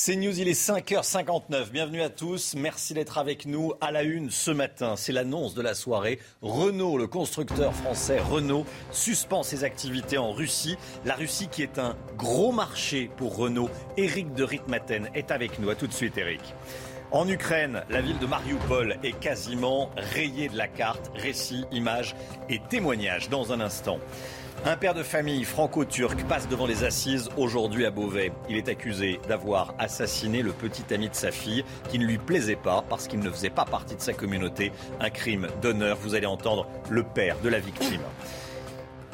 C'est 0.00 0.14
News, 0.14 0.38
il 0.38 0.46
est 0.46 0.52
5h59. 0.52 1.72
Bienvenue 1.72 2.02
à 2.02 2.08
tous. 2.08 2.54
Merci 2.54 2.94
d'être 2.94 3.18
avec 3.18 3.46
nous 3.46 3.72
à 3.80 3.90
la 3.90 4.04
une 4.04 4.30
ce 4.30 4.52
matin. 4.52 4.94
C'est 4.94 5.10
l'annonce 5.10 5.54
de 5.54 5.60
la 5.60 5.74
soirée. 5.74 6.20
Renault, 6.40 6.98
le 6.98 7.08
constructeur 7.08 7.74
français 7.74 8.20
Renault, 8.20 8.64
suspend 8.92 9.42
ses 9.42 9.64
activités 9.64 10.16
en 10.16 10.30
Russie. 10.30 10.76
La 11.04 11.16
Russie 11.16 11.48
qui 11.48 11.64
est 11.64 11.80
un 11.80 11.96
gros 12.16 12.52
marché 12.52 13.10
pour 13.16 13.36
Renault. 13.36 13.70
Éric 13.96 14.32
de 14.34 14.44
Ritmaten 14.44 15.10
est 15.14 15.32
avec 15.32 15.58
nous. 15.58 15.68
À 15.68 15.74
tout 15.74 15.88
de 15.88 15.92
suite, 15.92 16.16
Éric. 16.16 16.54
En 17.10 17.26
Ukraine, 17.26 17.82
la 17.90 18.00
ville 18.00 18.20
de 18.20 18.26
Mariupol 18.26 18.98
est 19.02 19.18
quasiment 19.18 19.90
rayée 19.96 20.48
de 20.48 20.56
la 20.56 20.68
carte. 20.68 21.10
Récits, 21.16 21.64
images 21.72 22.14
et 22.48 22.60
témoignages 22.68 23.30
dans 23.30 23.52
un 23.52 23.58
instant. 23.58 23.98
Un 24.64 24.76
père 24.76 24.92
de 24.92 25.04
famille 25.04 25.44
franco-turc 25.44 26.24
passe 26.24 26.48
devant 26.48 26.66
les 26.66 26.82
assises 26.82 27.30
aujourd'hui 27.36 27.86
à 27.86 27.90
Beauvais. 27.90 28.32
Il 28.50 28.56
est 28.56 28.68
accusé 28.68 29.20
d'avoir 29.28 29.74
assassiné 29.78 30.42
le 30.42 30.52
petit 30.52 30.92
ami 30.92 31.08
de 31.08 31.14
sa 31.14 31.30
fille 31.30 31.64
qui 31.88 31.98
ne 31.98 32.04
lui 32.04 32.18
plaisait 32.18 32.56
pas 32.56 32.84
parce 32.88 33.06
qu'il 33.06 33.20
ne 33.20 33.30
faisait 33.30 33.50
pas 33.50 33.64
partie 33.64 33.94
de 33.94 34.00
sa 34.00 34.12
communauté. 34.12 34.72
Un 35.00 35.10
crime 35.10 35.46
d'honneur. 35.62 35.96
Vous 36.02 36.14
allez 36.14 36.26
entendre 36.26 36.66
le 36.90 37.04
père 37.04 37.36
de 37.42 37.48
la 37.48 37.60
victime. 37.60 38.02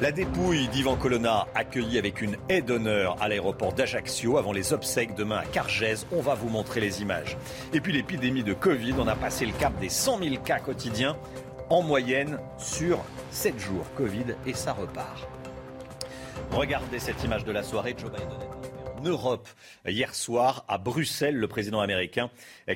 La 0.01 0.11
dépouille 0.11 0.67
d'Ivan 0.69 0.97
Colonna, 0.97 1.47
accueillie 1.55 1.99
avec 1.99 2.21
une 2.21 2.35
haie 2.49 2.61
d'honneur 2.61 3.15
à 3.21 3.29
l'aéroport 3.29 3.71
d'Ajaccio 3.71 4.37
avant 4.37 4.51
les 4.51 4.73
obsèques 4.73 5.15
demain 5.15 5.37
à 5.37 5.45
Cargèse. 5.45 6.05
On 6.11 6.21
va 6.21 6.33
vous 6.33 6.49
montrer 6.49 6.81
les 6.81 7.01
images. 7.01 7.37
Et 7.71 7.79
puis 7.79 7.93
l'épidémie 7.93 8.43
de 8.43 8.53
Covid, 8.53 8.95
on 8.99 9.07
a 9.07 9.15
passé 9.15 9.45
le 9.45 9.53
cap 9.53 9.79
des 9.79 9.89
100 9.89 10.19
000 10.19 10.35
cas 10.43 10.59
quotidiens 10.59 11.15
en 11.69 11.81
moyenne 11.81 12.39
sur 12.57 12.99
7 13.31 13.57
jours. 13.57 13.85
Covid 13.95 14.35
et 14.45 14.53
ça 14.53 14.73
repart. 14.73 15.29
Regardez 16.51 16.99
cette 16.99 17.23
image 17.23 17.43
de 17.43 17.51
la 17.51 17.63
soirée. 17.63 17.95
Joe 17.97 18.11
Biden 18.11 18.29
en 18.97 19.01
Europe 19.03 19.47
hier 19.87 20.15
soir 20.15 20.65
à 20.67 20.77
Bruxelles, 20.77 21.35
le 21.35 21.47
président 21.47 21.81
américain 21.81 22.29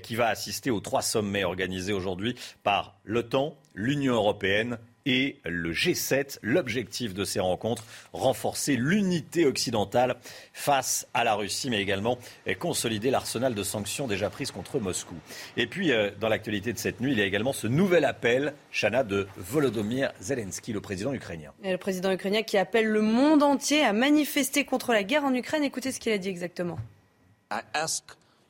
qui 0.04 0.16
va 0.16 0.28
assister 0.28 0.70
aux 0.70 0.80
trois 0.80 1.02
sommets 1.02 1.44
organisés 1.44 1.94
aujourd'hui 1.94 2.36
par 2.64 2.96
l'OTAN, 3.04 3.58
l'Union 3.74 4.16
européenne 4.16 4.78
et 5.10 5.38
le 5.44 5.74
G7. 5.74 6.38
L'objectif 6.44 7.16
de 7.16 7.24
ces 7.26 7.40
rencontres, 7.40 7.84
renforcer 8.14 8.76
l'unité 8.76 9.46
occidentale 9.46 10.18
face 10.54 11.08
à 11.16 11.24
la 11.24 11.34
Russie, 11.34 11.70
mais 11.70 11.82
également 11.82 12.20
consolider 12.60 13.10
l'arsenal 13.10 13.56
de 13.56 13.64
sanctions 13.64 14.08
déjà 14.08 14.30
prises 14.30 14.52
contre 14.52 14.80
Moscou. 14.80 15.16
Et 15.58 15.66
puis, 15.66 15.92
euh, 15.92 16.12
dans 16.20 16.30
l'actualité 16.30 16.74
de 16.74 16.78
cette 16.78 17.02
nuit, 17.02 17.14
il 17.14 17.18
y 17.18 17.22
a 17.22 17.26
également 17.26 17.54
ce 17.54 17.66
nouvel 17.66 18.06
appel, 18.06 18.54
Chana, 18.72 19.04
de 19.04 19.28
Volodymyr 19.38 20.12
Zelensky, 20.22 20.74
le 20.74 20.82
président 20.82 21.12
ukrainien. 21.12 21.52
Et 21.64 21.72
le 21.72 21.78
président 21.78 22.12
ukrainien 22.12 22.44
qui 22.44 22.58
appelle 22.58 22.88
le 22.88 23.02
monde 23.02 23.42
entier 23.42 23.84
à 23.84 23.94
manifester 23.94 24.64
contre 24.64 24.94
la 24.94 25.04
guerre 25.04 25.24
en 25.24 25.34
Ukraine. 25.34 25.64
Écoutez 25.64 25.92
ce 25.92 26.00
qu'il 26.00 26.12
a 26.12 26.20
dit 26.20 26.30
exactement. 26.30 26.78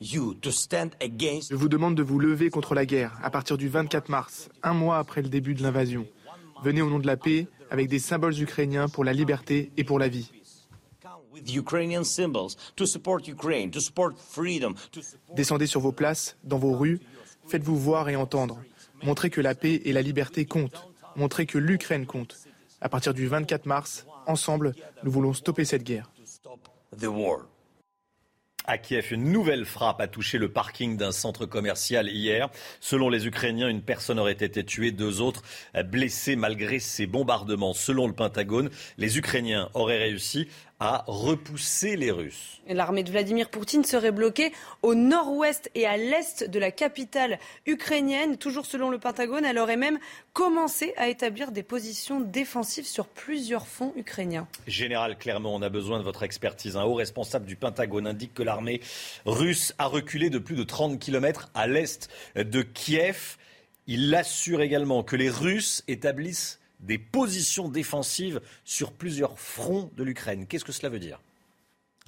Je 0.01 1.55
vous 1.55 1.69
demande 1.69 1.95
de 1.95 2.03
vous 2.03 2.19
lever 2.19 2.49
contre 2.49 2.73
la 2.73 2.85
guerre 2.85 3.17
à 3.23 3.29
partir 3.29 3.57
du 3.57 3.69
24 3.69 4.09
mars, 4.09 4.49
un 4.63 4.73
mois 4.73 4.97
après 4.97 5.21
le 5.21 5.29
début 5.29 5.55
de 5.55 5.63
l'invasion. 5.63 6.05
Venez 6.63 6.81
au 6.81 6.89
nom 6.89 6.99
de 6.99 7.07
la 7.07 7.17
paix 7.17 7.47
avec 7.69 7.87
des 7.87 7.99
symboles 7.99 8.39
ukrainiens 8.41 8.89
pour 8.89 9.03
la 9.03 9.13
liberté 9.13 9.71
et 9.77 9.83
pour 9.83 9.99
la 9.99 10.07
vie. 10.07 10.31
Descendez 15.35 15.67
sur 15.67 15.79
vos 15.79 15.91
places, 15.91 16.37
dans 16.43 16.57
vos 16.57 16.75
rues, 16.75 16.99
faites-vous 17.47 17.77
voir 17.77 18.09
et 18.09 18.15
entendre. 18.15 18.61
Montrez 19.03 19.29
que 19.29 19.41
la 19.41 19.55
paix 19.55 19.81
et 19.85 19.93
la 19.93 20.01
liberté 20.01 20.45
comptent. 20.45 20.89
Montrez 21.15 21.45
que 21.45 21.57
l'Ukraine 21.57 22.05
compte. 22.05 22.37
À 22.81 22.89
partir 22.89 23.13
du 23.13 23.27
24 23.27 23.65
mars, 23.65 24.05
ensemble, 24.27 24.73
nous 25.03 25.11
voulons 25.11 25.33
stopper 25.33 25.65
cette 25.65 25.83
guerre. 25.83 26.11
À 28.71 28.77
Kiev, 28.77 29.07
une 29.09 29.31
nouvelle 29.31 29.65
frappe 29.65 29.99
a 29.99 30.07
touché 30.07 30.37
le 30.37 30.47
parking 30.47 30.95
d'un 30.95 31.11
centre 31.11 31.47
commercial 31.47 32.07
hier. 32.07 32.49
Selon 32.79 33.09
les 33.09 33.25
Ukrainiens, 33.25 33.67
une 33.67 33.81
personne 33.81 34.19
aurait 34.19 34.33
été 34.33 34.63
tuée, 34.63 34.91
deux 34.91 35.21
autres 35.21 35.41
blessés 35.85 36.35
malgré 36.35 36.77
ces 36.77 37.07
bombardements. 37.07 37.73
Selon 37.73 38.05
le 38.05 38.13
Pentagone, 38.13 38.69
les 38.99 39.17
Ukrainiens 39.17 39.69
auraient 39.73 39.97
réussi 39.97 40.49
à 40.79 41.03
repousser 41.07 41.95
les 41.95 42.11
Russes. 42.11 42.61
L'armée 42.67 43.03
de 43.03 43.11
Vladimir 43.11 43.49
Poutine 43.49 43.83
serait 43.83 44.11
bloquée 44.11 44.53
au 44.81 44.95
nord-ouest 44.95 45.69
et 45.75 45.85
à 45.85 45.97
l'est 45.97 46.49
de 46.49 46.59
la 46.59 46.71
capitale 46.71 47.37
ukrainienne. 47.65 48.37
Toujours 48.37 48.65
selon 48.65 48.89
le 48.89 48.97
Pentagone, 48.97 49.43
elle 49.43 49.57
aurait 49.57 49.77
même 49.77 49.99
commencé 50.33 50.93
à 50.95 51.09
établir 51.09 51.51
des 51.51 51.63
positions 51.63 52.21
défensives 52.21 52.85
sur 52.85 53.07
plusieurs 53.07 53.67
fonds 53.67 53.93
ukrainiens. 53.97 54.47
Général 54.67 55.17
Clermont, 55.17 55.55
on 55.55 55.61
a 55.61 55.69
besoin 55.69 55.99
de 55.99 56.03
votre 56.03 56.23
expertise. 56.23 56.77
Un 56.77 56.83
haut 56.83 56.93
responsable 56.93 57.45
du 57.45 57.57
Pentagone 57.57 58.07
indique 58.07 58.33
que 58.33 58.43
l'armée 58.43 58.79
russe 59.25 59.73
a 59.79 59.87
reculé 59.87 60.29
de 60.29 60.39
plus 60.39 60.55
de 60.55 60.63
30 60.63 60.97
km 60.99 61.49
à 61.55 61.67
l'est 61.67 62.09
de 62.35 62.61
Kiev. 62.61 63.37
Il 63.87 64.13
assure 64.13 64.61
également 64.61 65.03
que 65.03 65.15
les 65.15 65.29
Russes 65.29 65.83
établissent 65.87 66.58
des 66.79 66.97
positions 66.97 67.69
défensives 67.69 68.41
sur 68.63 68.91
plusieurs 68.93 69.39
fronts 69.39 69.91
de 69.97 70.03
l'Ukraine. 70.03 70.45
Qu'est-ce 70.47 70.65
que 70.65 70.71
cela 70.71 70.89
veut 70.89 70.99
dire? 70.99 71.19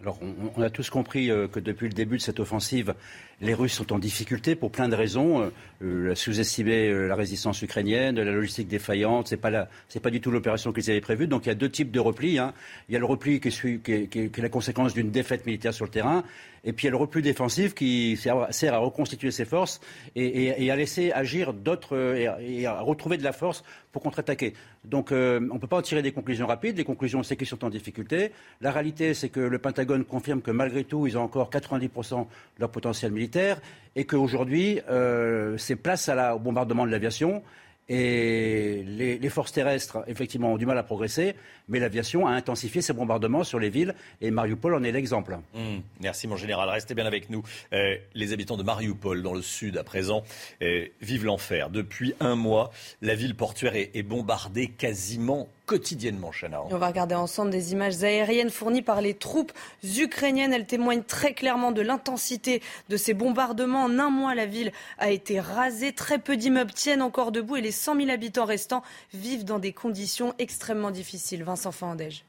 Alors, 0.01 0.17
on, 0.57 0.61
a 0.63 0.71
tous 0.71 0.89
compris 0.89 1.29
euh, 1.29 1.47
que 1.47 1.59
depuis 1.59 1.87
le 1.87 1.93
début 1.93 2.17
de 2.17 2.21
cette 2.23 2.39
offensive, 2.39 2.95
les 3.39 3.53
Russes 3.53 3.73
sont 3.73 3.93
en 3.93 3.99
difficulté 3.99 4.55
pour 4.55 4.71
plein 4.71 4.89
de 4.89 4.95
raisons. 4.95 5.43
Euh, 5.43 5.49
euh 5.83 6.15
Sous-estimer 6.15 6.91
la 7.07 7.13
résistance 7.13 7.61
ukrainienne, 7.61 8.19
la 8.19 8.31
logistique 8.31 8.67
défaillante, 8.67 9.27
c'est 9.27 9.37
pas 9.37 9.51
pas 9.51 10.09
du 10.09 10.19
tout 10.19 10.31
l'opération 10.31 10.73
qu'ils 10.73 10.89
avaient 10.89 11.01
prévue. 11.01 11.27
Donc, 11.27 11.45
il 11.45 11.49
y 11.49 11.51
a 11.51 11.55
deux 11.55 11.69
types 11.69 11.91
de 11.91 11.99
repli. 11.99 12.39
Hein. 12.39 12.53
Il 12.89 12.93
y 12.93 12.95
a 12.95 12.99
le 12.99 13.05
repli 13.05 13.39
qui 13.39 13.51
qui 13.51 13.91
est 13.91 14.37
la 14.39 14.49
conséquence 14.49 14.95
d'une 14.95 15.11
défaite 15.11 15.45
militaire 15.45 15.73
sur 15.73 15.85
le 15.85 15.91
terrain, 15.91 16.23
et 16.63 16.73
puis 16.73 16.85
il 16.85 16.87
y 16.87 16.89
a 16.89 16.91
le 16.91 16.97
repli 16.97 17.21
défensif 17.21 17.73
qui 17.73 18.17
sert, 18.17 18.73
à 18.73 18.77
reconstituer 18.77 19.31
ses 19.31 19.45
forces 19.45 19.81
et, 20.15 20.69
à 20.69 20.75
laisser 20.75 21.11
agir 21.11 21.53
d'autres 21.53 22.15
et, 22.15 22.65
à 22.65 22.81
retrouver 22.81 23.17
de 23.17 23.23
la 23.23 23.33
force 23.33 23.63
pour 23.91 24.01
contre-attaquer. 24.01 24.53
Donc 24.85 25.11
euh, 25.11 25.39
on 25.51 25.55
ne 25.55 25.59
peut 25.59 25.67
pas 25.67 25.77
en 25.77 25.81
tirer 25.81 26.01
des 26.01 26.11
conclusions 26.11 26.47
rapides. 26.47 26.77
Les 26.77 26.83
conclusions, 26.83 27.23
c'est 27.23 27.35
qu'ils 27.35 27.47
sont 27.47 27.65
en 27.65 27.69
difficulté. 27.69 28.31
La 28.61 28.71
réalité, 28.71 29.13
c'est 29.13 29.29
que 29.29 29.39
le 29.39 29.57
Pentagone 29.59 30.05
confirme 30.05 30.41
que 30.41 30.51
malgré 30.51 30.83
tout, 30.83 31.07
ils 31.07 31.17
ont 31.17 31.23
encore 31.23 31.49
90% 31.49 32.19
de 32.19 32.25
leur 32.59 32.69
potentiel 32.69 33.11
militaire 33.11 33.59
et 33.95 34.05
qu'aujourd'hui, 34.05 34.81
euh, 34.89 35.57
c'est 35.57 35.75
place 35.75 36.09
à 36.09 36.35
au 36.35 36.39
bombardement 36.39 36.85
de 36.85 36.91
l'aviation. 36.91 37.43
Et 37.89 38.83
les, 38.85 39.29
forces 39.29 39.51
terrestres, 39.51 40.03
effectivement, 40.07 40.53
ont 40.53 40.57
du 40.57 40.65
mal 40.65 40.77
à 40.77 40.83
progresser, 40.83 41.35
mais 41.67 41.79
l'aviation 41.79 42.25
a 42.25 42.31
intensifié 42.31 42.81
ses 42.81 42.93
bombardements 42.93 43.43
sur 43.43 43.59
les 43.59 43.69
villes, 43.69 43.95
et 44.21 44.31
Mariupol 44.31 44.75
en 44.75 44.83
est 44.83 44.91
l'exemple. 44.91 45.37
Mmh. 45.53 45.79
merci, 45.99 46.27
mon 46.27 46.37
général. 46.37 46.69
Restez 46.69 46.95
bien 46.95 47.05
avec 47.05 47.29
nous. 47.29 47.43
Euh, 47.73 47.97
les 48.13 48.33
habitants 48.33 48.57
de 48.57 48.63
Mariupol, 48.63 49.21
dans 49.23 49.33
le 49.33 49.41
sud, 49.41 49.77
à 49.77 49.83
présent, 49.83 50.23
euh, 50.61 50.85
vivent 51.01 51.25
l'enfer. 51.25 51.69
Depuis 51.69 52.13
un 52.19 52.35
mois, 52.35 52.71
la 53.01 53.15
ville 53.15 53.35
portuaire 53.35 53.75
est 53.75 54.03
bombardée 54.03 54.67
quasiment 54.67 55.49
quotidiennement, 55.71 56.31
Chana. 56.31 56.63
On 56.69 56.77
va 56.77 56.87
regarder 56.87 57.15
ensemble 57.15 57.49
des 57.49 57.71
images 57.71 58.03
aériennes 58.03 58.49
fournies 58.49 58.81
par 58.81 58.99
les 58.99 59.13
troupes 59.13 59.53
ukrainiennes. 59.97 60.51
Elles 60.51 60.67
témoignent 60.67 61.01
très 61.01 61.33
clairement 61.33 61.71
de 61.71 61.79
l'intensité 61.81 62.61
de 62.89 62.97
ces 62.97 63.13
bombardements. 63.13 63.85
En 63.85 63.97
un 63.97 64.09
mois, 64.09 64.35
la 64.35 64.45
ville 64.45 64.73
a 64.97 65.11
été 65.11 65.39
rasée. 65.39 65.93
Très 65.93 66.19
peu 66.19 66.35
d'immeubles 66.35 66.73
tiennent 66.73 67.01
encore 67.01 67.31
debout 67.31 67.55
et 67.55 67.61
les 67.61 67.71
100 67.71 67.95
000 67.95 68.09
habitants 68.09 68.43
restants 68.43 68.83
vivent 69.13 69.45
dans 69.45 69.59
des 69.59 69.71
conditions 69.71 70.33
extrêmement 70.39 70.91
difficiles. 70.91 71.45
Vincent 71.45 71.71
Fandège. 71.71 72.25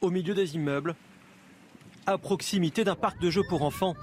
Au 0.00 0.10
milieu 0.10 0.34
des 0.34 0.56
immeubles, 0.56 0.96
à 2.06 2.18
proximité 2.18 2.82
d'un 2.82 2.96
parc 2.96 3.20
de 3.20 3.30
jeux 3.30 3.44
pour 3.48 3.62
enfants, 3.62 3.94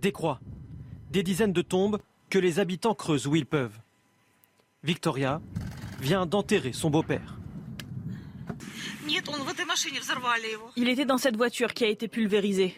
des 0.00 0.12
croix, 0.12 0.38
des 1.10 1.24
dizaines 1.24 1.52
de 1.52 1.62
tombes 1.62 1.98
que 2.30 2.38
les 2.38 2.60
habitants 2.60 2.94
creusent 2.94 3.26
où 3.26 3.34
ils 3.34 3.44
peuvent. 3.44 3.76
Victoria 4.84 5.40
vient 6.00 6.24
d'enterrer 6.24 6.72
son 6.72 6.88
beau-père. 6.88 7.36
Il 10.76 10.88
était 10.88 11.04
dans 11.04 11.18
cette 11.18 11.36
voiture 11.36 11.74
qui 11.74 11.84
a 11.84 11.88
été 11.88 12.06
pulvérisée. 12.06 12.76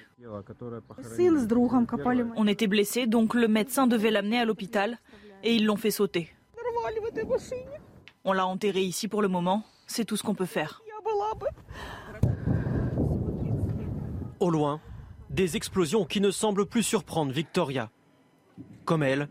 On 2.37 2.47
était 2.47 2.67
blessés, 2.67 3.07
donc 3.07 3.35
le 3.35 3.49
médecin 3.49 3.87
devait 3.87 4.11
l'amener 4.11 4.39
à 4.39 4.45
l'hôpital 4.47 4.99
et 5.43 5.55
ils 5.55 5.67
l'ont 5.67 5.77
fait 5.77 5.91
sauter. 5.91 6.35
On 8.25 8.33
l'a 8.33 8.47
enterré 8.47 8.81
ici 8.81 9.07
pour 9.07 9.21
le 9.21 9.29
moment, 9.29 9.65
c'est 9.87 10.05
tout 10.05 10.17
ce 10.17 10.23
qu'on 10.23 10.35
peut 10.35 10.47
faire. 10.47 10.83
Au 14.41 14.51
loin, 14.51 14.81
des 15.29 15.57
explosions 15.57 16.07
qui 16.07 16.21
ne 16.23 16.31
semblent 16.31 16.67
plus 16.67 16.83
surprendre 16.83 17.33
Victoria. 17.33 17.91
Comme 18.87 19.03
elle, 19.03 19.29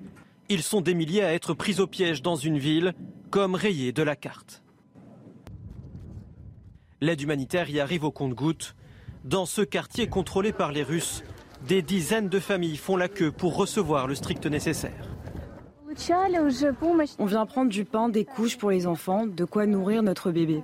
ils 0.50 0.63
sont 0.63 0.81
des 0.81 0.96
milliers 0.96 1.24
à 1.24 1.34
être 1.34 1.54
pris 1.54 1.80
au 1.80 1.88
piège 1.88 2.22
dans 2.22 2.36
une 2.36 2.57
ville 2.57 2.94
comme 3.30 3.56
rayée 3.56 3.92
de 3.92 4.04
la 4.04 4.16
carte. 4.16 4.63
L'aide 7.01 7.22
humanitaire 7.22 7.69
y 7.69 7.80
arrive 7.80 8.04
au 8.04 8.12
compte-gouttes. 8.12 8.75
Dans 9.24 9.46
ce 9.46 9.62
quartier 9.62 10.07
contrôlé 10.07 10.51
par 10.51 10.72
les 10.72 10.84
Russes, 10.84 11.24
des 11.68 11.81
dizaines 11.81 12.30
de 12.30 12.40
familles 12.40 12.78
font 12.78 12.98
la 12.98 13.07
queue 13.07 13.31
pour 13.31 13.56
recevoir 13.56 14.07
le 14.07 14.16
strict 14.16 14.46
nécessaire. 14.48 15.07
On 17.19 17.25
vient 17.25 17.46
prendre 17.46 17.69
du 17.69 17.86
pain, 17.86 18.10
des 18.10 18.25
couches 18.25 18.57
pour 18.57 18.72
les 18.72 18.88
enfants, 18.88 19.28
de 19.28 19.46
quoi 19.46 19.66
nourrir 19.66 20.01
notre 20.01 20.31
bébé. 20.31 20.63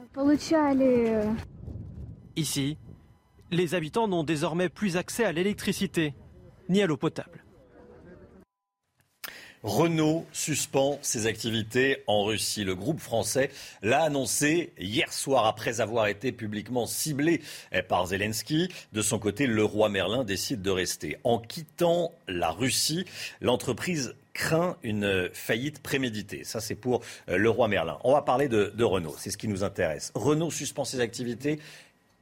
Ici, 2.36 2.78
les 3.52 3.76
habitants 3.76 4.08
n'ont 4.08 4.24
désormais 4.24 4.70
plus 4.70 4.98
accès 4.98 5.26
à 5.26 5.32
l'électricité 5.32 6.16
ni 6.70 6.82
à 6.82 6.88
l'eau 6.88 6.98
potable. 6.98 7.44
Renault 9.65 10.27
suspend 10.31 11.00
ses 11.01 11.25
activités 11.25 12.03
en 12.06 12.23
Russie. 12.23 12.63
Le 12.63 12.75
groupe 12.75 13.00
français 13.00 13.50
l'a 13.81 14.03
annoncé 14.03 14.71
hier 14.77 15.12
soir 15.12 15.47
après 15.47 15.81
avoir 15.81 16.06
été 16.06 16.31
publiquement 16.31 16.85
ciblé 16.85 17.41
par 17.89 18.06
Zelensky. 18.06 18.69
De 18.94 19.01
son 19.01 19.17
côté, 19.17 19.47
le 19.47 19.63
roi 19.63 19.89
Merlin 19.89 20.23
décide 20.23 20.62
de 20.62 20.69
rester. 20.69 21.17
En 21.23 21.39
quittant 21.39 22.12
la 22.27 22.51
Russie, 22.51 23.06
l'entreprise 23.41 24.13
craint 24.33 24.77
une 24.83 25.31
faillite 25.33 25.81
préméditée. 25.81 26.44
Ça, 26.44 26.59
c'est 26.59 26.75
pour 26.75 27.01
euh, 27.27 27.38
le 27.38 27.50
roi 27.50 27.67
Merlin. 27.67 27.97
On 28.03 28.13
va 28.13 28.21
parler 28.21 28.47
de, 28.47 28.83
Renault, 28.83 29.15
c'est 29.17 29.31
ce 29.31 29.38
qui 29.38 29.47
nous 29.47 29.63
intéresse. 29.63 30.12
Renault 30.13 30.51
suspend 30.51 30.85
ses 30.85 31.00
activités. 31.00 31.59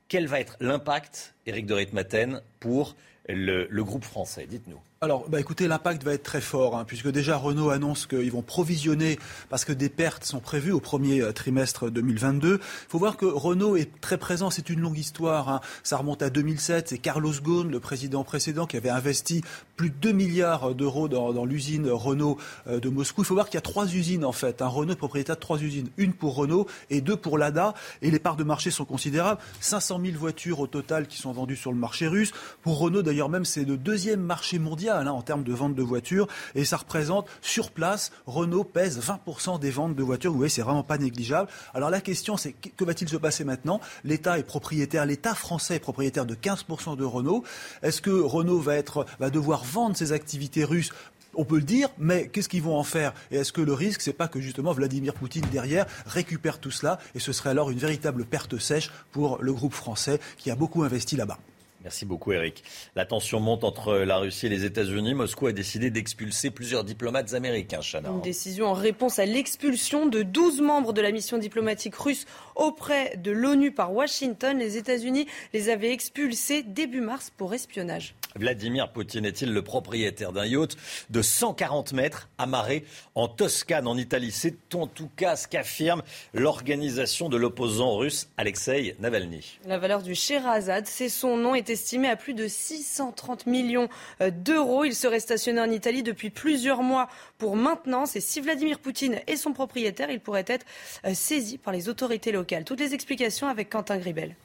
Quel 0.07 0.27
va 0.27 0.39
être 0.39 0.55
l'impact, 0.61 1.33
Éric 1.45 1.65
de 1.65 1.73
Ritmaten, 1.73 2.41
pour 2.61 2.95
le 3.27 3.81
groupe 3.81 4.05
français? 4.05 4.45
Dites-nous. 4.47 4.79
Alors, 5.03 5.27
bah 5.27 5.41
écoutez, 5.41 5.67
l'impact 5.67 6.01
va 6.05 6.13
être 6.13 6.23
très 6.23 6.39
fort, 6.39 6.77
hein, 6.77 6.85
puisque 6.88 7.09
déjà 7.09 7.35
Renault 7.35 7.71
annonce 7.71 8.05
qu'ils 8.05 8.31
vont 8.31 8.41
provisionner 8.41 9.19
parce 9.50 9.65
que 9.65 9.73
des 9.73 9.89
pertes 9.89 10.23
sont 10.23 10.39
prévues 10.39 10.71
au 10.71 10.79
premier 10.79 11.19
euh, 11.19 11.33
trimestre 11.33 11.91
2022. 11.91 12.53
Il 12.53 12.59
faut 12.88 13.00
voir 13.00 13.17
que 13.17 13.25
Renault 13.25 13.75
est 13.75 14.00
très 14.00 14.17
présent, 14.17 14.50
c'est 14.50 14.69
une 14.69 14.79
longue 14.79 14.97
histoire. 14.97 15.50
Hein. 15.50 15.59
Ça 15.83 15.97
remonte 15.97 16.21
à 16.21 16.29
2007, 16.29 16.88
c'est 16.88 17.00
Carlos 17.00 17.33
Ghosn, 17.44 17.69
le 17.69 17.81
président 17.81 18.23
précédent, 18.23 18.65
qui 18.65 18.77
avait 18.77 18.88
investi 18.88 19.44
plus 19.75 19.89
de 19.89 19.95
2 19.95 20.13
milliards 20.13 20.73
d'euros 20.73 21.09
dans, 21.09 21.44
l'usine 21.44 21.89
Renault 21.89 22.38
euh, 22.67 22.79
de 22.79 22.88
Moscou. 22.88 23.23
Il 23.23 23.25
faut 23.25 23.33
voir 23.33 23.47
qu'il 23.47 23.55
y 23.55 23.57
a 23.57 23.61
trois 23.61 23.94
usines 23.94 24.23
en 24.23 24.31
fait. 24.31 24.61
Un 24.61 24.69
Renault 24.69 24.94
est 24.94 24.95
propriétaire 24.95 25.35
de 25.35 25.41
trois 25.41 25.61
usines, 25.61 25.89
une 25.97 26.13
pour 26.13 26.33
Renault 26.35 26.65
et 26.89 27.01
deux 27.01 27.17
pour 27.17 27.38
Lada. 27.38 27.73
Et 28.01 28.09
les 28.09 28.19
parts 28.19 28.38
de 28.38 28.45
marché 28.45 28.71
sont 28.71 28.85
considérables. 28.85 29.41
500 29.59 30.00
000 30.01 30.17
voitures 30.17 30.61
au 30.61 30.67
total 30.67 31.07
qui 31.07 31.17
sont 31.17 31.33
vendues 31.33 31.57
sur 31.57 31.73
le 31.73 31.77
marché 31.77 32.07
russe. 32.07 32.31
Pour 32.61 32.79
Renault 32.79 33.01
d'ailleurs 33.01 33.27
même, 33.27 33.44
c'est 33.44 33.65
le 33.65 33.75
deuxième 33.75 34.21
marché 34.21 34.59
mondial 34.59 34.92
Hein, 34.93 35.07
en 35.07 35.21
termes 35.21 35.43
de 35.43 35.53
vente 35.53 35.75
de 35.75 35.83
voitures. 35.83 36.27
Et 36.55 36.65
ça 36.65 36.77
représente, 36.77 37.27
sur 37.41 37.71
place, 37.71 38.11
Renault 38.25 38.63
pèse 38.63 38.99
20% 38.99 39.59
des 39.59 39.71
ventes 39.71 39.95
de 39.95 40.03
voitures. 40.03 40.31
Vous 40.31 40.37
voyez, 40.37 40.49
c'est 40.49 40.61
vraiment 40.61 40.83
pas 40.83 40.97
négligeable. 40.97 41.49
Alors 41.73 41.89
la 41.89 42.01
question, 42.01 42.37
c'est 42.37 42.53
que 42.53 42.83
va-t-il 42.83 43.09
se 43.09 43.17
passer 43.17 43.43
maintenant? 43.43 43.79
L'État 44.03 44.37
est 44.39 44.43
propriétaire, 44.43 45.05
l'État 45.05 45.35
français 45.35 45.75
est 45.75 45.79
propriétaire 45.79 46.25
de 46.25 46.35
15% 46.35 46.97
de 46.97 47.03
Renault. 47.03 47.43
Est-ce 47.81 48.01
que 48.01 48.11
Renault 48.11 48.59
va, 48.59 48.75
être, 48.75 49.05
va 49.19 49.29
devoir 49.29 49.63
vendre 49.63 49.95
ses 49.95 50.11
activités 50.11 50.63
russes? 50.63 50.91
On 51.35 51.45
peut 51.45 51.57
le 51.57 51.63
dire, 51.63 51.89
mais 51.97 52.27
qu'est-ce 52.27 52.49
qu'ils 52.49 52.61
vont 52.61 52.77
en 52.77 52.83
faire? 52.83 53.13
Et 53.31 53.37
est-ce 53.37 53.51
que 53.51 53.61
le 53.61 53.73
risque, 53.73 54.01
c'est 54.01 54.13
pas 54.13 54.27
que 54.27 54.39
justement 54.39 54.71
Vladimir 54.71 55.15
Poutine 55.15 55.45
derrière 55.51 55.87
récupère 56.05 56.59
tout 56.59 56.69
cela? 56.69 56.99
Et 57.15 57.19
ce 57.19 57.31
serait 57.31 57.49
alors 57.49 57.71
une 57.71 57.79
véritable 57.79 58.25
perte 58.25 58.59
sèche 58.59 58.91
pour 59.11 59.41
le 59.41 59.51
groupe 59.51 59.73
français 59.73 60.19
qui 60.37 60.51
a 60.51 60.55
beaucoup 60.55 60.83
investi 60.83 61.15
là-bas 61.15 61.39
Merci 61.83 62.06
beaucoup, 62.06 62.31
Eric. 62.31 62.63
La 62.95 63.06
tension 63.06 63.39
monte 63.39 63.63
entre 63.63 63.97
la 63.97 64.18
Russie 64.18 64.45
et 64.45 64.50
les 64.50 64.63
États-Unis. 64.63 65.13
Moscou 65.13 65.47
a 65.47 65.51
décidé 65.51 65.89
d'expulser 65.89 66.50
plusieurs 66.50 66.83
diplomates 66.83 67.33
américains. 67.33 67.81
Une 67.81 68.21
décision 68.21 68.68
en 68.68 68.74
réponse 68.74 69.19
à 69.19 69.25
l'expulsion 69.25 70.06
de 70.06 70.24
12 70.24 70.62
membres 70.62 70.94
de 70.94 71.01
la 71.01 71.12
mission 71.12 71.38
diplomatique 71.38 71.95
russe 71.95 72.25
auprès 72.56 73.18
de 73.18 73.31
l'ONU 73.31 73.71
par 73.71 73.94
Washington. 73.94 74.57
Les 74.57 74.77
États-Unis 74.77 75.27
les 75.53 75.69
avaient 75.69 75.91
expulsés 75.91 76.63
début 76.63 77.01
mars 77.01 77.31
pour 77.35 77.53
espionnage. 77.53 78.15
Vladimir 78.35 78.89
Poutine 78.91 79.25
est-il 79.25 79.53
le 79.53 79.62
propriétaire 79.62 80.31
d'un 80.31 80.45
yacht 80.45 80.75
de 81.09 81.21
140 81.21 81.94
mètres 81.94 82.30
amarré 82.38 82.85
en 83.15 83.27
Toscane, 83.27 83.88
en 83.88 83.97
Italie? 83.97 84.31
C'est 84.31 84.75
en 84.75 84.88
tout 84.88 85.09
cas 85.15 85.35
ce 85.35 85.47
qu'affirme 85.47 86.01
l'organisation 86.33 87.30
de 87.30 87.38
l'opposant 87.38 87.97
russe 87.97 88.30
Alexei 88.38 88.95
Navalny. 89.00 89.59
La 89.65 89.77
valeur 89.77 90.01
du 90.01 90.15
Sherazade, 90.15 90.88
c'est 90.88 91.09
son 91.09 91.38
nom, 91.38 91.56
est 91.56 91.69
estimée 91.69 92.09
à 92.09 92.15
plus 92.15 92.33
de 92.33 92.47
630 92.47 93.45
millions 93.45 93.89
euh, 94.21 94.31
d'euros. 94.31 94.83
Il 94.83 94.95
serait 94.95 95.19
stationné 95.19 95.62
en 95.62 95.69
Italie 95.69 96.03
depuis 96.03 96.29
plusieurs 96.29 96.81
mois 96.81 97.09
pour 97.38 97.56
maintenance. 97.56 98.15
Et 98.15 98.21
si 98.21 98.41
Vladimir 98.41 98.79
Poutine 98.79 99.19
est 99.27 99.38
son 99.38 99.53
propriétaire, 99.53 100.09
il 100.09 100.19
pourrait 100.19 100.45
être 100.47 100.65
euh, 101.06 101.13
saisi 101.13 101.57
par 101.57 101.74
les 101.74 101.89
autorités 101.89 102.31
locales. 102.31 102.63
Toutes 102.63 102.79
les 102.79 102.94
explications 102.94 103.47
avec 103.47 103.69
Quentin 103.69 103.97
Gribel. 103.97 104.36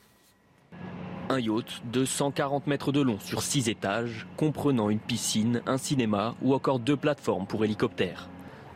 Un 1.31 1.41
yacht 1.41 1.83
de 1.93 2.07
140 2.07 2.67
mètres 2.67 2.91
de 2.91 3.03
long 3.03 3.19
sur 3.21 3.43
6 3.43 3.69
étages, 3.69 4.27
comprenant 4.39 4.89
une 4.89 4.99
piscine, 4.99 5.61
un 5.67 5.77
cinéma 5.77 6.35
ou 6.41 6.55
encore 6.55 6.79
deux 6.79 6.97
plateformes 6.97 7.47
pour 7.47 7.65
hélicoptères. 7.65 8.29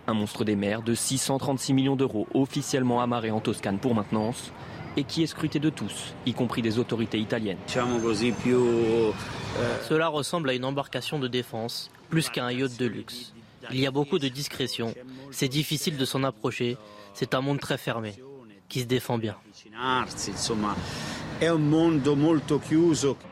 Un 0.06 0.12
monstre 0.12 0.44
des 0.44 0.54
mers 0.54 0.82
de 0.82 0.94
636 0.94 1.72
millions 1.72 1.96
d'euros 1.96 2.26
officiellement 2.34 3.00
amarré 3.00 3.30
en 3.30 3.40
Toscane 3.40 3.78
pour 3.78 3.94
maintenance 3.94 4.52
et 4.98 5.04
qui 5.04 5.22
est 5.22 5.26
scruté 5.26 5.60
de 5.60 5.70
tous, 5.70 6.14
y 6.26 6.34
compris 6.34 6.60
des 6.60 6.78
autorités 6.78 7.18
italiennes. 7.18 7.56
Cela 9.88 10.08
ressemble 10.08 10.50
à 10.50 10.54
une 10.54 10.66
embarcation 10.66 11.18
de 11.18 11.28
défense, 11.28 11.90
plus 12.10 12.28
qu'à 12.28 12.44
un 12.44 12.52
yacht 12.52 12.78
de 12.78 12.84
luxe. 12.84 13.32
Il 13.70 13.80
y 13.80 13.86
a 13.86 13.90
beaucoup 13.90 14.18
de 14.18 14.28
discrétion, 14.28 14.92
c'est 15.30 15.48
difficile 15.48 15.96
de 15.96 16.04
s'en 16.04 16.22
approcher, 16.22 16.76
c'est 17.14 17.32
un 17.34 17.40
monde 17.40 17.60
très 17.60 17.78
fermé, 17.78 18.12
qui 18.68 18.80
se 18.80 18.86
défend 18.86 19.16
bien. 19.16 19.36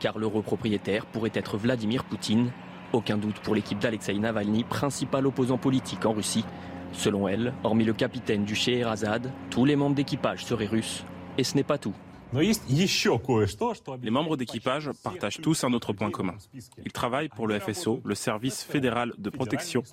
Car 0.01 0.19
l'heureux 0.19 0.41
propriétaire 0.41 1.05
pourrait 1.05 1.31
être 1.33 1.57
Vladimir 1.57 2.03
Poutine. 2.03 2.51
Aucun 2.91 3.17
doute 3.17 3.39
pour 3.39 3.55
l'équipe 3.55 3.79
d'Alexei 3.79 4.13
Navalny, 4.19 4.65
principal 4.65 5.25
opposant 5.25 5.57
politique 5.57 6.05
en 6.05 6.11
Russie. 6.11 6.43
Selon 6.91 7.29
elle, 7.29 7.53
hormis 7.63 7.85
le 7.85 7.93
capitaine 7.93 8.43
du 8.43 8.53
Scheherazade, 8.53 9.31
tous 9.49 9.63
les 9.63 9.77
membres 9.77 9.95
d'équipage 9.95 10.43
seraient 10.43 10.65
russes. 10.65 11.05
Et 11.37 11.45
ce 11.45 11.55
n'est 11.55 11.63
pas 11.63 11.77
tout. 11.77 11.93
Les 12.33 14.11
membres 14.11 14.35
d'équipage 14.35 14.89
partagent 15.03 15.39
tous 15.41 15.63
un 15.63 15.71
autre 15.71 15.93
point 15.93 16.11
commun. 16.11 16.35
Ils 16.83 16.91
travaillent 16.91 17.29
pour 17.29 17.47
le 17.47 17.57
FSO, 17.61 18.01
le 18.03 18.15
service 18.15 18.61
fédéral 18.61 19.13
de 19.19 19.29
protection, 19.29 19.83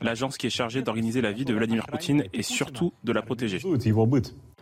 l'agence 0.00 0.38
qui 0.38 0.46
est 0.46 0.50
chargée 0.50 0.80
d'organiser 0.80 1.20
la 1.20 1.32
vie 1.32 1.44
de 1.44 1.52
Vladimir 1.52 1.86
Poutine 1.86 2.24
et 2.32 2.42
surtout 2.42 2.94
de 3.04 3.12
la 3.12 3.20
protéger. 3.20 3.60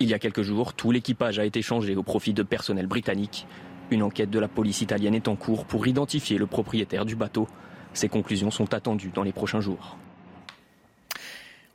Il 0.01 0.09
y 0.09 0.15
a 0.15 0.19
quelques 0.19 0.43
jours, 0.43 0.75
tout 0.75 0.91
l'équipage 0.91 1.39
a 1.39 1.45
été 1.45 1.63
changé 1.63 1.95
au 1.95 2.03
profit 2.03 2.33
de 2.33 2.43
personnel 2.43 2.89
britannique. 2.89 3.47
Une 3.93 4.03
enquête 4.03 4.29
de 4.29 4.41
la 4.41 4.49
police 4.49 4.81
italienne 4.81 5.15
est 5.15 5.29
en 5.29 5.37
cours 5.37 5.67
pour 5.67 5.87
identifier 5.87 6.37
le 6.37 6.47
propriétaire 6.47 7.05
du 7.05 7.15
bateau. 7.15 7.47
Ses 7.93 8.09
conclusions 8.09 8.51
sont 8.51 8.75
attendues 8.75 9.13
dans 9.15 9.23
les 9.23 9.31
prochains 9.31 9.61
jours. 9.61 9.97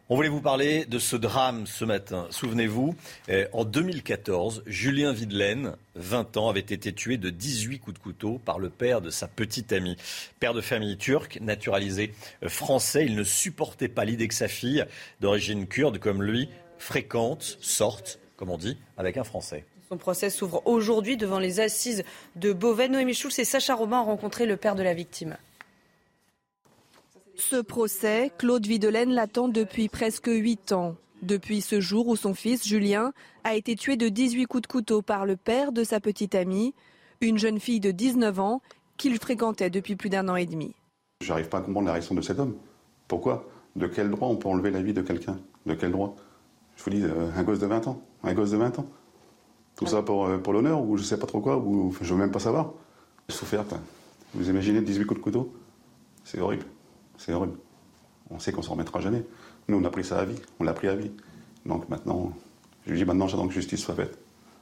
On 0.09 0.17
voulait 0.17 0.27
vous 0.27 0.41
parler 0.41 0.83
de 0.83 0.99
ce 0.99 1.15
drame 1.15 1.65
ce 1.65 1.85
matin. 1.85 2.27
Souvenez-vous, 2.29 2.93
eh, 3.29 3.45
en 3.53 3.63
2014, 3.63 4.63
Julien 4.65 5.13
Videlaine, 5.13 5.77
20 5.95 6.35
ans, 6.35 6.49
avait 6.49 6.59
été 6.59 6.91
tué 6.91 7.15
de 7.15 7.29
18 7.29 7.79
coups 7.79 7.99
de 7.99 8.03
couteau 8.03 8.41
par 8.43 8.59
le 8.59 8.69
père 8.69 8.99
de 8.99 9.11
sa 9.11 9.29
petite 9.29 9.71
amie. 9.71 9.95
Père 10.41 10.53
de 10.53 10.61
famille 10.61 10.97
turque, 10.97 11.39
naturalisé 11.41 12.11
euh, 12.43 12.49
français, 12.49 13.05
il 13.05 13.15
ne 13.15 13.23
supportait 13.23 13.87
pas 13.87 14.03
l'idée 14.03 14.27
que 14.27 14.33
sa 14.33 14.49
fille, 14.49 14.83
d'origine 15.21 15.67
kurde 15.67 15.99
comme 15.99 16.21
lui, 16.21 16.49
fréquente, 16.79 17.57
sorte, 17.61 18.19
comme 18.35 18.49
on 18.49 18.57
dit, 18.57 18.77
avec 18.97 19.17
un 19.17 19.23
Français. 19.23 19.65
Son 19.89 19.97
procès 19.97 20.29
s'ouvre 20.29 20.61
aujourd'hui 20.65 21.17
devant 21.17 21.39
les 21.39 21.59
assises 21.59 22.03
de 22.35 22.53
Beauvais. 22.53 22.87
Noémie 22.87 23.13
Schulz 23.13 23.37
et 23.39 23.45
Sacha 23.45 23.75
Robin 23.75 23.99
ont 23.99 24.05
rencontré 24.05 24.45
le 24.45 24.57
père 24.57 24.75
de 24.75 24.83
la 24.83 24.93
victime. 24.93 25.37
Ce 27.35 27.55
procès, 27.55 28.31
Claude 28.37 28.65
Videlaine 28.67 29.11
l'attend 29.11 29.47
depuis 29.47 29.89
presque 29.89 30.27
8 30.27 30.73
ans. 30.73 30.95
Depuis 31.21 31.61
ce 31.61 31.79
jour 31.79 32.07
où 32.07 32.15
son 32.15 32.33
fils, 32.33 32.67
Julien, 32.67 33.13
a 33.43 33.55
été 33.55 33.75
tué 33.75 33.97
de 33.97 34.09
18 34.09 34.45
coups 34.45 34.61
de 34.61 34.67
couteau 34.67 35.01
par 35.01 35.25
le 35.25 35.37
père 35.37 35.71
de 35.71 35.83
sa 35.83 35.99
petite 35.99 36.35
amie, 36.35 36.73
une 37.21 37.37
jeune 37.37 37.59
fille 37.59 37.79
de 37.79 37.91
19 37.91 38.39
ans 38.39 38.61
qu'il 38.97 39.17
fréquentait 39.17 39.69
depuis 39.69 39.95
plus 39.95 40.09
d'un 40.09 40.29
an 40.29 40.35
et 40.35 40.45
demi. 40.45 40.75
Je 41.21 41.29
n'arrive 41.29 41.49
pas 41.49 41.57
à 41.57 41.61
comprendre 41.61 41.87
la 41.87 41.93
réaction 41.93 42.15
de 42.15 42.21
cet 42.21 42.39
homme. 42.39 42.55
Pourquoi? 43.07 43.49
De 43.75 43.87
quel 43.87 44.09
droit 44.11 44.27
on 44.27 44.35
peut 44.35 44.47
enlever 44.47 44.71
la 44.71 44.81
vie 44.81 44.93
de 44.93 45.01
quelqu'un? 45.01 45.39
De 45.65 45.73
quel 45.73 45.91
droit? 45.91 46.15
Je 46.79 46.83
vous 46.85 46.91
dis, 46.91 47.03
euh, 47.03 47.29
un 47.35 47.43
gosse 47.43 47.59
de 47.59 47.67
20 47.67 47.87
ans. 47.87 48.01
Un 48.23 48.33
gosse 48.33 48.51
de 48.51 48.57
20 48.57 48.79
ans. 48.79 48.85
Tout 49.75 49.85
ça 49.85 50.01
pour, 50.01 50.27
euh, 50.27 50.37
pour 50.37 50.53
l'honneur 50.53 50.81
ou 50.81 50.95
je 50.95 51.01
ne 51.01 51.07
sais 51.07 51.19
pas 51.19 51.27
trop 51.27 51.41
quoi, 51.41 51.57
ou 51.57 51.93
je 51.99 52.05
ne 52.05 52.13
veux 52.13 52.23
même 52.23 52.31
pas 52.31 52.39
savoir. 52.39 52.71
Souffert. 53.27 53.65
Hein. 53.73 53.81
Vous 54.33 54.49
imaginez 54.49 54.81
18 54.81 55.05
coups 55.05 55.19
de 55.19 55.23
couteau 55.23 55.53
C'est 56.23 56.39
horrible. 56.39 56.63
C'est 57.17 57.33
horrible. 57.33 57.57
On 58.29 58.39
sait 58.39 58.53
qu'on 58.53 58.61
s'en 58.61 58.73
remettra 58.73 59.01
jamais. 59.01 59.25
Nous, 59.67 59.77
on 59.77 59.83
a 59.83 59.89
pris 59.89 60.05
ça 60.05 60.19
à 60.19 60.25
vie. 60.25 60.39
On 60.61 60.63
l'a 60.63 60.73
pris 60.73 60.87
à 60.87 60.95
vie. 60.95 61.11
Donc 61.65 61.89
maintenant, 61.89 62.31
je 62.85 62.91
lui 62.91 62.97
dis 62.97 63.05
maintenant, 63.05 63.27
j'attends 63.27 63.47
que 63.47 63.53
justice 63.53 63.81
soit 63.81 63.95
faite. 63.95 64.17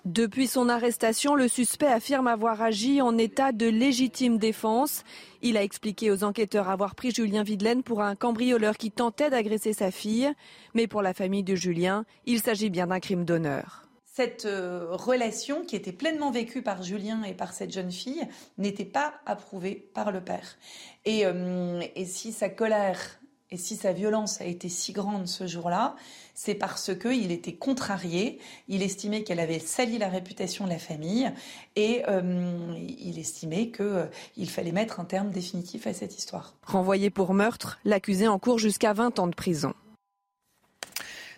Depuis 0.07 0.47
son 0.47 0.69
arrestation, 0.69 1.35
le 1.35 1.49
suspect 1.49 1.85
affirme 1.85 2.27
avoir 2.27 2.61
agi 2.61 3.01
en 3.01 3.17
état 3.17 3.51
de 3.51 3.65
légitime 3.65 4.37
défense. 4.37 5.03
Il 5.41 5.57
a 5.57 5.63
expliqué 5.63 6.11
aux 6.11 6.23
enquêteurs 6.23 6.69
avoir 6.69 6.95
pris 6.95 7.11
Julien 7.11 7.43
Videlaine 7.43 7.83
pour 7.83 8.01
un 8.01 8.15
cambrioleur 8.15 8.77
qui 8.77 8.89
tentait 8.89 9.29
d'agresser 9.29 9.73
sa 9.73 9.91
fille. 9.91 10.31
Mais 10.73 10.87
pour 10.87 11.01
la 11.01 11.13
famille 11.13 11.43
de 11.43 11.55
Julien, 11.55 12.05
il 12.25 12.39
s'agit 12.39 12.69
bien 12.69 12.87
d'un 12.87 13.01
crime 13.01 13.25
d'honneur 13.25 13.83
cette 14.05 14.45
euh, 14.45 14.87
relation 14.89 15.63
qui 15.63 15.75
était 15.75 15.91
pleinement 15.91 16.31
vécue 16.31 16.63
par 16.63 16.81
Julien 16.81 17.21
et 17.21 17.35
par 17.35 17.53
cette 17.53 17.71
jeune 17.71 17.91
fille 17.91 18.27
n'était 18.57 18.83
pas 18.83 19.13
approuvée 19.27 19.75
par 19.93 20.11
le 20.11 20.21
père. 20.21 20.57
Et, 21.05 21.23
euh, 21.23 21.83
et, 21.95 22.05
si 22.05 22.31
sa 22.31 22.49
colère 22.49 23.19
et 23.49 23.57
si 23.57 23.75
sa 23.75 23.93
violence 23.93 24.41
a 24.41 24.45
été 24.45 24.67
si 24.67 24.91
grande 24.91 25.27
ce 25.27 25.47
jour-là, 25.47 25.95
c'est 26.33 26.55
parce 26.55 26.93
qu'il 26.95 27.31
était 27.31 27.53
contrarié, 27.53 28.39
il 28.67 28.83
estimait 28.83 29.23
qu'elle 29.23 29.39
avait 29.39 29.59
sali 29.59 29.97
la 29.97 30.09
réputation 30.09 30.65
de 30.65 30.69
la 30.69 30.79
famille 30.79 31.31
et 31.75 32.03
euh, 32.09 32.75
il 32.77 33.17
estimait 33.17 33.71
qu'il 33.71 34.49
fallait 34.49 34.73
mettre 34.73 34.99
un 34.99 35.05
terme 35.05 35.29
définitif 35.29 35.87
à 35.87 35.93
cette 35.93 36.17
histoire. 36.17 36.55
Renvoyé 36.65 37.09
pour 37.09 37.33
meurtre, 37.33 37.79
l'accusé 37.85 38.27
encourt 38.27 38.59
jusqu'à 38.59 38.91
20 38.93 39.19
ans 39.19 39.27
de 39.27 39.35
prison. 39.35 39.73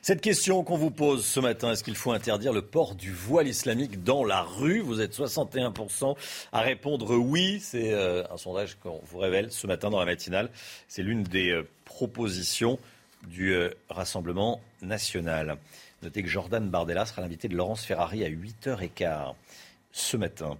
Cette 0.01 0.21
question 0.21 0.63
qu'on 0.63 0.77
vous 0.77 0.91
pose 0.91 1.25
ce 1.25 1.41
matin, 1.41 1.73
est-ce 1.73 1.83
qu'il 1.83 1.95
faut 1.95 2.13
interdire 2.13 2.53
le 2.53 2.61
port 2.61 2.95
du 2.95 3.11
voile 3.11 3.49
islamique 3.49 4.01
dans 4.01 4.23
la 4.23 4.43
rue? 4.43 4.79
Vous 4.79 5.01
êtes 5.01 5.13
61% 5.13 6.15
à 6.53 6.61
répondre 6.61 7.17
oui. 7.17 7.59
C'est 7.61 7.93
euh, 7.93 8.23
un 8.31 8.37
sondage 8.37 8.77
qu'on 8.81 9.01
vous 9.03 9.17
révèle 9.17 9.51
ce 9.51 9.67
matin 9.67 9.89
dans 9.89 9.99
la 9.99 10.05
matinale. 10.05 10.49
C'est 10.87 11.03
l'une 11.03 11.23
des 11.23 11.51
euh, 11.51 11.67
propositions 11.83 12.79
du 13.27 13.53
euh, 13.53 13.71
Rassemblement 13.89 14.61
national. 14.81 15.57
Notez 16.01 16.23
que 16.23 16.29
Jordan 16.29 16.69
Bardella 16.69 17.05
sera 17.05 17.21
l'invité 17.21 17.49
de 17.49 17.57
Laurence 17.57 17.83
Ferrari 17.83 18.23
à 18.23 18.29
8h15 18.29 19.33
ce 19.91 20.15
matin. 20.15 20.57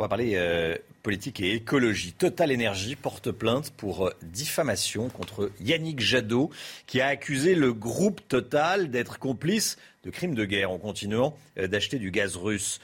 On 0.00 0.04
va 0.04 0.08
parler 0.08 0.32
euh, 0.36 0.78
politique 1.02 1.40
et 1.40 1.52
écologie. 1.52 2.14
Total 2.14 2.50
Énergie 2.50 2.96
porte 2.96 3.30
plainte 3.32 3.70
pour 3.76 4.06
euh, 4.06 4.14
diffamation 4.22 5.10
contre 5.10 5.50
Yannick 5.60 6.00
Jadot, 6.00 6.48
qui 6.86 7.02
a 7.02 7.08
accusé 7.08 7.54
le 7.54 7.74
groupe 7.74 8.26
Total 8.26 8.90
d'être 8.90 9.18
complice 9.18 9.76
de 10.04 10.08
crimes 10.08 10.34
de 10.34 10.46
guerre 10.46 10.70
en 10.70 10.78
continuant 10.78 11.36
euh, 11.58 11.66
d'acheter 11.66 11.98
du 11.98 12.10
gaz 12.10 12.36
russe. 12.36 12.80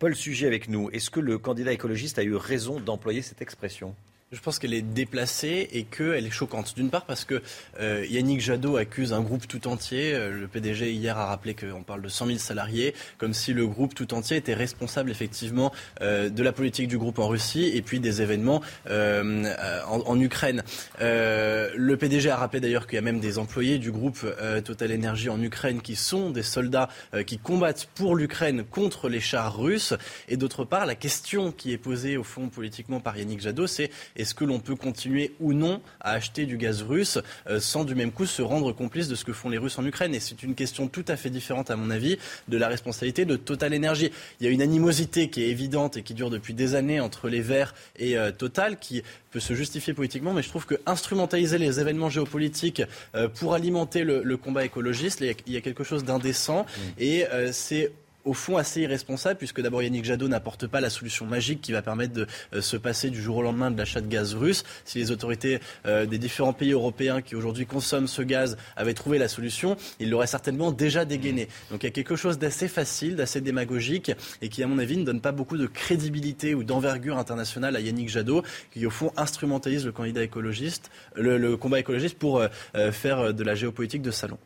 Paul 0.00 0.16
Sujet 0.16 0.48
avec 0.48 0.68
nous. 0.68 0.90
Est-ce 0.90 1.08
que 1.08 1.20
le 1.20 1.38
candidat 1.38 1.70
écologiste 1.70 2.18
a 2.18 2.24
eu 2.24 2.34
raison 2.34 2.80
d'employer 2.80 3.22
cette 3.22 3.42
expression? 3.42 3.94
Je 4.32 4.40
pense 4.40 4.60
qu'elle 4.60 4.74
est 4.74 4.82
déplacée 4.82 5.68
et 5.72 5.82
qu'elle 5.82 6.24
est 6.24 6.30
choquante. 6.30 6.74
D'une 6.76 6.88
part 6.88 7.04
parce 7.04 7.24
que 7.24 7.42
euh, 7.80 8.06
Yannick 8.08 8.40
Jadot 8.40 8.76
accuse 8.76 9.12
un 9.12 9.22
groupe 9.22 9.48
tout 9.48 9.66
entier. 9.66 10.14
Euh, 10.14 10.30
le 10.30 10.46
PDG 10.46 10.92
hier 10.92 11.18
a 11.18 11.26
rappelé 11.26 11.54
qu'on 11.54 11.82
parle 11.82 12.02
de 12.02 12.08
100 12.08 12.26
000 12.26 12.38
salariés, 12.38 12.94
comme 13.18 13.34
si 13.34 13.52
le 13.52 13.66
groupe 13.66 13.92
tout 13.92 14.14
entier 14.14 14.36
était 14.36 14.54
responsable 14.54 15.10
effectivement 15.10 15.72
euh, 16.00 16.28
de 16.28 16.44
la 16.44 16.52
politique 16.52 16.86
du 16.86 16.96
groupe 16.96 17.18
en 17.18 17.26
Russie 17.26 17.72
et 17.74 17.82
puis 17.82 17.98
des 17.98 18.22
événements 18.22 18.62
en, 18.88 20.00
en, 20.06 20.20
Ukraine. 20.20 20.62
le 21.00 21.94
PDG 21.96 22.30
a 22.30 22.36
rappelé 22.36 22.60
d'ailleurs 22.60 22.86
qu'il 22.86 22.96
y 22.96 22.98
a 22.98 23.02
même 23.02 23.18
des 23.18 23.38
employés 23.38 23.78
du 23.78 23.90
groupe 23.90 24.24
Total 24.64 24.92
Energy 24.92 25.28
en 25.28 25.42
Ukraine 25.42 25.80
qui 25.80 25.96
sont 25.96 26.30
des 26.30 26.42
soldats 26.42 26.88
qui 27.26 27.38
combattent 27.38 27.88
pour 27.94 28.14
l'Ukraine 28.14 28.64
contre 28.64 29.08
les 29.08 29.20
chars 29.20 29.56
russes. 29.56 29.94
Et 30.28 30.36
d'autre 30.36 30.64
part, 30.64 30.86
la 30.86 30.94
question 30.94 31.52
qui 31.52 31.72
est 31.72 31.78
posée 31.78 32.16
au 32.16 32.24
fond 32.24 32.48
politiquement 32.48 33.00
par 33.00 33.16
Yannick 33.16 33.40
Jadot, 33.40 33.66
c'est 33.66 33.90
est-ce 34.20 34.34
que 34.34 34.44
l'on 34.44 34.60
peut 34.60 34.76
continuer 34.76 35.34
ou 35.40 35.52
non 35.52 35.80
à 36.00 36.12
acheter 36.12 36.46
du 36.46 36.56
gaz 36.56 36.82
russe 36.82 37.18
euh, 37.48 37.60
sans 37.60 37.84
du 37.84 37.94
même 37.94 38.12
coup 38.12 38.26
se 38.26 38.42
rendre 38.42 38.72
complice 38.72 39.08
de 39.08 39.14
ce 39.14 39.24
que 39.24 39.32
font 39.32 39.48
les 39.48 39.58
Russes 39.58 39.78
en 39.78 39.86
Ukraine? 39.86 40.14
Et 40.14 40.20
c'est 40.20 40.42
une 40.42 40.54
question 40.54 40.88
tout 40.88 41.04
à 41.08 41.16
fait 41.16 41.30
différente, 41.30 41.70
à 41.70 41.76
mon 41.76 41.90
avis, 41.90 42.18
de 42.48 42.56
la 42.56 42.68
responsabilité 42.68 43.24
de 43.24 43.36
Total 43.36 43.74
Energy. 43.74 44.10
Il 44.40 44.46
y 44.46 44.48
a 44.48 44.52
une 44.52 44.62
animosité 44.62 45.30
qui 45.30 45.42
est 45.42 45.48
évidente 45.48 45.96
et 45.96 46.02
qui 46.02 46.14
dure 46.14 46.30
depuis 46.30 46.54
des 46.54 46.74
années 46.74 47.00
entre 47.00 47.28
les 47.28 47.40
Verts 47.40 47.74
et 47.96 48.16
euh, 48.16 48.30
Total 48.30 48.78
qui 48.78 49.02
peut 49.30 49.40
se 49.40 49.54
justifier 49.54 49.94
politiquement, 49.94 50.32
mais 50.32 50.42
je 50.42 50.48
trouve 50.48 50.66
que 50.66 50.74
instrumentaliser 50.86 51.58
les 51.58 51.80
événements 51.80 52.10
géopolitiques 52.10 52.82
euh, 53.14 53.28
pour 53.28 53.54
alimenter 53.54 54.04
le, 54.04 54.36
combat 54.36 54.64
écologiste, 54.64 55.20
il 55.20 55.52
y 55.52 55.56
a 55.56 55.60
quelque 55.60 55.84
chose 55.84 56.04
d'indécent 56.04 56.62
mmh. 56.62 56.80
et 57.02 57.26
c'est 57.52 57.92
au 58.24 58.34
fond 58.34 58.56
assez 58.56 58.82
irresponsable, 58.82 59.38
puisque 59.38 59.60
d'abord 59.60 59.82
Yannick 59.82 60.04
Jadot 60.04 60.28
n'apporte 60.28 60.66
pas 60.66 60.80
la 60.80 60.90
solution 60.90 61.26
magique 61.26 61.60
qui 61.60 61.72
va 61.72 61.82
permettre 61.82 62.12
de 62.12 62.26
euh, 62.54 62.60
se 62.60 62.76
passer 62.76 63.10
du 63.10 63.20
jour 63.20 63.36
au 63.36 63.42
lendemain 63.42 63.70
de 63.70 63.78
l'achat 63.78 64.00
de 64.00 64.08
gaz 64.08 64.34
russe. 64.34 64.64
Si 64.84 64.98
les 64.98 65.10
autorités 65.10 65.60
euh, 65.86 66.06
des 66.06 66.18
différents 66.18 66.52
pays 66.52 66.72
européens 66.72 67.22
qui 67.22 67.34
aujourd'hui 67.34 67.66
consomment 67.66 68.08
ce 68.08 68.22
gaz 68.22 68.56
avaient 68.76 68.94
trouvé 68.94 69.18
la 69.18 69.28
solution, 69.28 69.76
ils 69.98 70.10
l'auraient 70.10 70.26
certainement 70.26 70.72
déjà 70.72 71.04
dégainé. 71.04 71.48
Donc 71.70 71.82
il 71.82 71.86
y 71.86 71.88
a 71.88 71.92
quelque 71.92 72.16
chose 72.16 72.38
d'assez 72.38 72.68
facile, 72.68 73.16
d'assez 73.16 73.40
démagogique, 73.40 74.12
et 74.42 74.48
qui 74.48 74.62
à 74.62 74.66
mon 74.66 74.78
avis 74.78 74.96
ne 74.96 75.04
donne 75.04 75.20
pas 75.20 75.32
beaucoup 75.32 75.56
de 75.56 75.66
crédibilité 75.66 76.54
ou 76.54 76.64
d'envergure 76.64 77.18
internationale 77.18 77.76
à 77.76 77.80
Yannick 77.80 78.08
Jadot, 78.08 78.42
qui 78.72 78.84
au 78.86 78.90
fond 78.90 79.12
instrumentalise 79.16 79.86
le 79.86 79.92
candidat 79.92 80.22
écologiste, 80.22 80.90
le, 81.14 81.56
combat 81.56 81.80
écologiste 81.80 82.18
pour 82.18 82.40
euh, 82.40 82.92
faire 82.92 83.34
de 83.34 83.44
la 83.44 83.54
géopolitique 83.54 84.02
de 84.02 84.10
salon. 84.10 84.38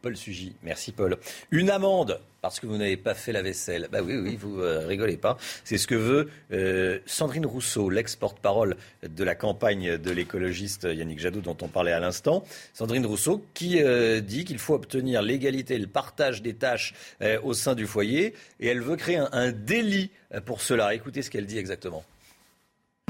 Paul 0.00 0.16
Sugy. 0.16 0.54
Merci 0.62 0.92
Paul. 0.92 1.18
Une 1.50 1.70
amende 1.70 2.20
parce 2.40 2.58
que 2.58 2.66
vous 2.66 2.76
n'avez 2.76 2.96
pas 2.96 3.14
fait 3.14 3.32
la 3.32 3.42
vaisselle. 3.42 3.88
Bah 3.92 4.00
oui, 4.02 4.16
oui, 4.16 4.36
vous 4.36 4.60
euh, 4.60 4.86
rigolez 4.86 5.16
pas. 5.16 5.36
C'est 5.64 5.78
ce 5.78 5.86
que 5.86 5.94
veut 5.94 6.30
euh, 6.52 6.98
Sandrine 7.06 7.44
Rousseau, 7.46 7.90
l'ex-porte-parole 7.90 8.76
de 9.02 9.24
la 9.24 9.34
campagne 9.34 9.98
de 9.98 10.10
l'écologiste 10.10 10.84
Yannick 10.90 11.18
Jadot 11.18 11.40
dont 11.40 11.56
on 11.60 11.68
parlait 11.68 11.92
à 11.92 12.00
l'instant. 12.00 12.44
Sandrine 12.72 13.04
Rousseau 13.04 13.44
qui 13.54 13.82
euh, 13.82 14.20
dit 14.20 14.44
qu'il 14.44 14.58
faut 14.58 14.74
obtenir 14.74 15.22
l'égalité 15.22 15.74
et 15.74 15.78
le 15.78 15.86
partage 15.86 16.42
des 16.42 16.54
tâches 16.54 16.94
au 17.42 17.52
sein 17.52 17.74
du 17.74 17.86
foyer 17.86 18.34
et 18.60 18.68
elle 18.68 18.80
veut 18.80 18.96
créer 18.96 19.20
un 19.32 19.52
délit 19.52 20.10
pour 20.44 20.60
cela. 20.60 20.94
Écoutez 20.94 21.22
ce 21.22 21.30
qu'elle 21.30 21.46
dit 21.46 21.58
exactement. 21.58 22.04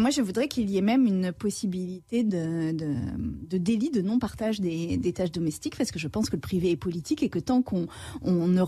Moi, 0.01 0.09
je 0.11 0.23
voudrais 0.23 0.49
qu'il 0.49 0.71
y 0.71 0.79
ait 0.79 0.83
même 0.83 1.07
une 1.07 1.31
possibilité 1.31 2.25
de, 2.25 2.73
délit 3.59 3.91
de 3.91 4.01
non-partage 4.01 4.59
des, 4.61 5.13
tâches 5.13 5.31
domestiques, 5.31 5.77
parce 5.77 5.91
que 5.91 5.99
je 5.99 6.09
pense 6.09 6.31
que 6.31 6.37
le 6.37 6.41
privé 6.41 6.71
est 6.71 6.77
politique 6.77 7.23
et 7.23 7.29
que 7.29 7.39
tant 7.39 7.61
qu'on 7.61 7.87
ne, 8.25 8.63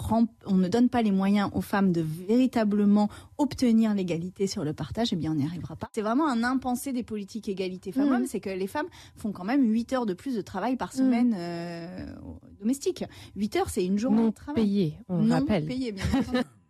on 0.47 0.55
ne 0.55 0.69
donne 0.69 0.89
pas 0.91 1.01
les 1.01 1.11
moyens 1.11 1.51
aux 1.55 1.63
femmes 1.63 1.91
de 1.91 2.03
véritablement 2.03 3.09
obtenir 3.39 3.95
l'égalité 3.95 4.47
sur 4.47 4.63
le 4.63 4.75
partage, 4.75 5.13
eh 5.13 5.17
bien, 5.17 5.33
on 5.33 5.37
n'y 5.37 5.47
arrivera 5.47 5.75
pas. 5.75 5.89
C'est 5.95 6.03
vraiment 6.03 6.29
un 6.29 6.45
impensé 6.45 6.93
des 6.93 7.03
politiques 7.03 7.49
égalité 7.49 7.93
femmes-hommes, 7.93 8.25
mmh. 8.25 8.27
c'est 8.27 8.41
que 8.41 8.51
les 8.51 8.67
femmes 8.67 8.89
font 9.17 9.33
quand 9.33 9.45
même 9.45 9.65
8 9.71 9.93
heures 9.95 10.07
de 10.07 10.15
plus 10.15 10.37
de 10.37 10.43
travail 10.43 10.77
par 10.77 10.93
semaine 10.93 11.31
mmh. 11.31 11.37
euh, 11.39 12.07
domestique. 12.61 13.05
8 13.37 13.57
heures, 13.57 13.71
c'est 13.71 13.85
une 13.85 13.99
journée 13.99 14.27
de 14.27 14.35
travail. 14.35 14.63
Payé, 14.63 14.99
on 15.09 15.23
non 15.23 15.37
rappelle. 15.37 15.65
Payé, 15.65 15.93
bien 15.93 16.05
sûr. 16.05 16.43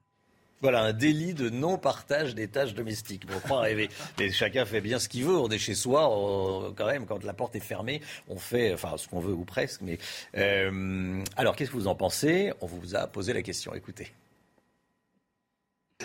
Voilà, 0.63 0.83
un 0.83 0.93
délit 0.93 1.35
de 1.35 1.51
non-partage 1.51 2.37
des 2.37 2.47
tâches 2.47 2.75
domestiques. 2.75 3.27
Bon, 3.27 3.39
croit 3.41 3.61
rêver. 3.61 3.89
Mais 4.19 4.31
chacun 4.31 4.65
fait 4.65 4.81
bien 4.81 5.01
ce 5.01 5.09
qu'il 5.09 5.25
veut. 5.25 5.37
On 5.37 5.49
est 5.49 5.59
chez 5.59 5.75
soi, 5.75 6.73
quand 6.77 6.87
même, 6.87 7.05
quand 7.05 7.25
la 7.25 7.35
porte 7.35 7.57
est 7.57 7.61
fermée, 7.61 8.01
on 8.29 8.39
fait, 8.39 8.73
enfin, 8.73 8.95
ce 8.97 9.09
qu'on 9.09 9.21
veut 9.21 9.35
ou 9.35 9.45
presque. 9.45 9.81
Mais 9.83 9.99
euh, 10.37 11.23
alors, 11.37 11.57
qu'est-ce 11.57 11.71
que 11.71 11.77
vous 11.77 11.89
en 11.89 11.97
pensez? 11.97 12.53
On 12.61 12.67
vous 12.67 12.95
a 12.95 13.09
posé 13.09 13.33
la 13.33 13.43
question. 13.43 13.75
Écoutez. 13.75 14.13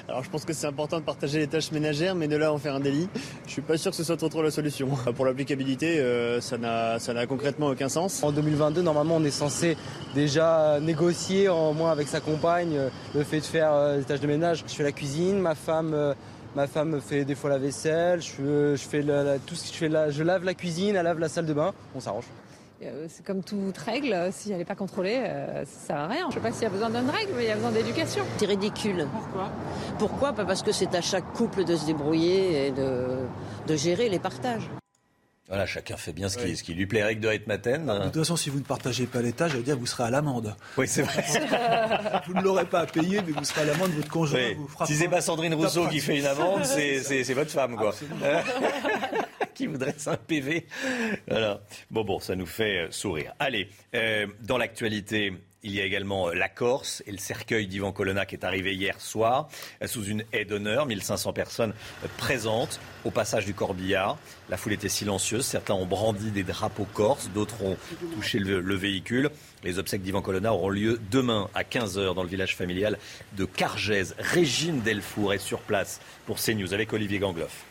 Alors 0.08 0.24
je 0.24 0.30
pense 0.30 0.46
que 0.46 0.54
c'est 0.54 0.68
important 0.68 1.00
de 1.00 1.04
partager 1.06 1.40
les 1.40 1.48
tâches 1.48 1.72
ménagères, 1.72 2.16
mais 2.16 2.28
de 2.28 2.36
là 2.36 2.54
en 2.54 2.58
faire 2.58 2.76
un 2.76 2.80
délit, 2.80 3.10
je 3.46 3.52
suis 3.52 3.62
pas 3.62 3.78
sûr 3.78 3.92
que 3.92 3.98
ce 3.98 4.04
soit 4.04 4.18
trop, 4.18 4.30
trop 4.30 4.42
la 4.42 4.52
solution. 4.52 4.90
Pour 5.16 5.26
l'applicabilité, 5.26 6.00
euh, 6.00 6.42
ça 6.42 6.58
n'a 6.58 7.28
concrètement 7.28 7.68
aucun 7.68 7.90
sens. 7.90 8.24
En 8.24 8.32
2022, 8.32 8.82
normalement, 8.82 9.18
on 9.18 9.24
est 9.24 9.32
censé 9.32 9.78
déjà 10.16 10.80
négocier, 10.82 11.50
en 11.50 11.74
moins 11.74 11.92
avec 11.92 12.08
sa 12.08 12.20
compagne, 12.20 12.76
euh, 12.76 12.90
le 13.16 13.24
fait 13.24 13.40
de 13.40 13.46
faire 13.46 13.74
euh, 13.74 13.98
des 13.98 14.04
tâches 14.04 14.22
de 14.22 14.28
ménage. 14.28 14.64
Je 14.68 14.74
fais 14.74 14.84
la 14.84 14.92
cuisine, 14.92 15.40
ma 15.40 15.56
femme 15.56 16.16
Ma 16.56 16.66
femme 16.66 17.00
fait 17.02 17.24
des 17.24 17.36
fois 17.36 17.52
la 17.52 17.60
vaisselle, 17.60 18.20
je, 18.20 18.76
je 18.76 18.82
fais 18.82 19.04
tout 19.46 19.54
ce 19.54 19.68
que 19.68 19.74
je 19.74 19.78
fais, 19.78 20.12
je 20.12 20.24
lave 20.24 20.44
la 20.44 20.56
cuisine, 20.56 20.96
elle 20.96 21.04
lave 21.04 21.20
la 21.20 21.30
salle 21.30 21.46
de 21.46 21.54
bain, 21.54 21.72
on 21.94 22.00
s'arrange. 22.00 22.24
Euh, 22.84 23.08
c'est 23.10 23.26
comme 23.26 23.44
toute 23.44 23.78
règle, 23.78 24.14
euh, 24.14 24.30
si 24.32 24.52
elle 24.52 24.60
n'est 24.60 24.66
pas 24.66 24.76
contrôlée, 24.76 25.18
euh, 25.18 25.66
ça 25.66 25.88
sert 25.88 25.96
à 25.98 26.08
rien. 26.08 26.22
Je 26.24 26.28
ne 26.28 26.32
sais 26.34 26.40
pas 26.48 26.52
s'il 26.52 26.64
y 26.64 26.66
a 26.68 26.70
besoin 26.70 26.90
d'une 26.90 27.10
règle, 27.10 27.32
mais 27.36 27.44
il 27.46 27.48
y 27.48 27.52
a 27.52 27.56
besoin 27.56 27.72
d'éducation. 27.72 28.24
C'est 28.38 28.46
ridicule. 28.46 29.08
Pourquoi? 29.12 29.52
Pourquoi? 29.98 30.34
Pas 30.34 30.46
parce 30.46 30.62
que 30.62 30.72
c'est 30.72 30.94
à 30.94 31.02
chaque 31.02 31.34
couple 31.34 31.64
de 31.64 31.76
se 31.76 31.86
débrouiller 31.86 32.68
et 32.68 32.72
de, 32.72 33.76
gérer 33.76 34.10
les 34.10 34.20
partages. 34.20 34.70
Voilà, 35.48 35.66
chacun 35.66 35.96
fait 35.96 36.12
bien 36.12 36.28
ce 36.28 36.38
qui, 36.38 36.58
ce 36.58 36.64
qui 36.64 36.74
lui 36.74 36.86
plaît. 36.86 37.00
Eric 37.00 37.22
de 37.22 37.30
Ritmaten. 37.30 37.86
De 37.86 38.04
toute 38.06 38.18
façon, 38.18 38.36
si 38.36 38.50
vous 38.50 38.60
ne 38.60 38.66
partagez 38.66 39.06
pas 39.08 39.22
l'état, 39.22 39.48
j'allais 39.48 39.64
dire, 39.64 39.78
vous 39.78 39.86
serez 39.86 40.04
à 40.04 40.10
l'amende. 40.10 40.54
Oui, 40.78 40.88
c'est 40.88 41.04
vrai. 41.04 41.24
vous 42.28 42.34
ne 42.34 42.42
l'aurez 42.42 42.66
pas 42.66 42.82
à 42.82 42.86
payer, 42.86 43.22
mais 43.26 43.32
vous 43.32 43.44
serez 43.46 43.62
à 43.62 43.66
l'amende, 43.66 43.92
votre 43.92 44.10
conjoint 44.10 44.54
vous 44.58 44.86
Si 44.86 44.96
c'est 44.96 45.08
pas 45.08 45.22
Sandrine 45.22 45.54
Rousseau 45.54 45.88
qui 45.88 46.00
fait 46.00 46.20
une 46.20 46.26
amende, 46.28 46.66
c'est 46.66 47.34
votre 47.34 47.52
femme, 47.52 47.76
quoi. 47.76 47.96
qui 49.58 49.66
voudrait 49.66 49.96
un 50.06 50.18
PV. 50.18 50.68
Bon, 51.90 52.04
bon, 52.04 52.20
ça 52.20 52.36
nous 52.36 52.46
fait 52.46 52.86
euh, 52.86 52.92
sourire. 52.92 53.34
Allez, 53.40 53.70
euh, 53.96 54.28
dans 54.42 54.58
l'actualité, 54.58 55.34
Il 55.64 55.74
y 55.74 55.82
a 55.82 55.84
également 55.84 56.30
euh, 56.30 56.34
la 56.36 56.48
Corse 56.48 57.02
et 57.08 57.12
le 57.12 57.18
cercueil 57.18 57.66
d'Ivan 57.66 57.92
Colonna 57.92 58.28
qui 58.28 58.36
est 58.36 58.46
arrivé 58.46 58.76
hier 58.76 59.02
soir 59.02 59.50
sous 59.86 60.06
une 60.06 60.24
haie 60.32 60.46
d'honneur. 60.46 60.86
1500 60.86 61.34
personnes 61.34 61.74
présentes 62.18 62.80
au 63.04 63.10
passage 63.10 63.46
du 63.46 63.56
corbillard. 63.56 64.20
La 64.50 64.58
foule 64.58 64.74
était 64.74 64.90
silencieuse. 64.90 65.46
Certains 65.46 65.74
ont 65.74 65.88
brandi 65.88 66.30
des 66.30 66.44
drapeaux 66.44 66.88
corses, 66.94 67.30
d'autres 67.34 67.64
ont 67.64 67.78
touché 68.14 68.38
le, 68.38 68.76
véhicule. 68.76 69.32
Les 69.64 69.80
obsèques 69.80 70.04
d'Ivan 70.04 70.22
Colonna 70.22 70.54
auront 70.54 70.70
lieu 70.70 71.02
demain 71.10 71.50
à 71.56 71.64
15h 71.64 72.14
dans 72.14 72.24
le 72.24 72.30
village 72.30 72.56
familial 72.56 73.00
de 73.36 73.46
Cargèse. 73.46 74.16
Régine 74.20 74.82
Delfour 74.82 75.34
est 75.34 75.40
sur 75.40 75.60
place 75.62 76.00
pour 76.28 76.38
CNews 76.38 76.76
avec 76.76 76.94
Olivier 76.94 77.18
Gangloff. 77.18 77.67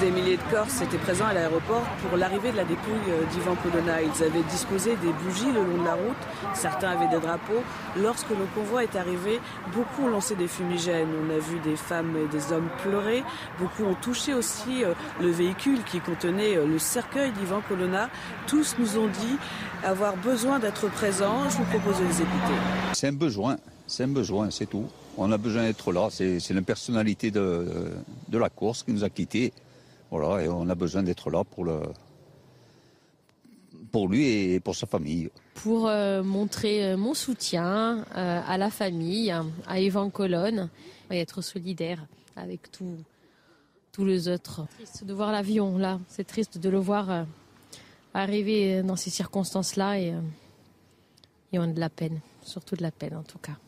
Des 0.00 0.10
milliers 0.10 0.36
de 0.36 0.42
Corses 0.50 0.82
étaient 0.82 0.98
présents 0.98 1.26
à 1.26 1.32
l'aéroport 1.32 1.84
pour 2.02 2.18
l'arrivée 2.18 2.50
de 2.50 2.56
la 2.56 2.64
dépouille 2.64 2.92
euh, 3.08 3.24
d'Ivan 3.32 3.54
Colonna. 3.54 4.02
Ils 4.02 4.24
avaient 4.24 4.42
disposé 4.50 4.96
des 4.96 5.12
bougies 5.12 5.52
le 5.52 5.62
long 5.62 5.80
de 5.80 5.84
la 5.84 5.94
route, 5.94 6.16
certains 6.54 6.90
avaient 6.90 7.08
des 7.08 7.20
drapeaux. 7.20 7.62
Lorsque 7.96 8.30
le 8.30 8.44
convoi 8.54 8.82
est 8.82 8.96
arrivé, 8.96 9.40
beaucoup 9.72 10.02
ont 10.02 10.08
lancé 10.08 10.34
des 10.34 10.48
fumigènes. 10.48 11.08
On 11.24 11.30
a 11.30 11.38
vu 11.38 11.60
des 11.60 11.76
femmes 11.76 12.16
et 12.16 12.26
des 12.26 12.52
hommes 12.52 12.68
pleurer. 12.82 13.22
Beaucoup 13.60 13.84
ont 13.84 13.94
touché 13.94 14.34
aussi 14.34 14.84
euh, 14.84 14.94
le 15.20 15.30
véhicule 15.30 15.84
qui 15.84 16.00
contenait 16.00 16.56
euh, 16.56 16.66
le 16.66 16.80
cercueil 16.80 17.30
d'Ivan 17.30 17.62
Colonna. 17.68 18.10
Tous 18.48 18.74
nous 18.78 18.98
ont 18.98 19.06
dit 19.08 19.36
avoir 19.84 20.16
besoin 20.16 20.58
d'être 20.58 20.90
présents. 20.90 21.48
Je 21.48 21.58
vous 21.58 21.64
propose 21.64 21.98
de 22.00 22.04
les 22.04 22.22
écouter. 22.22 22.54
C'est 22.92 23.06
un 23.06 23.12
besoin, 23.12 23.56
c'est 23.86 24.02
un 24.02 24.08
besoin, 24.08 24.50
c'est 24.50 24.66
tout. 24.66 24.88
On 25.16 25.30
a 25.30 25.38
besoin 25.38 25.64
d'être 25.64 25.92
là. 25.92 26.08
C'est 26.10 26.50
la 26.50 26.62
personnalité 26.62 27.30
de, 27.30 27.92
la 28.30 28.48
course 28.48 28.82
qui 28.82 28.92
nous 28.92 29.04
a 29.04 29.10
quittés. 29.10 29.52
Voilà, 30.10 30.44
et 30.44 30.48
on 30.48 30.68
a 30.68 30.74
besoin 30.74 31.02
d'être 31.02 31.30
là 31.30 31.42
pour 33.92 34.08
lui 34.08 34.26
et 34.26 34.60
pour 34.60 34.74
sa 34.74 34.86
famille. 34.86 35.30
Pour 35.54 35.86
euh, 35.86 36.22
montrer 36.22 36.84
euh, 36.84 36.96
mon 36.96 37.14
soutien 37.14 38.04
euh, 38.16 38.40
à 38.46 38.58
la 38.58 38.70
famille, 38.70 39.32
à 39.66 39.80
Yvan 39.80 40.10
Colonne, 40.10 40.70
et 41.10 41.20
être 41.20 41.42
solidaire 41.42 42.04
avec 42.36 42.70
tous 42.70 44.04
les 44.04 44.28
autres. 44.28 44.66
C'est 44.78 44.84
triste 44.84 45.04
de 45.04 45.12
voir 45.12 45.30
l'avion 45.30 45.76
là, 45.76 46.00
c'est 46.08 46.26
triste 46.26 46.58
de 46.58 46.70
le 46.70 46.78
voir 46.78 47.26
arriver 48.14 48.82
dans 48.82 48.96
ces 48.96 49.10
circonstances-là 49.10 49.98
et, 49.98 50.14
et 51.52 51.58
on 51.58 51.64
a 51.64 51.66
de 51.66 51.80
la 51.80 51.90
peine, 51.90 52.20
surtout 52.42 52.76
de 52.76 52.82
la 52.82 52.90
peine 52.90 53.14
en 53.14 53.22
tout 53.22 53.38
cas. 53.38 53.58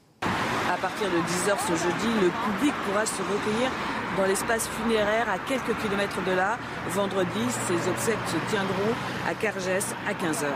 À 0.75 0.77
partir 0.77 1.09
de 1.09 1.19
10h 1.19 1.57
ce 1.69 1.85
jeudi, 1.85 2.21
le 2.21 2.31
public 2.31 2.75
pourra 2.85 3.07
se 3.07 3.23
recueillir 3.23 3.71
dans 4.17 4.27
l'espace 4.27 4.67
funéraire 4.67 5.31
à 5.31 5.39
quelques 5.39 5.81
kilomètres 5.81 6.21
de 6.25 6.33
là. 6.33 6.59
Vendredi, 6.89 7.31
ces 7.69 7.89
obsèques 7.89 8.19
se 8.27 8.51
tiendront 8.51 8.93
à 9.25 9.35
Cargès 9.35 9.85
à 10.05 10.13
15h. 10.15 10.47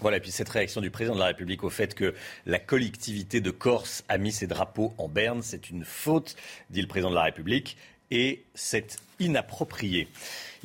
Voilà, 0.00 0.16
et 0.16 0.20
puis 0.20 0.30
cette 0.30 0.48
réaction 0.48 0.80
du 0.80 0.90
président 0.90 1.14
de 1.14 1.20
la 1.20 1.26
République 1.26 1.64
au 1.64 1.68
fait 1.68 1.94
que 1.94 2.14
la 2.46 2.58
collectivité 2.58 3.42
de 3.42 3.50
Corse 3.50 4.04
a 4.08 4.16
mis 4.16 4.32
ses 4.32 4.46
drapeaux 4.46 4.94
en 4.96 5.06
berne, 5.06 5.42
c'est 5.42 5.68
une 5.68 5.84
faute, 5.84 6.34
dit 6.70 6.80
le 6.80 6.88
président 6.88 7.10
de 7.10 7.16
la 7.16 7.24
République, 7.24 7.76
et 8.10 8.42
c'est 8.54 8.96
inapproprié. 9.20 10.08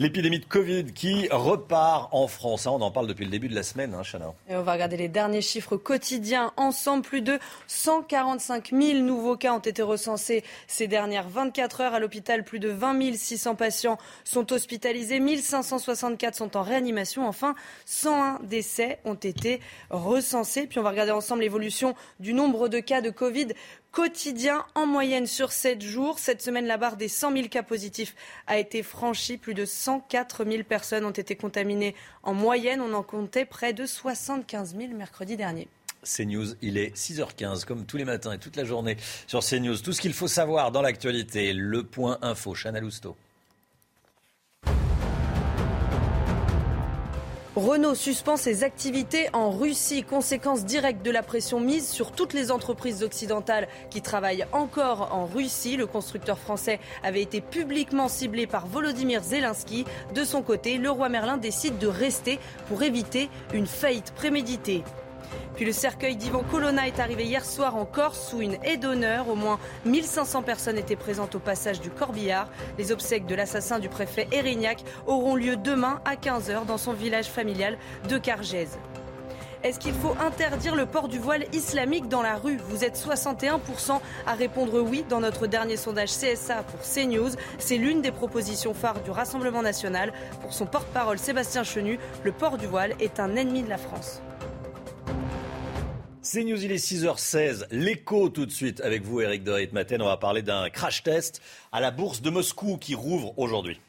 L'épidémie 0.01 0.39
de 0.39 0.46
Covid 0.46 0.86
qui 0.86 1.27
repart 1.29 2.10
en 2.12 2.27
France. 2.27 2.65
Hein, 2.65 2.72
on 2.74 2.81
en 2.81 2.89
parle 2.89 3.05
depuis 3.05 3.24
le 3.24 3.29
début 3.29 3.50
de 3.50 3.53
la 3.53 3.62
semaine, 3.62 3.93
hein. 3.93 4.01
Et 4.50 4.55
on 4.55 4.63
va 4.63 4.74
regarder 4.74 4.98
les 4.98 5.10
derniers 5.10 5.43
chiffres 5.43 5.77
quotidiens 5.77 6.53
ensemble. 6.58 7.03
Plus 7.03 7.22
de 7.22 7.38
145 7.67 8.72
000 8.72 8.98
nouveaux 9.01 9.38
cas 9.38 9.53
ont 9.53 9.60
été 9.60 9.84
recensés 9.84 10.43
ces 10.65 10.88
dernières 10.88 11.29
24 11.29 11.81
heures. 11.81 11.93
À 11.93 12.00
l'hôpital, 12.00 12.43
plus 12.43 12.58
de 12.58 12.70
20 12.70 13.13
600 13.13 13.53
patients 13.53 14.00
sont 14.24 14.51
hospitalisés. 14.51 15.20
1564 15.20 16.34
sont 16.34 16.58
en 16.58 16.63
réanimation. 16.63 17.27
Enfin, 17.27 17.53
101 17.86 18.39
décès 18.41 18.98
ont 19.05 19.13
été 19.13 19.62
recensés. 19.91 20.65
Puis 20.65 20.79
on 20.79 20.84
va 20.84 20.89
regarder 20.89 21.12
ensemble 21.12 21.43
l'évolution 21.43 21.93
du 22.20 22.34
nombre 22.34 22.70
de 22.70 22.79
cas 22.79 23.01
de 23.01 23.12
Covid 23.12 23.50
quotidien 23.91 24.65
en 24.75 24.86
moyenne 24.86 25.27
sur 25.27 25.51
7 25.51 25.81
jours. 25.81 26.19
Cette 26.19 26.41
semaine, 26.41 26.65
la 26.65 26.77
barre 26.77 26.98
des 26.98 27.07
100 27.07 27.33
000 27.33 27.48
cas 27.48 27.63
positifs 27.63 28.15
a 28.48 28.57
été 28.57 28.83
franchie. 28.83 29.38
Plus 29.38 29.53
de 29.53 29.65
104 29.65 30.45
000 30.45 30.63
personnes 30.63 31.05
ont 31.05 31.12
été 31.12 31.36
contaminées 31.36 31.95
en 32.24 32.33
moyenne. 32.33 32.81
On 32.81 32.93
en 32.93 33.03
comptait 33.03 33.45
près 33.45 33.74
de 33.74 33.86
75 33.86 34.75
000 34.77 34.93
mercredi 34.93 35.38
dernier. 35.38 35.67
CNews, 36.03 36.55
il 36.62 36.77
est 36.77 36.95
6h15, 36.95 37.65
comme 37.65 37.86
tous 37.86 37.98
les 37.98 38.05
matins 38.05 38.31
et 38.31 38.39
toute 38.39 38.55
la 38.55 38.65
journée 38.65 38.98
sur 39.27 39.41
CNews. 39.41 39.77
Tout 39.77 39.93
ce 39.93 40.01
qu'il 40.01 40.13
faut 40.13 40.27
savoir 40.27 40.71
dans 40.71 40.81
l'actualité, 40.81 41.53
le 41.53 41.83
point 41.83 42.17
info, 42.21 42.55
Chana 42.55 42.79
Lousteau. 42.79 43.15
Renault 47.57 47.96
suspend 47.96 48.37
ses 48.37 48.64
activités 48.64 49.27
en 49.33 49.51
Russie, 49.51 50.03
conséquence 50.03 50.64
directe 50.64 51.03
de 51.03 51.11
la 51.11 51.22
pression 51.22 51.59
mise 51.59 51.90
sur 51.90 52.14
toutes 52.14 52.31
les 52.31 52.50
entreprises 52.50 53.03
occidentales 53.03 53.68
qui 53.90 54.01
travaillent 54.01 54.46
encore 54.53 55.09
en 55.11 55.25
Russie. 55.25 55.75
Le 55.75 55.85
constructeur 55.85 56.40
français 56.40 56.79
avait 57.03 57.22
été 57.22 57.42
publiquement 57.42 58.07
ciblé 58.07 58.48
par 58.48 58.68
Volodymyr 58.68 59.22
Zelensky. 59.22 59.83
De 60.16 60.24
son 60.24 60.44
côté, 60.44 60.77
le 60.77 60.90
roi 60.90 61.09
Merlin 61.09 61.35
décide 61.35 61.77
de 61.77 61.87
rester 61.87 62.40
pour 62.70 62.83
éviter 62.83 63.29
une 63.53 63.68
faillite 63.68 64.14
préméditée. 64.14 64.85
Puis 65.55 65.65
le 65.65 65.72
cercueil 65.72 66.15
d'Ivan 66.15 66.44
Colonna 66.50 66.87
est 66.87 67.00
arrivé 67.00 67.25
hier 67.25 67.46
soir 67.46 67.75
en 67.75 67.85
Corse 67.85 68.29
sous 68.29 68.41
une 68.41 68.57
haie 68.63 68.77
d'honneur. 68.77 69.29
Au 69.29 69.35
moins 69.35 69.59
1500 69.85 70.44
personnes 70.44 70.77
étaient 70.77 70.96
présentes 70.96 71.35
au 71.35 71.39
passage 71.39 71.81
du 71.81 71.89
Corbillard. 71.89 72.50
Les 72.77 72.91
obsèques 72.91 73.25
de 73.25 73.35
l'assassin 73.35 73.79
du 73.79 73.89
préfet 73.89 74.27
Erignac 74.31 74.83
auront 75.05 75.35
lieu 75.35 75.55
demain 75.55 76.01
à 76.05 76.15
15h 76.15 76.65
dans 76.65 76.77
son 76.77 76.94
village 76.94 77.27
familial 77.27 77.77
de 78.09 78.17
Cargèse. 78.17 78.77
Est-ce 79.63 79.79
qu'il 79.79 79.94
faut 79.94 80.15
interdire 80.20 80.75
le 80.75 80.87
port 80.87 81.07
du 81.07 81.20
voile 81.20 81.46
islamique 81.53 82.07
dans 82.07 82.24
la 82.24 82.35
rue? 82.35 82.57
Vous 82.57 82.83
êtes 82.83 82.98
61% 82.98 84.00
à 84.25 84.33
répondre 84.33 84.81
oui 84.81 85.05
dans 85.07 85.20
notre 85.20 85.46
dernier 85.46 85.77
sondage 85.77 86.09
CSA 86.09 86.63
pour 86.63 86.79
CNews. 86.79 87.29
C'est 87.59 87.77
l'une 87.77 88.01
des 88.01 88.11
propositions 88.11 88.74
phares 88.74 89.01
du 89.01 89.11
Rassemblement 89.11 89.61
national. 89.61 90.13
Pour 90.41 90.53
son 90.53 90.65
porte-parole 90.65 91.20
Sébastien 91.20 91.63
Chenu, 91.63 92.00
le 92.24 92.31
port 92.31 92.57
du 92.57 92.65
voile 92.65 92.96
est 93.00 93.20
un 93.20 93.35
ennemi 93.35 93.61
de 93.61 93.70
la 93.70 93.77
France. 93.77 94.24
C'est 96.21 96.43
News, 96.43 96.63
il 96.63 96.71
est 96.71 96.75
6h16. 96.75 97.65
L'écho 97.71 98.29
tout 98.29 98.45
de 98.45 98.51
suite 98.51 98.79
avec 98.81 99.03
vous, 99.03 99.21
Eric 99.21 99.43
de 99.43 99.69
Maten. 99.74 100.01
On 100.01 100.05
va 100.05 100.17
parler 100.17 100.41
d'un 100.41 100.69
crash 100.69 101.03
test 101.03 101.41
à 101.71 101.81
la 101.81 101.91
bourse 101.91 102.21
de 102.21 102.29
Moscou 102.29 102.77
qui 102.77 102.95
rouvre 102.95 103.37
aujourd'hui. 103.37 103.81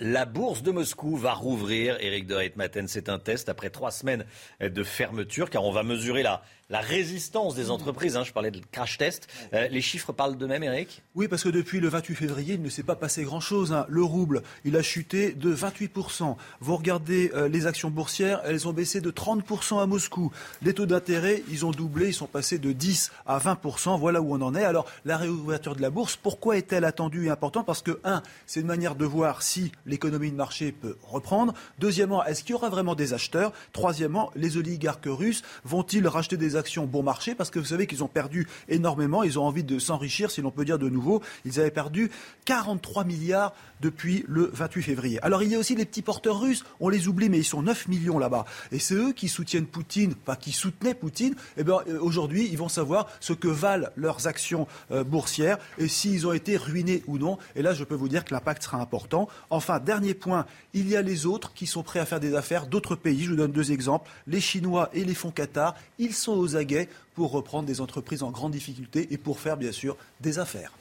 La 0.00 0.26
bourse 0.26 0.62
de 0.62 0.70
Moscou 0.70 1.16
va 1.16 1.32
rouvrir, 1.32 1.96
Eric 2.00 2.26
de 2.26 2.52
Maten. 2.56 2.88
C'est 2.88 3.08
un 3.08 3.18
test 3.18 3.48
après 3.48 3.70
trois 3.70 3.90
semaines 3.90 4.26
de 4.60 4.84
fermeture, 4.84 5.50
car 5.50 5.64
on 5.64 5.72
va 5.72 5.82
mesurer 5.82 6.22
la, 6.22 6.42
la 6.70 6.80
résistance 6.80 7.54
des 7.54 7.70
entreprises. 7.70 8.16
Hein, 8.16 8.24
je 8.24 8.32
parlais 8.32 8.50
de 8.50 8.60
crash 8.70 8.98
test. 8.98 9.26
Euh, 9.54 9.68
les 9.68 9.80
chiffres 9.80 10.12
parlent 10.12 10.36
d'eux-mêmes, 10.36 10.62
Eric 10.62 11.02
Oui, 11.14 11.26
parce 11.26 11.42
que 11.42 11.48
depuis 11.48 11.80
le 11.80 11.88
28 11.88 12.14
février, 12.14 12.54
il 12.54 12.62
ne 12.62 12.68
s'est 12.68 12.82
pas 12.82 12.96
passé 12.96 13.24
grand-chose. 13.24 13.72
Hein. 13.72 13.86
Le 13.88 14.02
rouble, 14.02 14.42
il 14.64 14.76
a 14.76 14.82
chuté 14.82 15.32
de 15.32 15.54
28%. 15.54 16.36
Vous 16.60 16.76
regardez 16.76 17.30
euh, 17.34 17.48
les 17.48 17.66
actions 17.66 17.90
boursières, 17.90 18.42
elles 18.44 18.68
ont 18.68 18.72
baissé 18.72 19.00
de 19.00 19.10
30% 19.10 19.80
à 19.80 19.86
Moscou. 19.86 20.30
Les 20.60 20.74
taux 20.74 20.86
d'intérêt, 20.86 21.42
ils 21.48 21.64
ont 21.64 21.70
doublé, 21.70 22.08
ils 22.08 22.14
sont 22.14 22.26
passés 22.26 22.58
de 22.58 22.72
10 22.72 23.12
à 23.26 23.38
20%. 23.38 23.98
Voilà 23.98 24.20
où 24.20 24.34
on 24.34 24.42
en 24.42 24.54
est. 24.54 24.64
Alors, 24.64 24.86
la 25.06 25.16
réouverture 25.16 25.74
de 25.74 25.80
la 25.80 25.90
bourse, 25.90 26.16
pourquoi 26.16 26.58
est-elle 26.58 26.84
attendue 26.84 27.26
et 27.26 27.30
importante? 27.30 27.64
Parce 27.64 27.82
que, 27.82 27.98
un, 28.04 28.22
c'est 28.46 28.60
une 28.60 28.66
manière 28.66 28.94
de 28.94 29.06
voir 29.06 29.42
si 29.42 29.72
l'économie 29.86 30.30
de 30.30 30.36
marché 30.36 30.72
peut 30.72 30.96
reprendre. 31.02 31.54
Deuxièmement, 31.78 32.24
est-ce 32.26 32.42
qu'il 32.42 32.50
y 32.50 32.54
aura 32.54 32.68
vraiment 32.68 32.94
des 32.94 33.14
acheteurs? 33.14 33.52
Troisièmement, 33.72 34.30
les 34.36 34.58
oligarques 34.58 35.06
russes 35.06 35.42
vont-ils 35.64 36.06
racheter 36.06 36.36
des 36.36 36.57
actions 36.58 36.84
bon 36.84 37.02
marché 37.02 37.34
parce 37.34 37.50
que 37.50 37.58
vous 37.58 37.64
savez 37.64 37.86
qu'ils 37.86 38.04
ont 38.04 38.08
perdu 38.08 38.46
énormément. 38.68 39.22
Ils 39.22 39.38
ont 39.38 39.44
envie 39.44 39.64
de 39.64 39.78
s'enrichir, 39.78 40.30
si 40.30 40.42
l'on 40.42 40.50
peut 40.50 40.64
dire 40.64 40.78
de 40.78 40.88
nouveau. 40.88 41.22
Ils 41.44 41.58
avaient 41.60 41.70
perdu 41.70 42.10
43 42.44 43.04
milliards 43.04 43.54
depuis 43.80 44.24
le 44.28 44.50
28 44.52 44.82
février. 44.82 45.18
Alors 45.22 45.42
il 45.42 45.50
y 45.50 45.54
a 45.54 45.58
aussi 45.58 45.74
les 45.74 45.84
petits 45.84 46.02
porteurs 46.02 46.40
russes. 46.40 46.64
On 46.80 46.88
les 46.88 47.08
oublie, 47.08 47.28
mais 47.28 47.38
ils 47.38 47.44
sont 47.44 47.62
9 47.62 47.88
millions 47.88 48.18
là-bas. 48.18 48.44
Et 48.72 48.78
c'est 48.78 48.94
eux 48.94 49.12
qui 49.12 49.28
soutiennent 49.28 49.66
Poutine, 49.66 50.14
pas 50.14 50.36
qui 50.36 50.52
soutenaient 50.52 50.94
Poutine. 50.94 51.32
Et 51.32 51.60
eh 51.60 51.64
bien 51.64 51.78
euh, 51.88 51.98
aujourd'hui, 52.00 52.48
ils 52.50 52.58
vont 52.58 52.68
savoir 52.68 53.08
ce 53.20 53.32
que 53.32 53.48
valent 53.48 53.88
leurs 53.96 54.26
actions 54.26 54.66
euh, 54.90 55.04
boursières 55.04 55.58
et 55.78 55.88
s'ils 55.88 56.26
ont 56.26 56.32
été 56.32 56.56
ruinés 56.56 57.02
ou 57.06 57.18
non. 57.18 57.38
Et 57.56 57.62
là, 57.62 57.72
je 57.72 57.84
peux 57.84 57.94
vous 57.94 58.08
dire 58.08 58.24
que 58.24 58.34
l'impact 58.34 58.62
sera 58.64 58.78
important. 58.78 59.28
Enfin, 59.50 59.78
dernier 59.78 60.14
point, 60.14 60.46
il 60.74 60.88
y 60.88 60.96
a 60.96 61.02
les 61.02 61.26
autres 61.26 61.52
qui 61.54 61.66
sont 61.66 61.82
prêts 61.82 62.00
à 62.00 62.06
faire 62.06 62.20
des 62.20 62.34
affaires 62.34 62.66
d'autres 62.66 62.96
pays. 62.96 63.22
Je 63.22 63.30
vous 63.30 63.36
donne 63.36 63.52
deux 63.52 63.72
exemples. 63.72 64.10
Les 64.26 64.40
Chinois 64.40 64.90
et 64.92 65.04
les 65.04 65.14
fonds 65.14 65.30
Qatar. 65.30 65.74
Ils 65.98 66.14
sont 66.14 66.36
aguets 66.56 66.88
pour 67.14 67.30
reprendre 67.30 67.66
des 67.66 67.80
entreprises 67.80 68.22
en 68.22 68.30
grande 68.30 68.52
difficulté 68.52 69.08
et 69.10 69.18
pour 69.18 69.40
faire 69.40 69.56
bien 69.56 69.72
sûr 69.72 69.96
des 70.20 70.38
affaires. 70.38 70.72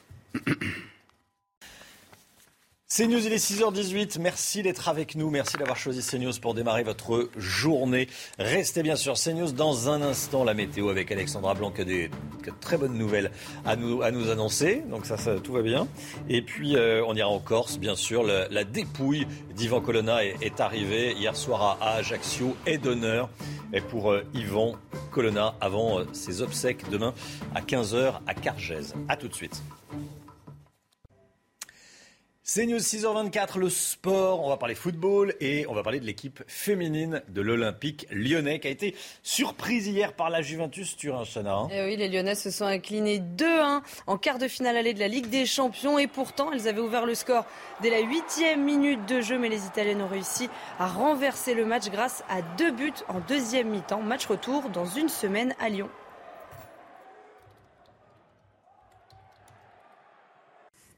CNews, 2.89 3.25
il 3.25 3.33
est 3.33 3.35
6h18. 3.35 4.17
Merci 4.21 4.63
d'être 4.63 4.87
avec 4.87 5.15
nous. 5.15 5.29
Merci 5.29 5.57
d'avoir 5.57 5.75
choisi 5.75 6.01
CNews 6.01 6.31
pour 6.41 6.53
démarrer 6.53 6.83
votre 6.83 7.29
journée. 7.35 8.07
Restez 8.39 8.81
bien 8.81 8.95
sûr 8.95 9.15
CNews 9.15 9.51
dans 9.51 9.89
un 9.89 10.01
instant. 10.01 10.45
La 10.45 10.53
météo 10.53 10.87
avec 10.87 11.11
Alexandra 11.11 11.53
Blanc 11.53 11.73
a 11.77 11.83
des, 11.83 12.09
très 12.61 12.77
bonnes 12.77 12.97
nouvelles 12.97 13.31
à 13.65 13.75
nous, 13.75 14.03
à 14.03 14.11
nous 14.11 14.29
annoncer. 14.29 14.83
Donc 14.89 15.05
ça, 15.05 15.17
ça 15.17 15.37
tout 15.37 15.51
va 15.51 15.63
bien. 15.63 15.89
Et 16.29 16.41
puis, 16.41 16.77
euh, 16.77 17.03
on 17.05 17.13
ira 17.13 17.27
en 17.27 17.39
Corse, 17.39 17.77
bien 17.77 17.95
sûr. 17.95 18.23
la 18.23 18.63
dépouille 18.63 19.27
d'Ivan 19.53 19.81
Colonna 19.81 20.23
est, 20.23 20.61
arrivée 20.61 21.11
hier 21.11 21.35
soir 21.35 21.77
à, 21.81 21.95
Ajaccio 21.95 22.55
et 22.65 22.77
d'honneur. 22.77 23.29
pour 23.89 24.15
Yvan 24.33 24.77
Colonna 25.11 25.55
avant 25.59 26.05
ses 26.13 26.41
obsèques 26.41 26.89
demain 26.89 27.13
à 27.53 27.59
15h 27.59 28.21
à 28.25 28.33
Cargèse. 28.33 28.93
A 29.09 29.17
tout 29.17 29.27
de 29.27 29.35
suite. 29.35 29.61
C'est 32.49 32.65
News 32.65 32.77
6h24, 32.77 33.59
le 33.59 33.69
sport, 33.69 34.41
on 34.41 34.47
va 34.47 34.55
parler 34.55 34.73
football 34.73 35.35
et 35.41 35.67
on 35.67 35.73
va 35.73 35.83
parler 35.83 35.99
de 35.99 36.05
l'équipe 36.05 36.41
féminine 36.47 37.21
de 37.27 37.41
l'Olympique 37.41 38.07
lyonnais 38.09 38.61
qui 38.61 38.69
a 38.69 38.71
été 38.71 38.95
surprise 39.21 39.85
hier 39.85 40.13
par 40.13 40.29
la 40.29 40.41
Juventus 40.41 40.95
Turin, 40.95 41.25
Chana. 41.25 41.67
Eh 41.73 41.83
oui, 41.83 41.97
les 41.97 42.07
Lyonnais 42.07 42.35
se 42.35 42.49
sont 42.49 42.63
inclinés 42.63 43.19
2-1 43.19 43.81
en 44.07 44.17
quart 44.17 44.37
de 44.39 44.47
finale 44.47 44.77
allée 44.77 44.93
de 44.93 44.99
la 45.01 45.09
Ligue 45.09 45.27
des 45.27 45.45
Champions 45.45 45.99
et 45.99 46.07
pourtant 46.07 46.53
elles 46.53 46.69
avaient 46.69 46.79
ouvert 46.79 47.05
le 47.05 47.15
score 47.15 47.43
dès 47.81 47.89
la 47.89 47.99
huitième 47.99 48.63
minute 48.63 49.05
de 49.05 49.19
jeu 49.19 49.37
mais 49.37 49.49
les 49.49 49.65
Italiennes 49.65 50.01
ont 50.01 50.07
réussi 50.07 50.49
à 50.79 50.87
renverser 50.87 51.53
le 51.53 51.65
match 51.65 51.89
grâce 51.89 52.23
à 52.29 52.41
deux 52.57 52.71
buts 52.71 52.93
en 53.09 53.19
deuxième 53.19 53.67
mi-temps. 53.67 54.01
Match 54.01 54.25
retour 54.25 54.69
dans 54.69 54.85
une 54.85 55.09
semaine 55.09 55.53
à 55.59 55.67
Lyon. 55.67 55.89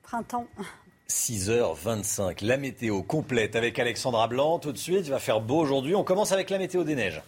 Printemps 0.03 0.45
6h25, 1.09 2.45
la 2.45 2.57
météo 2.57 3.01
complète 3.01 3.55
avec 3.55 3.79
Alexandra 3.79 4.27
Blanc. 4.27 4.59
Tout 4.59 4.71
de 4.71 4.77
suite, 4.77 5.05
il 5.05 5.09
va 5.09 5.19
faire 5.19 5.41
beau 5.41 5.59
aujourd'hui. 5.59 5.95
On 5.95 6.03
commence 6.03 6.31
avec 6.31 6.49
la 6.49 6.59
météo 6.59 6.83
des 6.83 6.95
neiges. 6.95 7.21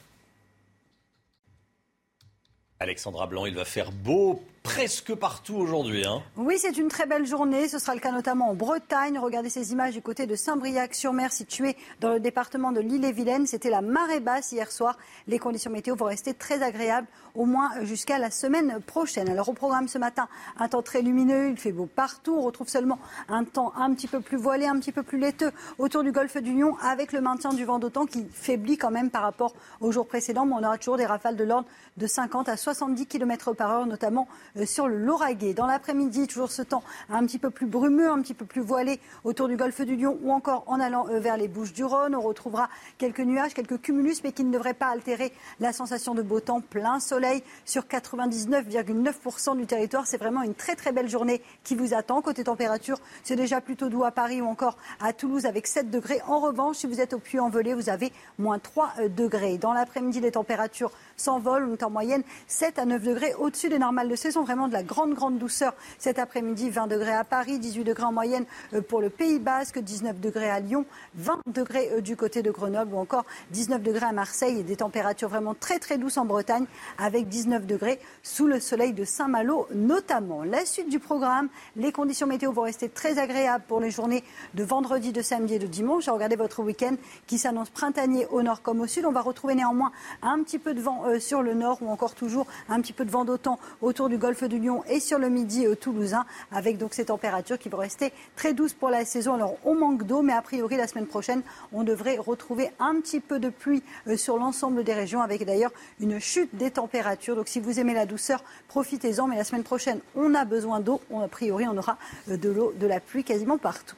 Alexandra 2.80 3.28
Blanc, 3.28 3.46
il 3.46 3.56
va 3.56 3.65
faire 3.65 3.91
beau 3.91 4.44
presque 4.63 5.15
partout 5.15 5.56
aujourd'hui. 5.56 6.06
Hein. 6.06 6.21
Oui, 6.38 6.58
c'est 6.60 6.78
une 6.78 6.88
très 6.88 7.06
belle 7.06 7.26
journée. 7.26 7.67
Ce 7.67 7.80
sera 7.80 7.95
le 7.95 8.00
cas 8.00 8.12
notamment 8.12 8.50
en 8.50 8.54
Bretagne. 8.54 9.17
Regardez 9.17 9.50
ces 9.50 9.71
images 9.71 9.93
du 9.93 10.02
côté 10.02 10.28
de 10.28 10.36
Saint-Briac-sur-Mer, 10.36 11.32
situé 11.32 11.76
dans 12.00 12.10
le 12.10 12.19
département 12.19 12.71
de 12.71 12.80
l'Ille-et-Vilaine. 12.80 13.47
C'était 13.47 13.69
la 13.69 13.82
marée 13.82 14.19
basse 14.19 14.52
hier 14.52 14.71
soir. 14.71 14.97
Les 15.28 15.39
conditions 15.39 15.71
météo 15.71 15.95
vont 15.95 16.06
rester 16.06 16.34
très 16.34 16.62
agréables, 16.62 17.08
au 17.34 17.45
moins 17.45 17.71
jusqu'à 17.82 18.19
la 18.19 18.30
semaine 18.30 18.80
prochaine. 18.86 19.30
Alors 19.30 19.50
au 19.50 19.54
programme 19.54 19.88
ce 19.88 19.97
matin, 19.97 20.28
un 20.60 20.67
temps 20.67 20.82
très 20.84 21.02
lumineux. 21.02 21.50
Il 21.50 21.58
fait 21.58 21.71
beau 21.71 21.88
partout. 21.88 22.36
On 22.38 22.41
retrouve 22.41 22.69
seulement 22.69 23.00
un 23.30 23.43
temps 23.43 23.74
un 23.76 23.93
petit 23.93 24.08
peu 24.08 24.21
plus 24.21 24.38
voilé, 24.38 24.67
un 24.67 24.78
petit 24.80 24.91
peu 24.91 25.04
plus 25.04 25.17
laiteux 25.17 25.52
autour 25.80 26.04
du 26.04 26.12
golfe 26.12 26.38
du 26.38 26.54
Lion, 26.54 26.78
avec 26.82 27.13
le 27.13 27.21
maintien 27.21 27.52
du 27.52 27.65
vent 27.65 27.80
d'autant 27.80 28.06
qui 28.06 28.28
faiblit 28.32 28.78
quand 28.78 28.91
même 28.91 29.10
par 29.10 29.24
rapport 29.24 29.54
aux 29.80 29.91
jours 29.91 30.08
précédents. 30.08 30.45
Mais 30.45 30.54
on 30.54 30.63
aura 30.63 30.78
toujours 30.78 30.97
des 30.97 31.06
rafales 31.06 31.36
de 31.36 31.43
l'ordre 31.43 31.67
de 31.97 32.08
50 32.08 32.47
à 32.47 32.58
70 32.58 33.08
km 33.08 33.54
par 33.54 33.71
heure, 33.71 33.86
notamment 33.86 34.28
sur 34.65 34.87
le 34.87 34.97
Lauragais. 34.97 35.53
Dans 35.53 35.65
l'après-midi, 35.65 36.27
toujours 36.27 36.51
ce 36.51 36.61
temps 36.61 36.83
un 37.09 37.25
petit 37.25 37.39
peu 37.39 37.49
plus 37.49 37.65
brumeux, 37.65 38.09
un 38.09 38.21
petit 38.21 38.33
peu 38.33 38.45
plus 38.45 38.61
voilé 38.61 38.99
autour 39.23 39.47
du 39.47 39.55
golfe 39.55 39.81
du 39.81 39.95
Lion 39.95 40.17
ou 40.23 40.31
encore 40.31 40.63
en 40.67 40.79
allant 40.79 41.07
euh, 41.09 41.19
vers 41.19 41.37
les 41.37 41.47
Bouches 41.47 41.73
du 41.73 41.83
Rhône. 41.83 42.15
On 42.15 42.21
retrouvera 42.21 42.69
quelques 42.97 43.19
nuages, 43.19 43.53
quelques 43.53 43.81
cumulus, 43.81 44.23
mais 44.23 44.31
qui 44.31 44.43
ne 44.43 44.51
devraient 44.51 44.73
pas 44.73 44.87
altérer 44.87 45.31
la 45.59 45.73
sensation 45.73 46.13
de 46.13 46.21
beau 46.21 46.39
temps. 46.39 46.61
Plein 46.61 46.99
soleil 46.99 47.43
sur 47.65 47.83
99,9% 47.83 49.57
du 49.57 49.65
territoire. 49.65 50.07
C'est 50.07 50.17
vraiment 50.17 50.43
une 50.43 50.55
très 50.55 50.75
très 50.75 50.91
belle 50.91 51.09
journée 51.09 51.41
qui 51.63 51.75
vous 51.75 51.93
attend. 51.93 52.21
Côté 52.21 52.43
température, 52.43 52.99
c'est 53.23 53.35
déjà 53.35 53.61
plutôt 53.61 53.89
doux 53.89 54.03
à 54.03 54.11
Paris 54.11 54.41
ou 54.41 54.45
encore 54.45 54.77
à 54.99 55.13
Toulouse 55.13 55.45
avec 55.45 55.67
7 55.67 55.89
degrés. 55.89 56.21
En 56.27 56.39
revanche, 56.39 56.77
si 56.77 56.87
vous 56.87 57.01
êtes 57.01 57.13
au 57.13 57.19
Puy-en-Velay, 57.19 57.73
vous 57.73 57.89
avez 57.89 58.11
moins 58.37 58.59
3 58.59 58.93
euh, 58.99 59.09
degrés. 59.09 59.57
Dans 59.57 59.73
l'après-midi, 59.73 60.19
les 60.19 60.31
températures 60.31 60.91
s'envolent. 61.21 61.67
On 61.69 61.73
est 61.73 61.84
en 61.84 61.89
moyenne 61.89 62.23
7 62.47 62.79
à 62.79 62.86
9 62.86 63.03
degrés 63.03 63.34
au-dessus 63.36 63.69
des 63.69 63.79
normales 63.79 64.10
de 64.10 64.15
saison. 64.15 64.43
Vraiment 64.43 64.67
de 64.67 64.73
la 64.73 64.84
grande, 64.84 65.13
grande 65.13 65.38
douceur 65.38 65.73
cet 65.99 66.19
après-midi. 66.19 66.69
20 66.69 66.88
degrés 66.88 67.13
à 67.13 67.23
Paris, 67.23 67.60
18 67.60 67.84
degrés 67.84 68.03
en 68.03 68.12
moyenne 68.12 68.45
euh, 68.73 68.81
pour 68.81 69.01
le 69.01 69.10
Pays 69.10 69.39
Basque, 69.39 69.79
19 69.79 70.19
degrés 70.19 70.49
à 70.49 70.60
Lyon, 70.60 70.86
20 71.15 71.39
degrés 71.47 71.89
euh, 71.93 72.01
du 72.01 72.15
côté 72.15 72.41
de 72.41 72.51
Grenoble 72.51 72.93
ou 72.93 72.97
encore 72.97 73.25
19 73.51 73.81
degrés 73.81 74.05
à 74.05 74.12
Marseille 74.12 74.60
et 74.60 74.63
des 74.63 74.77
températures 74.77 75.29
vraiment 75.29 75.53
très, 75.53 75.79
très 75.79 75.97
douces 75.97 76.17
en 76.17 76.25
Bretagne 76.25 76.65
avec 76.97 77.27
19 77.27 77.65
degrés 77.65 77.99
sous 78.23 78.47
le 78.47 78.60
soleil 78.60 78.93
de 78.93 79.05
Saint-Malo 79.05 79.67
notamment. 79.73 80.43
La 80.43 80.65
suite 80.65 80.89
du 80.89 80.99
programme, 80.99 81.49
les 81.75 81.91
conditions 81.91 82.27
météo 82.27 82.51
vont 82.51 82.63
rester 82.63 82.89
très 82.89 83.19
agréables 83.19 83.63
pour 83.67 83.79
les 83.79 83.91
journées 83.91 84.23
de 84.53 84.63
vendredi, 84.63 85.12
de 85.12 85.21
samedi 85.21 85.55
et 85.55 85.60
de 85.60 85.67
dimanche. 85.67 86.07
Regardez 86.10 86.36
votre 86.36 86.62
week-end 86.63 86.95
qui 87.27 87.38
s'annonce 87.38 87.69
printanier 87.69 88.25
au 88.27 88.41
nord 88.41 88.62
comme 88.62 88.81
au 88.81 88.88
sud. 88.88 89.05
On 89.05 89.12
va 89.12 89.21
retrouver 89.21 89.55
néanmoins 89.55 89.91
un 90.21 90.41
petit 90.43 90.60
peu 90.60 90.73
de 90.73 90.81
vent 90.81 91.03
euh, 91.05 91.11
sur 91.19 91.41
le 91.41 91.54
nord 91.54 91.80
ou 91.82 91.89
encore 91.89 92.15
toujours 92.15 92.47
un 92.69 92.82
petit 92.82 92.93
peu 92.93 93.06
de 93.06 93.12
vent 93.12 93.26
d'autant 93.26 93.60
autour 93.82 94.10
du 94.10 94.17
golfe 94.17 94.43
du 94.43 94.60
Lion 94.60 94.84
et 94.88 95.00
sur 95.00 95.19
le 95.19 95.30
midi 95.30 95.65
euh, 95.65 95.76
toulousain, 95.76 96.26
avec 96.52 96.78
donc 96.78 96.93
ces 96.93 97.06
températures 97.06 97.58
qui 97.58 97.69
vont 97.69 97.78
rester 97.78 98.13
très 98.36 98.54
douces 98.54 98.74
pour 98.74 98.89
la 98.89 99.06
saison. 99.06 99.34
Alors 99.34 99.56
on 99.65 99.76
manque 99.76 100.04
d'eau, 100.04 100.21
mais 100.21 100.34
a 100.34 100.41
priori 100.41 100.78
la 100.78 100.88
semaine 100.88 101.08
prochaine, 101.08 101.41
on 101.74 101.84
devrait 101.84 102.17
retrouver 102.17 102.71
un 102.80 102.95
petit 103.02 103.19
peu 103.19 103.39
de 103.39 103.50
pluie 103.50 103.84
euh, 104.08 104.17
sur 104.17 104.38
l'ensemble 104.38 104.84
des 104.84 104.93
régions, 104.93 105.21
avec 105.21 105.45
d'ailleurs 105.45 105.71
une 106.00 106.19
chute 106.19 106.56
des 106.56 106.71
températures. 106.71 107.36
Donc 107.36 107.47
si 107.47 107.60
vous 107.60 107.80
aimez 107.80 107.93
la 107.93 108.06
douceur, 108.06 108.43
profitez-en. 108.67 109.28
Mais 109.28 109.38
la 109.38 109.43
semaine 109.43 109.63
prochaine, 109.63 110.00
on 110.15 110.34
a 110.36 110.45
besoin 110.45 110.80
d'eau. 110.80 111.02
A 111.21 111.28
priori, 111.28 111.65
on 111.67 111.78
aura 111.78 111.97
euh, 112.30 112.38
de 112.38 112.50
l'eau, 112.50 112.74
de 112.80 112.88
la 112.88 113.00
pluie 113.00 113.24
quasiment 113.24 113.58
partout. 113.58 113.95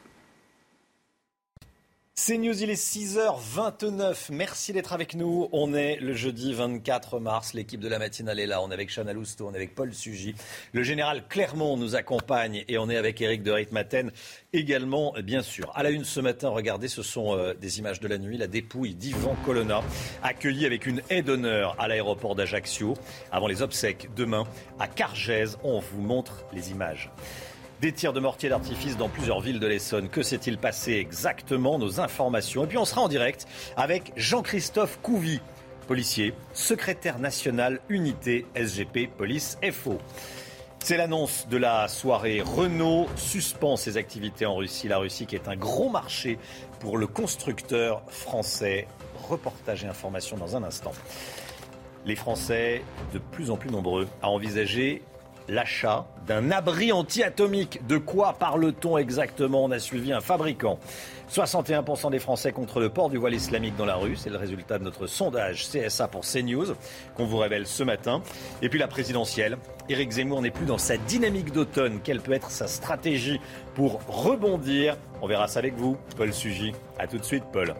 C'est 2.15 2.37
News, 2.37 2.61
il 2.61 2.69
est 2.69 2.75
6h29. 2.75 4.31
Merci 4.31 4.71
d'être 4.71 4.93
avec 4.93 5.15
nous. 5.15 5.49
On 5.51 5.73
est 5.73 5.95
le 5.95 6.13
jeudi 6.13 6.53
24 6.53 7.19
mars. 7.19 7.55
L'équipe 7.55 7.79
de 7.79 7.87
la 7.87 7.97
matinale 7.97 8.39
est 8.39 8.45
là. 8.45 8.61
On 8.61 8.69
est 8.69 8.73
avec 8.75 8.93
Chana 8.93 9.13
Lousteau, 9.13 9.47
on 9.47 9.53
est 9.53 9.57
avec 9.57 9.73
Paul 9.73 9.91
Sugy. 9.91 10.35
Le 10.73 10.83
général 10.83 11.27
Clermont 11.27 11.75
nous 11.75 11.95
accompagne 11.95 12.65
et 12.67 12.77
on 12.77 12.87
est 12.87 12.97
avec 12.97 13.19
Eric 13.19 13.41
de 13.41 13.51
Ritmaten 13.51 14.11
également, 14.53 15.15
bien 15.23 15.41
sûr. 15.41 15.71
À 15.75 15.81
la 15.81 15.89
une 15.89 16.05
ce 16.05 16.19
matin, 16.19 16.49
regardez, 16.49 16.87
ce 16.87 17.01
sont 17.01 17.35
euh, 17.35 17.55
des 17.55 17.79
images 17.79 17.99
de 17.99 18.07
la 18.07 18.19
nuit. 18.19 18.37
La 18.37 18.47
dépouille 18.47 18.93
d'Ivan 18.93 19.35
Colonna, 19.43 19.81
accueilli 20.21 20.67
avec 20.67 20.85
une 20.85 21.01
haie 21.09 21.23
d'honneur 21.23 21.75
à 21.79 21.87
l'aéroport 21.87 22.35
d'Ajaccio. 22.35 22.93
Avant 23.31 23.47
les 23.47 23.63
obsèques 23.63 24.09
demain 24.15 24.43
à 24.79 24.87
Cargèse, 24.87 25.57
on 25.63 25.79
vous 25.79 26.01
montre 26.01 26.45
les 26.53 26.69
images. 26.69 27.09
Des 27.83 27.91
tirs 27.91 28.13
de 28.13 28.21
mortier 28.21 28.47
d'artifice 28.47 28.95
dans 28.95 29.09
plusieurs 29.09 29.41
villes 29.41 29.59
de 29.59 29.67
l'Essonne. 29.67 30.07
Que 30.07 30.23
s'est-il 30.23 30.57
passé 30.57 30.93
exactement 30.93 31.77
Nos 31.77 31.99
informations. 31.99 32.63
Et 32.63 32.67
puis 32.67 32.77
on 32.77 32.85
sera 32.85 33.01
en 33.01 33.09
direct 33.09 33.45
avec 33.75 34.13
Jean-Christophe 34.15 34.99
Couvy, 35.01 35.41
policier, 35.85 36.33
secrétaire 36.53 37.19
national 37.19 37.81
unité 37.89 38.45
SGP 38.55 39.09
Police 39.17 39.57
FO. 39.73 39.97
C'est 40.79 40.95
l'annonce 40.95 41.45
de 41.49 41.57
la 41.57 41.89
soirée. 41.89 42.39
Renault 42.39 43.07
suspend 43.17 43.75
ses 43.75 43.97
activités 43.97 44.45
en 44.45 44.55
Russie. 44.55 44.87
La 44.87 44.99
Russie 44.99 45.25
qui 45.25 45.35
est 45.35 45.49
un 45.49 45.57
gros 45.57 45.89
marché 45.89 46.39
pour 46.79 46.97
le 46.97 47.05
constructeur 47.05 48.01
français. 48.07 48.87
Reportage 49.27 49.83
et 49.83 49.87
information 49.87 50.37
dans 50.37 50.55
un 50.55 50.63
instant. 50.63 50.93
Les 52.05 52.15
Français, 52.15 52.81
de 53.13 53.19
plus 53.19 53.51
en 53.51 53.57
plus 53.57 53.71
nombreux, 53.71 54.07
à 54.21 54.29
envisager 54.29 55.01
l'achat 55.47 56.05
d'un 56.27 56.51
abri 56.51 56.91
anti-atomique. 56.91 57.85
De 57.87 57.97
quoi 57.97 58.33
parle-t-on 58.33 58.97
exactement? 58.97 59.63
On 59.63 59.71
a 59.71 59.79
suivi 59.79 60.13
un 60.13 60.21
fabricant. 60.21 60.79
61% 61.31 62.11
des 62.11 62.19
Français 62.19 62.51
contre 62.51 62.79
le 62.79 62.89
port 62.89 63.09
du 63.09 63.17
voile 63.17 63.33
islamique 63.33 63.75
dans 63.75 63.85
la 63.85 63.95
rue. 63.95 64.15
C'est 64.15 64.29
le 64.29 64.37
résultat 64.37 64.77
de 64.77 64.83
notre 64.83 65.07
sondage 65.07 65.67
CSA 65.67 66.07
pour 66.07 66.21
CNews 66.21 66.75
qu'on 67.15 67.25
vous 67.25 67.37
révèle 67.37 67.65
ce 67.65 67.83
matin. 67.83 68.21
Et 68.61 68.69
puis 68.69 68.79
la 68.79 68.87
présidentielle. 68.87 69.57
Éric 69.89 70.11
Zemmour 70.11 70.41
n'est 70.41 70.51
plus 70.51 70.65
dans 70.65 70.77
sa 70.77 70.97
dynamique 70.97 71.51
d'automne. 71.51 71.99
Quelle 72.03 72.21
peut 72.21 72.33
être 72.33 72.51
sa 72.51 72.67
stratégie 72.67 73.39
pour 73.75 73.99
rebondir? 74.07 74.97
On 75.21 75.27
verra 75.27 75.47
ça 75.47 75.59
avec 75.59 75.75
vous, 75.75 75.97
Paul 76.15 76.31
Sugy. 76.33 76.73
A 76.99 77.07
tout 77.07 77.17
de 77.17 77.23
suite, 77.23 77.43
Paul. 77.51 77.73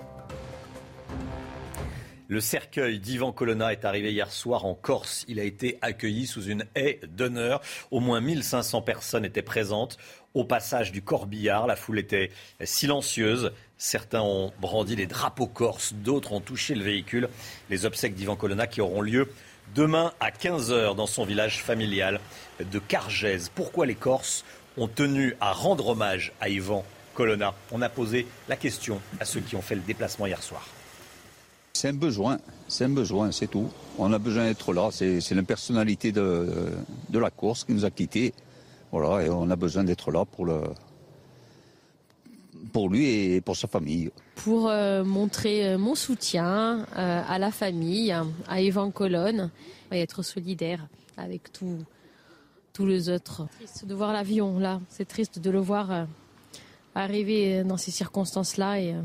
Le 2.33 2.41
cercueil 2.41 2.97
d'Ivan 2.97 3.31
Colonna 3.31 3.73
est 3.73 3.85
arrivé 3.85 4.11
hier 4.11 4.31
soir 4.31 4.65
en 4.65 4.73
Corse. 4.73 5.23
Il 5.27 5.39
a 5.39 5.43
été 5.43 5.77
accueilli 5.83 6.25
sous 6.25 6.41
une 6.45 6.65
haie 6.73 6.99
d'honneur. 7.07 7.61
Au 7.91 7.99
moins 7.99 8.21
1500 8.21 8.81
personnes 8.81 9.23
étaient 9.23 9.43
présentes. 9.43 9.99
Au 10.33 10.43
passage 10.43 10.91
du 10.91 11.03
corbillard, 11.03 11.67
la 11.67 11.75
foule 11.75 11.99
était 11.99 12.31
silencieuse. 12.63 13.51
Certains 13.77 14.23
ont 14.23 14.51
brandi 14.59 14.95
les 14.95 15.05
drapeaux 15.05 15.45
corses, 15.45 15.93
d'autres 15.93 16.31
ont 16.31 16.39
touché 16.39 16.73
le 16.73 16.83
véhicule. 16.83 17.29
Les 17.69 17.85
obsèques 17.85 18.15
d'Ivan 18.15 18.35
Colonna 18.35 18.65
qui 18.65 18.81
auront 18.81 19.01
lieu 19.01 19.29
demain 19.75 20.11
à 20.19 20.31
15h 20.31 20.95
dans 20.95 21.05
son 21.05 21.25
village 21.25 21.61
familial 21.61 22.19
de 22.59 22.79
Cargèse. 22.79 23.51
Pourquoi 23.53 23.85
les 23.85 23.93
Corses 23.93 24.43
ont 24.75 24.87
tenu 24.87 25.35
à 25.39 25.51
rendre 25.51 25.89
hommage 25.89 26.31
à 26.41 26.49
Ivan 26.49 26.83
Colonna? 27.13 27.53
On 27.71 27.83
a 27.83 27.89
posé 27.89 28.25
la 28.49 28.55
question 28.55 29.01
à 29.19 29.25
ceux 29.25 29.41
qui 29.41 29.55
ont 29.55 29.61
fait 29.61 29.75
le 29.75 29.81
déplacement 29.81 30.25
hier 30.25 30.41
soir. 30.41 30.67
C'est 31.75 31.89
un 31.89 31.93
besoin, 31.93 32.37
c'est 32.67 32.85
un 32.85 32.89
besoin, 32.89 33.31
c'est 33.31 33.47
tout. 33.47 33.67
On 33.97 34.13
a 34.13 34.19
besoin 34.19 34.45
d'être 34.45 34.73
là, 34.73 34.89
c'est 34.91 35.31
la 35.31 35.41
personnalité 35.41 36.11
de, 36.11 36.71
la 37.11 37.31
course 37.31 37.63
qui 37.63 37.73
nous 37.73 37.83
a 37.83 37.89
quittés. 37.89 38.31
Voilà, 38.91 39.25
et 39.25 39.29
on 39.29 39.49
a 39.49 39.55
besoin 39.55 39.83
d'être 39.83 40.11
là 40.11 40.23
pour, 40.23 40.45
le, 40.45 40.61
pour 42.71 42.89
lui 42.89 43.07
et 43.07 43.41
pour 43.41 43.57
sa 43.57 43.67
famille. 43.67 44.11
Pour 44.35 44.69
euh, 44.69 45.03
montrer 45.03 45.67
euh, 45.67 45.77
mon 45.79 45.95
soutien 45.95 46.85
euh, 46.95 47.21
à 47.27 47.39
la 47.39 47.49
famille, 47.49 48.15
à 48.47 48.61
Evan 48.61 48.91
Colonne, 48.91 49.49
et 49.91 49.99
être 49.99 50.21
solidaire 50.21 50.87
avec 51.17 51.51
tous 51.51 52.85
les 52.85 53.09
autres. 53.09 53.47
Triste 53.57 53.85
de 53.85 53.95
voir 53.95 54.13
l'avion 54.13 54.59
là, 54.59 54.79
c'est 54.89 55.07
triste 55.07 55.39
de 55.39 55.49
le 55.49 55.59
voir 55.59 56.07
arriver 56.93 57.63
dans 57.63 57.77
ces 57.77 57.91
circonstances-là 57.91 58.79
et, 58.79 58.95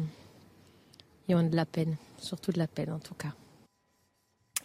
et 1.29 1.35
on 1.35 1.39
a 1.39 1.43
de 1.45 1.57
la 1.57 1.67
peine 1.67 1.97
surtout 2.19 2.53
de 2.53 2.59
la 2.59 2.67
peine 2.67 2.93
en 2.93 2.99
tout 2.99 3.15
cas. 3.15 3.35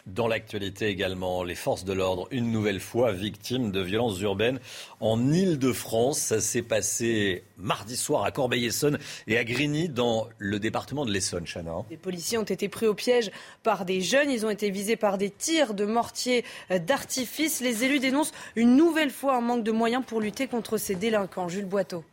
Dans 0.06 0.28
l'actualité 0.28 0.88
également, 0.88 1.44
les 1.44 1.54
forces 1.54 1.86
de 1.86 1.94
l'ordre, 1.94 2.28
une 2.30 2.52
nouvelle 2.52 2.80
fois 2.80 3.12
victimes 3.12 3.72
de 3.72 3.80
violences 3.80 4.20
urbaines 4.20 4.60
en 5.00 5.32
Ile-de-France. 5.32 6.18
Ça 6.18 6.42
s'est 6.42 6.60
passé 6.60 7.42
mardi 7.56 7.96
soir 7.96 8.22
à 8.24 8.30
Corbeil-Essonne 8.30 8.98
et 9.26 9.38
à 9.38 9.44
Grigny, 9.44 9.88
dans 9.88 10.28
le 10.36 10.58
département 10.58 11.06
de 11.06 11.10
l'Essonne, 11.10 11.46
Chana. 11.46 11.76
Les 11.90 11.96
policiers 11.96 12.36
ont 12.36 12.42
été 12.42 12.68
pris 12.68 12.86
au 12.86 12.92
piège 12.92 13.30
par 13.62 13.86
des 13.86 14.02
jeunes. 14.02 14.30
Ils 14.30 14.44
ont 14.44 14.50
été 14.50 14.68
visés 14.68 14.96
par 14.96 15.16
des 15.16 15.30
tirs 15.30 15.72
de 15.72 15.86
mortier 15.86 16.44
d'artifice. 16.68 17.62
Les 17.62 17.84
élus 17.84 17.98
dénoncent 17.98 18.32
une 18.56 18.76
nouvelle 18.76 19.10
fois 19.10 19.36
un 19.36 19.40
manque 19.40 19.64
de 19.64 19.72
moyens 19.72 20.04
pour 20.06 20.20
lutter 20.20 20.48
contre 20.48 20.76
ces 20.76 20.96
délinquants. 20.96 21.48
Jules 21.48 21.64
Boiteau. 21.64 22.04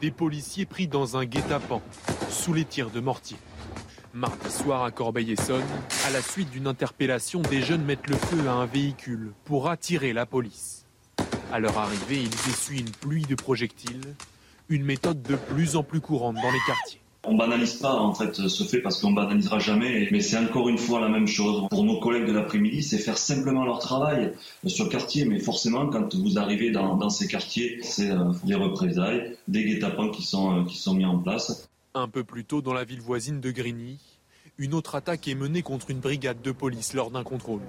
Des 0.00 0.10
policiers 0.10 0.64
pris 0.64 0.88
dans 0.88 1.18
un 1.18 1.26
guet-apens 1.26 1.82
sous 2.30 2.54
les 2.54 2.64
tirs 2.64 2.88
de 2.90 3.00
mortier. 3.00 3.36
Mardi 4.14 4.50
soir 4.50 4.82
à 4.82 4.90
Corbeil-Essonne, 4.90 5.62
à 6.06 6.10
la 6.10 6.22
suite 6.22 6.50
d'une 6.50 6.66
interpellation, 6.66 7.42
des 7.42 7.60
jeunes 7.60 7.84
mettent 7.84 8.08
le 8.08 8.16
feu 8.16 8.48
à 8.48 8.52
un 8.52 8.64
véhicule 8.64 9.32
pour 9.44 9.68
attirer 9.68 10.14
la 10.14 10.24
police. 10.24 10.86
À 11.52 11.58
leur 11.58 11.76
arrivée, 11.76 12.22
ils 12.22 12.50
essuient 12.50 12.80
une 12.80 12.90
pluie 12.90 13.24
de 13.24 13.34
projectiles, 13.34 14.14
une 14.70 14.84
méthode 14.84 15.20
de 15.22 15.36
plus 15.36 15.76
en 15.76 15.82
plus 15.82 16.00
courante 16.00 16.36
dans 16.36 16.50
les 16.50 16.60
quartiers. 16.66 16.99
On 17.24 17.36
banalise 17.36 17.74
pas 17.74 17.92
en 17.92 18.14
fait 18.14 18.34
ce 18.34 18.64
fait 18.64 18.80
parce 18.80 19.00
qu'on 19.00 19.12
banalisera 19.12 19.58
jamais, 19.58 20.08
mais 20.10 20.20
c'est 20.20 20.38
encore 20.38 20.70
une 20.70 20.78
fois 20.78 21.00
la 21.00 21.08
même 21.08 21.26
chose 21.26 21.68
pour 21.68 21.84
nos 21.84 22.00
collègues 22.00 22.26
de 22.26 22.32
l'après-midi, 22.32 22.82
c'est 22.82 22.98
faire 22.98 23.18
simplement 23.18 23.66
leur 23.66 23.78
travail 23.78 24.32
sur 24.66 24.84
le 24.84 24.90
quartier. 24.90 25.26
Mais 25.26 25.38
forcément, 25.38 25.86
quand 25.88 26.14
vous 26.14 26.38
arrivez 26.38 26.70
dans, 26.70 27.10
ces 27.10 27.28
quartiers, 27.28 27.78
c'est 27.82 28.10
euh, 28.10 28.32
des 28.44 28.54
représailles, 28.54 29.36
des 29.48 29.64
guet-apens 29.64 30.10
qui 30.10 30.22
sont, 30.22 30.60
euh, 30.60 30.64
qui 30.64 30.78
sont 30.78 30.94
mis 30.94 31.04
en 31.04 31.18
place. 31.18 31.68
Un 31.94 32.08
peu 32.08 32.24
plus 32.24 32.44
tôt, 32.44 32.62
dans 32.62 32.72
la 32.72 32.84
ville 32.84 33.02
voisine 33.02 33.40
de 33.40 33.50
Grigny, 33.50 33.98
une 34.56 34.72
autre 34.72 34.94
attaque 34.94 35.28
est 35.28 35.34
menée 35.34 35.62
contre 35.62 35.90
une 35.90 36.00
brigade 36.00 36.40
de 36.40 36.52
police 36.52 36.94
lors 36.94 37.10
d'un 37.10 37.24
contrôle. 37.24 37.62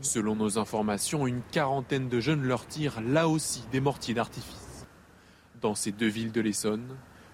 Selon 0.00 0.36
nos 0.36 0.58
informations, 0.58 1.26
une 1.26 1.42
quarantaine 1.50 2.08
de 2.08 2.20
jeunes 2.20 2.42
leur 2.42 2.66
tirent 2.66 3.00
là 3.00 3.28
aussi 3.28 3.64
des 3.72 3.80
mortiers 3.80 4.14
d'artifice. 4.14 4.86
Dans 5.60 5.74
ces 5.74 5.90
deux 5.90 6.06
villes 6.06 6.30
de 6.30 6.40
l'Essonne, 6.40 6.86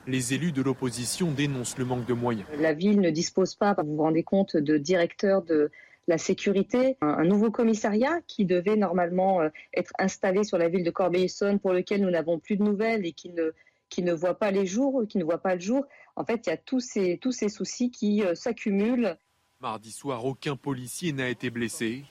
les 0.07 0.35
élus 0.35 0.53
de 0.53 0.63
l'opposition 0.63 1.31
dénoncent 1.31 1.79
le 1.79 1.85
manque 1.85 2.07
de 2.07 2.15
moyens. 2.15 2.47
La 2.59 2.73
ville 2.73 3.01
ne 3.01 3.11
dispose 3.11 3.55
pas, 3.55 3.75
vous 3.75 3.97
vous 3.97 4.03
rendez 4.03 4.23
compte, 4.23 4.57
de 4.57 4.77
directeur 4.79 5.43
de 5.43 5.71
la 6.07 6.19
sécurité, 6.19 6.97
un, 7.01 7.25
nouveau 7.25 7.51
commissariat 7.51 8.21
qui 8.27 8.45
devait 8.45 8.77
normalement 8.77 9.41
euh, 9.41 9.49
être 9.75 9.93
installé 9.99 10.45
sur 10.45 10.59
la 10.59 10.69
ville 10.69 10.85
de 10.85 10.91
Corbeil-Essonne 10.91 11.59
pour 11.59 11.73
lequel 11.73 12.03
nous 12.03 12.11
n'avons 12.11 12.39
plus 12.39 12.57
de 12.57 12.63
nouvelles 12.63 13.07
et 13.07 13.13
qui 13.13 13.31
ne 13.31 13.53
qui 13.91 14.03
ne 14.03 14.13
voit 14.13 14.39
pas 14.39 14.51
les 14.51 14.67
jours, 14.67 15.05
qui 15.09 15.19
ne 15.19 15.25
voit 15.25 15.39
pas 15.39 15.55
le 15.55 15.61
jour. 15.61 15.87
En 16.17 16.25
fait, 16.25 16.47
il 16.47 16.51
y 16.51 16.53
a 16.53 16.57
tous 16.57 16.81
ces, 16.81 17.19
tous 17.19 17.33
ces 17.33 17.49
soucis 17.49 17.91
qui 17.91 18.25
euh, 18.25 18.35
s'accumulent. 18.35 19.17
Mardi 19.61 19.93
soir, 19.93 20.25
aucun 20.25 20.57
policier 20.57 21.13
n'a 21.13 21.29
été 21.29 21.49
blessé. 21.49 22.05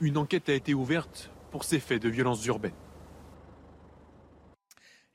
Une 0.00 0.18
enquête 0.18 0.48
a 0.48 0.54
été 0.54 0.74
ouverte 0.74 1.30
pour 1.50 1.64
ces 1.64 1.78
faits 1.78 2.02
de 2.02 2.08
violence 2.08 2.44
urbaine. 2.46 2.72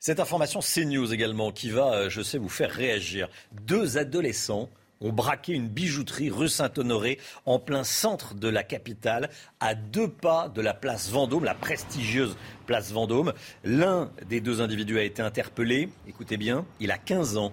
Cette 0.07 0.21
information 0.21 0.61
CNews 0.61 1.13
également 1.13 1.51
qui 1.51 1.69
va, 1.69 1.93
euh, 1.93 2.09
je 2.09 2.21
sais, 2.21 2.37
vous 2.37 2.47
faire 2.47 2.71
réagir. 2.71 3.27
Deux 3.65 3.97
adolescents 3.97 4.69
ont 5.01 5.11
braqué 5.11 5.51
une 5.51 5.67
bijouterie 5.67 6.29
rue 6.29 6.47
Saint-Honoré 6.47 7.19
en 7.45 7.59
plein 7.59 7.83
centre 7.83 8.33
de 8.33 8.47
la 8.47 8.63
capitale, 8.63 9.29
à 9.59 9.75
deux 9.75 10.07
pas 10.07 10.47
de 10.47 10.61
la 10.61 10.73
place 10.73 11.09
Vendôme, 11.09 11.43
la 11.43 11.55
prestigieuse 11.55 12.37
place 12.67 12.93
Vendôme. 12.93 13.33
L'un 13.65 14.09
des 14.29 14.39
deux 14.39 14.61
individus 14.61 14.97
a 14.97 15.03
été 15.03 15.21
interpellé. 15.21 15.89
Écoutez 16.07 16.37
bien, 16.37 16.65
il 16.79 16.91
a 16.91 16.97
15 16.97 17.35
ans. 17.35 17.51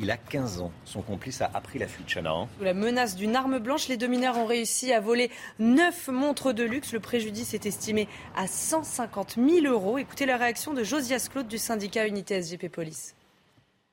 Il 0.00 0.10
a 0.10 0.16
15 0.16 0.60
ans. 0.60 0.72
Son 0.84 1.02
complice 1.02 1.42
a 1.42 1.50
appris 1.52 1.78
la 1.78 1.88
fuite, 1.88 2.06
Chana. 2.06 2.46
Sous 2.56 2.64
la 2.64 2.74
menace 2.74 3.16
d'une 3.16 3.34
arme 3.34 3.58
blanche, 3.58 3.88
les 3.88 3.96
deux 3.96 4.06
mineurs 4.06 4.38
ont 4.38 4.46
réussi 4.46 4.92
à 4.92 5.00
voler 5.00 5.30
neuf 5.58 6.08
montres 6.08 6.54
de 6.54 6.62
luxe. 6.62 6.92
Le 6.92 7.00
préjudice 7.00 7.52
est 7.52 7.66
estimé 7.66 8.06
à 8.36 8.46
150 8.46 9.36
000 9.36 9.66
euros. 9.66 9.98
Écoutez 9.98 10.24
la 10.24 10.36
réaction 10.36 10.72
de 10.72 10.84
Josias 10.84 11.28
Claude 11.30 11.48
du 11.48 11.58
syndicat 11.58 12.06
Unité 12.06 12.40
SGP 12.40 12.68
Police. 12.68 13.16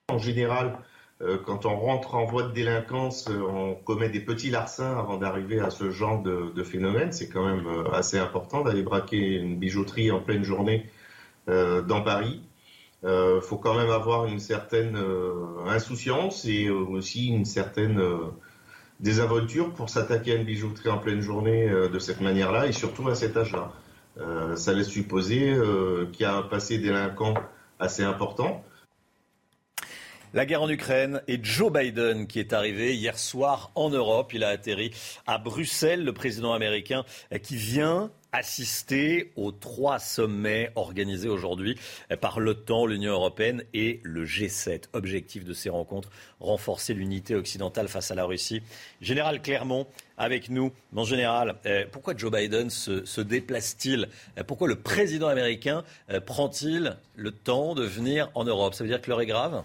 En 0.10 0.20
général, 0.20 0.78
euh, 1.22 1.38
quand 1.44 1.66
on 1.66 1.78
rentre 1.78 2.16
en 2.16 2.26
voie 2.26 2.44
de 2.44 2.52
délinquance, 2.52 3.30
euh, 3.30 3.42
on 3.42 3.74
commet 3.74 4.10
des 4.10 4.20
petits 4.20 4.50
larcins 4.50 4.98
avant 4.98 5.18
d'arriver 5.18 5.60
à 5.60 5.70
ce 5.70 5.90
genre 5.90 6.22
de, 6.22 6.64
phénomène. 6.64 7.14
C'est 7.14 7.30
quand 7.30 7.46
même 7.46 7.66
euh, 7.66 7.92
assez 7.92 8.20
important 8.20 8.64
d'aller 8.64 8.84
braquer 8.84 9.18
une 9.18 9.58
bijouterie 9.58 10.12
en 10.12 10.20
pleine 10.20 10.44
journée 10.44 10.90
dans 11.48 12.02
Paris. 12.02 12.42
Il 13.06 13.42
faut 13.42 13.58
quand 13.58 13.76
même 13.76 13.92
avoir 13.92 14.26
une 14.26 14.40
certaine 14.40 14.98
insouciance 15.68 16.46
et 16.46 16.70
aussi 16.70 17.28
une 17.28 17.46
certaine 17.46 18.02
désinvolture 19.00 19.74
pour 19.74 19.90
s'attaquer 19.90 20.32
à 20.32 20.36
une 20.36 20.44
bijouterie 20.44 20.90
en 20.90 20.98
pleine 20.98 21.22
journée 21.22 21.70
de 21.70 22.00
cette 22.00 22.20
manière-là 22.20 22.66
et 22.66 22.72
surtout 22.72 23.08
à 23.08 23.14
cet 23.14 23.38
âge-là. 23.38 23.72
ça 24.56 24.74
laisse 24.74 24.90
supposer 24.90 25.56
qu'il 26.14 26.22
y 26.22 26.26
a 26.26 26.36
un 26.36 26.42
passé 26.42 26.80
délinquant 26.80 27.36
assez 27.80 28.04
important. 28.04 28.64
La 30.36 30.46
guerre 30.46 30.64
en 30.64 30.70
Ukraine 30.70 31.22
et 31.30 31.40
Joe 31.42 31.72
Biden 31.72 32.28
qui 32.28 32.42
est 32.42 32.52
arrivé 32.52 32.94
hier 32.94 33.18
soir 33.18 33.72
en 33.74 33.90
Europe. 33.90 34.34
Il 34.34 34.44
a 34.44 34.50
atterri 34.50 34.92
à 35.26 35.38
Bruxelles, 35.38 36.04
le 36.04 36.12
président 36.12 36.52
américain 36.52 37.06
qui 37.42 37.56
vient 37.56 38.12
assister 38.36 39.32
aux 39.36 39.52
trois 39.52 40.00
sommets 40.00 40.72
organisés 40.76 41.30
aujourd'hui 41.30 41.78
par 42.22 42.40
l'OTAN, 42.40 42.86
l'Union 42.86 43.14
européenne 43.14 43.64
et 43.74 44.00
le 44.04 44.26
G7. 44.26 44.84
Objectif 44.94 45.46
de 45.46 45.54
ces 45.54 45.70
rencontres, 45.70 46.10
renforcer 46.40 46.94
l'unité 46.94 47.36
occidentale 47.36 47.88
face 47.88 48.12
à 48.12 48.16
la 48.16 48.26
Russie. 48.26 48.62
Général 49.02 49.42
Clermont, 49.42 49.88
avec 50.18 50.50
nous. 50.50 50.72
Mon 50.94 51.04
général, 51.04 51.56
euh, 51.66 51.86
pourquoi 51.92 52.16
Joe 52.16 52.32
Biden 52.32 52.70
se, 52.70 53.22
déplace-t-il? 53.22 54.08
Euh, 54.38 54.44
Pourquoi 54.44 54.68
le 54.68 54.76
président 54.76 55.28
américain 55.28 55.84
euh, 56.10 56.20
prend-il 56.20 56.98
le 57.16 57.32
temps 57.32 57.76
de 57.76 57.84
venir 57.84 58.30
en 58.36 58.44
Europe? 58.44 58.74
Ça 58.74 58.84
veut 58.84 58.90
dire 58.90 59.02
que 59.02 59.10
l'heure 59.10 59.22
est 59.22 59.26
grave? 59.26 59.64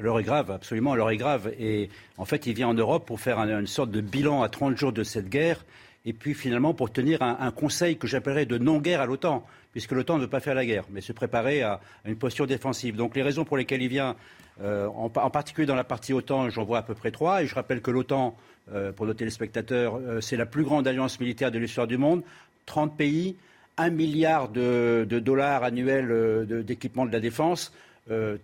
L'heure 0.00 0.20
est 0.20 0.24
grave, 0.24 0.50
absolument, 0.50 0.94
l'heure 0.94 1.10
est 1.10 1.16
grave. 1.16 1.52
Et 1.58 1.90
en 2.18 2.24
fait, 2.24 2.46
il 2.46 2.54
vient 2.54 2.68
en 2.68 2.74
Europe 2.74 3.04
pour 3.04 3.20
faire 3.20 3.38
une 3.40 3.66
sorte 3.66 3.90
de 3.90 4.00
bilan 4.00 4.42
à 4.42 4.48
30 4.48 4.76
jours 4.76 4.92
de 4.92 5.02
cette 5.02 5.28
guerre, 5.28 5.64
et 6.04 6.12
puis 6.12 6.34
finalement 6.34 6.74
pour 6.74 6.92
tenir 6.92 7.22
un, 7.22 7.50
conseil 7.50 7.96
que 7.96 8.06
j'appellerais 8.06 8.46
de 8.46 8.58
non-guerre 8.58 9.00
à 9.00 9.06
l'OTAN, 9.06 9.44
puisque 9.72 9.92
l'OTAN 9.92 10.16
ne 10.16 10.22
veut 10.22 10.30
pas 10.30 10.40
faire 10.40 10.54
la 10.54 10.64
guerre, 10.64 10.84
mais 10.90 11.00
se 11.00 11.12
préparer 11.12 11.62
à, 11.62 11.80
une 12.04 12.16
posture 12.16 12.46
défensive. 12.46 12.96
Donc 12.96 13.16
les 13.16 13.22
raisons 13.22 13.44
pour 13.44 13.56
lesquelles 13.56 13.82
il 13.82 13.88
vient, 13.88 14.16
euh, 14.62 14.86
en, 14.86 15.08
particulier 15.10 15.66
dans 15.66 15.74
la 15.74 15.84
partie 15.84 16.12
OTAN, 16.12 16.50
j'en 16.50 16.64
vois 16.64 16.78
à 16.78 16.82
peu 16.82 16.94
près 16.94 17.10
trois, 17.10 17.42
et 17.42 17.46
je 17.46 17.54
rappelle 17.54 17.80
que 17.80 17.90
l'OTAN, 17.90 18.36
euh, 18.72 18.92
pour 18.92 19.06
nos 19.06 19.14
téléspectateurs, 19.14 19.96
euh, 19.96 20.20
c'est 20.20 20.36
la 20.36 20.46
plus 20.46 20.62
grande 20.62 20.86
alliance 20.86 21.20
militaire 21.20 21.50
de 21.50 21.58
l'histoire 21.58 21.86
du 21.86 21.98
monde, 21.98 22.22
30 22.66 22.96
pays, 22.96 23.36
1 23.76 23.90
milliard 23.90 24.48
de, 24.48 25.06
de 25.08 25.18
dollars 25.18 25.62
annuels 25.62 26.46
d'équipement 26.64 27.06
de 27.06 27.12
la 27.12 27.20
défense. 27.20 27.72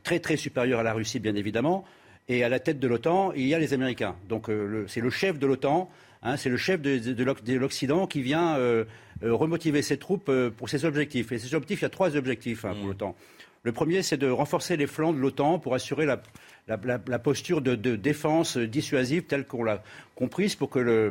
Très 0.05 0.21
très 0.21 0.37
supérieur 0.37 0.79
à 0.79 0.83
la 0.85 0.93
Russie, 0.93 1.19
bien 1.19 1.35
évidemment. 1.35 1.85
Et 2.29 2.45
à 2.45 2.49
la 2.49 2.61
tête 2.61 2.79
de 2.79 2.87
l'OTAN, 2.87 3.33
il 3.33 3.47
y 3.49 3.55
a 3.55 3.59
les 3.59 3.75
Américains. 3.75 4.15
Donc 4.29 4.49
c'est 4.87 5.01
le 5.01 5.11
chef 5.11 5.41
de 5.41 5.47
l'OTAN, 5.47 5.91
hein, 6.25 6.37
c'est 6.37 6.49
le 6.51 6.57
chef 6.57 6.81
de, 6.81 7.55
l'Occident 7.55 8.07
qui 8.07 8.23
vient 8.23 8.57
euh, 8.57 8.85
remotiver 9.23 9.83
ses 9.83 9.99
troupes 9.99 10.31
pour 10.57 10.69
ses 10.69 10.85
objectifs. 10.85 11.31
Et 11.33 11.39
ces 11.39 11.55
objectifs, 11.55 11.81
il 11.81 11.85
y 11.85 11.87
a 11.87 11.91
trois 11.91 12.17
objectifs 12.17 12.65
hein, 12.65 12.73
pour 12.75 12.85
mmh. 12.85 12.89
l'OTAN. 12.89 13.17
Le 13.65 13.73
premier, 13.73 14.03
c'est 14.03 14.19
de 14.19 14.29
renforcer 14.29 14.77
les 14.77 14.87
flancs 14.87 15.15
de 15.15 15.19
l'OTAN 15.19 15.59
pour 15.59 15.75
assurer 15.75 16.05
la, 16.05 16.21
la, 16.67 17.19
posture 17.19 17.61
de, 17.61 17.75
défense 17.75 18.57
dissuasive 18.57 19.25
telle 19.25 19.47
qu'on 19.47 19.65
l'a 19.65 19.83
comprise 20.15 20.55
pour 20.55 20.71
que, 20.71 20.79
le, 20.79 21.11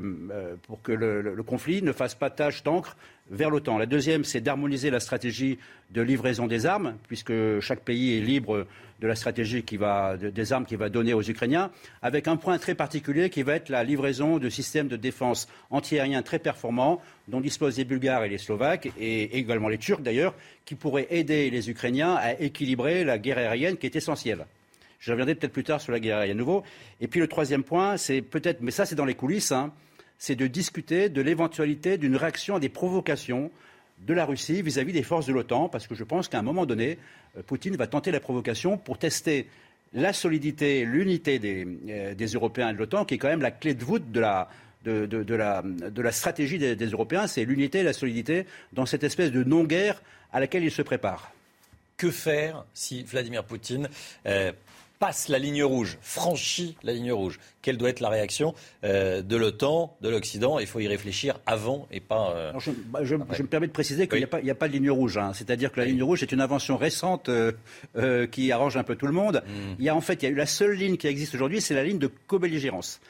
le, 0.87 1.43
conflit 1.43 1.81
ne 1.81 1.91
fasse 1.91 2.15
pas 2.15 2.29
tâche 2.29 2.63
d'encre 2.63 2.97
vers 3.29 3.49
l'OTAN. 3.49 3.77
La 3.77 3.85
deuxième, 3.85 4.23
c'est 4.23 4.41
d'harmoniser 4.41 4.89
la 4.89 4.99
stratégie 4.99 5.59
de 5.91 6.01
livraison 6.01 6.47
des 6.47 6.65
armes, 6.65 6.95
puisque 7.07 7.33
chaque 7.59 7.81
pays 7.81 8.17
est 8.17 8.21
libre 8.21 8.65
de 8.99 9.07
la 9.07 9.15
stratégie 9.15 9.63
des 9.63 10.53
armes 10.53 10.65
qu'il 10.65 10.77
va 10.77 10.89
donner 10.89 11.13
aux 11.13 11.21
Ukrainiens, 11.21 11.71
avec 12.01 12.27
un 12.27 12.37
point 12.37 12.57
très 12.57 12.73
particulier 12.73 13.29
qui 13.29 13.43
va 13.43 13.55
être 13.55 13.69
la 13.69 13.83
livraison 13.83 14.39
de 14.39 14.49
systèmes 14.49 14.87
de 14.87 14.95
défense 14.95 15.47
antiaériens 15.69 16.23
très 16.23 16.39
performants, 16.39 17.01
dont 17.27 17.41
disposent 17.41 17.77
les 17.77 17.85
Bulgares 17.85 18.23
et 18.23 18.29
les 18.29 18.37
Slovaques, 18.37 18.89
et 18.99 19.37
également 19.37 19.67
les 19.67 19.77
Turcs 19.77 20.01
d'ailleurs, 20.01 20.33
qui 20.65 20.75
pourraient 20.75 21.07
aider 21.09 21.49
les 21.49 21.69
Ukrainiens 21.69 22.15
à 22.15 22.39
équilibrer 22.39 23.03
la 23.03 23.17
guerre 23.17 23.37
aérienne 23.37 23.77
qui 23.77 23.85
est 23.85 23.95
essentielle. 23.95 24.45
Je 25.03 25.11
reviendrai 25.11 25.35
peut-être 25.35 25.51
plus 25.51 25.65
tard 25.65 25.81
sur 25.81 25.91
la 25.91 25.99
guerre 25.99 26.19
aérienne 26.19 26.37
nouveau. 26.37 26.63
Et 27.01 27.09
puis 27.09 27.19
le 27.19 27.27
troisième 27.27 27.65
point, 27.65 27.97
c'est 27.97 28.21
peut-être, 28.21 28.61
mais 28.61 28.71
ça 28.71 28.85
c'est 28.85 28.95
dans 28.95 29.03
les 29.03 29.15
coulisses, 29.15 29.51
hein, 29.51 29.73
c'est 30.17 30.35
de 30.35 30.47
discuter 30.47 31.09
de 31.09 31.21
l'éventualité 31.21 31.97
d'une 31.97 32.15
réaction 32.15 32.55
à 32.55 32.61
des 32.61 32.69
provocations 32.69 33.51
de 33.99 34.13
la 34.13 34.23
Russie 34.23 34.61
vis-à-vis 34.61 34.93
des 34.93 35.03
forces 35.03 35.25
de 35.25 35.33
l'OTAN, 35.33 35.67
parce 35.67 35.87
que 35.87 35.95
je 35.95 36.05
pense 36.05 36.29
qu'à 36.29 36.39
un 36.39 36.41
moment 36.41 36.65
donné, 36.65 36.97
euh, 37.37 37.43
Poutine 37.45 37.75
va 37.75 37.85
tenter 37.85 38.11
la 38.11 38.21
provocation 38.21 38.77
pour 38.77 38.97
tester 38.97 39.49
la 39.91 40.13
solidité, 40.13 40.85
l'unité 40.85 41.37
euh, 41.43 42.13
des, 42.15 42.25
Européens 42.27 42.69
et 42.69 42.73
de 42.73 42.77
l'OTAN, 42.77 43.03
qui 43.03 43.15
est 43.15 43.17
quand 43.17 43.27
même 43.27 43.41
la 43.41 43.51
clé 43.51 43.73
de 43.73 43.83
voûte 43.83 44.09
de 44.09 44.21
la, 44.21 44.47
stratégie 46.11 46.59
des, 46.59 46.85
Européens, 46.85 47.27
c'est 47.27 47.43
l'unité 47.43 47.79
et 47.79 47.83
la 47.83 47.91
solidité 47.91 48.45
dans 48.71 48.85
cette 48.85 49.03
espèce 49.03 49.33
de 49.33 49.43
non-guerre 49.43 50.01
à 50.31 50.39
laquelle 50.39 50.63
ils 50.63 50.71
se 50.71 50.81
préparent. 50.81 51.33
Que 51.97 52.09
faire 52.09 52.63
si 52.73 53.03
Vladimir 53.03 53.43
Poutine 53.43 53.89
euh, 54.25 54.53
passe 55.03 55.27
la 55.27 55.37
ligne 55.37 55.65
rouge, 55.65 55.97
franchit 56.01 56.77
la 56.81 56.93
ligne 56.93 57.11
rouge, 57.11 57.37
quelle 57.61 57.75
doit 57.75 57.89
être 57.89 57.99
la 57.99 58.07
réaction 58.07 58.55
euh, 58.85 59.21
de 59.21 59.35
l'OTAN, 59.35 59.97
de 59.99 60.07
l'Occident? 60.07 60.59
Il 60.59 60.65
faut 60.65 60.79
y 60.79 60.87
réfléchir 60.87 61.41
avant 61.45 61.89
et 61.91 61.99
pas. 61.99 62.31
Euh, 62.37 62.53
bah, 62.85 62.99
je, 63.03 63.15
me 63.17 63.45
permets 63.47 63.67
de 63.67 63.73
préciser 63.73 64.07
qu'il 64.07 64.19
n'y 64.19 64.49
a, 64.49 64.55
pas 64.55 64.67
de 64.69 64.73
ligne 64.73 64.89
rouge. 64.89 65.17
Hein. 65.17 65.33
C'est-à-dire 65.33 65.73
que 65.73 65.81
la 65.81 65.87
ligne 65.87 66.01
rouge 66.01 66.23
est 66.23 66.31
une 66.31 66.39
invention 66.39 66.77
récente 66.77 67.27
euh, 67.27 68.27
qui 68.27 68.49
arrange 68.53 68.77
un 68.77 68.83
peu 68.83 68.95
tout 68.95 69.05
le 69.05 69.11
monde. 69.11 69.43
Hmm. 69.45 69.75
Il 69.77 69.83
y 69.83 69.89
a 69.89 69.95
en 69.95 69.99
fait, 69.99 70.23
il 70.23 70.23
y 70.23 70.29
a 70.29 70.31
eu 70.31 70.35
la 70.35 70.45
seule 70.45 70.71
ligne 70.71 70.95
qui 70.95 71.07
existe 71.07 71.35
aujourd'hui, 71.35 71.59
c'est 71.59 71.75
la 71.75 71.83
ligne 71.83 71.99
de 71.99 72.09
co-belligérance. 72.27 73.01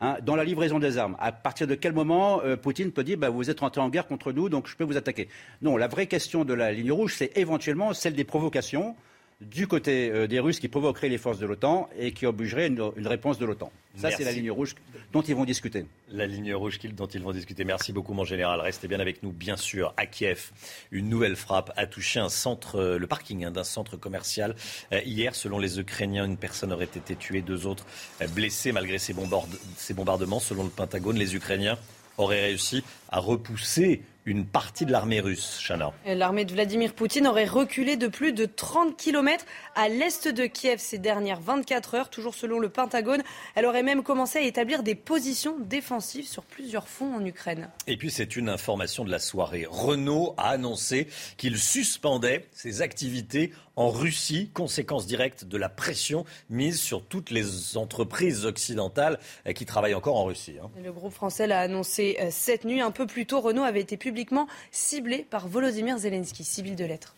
Hein, 0.00 0.16
dans 0.22 0.36
la 0.36 0.44
livraison 0.44 0.78
des 0.78 0.96
armes. 0.96 1.16
À 1.20 1.30
partir 1.30 1.66
de 1.66 1.74
quel 1.74 1.92
moment 1.92 2.40
Poutine 2.62 2.90
peut 2.90 3.04
dire 3.04 3.18
bah, 3.18 3.28
vous 3.28 3.50
êtes 3.50 3.60
rentré 3.60 3.82
en 3.82 3.90
guerre 3.90 4.06
contre 4.06 4.32
nous, 4.32 4.48
donc 4.48 4.66
je 4.66 4.76
peux 4.76 4.84
vous 4.84 4.96
attaquer? 4.96 5.28
Non, 5.60 5.76
la 5.76 5.88
vraie 5.88 6.06
question 6.06 6.46
de 6.46 6.54
la 6.54 6.72
ligne 6.72 6.90
rouge, 6.90 7.14
c'est 7.18 7.36
éventuellement 7.36 7.92
celle 7.92 8.14
des 8.14 8.24
provocations 8.24 8.96
du 9.40 9.66
côté 9.66 10.10
euh, 10.10 10.26
des 10.26 10.40
Russes 10.40 10.60
qui 10.60 10.68
provoqueraient 10.68 11.08
les 11.08 11.18
forces 11.18 11.38
de 11.38 11.46
l'OTAN 11.46 11.88
et 11.98 12.12
qui 12.12 12.26
obligeraient 12.26 12.68
une, 12.68 13.06
réponse 13.06 13.38
de 13.38 13.44
l'OTAN. 13.44 13.70
Ça, 13.96 14.10
c'est 14.10 14.24
la 14.24 14.32
ligne 14.32 14.50
rouge 14.50 14.74
dont 15.12 15.22
ils 15.22 15.34
vont 15.34 15.44
discuter. 15.44 15.86
La 16.10 16.26
ligne 16.26 16.54
rouge 16.54 16.78
dont 16.80 17.06
ils 17.06 17.22
vont 17.22 17.32
discuter. 17.32 17.64
Merci 17.64 17.92
beaucoup, 17.92 18.12
mon 18.12 18.24
général. 18.24 18.60
Restez 18.60 18.88
bien 18.88 19.00
avec 19.00 19.22
nous, 19.22 19.30
bien 19.30 19.56
sûr. 19.56 19.94
À 19.96 20.06
Kiev, 20.06 20.50
une 20.90 21.08
nouvelle 21.08 21.36
frappe 21.36 21.72
a 21.76 21.86
touché 21.86 22.18
un 22.18 22.28
centre, 22.28 22.76
euh, 22.76 22.98
le 22.98 23.06
parking 23.06 23.44
hein, 23.44 23.50
d'un 23.50 23.64
centre 23.64 23.96
commercial. 23.96 24.54
Euh, 24.92 25.00
hier, 25.04 25.34
selon 25.34 25.58
les 25.58 25.78
Ukrainiens, 25.78 26.24
une 26.24 26.36
personne 26.36 26.72
aurait 26.72 26.84
été 26.84 27.14
tuée, 27.14 27.42
deux 27.42 27.66
autres 27.66 27.86
blessés 28.34 28.72
malgré 28.72 28.98
ces 28.98 29.14
bombardements. 29.14 30.40
Selon 30.40 30.64
le 30.64 30.70
Pentagone, 30.70 31.16
les 31.16 31.34
Ukrainiens 31.34 31.78
auraient 32.18 32.42
réussi 32.42 32.84
à 33.10 33.18
repousser 33.18 34.02
une 34.26 34.46
partie 34.46 34.86
de 34.86 34.92
l'armée 34.92 35.20
russe, 35.20 35.60
Chana. 35.66 35.92
L'armée 36.06 36.44
de 36.44 36.52
Vladimir 36.52 36.94
Poutine 36.94 37.26
aurait 37.26 37.44
reculé 37.44 37.96
de 37.96 38.06
plus 38.06 38.32
de 38.32 38.46
30 38.46 38.96
km 38.96 39.44
à 39.74 39.88
l'est 39.88 40.28
de 40.28 40.46
Kiev 40.46 40.78
ces 40.78 40.98
dernières 40.98 41.40
24 41.40 41.94
heures, 41.94 42.10
toujours 42.10 42.34
selon 42.34 42.58
le 42.58 42.68
Pentagone. 42.68 43.22
Elle 43.54 43.66
aurait 43.66 43.82
même 43.82 44.02
commencé 44.02 44.38
à 44.38 44.42
établir 44.42 44.82
des 44.82 44.94
positions 44.94 45.56
défensives 45.58 46.26
sur 46.26 46.44
plusieurs 46.44 46.88
fonds 46.88 47.14
en 47.14 47.24
Ukraine. 47.24 47.68
Et 47.86 47.96
puis 47.96 48.10
c'est 48.10 48.36
une 48.36 48.48
information 48.48 49.04
de 49.04 49.10
la 49.10 49.18
soirée. 49.18 49.66
Renault 49.68 50.34
a 50.38 50.50
annoncé 50.50 51.08
qu'il 51.36 51.58
suspendait 51.58 52.46
ses 52.52 52.80
activités 52.82 53.52
en 53.76 53.90
Russie, 53.90 54.50
conséquence 54.54 55.06
directe 55.06 55.44
de 55.44 55.56
la 55.56 55.68
pression 55.68 56.24
mise 56.48 56.80
sur 56.80 57.04
toutes 57.04 57.30
les 57.30 57.76
entreprises 57.76 58.44
occidentales 58.44 59.18
euh, 59.46 59.52
qui 59.52 59.66
travaillent 59.66 59.94
encore 59.94 60.16
en 60.16 60.24
Russie. 60.24 60.56
Hein. 60.62 60.70
Le 60.82 60.92
groupe 60.92 61.12
français 61.12 61.46
l'a 61.46 61.60
annoncé 61.60 62.16
euh, 62.20 62.28
cette 62.30 62.64
nuit. 62.64 62.80
Un 62.80 62.92
peu 62.92 63.06
plus 63.06 63.26
tôt, 63.26 63.40
Renault 63.40 63.64
avait 63.64 63.80
été 63.80 63.96
publiquement 64.14 64.46
ciblé 64.70 65.26
par 65.28 65.48
Volodymyr 65.48 65.98
Zelensky, 65.98 66.44
civil 66.44 66.76
de 66.76 66.84
lettres. 66.84 67.16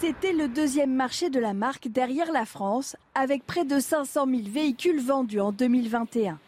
C'était 0.00 0.34
le 0.34 0.48
deuxième 0.48 0.94
marché 0.94 1.30
de 1.30 1.40
la 1.40 1.54
marque 1.54 1.88
derrière 1.88 2.30
la 2.30 2.44
France, 2.44 2.94
avec 3.14 3.46
près 3.46 3.64
de 3.64 3.80
500 3.80 4.26
000 4.26 4.42
véhicules 4.50 5.00
vendus 5.00 5.40
en 5.40 5.50
2021. 5.50 6.38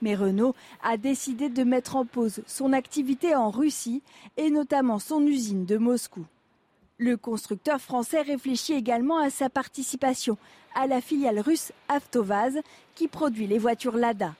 Mais 0.00 0.14
Renault 0.14 0.54
a 0.84 0.96
décidé 0.96 1.48
de 1.48 1.64
mettre 1.64 1.96
en 1.96 2.04
pause 2.04 2.42
son 2.46 2.72
activité 2.72 3.34
en 3.34 3.50
Russie 3.50 4.00
et 4.36 4.48
notamment 4.48 5.00
son 5.00 5.20
usine 5.26 5.66
de 5.66 5.76
Moscou. 5.76 6.24
Le 6.98 7.16
constructeur 7.16 7.80
français 7.80 8.22
réfléchit 8.22 8.74
également 8.74 9.18
à 9.18 9.28
sa 9.28 9.50
participation 9.50 10.38
à 10.76 10.86
la 10.86 11.00
filiale 11.00 11.40
russe 11.40 11.72
Avtovaz 11.88 12.60
qui 12.94 13.08
produit 13.08 13.48
les 13.48 13.58
voitures 13.58 13.96
Lada. 13.96 14.34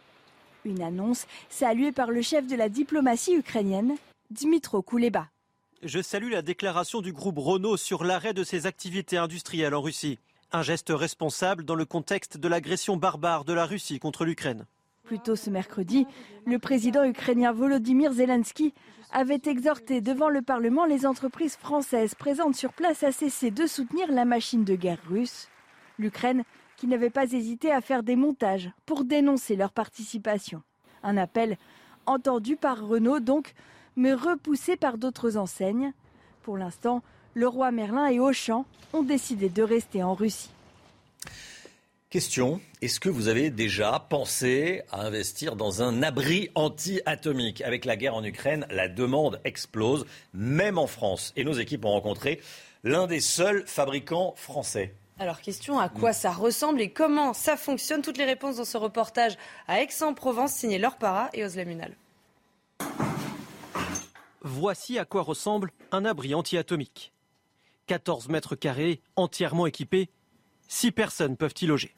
Une 0.64 0.81
annonce 0.81 1.27
saluée 1.50 1.92
par 1.92 2.11
le 2.11 2.22
chef 2.22 2.46
de 2.46 2.57
la 2.57 2.70
diplomatie 2.70 3.35
ukrainienne, 3.35 3.96
Dmitro 4.31 4.81
Kuleba. 4.81 5.29
Je 5.83 6.00
salue 6.00 6.31
la 6.31 6.40
déclaration 6.40 7.03
du 7.03 7.12
groupe 7.12 7.38
Renault 7.38 7.77
sur 7.77 8.03
l'arrêt 8.03 8.33
de 8.33 8.44
ses 8.44 8.64
activités 8.64 9.18
industrielles 9.18 9.74
en 9.74 9.83
Russie. 9.83 10.18
Un 10.53 10.62
geste 10.62 10.90
responsable 10.90 11.64
dans 11.64 11.74
le 11.74 11.85
contexte 11.85 12.38
de 12.38 12.48
l'agression 12.48 12.96
barbare 12.96 13.44
de 13.44 13.53
la 13.53 13.66
Russie 13.66 13.98
contre 13.98 14.24
l'Ukraine. 14.24 14.64
Plus 15.03 15.18
tôt 15.18 15.37
ce 15.37 15.50
mercredi, 15.50 16.07
le 16.46 16.59
président 16.59 17.05
ukrainien 17.05 17.53
Volodymyr 17.53 18.14
Zelensky 18.14 18.72
avait 19.12 19.42
exhorté 19.44 20.00
devant 20.00 20.31
le 20.31 20.40
Parlement 20.40 20.87
les 20.87 21.05
entreprises 21.05 21.57
françaises 21.57 22.14
présentes 22.14 22.57
sur 22.57 22.72
place 22.72 23.03
à 23.03 23.12
cesser 23.12 23.50
de 23.50 23.66
soutenir 23.66 24.11
la 24.11 24.24
machine 24.24 24.64
de 24.64 24.77
guerre 24.77 25.03
russe. 25.11 25.48
L'Ukraine 25.98 26.42
qui 26.85 26.90
n'avait 26.90 27.09
pas 27.09 27.33
hésité 27.33 27.73
à 27.73 27.81
faire 27.81 28.03
des 28.03 28.14
montages 28.14 28.70
pour 28.85 29.05
dénoncer 29.05 29.57
leur 29.57 29.73
participation. 29.73 30.61
Un 31.03 31.16
appel 31.16 31.57
entendu 32.05 32.57
par 32.57 32.87
Renault 32.87 33.20
donc, 33.20 33.55
mais 33.97 34.12
repoussé 34.12 34.77
par 34.77 34.99
d'autres 34.99 35.38
enseignes. 35.38 35.94
Pour 36.42 36.59
l'instant, 36.59 37.03
le 37.33 37.49
roi 37.49 37.70
Merlin 37.70 38.09
et 38.09 38.20
Auchan 38.20 38.66
ont 38.92 39.03
décidé 39.03 39.49
de 39.49 39.62
rester 39.62 40.03
en 40.03 40.12
Russie. 40.12 40.51
Question, 42.11 42.61
est-ce 42.83 43.01
que 43.01 43.09
vous 43.09 43.29
avez 43.29 43.49
déjà 43.49 44.07
pensé 44.11 44.83
à 44.92 45.07
investir 45.07 45.57
dans 45.57 45.83
un 45.83 46.03
abri 46.03 46.51
anti-atomique? 46.55 47.62
Avec 47.62 47.87
la 47.87 47.97
guerre 47.97 48.14
en 48.14 48.25
Ukraine, 48.25 48.66
la 48.68 48.88
demande 48.88 49.40
explose, 49.44 50.05
même 50.35 50.77
en 50.77 50.87
France. 50.87 51.33
Et 51.37 51.44
nos 51.44 51.55
équipes 51.55 51.87
ont 51.87 51.92
rencontré 51.92 52.42
l'un 52.83 53.07
des 53.07 53.20
seuls 53.20 53.64
fabricants 53.66 54.35
français. 54.37 54.94
Alors, 55.18 55.40
question 55.40 55.79
à 55.79 55.88
quoi 55.88 56.12
ça 56.12 56.33
ressemble 56.33 56.81
et 56.81 56.90
comment 56.90 57.35
ça 57.35 57.57
fonctionne? 57.57 58.03
Toutes 58.03 58.18
les 58.18 58.24
réponses 58.24 58.57
dans 58.57 58.64
ce 58.64 58.77
reportage 58.77 59.37
à 59.68 59.81
Aix-en-Provence, 59.81 60.53
signé 60.53 60.79
Laure 60.79 60.96
Para 60.96 61.31
et 61.33 61.44
Osla 61.44 61.64
Munal. 61.64 61.94
Voici 64.42 64.98
à 64.98 65.05
quoi 65.05 65.22
ressemble 65.22 65.70
un 65.92 66.05
abri 66.05 66.35
anti-atomique. 66.35 67.12
14 67.87 68.29
mètres 68.29 68.57
carrés, 68.57 69.00
entièrement 69.14 69.66
équipé, 69.66 70.09
6 70.68 70.90
personnes 70.90 71.37
peuvent 71.37 71.55
y 71.61 71.66
loger. 71.66 71.94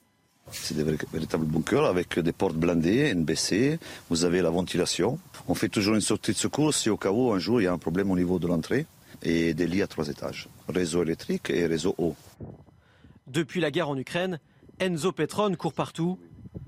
C'est 0.53 0.75
des 0.75 0.85
véritables 0.85 1.47
bunkers 1.47 1.87
avec 1.87 2.19
des 2.19 2.33
portes 2.33 2.55
blindées, 2.55 3.13
NBC. 3.15 3.81
Vous 4.11 4.25
avez 4.25 4.43
la 4.43 4.51
ventilation. 4.51 5.19
On 5.49 5.55
fait 5.55 5.69
toujours 5.69 5.95
une 5.95 6.01
sortie 6.01 6.33
de 6.33 6.37
secours 6.37 6.73
si 6.73 6.91
au 6.91 6.97
cas 6.97 7.11
où 7.11 7.33
un 7.33 7.39
jour 7.39 7.61
il 7.61 7.65
y 7.65 7.67
a 7.67 7.73
un 7.73 7.79
problème 7.79 8.11
au 8.11 8.17
niveau 8.17 8.39
de 8.39 8.47
l'entrée 8.47 8.87
et 9.23 9.55
des 9.55 9.67
lits 9.67 9.83
à 9.83 9.87
trois 9.87 10.09
étages. 10.09 10.49
Réseau 10.69 11.03
électrique 11.03 11.51
et 11.51 11.67
réseau 11.67 11.95
eau. 11.99 12.15
Depuis 13.27 13.61
la 13.61 13.71
guerre 13.71 13.89
en 13.89 13.97
Ukraine, 13.97 14.39
Enzo 14.79 15.13
Petron 15.13 15.55
court 15.55 15.73
partout. 15.73 16.19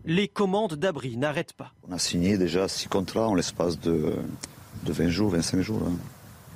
Les 0.04 0.28
commandes 0.28 0.74
d'abri 0.74 1.16
n'arrêtent 1.16 1.52
pas. 1.52 1.72
On 1.88 1.92
a 1.92 1.98
signé 1.98 2.36
déjà 2.36 2.68
six 2.68 2.88
contrats 2.88 3.28
en 3.28 3.34
l'espace 3.34 3.78
de, 3.78 4.16
de 4.84 4.92
20 4.92 5.08
jours, 5.08 5.30
25 5.30 5.60
jours. 5.60 5.82
Hein. 5.86 5.96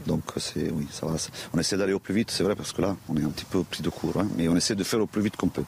Donc 0.07 0.23
c'est 0.39 0.71
oui, 0.71 0.87
ça 0.91 1.07
va. 1.07 1.17
On 1.53 1.59
essaie 1.59 1.77
d'aller 1.77 1.93
au 1.93 1.99
plus 1.99 2.15
vite, 2.15 2.31
c'est 2.31 2.43
vrai, 2.43 2.57
parce 2.57 2.73
que 2.73 2.83
là, 2.83 2.97
on 3.09 3.17
est 3.17 3.25
un 3.25 3.31
petit 3.31 3.45
peu 3.45 3.63
pris 3.63 3.83
de 3.83 3.89
court, 3.89 4.19
hein. 4.19 4.29
mais 4.37 4.49
on 4.49 4.57
essaie 4.57 4.75
de 4.75 4.85
faire 4.85 5.01
au 5.01 5.07
plus 5.07 5.23
vite 5.23 5.37
qu'on 5.37 5.49
peut. 5.49 5.65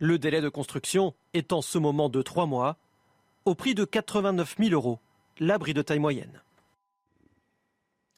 Le 0.00 0.18
délai 0.18 0.40
de 0.40 0.48
construction 0.48 1.14
est 1.34 1.52
en 1.52 1.62
ce 1.62 1.78
moment 1.78 2.08
de 2.08 2.22
trois 2.22 2.46
mois, 2.46 2.76
au 3.44 3.54
prix 3.54 3.74
de 3.74 3.84
89 3.84 4.56
000 4.58 4.70
euros, 4.72 4.98
l'abri 5.38 5.74
de 5.74 5.82
taille 5.82 5.98
moyenne. 5.98 6.42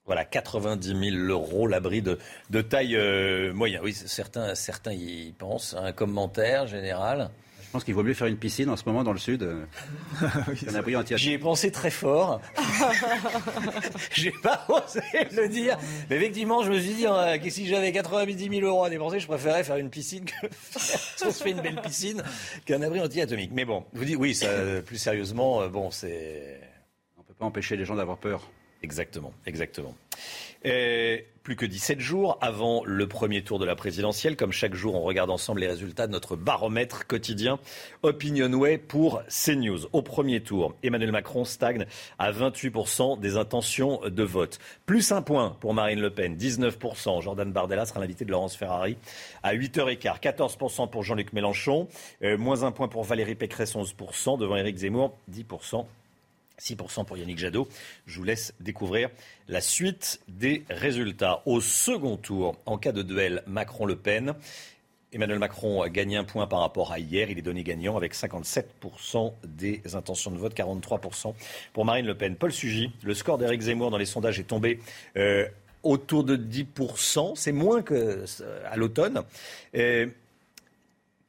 Voilà, 0.07 0.25
90 0.25 1.11
000 1.11 1.17
euros 1.29 1.67
l'abri 1.67 2.03
de, 2.03 2.19
taille 2.63 2.97
euh, 2.97 3.53
moyenne. 3.53 3.81
Oui, 3.85 3.93
certains, 3.93 4.55
certains 4.55 4.93
y 4.93 5.33
pensent. 5.39 5.77
Un 5.79 5.93
commentaire 5.93 6.67
général 6.67 7.31
je 7.71 7.75
pense 7.75 7.85
qu'il 7.85 7.95
vaut 7.95 8.03
mieux 8.03 8.15
faire 8.15 8.27
une 8.27 8.37
piscine 8.37 8.69
en 8.69 8.77
ce 8.77 8.83
moment 8.85 9.05
dans 9.05 9.13
le 9.13 9.21
sud. 9.21 9.45
Euh, 9.45 9.65
J'y 11.17 11.31
ai 11.31 11.39
pensé 11.39 11.71
très 11.71 11.91
fort. 11.93 12.41
J'ai 14.13 14.33
pas 14.43 14.67
osé 14.69 15.01
le 15.31 15.49
dire. 15.49 15.79
Mais 16.11 16.17
effectivement, 16.17 16.65
je 16.65 16.73
me 16.73 16.81
suis 16.81 16.95
dit 16.95 17.07
euh, 17.07 17.39
que 17.39 17.49
si 17.49 17.69
j'avais 17.69 17.93
90 17.93 18.49
000 18.49 18.67
euros 18.67 18.83
à 18.83 18.91
dépenser, 18.91 19.21
je 19.21 19.29
préférerais 19.29 19.63
faire 19.63 19.77
une 19.77 19.89
piscine 19.89 20.25
que 20.25 20.49
si 20.81 21.25
on 21.25 21.31
se 21.31 21.45
fait 21.45 21.53
une 21.53 21.61
belle 21.61 21.81
piscine 21.81 22.25
qu'un 22.65 22.83
abri 22.83 23.01
anti-atomique. 23.01 23.53
Mais 23.55 23.65
bon, 23.65 23.85
je 23.95 24.01
vous 24.01 24.05
dis 24.05 24.17
oui, 24.17 24.35
ça, 24.35 24.49
plus 24.85 24.99
sérieusement, 24.99 25.63
euh, 25.63 25.69
bon, 25.69 25.93
c'est. 25.93 26.59
On 27.19 27.23
peut 27.23 27.35
pas 27.35 27.47
empêcher 27.47 27.77
les 27.77 27.85
gens 27.85 27.95
d'avoir 27.95 28.19
peur. 28.19 28.51
Exactement, 28.83 29.33
exactement. 29.47 29.95
Plus 31.43 31.57
que 31.57 31.65
17 31.65 32.01
jours 32.01 32.37
avant 32.43 32.85
le 32.85 33.09
premier 33.09 33.43
tour 33.43 33.59
de 33.59 33.65
la 33.65 33.75
présidentielle. 33.75 34.37
Comme 34.37 34.53
chaque 34.53 34.75
jour, 34.75 34.95
on 34.95 35.01
regarde 35.01 35.31
ensemble 35.31 35.61
les 35.61 35.69
résultats 35.69 36.07
de 36.07 36.13
notre 36.13 36.37
baromètre 36.37 37.07
quotidien 37.07 37.59
Opinionway 38.03 38.77
pour 38.77 39.23
CNews. 39.29 39.87
Au 39.95 40.03
premier 40.03 40.43
tour, 40.43 40.75
Emmanuel 40.83 41.13
Macron 41.13 41.47
stagne 41.47 41.87
à 42.19 42.31
28% 42.31 43.19
des 43.19 43.39
intentions 43.39 44.01
de 44.07 44.23
vote. 44.23 44.59
Plus 44.85 45.13
un 45.13 45.23
point 45.23 45.57
pour 45.61 45.73
Marine 45.73 46.01
Le 46.01 46.11
Pen, 46.11 46.37
19%. 46.37 47.23
Jordan 47.23 47.51
Bardella 47.51 47.87
sera 47.87 48.01
l'invité 48.01 48.27
de 48.27 48.31
Laurence 48.31 48.55
Ferrari 48.55 48.99
à 49.43 49.55
8h15. 49.55 50.21
14% 50.21 50.91
pour 50.91 51.05
Jean-Luc 51.05 51.33
Mélenchon. 51.33 51.89
Euh, 52.23 52.37
moins 52.37 52.65
un 52.65 52.71
point 52.71 52.89
pour 52.89 53.05
Valérie 53.05 53.35
Pécresse, 53.35 53.75
11%. 53.75 54.39
Devant 54.39 54.57
Éric 54.57 54.77
Zemmour, 54.77 55.17
10%. 55.33 55.87
6% 56.61 57.05
pour 57.05 57.17
Yannick 57.17 57.39
Jadot. 57.39 57.69
Je 58.07 58.19
vous 58.19 58.25
laisse 58.25 58.55
découvrir 58.61 59.09
la 59.49 59.61
suite 59.61 60.21
des 60.29 60.65
résultats. 60.69 61.43
Au 61.47 61.61
second 61.61 62.17
tour, 62.17 62.57
en 62.67 62.79
cas 62.79 62.93
de 62.93 63.03
duel 63.03 63.43
Macron-Le 63.47 63.97
Pen, 63.97 64.35
Emmanuel 65.13 65.41
Macron 65.41 65.85
gagne 65.89 66.17
un 66.17 66.25
point 66.25 66.47
par 66.47 66.61
rapport 66.61 66.93
à 66.93 67.01
hier. 67.01 67.31
Il 67.31 67.39
est 67.39 67.43
donné 67.43 67.65
gagnant 67.65 67.97
avec 67.97 68.15
57% 68.15 69.33
des 69.45 69.83
intentions 69.95 70.31
de 70.31 70.37
vote, 70.37 70.55
43% 70.55 71.35
pour 71.73 71.85
Marine 71.85 72.07
Le 72.07 72.15
Pen. 72.15 72.37
Paul 72.37 72.53
Sugy, 72.53 72.93
le 73.03 73.15
score 73.15 73.37
d'Éric 73.39 73.63
Zemmour 73.63 73.91
dans 73.91 73.99
les 73.99 74.07
sondages 74.07 74.39
est 74.39 74.45
tombé 74.45 74.79
euh, 75.17 75.49
autour 75.83 76.23
de 76.23 76.37
10%. 76.37 77.33
C'est 77.35 77.53
moins 77.53 77.83
qu'à 77.83 78.77
l'automne. 78.77 79.23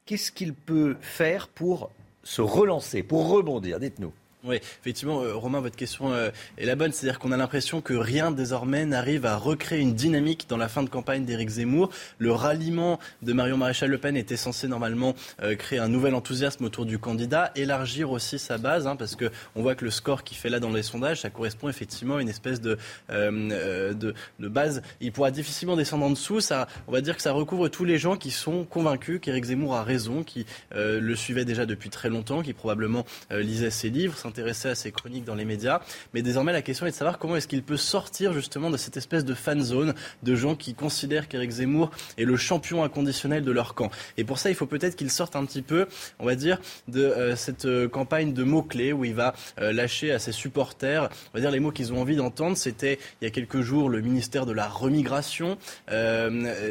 Qu'est-ce 0.05 0.31
qu'il 0.31 0.53
peut 0.53 0.97
faire 1.01 1.47
pour 1.47 1.89
se 2.23 2.41
relancer, 2.41 3.01
pour 3.01 3.29
rebondir? 3.29 3.79
Dites-nous. 3.79 4.13
Oui, 4.43 4.55
effectivement, 4.55 5.21
euh, 5.21 5.35
Romain, 5.35 5.59
votre 5.59 5.75
question 5.75 6.13
euh, 6.13 6.31
est 6.57 6.65
la 6.65 6.75
bonne. 6.75 6.91
C'est-à-dire 6.91 7.19
qu'on 7.19 7.31
a 7.31 7.37
l'impression 7.37 7.79
que 7.79 7.93
rien 7.93 8.31
désormais 8.31 8.85
n'arrive 8.85 9.27
à 9.27 9.37
recréer 9.37 9.79
une 9.79 9.93
dynamique 9.93 10.47
dans 10.49 10.57
la 10.57 10.67
fin 10.67 10.81
de 10.81 10.89
campagne 10.89 11.25
d'Éric 11.25 11.49
Zemmour. 11.49 11.91
Le 12.17 12.31
ralliement 12.31 12.99
de 13.21 13.33
Marion 13.33 13.57
Maréchal 13.57 13.91
Le 13.91 13.99
Pen 13.99 14.17
était 14.17 14.37
censé 14.37 14.67
normalement 14.67 15.13
euh, 15.43 15.55
créer 15.55 15.77
un 15.77 15.89
nouvel 15.89 16.15
enthousiasme 16.15 16.65
autour 16.65 16.87
du 16.87 16.97
candidat, 16.97 17.51
élargir 17.55 18.09
aussi 18.09 18.39
sa 18.39 18.57
base, 18.57 18.87
hein, 18.87 18.95
parce 18.95 19.15
que 19.15 19.29
on 19.55 19.61
voit 19.61 19.75
que 19.75 19.85
le 19.85 19.91
score 19.91 20.23
qu'il 20.23 20.37
fait 20.37 20.49
là 20.49 20.59
dans 20.59 20.71
les 20.71 20.81
sondages, 20.81 21.21
ça 21.21 21.29
correspond 21.29 21.69
effectivement 21.69 22.15
à 22.15 22.21
une 22.23 22.29
espèce 22.29 22.61
de, 22.61 22.79
de, 23.09 24.13
base. 24.39 24.81
Il 25.01 25.11
pourra 25.11 25.29
difficilement 25.29 25.75
descendre 25.75 26.05
en 26.05 26.09
dessous. 26.09 26.41
Ça, 26.41 26.67
on 26.87 26.91
va 26.91 27.01
dire 27.01 27.15
que 27.15 27.21
ça 27.21 27.31
recouvre 27.31 27.67
tous 27.67 27.85
les 27.85 27.99
gens 27.99 28.17
qui 28.17 28.31
sont 28.31 28.63
convaincus 28.63 29.19
qu'Éric 29.21 29.45
Zemmour 29.45 29.75
a 29.75 29.83
raison, 29.83 30.23
qui 30.23 30.47
le 30.73 31.15
suivaient 31.15 31.45
déjà 31.45 31.67
depuis 31.67 31.91
très 31.91 32.09
longtemps, 32.09 32.41
qui 32.41 32.53
probablement 32.53 33.05
lisaient 33.29 33.69
ses 33.69 33.89
livres 33.89 34.17
intéressé 34.31 34.69
à 34.69 34.75
ses 34.75 34.93
chroniques 34.93 35.25
dans 35.25 35.35
les 35.35 35.43
médias. 35.43 35.81
Mais 36.13 36.21
désormais, 36.21 36.53
la 36.53 36.61
question 36.61 36.85
est 36.85 36.91
de 36.91 36.95
savoir 36.95 37.19
comment 37.19 37.35
est-ce 37.35 37.49
qu'il 37.49 37.63
peut 37.63 37.75
sortir 37.75 38.31
justement 38.31 38.69
de 38.69 38.77
cette 38.77 38.95
espèce 38.95 39.25
de 39.25 39.33
fan 39.33 39.61
zone 39.61 39.93
de 40.23 40.35
gens 40.35 40.55
qui 40.55 40.73
considèrent 40.73 41.27
qu'Éric 41.27 41.51
Zemmour 41.51 41.91
est 42.17 42.23
le 42.23 42.37
champion 42.37 42.81
inconditionnel 42.81 43.43
de 43.43 43.51
leur 43.51 43.75
camp. 43.75 43.91
Et 44.15 44.23
pour 44.23 44.39
ça, 44.39 44.49
il 44.49 44.55
faut 44.55 44.67
peut-être 44.67 44.95
qu'il 44.95 45.11
sorte 45.11 45.35
un 45.35 45.43
petit 45.45 45.61
peu, 45.61 45.87
on 46.19 46.25
va 46.25 46.35
dire, 46.35 46.61
de 46.87 47.01
euh, 47.03 47.35
cette 47.35 47.65
euh, 47.65 47.89
campagne 47.89 48.31
de 48.31 48.43
mots-clés 48.43 48.93
où 48.93 49.03
il 49.03 49.13
va 49.13 49.33
euh, 49.59 49.73
lâcher 49.73 50.13
à 50.13 50.19
ses 50.19 50.31
supporters, 50.31 51.09
on 51.33 51.37
va 51.37 51.41
dire 51.41 51.51
les 51.51 51.59
mots 51.59 51.71
qu'ils 51.71 51.91
ont 51.91 51.99
envie 51.99 52.15
d'entendre. 52.15 52.55
C'était 52.55 52.99
il 53.21 53.25
y 53.25 53.27
a 53.27 53.31
quelques 53.31 53.59
jours 53.59 53.89
le 53.89 53.99
ministère 53.99 54.45
de 54.45 54.53
la 54.53 54.67
remigration. 54.67 55.57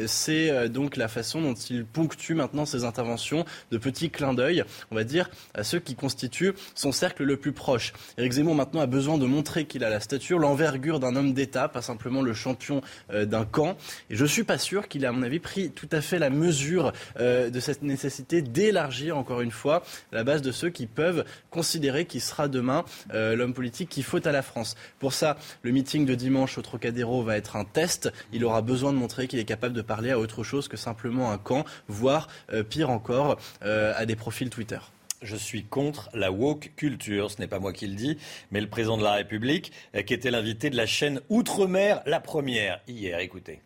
C'est 0.07 0.69
donc 0.69 0.97
la 0.97 1.07
façon 1.07 1.41
dont 1.41 1.53
il 1.53 1.85
ponctue 1.85 2.33
maintenant 2.33 2.65
ses 2.65 2.83
interventions 2.83 3.45
de 3.71 3.77
petits 3.77 4.09
clins 4.09 4.33
d'œil, 4.33 4.63
on 4.89 4.95
va 4.95 5.03
dire, 5.03 5.29
à 5.53 5.63
ceux 5.63 5.79
qui 5.79 5.95
constituent 5.95 6.53
son 6.73 6.91
cercle 6.91 7.23
le 7.23 7.37
plus 7.37 7.50
proche. 7.51 7.93
Éric 8.17 8.33
Zemmour 8.33 8.55
maintenant 8.55 8.81
a 8.81 8.85
besoin 8.85 9.17
de 9.17 9.25
montrer 9.25 9.65
qu'il 9.65 9.83
a 9.83 9.89
la 9.89 9.99
stature, 9.99 10.39
l'envergure 10.39 10.99
d'un 10.99 11.15
homme 11.15 11.33
d'État, 11.33 11.67
pas 11.67 11.81
simplement 11.81 12.21
le 12.21 12.33
champion 12.33 12.81
euh, 13.13 13.25
d'un 13.25 13.45
camp. 13.45 13.77
Et 14.09 14.15
je 14.15 14.23
ne 14.23 14.27
suis 14.27 14.43
pas 14.43 14.57
sûr 14.57 14.87
qu'il 14.87 15.03
ait, 15.03 15.07
à 15.07 15.11
mon 15.11 15.23
avis, 15.23 15.39
pris 15.39 15.71
tout 15.71 15.89
à 15.91 16.01
fait 16.01 16.19
la 16.19 16.29
mesure 16.29 16.91
euh, 17.19 17.49
de 17.49 17.59
cette 17.59 17.81
nécessité 17.81 18.41
d'élargir, 18.41 19.17
encore 19.17 19.41
une 19.41 19.51
fois, 19.51 19.83
la 20.11 20.23
base 20.23 20.41
de 20.41 20.51
ceux 20.51 20.69
qui 20.69 20.87
peuvent 20.87 21.25
considérer 21.49 22.05
qu'il 22.05 22.21
sera 22.21 22.47
demain 22.47 22.85
euh, 23.13 23.35
l'homme 23.35 23.53
politique 23.53 23.89
qu'il 23.89 24.03
faut 24.03 24.25
à 24.25 24.31
la 24.31 24.41
France. 24.41 24.75
Pour 24.99 25.13
ça, 25.13 25.37
le 25.63 25.71
meeting 25.71 26.05
de 26.05 26.15
dimanche 26.15 26.57
au 26.57 26.61
Trocadéro 26.61 27.23
va 27.23 27.37
être 27.37 27.55
un 27.55 27.65
test. 27.65 28.11
Il 28.33 28.45
aura 28.45 28.61
besoin 28.61 28.93
de 28.93 28.97
montrer 28.97 29.27
qu'il 29.27 29.39
est 29.39 29.45
capable 29.45 29.73
de 29.73 29.81
parler 29.81 30.11
à 30.11 30.19
autre 30.19 30.43
chose 30.43 30.67
que 30.67 30.77
simplement 30.77 31.31
un 31.31 31.37
camp, 31.37 31.65
voire, 31.87 32.27
pire 32.69 32.89
encore, 32.89 33.37
à 33.61 34.05
des 34.05 34.15
profils 34.15 34.49
Twitter 34.49 34.79
je 35.21 35.35
suis 35.35 35.63
contre 35.63 36.09
la 36.13 36.31
woke 36.31 36.71
culture. 36.75 37.29
Ce 37.31 37.39
n'est 37.39 37.47
pas 37.47 37.59
moi 37.59 37.73
qui 37.73 37.87
le 37.87 37.95
dis, 37.95 38.17
mais 38.51 38.61
le 38.61 38.67
président 38.67 38.97
de 38.97 39.03
la 39.03 39.13
République, 39.13 39.71
euh, 39.95 40.01
qui 40.01 40.13
était 40.13 40.31
l'invité 40.31 40.69
de 40.69 40.75
la 40.75 40.85
chaîne 40.85 41.21
Outre-mer, 41.29 42.01
la 42.05 42.19
première, 42.19 42.81
hier. 42.87 43.19
Écoutez. 43.19 43.61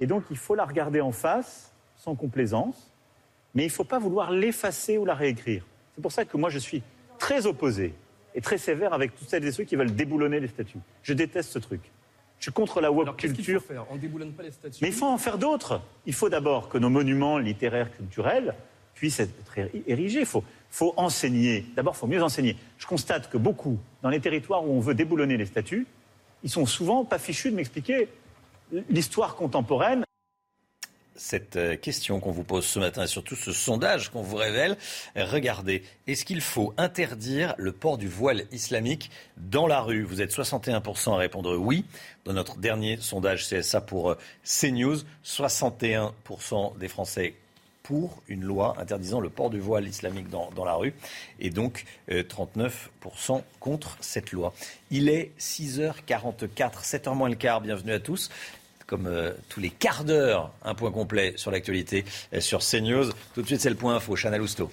Et 0.00 0.06
donc, 0.06 0.24
il 0.30 0.36
faut 0.36 0.54
la 0.54 0.64
regarder 0.64 1.00
en 1.00 1.12
face, 1.12 1.72
sans 1.96 2.14
complaisance, 2.14 2.92
mais 3.54 3.62
il 3.64 3.68
ne 3.68 3.72
faut 3.72 3.84
pas 3.84 3.98
vouloir 3.98 4.30
l'effacer 4.30 4.98
ou 4.98 5.06
la 5.06 5.14
réécrire. 5.14 5.64
C'est 5.94 6.02
pour 6.02 6.12
ça 6.12 6.26
que 6.26 6.36
moi, 6.36 6.50
je 6.50 6.58
suis 6.58 6.82
très 7.18 7.46
opposé 7.46 7.94
et 8.34 8.42
très 8.42 8.58
sévère 8.58 8.92
avec 8.92 9.14
toutes 9.14 9.30
celles 9.30 9.46
et 9.46 9.52
ceux 9.52 9.64
qui 9.64 9.76
veulent 9.76 9.94
déboulonner 9.94 10.40
les 10.40 10.48
statues. 10.48 10.78
Je 11.02 11.14
déteste 11.14 11.50
ce 11.50 11.58
truc. 11.58 11.80
Je 12.38 12.44
suis 12.44 12.52
contre 12.52 12.82
la 12.82 12.92
woke 12.92 13.16
culture. 13.16 13.62
On 13.88 13.96
déboulonne 13.96 14.32
pas 14.32 14.42
les 14.42 14.50
statues. 14.50 14.78
Mais 14.82 14.88
il 14.88 14.94
faut 14.94 15.06
en 15.06 15.16
faire 15.16 15.38
d'autres. 15.38 15.80
Il 16.04 16.12
faut 16.12 16.28
d'abord 16.28 16.68
que 16.68 16.76
nos 16.76 16.90
monuments 16.90 17.38
littéraires, 17.38 17.90
culturels, 17.90 18.54
puisse 18.96 19.20
être 19.20 19.32
érigé. 19.86 20.20
Il 20.20 20.26
faut, 20.26 20.42
enseigner. 20.96 21.64
D'abord, 21.76 21.94
il 21.96 21.98
faut 21.98 22.06
mieux 22.08 22.22
enseigner. 22.22 22.56
Je 22.78 22.86
constate 22.86 23.30
que 23.30 23.38
beaucoup, 23.38 23.78
dans 24.02 24.10
les 24.10 24.20
territoires 24.20 24.66
où 24.66 24.72
on 24.72 24.80
veut 24.80 24.94
déboulonner 24.94 25.36
les 25.36 25.46
statuts, 25.46 25.86
ils 26.42 26.50
sont 26.50 26.66
souvent 26.66 27.04
pas 27.04 27.18
fichus 27.18 27.50
de 27.50 27.56
m'expliquer 27.56 28.08
l'histoire 28.90 29.36
contemporaine 29.36 30.02
cette 31.18 31.56
euh, 31.56 31.76
question 31.76 32.20
qu'on 32.20 32.30
vous 32.30 32.44
pose 32.44 32.64
ce 32.66 32.78
matin 32.78 33.04
et 33.04 33.06
surtout 33.06 33.36
ce 33.36 33.52
sondage 33.52 34.10
qu'on 34.10 34.22
vous 34.22 34.36
révèle. 34.36 34.76
Regardez, 35.16 35.82
est-ce 36.06 36.24
qu'il 36.24 36.40
faut 36.40 36.74
interdire 36.76 37.54
le 37.58 37.72
port 37.72 37.98
du 37.98 38.08
voile 38.08 38.44
islamique 38.52 39.10
dans 39.38 39.66
la 39.66 39.80
rue? 39.80 40.02
Vous 40.02 40.20
êtes 40.20 40.32
61% 40.32 41.14
à 41.14 41.16
répondre 41.16 41.56
oui. 41.56 41.84
Dans 42.24 42.32
notre 42.32 42.58
dernier 42.58 42.98
sondage 43.00 43.48
CSA 43.48 43.80
pour 43.80 44.10
euh, 44.10 44.18
CNews, 44.44 44.98
61% 45.24 46.76
des 46.78 46.88
Français 46.88 47.34
pour 47.86 48.22
une 48.26 48.42
loi 48.42 48.74
interdisant 48.78 49.20
le 49.20 49.28
port 49.28 49.48
du 49.48 49.60
voile 49.60 49.86
islamique 49.86 50.28
dans, 50.28 50.64
la 50.64 50.74
rue 50.74 50.92
et 51.38 51.50
donc 51.50 51.84
39% 52.08 52.70
euh, 53.36 53.40
contre 53.60 53.96
cette 54.00 54.32
loi. 54.32 54.52
Il 54.90 55.08
est 55.08 55.30
6h44, 55.38 56.82
7h 56.82 57.14
moins 57.14 57.28
le 57.28 57.36
quart, 57.36 57.60
bienvenue 57.60 57.92
à 57.92 58.00
tous 58.00 58.30
comme 58.86 59.06
euh, 59.06 59.32
tous 59.48 59.60
les 59.60 59.70
quarts 59.70 60.04
d'heure, 60.04 60.52
un 60.64 60.74
point 60.74 60.92
complet 60.92 61.34
sur 61.36 61.50
l'actualité 61.50 62.04
euh, 62.32 62.40
sur 62.40 62.60
CNews. 62.60 63.10
Tout 63.34 63.42
de 63.42 63.46
suite, 63.46 63.60
c'est 63.60 63.70
le 63.70 63.76
point 63.76 63.96
info. 63.96 64.14
Chana 64.14 64.38
Lousteau. 64.38 64.70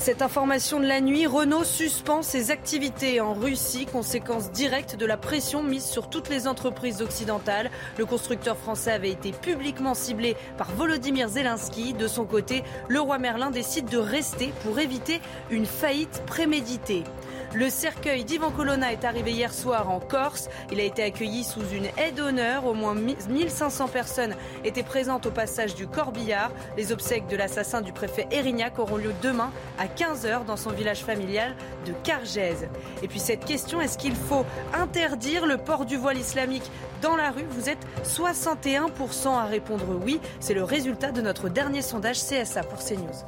Cette 0.00 0.22
information 0.22 0.80
de 0.80 0.86
la 0.86 1.02
nuit, 1.02 1.26
Renault 1.26 1.62
suspend 1.62 2.22
ses 2.22 2.50
activités 2.50 3.20
en 3.20 3.34
Russie, 3.34 3.84
conséquence 3.84 4.50
directe 4.50 4.96
de 4.96 5.04
la 5.04 5.18
pression 5.18 5.62
mise 5.62 5.84
sur 5.84 6.08
toutes 6.08 6.30
les 6.30 6.48
entreprises 6.48 7.02
occidentales. 7.02 7.70
Le 7.98 8.06
constructeur 8.06 8.56
français 8.56 8.92
avait 8.92 9.10
été 9.10 9.30
publiquement 9.30 9.92
ciblé 9.92 10.36
par 10.56 10.70
Volodymyr 10.72 11.28
Zelensky. 11.28 11.92
De 11.92 12.08
son 12.08 12.24
côté, 12.24 12.64
le 12.88 12.98
roi 12.98 13.18
Merlin 13.18 13.50
décide 13.50 13.90
de 13.90 13.98
rester 13.98 14.54
pour 14.64 14.78
éviter 14.78 15.20
une 15.50 15.66
faillite 15.66 16.22
préméditée. 16.26 17.04
Le 17.52 17.68
cercueil 17.68 18.22
d'Ivan 18.22 18.52
Colonna 18.52 18.92
est 18.92 19.04
arrivé 19.04 19.32
hier 19.32 19.52
soir 19.52 19.90
en 19.90 19.98
Corse. 19.98 20.48
Il 20.70 20.78
a 20.78 20.84
été 20.84 21.02
accueilli 21.02 21.42
sous 21.42 21.66
une 21.72 21.86
aide 21.98 22.14
d'honneur. 22.14 22.64
Au 22.64 22.74
moins 22.74 22.94
1500 22.94 23.88
personnes 23.88 24.36
étaient 24.64 24.84
présentes 24.84 25.26
au 25.26 25.32
passage 25.32 25.74
du 25.74 25.88
Corbillard. 25.88 26.52
Les 26.76 26.92
obsèques 26.92 27.26
de 27.26 27.36
l'assassin 27.36 27.80
du 27.80 27.92
préfet 27.92 28.28
Erignac 28.30 28.78
auront 28.78 28.98
lieu 28.98 29.12
demain 29.20 29.50
à 29.80 29.86
15h 29.86 30.44
dans 30.44 30.56
son 30.56 30.70
village 30.70 31.00
familial 31.00 31.56
de 31.86 31.92
Cargèse. 32.04 32.68
Et 33.02 33.08
puis 33.08 33.18
cette 33.18 33.44
question, 33.44 33.80
est-ce 33.80 33.98
qu'il 33.98 34.14
faut 34.14 34.46
interdire 34.72 35.44
le 35.44 35.56
port 35.56 35.86
du 35.86 35.96
voile 35.96 36.18
islamique 36.18 36.70
dans 37.02 37.16
la 37.16 37.32
rue? 37.32 37.46
Vous 37.50 37.68
êtes 37.68 37.84
61% 38.04 39.28
à 39.28 39.46
répondre 39.46 39.86
oui. 40.04 40.20
C'est 40.38 40.54
le 40.54 40.62
résultat 40.62 41.10
de 41.10 41.20
notre 41.20 41.48
dernier 41.48 41.82
sondage 41.82 42.20
CSA 42.20 42.62
pour 42.62 42.78
CNews. 42.78 43.24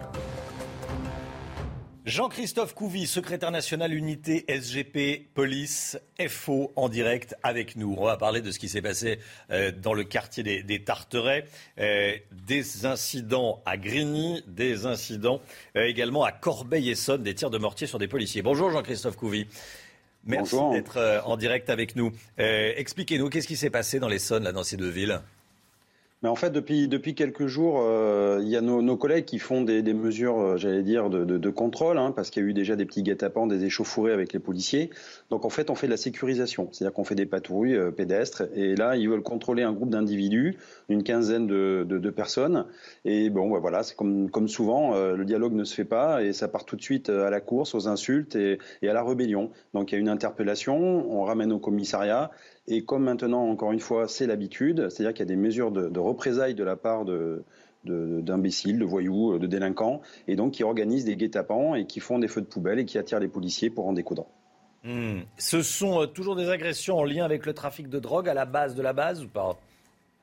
Jean-Christophe 2.05 2.74
Couvi, 2.74 3.07
secrétaire 3.07 3.53
national 3.53 3.94
unité 3.94 4.44
SGP 4.48 5.32
Police 5.34 5.96
FO 6.28 6.72
en 6.74 6.88
direct 6.88 7.36
avec 7.44 7.76
nous. 7.76 7.94
On 7.96 8.07
va 8.07 8.16
parler 8.16 8.40
de 8.40 8.50
ce 8.50 8.59
qui 8.59 8.68
s'est 8.68 8.82
passé 8.82 9.20
euh, 9.53 9.70
dans 9.70 9.94
le 9.94 10.03
quartier 10.03 10.42
des, 10.42 10.82
Tarterets, 10.82 11.44
euh, 11.78 12.16
des 12.32 12.86
incidents 12.86 13.62
à 13.66 13.76
Grigny, 13.76 14.42
des 14.48 14.84
incidents 14.84 15.40
euh, 15.76 15.84
également 15.84 16.24
à 16.24 16.32
Corbeil-Essonne, 16.32 17.22
des 17.22 17.36
tirs 17.36 17.50
de 17.50 17.59
mortier 17.59 17.86
sur 17.86 18.00
des 18.00 18.09
policiers. 18.09 18.42
Bonjour 18.42 18.72
Jean-Christophe 18.72 19.16
Couvi. 19.16 19.46
Merci 20.24 20.57
d'être 20.72 21.22
en 21.24 21.36
direct 21.36 21.70
avec 21.70 21.94
nous. 21.94 22.12
Expliquez-nous, 22.38 23.28
qu'est-ce 23.28 23.48
qui 23.48 23.57
s'est 23.57 23.70
passé 23.70 23.98
dans 23.98 24.09
l'Essonne, 24.09 24.44
là, 24.44 24.53
dans 24.53 24.62
ces 24.62 24.76
deux 24.76 24.88
villes? 24.88 25.20
Mais 26.23 26.29
en 26.29 26.37
fait, 26.37 26.51
depuis, 26.51 26.87
depuis 26.87 27.16
quelques 27.16 27.47
jours, 27.47 27.81
euh, 27.83 28.39
il 28.43 28.49
y 28.49 28.57
a 28.57 28.61
nos, 28.61 28.81
nos, 28.81 28.97
collègues 28.97 29.25
qui 29.25 29.41
font 29.41 29.62
des, 29.62 29.83
des 29.83 29.93
mesures, 29.93 30.39
euh, 30.39 30.57
j'allais 30.57 30.85
dire, 30.85 31.11
de, 31.11 31.25
de, 31.25 31.37
de 31.37 31.51
contrôle, 31.51 31.99
hein, 31.99 32.12
parce 32.14 32.31
qu'il 32.31 32.43
y 32.43 32.47
a 32.47 32.49
eu 32.49 32.53
déjà 32.53 32.77
des 32.77 32.85
petits 32.85 33.03
guet-apens, 33.03 33.49
des 33.49 33.64
échauffourées 33.64 34.12
avec 34.12 34.33
les 34.33 34.39
policiers. 34.39 34.91
Donc 35.31 35.45
en 35.45 35.51
fait, 35.51 35.68
on 35.68 35.75
fait 35.75 35.89
de 35.89 35.91
la 35.91 35.97
sécurisation, 35.97 36.68
c'est-à-dire 36.70 36.95
qu'on 36.95 37.03
fait 37.03 37.16
des 37.16 37.27
patrouilles 37.27 37.75
euh, 37.75 37.91
pédestres. 37.91 38.45
Et 38.55 38.77
là, 38.77 38.95
ils 38.97 39.09
veulent 39.09 39.23
contrôler 39.23 39.64
un 39.64 39.73
groupe 39.73 39.91
d'individus, 39.91 40.59
une 40.93 41.03
quinzaine 41.03 41.47
de, 41.47 42.11
personnes. 42.11 42.66
Et 43.05 43.30
bon, 43.30 43.51
bah, 43.51 43.59
voilà, 43.59 43.82
c'est 43.82 43.97
comme, 43.97 44.49
souvent, 44.49 44.95
le 44.95 45.24
dialogue 45.24 45.55
ne 45.55 45.64
se 45.64 45.74
fait 45.74 45.84
pas 45.84 46.22
et 46.22 46.32
ça 46.32 46.49
part 46.49 46.64
tout 46.64 46.76
de 46.76 46.82
suite 46.82 47.09
à 47.09 47.30
la 47.30 47.40
course, 47.40 47.74
aux 47.74 47.88
insultes 47.88 48.36
et, 48.36 48.59
à 48.82 48.93
la 48.93 49.03
rébellion. 49.03 49.51
Donc 49.74 49.93
il 49.93 49.95
y 49.95 49.99
a 49.99 50.01
une 50.01 50.09
interpellation, 50.09 50.76
on 50.76 51.24
ramène 51.24 51.53
au 51.53 51.59
commissariat 51.59 52.30
et 52.68 52.84
comme 52.84 53.05
maintenant, 53.05 53.49
encore 53.49 53.72
une 53.72 53.80
fois, 53.80 54.09
c'est 54.09 54.26
l'habitude, 54.26 54.88
c'est-à-dire 54.88 55.14
qu'il 55.14 55.26
y 55.26 55.28
a 55.28 55.34
des 55.34 55.40
mesures 55.40 55.72
de, 55.72 55.99
représailles 55.99 56.55
de 56.55 56.64
la 56.64 56.76
part 56.76 57.05
de, 57.05 57.45
d'imbéciles, 57.84 58.78
de, 58.78 58.84
voyous, 58.84 59.38
de 59.38 59.47
délinquants, 59.47 60.01
et 60.28 60.36
donc 60.36 60.53
qui 60.53 60.64
organisent 60.64 61.05
des 61.05 61.16
guet-apens 61.16 61.74
et 61.74 61.86
qui 61.86 62.01
font 62.01 62.18
des 62.18 62.28
feux 62.28 62.40
de 62.40 62.47
poubelle 62.47 62.78
et 62.78 62.84
qui 62.84 62.99
attirent 62.99 63.20
les 63.20 63.28
policiers 63.28 63.70
pour 63.70 63.86
en 63.86 63.93
découdre. 63.93 64.26
Hmm. 64.84 65.20
Ce 65.38 65.62
sont 65.62 66.03
euh, 66.03 66.07
toujours 66.07 66.34
des 66.34 66.49
agressions 66.49 66.99
en 66.99 67.05
lien 67.05 67.24
avec 67.24 67.47
le 67.47 67.55
trafic 67.55 67.88
de 67.88 68.01
drogue 68.01 68.28
à 68.28 68.34
la 68.34 68.47
base 68.47 68.74
de 68.74 68.82
la 68.82 68.93
base 68.93 69.22
ou 69.22 69.28
pas? 69.28 69.57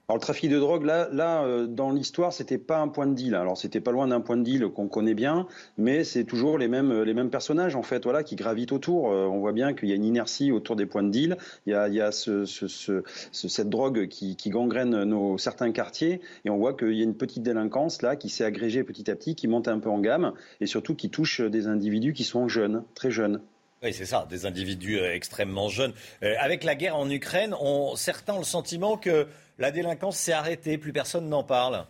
Alors 0.10 0.18
le 0.18 0.22
trafic 0.22 0.50
de 0.50 0.58
drogue, 0.58 0.86
là, 0.86 1.44
euh, 1.44 1.68
dans 1.68 1.92
l'histoire, 1.92 2.34
c'était 2.34 2.58
pas 2.58 2.80
un 2.80 2.88
point 2.88 3.06
de 3.06 3.14
deal. 3.14 3.36
Alors 3.36 3.56
c'était 3.60 3.80
pas 3.80 3.92
loin 3.92 4.08
d'un 4.08 4.22
point 4.22 4.38
de 4.38 4.42
deal 4.42 4.68
qu'on 4.70 4.88
connaît 4.88 5.14
bien, 5.14 5.46
mais 5.78 6.04
c'est 6.04 6.24
toujours 6.24 6.58
les 6.58 6.68
mêmes, 6.68 7.04
les 7.04 7.14
mêmes 7.14 7.30
personnages 7.30 7.76
en 7.76 7.84
fait, 7.84 8.06
voilà, 8.06 8.24
qui 8.24 8.36
gravitent 8.36 8.72
autour. 8.72 9.12
Euh, 9.12 9.28
on 9.28 9.38
voit 9.38 9.52
bien 9.52 9.76
qu'il 9.76 9.88
y 9.88 9.92
a 9.92 9.96
une 9.96 10.04
inertie 10.04 10.52
autour 10.52 10.76
des 10.76 10.88
points 10.88 11.04
de 11.04 11.12
deal. 11.12 11.38
Il 11.68 11.74
y 11.74 12.02
a, 12.02 12.12
cette 12.12 13.70
drogue 13.70 14.08
qui, 14.08 14.36
qui 14.36 14.50
gangrène 14.50 15.04
nos 15.04 15.38
certains 15.38 15.72
quartiers, 15.72 16.22
et 16.44 16.50
on 16.50 16.58
voit 16.58 16.74
qu'il 16.74 16.96
y 16.96 17.02
a 17.02 17.04
une 17.04 17.14
petite 17.14 17.44
délinquance 17.44 18.02
là 18.02 18.16
qui 18.16 18.30
s'est 18.30 18.46
agrégée 18.46 18.84
petit 18.84 19.12
à 19.12 19.16
petit, 19.16 19.36
qui 19.36 19.48
monte 19.48 19.68
un 19.68 19.78
peu 19.78 19.92
en 19.92 20.00
gamme, 20.00 20.34
et 20.60 20.66
surtout 20.66 20.96
qui 20.96 21.12
touche 21.12 21.40
des 21.40 21.68
individus 21.68 22.14
qui 22.14 22.24
sont 22.24 22.48
jeunes, 22.48 22.82
très 22.96 23.12
jeunes. 23.12 23.42
Oui, 23.82 23.94
c'est 23.94 24.06
ça, 24.06 24.28
des 24.30 24.46
individus 24.46 25.00
euh, 25.00 25.14
extrêmement 25.14 25.70
jeunes. 25.70 25.94
avec 26.22 26.64
la 26.64 26.76
guerre 26.76 26.98
en 26.98 27.10
Ukraine, 27.10 27.56
on, 27.60 27.96
certains 27.96 28.34
ont 28.34 28.40
le 28.40 28.44
sentiment 28.44 28.98
que 28.98 29.28
la 29.58 29.72
délinquance 29.72 30.18
s'est 30.18 30.34
arrêtée, 30.34 30.78
plus 30.78 30.94
personne 30.94 31.30
n'en 31.30 31.44
parle. 31.44 31.86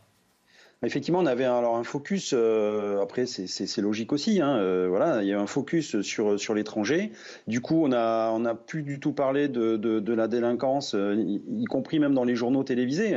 Effectivement, 0.82 1.20
on 1.20 1.26
avait 1.26 1.44
alors 1.44 1.76
un 1.76 1.84
focus. 1.84 2.34
Euh, 2.34 3.02
après, 3.02 3.26
c'est 3.26 3.82
logique 3.82 4.14
aussi. 4.14 4.40
Hein, 4.40 4.56
euh, 4.60 4.88
voilà, 4.88 5.22
il 5.22 5.28
y 5.28 5.34
a 5.34 5.40
un 5.40 5.46
focus 5.46 6.00
sur 6.00 6.40
sur 6.40 6.54
l'étranger. 6.54 7.12
Du 7.48 7.60
coup, 7.60 7.84
on 7.84 7.92
a 7.92 8.32
on 8.32 8.46
a 8.46 8.56
plus 8.56 8.84
du 8.84 9.02
tout 9.02 9.12
parlé 9.12 9.50
de 9.50 9.76
de, 9.76 10.00
de 10.00 10.14
la 10.14 10.30
délinquance, 10.30 10.96
euh, 10.96 11.16
y, 11.18 11.66
compris 11.66 12.00
même 12.00 12.14
dans 12.14 12.24
les 12.24 12.36
journaux 12.36 12.64
télévisés. 12.64 13.14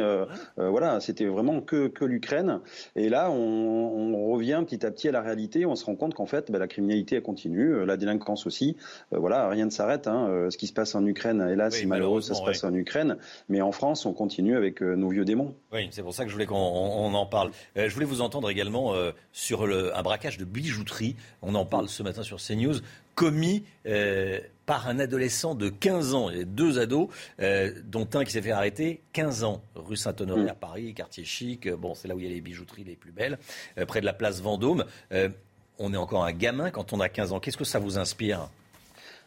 Voilà, 0.57 0.99
c'était 0.99 1.27
vraiment 1.27 1.61
que 1.61 1.87
que 1.87 2.05
l'Ukraine. 2.05 2.59
Et 2.97 3.09
là, 3.09 3.31
on, 3.31 3.37
on, 3.37 4.33
revient 4.33 4.65
petit 4.67 4.85
à 4.85 4.91
petit 4.91 5.07
à 5.09 5.13
la 5.13 5.21
réalité. 5.21 5.65
On 5.65 5.77
se 5.77 5.85
rend 5.85 5.95
compte 5.95 6.15
qu'en 6.15 6.27
fait, 6.27 6.51
bah, 6.51 6.59
la 6.59 6.67
criminalité 6.67 7.17
elle 7.17 7.23
continue, 7.23 7.85
la 7.87 7.97
délinquance 7.97 8.45
aussi. 8.45 8.77
voilà, 9.13 9.49
rien 9.49 9.67
ne 9.67 9.71
s'arrête. 9.71 10.09
Hein, 10.09 10.49
ce 10.51 10.57
qui 10.57 10.67
se 10.67 10.73
passe 10.73 10.97
en 10.97 11.07
Ukraine, 11.07 11.41
hélas, 11.49 11.77
c'est 11.77 11.87
malheureux, 11.87 12.23
ça 12.23 12.35
se 12.35 12.43
passe 12.43 12.65
en 12.65 12.75
Ukraine. 12.75 13.19
Mais 13.49 13.63
en 13.63 13.71
France, 13.71 14.05
on 14.05 14.13
continue 14.13 14.57
avec 14.57 14.81
nos 14.81 15.11
vieux 15.11 15.25
démons. 15.25 15.55
Oui, 15.73 15.87
c'est 15.93 16.03
pour 16.03 16.13
ça 16.13 16.25
que 16.25 16.29
je 16.29 16.35
voulais 16.35 16.47
qu'on 16.47 16.57
en 16.57 17.27
parle. 17.27 17.52
Euh, 17.77 17.89
je 17.89 17.95
voulais 17.95 18.07
vous 18.07 18.21
entendre 18.21 18.51
également 18.51 18.95
euh, 18.95 19.13
sur 19.33 19.63
un 19.63 20.03
braquage 20.03 20.39
de 20.39 20.45
bijouterie. 20.45 21.17
On 21.43 21.55
en 21.55 21.65
parle 21.65 21.89
ce 21.89 22.03
matin 22.03 22.23
sur 22.23 22.39
CNews, 22.39 22.77
commis 23.15 23.65
euh, 23.87 24.41
par 24.67 24.89
un 24.89 24.99
adolescent 24.99 25.55
de 25.55 25.69
15 25.69 26.15
ans. 26.15 26.31
Il 26.31 26.39
y 26.39 26.41
a 26.41 26.45
deux 26.45 26.79
ados, 26.79 27.09
dont 27.85 28.09
un 28.15 28.25
qui 28.25 28.33
s'est 28.33 28.43
fait 28.43 28.53
arrêter 28.53 29.03
15 29.13 29.45
ans, 29.45 29.63
rue 29.75 29.97
Saint-Honoré 29.97 30.49
à 30.49 30.55
Paris, 30.55 30.95
quartier 30.95 31.25
chic. 31.25 31.69
Bon, 31.69 31.95
c'est 31.95 32.09
là 32.09 32.15
où 32.15 32.21
il 32.21 32.25
y 32.25 32.29
a 32.29 32.31
les 32.31 32.41
bijouteries 32.41 32.85
les 32.85 32.97
plus 32.97 33.13
belles, 33.13 33.39
près 33.87 34.01
de 34.01 34.07
la 34.07 34.13
place 34.13 34.41
Vendôme. 34.41 34.85
on 35.79 35.95
est 35.95 35.97
encore 35.97 36.25
un 36.25 36.33
gamin 36.33 36.71
quand 36.71 36.93
on 36.93 37.01
a 37.01 37.09
15 37.09 37.33
ans. 37.33 37.41
Qu'est-ce 37.41 37.57
que 37.57 37.65
ça 37.65 37.79
vous 37.79 37.99
inspire? 37.99 38.49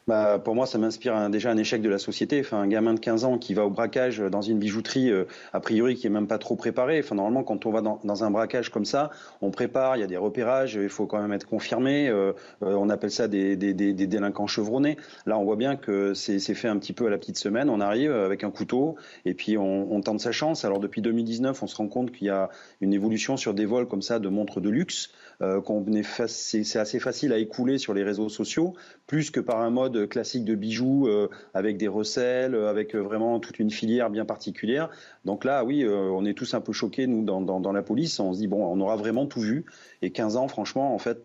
Bah, 0.08 0.38
pour 0.38 0.53
moi, 0.53 0.68
ça 0.68 0.78
m'inspire 0.78 1.32
déjà 1.32 1.49
un 1.49 1.58
échec 1.58 1.82
de 1.82 1.89
la 1.89 1.97
société. 1.97 2.39
Enfin, 2.39 2.60
un 2.60 2.68
gamin 2.68 2.93
de 2.93 2.99
15 2.99 3.26
ans 3.26 3.39
qui 3.39 3.56
va 3.56 3.66
au 3.66 3.72
braquage 3.72 4.20
dans 4.20 4.41
une 4.41 4.60
bijouterie, 4.60 5.10
euh, 5.10 5.26
a 5.51 5.60
priori, 5.60 5.95
qui 5.95 6.06
est 6.06 6.12
même 6.12 6.28
pas 6.28 6.38
trop 6.38 6.56
préparé. 6.56 6.99
Enfin, 6.99 7.16
normalement, 7.16 7.43
quand 7.43 7.66
on 7.66 7.72
va 7.72 7.82
dans, 7.82 8.24
un 8.24 8.30
braquage 8.30 8.70
comme 8.70 8.86
ça, 8.86 9.10
on 9.41 9.49
prépare, 9.49 9.97
il 9.97 10.01
y 10.01 10.03
a 10.03 10.08
des 10.08 10.18
repérages, 10.18 10.76
il 10.76 10.89
faut 10.89 11.08
quand 11.08 11.20
même 11.20 11.34
être 11.34 11.47
confirmé. 11.47 12.08
Euh, 12.08 12.34
euh, 12.62 12.76
on 12.76 12.89
appelle 12.89 13.10
ça 13.10 13.28
des, 13.28 13.56
délinquants 13.56 14.45
chevronnés. 14.45 14.97
Là, 15.26 15.39
on 15.39 15.43
voit 15.43 15.56
bien 15.56 15.76
que 15.76 16.14
c'est 16.14 16.39
fait 16.53 16.68
un 16.68 16.78
petit 16.78 16.93
peu 16.93 17.08
à 17.08 17.10
la 17.10 17.18
petite 17.18 17.39
semaine. 17.39 17.72
On 17.72 17.82
arrive 17.82 18.12
avec 18.12 18.43
un 18.43 18.51
couteau 18.51 18.97
et 19.26 19.34
puis 19.34 19.58
on, 19.58 19.91
on 19.91 20.01
tente 20.01 20.20
sa 20.20 20.32
chance. 20.32 20.66
Alors, 20.66 20.80
depuis 20.80 21.01
2019, 21.01 21.64
on 21.64 21.68
se 21.68 21.76
rend 21.76 21.88
compte 21.88 22.12
qu'il 22.12 22.28
y 22.28 22.30
a 22.30 22.49
une 22.80 22.93
évolution 22.93 23.38
sur 23.38 23.56
des 23.56 23.66
vols 23.66 23.88
comme 23.88 24.03
ça 24.03 24.20
de 24.20 24.30
montres 24.30 24.62
de 24.62 24.70
luxe. 24.70 25.10
Euh, 25.41 25.61
c'est 26.27 26.79
assez 26.79 26.99
facile 26.99 27.33
à 27.33 27.38
écouler 27.38 27.77
sur 27.77 27.93
les 27.93 28.03
réseaux 28.03 28.29
sociaux, 28.29 28.73
plus 29.07 29.31
que 29.31 29.39
par 29.39 29.61
un 29.61 29.69
mode 29.69 30.07
classique 30.07 30.45
de 30.45 30.55
bijoux 30.55 31.07
euh, 31.07 31.27
avec 31.53 31.77
des 31.77 31.88
recels, 31.88 32.55
euh, 32.55 32.69
avec 32.69 32.95
vraiment 32.95 33.39
toute 33.39 33.59
une 33.59 33.71
filière 33.71 34.09
bien 34.09 34.25
particulière. 34.25 34.89
Donc 35.25 35.43
là, 35.43 35.63
oui, 35.63 35.86
on 35.88 36.25
est 36.25 36.33
tous 36.33 36.53
un 36.53 36.61
peu 36.61 36.73
choqués, 36.73 37.07
nous, 37.07 37.23
dans, 37.23 37.41
dans, 37.41 37.59
dans 37.59 37.71
la 37.71 37.81
police. 37.81 38.19
On 38.19 38.33
se 38.33 38.39
dit, 38.39 38.47
bon, 38.47 38.65
on 38.65 38.79
aura 38.79 38.95
vraiment 38.95 39.25
tout 39.25 39.41
vu. 39.41 39.65
Et 40.01 40.11
15 40.11 40.38
ans, 40.38 40.47
franchement, 40.47 40.93
en 40.93 40.99
fait, 40.99 41.19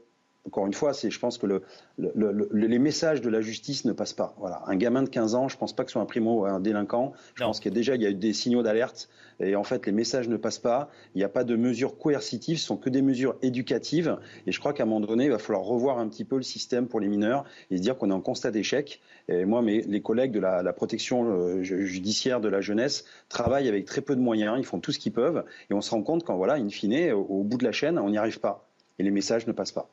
encore 0.46 0.66
une 0.66 0.72
fois, 0.72 0.94
c'est, 0.94 1.10
je 1.10 1.18
pense 1.18 1.36
que 1.36 1.46
le, 1.46 1.62
le, 1.98 2.48
les 2.52 2.78
messages 2.78 3.20
de 3.20 3.28
la 3.28 3.42
justice 3.42 3.84
ne 3.84 3.92
passent 3.92 4.14
pas. 4.14 4.34
Voilà. 4.38 4.62
Un 4.66 4.76
gamin 4.76 5.02
de 5.02 5.08
15 5.08 5.34
ans, 5.34 5.48
je 5.48 5.56
ne 5.56 5.58
pense 5.58 5.74
pas 5.74 5.84
que 5.84 5.90
ce 5.90 5.92
soit 5.92 6.02
un 6.02 6.06
primo 6.06 6.46
un 6.46 6.60
délinquant. 6.60 7.12
Je 7.34 7.44
pense 7.44 7.60
qu'il 7.60 7.70
y 7.70 7.74
a 7.74 7.76
déjà 7.76 7.94
il 7.94 8.02
y 8.02 8.06
a 8.06 8.10
eu 8.10 8.14
des 8.14 8.32
signaux 8.32 8.62
d'alerte. 8.62 9.10
Et 9.40 9.54
en 9.54 9.64
fait, 9.64 9.84
les 9.86 9.92
messages 9.92 10.28
ne 10.28 10.38
passent 10.38 10.58
pas. 10.58 10.90
Il 11.14 11.18
n'y 11.18 11.24
a 11.24 11.28
pas 11.28 11.44
de 11.44 11.56
mesures 11.56 11.98
coercitives, 11.98 12.58
ce 12.58 12.66
sont 12.66 12.78
que 12.78 12.88
des 12.88 13.02
mesures 13.02 13.36
éducatives. 13.42 14.16
Et 14.46 14.52
je 14.52 14.58
crois 14.60 14.72
qu'à 14.72 14.84
un 14.84 14.86
moment 14.86 15.06
donné, 15.06 15.26
il 15.26 15.30
va 15.30 15.38
falloir 15.38 15.62
revoir 15.62 15.98
un 15.98 16.08
petit 16.08 16.24
peu 16.24 16.36
le 16.36 16.42
système 16.42 16.88
pour 16.88 17.00
les 17.00 17.08
mineurs 17.08 17.44
et 17.70 17.76
se 17.76 17.82
dire 17.82 17.98
qu'on 17.98 18.10
est 18.10 18.14
en 18.14 18.20
constat 18.22 18.50
d'échec. 18.50 19.00
Et 19.28 19.44
moi, 19.44 19.60
mes, 19.60 19.82
les 19.82 20.00
collègues 20.00 20.32
de 20.32 20.40
la, 20.40 20.62
la 20.62 20.72
protection 20.72 21.30
euh, 21.30 21.62
judiciaire 21.62 22.40
de 22.40 22.48
la 22.48 22.62
jeunesse 22.62 23.04
travaillent 23.28 23.68
avec 23.68 23.84
très 23.84 24.00
peu 24.00 24.16
de 24.16 24.20
moyens. 24.20 24.56
Ils 24.58 24.64
font 24.66 24.80
tout 24.80 24.92
ce 24.92 24.98
qu'ils 24.98 25.12
peuvent. 25.12 25.44
Et 25.70 25.74
on 25.74 25.82
se 25.82 25.90
rend 25.90 26.02
compte 26.02 26.24
qu'en 26.24 26.36
voilà, 26.36 26.54
in 26.54 26.70
fine, 26.70 27.12
au, 27.12 27.20
au 27.20 27.44
bout 27.44 27.58
de 27.58 27.64
la 27.64 27.72
chaîne, 27.72 27.98
on 27.98 28.08
n'y 28.08 28.18
arrive 28.18 28.40
pas. 28.40 28.66
Et 28.98 29.02
les 29.02 29.10
messages 29.10 29.46
ne 29.46 29.52
passent 29.52 29.72
pas. 29.72 29.90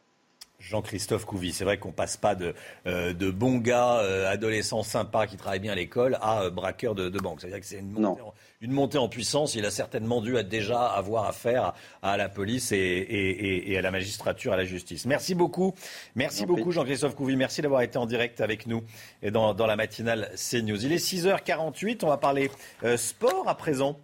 Jean-Christophe 0.59 1.25
Couvi, 1.25 1.53
c'est 1.53 1.63
vrai 1.63 1.77
qu'on 1.77 1.91
passe 1.91 2.17
pas 2.17 2.33
de, 2.33 2.55
euh, 2.87 3.13
de 3.13 3.29
bons 3.29 3.57
gars, 3.57 3.99
euh, 3.99 4.27
adolescents 4.27 4.81
sympas 4.81 5.27
qui 5.27 5.37
travaillent 5.37 5.59
bien 5.59 5.73
à 5.73 5.75
l'école, 5.75 6.17
à 6.19 6.43
euh, 6.43 6.49
braqueurs 6.49 6.95
de, 6.95 7.09
de 7.09 7.19
banque. 7.19 7.41
C'est-à-dire 7.41 7.59
que 7.59 7.65
c'est 7.65 7.77
une 7.77 7.91
montée, 7.91 8.21
en, 8.21 8.33
une 8.61 8.71
montée, 8.71 8.97
en, 8.97 9.07
puissance. 9.07 9.53
Il 9.53 9.65
a 9.65 9.71
certainement 9.71 10.19
dû 10.19 10.35
déjà 10.43 10.87
avoir 10.87 11.25
affaire 11.25 11.73
à, 12.01 12.17
la 12.17 12.27
police 12.27 12.71
et, 12.71 12.77
et, 12.77 13.71
et, 13.71 13.77
à 13.77 13.81
la 13.81 13.91
magistrature, 13.91 14.51
à 14.51 14.57
la 14.57 14.65
justice. 14.65 15.05
Merci 15.05 15.35
beaucoup. 15.35 15.75
Merci 16.15 16.45
beaucoup 16.47 16.71
Jean-Christophe 16.71 17.15
Couvi. 17.15 17.35
Merci 17.35 17.61
d'avoir 17.61 17.81
été 17.81 17.99
en 17.99 18.07
direct 18.07 18.41
avec 18.41 18.65
nous 18.65 18.83
et 19.21 19.29
dans, 19.29 19.53
dans 19.53 19.67
la 19.67 19.75
matinale 19.75 20.31
CNews. 20.35 20.83
Il 20.83 20.91
est 20.91 20.97
6h48. 20.97 21.99
On 22.03 22.07
va 22.07 22.17
parler 22.17 22.49
sport 22.97 23.47
à 23.47 23.55
présent. 23.55 23.97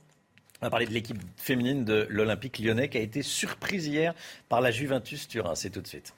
On 0.62 0.68
va 0.68 0.70
parler 0.70 0.86
de 0.86 0.94
l'équipe 0.94 1.18
féminine 1.36 1.84
de 1.84 2.08
l'Olympique 2.10 2.60
lyonnais 2.60 2.90
qui 2.90 2.98
a 2.98 3.02
été 3.02 3.22
surprise 3.22 3.88
hier 3.88 4.14
par 4.50 4.62
la 4.62 4.72
Juventus 4.72 5.28
Turin. 5.28 5.56
C'est 5.56 5.72
tout 5.72 5.82
de 5.82 5.88
suite. 5.88 6.14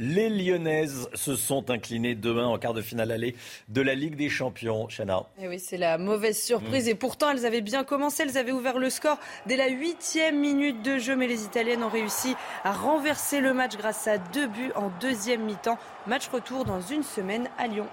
Les 0.00 0.28
Lyonnaises 0.28 1.08
se 1.14 1.34
sont 1.34 1.70
inclinées 1.70 2.14
demain 2.14 2.46
en 2.46 2.56
quart 2.56 2.72
de 2.72 2.82
finale 2.82 3.10
aller 3.10 3.34
de 3.68 3.80
la 3.80 3.96
Ligue 3.96 4.14
des 4.14 4.28
Champions. 4.28 4.86
Chana. 4.86 5.24
Et 5.38 5.44
eh 5.44 5.48
oui, 5.48 5.58
c'est 5.58 5.76
la 5.76 5.98
mauvaise 5.98 6.40
surprise. 6.40 6.86
Mm. 6.86 6.90
Et 6.90 6.94
pourtant, 6.94 7.30
elles 7.30 7.44
avaient 7.44 7.62
bien 7.62 7.82
commencé. 7.82 8.22
Elles 8.22 8.38
avaient 8.38 8.52
ouvert 8.52 8.78
le 8.78 8.90
score 8.90 9.18
dès 9.46 9.56
la 9.56 9.68
huitième 9.68 10.38
minute 10.38 10.82
de 10.82 10.98
jeu. 10.98 11.16
Mais 11.16 11.26
les 11.26 11.44
Italiennes 11.44 11.82
ont 11.82 11.88
réussi 11.88 12.36
à 12.62 12.72
renverser 12.72 13.40
le 13.40 13.52
match 13.52 13.76
grâce 13.76 14.06
à 14.06 14.18
deux 14.18 14.46
buts 14.46 14.72
en 14.76 14.90
deuxième 15.00 15.42
mi-temps. 15.44 15.78
Match 16.06 16.28
retour 16.28 16.64
dans 16.64 16.80
une 16.80 17.02
semaine 17.02 17.48
à 17.58 17.66
Lyon. 17.66 17.88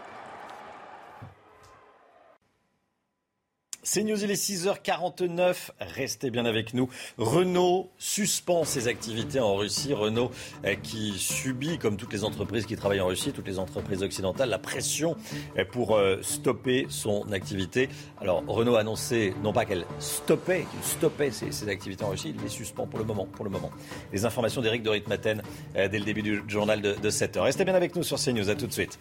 C'est 3.87 4.03
News, 4.03 4.23
il 4.23 4.31
est 4.31 4.33
6h49. 4.33 5.69
Restez 5.79 6.31
bien 6.31 6.45
avec 6.45 6.73
nous. 6.73 6.89
Renault 7.19 7.91
suspend 7.99 8.63
ses 8.63 8.87
activités 8.87 9.39
en 9.39 9.55
Russie. 9.55 9.93
Renault 9.93 10.31
euh, 10.65 10.73
qui 10.73 11.13
subit, 11.19 11.77
comme 11.77 11.95
toutes 11.95 12.11
les 12.11 12.23
entreprises 12.23 12.65
qui 12.65 12.75
travaillent 12.75 12.99
en 12.99 13.05
Russie, 13.05 13.31
toutes 13.31 13.47
les 13.47 13.59
entreprises 13.59 14.01
occidentales, 14.01 14.49
la 14.49 14.57
pression 14.57 15.15
euh, 15.59 15.65
pour 15.71 15.95
euh, 15.95 16.17
stopper 16.23 16.87
son 16.89 17.31
activité. 17.31 17.87
Alors 18.19 18.43
Renault 18.47 18.75
a 18.75 18.79
annoncé 18.79 19.35
non 19.43 19.53
pas 19.53 19.65
qu'elle 19.65 19.85
stoppait, 19.99 20.65
qu'il 20.71 20.83
stoppait 20.83 21.29
ses, 21.29 21.69
activités 21.69 22.03
en 22.03 22.09
Russie, 22.09 22.33
il 22.35 22.41
les 22.41 22.49
suspend 22.49 22.87
pour 22.87 22.97
le 22.97 23.05
moment. 23.05 23.27
Pour 23.27 23.45
le 23.45 23.51
moment. 23.51 23.69
Les 24.11 24.25
informations 24.25 24.61
d'Éric 24.61 24.81
de 24.81 24.89
Ritmaten 24.89 25.43
dès 25.75 25.87
le 25.99 26.05
début 26.05 26.23
du 26.23 26.41
journal 26.47 26.81
de, 26.81 26.95
de 26.95 27.09
7h. 27.11 27.39
Restez 27.41 27.65
bien 27.65 27.75
avec 27.75 27.95
nous 27.95 28.01
sur 28.01 28.17
CNews. 28.17 28.49
À 28.49 28.55
tout 28.55 28.65
de 28.65 28.73
suite. 28.73 28.97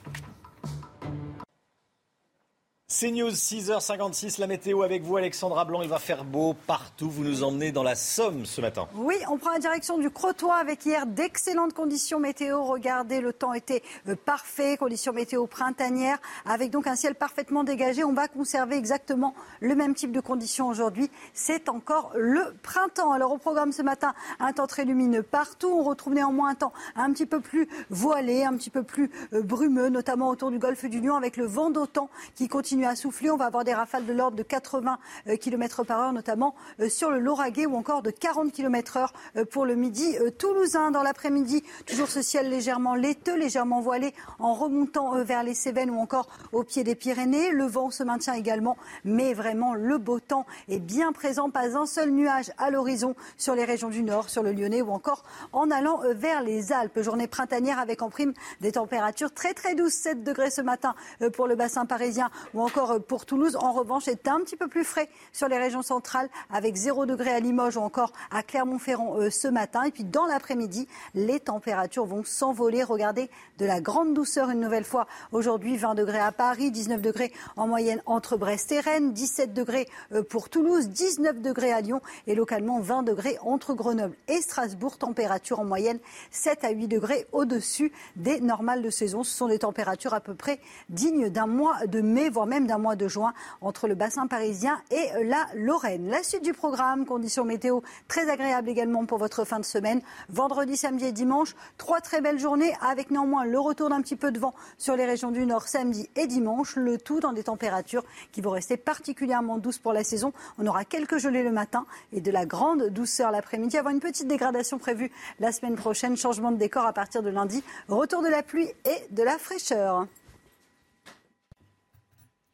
C'est 2.97 3.11
News 3.11 3.33
6h56, 3.33 4.39
la 4.39 4.47
météo 4.47 4.85
avec 4.85 5.03
vous 5.03 5.17
Alexandra 5.17 5.65
Blanc, 5.65 5.83
il 5.83 5.89
va 5.89 5.99
faire 5.99 6.23
beau 6.23 6.55
partout, 6.55 7.11
vous 7.11 7.25
nous 7.25 7.43
emmenez 7.43 7.73
dans 7.73 7.83
la 7.83 7.97
Somme 7.97 8.47
ce 8.47 8.61
matin. 8.61 8.87
Oui, 8.95 9.17
on 9.29 9.37
prend 9.37 9.51
la 9.51 9.59
direction 9.59 9.99
du 9.99 10.11
Crotoy 10.11 10.55
avec 10.55 10.87
hier 10.87 11.05
d'excellentes 11.05 11.73
conditions 11.73 12.21
météo. 12.21 12.63
Regardez, 12.63 13.21
le 13.21 13.33
temps 13.33 13.53
était 13.53 13.83
euh, 14.07 14.15
parfait, 14.15 14.77
conditions 14.77 15.13
météo 15.13 15.49
printanières, 15.49 16.19
avec 16.47 16.71
donc 16.71 16.87
un 16.87 16.95
ciel 16.95 17.17
parfaitement 17.17 17.65
dégagé. 17.65 18.05
On 18.05 18.13
va 18.13 18.29
conserver 18.29 18.77
exactement 18.77 19.35
le 19.59 19.75
même 19.75 19.97
type 19.97 20.13
de 20.13 20.21
conditions 20.21 20.69
aujourd'hui. 20.69 21.11
C'est 21.33 21.69
encore 21.69 22.13
le 22.15 22.55
printemps. 22.63 23.11
Alors 23.11 23.33
au 23.33 23.39
programme 23.39 23.73
ce 23.73 23.83
matin, 23.83 24.15
un 24.39 24.53
temps 24.53 24.69
très 24.69 24.85
lumineux 24.85 25.25
partout. 25.25 25.81
On 25.81 25.83
retrouve 25.83 26.15
néanmoins 26.15 26.51
un 26.51 26.55
temps 26.55 26.73
un 26.95 27.13
petit 27.13 27.27
peu 27.27 27.41
plus 27.41 27.69
voilé, 27.91 28.45
un 28.45 28.57
petit 28.57 28.71
peu 28.71 28.85
plus 28.85 29.11
euh, 29.33 29.43
brumeux, 29.43 29.89
notamment 29.89 30.29
autour 30.29 30.53
du 30.53 30.61
golfe 30.61 30.85
du 30.85 31.01
Lion, 31.01 31.17
avec 31.17 31.37
le 31.37 31.47
vent 31.47 31.71
d'autant 31.71 32.09
qui 32.37 32.47
continue 32.47 32.84
à 32.87 32.97
souffler. 32.97 33.31
On 33.31 33.37
va 33.37 33.47
avoir 33.47 33.65
des 33.65 33.75
rafales 33.75 34.07
de 34.07 34.13
l'ordre 34.13 34.37
de 34.37 34.43
80 34.43 34.99
euh, 35.29 35.37
km 35.37 35.85
par 35.85 36.01
heure, 36.01 36.13
notamment 36.13 36.55
euh, 36.81 36.89
sur 36.89 37.11
le 37.11 37.19
Lauragais 37.19 37.67
ou 37.67 37.77
encore 37.77 38.03
de 38.03 38.11
40 38.11 38.53
km 38.53 38.97
heure 38.97 39.13
euh, 39.37 39.45
pour 39.45 39.67
le 39.67 39.75
midi 39.75 40.17
toulousain. 40.39 40.91
Dans 40.91 41.03
l'après-midi, 41.03 41.63
toujours 41.87 42.09
ce 42.09 42.23
ciel 42.23 42.49
légèrement 42.49 42.95
laiteux, 42.95 43.37
légèrement 43.37 43.81
voilé 43.81 44.15
en 44.39 44.55
remontant 44.55 45.23
vers 45.25 45.43
les 45.43 45.55
Cévennes 45.55 45.91
ou 45.91 45.99
encore 45.99 46.29
au 46.53 46.63
pied 46.63 46.85
des 46.85 46.95
Pyrénées. 46.95 47.51
Le 47.51 47.65
vent 47.65 47.91
se 47.91 48.03
maintient 48.03 48.35
également, 48.35 48.77
mais 49.05 49.35
vraiment 49.35 49.75
le 49.75 49.99
beau 49.99 50.21
temps 50.21 50.47
est 50.69 50.79
bien 50.79 51.13
présent. 51.13 51.51
Pas 51.51 51.77
un 51.77 51.87
seul 51.87 52.11
nuage 52.11 52.53
à 52.59 52.71
l'horizon 52.71 53.15
sur 53.37 53.55
les 53.55 53.65
régions 53.65 53.89
du 53.89 54.03
Nord, 54.03 54.29
sur 54.29 54.43
le 54.43 54.53
Lyonnais 54.53 54.83
ou 54.83 54.91
encore 54.91 55.23
en 55.53 55.71
allant 55.71 56.01
vers 56.15 56.43
les 56.43 56.73
Alpes. 56.73 57.01
Journée 57.01 57.29
printanière 57.29 57.79
avec 57.79 58.03
en 58.03 58.11
prime 58.11 58.33
des 58.61 58.73
températures 58.73 59.33
très 59.33 59.55
très 59.55 59.75
douces, 59.75 59.95
7 59.95 60.23
degrés 60.23 60.51
ce 60.51 60.61
matin 60.61 60.95
pour 61.33 61.47
le 61.47 61.57
bassin 61.57 61.87
parisien 61.87 62.31
ou 62.53 62.63
encore 62.65 62.75
encore 62.75 63.03
pour 63.03 63.27
Toulouse. 63.27 63.57
En 63.57 63.73
revanche, 63.73 64.05
c'est 64.07 64.27
un 64.29 64.41
petit 64.41 64.57
peu 64.57 64.69
plus 64.69 64.85
frais 64.85 65.09
sur 65.33 65.49
les 65.49 65.59
régions 65.59 65.83
centrales 65.83 66.29
avec 66.51 66.75
0 66.75 67.07
degré 67.07 67.31
à 67.31 67.41
Limoges 67.41 67.77
ou 67.77 67.81
encore 67.81 68.13
à 68.31 68.43
Clermont-Ferrand 68.43 69.19
euh, 69.19 69.31
ce 69.31 69.49
matin. 69.49 69.83
Et 69.85 69.91
puis 69.91 70.05
dans 70.05 70.27
l'après-midi, 70.27 70.89
les 71.15 71.41
températures 71.41 72.07
vont 72.07 72.25
s'envoler. 72.25 72.83
Regardez 72.83 73.29
de 73.59 73.67
la 73.67 73.81
grande 73.81 74.15
douceur 74.15 74.51
une 74.51 74.61
nouvelle 74.61 74.85
fois. 74.85 75.07
Aujourd'hui, 75.33 75.77
20 75.77 75.95
degrés 75.95 76.21
à 76.21 76.33
Paris, 76.33 76.71
19 76.71 77.03
degrés 77.03 77.33
en 77.57 77.67
moyenne 77.67 78.03
entre 78.07 78.37
Brest 78.37 78.73
et 78.73 78.81
Rennes, 78.81 79.13
17 79.13 79.53
degrés 79.53 79.87
euh, 80.13 80.23
pour 80.23 80.49
Toulouse, 80.49 80.89
19 80.89 81.41
degrés 81.41 81.73
à 81.73 81.81
Lyon 81.81 82.01
et 82.27 82.35
localement 82.35 82.81
20 82.81 83.03
degrés 83.03 83.37
entre 83.43 83.75
Grenoble 83.75 84.17
et 84.29 84.41
Strasbourg. 84.41 84.97
Température 84.97 85.61
en 85.61 85.65
moyenne 85.65 85.99
7 86.31 86.65
à 86.65 86.71
8 86.71 86.89
degrés 86.89 87.27
au-dessus 87.33 87.93
des 88.17 88.41
normales 88.41 88.83
de 88.83 88.91
saison. 88.91 89.23
Ce 89.23 89.37
sont 89.37 89.49
des 89.49 89.59
températures 89.61 90.15
à 90.15 90.21
peu 90.21 90.35
près 90.35 90.61
dignes 90.89 91.29
d'un 91.29 91.47
mois 91.47 91.87
de 91.87 92.01
mai, 92.01 92.31
voire 92.31 92.47
même 92.47 92.54
d'un 92.61 92.79
mois 92.79 92.95
de 92.95 93.09
juin 93.09 93.35
entre 93.61 93.89
le 93.89 93.95
bassin 93.95 94.27
parisien 94.29 94.81
et 94.91 95.25
la 95.25 95.47
Lorraine. 95.55 96.09
La 96.09 96.23
suite 96.23 96.45
du 96.45 96.53
programme, 96.53 97.05
conditions 97.05 97.45
météo 97.45 97.81
très 98.07 98.31
agréables 98.31 98.69
également 98.69 99.05
pour 99.07 99.19
votre 99.19 99.45
fin 99.45 99.59
de 99.59 99.65
semaine. 99.65 100.01
Vendredi, 100.29 100.77
samedi 100.77 101.07
et 101.07 101.13
dimanche, 101.13 101.57
trois 101.77 102.01
très 102.01 102.21
belles 102.21 102.39
journées 102.39 102.73
avec 102.81 103.11
néanmoins 103.11 103.45
le 103.45 103.59
retour 103.59 103.91
d'un 103.91 104.01
petit 104.01 104.17
peu 104.17 104.31
de 104.31 104.39
vent 104.39 104.55
sur 104.79 104.95
les 104.95 105.05
régions 105.05 105.33
du 105.33 105.45
nord 105.47 105.67
samedi 105.67 106.09
et 106.15 106.27
dimanche. 106.27 106.77
Le 106.77 106.97
tout 106.97 107.19
dans 107.19 107.33
des 107.33 107.45
températures 107.45 108.05
qui 108.31 108.41
vont 108.41 108.51
rester 108.51 108.77
particulièrement 108.77 109.59
douces 109.59 109.79
pour 109.79 109.93
la 109.93 110.05
saison. 110.05 110.33
On 110.59 110.67
aura 110.67 110.85
quelques 110.85 111.19
gelées 111.19 111.43
le 111.43 111.53
matin 111.53 111.87
et 112.13 112.21
de 112.21 112.31
la 112.31 112.47
grande 112.47 112.91
douceur 112.91 113.33
l'après-midi. 113.33 113.77
Avoir 113.77 113.93
une 113.93 114.01
petite 114.01 114.29
dégradation 114.29 114.79
prévue 114.79 115.11
la 115.41 115.51
semaine 115.51 115.75
prochaine. 115.75 116.17
Changement 116.17 116.53
de 116.53 116.57
décor 116.57 116.87
à 116.87 116.93
partir 116.93 117.23
de 117.23 117.31
lundi. 117.31 117.65
Retour 117.89 118.23
de 118.23 118.29
la 118.29 118.43
pluie 118.43 118.71
et 118.85 119.07
de 119.11 119.23
la 119.23 119.39
fraîcheur. 119.39 120.07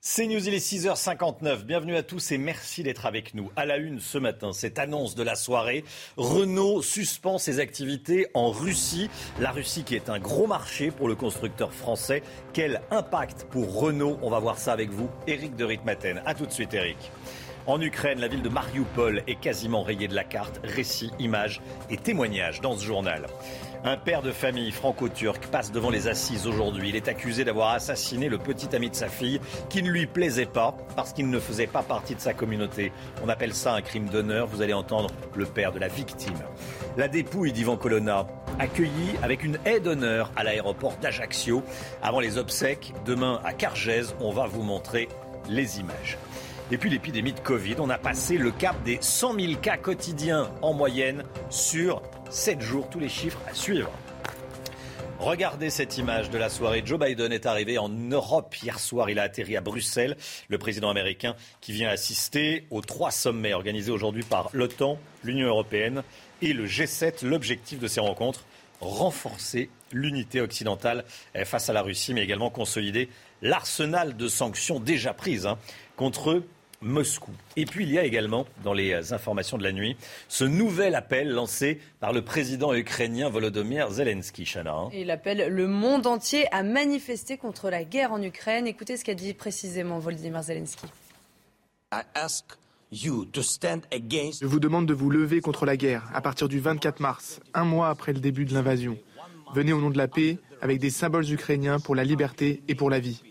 C'est 0.03 0.26
News, 0.26 0.48
il 0.48 0.55
est 0.55 0.66
6h59. 0.66 1.64
Bienvenue 1.64 1.94
à 1.94 2.03
tous 2.03 2.32
et 2.32 2.38
merci 2.38 2.82
d'être 2.82 3.05
avec 3.05 3.34
nous. 3.34 3.53
À 3.55 3.66
la 3.66 3.76
une 3.76 4.01
ce 4.01 4.16
matin, 4.16 4.55
cette 4.55 4.78
annonce 4.78 5.14
de 5.14 5.22
la 5.22 5.34
soirée. 5.34 5.84
Renault 6.16 6.80
suspend 6.80 7.36
ses 7.36 7.61
activités 7.61 8.26
en 8.32 8.51
Russie. 8.51 9.11
La 9.40 9.51
Russie 9.51 9.84
qui 9.84 9.94
est 9.94 10.09
un 10.09 10.18
gros 10.18 10.46
marché 10.46 10.90
pour 10.90 11.07
le 11.07 11.16
constructeur 11.16 11.74
français. 11.74 12.22
Quel 12.55 12.80
impact 12.90 13.44
pour 13.51 13.78
Renault? 13.78 14.18
On 14.22 14.30
va 14.30 14.38
voir 14.38 14.57
ça 14.57 14.72
avec 14.72 14.88
vous. 14.88 15.11
Eric 15.26 15.55
de 15.57 15.66
Ritmaten. 15.66 16.22
A 16.24 16.32
tout 16.32 16.46
de 16.46 16.53
suite, 16.53 16.72
Eric. 16.72 16.96
En 17.66 17.78
Ukraine, 17.78 18.20
la 18.20 18.28
ville 18.28 18.40
de 18.40 18.48
Mariupol 18.48 19.22
est 19.26 19.38
quasiment 19.38 19.82
rayée 19.82 20.09
de 20.09 20.14
la 20.14 20.24
carte. 20.24 20.61
Récits, 20.64 21.11
images 21.18 21.61
et 21.90 21.98
témoignages 21.98 22.62
dans 22.62 22.74
ce 22.74 22.86
journal. 22.86 23.26
Un 23.83 23.97
père 23.97 24.20
de 24.20 24.31
famille 24.31 24.72
franco-turc 24.72 25.47
passe 25.47 25.72
devant 25.72 25.89
les 25.89 26.07
assises 26.07 26.47
aujourd'hui. 26.47 26.91
Il 26.91 26.97
est 26.97 27.09
accusé 27.09 27.45
d'avoir 27.45 27.70
assassiné 27.70 28.28
le 28.28 28.37
petit 28.37 28.76
ami 28.76 28.91
de 28.91 28.95
sa 28.95 29.09
fille 29.09 29.41
qui 29.70 29.83
ne 29.83 29.89
lui 29.89 30.07
plaisait 30.07 30.45
pas 30.45 30.76
parce 30.97 31.14
qu'il 31.14 31.31
ne 31.31 31.41
faisait 31.41 31.66
pas 31.66 31.83
partie 31.83 32.14
de 32.14 32.20
sa 32.20 32.35
communauté. 32.35 32.93
On 33.24 33.28
appelle 33.31 33.55
ça 33.55 33.72
un 33.72 33.81
crime 33.81 34.11
d'honneur. 34.11 34.49
Vous 34.49 34.61
allez 34.61 34.74
entendre 34.74 35.09
le 35.35 35.47
père 35.47 35.72
de 35.72 35.78
la 35.78 35.89
victime. 35.89 36.37
La 36.99 37.09
dépouille 37.09 37.53
d'Ivan 37.53 37.78
Colonna, 37.78 38.26
accueillie 38.59 39.16
avec 39.22 39.45
une 39.45 39.59
aide 39.64 39.85
d'honneur 39.85 40.31
à 40.37 40.45
l'aéroport 40.45 40.99
d'Ajaccio. 41.01 41.62
Avant 42.03 42.20
les 42.20 42.37
obsèques, 42.37 42.93
demain 43.07 43.41
à 43.45 43.55
Cargèse, 43.55 44.14
on 44.20 44.31
va 44.31 44.47
vous 44.47 44.62
montrer 44.62 45.09
les 45.49 45.81
images. 45.81 46.18
Et 46.70 46.76
puis 46.76 46.91
l'épidémie 46.91 47.33
de 47.33 47.41
Covid, 47.41 47.76
on 47.78 47.89
a 47.89 47.99
passé 47.99 48.37
le 48.37 48.51
cap 48.51 48.76
des 48.85 48.99
100 49.01 49.41
000 49.41 49.55
cas 49.55 49.78
quotidiens 49.78 50.51
en 50.61 50.74
moyenne 50.74 51.24
sur 51.49 52.03
7 52.31 52.61
jours. 52.61 52.89
Tous 52.89 53.01
les 53.01 53.09
chiffres 53.09 53.41
à 53.49 53.55
suivre. 53.55 53.91
Regardez 55.18 55.68
cette 55.68 55.99
image 55.99 56.31
de 56.31 56.39
la 56.39 56.49
soirée. 56.49 56.83
Joe 56.85 56.99
Biden 56.99 57.33
est 57.33 57.45
arrivé 57.45 57.76
en 57.76 57.89
Europe 57.89 58.55
hier 58.62 58.78
soir. 58.78 59.11
Il 59.11 59.18
a 59.18 59.24
atterri 59.24 59.57
à 59.57 59.61
Bruxelles. 59.61 60.16
Le 60.49 60.57
président 60.57 60.89
américain 60.91 61.35
qui 61.61 61.72
vient 61.72 61.91
assister 61.91 62.66
aux 62.70 62.81
trois 62.81 63.11
sommets 63.11 63.53
organisés 63.53 63.91
aujourd'hui 63.91 64.22
par 64.22 64.49
l'OTAN, 64.53 64.99
l'Union 65.24 65.49
européenne 65.49 66.03
et 66.41 66.53
le 66.53 66.66
G7. 66.66 67.26
L'objectif 67.26 67.81
de 67.81 67.89
ces 67.89 68.01
rencontres, 68.01 68.45
renforcer 68.81 69.68
l'unité 69.93 70.41
occidentale 70.41 71.05
face 71.45 71.68
à 71.68 71.72
la 71.72 71.83
Russie, 71.83 72.14
mais 72.14 72.22
également 72.22 72.49
consolider 72.49 73.09
l'arsenal 73.43 74.16
de 74.16 74.28
sanctions 74.28 74.81
déjà 74.81 75.12
prises 75.12 75.47
hein, 75.47 75.59
contre 75.97 76.43
Moscou. 76.83 77.33
Et 77.57 77.66
puis 77.66 77.85
il 77.85 77.93
y 77.93 77.99
a 77.99 78.05
également, 78.05 78.47
dans 78.64 78.72
les 78.72 79.12
informations 79.12 79.59
de 79.59 79.62
la 79.62 79.72
nuit, 79.72 79.97
ce 80.28 80.45
nouvel 80.45 80.95
appel 80.95 81.31
lancé 81.31 81.78
par 82.01 82.14
le 82.14 82.22
président 82.22 82.72
ukrainien 82.72 83.28
Volodymyr 83.28 83.91
Zelensky. 83.91 84.45
Chana. 84.45 84.72
Hein. 84.72 84.89
Il 84.95 85.11
appelle 85.11 85.49
le 85.49 85.66
monde 85.66 86.07
entier 86.07 86.47
à 86.55 86.62
manifester 86.62 87.37
contre 87.37 87.68
la 87.68 87.85
guerre 87.85 88.12
en 88.12 88.22
Ukraine. 88.22 88.66
Écoutez 88.66 88.97
ce 88.97 89.05
qu'a 89.05 89.14
dit 89.14 89.35
précisément 89.35 89.99
Volodymyr 89.99 90.43
Zelensky. 90.43 90.87
Je 92.93 94.47
vous 94.47 94.61
demande 94.61 94.87
de 94.87 94.95
vous 94.95 95.11
lever 95.11 95.41
contre 95.43 95.66
la 95.66 95.76
guerre 95.76 96.11
à 96.14 96.22
partir 96.22 96.49
du 96.49 96.61
24 96.61 97.01
mars, 97.01 97.41
un 97.53 97.64
mois 97.64 97.91
après 97.91 98.14
le 98.14 98.20
début 98.20 98.47
de 98.47 98.55
l'invasion. 98.55 98.97
Venez 99.55 99.72
au 99.72 99.81
nom 99.81 99.91
de 99.91 99.99
la 99.99 100.09
paix 100.09 100.39
avec 100.62 100.78
des 100.78 100.91
symboles 100.91 101.31
ukrainiens 101.31 101.78
pour 101.78 101.95
la 101.95 102.05
liberté 102.05 102.62
et 102.68 102.74
pour 102.74 102.89
la 102.89 103.01
vie. 103.01 103.22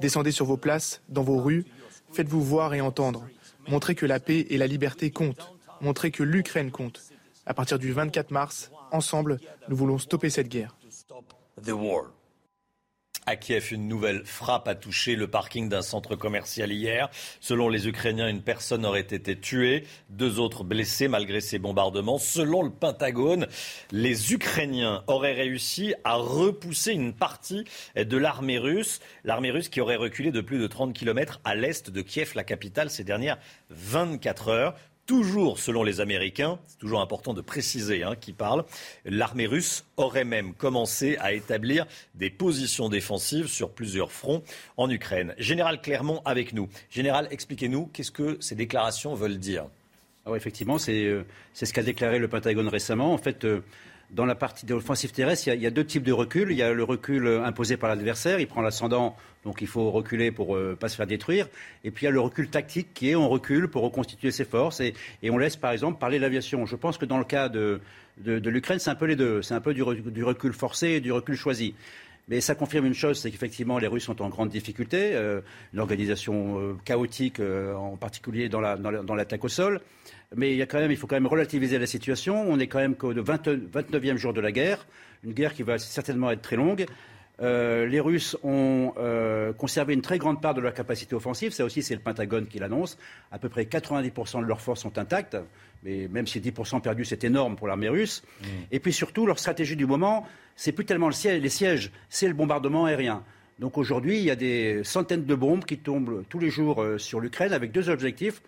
Descendez 0.00 0.32
sur 0.32 0.46
vos 0.46 0.56
places, 0.56 1.02
dans 1.08 1.22
vos 1.22 1.40
rues, 1.40 1.64
faites-vous 2.12 2.42
voir 2.42 2.74
et 2.74 2.80
entendre. 2.80 3.26
Montrez 3.68 3.94
que 3.94 4.06
la 4.06 4.20
paix 4.20 4.46
et 4.50 4.58
la 4.58 4.66
liberté 4.66 5.10
comptent. 5.10 5.52
Montrez 5.80 6.10
que 6.10 6.22
l'Ukraine 6.22 6.70
compte. 6.70 7.02
À 7.46 7.54
partir 7.54 7.78
du 7.78 7.92
24 7.92 8.30
mars, 8.30 8.70
ensemble, 8.92 9.38
nous 9.68 9.76
voulons 9.76 9.98
stopper 9.98 10.30
cette 10.30 10.48
guerre. 10.48 10.76
À 13.26 13.36
Kiev, 13.36 13.68
une 13.72 13.88
nouvelle 13.88 14.22
frappe 14.26 14.68
a 14.68 14.74
touché 14.74 15.16
le 15.16 15.28
parking 15.28 15.70
d'un 15.70 15.80
centre 15.80 16.14
commercial 16.14 16.70
hier. 16.70 17.08
Selon 17.40 17.70
les 17.70 17.88
Ukrainiens, 17.88 18.28
une 18.28 18.42
personne 18.42 18.84
aurait 18.84 19.00
été 19.00 19.40
tuée, 19.40 19.84
deux 20.10 20.38
autres 20.38 20.62
blessés 20.62 21.08
malgré 21.08 21.40
ces 21.40 21.58
bombardements. 21.58 22.18
Selon 22.18 22.62
le 22.62 22.70
Pentagone, 22.70 23.46
les 23.92 24.34
Ukrainiens 24.34 25.04
auraient 25.06 25.32
réussi 25.32 25.94
à 26.04 26.16
repousser 26.16 26.92
une 26.92 27.14
partie 27.14 27.64
de 27.96 28.16
l'armée 28.18 28.58
russe. 28.58 29.00
L'armée 29.24 29.50
russe 29.50 29.70
qui 29.70 29.80
aurait 29.80 29.96
reculé 29.96 30.30
de 30.30 30.42
plus 30.42 30.58
de 30.58 30.66
30 30.66 30.92
km 30.92 31.40
à 31.44 31.54
l'est 31.54 31.88
de 31.88 32.02
Kiev, 32.02 32.32
la 32.34 32.44
capitale, 32.44 32.90
ces 32.90 33.04
dernières 33.04 33.38
24 33.70 34.48
heures. 34.48 34.74
Toujours 35.06 35.58
selon 35.58 35.82
les 35.82 36.00
Américains, 36.00 36.58
c'est 36.66 36.78
toujours 36.78 37.02
important 37.02 37.34
de 37.34 37.42
préciser 37.42 38.02
hein, 38.02 38.16
qui 38.18 38.32
parle, 38.32 38.64
l'armée 39.04 39.46
russe 39.46 39.84
aurait 39.98 40.24
même 40.24 40.54
commencé 40.54 41.18
à 41.18 41.34
établir 41.34 41.86
des 42.14 42.30
positions 42.30 42.88
défensives 42.88 43.48
sur 43.48 43.70
plusieurs 43.70 44.10
fronts 44.10 44.42
en 44.78 44.88
Ukraine. 44.88 45.34
Général 45.36 45.82
Clermont 45.82 46.22
avec 46.24 46.54
nous. 46.54 46.70
Général, 46.88 47.28
expliquez-nous 47.30 47.90
qu'est-ce 47.92 48.12
que 48.12 48.38
ces 48.40 48.54
déclarations 48.54 49.14
veulent 49.14 49.38
dire? 49.38 49.66
Alors 50.24 50.36
effectivement, 50.36 50.78
euh, 50.88 51.24
c'est 51.52 51.66
ce 51.66 51.74
qu'a 51.74 51.82
déclaré 51.82 52.18
le 52.18 52.28
Pentagone 52.28 52.68
récemment. 52.68 53.12
En 53.12 53.18
fait, 53.18 53.44
euh, 53.44 53.60
dans 54.14 54.26
la 54.26 54.36
partie 54.36 54.64
de 54.64 54.74
l'offensive 54.74 55.10
terrestre, 55.10 55.48
il 55.48 55.60
y, 55.60 55.66
a, 55.66 55.70
deux 55.70 55.84
types 55.84 56.04
de 56.04 56.12
recul. 56.12 56.52
Il 56.52 56.56
y 56.56 56.62
a 56.62 56.72
le 56.72 56.84
recul 56.84 57.26
euh, 57.26 57.44
imposé 57.44 57.76
par 57.76 57.90
l'adversaire, 57.90 58.38
il 58.38 58.46
prend 58.46 58.62
l'ascendant, 58.62 59.16
donc 59.44 59.60
il 59.60 59.66
faut 59.66 59.90
reculer 59.90 60.30
pour 60.30 60.54
ne 60.54 60.60
euh, 60.60 60.76
pas 60.76 60.88
se 60.88 60.94
faire 60.94 61.06
détruire. 61.06 61.48
Et 61.82 61.90
puis 61.90 62.04
il 62.04 62.06
y 62.06 62.08
a 62.08 62.12
le 62.12 62.20
recul 62.20 62.48
tactique 62.48 62.94
qui 62.94 63.10
est 63.10 63.16
on 63.16 63.28
recule 63.28 63.68
pour 63.68 63.82
reconstituer 63.82 64.30
ses 64.30 64.44
forces 64.44 64.80
et, 64.80 64.94
on 65.28 65.36
laisse 65.36 65.56
par 65.56 65.72
exemple 65.72 65.98
parler 65.98 66.20
l'aviation. 66.20 66.64
Je 66.64 66.76
pense 66.76 66.96
que 66.96 67.04
dans 67.04 67.18
le 67.18 67.24
cas 67.24 67.48
de, 67.48 67.80
l'Ukraine, 68.24 68.78
c'est 68.78 68.90
un 68.90 68.94
peu 68.94 69.06
les 69.06 69.16
deux. 69.16 69.42
C'est 69.42 69.54
un 69.54 69.60
peu 69.60 69.74
du, 69.74 69.82
recul 69.82 70.52
forcé 70.52 70.90
et 70.90 71.00
du 71.00 71.10
recul 71.10 71.34
choisi. 71.34 71.74
Mais 72.28 72.40
ça 72.40 72.54
confirme 72.54 72.86
une 72.86 72.94
chose, 72.94 73.20
c'est 73.20 73.30
qu'effectivement 73.30 73.78
les 73.78 73.86
Russes 73.86 74.04
sont 74.04 74.22
en 74.22 74.28
grande 74.30 74.48
difficulté, 74.48 75.14
euh, 75.14 75.42
une 75.72 75.80
organisation 75.80 76.78
chaotique, 76.84 77.40
en 77.40 77.96
particulier 77.96 78.48
dans 78.48 78.60
l'attaque 78.60 79.44
au 79.44 79.48
sol. 79.48 79.80
Mais 80.34 80.56
il 80.56 80.96
faut 80.96 81.06
quand 81.06 81.16
même 81.16 81.26
relativiser 81.26 81.78
la 81.78 81.86
situation. 81.86 82.44
On 82.48 82.58
est 82.58 82.66
quand 82.66 82.78
même 82.78 82.96
qu'au 82.96 83.12
29e 83.12 84.16
jour 84.16 84.32
de 84.32 84.40
la 84.40 84.52
guerre, 84.52 84.86
une 85.22 85.32
guerre 85.32 85.54
qui 85.54 85.62
va 85.62 85.78
certainement 85.78 86.30
être 86.30 86.42
très 86.42 86.56
longue. 86.56 86.86
Euh, 87.42 87.86
les 87.86 88.00
Russes 88.00 88.36
ont 88.44 88.92
euh, 88.96 89.52
conservé 89.52 89.94
une 89.94 90.02
très 90.02 90.18
grande 90.18 90.40
part 90.40 90.54
de 90.54 90.60
leur 90.60 90.72
capacité 90.72 91.14
offensive. 91.14 91.52
Ça 91.52 91.64
aussi, 91.64 91.82
c'est 91.82 91.94
le 91.94 92.00
Pentagone 92.00 92.46
qui 92.46 92.58
l'annonce. 92.58 92.96
À 93.32 93.38
peu 93.38 93.48
près 93.48 93.64
90% 93.64 94.40
de 94.40 94.46
leurs 94.46 94.60
forces 94.60 94.82
sont 94.82 94.98
intactes. 94.98 95.36
Mais 95.82 96.08
même 96.08 96.26
si 96.26 96.40
10% 96.40 96.80
perdus, 96.80 97.04
c'est 97.04 97.24
énorme 97.24 97.56
pour 97.56 97.66
l'armée 97.66 97.88
russe. 97.88 98.22
Mm. 98.40 98.46
Et 98.70 98.80
puis 98.80 98.92
surtout, 98.92 99.26
leur 99.26 99.38
stratégie 99.38 99.76
du 99.76 99.86
moment, 99.86 100.26
c'est 100.56 100.72
plus 100.72 100.84
tellement 100.84 101.08
le 101.08 101.38
les 101.38 101.48
sièges, 101.48 101.90
c'est 102.08 102.28
le 102.28 102.34
bombardement 102.34 102.84
aérien. 102.84 103.24
Donc 103.58 103.78
aujourd'hui, 103.78 104.18
il 104.18 104.24
y 104.24 104.30
a 104.30 104.36
des 104.36 104.82
centaines 104.84 105.24
de 105.24 105.34
bombes 105.34 105.64
qui 105.64 105.78
tombent 105.78 106.24
tous 106.28 106.38
les 106.38 106.50
jours 106.50 106.82
euh, 106.82 106.98
sur 106.98 107.20
l'Ukraine 107.20 107.52
avec 107.52 107.72
deux 107.72 107.88
objectifs. 107.88 108.42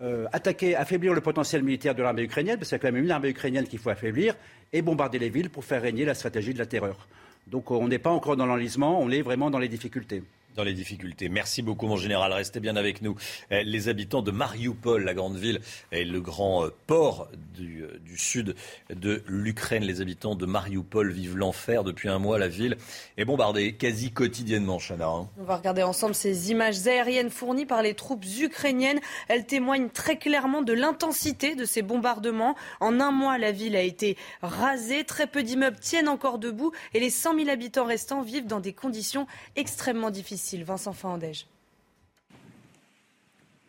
Euh, 0.00 0.26
attaquer, 0.32 0.74
affaiblir 0.74 1.14
le 1.14 1.20
potentiel 1.20 1.62
militaire 1.62 1.94
de 1.94 2.02
l'armée 2.02 2.22
ukrainienne, 2.22 2.56
parce 2.56 2.70
qu'il 2.70 2.76
y 2.76 2.80
a 2.80 2.82
quand 2.82 2.92
même 2.92 3.04
une 3.04 3.10
armée 3.10 3.28
ukrainienne 3.28 3.66
qu'il 3.66 3.78
faut 3.78 3.90
affaiblir, 3.90 4.34
et 4.72 4.82
bombarder 4.82 5.18
les 5.20 5.28
villes 5.28 5.50
pour 5.50 5.64
faire 5.64 5.82
régner 5.82 6.04
la 6.04 6.14
stratégie 6.14 6.52
de 6.52 6.58
la 6.58 6.66
terreur. 6.66 7.06
Donc 7.46 7.70
on 7.70 7.88
n'est 7.88 7.98
pas 7.98 8.10
encore 8.10 8.36
dans 8.36 8.46
l'enlisement, 8.46 9.00
on 9.00 9.10
est 9.10 9.22
vraiment 9.22 9.50
dans 9.50 9.58
les 9.58 9.68
difficultés. 9.68 10.22
Dans 10.56 10.64
les 10.64 10.74
difficultés. 10.74 11.28
Merci 11.28 11.62
beaucoup, 11.62 11.86
mon 11.86 11.96
général. 11.96 12.32
Restez 12.32 12.60
bien 12.60 12.76
avec 12.76 13.02
nous. 13.02 13.16
Eh, 13.50 13.64
les 13.64 13.88
habitants 13.88 14.22
de 14.22 14.30
Mariupol, 14.30 15.04
la 15.04 15.14
grande 15.14 15.36
ville 15.36 15.60
et 15.90 16.04
le 16.04 16.20
grand 16.20 16.64
euh, 16.64 16.74
port 16.86 17.28
du, 17.54 17.82
euh, 17.82 17.98
du 18.04 18.18
sud 18.18 18.54
de 18.90 19.22
l'Ukraine, 19.26 19.84
les 19.84 20.00
habitants 20.00 20.34
de 20.34 20.46
Mariupol 20.46 21.10
vivent 21.10 21.36
l'enfer 21.36 21.84
depuis 21.84 22.08
un 22.08 22.18
mois. 22.18 22.38
La 22.38 22.48
ville 22.48 22.76
est 23.16 23.24
bombardée 23.24 23.74
quasi 23.74 24.10
quotidiennement, 24.10 24.78
Chana. 24.78 25.06
Hein. 25.06 25.28
On 25.40 25.44
va 25.44 25.56
regarder 25.56 25.82
ensemble 25.82 26.14
ces 26.14 26.50
images 26.50 26.86
aériennes 26.86 27.30
fournies 27.30 27.66
par 27.66 27.82
les 27.82 27.94
troupes 27.94 28.24
ukrainiennes. 28.40 29.00
Elles 29.28 29.46
témoignent 29.46 29.88
très 29.88 30.16
clairement 30.16 30.62
de 30.62 30.72
l'intensité 30.72 31.54
de 31.54 31.64
ces 31.64 31.82
bombardements. 31.82 32.56
En 32.80 33.00
un 33.00 33.10
mois, 33.10 33.38
la 33.38 33.52
ville 33.52 33.76
a 33.76 33.82
été 33.82 34.16
rasée. 34.42 35.04
Très 35.04 35.26
peu 35.26 35.42
d'immeubles 35.42 35.78
tiennent 35.78 36.08
encore 36.08 36.38
debout 36.38 36.72
et 36.94 37.00
les 37.00 37.10
100 37.10 37.36
000 37.36 37.48
habitants 37.48 37.84
restants 37.84 38.22
vivent 38.22 38.46
dans 38.46 38.60
des 38.60 38.72
conditions 38.72 39.26
extrêmement 39.56 40.10
difficiles. 40.10 40.41
Vincent 40.64 40.92
Fandège. 40.92 41.46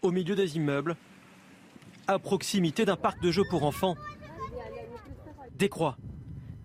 Au 0.02 0.12
milieu 0.12 0.36
des 0.36 0.58
immeubles, 0.58 0.98
à 2.08 2.20
proximité 2.20 2.84
d'un 2.84 2.98
parc 2.98 3.22
de 3.22 3.32
jeux 3.32 3.46
pour 3.50 3.64
enfants, 3.64 3.96
des 5.56 5.70
croix, 5.70 5.98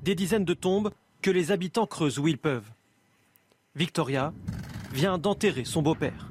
des 0.02 0.14
dizaines 0.14 0.44
de 0.44 0.54
tombes 0.54 0.90
que 1.22 1.30
les 1.30 1.52
habitants 1.52 1.86
creusent 1.86 2.18
où 2.18 2.26
ils 2.26 2.38
peuvent. 2.38 2.68
Victoria 3.76 4.32
vient 4.92 5.18
d'enterrer 5.18 5.64
son 5.64 5.82
beau-père. 5.82 6.28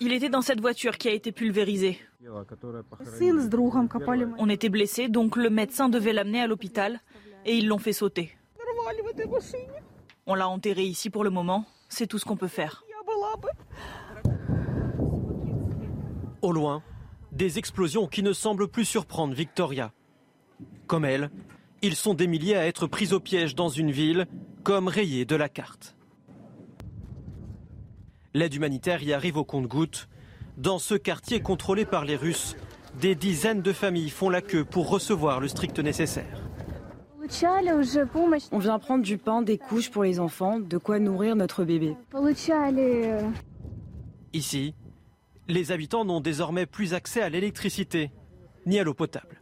Il 0.00 0.12
était 0.12 0.28
dans 0.28 0.42
cette 0.42 0.60
voiture 0.60 0.98
qui 0.98 1.08
a 1.08 1.12
été 1.12 1.30
pulvérisée. 1.32 2.00
On 4.38 4.48
était 4.48 4.68
blessés, 4.68 5.08
donc 5.08 5.36
le 5.36 5.50
médecin 5.50 5.88
devait 5.88 6.12
l'amener 6.12 6.40
à 6.40 6.46
l'hôpital 6.46 7.00
et 7.44 7.56
ils 7.56 7.68
l'ont 7.68 7.78
fait 7.78 7.92
sauter. 7.92 8.36
On 10.26 10.34
l'a 10.34 10.48
enterré 10.48 10.84
ici 10.84 11.10
pour 11.10 11.24
le 11.24 11.30
moment. 11.30 11.64
C'est 11.88 12.06
tout 12.06 12.18
ce 12.18 12.24
qu'on 12.24 12.36
peut 12.36 12.48
faire. 12.48 12.84
Au 16.42 16.52
loin, 16.52 16.82
des 17.32 17.58
explosions 17.58 18.06
qui 18.06 18.22
ne 18.22 18.32
semblent 18.32 18.68
plus 18.68 18.84
surprendre 18.84 19.34
Victoria. 19.34 19.92
Comme 20.86 21.04
elle, 21.04 21.30
ils 21.82 21.96
sont 21.96 22.14
des 22.14 22.26
milliers 22.26 22.56
à 22.56 22.66
être 22.66 22.86
pris 22.86 23.12
au 23.12 23.20
piège 23.20 23.54
dans 23.54 23.68
une 23.68 23.90
ville, 23.90 24.26
comme 24.62 24.88
rayée 24.88 25.24
de 25.24 25.36
la 25.36 25.48
carte. 25.48 25.96
L'aide 28.34 28.54
humanitaire 28.54 29.02
y 29.02 29.12
arrive 29.12 29.36
au 29.36 29.44
compte-gouttes. 29.44 30.08
Dans 30.56 30.78
ce 30.78 30.94
quartier 30.94 31.40
contrôlé 31.40 31.84
par 31.84 32.04
les 32.04 32.16
Russes, 32.16 32.56
des 33.00 33.14
dizaines 33.14 33.62
de 33.62 33.72
familles 33.72 34.10
font 34.10 34.28
la 34.28 34.42
queue 34.42 34.64
pour 34.64 34.88
recevoir 34.88 35.40
le 35.40 35.48
strict 35.48 35.78
nécessaire. 35.78 36.49
On 38.52 38.58
vient 38.58 38.78
prendre 38.78 39.04
du 39.04 39.18
pain, 39.18 39.42
des 39.42 39.58
couches 39.58 39.90
pour 39.90 40.04
les 40.04 40.18
enfants, 40.20 40.58
de 40.58 40.78
quoi 40.78 40.98
nourrir 40.98 41.36
notre 41.36 41.64
bébé. 41.64 41.96
Ici, 44.32 44.74
les 45.48 45.72
habitants 45.72 46.04
n'ont 46.04 46.20
désormais 46.20 46.66
plus 46.66 46.94
accès 46.94 47.22
à 47.22 47.28
l'électricité 47.28 48.10
ni 48.66 48.78
à 48.78 48.84
l'eau 48.84 48.94
potable. 48.94 49.39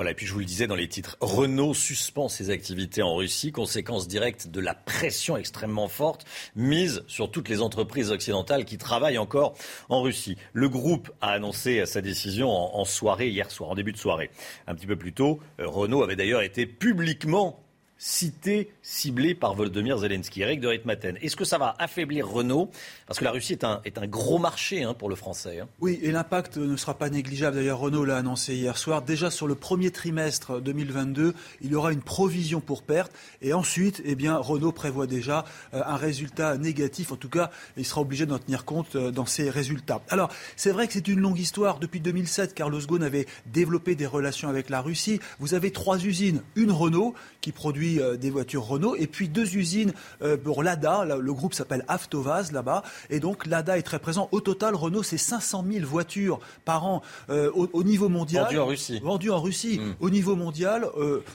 Voilà, 0.00 0.12
et 0.12 0.14
puis 0.14 0.24
je 0.24 0.32
vous 0.32 0.38
le 0.38 0.46
disais 0.46 0.66
dans 0.66 0.76
les 0.76 0.88
titres, 0.88 1.18
Renault 1.20 1.74
suspend 1.74 2.30
ses 2.30 2.48
activités 2.48 3.02
en 3.02 3.16
Russie, 3.16 3.52
conséquence 3.52 4.08
directe 4.08 4.48
de 4.48 4.58
la 4.58 4.72
pression 4.72 5.36
extrêmement 5.36 5.88
forte 5.88 6.24
mise 6.56 7.04
sur 7.06 7.30
toutes 7.30 7.50
les 7.50 7.60
entreprises 7.60 8.10
occidentales 8.10 8.64
qui 8.64 8.78
travaillent 8.78 9.18
encore 9.18 9.58
en 9.90 10.00
Russie. 10.00 10.38
Le 10.54 10.70
groupe 10.70 11.10
a 11.20 11.32
annoncé 11.32 11.84
sa 11.84 12.00
décision 12.00 12.48
en, 12.48 12.82
soirée 12.86 13.28
hier 13.28 13.50
soir, 13.50 13.68
en 13.68 13.74
début 13.74 13.92
de 13.92 13.98
soirée. 13.98 14.30
Un 14.66 14.74
petit 14.74 14.86
peu 14.86 14.96
plus 14.96 15.12
tôt, 15.12 15.38
euh, 15.60 15.68
Renault 15.68 16.02
avait 16.02 16.16
d'ailleurs 16.16 16.40
été 16.40 16.64
publiquement 16.64 17.62
cité, 18.02 18.70
ciblé 18.80 19.34
par 19.34 19.54
Volodymyr 19.54 19.98
Zelensky. 19.98 20.40
Eric 20.40 20.60
de 20.60 20.68
Ritmaten, 20.68 21.18
est-ce 21.20 21.36
que 21.36 21.44
ça 21.44 21.58
va 21.58 21.74
affaiblir 21.78 22.26
Renault? 22.26 22.70
Parce 23.06 23.18
que 23.18 23.24
la 23.24 23.30
Russie 23.30 23.52
est 23.52 23.62
un, 23.62 23.82
est 23.84 23.98
un 23.98 24.06
gros 24.06 24.38
marché 24.38 24.82
hein, 24.82 24.94
pour 24.94 25.10
le 25.10 25.16
français. 25.16 25.60
Hein. 25.60 25.68
Oui, 25.80 26.00
et 26.02 26.10
l'impact 26.10 26.56
ne 26.56 26.76
sera 26.78 26.94
pas 26.94 27.10
négligeable. 27.10 27.56
D'ailleurs, 27.56 27.78
Renault 27.78 28.06
l'a 28.06 28.16
annoncé 28.16 28.54
hier 28.54 28.78
soir. 28.78 29.02
Déjà 29.02 29.30
sur 29.30 29.46
le 29.46 29.54
premier 29.54 29.90
trimestre 29.90 30.62
2022, 30.62 31.34
il 31.60 31.70
y 31.70 31.74
aura 31.74 31.92
une 31.92 32.00
provision 32.00 32.62
pour 32.62 32.84
perte. 32.84 33.12
Et 33.42 33.52
ensuite, 33.52 34.00
eh 34.06 34.14
bien, 34.14 34.38
Renault 34.38 34.72
prévoit 34.72 35.06
déjà 35.06 35.44
euh, 35.74 35.82
un 35.84 35.96
résultat 35.96 36.56
négatif. 36.56 37.12
En 37.12 37.16
tout 37.16 37.28
cas, 37.28 37.50
il 37.76 37.84
sera 37.84 38.00
obligé 38.00 38.24
d'en 38.24 38.38
tenir 38.38 38.64
compte 38.64 38.96
euh, 38.96 39.10
dans 39.10 39.26
ses 39.26 39.50
résultats. 39.50 40.00
Alors, 40.08 40.30
c'est 40.56 40.70
vrai 40.70 40.86
que 40.86 40.94
c'est 40.94 41.08
une 41.08 41.20
longue 41.20 41.38
histoire. 41.38 41.78
Depuis 41.78 42.00
2007, 42.00 42.54
Carlos 42.54 42.80
Ghosn 42.80 43.02
avait 43.02 43.26
développé 43.44 43.94
des 43.94 44.06
relations 44.06 44.48
avec 44.48 44.70
la 44.70 44.80
Russie. 44.80 45.20
Vous 45.38 45.52
avez 45.52 45.70
trois 45.70 46.02
usines. 46.02 46.40
Une 46.54 46.72
Renault 46.72 47.12
qui 47.42 47.52
produit 47.52 47.89
euh, 47.98 48.16
des 48.16 48.30
voitures 48.30 48.64
Renault, 48.64 48.94
et 48.96 49.06
puis 49.06 49.28
deux 49.28 49.56
usines 49.56 49.92
euh, 50.22 50.36
pour 50.36 50.62
Lada. 50.62 51.04
Le 51.04 51.32
groupe 51.32 51.54
s'appelle 51.54 51.84
Avtovaz 51.88 52.52
là-bas, 52.52 52.82
et 53.08 53.20
donc 53.20 53.46
Lada 53.46 53.78
est 53.78 53.82
très 53.82 53.98
présent. 53.98 54.28
Au 54.32 54.40
total, 54.40 54.74
Renault, 54.74 55.02
c'est 55.02 55.18
500 55.18 55.64
000 55.70 55.86
voitures 55.86 56.40
par 56.64 56.84
an 56.86 57.02
euh, 57.30 57.50
au, 57.52 57.82
niveau 57.82 58.08
mondial. 58.08 58.44
Vendues 58.44 58.58
en 58.58 58.66
Russie. 58.66 59.00
Vendues 59.00 59.30
en 59.30 59.40
Russie. 59.40 59.78
Hmm. 59.78 59.94
Au 60.00 60.10
niveau 60.10 60.36
mondial, 60.36 60.86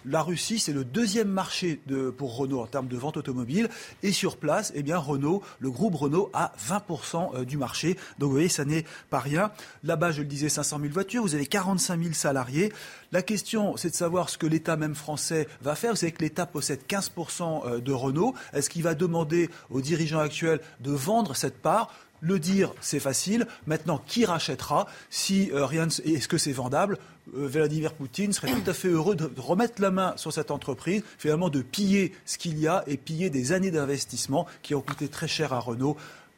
la 0.06 0.22
Russie, 0.22 0.60
c'est 0.60 0.74
le 0.74 0.84
deuxième 0.84 1.28
marché 1.28 1.82
de, 1.88 2.10
pour 2.10 2.38
Renault 2.38 2.62
en 2.62 2.68
termes 2.68 2.88
de 2.88 2.97
vente 2.97 3.18
automobile. 3.18 3.70
Et 4.03 4.12
sur 4.12 4.38
place, 4.38 4.72
eh 4.76 4.84
bien, 4.84 4.97
Renault, 4.97 5.41
le 5.60 5.72
groupe 5.72 5.95
Renault 5.95 6.30
a 6.34 6.53
20% 6.68 7.43
du 7.43 7.58
marché. 7.58 7.97
Donc, 8.20 8.30
vous 8.30 8.36
voyez, 8.36 8.49
ça 8.49 8.66
n'est 8.66 8.86
pas 9.10 9.20
rien. 9.20 9.51
Là-bas, 9.84 10.12
je 10.12 10.22
le 10.22 10.28
disais, 10.28 10.49
500 10.49 10.80
000 10.82 10.93
voitures. 10.93 11.24
Vous 11.24 11.36
avez 11.36 11.45
45 11.45 12.01
000 12.01 12.14
salariés. 12.14 12.72
La 13.16 13.22
question, 13.22 13.78
c'est 13.78 13.91
de 13.91 13.95
savoir 13.95 14.28
ce 14.28 14.38
que 14.38 14.45
l'État 14.45 14.76
même 14.76 14.93
français 14.93 15.47
va 15.61 15.76
faire. 15.76 15.91
Vous 15.91 15.95
savez 15.95 16.11
que 16.11 16.22
l'État 16.22 16.45
possède 16.45 16.82
15% 16.86 17.61
euh, 17.66 17.80
de 17.80 17.93
Renault. 17.93 18.36
Est-ce 18.51 18.70
qu'il 18.70 18.84
va 18.84 18.93
demander 18.93 19.49
aux 19.70 19.80
dirigeants 19.80 20.20
actuels 20.20 20.59
de 20.82 20.91
vendre 20.91 21.34
cette 21.34 21.61
part? 21.61 21.93
Le 22.20 22.39
dire, 22.39 22.74
c'est 22.82 22.99
facile. 22.99 23.47
Maintenant, 23.68 24.01
qui 24.05 24.26
rachètera 24.26 24.88
Si 25.09 25.49
euh, 25.53 25.66
rien, 25.66 25.88
est-ce 25.88 26.28
que 26.28 26.38
c'est 26.38 26.51
vendable? 26.51 26.97
Euh, 27.38 27.47
Vladimir 27.47 27.93
Poutine 27.93 28.34
serait 28.34 28.51
tout 28.51 28.70
à 28.70 28.74
fait 28.74 28.89
heureux 28.89 29.16
de 29.16 29.32
remettre 29.38 29.82
la 29.82 29.91
main 29.91 30.11
sur 30.18 30.34
cette 30.34 30.51
entreprise, 30.51 31.01
finalement 31.18 31.47
de 31.47 31.61
piller 31.61 32.11
ce 32.26 32.38
qu'il 32.38 32.59
y 32.59 32.68
a 32.68 32.84
et 32.86 32.97
piller 32.97 33.30
des 33.30 33.53
années 33.53 33.72
d'investissement 33.72 34.45
qui 34.61 34.76
ont 34.76 34.82
coûté 34.82 35.07
très 35.07 35.30
cher 35.30 35.53
à 35.53 35.59
Renault. 35.61 35.95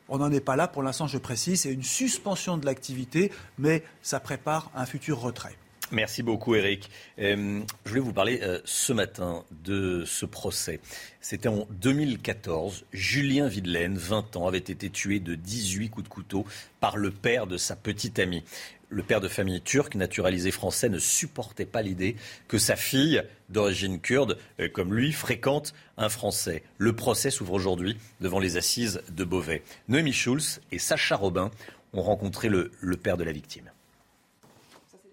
On 0.09 0.19
n'en 0.19 0.31
est 0.31 0.41
pas 0.41 0.55
là 0.55 0.67
pour 0.67 0.83
l'instant, 0.83 1.07
je 1.07 1.17
précise. 1.17 1.61
C'est 1.61 1.73
une 1.73 1.81
suspension 1.81 2.55
de 2.55 2.67
l'activité, 2.67 3.31
mais 3.57 3.81
ça 4.03 4.19
prépare 4.19 4.69
un 4.75 4.85
futur 4.85 5.19
retrait. 5.19 5.57
Merci 5.91 6.21
beaucoup, 6.21 6.53
Eric. 6.53 6.89
Euh, 7.17 7.61
je 7.85 7.89
voulais 7.89 8.01
vous 8.01 8.11
parler 8.11 8.41
euh, 8.43 8.59
ce 8.65 8.91
matin 8.91 9.45
de 9.63 10.03
ce 10.05 10.25
procès. 10.25 10.81
C'était 11.21 11.47
en 11.47 11.65
2014. 11.69 12.83
Julien 12.91 13.47
Videlaine, 13.47 13.97
20 13.97 14.35
ans, 14.35 14.47
avait 14.47 14.57
été 14.57 14.89
tué 14.89 15.21
de 15.21 15.35
18 15.35 15.89
coups 15.89 16.03
de 16.03 16.09
couteau 16.09 16.45
par 16.81 16.97
le 16.97 17.09
père 17.11 17.47
de 17.47 17.55
sa 17.55 17.77
petite 17.77 18.19
amie. 18.19 18.43
Le 18.89 19.01
père 19.01 19.21
de 19.21 19.29
famille 19.29 19.61
turc, 19.61 19.95
naturalisé 19.95 20.51
français, 20.51 20.89
ne 20.89 20.99
supportait 20.99 21.65
pas 21.65 21.81
l'idée 21.81 22.17
que 22.49 22.57
sa 22.57 22.75
fille, 22.75 23.23
d'origine 23.47 24.01
kurde, 24.01 24.37
euh, 24.59 24.67
comme 24.67 24.93
lui, 24.93 25.13
fréquente 25.13 25.73
un 25.95 26.09
Français. 26.09 26.63
Le 26.77 26.97
procès 26.97 27.31
s'ouvre 27.31 27.53
aujourd'hui 27.53 27.95
devant 28.19 28.39
les 28.39 28.57
assises 28.57 29.01
de 29.09 29.23
Beauvais. 29.23 29.63
Noémie 29.87 30.11
Schulz 30.11 30.59
et 30.73 30.79
Sacha 30.79 31.15
Robin 31.15 31.49
ont 31.93 32.01
rencontré 32.01 32.49
le 32.49 32.97
père 32.97 33.15
de 33.15 33.23
la 33.23 33.31
victime. 33.31 33.71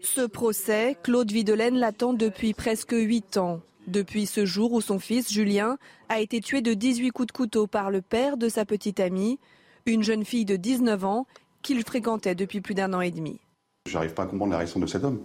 Ce 0.05 0.21
procès, 0.21 0.99
Claude 1.03 1.33
Videlaine 1.33 1.77
l'attend 1.77 2.13
depuis 2.13 2.53
presque 2.53 2.93
huit 2.93 3.39
ans. 3.39 3.61
Depuis 3.87 4.27
ce 4.27 4.45
jour 4.45 4.75
où 4.75 4.83
son 4.83 4.99
fils, 4.99 5.33
Julien, 5.33 5.79
a 6.11 6.21
été 6.21 6.43
tué 6.43 6.61
de 6.61 6.75
18 6.75 7.11
coups 7.11 7.29
de 7.29 7.33
couteau 7.33 7.67
par 7.67 7.91
le 7.91 8.03
père 8.03 8.37
de 8.37 8.51
sa 8.51 8.67
petite 8.67 9.01
amie, 9.01 9.39
une 9.87 10.03
jeune 10.03 10.27
fille 10.27 10.45
de 10.45 10.57
19 10.57 11.03
ans 11.07 11.27
qu'il 11.63 11.83
fréquentait 11.83 12.35
depuis 12.35 12.61
plus 12.61 12.75
d'un 12.75 12.93
an 12.93 13.01
et 13.01 13.11
demi. 13.11 13.41
Je 13.87 13.95
n'arrive 13.95 14.13
pas 14.13 14.25
à 14.25 14.27
comprendre 14.27 14.53
la 14.53 14.59
réaction 14.59 14.79
de 14.79 14.87
cet 14.87 15.05
homme. 15.05 15.21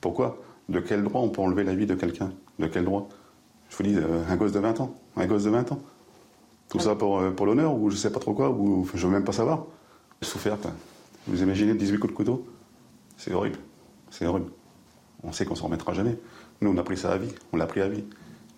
Pourquoi? 0.00 0.40
De 0.70 0.80
quel 0.80 1.04
droit 1.04 1.20
on 1.20 1.28
peut 1.28 1.42
enlever 1.42 1.62
la 1.62 1.74
vie 1.74 1.86
de 1.86 1.94
quelqu'un? 1.94 2.32
De 2.58 2.66
quel 2.68 2.86
droit? 2.86 3.10
Je 3.68 3.76
vous 3.76 3.82
dis, 3.82 3.96
euh, 3.96 4.24
un 4.26 4.36
gosse 4.36 4.52
de 4.52 4.60
20 4.60 4.80
ans. 4.80 4.94
Un 5.16 5.26
gosse 5.26 5.44
de 5.44 5.50
20 5.50 5.72
ans. 5.72 5.78
Tout 6.70 6.78
ça 6.78 6.94
pour, 6.94 7.18
euh, 7.18 7.32
pour 7.32 7.44
l'honneur 7.44 7.74
ou 7.74 7.90
je 7.90 7.96
sais 7.96 8.10
pas 8.10 8.18
trop 8.18 8.32
quoi, 8.32 8.48
ou 8.48 8.88
je 8.94 9.06
veux 9.06 9.12
même 9.12 9.24
pas 9.24 9.32
savoir. 9.32 9.66
Souffert. 10.22 10.56
Vous 11.26 11.42
imaginez 11.42 11.74
18 11.74 11.98
coups 11.98 12.14
de 12.14 12.16
couteau? 12.16 12.46
C'est 13.18 13.34
horrible. 13.34 13.58
C'est 14.12 14.26
horrible. 14.26 14.50
On 15.24 15.32
sait 15.32 15.44
qu'on 15.44 15.54
s'en 15.54 15.66
remettra 15.66 15.94
jamais. 15.94 16.16
Nous, 16.60 16.70
on 16.70 16.76
a 16.76 16.82
pris 16.82 16.98
ça 16.98 17.12
à 17.12 17.16
vie. 17.16 17.32
On 17.52 17.56
l'a 17.56 17.66
pris 17.66 17.80
à 17.80 17.88
vie. 17.88 18.04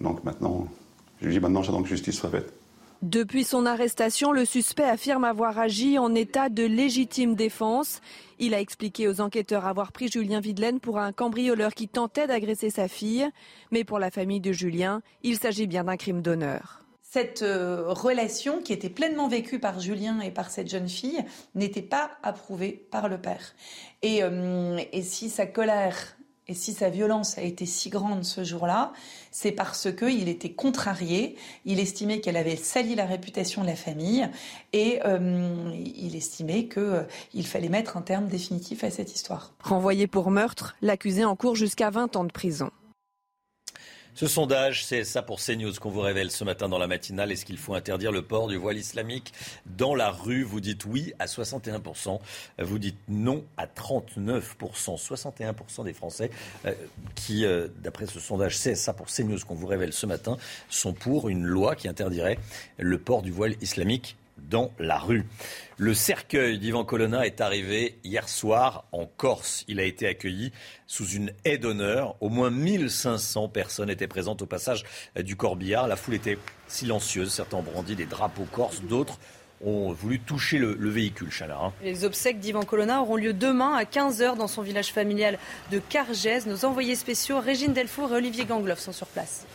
Donc 0.00 0.24
maintenant, 0.24 0.66
je 1.22 1.30
dis 1.30 1.40
maintenant, 1.40 1.62
j'attends 1.62 1.82
que 1.82 1.88
justice 1.88 2.16
soit 2.16 2.30
faite. 2.30 2.52
Depuis 3.02 3.44
son 3.44 3.66
arrestation, 3.66 4.32
le 4.32 4.44
suspect 4.44 4.84
affirme 4.84 5.24
avoir 5.24 5.58
agi 5.58 5.98
en 5.98 6.14
état 6.14 6.48
de 6.48 6.64
légitime 6.64 7.34
défense. 7.34 8.00
Il 8.38 8.54
a 8.54 8.60
expliqué 8.60 9.08
aux 9.08 9.20
enquêteurs 9.20 9.66
avoir 9.66 9.92
pris 9.92 10.08
Julien 10.08 10.40
Videlaine 10.40 10.80
pour 10.80 10.98
un 10.98 11.12
cambrioleur 11.12 11.74
qui 11.74 11.86
tentait 11.86 12.26
d'agresser 12.26 12.70
sa 12.70 12.88
fille. 12.88 13.28
Mais 13.70 13.84
pour 13.84 13.98
la 13.98 14.10
famille 14.10 14.40
de 14.40 14.52
Julien, 14.52 15.02
il 15.22 15.38
s'agit 15.38 15.66
bien 15.66 15.84
d'un 15.84 15.96
crime 15.96 16.22
d'honneur 16.22 16.83
cette 17.14 17.42
euh, 17.42 17.84
relation 17.92 18.60
qui 18.60 18.72
était 18.72 18.90
pleinement 18.90 19.28
vécue 19.28 19.60
par 19.60 19.78
Julien 19.78 20.18
et 20.18 20.32
par 20.32 20.50
cette 20.50 20.68
jeune 20.68 20.88
fille 20.88 21.24
n'était 21.54 21.80
pas 21.80 22.10
approuvée 22.24 22.72
par 22.90 23.08
le 23.08 23.18
père. 23.18 23.54
Et, 24.02 24.24
euh, 24.24 24.80
si 25.00 25.30
sa 25.30 25.46
colère 25.46 26.16
Et 26.48 26.54
si 26.54 26.72
sa 26.72 26.90
violence 26.90 27.38
a 27.38 27.42
été 27.42 27.66
si 27.66 27.88
grande 27.88 28.24
ce 28.24 28.42
jour-là, 28.42 28.92
c'est 29.30 29.52
parce 29.52 29.92
qu'il 29.92 30.28
était 30.28 30.54
contrarié, 30.54 31.36
il 31.64 31.78
estimait 31.78 32.20
qu'elle 32.20 32.36
avait 32.36 32.56
sali 32.56 32.96
la 32.96 33.06
réputation 33.06 33.62
de 33.62 33.68
la 33.68 33.76
famille 33.76 34.28
et 34.72 34.98
euh, 35.04 35.70
il 35.72 36.16
estimait 36.16 36.68
qu'il 36.68 37.46
fallait 37.46 37.68
mettre 37.68 37.96
un 37.96 38.02
terme 38.02 38.26
définitif 38.26 38.82
à 38.82 38.90
cette 38.90 39.14
histoire. 39.14 39.54
Renvoyé 39.62 40.08
pour 40.08 40.32
meurtre, 40.32 40.74
l'accusé 40.82 41.24
encourt 41.24 41.54
jusqu'à 41.54 41.90
20 41.90 42.16
ans 42.16 42.24
de 42.24 42.32
prison. 42.32 42.72
Ce 44.16 44.28
sondage, 44.28 44.84
c'est 44.84 45.02
ça 45.02 45.22
pour 45.22 45.40
CNews 45.40 45.72
qu'on 45.80 45.90
vous 45.90 46.00
révèle 46.00 46.30
ce 46.30 46.44
matin 46.44 46.68
dans 46.68 46.78
la 46.78 46.86
matinale. 46.86 47.32
Est-ce 47.32 47.44
qu'il 47.44 47.58
faut 47.58 47.74
interdire 47.74 48.12
le 48.12 48.22
port 48.22 48.46
du 48.46 48.56
voile 48.56 48.76
islamique 48.76 49.32
dans 49.66 49.96
la 49.96 50.12
rue? 50.12 50.44
Vous 50.44 50.60
dites 50.60 50.84
oui 50.84 51.12
à 51.18 51.26
61%, 51.26 52.20
vous 52.60 52.78
dites 52.78 52.98
non 53.08 53.44
à 53.56 53.66
39%. 53.66 54.40
61% 54.96 55.82
des 55.84 55.92
Français 55.92 56.30
euh, 56.64 56.72
qui, 57.16 57.44
euh, 57.44 57.66
d'après 57.82 58.06
ce 58.06 58.20
sondage, 58.20 58.56
c'est 58.56 58.76
ça 58.76 58.92
pour 58.92 59.08
CNews 59.08 59.40
qu'on 59.48 59.56
vous 59.56 59.66
révèle 59.66 59.92
ce 59.92 60.06
matin, 60.06 60.36
sont 60.68 60.92
pour 60.92 61.28
une 61.28 61.44
loi 61.44 61.74
qui 61.74 61.88
interdirait 61.88 62.38
le 62.78 62.98
port 62.98 63.20
du 63.20 63.32
voile 63.32 63.56
islamique 63.62 64.16
dans 64.38 64.72
la 64.78 64.98
rue. 64.98 65.24
Le 65.76 65.94
cercueil 65.94 66.58
d'Ivan 66.58 66.84
Colonna 66.84 67.26
est 67.26 67.40
arrivé 67.40 67.98
hier 68.04 68.28
soir 68.28 68.84
en 68.92 69.06
Corse. 69.06 69.64
Il 69.68 69.80
a 69.80 69.84
été 69.84 70.06
accueilli 70.06 70.52
sous 70.86 71.08
une 71.08 71.32
haie 71.44 71.58
d'honneur. 71.58 72.16
Au 72.20 72.28
moins 72.28 72.50
1500 72.50 73.48
personnes 73.48 73.90
étaient 73.90 74.06
présentes 74.06 74.42
au 74.42 74.46
passage 74.46 74.84
du 75.16 75.36
corbillard. 75.36 75.88
La 75.88 75.96
foule 75.96 76.14
était 76.14 76.38
silencieuse. 76.68 77.32
Certains 77.32 77.56
ont 77.56 77.62
brandi 77.62 77.96
des 77.96 78.06
drapeaux 78.06 78.46
corses, 78.52 78.82
d'autres 78.82 79.18
ont 79.64 79.92
voulu 79.92 80.20
toucher 80.20 80.58
le, 80.58 80.74
véhicule, 80.88 81.30
Chalard. 81.30 81.64
Hein. 81.64 81.72
Les 81.82 82.04
obsèques 82.04 82.38
d'Ivan 82.38 82.64
Colonna 82.64 83.00
auront 83.00 83.16
lieu 83.16 83.32
demain 83.32 83.74
à 83.74 83.84
15h 83.84 84.36
dans 84.36 84.48
son 84.48 84.62
village 84.62 84.92
familial 84.92 85.38
de 85.70 85.78
Cargès. 85.78 86.46
Nos 86.46 86.64
envoyés 86.64 86.96
spéciaux, 86.96 87.40
Régine 87.40 87.72
Delfour 87.72 88.12
et 88.12 88.16
Olivier 88.16 88.44
Gangloff, 88.44 88.78
sont 88.78 88.92
sur 88.92 89.06
place. 89.06 89.46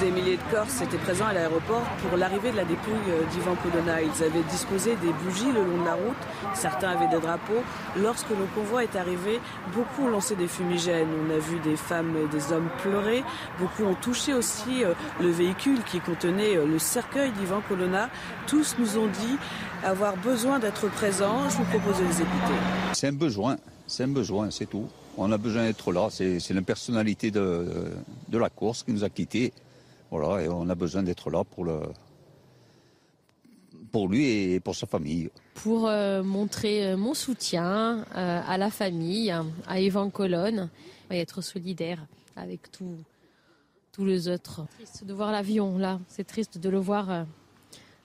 Des 0.00 0.10
milliers 0.10 0.36
de 0.36 0.54
Corses 0.54 0.82
étaient 0.82 0.98
présents 0.98 1.26
à 1.26 1.32
l'aéroport 1.32 1.82
pour 2.02 2.18
l'arrivée 2.18 2.50
de 2.52 2.56
la 2.56 2.64
dépouille 2.64 2.94
d'Ivan 3.32 3.54
Colonna. 3.56 4.02
Ils 4.02 4.22
avaient 4.22 4.42
disposé 4.50 4.94
des 4.96 5.12
bougies 5.24 5.50
le 5.50 5.64
long 5.64 5.80
de 5.80 5.84
la 5.86 5.94
route, 5.94 6.16
certains 6.54 6.90
avaient 6.90 7.08
des 7.08 7.20
drapeaux. 7.20 7.62
Lorsque 7.96 8.28
le 8.28 8.44
convoi 8.54 8.84
est 8.84 8.94
arrivé, 8.94 9.40
beaucoup 9.74 10.04
ont 10.04 10.08
lancé 10.08 10.36
des 10.36 10.48
fumigènes. 10.48 11.08
On 11.26 11.34
a 11.34 11.38
vu 11.38 11.58
des 11.60 11.76
femmes 11.76 12.14
et 12.16 12.28
des 12.28 12.52
hommes 12.52 12.68
pleurer. 12.82 13.24
Beaucoup 13.58 13.84
ont 13.84 13.94
touché 13.94 14.34
aussi 14.34 14.84
euh, 14.84 14.92
le 15.18 15.30
véhicule 15.30 15.82
qui 15.84 16.00
contenait 16.00 16.58
euh, 16.58 16.66
le 16.66 16.78
cercueil 16.78 17.32
d'Ivan 17.32 17.62
Colonna. 17.66 18.10
Tous 18.46 18.76
nous 18.78 18.98
ont 18.98 19.06
dit 19.06 19.38
avoir 19.82 20.18
besoin 20.18 20.58
d'être 20.58 20.88
présents. 20.90 21.48
Je 21.48 21.56
vous 21.56 21.64
propose 21.64 21.98
de 21.98 22.04
les 22.04 22.20
écouter. 22.20 22.54
C'est 22.92 23.08
un 23.08 23.12
besoin, 23.12 23.56
c'est 23.86 24.04
un 24.04 24.08
besoin, 24.08 24.50
c'est 24.50 24.66
tout. 24.66 24.88
On 25.16 25.32
a 25.32 25.38
besoin 25.38 25.62
d'être 25.62 25.90
là. 25.92 26.08
C'est 26.10 26.50
la 26.50 26.62
personnalité 26.62 27.30
de, 27.30 27.66
la 28.30 28.50
course 28.50 28.82
qui 28.82 28.92
nous 28.92 29.04
a 29.04 29.08
quittés. 29.08 29.54
Et 30.40 30.48
on 30.48 30.68
a 30.68 30.74
besoin 30.74 31.02
d'être 31.02 31.30
là 31.30 31.44
pour, 31.44 31.64
lui 34.08 34.52
et 34.52 34.60
pour 34.60 34.74
sa 34.74 34.86
famille. 34.86 35.30
Pour 35.54 35.86
euh, 35.86 36.22
montrer 36.22 36.86
euh, 36.86 36.96
mon 36.96 37.14
soutien 37.14 38.04
euh, 38.14 38.40
à 38.46 38.58
la 38.58 38.70
famille, 38.70 39.34
à 39.66 39.80
Yvan 39.80 40.10
Colonne, 40.10 40.70
et 41.10 41.20
être 41.20 41.40
solidaire 41.40 42.06
avec 42.34 42.70
tous 42.70 44.04
les 44.04 44.28
autres. 44.28 44.66
Triste 44.74 45.04
de 45.04 45.14
voir 45.14 45.32
l'avion 45.32 45.78
là, 45.78 46.00
c'est 46.08 46.26
triste 46.26 46.58
de 46.58 46.68
le 46.68 46.78
voir 46.78 47.26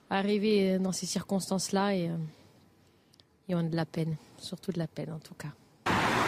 arriver 0.08 0.78
dans 0.78 0.92
ces 0.92 1.06
circonstances-là 1.06 1.94
et, 1.96 2.10
et 3.48 3.54
on 3.54 3.58
a 3.58 3.62
de 3.64 3.76
la 3.76 3.84
peine, 3.84 4.16
surtout 4.38 4.72
de 4.72 4.78
la 4.78 4.86
peine 4.86 5.12
en 5.12 5.18
tout 5.18 5.34
cas. 5.34 5.52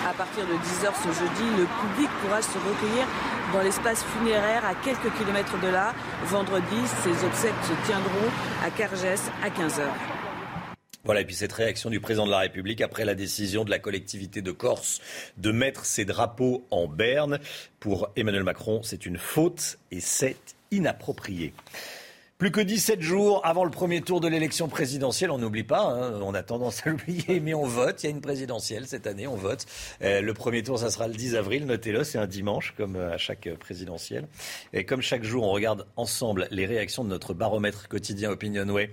À 0.07 0.13
partir 0.13 0.47
de 0.47 0.53
10h 0.53 0.93
ce 1.03 1.19
jeudi, 1.19 1.57
le 1.57 1.65
public 1.65 2.11
pourra 2.21 2.43
se 2.43 2.59
recueillir 2.59 3.07
dans 3.55 3.63
l'espace 3.63 4.05
funéraire 4.05 4.63
à 4.67 4.75
quelques 4.75 5.11
kilomètres 5.17 5.59
de 5.63 5.69
là. 5.69 5.95
Vendredi, 6.27 6.77
ces 7.03 7.25
obsèques 7.25 7.55
se 7.63 7.87
tiendront 7.87 8.31
à 8.63 8.71
Cargès 8.71 9.21
à 9.43 9.49
15h. 9.49 9.89
Voilà, 11.05 11.23
et 11.23 11.25
puis 11.25 11.35
cette 11.35 11.53
réaction 11.53 11.89
du 11.89 12.01
président 12.01 12.27
de 12.27 12.31
la 12.31 12.41
République 12.41 12.83
après 12.83 13.07
la 13.07 13.15
décision 13.15 13.65
de 13.65 13.71
la 13.71 13.79
collectivité 13.79 14.43
de 14.43 14.53
Corse 14.53 15.01
de 15.39 15.53
mettre 15.53 15.87
ses 15.87 16.05
drapeaux 16.05 16.67
en 16.71 16.87
berne. 16.87 17.39
Pour 17.81 18.11
Emmanuel 18.15 18.43
Macron, 18.43 18.81
c'est 18.83 19.07
une 19.07 19.17
faute 19.19 19.79
et 19.91 20.01
c'est 20.01 20.37
inapproprié. 20.71 21.55
Plus 22.37 22.51
que 22.51 22.61
17 22.61 23.01
jours 23.01 23.41
avant 23.45 23.63
le 23.63 23.71
premier 23.71 24.01
tour 24.01 24.21
de 24.21 24.27
l'élection 24.27 24.67
présidentielle, 24.67 25.31
on 25.31 25.39
n'oublie 25.39 25.63
pas, 25.63 25.83
hein, 25.83 26.19
on 26.21 26.35
a 26.35 26.43
tendance 26.43 26.85
à 26.85 26.91
l'oublier, 26.91 27.39
mais 27.39 27.55
on 27.55 27.65
vote. 27.65 28.03
Il 28.03 28.07
y 28.07 28.09
a 28.09 28.11
une 28.11 28.21
présidentielle 28.21 28.89
cette 28.89 29.07
année, 29.07 29.29
on 29.29 29.37
vote. 29.37 29.67
Euh, 30.03 30.21
le 30.21 30.35
premier 30.35 30.65
tour, 30.65 30.81
ça 30.81 30.91
sera 30.91 31.07
le 31.07 31.15
10 31.15 31.37
avril, 31.37 31.65
notez-le, 31.65 32.03
c'est 32.03 32.19
un 32.19 32.27
dimanche, 32.27 32.75
comme 32.77 32.97
euh, 32.97 33.15
à 33.15 33.19
chaque 33.19 33.49
présidentielle. 33.61 34.27
Et 34.73 34.85
comme 34.85 35.01
chaque 35.01 35.23
jour, 35.23 35.45
on 35.45 35.53
regarde 35.53 35.87
ensemble 35.95 36.49
les 36.51 36.67
réactions 36.67 37.05
de 37.05 37.09
notre 37.09 37.35
baromètre 37.35 37.87
quotidien 37.87 38.33
Opinionway. 38.33 38.91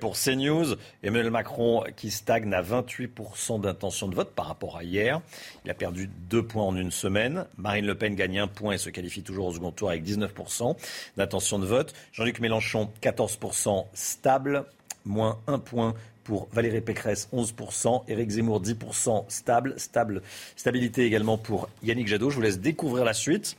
Pour 0.00 0.16
CNews, 0.16 0.76
Emmanuel 1.02 1.30
Macron 1.30 1.84
qui 1.94 2.10
stagne 2.10 2.54
à 2.54 2.62
28% 2.62 3.60
d'intention 3.60 4.08
de 4.08 4.14
vote 4.14 4.30
par 4.30 4.46
rapport 4.46 4.78
à 4.78 4.82
hier. 4.82 5.20
Il 5.66 5.70
a 5.70 5.74
perdu 5.74 6.08
deux 6.30 6.42
points 6.42 6.64
en 6.64 6.74
une 6.74 6.90
semaine. 6.90 7.44
Marine 7.58 7.84
Le 7.84 7.96
Pen 7.96 8.14
gagne 8.14 8.38
un 8.38 8.48
point 8.48 8.72
et 8.72 8.78
se 8.78 8.88
qualifie 8.88 9.22
toujours 9.22 9.48
au 9.48 9.52
second 9.52 9.72
tour 9.72 9.90
avec 9.90 10.04
19% 10.04 10.74
d'intention 11.18 11.58
de 11.58 11.66
vote. 11.66 11.92
Jean-Luc 12.12 12.40
Mélenchon 12.40 12.77
14% 13.02 13.86
stable, 13.94 14.64
moins 15.04 15.38
1 15.46 15.58
point 15.58 15.94
pour 16.24 16.48
Valérie 16.52 16.82
Pécresse, 16.82 17.28
11%, 17.32 18.04
Éric 18.06 18.30
Zemmour, 18.30 18.60
10% 18.60 19.24
stable, 19.28 19.74
stable, 19.78 20.22
stabilité 20.56 21.06
également 21.06 21.38
pour 21.38 21.70
Yannick 21.82 22.06
Jadot. 22.06 22.28
Je 22.28 22.36
vous 22.36 22.42
laisse 22.42 22.60
découvrir 22.60 23.04
la 23.04 23.14
suite 23.14 23.56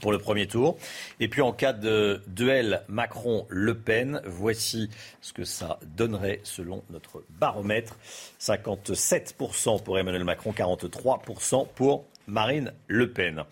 pour 0.00 0.10
le 0.10 0.18
premier 0.18 0.46
tour. 0.46 0.78
Et 1.20 1.28
puis 1.28 1.42
en 1.42 1.52
cas 1.52 1.74
de 1.74 2.22
duel 2.26 2.82
Macron-Le 2.88 3.74
Pen, 3.76 4.22
voici 4.24 4.88
ce 5.20 5.34
que 5.34 5.44
ça 5.44 5.78
donnerait 5.96 6.40
selon 6.44 6.82
notre 6.88 7.22
baromètre. 7.38 7.98
57% 8.40 9.82
pour 9.82 9.98
Emmanuel 9.98 10.24
Macron, 10.24 10.52
43% 10.52 11.66
pour 11.74 12.04
Marine 12.26 12.72
Le 12.88 13.10
Pen. 13.12 13.44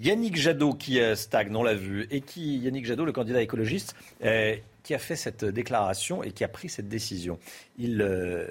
Yannick 0.00 0.36
Jadot 0.36 0.72
qui 0.72 1.00
euh, 1.00 1.14
stagne, 1.14 1.54
on 1.54 1.62
l'a 1.62 1.74
vu, 1.74 2.06
et 2.10 2.22
qui, 2.22 2.58
Yannick 2.58 2.86
Jadot, 2.86 3.04
le 3.04 3.12
candidat 3.12 3.42
écologiste, 3.42 3.94
euh, 4.24 4.56
qui 4.82 4.94
a 4.94 4.98
fait 4.98 5.16
cette 5.16 5.44
déclaration 5.44 6.22
et 6.22 6.32
qui 6.32 6.42
a 6.42 6.48
pris 6.48 6.70
cette 6.70 6.88
décision. 6.88 7.38
Il, 7.78 8.00
euh, 8.00 8.46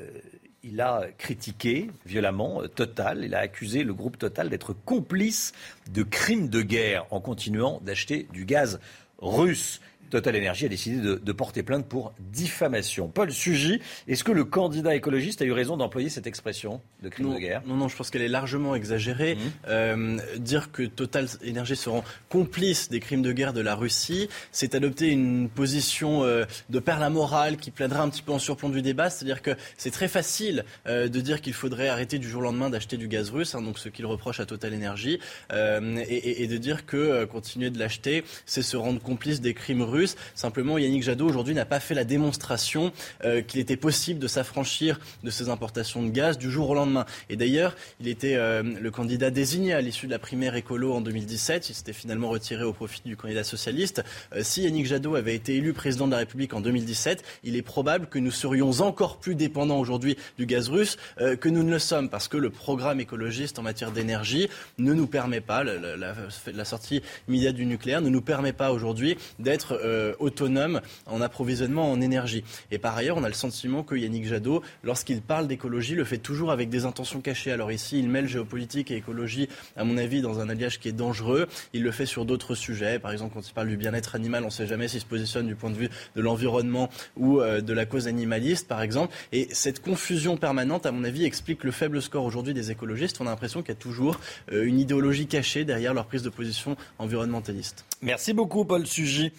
il 0.63 0.79
a 0.79 1.07
critiqué 1.17 1.89
violemment 2.05 2.61
Total, 2.67 3.23
il 3.23 3.33
a 3.33 3.39
accusé 3.39 3.83
le 3.83 3.95
groupe 3.95 4.19
Total 4.19 4.49
d'être 4.49 4.73
complice 4.73 5.53
de 5.91 6.03
crimes 6.03 6.49
de 6.49 6.61
guerre 6.61 7.07
en 7.09 7.19
continuant 7.19 7.81
d'acheter 7.83 8.27
du 8.31 8.45
gaz 8.45 8.79
russe. 9.17 9.81
Total 10.09 10.35
Energy 10.35 10.65
a 10.65 10.69
décidé 10.69 10.97
de, 10.97 11.31
porter 11.31 11.63
plainte 11.63 11.87
pour 11.87 12.13
diffamation. 12.19 13.07
Paul 13.07 13.31
Sugy, 13.31 13.79
est-ce 14.07 14.23
que 14.23 14.31
le 14.31 14.43
candidat 14.43 14.95
écologiste 14.95 15.41
a 15.41 15.45
eu 15.45 15.51
raison 15.51 15.77
d'employer 15.77 16.09
cette 16.09 16.27
expression 16.27 16.81
de 17.01 17.09
crime 17.09 17.33
de 17.33 17.39
guerre? 17.39 17.61
Non, 17.65 17.75
non, 17.75 17.87
je 17.87 17.95
pense 17.95 18.09
qu'elle 18.09 18.21
est 18.21 18.27
largement 18.27 18.75
exagérée. 18.75 19.35
Mmh. 19.35 19.39
Euh, 19.67 20.17
dire 20.37 20.71
que 20.71 20.83
Total 20.83 21.27
Energy 21.47 21.75
seront 21.75 22.03
complices 22.29 22.89
des 22.89 22.99
crimes 22.99 23.21
de 23.21 23.31
guerre 23.31 23.53
de 23.53 23.61
la 23.61 23.75
Russie, 23.75 24.27
c'est 24.51 24.75
adopter 24.75 25.07
une 25.07 25.49
position 25.49 26.23
euh, 26.23 26.45
de 26.69 26.79
père 26.79 26.99
la 26.99 27.09
morale 27.09 27.57
qui 27.57 27.71
plaidera 27.71 28.01
un 28.01 28.09
petit 28.09 28.21
peu 28.21 28.31
en 28.31 28.39
surplomb 28.39 28.69
du 28.69 28.81
débat. 28.81 29.09
C'est-à-dire 29.09 29.41
que 29.41 29.51
c'est 29.77 29.91
très 29.91 30.07
facile 30.07 30.65
euh, 30.87 31.07
de 31.07 31.21
dire 31.21 31.41
qu'il 31.41 31.53
faudrait 31.53 31.87
arrêter 31.87 32.19
du 32.19 32.27
jour 32.27 32.41
au 32.41 32.43
lendemain 32.43 32.69
d'acheter 32.69 32.97
du 32.97 33.07
gaz 33.07 33.29
russe, 33.29 33.55
hein, 33.55 33.61
donc 33.61 33.79
ce 33.79 33.89
qu'il 33.89 34.05
reproche 34.05 34.39
à 34.39 34.45
Total 34.45 34.73
Energy, 34.73 35.19
et, 35.51 36.43
et, 36.43 36.47
de 36.47 36.57
dire 36.57 36.85
que 36.85 37.25
continuer 37.25 37.69
de 37.69 37.79
l'acheter, 37.79 38.23
c'est 38.45 38.61
se 38.61 38.77
rendre 38.77 39.01
complice 39.01 39.41
des 39.41 39.53
crimes 39.53 39.81
russes 39.81 39.98
Simplement, 40.35 40.77
Yannick 40.77 41.03
Jadot 41.03 41.27
aujourd'hui 41.27 41.53
n'a 41.53 41.65
pas 41.65 41.79
fait 41.79 41.93
la 41.93 42.03
démonstration 42.03 42.91
euh, 43.23 43.41
qu'il 43.41 43.59
était 43.59 43.77
possible 43.77 44.19
de 44.19 44.27
s'affranchir 44.27 44.99
de 45.23 45.29
ces 45.29 45.49
importations 45.49 46.03
de 46.03 46.09
gaz 46.09 46.37
du 46.37 46.49
jour 46.51 46.69
au 46.69 46.75
lendemain. 46.75 47.05
Et 47.29 47.35
d'ailleurs, 47.35 47.75
il 47.99 48.07
était 48.07 48.35
euh, 48.35 48.63
le 48.63 48.91
candidat 48.91 49.29
désigné 49.29 49.73
à 49.73 49.81
l'issue 49.81 50.05
de 50.05 50.11
la 50.11 50.19
primaire 50.19 50.55
écolo 50.55 50.93
en 50.93 51.01
2017. 51.01 51.69
Il 51.69 51.73
s'était 51.73 51.93
finalement 51.93 52.29
retiré 52.29 52.63
au 52.63 52.73
profit 52.73 53.01
du 53.05 53.15
candidat 53.15 53.43
socialiste. 53.43 54.03
Euh, 54.33 54.41
si 54.43 54.63
Yannick 54.63 54.85
Jadot 54.85 55.15
avait 55.15 55.35
été 55.35 55.55
élu 55.55 55.73
président 55.73 56.07
de 56.07 56.11
la 56.11 56.19
République 56.19 56.53
en 56.53 56.61
2017, 56.61 57.23
il 57.43 57.55
est 57.55 57.61
probable 57.61 58.07
que 58.07 58.19
nous 58.19 58.31
serions 58.31 58.69
encore 58.81 59.17
plus 59.17 59.35
dépendants 59.35 59.79
aujourd'hui 59.79 60.17
du 60.37 60.45
gaz 60.45 60.69
russe 60.69 60.97
que 61.17 61.49
nous 61.49 61.63
ne 61.63 61.71
le 61.71 61.79
sommes, 61.79 62.09
parce 62.09 62.27
que 62.27 62.37
le 62.37 62.49
programme 62.49 62.99
écologiste 62.99 63.59
en 63.59 63.63
matière 63.63 63.91
d'énergie 63.91 64.49
ne 64.77 64.93
nous 64.93 65.07
permet 65.07 65.41
pas, 65.41 65.63
la, 65.63 66.65
sortie 66.65 67.01
immédiate 67.27 67.55
du 67.55 67.65
nucléaire 67.65 68.01
ne 68.01 68.09
nous 68.09 68.21
permet 68.21 68.53
pas 68.53 68.71
aujourd'hui 68.71 69.17
d'être 69.39 69.79
euh, 69.89 70.13
autonome 70.19 70.81
en 71.05 71.21
approvisionnement 71.21 71.91
en 71.91 72.01
énergie. 72.01 72.43
Et 72.71 72.77
par 72.77 72.95
ailleurs, 72.95 73.17
on 73.17 73.23
a 73.23 73.27
le 73.27 73.33
sentiment 73.33 73.83
que 73.83 73.95
Yannick 73.95 74.25
Jadot, 74.25 74.61
lorsqu'il 74.83 75.21
parle 75.21 75.47
d'écologie, 75.47 75.95
le 75.95 76.03
fait 76.03 76.17
toujours 76.17 76.51
avec 76.51 76.69
des 76.69 76.85
intentions 76.85 77.21
cachées. 77.21 77.51
Alors 77.51 77.71
ici, 77.71 77.99
il 77.99 78.09
mêle 78.09 78.27
géopolitique 78.27 78.91
et 78.91 78.95
écologie, 78.95 79.49
à 79.75 79.83
mon 79.83 79.97
avis, 79.97 80.21
dans 80.21 80.39
un 80.39 80.49
alliage 80.49 80.79
qui 80.79 80.89
est 80.89 80.93
dangereux. 80.93 81.47
Il 81.73 81.83
le 81.83 81.91
fait 81.91 82.05
sur 82.05 82.25
d'autres 82.25 82.55
sujets. 82.55 82.99
Par 82.99 83.11
exemple, 83.11 83.33
quand 83.33 83.47
il 83.47 83.53
parle 83.53 83.67
du 83.67 83.77
bien-être 83.77 84.15
animal, 84.15 84.43
on 84.43 84.47
ne 84.47 84.51
sait 84.51 84.67
jamais 84.67 84.87
s'il 84.87 85.01
se 85.01 85.05
positionne 85.05 85.47
du 85.47 85.55
point 85.55 85.69
de 85.69 85.75
vue 85.75 85.89
de 86.15 86.21
l'environnement 86.21 86.89
ou 87.17 87.39
euh, 87.39 87.61
de 87.61 87.73
la 87.73 87.85
cause 87.85 88.07
animaliste, 88.07 88.67
par 88.67 88.81
exemple. 88.81 89.13
Et 89.31 89.47
cette 89.51 89.81
confusion 89.81 90.37
permanente, 90.37 90.85
à 90.85 90.91
mon 90.91 91.03
avis, 91.03 91.25
explique 91.25 91.63
le 91.63 91.71
faible 91.71 92.01
score 92.01 92.23
aujourd'hui 92.23 92.53
des 92.53 92.71
écologistes. 92.71 93.19
On 93.21 93.27
a 93.27 93.29
l'impression 93.29 93.61
qu'il 93.61 93.69
y 93.69 93.77
a 93.77 93.81
toujours 93.81 94.19
euh, 94.51 94.63
une 94.63 94.79
idéologie 94.79 95.27
cachée 95.27 95.65
derrière 95.65 95.93
leur 95.93 96.05
prise 96.05 96.23
de 96.23 96.29
position 96.29 96.75
environnementaliste. 96.97 97.85
Merci 98.01 98.33
beaucoup, 98.33 98.63
Paul 98.63 98.87
Sugy. 98.87 99.31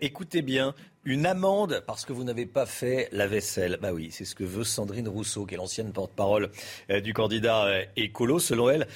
Écoutez 0.00 0.42
bien, 0.42 0.74
une 1.04 1.26
amende 1.26 1.82
parce 1.86 2.04
que 2.04 2.12
vous 2.12 2.24
n'avez 2.24 2.46
pas 2.46 2.66
fait 2.66 3.08
la 3.12 3.26
vaisselle. 3.26 3.78
Bah 3.80 3.92
oui, 3.92 4.08
c'est 4.10 4.24
ce 4.24 4.34
que 4.34 4.44
veut 4.44 4.64
Sandrine 4.64 5.08
Rousseau, 5.08 5.44
qui 5.46 5.54
est 5.54 5.58
l'ancienne 5.58 5.92
porte-parole 5.92 6.50
euh, 6.90 7.00
du 7.00 7.12
candidat 7.12 7.64
euh, 7.64 7.84
écolo. 7.96 8.38
Selon 8.38 8.70
elle, 8.70 8.86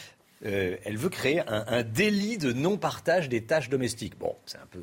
elle 0.42 0.96
veut 0.96 1.08
créer 1.08 1.40
un 1.48 1.82
délit 1.82 2.38
de 2.38 2.52
non-partage 2.52 3.28
des 3.28 3.42
tâches 3.42 3.68
domestiques. 3.68 4.16
Bon, 4.16 4.36
c'est 4.46 4.58
un 4.58 4.68
peu 4.70 4.82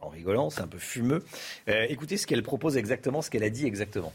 en 0.00 0.08
rigolant, 0.08 0.50
c'est 0.50 0.62
un 0.62 0.66
peu 0.66 0.78
fumeux. 0.78 1.22
écoutez 1.68 2.16
ce 2.16 2.26
qu'elle 2.26 2.42
propose 2.42 2.76
exactement, 2.76 3.22
ce 3.22 3.30
qu'elle 3.30 3.44
a 3.44 3.50
dit 3.50 3.64
exactement. 3.64 4.12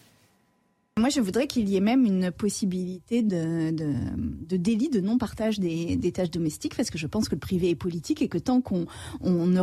Moi, 0.98 1.10
je 1.10 1.22
voudrais 1.22 1.48
qu'il 1.48 1.70
y 1.70 1.76
ait 1.76 1.82
même 1.82 2.06
une 2.06 2.32
possibilité 2.32 3.22
de, 3.22 3.72
de, 3.72 4.58
délit 4.58 4.90
de 4.90 5.00
non-partage 5.00 5.60
des, 5.60 6.12
tâches 6.12 6.32
domestiques, 6.32 6.76
parce 6.76 6.90
que 6.90 6.98
je 6.98 7.06
pense 7.06 7.30
que 7.30 7.36
le 7.36 7.40
privé 7.40 7.70
est 7.70 7.76
politique 7.76 8.22
et 8.22 8.28
que 8.28 8.38
tant 8.38 8.62
qu'on 8.62 8.86
on 9.22 9.46
ne, 9.46 9.62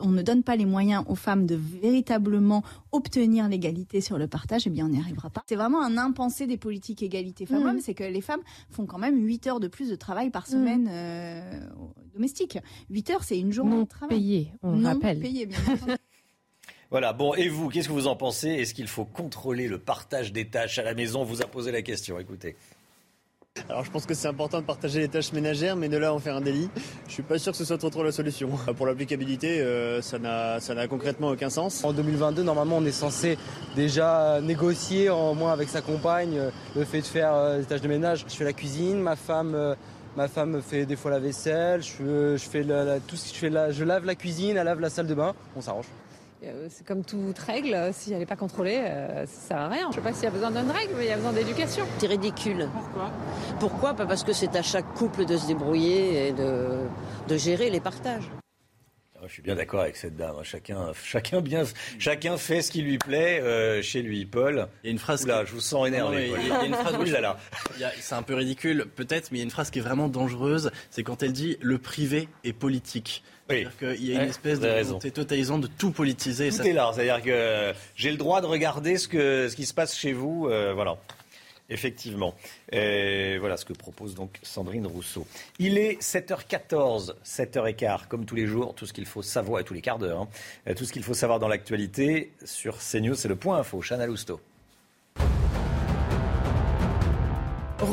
on 0.00 0.08
ne 0.10 0.22
donne 0.22 0.42
pas 0.42 0.56
les 0.56 0.66
moyens 0.66 1.04
aux 1.08 1.14
femmes 1.14 1.46
de 1.46 1.54
véritablement 1.54 2.62
obtenir 2.92 3.48
l'égalité 3.48 4.00
sur 4.00 4.18
le 4.18 4.26
partage, 4.26 4.66
eh 4.66 4.70
bien, 4.70 4.86
on 4.86 4.90
n'y 4.90 5.00
arrivera 5.00 5.30
pas. 5.30 5.42
C'est 5.48 5.56
vraiment 5.56 5.82
un 5.82 5.96
impensé 5.96 6.46
des 6.46 6.58
politiques 6.58 7.02
égalité 7.02 7.46
femmes-hommes, 7.46 7.76
mmh. 7.76 7.80
c'est 7.80 7.94
que 7.94 8.04
les 8.04 8.20
femmes 8.20 8.42
font 8.70 8.86
quand 8.86 8.98
même 8.98 9.24
8 9.24 9.46
heures 9.46 9.60
de 9.60 9.68
plus 9.68 9.88
de 9.88 9.96
travail 9.96 10.30
par 10.30 10.46
semaine 10.46 10.84
mmh. 10.84 10.90
euh, 10.90 11.60
domestique. 12.14 12.58
8 12.90 13.10
heures, 13.10 13.24
c'est 13.24 13.38
une 13.38 13.52
journée 13.52 13.78
de 13.78 13.88
travail. 13.88 14.18
Payé, 14.18 14.52
on 14.62 14.76
non 14.76 14.90
rappelle. 14.90 15.20
Payé, 15.20 15.46
bien. 15.46 15.58
Voilà, 16.94 17.12
bon, 17.12 17.34
et 17.34 17.48
vous, 17.48 17.70
qu'est-ce 17.70 17.88
que 17.88 17.92
vous 17.92 18.06
en 18.06 18.14
pensez? 18.14 18.50
Est-ce 18.50 18.72
qu'il 18.72 18.86
faut 18.86 19.04
contrôler 19.04 19.66
le 19.66 19.78
partage 19.78 20.32
des 20.32 20.46
tâches 20.46 20.78
à 20.78 20.84
la 20.84 20.94
maison? 20.94 21.22
On 21.22 21.24
vous 21.24 21.42
a 21.42 21.46
posé 21.46 21.72
la 21.72 21.82
question, 21.82 22.20
écoutez. 22.20 22.54
Alors 23.68 23.84
je 23.84 23.90
pense 23.90 24.06
que 24.06 24.14
c'est 24.14 24.28
important 24.28 24.60
de 24.60 24.64
partager 24.64 25.00
les 25.00 25.08
tâches 25.08 25.32
ménagères, 25.32 25.74
mais 25.74 25.88
de 25.88 25.96
là 25.96 26.14
en 26.14 26.20
faire 26.20 26.36
un 26.36 26.40
délit, 26.40 26.70
je 27.08 27.12
suis 27.14 27.24
pas 27.24 27.36
sûr 27.36 27.50
que 27.50 27.58
ce 27.58 27.64
soit 27.64 27.78
trop 27.78 27.90
trop 27.90 28.04
la 28.04 28.12
solution. 28.12 28.48
Pour 28.76 28.86
l'applicabilité, 28.86 29.60
euh, 29.60 30.02
ça 30.02 30.20
n'a 30.20 30.86
concrètement 30.86 31.30
aucun 31.30 31.50
sens. 31.50 31.82
En 31.82 31.92
2022, 31.92 32.44
normalement, 32.44 32.76
on 32.76 32.84
est 32.84 32.92
censé 32.92 33.38
déjà 33.74 34.40
négocier 34.40 35.10
en 35.10 35.34
moins 35.34 35.52
avec 35.52 35.70
sa 35.70 35.80
compagne 35.80 36.38
euh, 36.38 36.50
le 36.76 36.84
fait 36.84 37.00
de 37.00 37.06
faire 37.06 37.34
euh, 37.34 37.58
des 37.58 37.64
tâches 37.64 37.82
de 37.82 37.88
ménage. 37.88 38.24
Je 38.28 38.36
fais 38.36 38.44
la 38.44 38.52
cuisine, 38.52 39.00
ma 39.00 39.16
femme. 39.16 39.74
Ma 40.16 40.28
femme 40.28 40.62
fait 40.62 40.86
des 40.86 40.94
fois 40.94 41.10
la 41.10 41.18
vaisselle, 41.18 41.82
je, 41.82 42.36
je 42.36 42.48
fais 42.48 42.62
tout 43.08 43.16
ce 43.16 43.30
que 43.30 43.34
je 43.34 43.40
fais 43.40 43.72
je 43.72 43.82
lave 43.82 44.04
la 44.04 44.14
cuisine, 44.14 44.56
elle 44.56 44.64
lave 44.64 44.78
la 44.78 44.88
salle 44.88 45.08
de 45.08 45.14
bain, 45.14 45.34
on 45.56 45.60
s'arrange. 45.60 45.86
Euh, 46.46 46.66
c'est 46.70 46.86
comme 46.86 47.04
toute 47.04 47.38
règle, 47.38 47.90
si 47.92 48.12
elle 48.12 48.18
n'est 48.18 48.26
pas 48.26 48.36
contrôlée, 48.36 48.78
euh, 48.78 49.26
ça 49.26 49.48
sert 49.48 49.56
à 49.58 49.68
rien. 49.68 49.82
Je 49.84 49.88
ne 49.88 49.92
sais 49.94 50.00
pas 50.00 50.12
s'il 50.12 50.24
y 50.24 50.26
a 50.26 50.30
besoin 50.30 50.50
d'une 50.50 50.70
règle, 50.70 50.94
mais 50.96 51.04
il 51.04 51.08
y 51.08 51.12
a 51.12 51.16
besoin 51.16 51.32
d'éducation. 51.32 51.84
C'est 51.98 52.06
ridicule. 52.06 52.68
Pourquoi? 52.72 53.10
Pourquoi? 53.60 53.94
Parce 53.94 54.24
que 54.24 54.32
c'est 54.32 54.54
à 54.56 54.62
chaque 54.62 54.92
couple 54.94 55.24
de 55.24 55.36
se 55.36 55.46
débrouiller 55.46 56.28
et 56.28 56.32
de, 56.32 56.80
de 57.28 57.36
gérer 57.36 57.70
les 57.70 57.80
partages. 57.80 58.30
Ah, 59.24 59.26
je 59.26 59.32
suis 59.32 59.42
bien 59.42 59.54
d'accord 59.54 59.80
avec 59.80 59.96
cette 59.96 60.16
dame. 60.16 60.36
Chacun, 60.42 60.92
chacun, 61.02 61.40
bien, 61.40 61.62
chacun 61.98 62.36
fait 62.36 62.60
ce 62.60 62.70
qui 62.70 62.82
lui 62.82 62.98
plaît 62.98 63.40
euh, 63.40 63.80
chez 63.80 64.02
lui. 64.02 64.26
Paul, 64.26 64.68
il 64.82 64.88
y 64.88 64.90
a 64.90 64.92
une 64.92 64.98
phrase. 64.98 65.26
Là, 65.26 65.46
je 65.46 65.52
vous 65.52 65.60
sens 65.60 65.88
énervé. 65.88 66.30
il 66.36 66.46
y, 66.46 66.50
a 66.50 66.64
une 66.64 66.74
phrase. 66.74 66.94
C'est 68.00 68.14
un 68.14 68.22
peu 68.22 68.34
ridicule, 68.34 68.84
peut-être, 68.94 69.32
mais 69.32 69.38
il 69.38 69.40
y 69.40 69.42
a 69.42 69.44
une 69.44 69.50
phrase 69.50 69.70
qui 69.70 69.78
est 69.78 69.82
vraiment 69.82 70.08
dangereuse. 70.08 70.70
C'est 70.90 71.02
quand 71.04 71.22
elle 71.22 71.32
dit 71.32 71.56
le 71.62 71.78
privé 71.78 72.28
est 72.44 72.52
politique. 72.52 73.22
C'est-à-dire 73.48 73.76
qu'il 73.78 74.06
y 74.06 74.16
a 74.16 74.22
une 74.22 74.30
espèce 74.30 74.60
de 74.60 74.68
volonté 74.68 75.10
totalisante 75.10 75.62
de 75.62 75.66
tout 75.66 75.90
politiser. 75.90 76.50
Tout 76.50 76.62
est 76.62 76.72
là. 76.72 76.90
C'est-à-dire 76.94 77.22
que 77.22 77.72
j'ai 77.96 78.10
le 78.10 78.16
droit 78.16 78.40
de 78.40 78.46
regarder 78.46 78.96
ce, 78.96 79.08
que, 79.08 79.48
ce 79.48 79.56
qui 79.56 79.66
se 79.66 79.74
passe 79.74 79.96
chez 79.96 80.12
vous. 80.12 80.48
Euh, 80.48 80.72
voilà. 80.74 80.96
Effectivement. 81.70 82.34
Et 82.72 83.38
voilà 83.38 83.56
ce 83.56 83.64
que 83.64 83.72
propose 83.72 84.14
donc 84.14 84.38
Sandrine 84.42 84.86
Rousseau. 84.86 85.26
Il 85.58 85.78
est 85.78 86.00
7h14, 86.02 87.14
7h15, 87.24 88.06
comme 88.06 88.26
tous 88.26 88.34
les 88.34 88.46
jours, 88.46 88.74
tout 88.74 88.84
ce 88.84 88.92
qu'il 88.92 89.06
faut 89.06 89.22
savoir, 89.22 89.60
et 89.60 89.64
tous 89.64 89.72
les 89.72 89.80
quarts 89.80 89.98
d'heure, 89.98 90.22
hein, 90.22 90.28
euh, 90.68 90.74
tout 90.74 90.84
ce 90.84 90.92
qu'il 90.92 91.02
faut 91.02 91.14
savoir 91.14 91.38
dans 91.38 91.48
l'actualité 91.48 92.32
sur 92.44 92.78
CNews, 92.78 93.14
c'est 93.14 93.28
le 93.28 93.36
point 93.36 93.58
info. 93.58 93.80
Chana 93.80 94.06
Lousteau. 94.06 94.40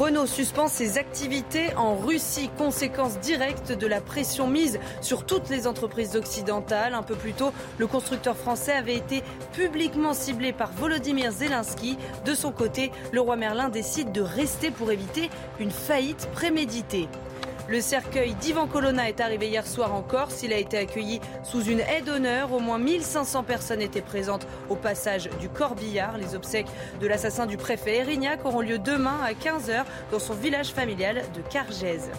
Renault 0.02 0.26
suspend 0.26 0.68
ses 0.68 0.98
activités 0.98 1.76
en 1.76 1.96
Russie, 1.96 2.50
conséquence 2.58 3.20
directe 3.20 3.72
de 3.72 3.86
la 3.86 4.02
pression 4.02 4.48
mise 4.48 4.80
sur 5.00 5.28
toutes 5.28 5.48
les 5.50 5.68
entreprises 5.68 6.16
occidentales. 6.16 6.96
Un 6.96 7.04
peu 7.04 7.14
plus 7.14 7.34
tôt, 7.34 7.52
le 7.78 7.86
constructeur 7.86 8.36
français 8.36 8.72
avait 8.72 8.96
été 8.96 9.22
publiquement 9.54 10.16
ciblé 10.16 10.54
par 10.54 10.72
Volodymyr 10.72 11.32
Zelensky. 11.32 12.00
De 12.26 12.34
son 12.34 12.52
côté, 12.52 12.92
le 13.12 13.22
roi 13.22 13.36
Merlin 13.36 13.70
décide 13.70 14.12
de 14.12 14.22
rester 14.22 14.72
pour 14.72 14.90
éviter 14.90 15.30
une 15.60 15.70
faillite 15.70 16.28
préméditée. 16.34 17.08
Le 17.72 17.80
cercueil 17.80 18.34
d'Ivan 18.34 18.68
Colonna 18.68 19.08
est 19.08 19.22
arrivé 19.22 19.48
hier 19.48 19.66
soir 19.66 19.96
en 19.96 20.02
Corse. 20.02 20.44
Il 20.44 20.52
a 20.52 20.58
été 20.58 20.78
accueilli 20.78 21.22
sous 21.42 21.64
une 21.64 21.80
aide 21.80 22.04
d'honneur. 22.04 22.52
Au 22.52 22.60
moins 22.60 22.78
1500 22.78 23.44
personnes 23.44 23.82
étaient 23.82 24.02
présentes 24.02 24.46
au 24.70 24.76
passage 24.76 25.30
du 25.40 25.48
Corbillard. 25.48 26.18
Les 26.18 26.36
obsèques 26.36 26.68
de 27.00 27.08
l'assassin 27.08 27.46
du 27.46 27.56
préfet 27.56 27.96
Erignac 27.96 28.44
auront 28.44 28.60
lieu 28.60 28.78
demain 28.78 29.18
à 29.24 29.32
15h 29.32 29.86
dans 30.12 30.20
son 30.20 30.34
village 30.34 30.74
familial 30.74 31.22
de 31.34 31.42
Cargèse. 31.50 32.10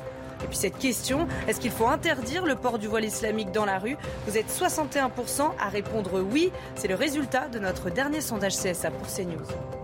Et 0.42 0.46
puis 0.46 0.56
cette 0.56 0.78
question, 0.78 1.28
est-ce 1.46 1.60
qu'il 1.60 1.70
faut 1.70 1.86
interdire 1.86 2.46
le 2.46 2.54
port 2.54 2.78
du 2.78 2.88
voile 2.88 3.04
islamique 3.04 3.52
dans 3.52 3.66
la 3.66 3.78
rue? 3.78 3.98
Vous 4.26 4.38
êtes 4.38 4.48
61% 4.48 5.50
à 5.60 5.68
répondre 5.68 6.22
oui. 6.22 6.50
C'est 6.76 6.88
le 6.88 6.94
résultat 6.94 7.48
de 7.48 7.58
notre 7.58 7.90
dernier 7.90 8.22
sondage 8.22 8.56
CSA 8.56 8.90
pour 8.90 9.06
CNews. 9.06 9.81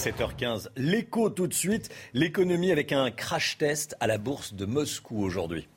7h15. 0.00 0.68
L'écho 0.76 1.28
tout 1.28 1.46
de 1.46 1.52
suite. 1.52 1.90
L'économie 2.14 2.72
avec 2.72 2.90
un 2.90 3.10
crash 3.10 3.58
test 3.58 3.96
à 4.00 4.06
la 4.06 4.16
bourse 4.16 4.54
de 4.54 4.64
Moscou 4.64 5.22
aujourd'hui. 5.22 5.68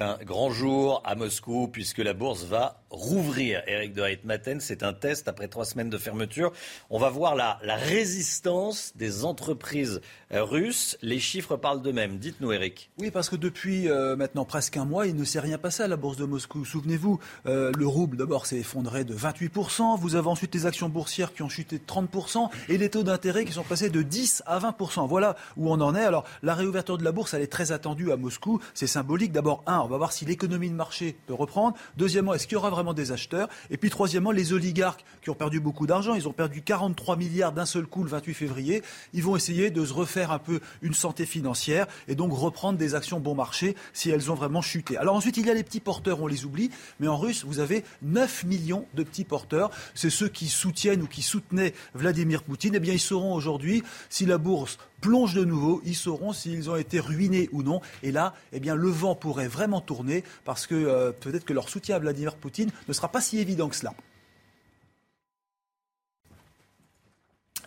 Un 0.00 0.16
grand 0.24 0.50
jour 0.50 1.02
à 1.04 1.16
Moscou 1.16 1.66
puisque 1.66 1.98
la 1.98 2.12
bourse 2.12 2.44
va 2.44 2.82
rouvrir. 2.88 3.62
Eric 3.66 3.94
de 3.94 4.02
Reitmaten, 4.02 4.60
c'est 4.60 4.84
un 4.84 4.92
test 4.92 5.26
après 5.26 5.48
trois 5.48 5.64
semaines 5.64 5.90
de 5.90 5.98
fermeture. 5.98 6.52
On 6.88 7.00
va 7.00 7.10
voir 7.10 7.34
la, 7.34 7.58
la 7.64 7.74
résistance 7.74 8.92
des 8.94 9.24
entreprises 9.24 10.00
euh, 10.32 10.44
russes. 10.44 10.96
Les 11.02 11.18
chiffres 11.18 11.56
parlent 11.56 11.82
d'eux-mêmes. 11.82 12.18
Dites-nous, 12.18 12.52
Eric. 12.52 12.90
Oui, 12.98 13.10
parce 13.10 13.28
que 13.28 13.34
depuis 13.34 13.88
euh, 13.88 14.14
maintenant 14.14 14.44
presque 14.44 14.76
un 14.76 14.84
mois, 14.84 15.08
il 15.08 15.16
ne 15.16 15.24
s'est 15.24 15.40
rien 15.40 15.58
passé 15.58 15.82
à 15.82 15.88
la 15.88 15.96
bourse 15.96 16.16
de 16.16 16.26
Moscou. 16.26 16.64
Souvenez-vous, 16.64 17.18
euh, 17.46 17.72
le 17.76 17.86
rouble 17.86 18.16
d'abord 18.16 18.46
s'est 18.46 18.58
effondré 18.58 19.02
de 19.02 19.16
28%. 19.16 19.98
Vous 19.98 20.14
avez 20.14 20.28
ensuite 20.28 20.54
les 20.54 20.64
actions 20.64 20.88
boursières 20.88 21.34
qui 21.34 21.42
ont 21.42 21.48
chuté 21.48 21.78
de 21.78 21.84
30% 21.84 22.48
et 22.68 22.78
les 22.78 22.88
taux 22.88 23.02
d'intérêt 23.02 23.44
qui 23.44 23.52
sont 23.52 23.64
passés 23.64 23.90
de 23.90 24.02
10 24.02 24.44
à 24.46 24.60
20%. 24.60 25.08
Voilà 25.08 25.34
où 25.56 25.68
on 25.72 25.80
en 25.80 25.96
est. 25.96 26.04
Alors, 26.04 26.22
la 26.44 26.54
réouverture 26.54 26.98
de 26.98 27.04
la 27.04 27.10
bourse, 27.10 27.34
elle 27.34 27.42
est 27.42 27.48
très 27.48 27.72
attendue 27.72 28.12
à 28.12 28.16
Moscou. 28.16 28.60
C'est 28.74 28.86
symbolique. 28.86 29.32
D'abord, 29.32 29.64
un, 29.66 29.87
on 29.88 29.90
va 29.90 29.96
voir 29.96 30.12
si 30.12 30.26
l'économie 30.26 30.68
de 30.68 30.74
marché 30.74 31.16
peut 31.26 31.32
reprendre. 31.32 31.74
Deuxièmement, 31.96 32.34
est-ce 32.34 32.46
qu'il 32.46 32.54
y 32.54 32.58
aura 32.58 32.68
vraiment 32.68 32.92
des 32.92 33.10
acheteurs? 33.10 33.48
Et 33.70 33.78
puis 33.78 33.88
troisièmement, 33.88 34.32
les 34.32 34.52
oligarques 34.52 35.02
qui 35.22 35.30
ont 35.30 35.34
perdu 35.34 35.60
beaucoup 35.60 35.86
d'argent, 35.86 36.14
ils 36.14 36.28
ont 36.28 36.32
perdu 36.32 36.60
43 36.60 37.16
milliards 37.16 37.52
d'un 37.52 37.64
seul 37.64 37.86
coup 37.86 38.04
le 38.04 38.10
28 38.10 38.34
février, 38.34 38.82
ils 39.14 39.22
vont 39.22 39.34
essayer 39.34 39.70
de 39.70 39.82
se 39.86 39.94
refaire 39.94 40.30
un 40.30 40.38
peu 40.38 40.60
une 40.82 40.92
santé 40.92 41.24
financière 41.24 41.86
et 42.06 42.14
donc 42.14 42.32
reprendre 42.34 42.78
des 42.78 42.94
actions 42.94 43.18
bon 43.18 43.34
marché 43.34 43.76
si 43.94 44.10
elles 44.10 44.30
ont 44.30 44.34
vraiment 44.34 44.60
chuté. 44.60 44.98
Alors 44.98 45.16
ensuite, 45.16 45.38
il 45.38 45.46
y 45.46 45.50
a 45.50 45.54
les 45.54 45.64
petits 45.64 45.80
porteurs, 45.80 46.20
on 46.20 46.26
les 46.26 46.44
oublie, 46.44 46.70
mais 47.00 47.08
en 47.08 47.16
russe, 47.16 47.46
vous 47.46 47.58
avez 47.58 47.82
9 48.02 48.44
millions 48.44 48.84
de 48.92 49.02
petits 49.02 49.24
porteurs. 49.24 49.70
C'est 49.94 50.10
ceux 50.10 50.28
qui 50.28 50.48
soutiennent 50.48 51.00
ou 51.00 51.06
qui 51.06 51.22
soutenaient 51.22 51.72
Vladimir 51.94 52.42
Poutine. 52.42 52.74
Eh 52.74 52.80
bien, 52.80 52.92
ils 52.92 53.00
sauront 53.00 53.32
aujourd'hui 53.32 53.82
si 54.10 54.26
la 54.26 54.36
bourse 54.36 54.76
plonge 55.00 55.34
de 55.34 55.44
nouveau, 55.44 55.80
ils 55.84 55.96
sauront 55.96 56.32
s'ils 56.32 56.70
ont 56.70 56.76
été 56.76 57.00
ruinés 57.00 57.48
ou 57.52 57.62
non. 57.62 57.80
Et 58.02 58.12
là, 58.12 58.34
eh 58.52 58.60
bien, 58.60 58.74
le 58.74 58.88
vent 58.88 59.14
pourrait 59.14 59.48
vraiment 59.48 59.80
tourner 59.80 60.24
parce 60.44 60.66
que 60.66 60.74
euh, 60.74 61.12
peut-être 61.12 61.44
que 61.44 61.52
leur 61.52 61.68
soutien 61.68 61.96
à 61.96 61.98
Vladimir 61.98 62.36
Poutine 62.36 62.70
ne 62.88 62.92
sera 62.92 63.08
pas 63.08 63.20
si 63.20 63.38
évident 63.38 63.68
que 63.68 63.76
cela. 63.76 63.94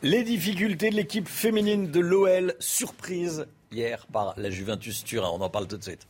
Les 0.04 0.24
difficultés 0.24 0.90
de 0.90 0.96
l'équipe 0.96 1.28
féminine 1.28 1.92
de 1.92 2.00
l'OL, 2.00 2.56
surprise 2.60 3.46
hier 3.72 4.08
par 4.08 4.34
la 4.38 4.50
Juventus 4.50 5.04
Turin. 5.04 5.30
On 5.32 5.42
en 5.42 5.50
parle 5.50 5.68
tout 5.68 5.78
de 5.78 5.84
suite. 5.84 6.08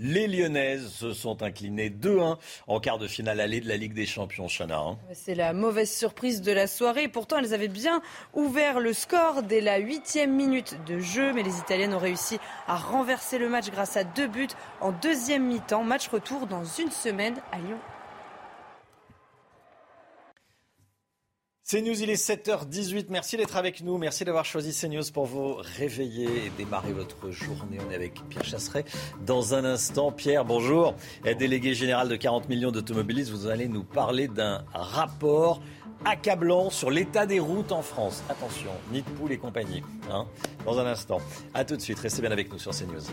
Les 0.00 0.28
Lyonnaises 0.28 0.92
se 0.92 1.12
sont 1.12 1.42
inclinées 1.42 1.90
2-1 1.90 2.36
en 2.68 2.80
quart 2.80 2.98
de 2.98 3.08
finale 3.08 3.40
allée 3.40 3.60
de 3.60 3.68
la 3.68 3.76
Ligue 3.76 3.94
des 3.94 4.06
Champions, 4.06 4.46
Chana. 4.46 4.78
Hein. 4.78 4.98
C'est 5.12 5.34
la 5.34 5.52
mauvaise 5.52 5.92
surprise 5.92 6.40
de 6.40 6.52
la 6.52 6.68
soirée. 6.68 7.08
Pourtant, 7.08 7.38
elles 7.38 7.52
avaient 7.52 7.66
bien 7.66 8.00
ouvert 8.34 8.78
le 8.78 8.92
score 8.92 9.42
dès 9.42 9.60
la 9.60 9.78
huitième 9.78 10.34
minute 10.34 10.76
de 10.86 11.00
jeu, 11.00 11.32
mais 11.32 11.42
les 11.42 11.58
Italiennes 11.58 11.94
ont 11.94 11.98
réussi 11.98 12.38
à 12.68 12.76
renverser 12.76 13.38
le 13.38 13.48
match 13.48 13.70
grâce 13.70 13.96
à 13.96 14.04
deux 14.04 14.28
buts 14.28 14.46
en 14.80 14.92
deuxième 14.92 15.46
mi-temps. 15.46 15.82
Match 15.82 16.08
retour 16.08 16.46
dans 16.46 16.64
une 16.64 16.92
semaine 16.92 17.34
à 17.50 17.58
Lyon. 17.58 17.78
CNews, 21.70 22.02
il 22.02 22.08
est 22.08 22.14
7h18. 22.14 23.08
Merci 23.10 23.36
d'être 23.36 23.56
avec 23.56 23.82
nous. 23.82 23.98
Merci 23.98 24.24
d'avoir 24.24 24.46
choisi 24.46 24.72
CNews 24.72 25.02
pour 25.12 25.26
vous 25.26 25.56
réveiller 25.76 26.46
et 26.46 26.52
démarrer 26.56 26.94
votre 26.94 27.30
journée. 27.30 27.76
On 27.86 27.92
est 27.92 27.94
avec 27.94 28.14
Pierre 28.30 28.46
Chasseret. 28.46 28.86
Dans 29.26 29.52
un 29.52 29.66
instant, 29.66 30.10
Pierre, 30.10 30.46
bonjour. 30.46 30.94
Délégué 31.38 31.74
général 31.74 32.08
de 32.08 32.16
40 32.16 32.48
millions 32.48 32.70
d'automobilistes, 32.70 33.30
vous 33.30 33.48
allez 33.48 33.68
nous 33.68 33.84
parler 33.84 34.28
d'un 34.28 34.64
rapport 34.72 35.60
accablant 36.06 36.70
sur 36.70 36.90
l'état 36.90 37.26
des 37.26 37.38
routes 37.38 37.72
en 37.72 37.82
France. 37.82 38.22
Attention, 38.30 38.70
nid 38.90 39.04
et 39.28 39.36
compagnie. 39.36 39.82
Hein, 40.10 40.24
dans 40.64 40.78
un 40.78 40.86
instant. 40.86 41.18
A 41.52 41.66
tout 41.66 41.76
de 41.76 41.82
suite. 41.82 41.98
Restez 41.98 42.22
bien 42.22 42.30
avec 42.30 42.50
nous 42.50 42.58
sur 42.58 42.70
CNews. 42.70 43.12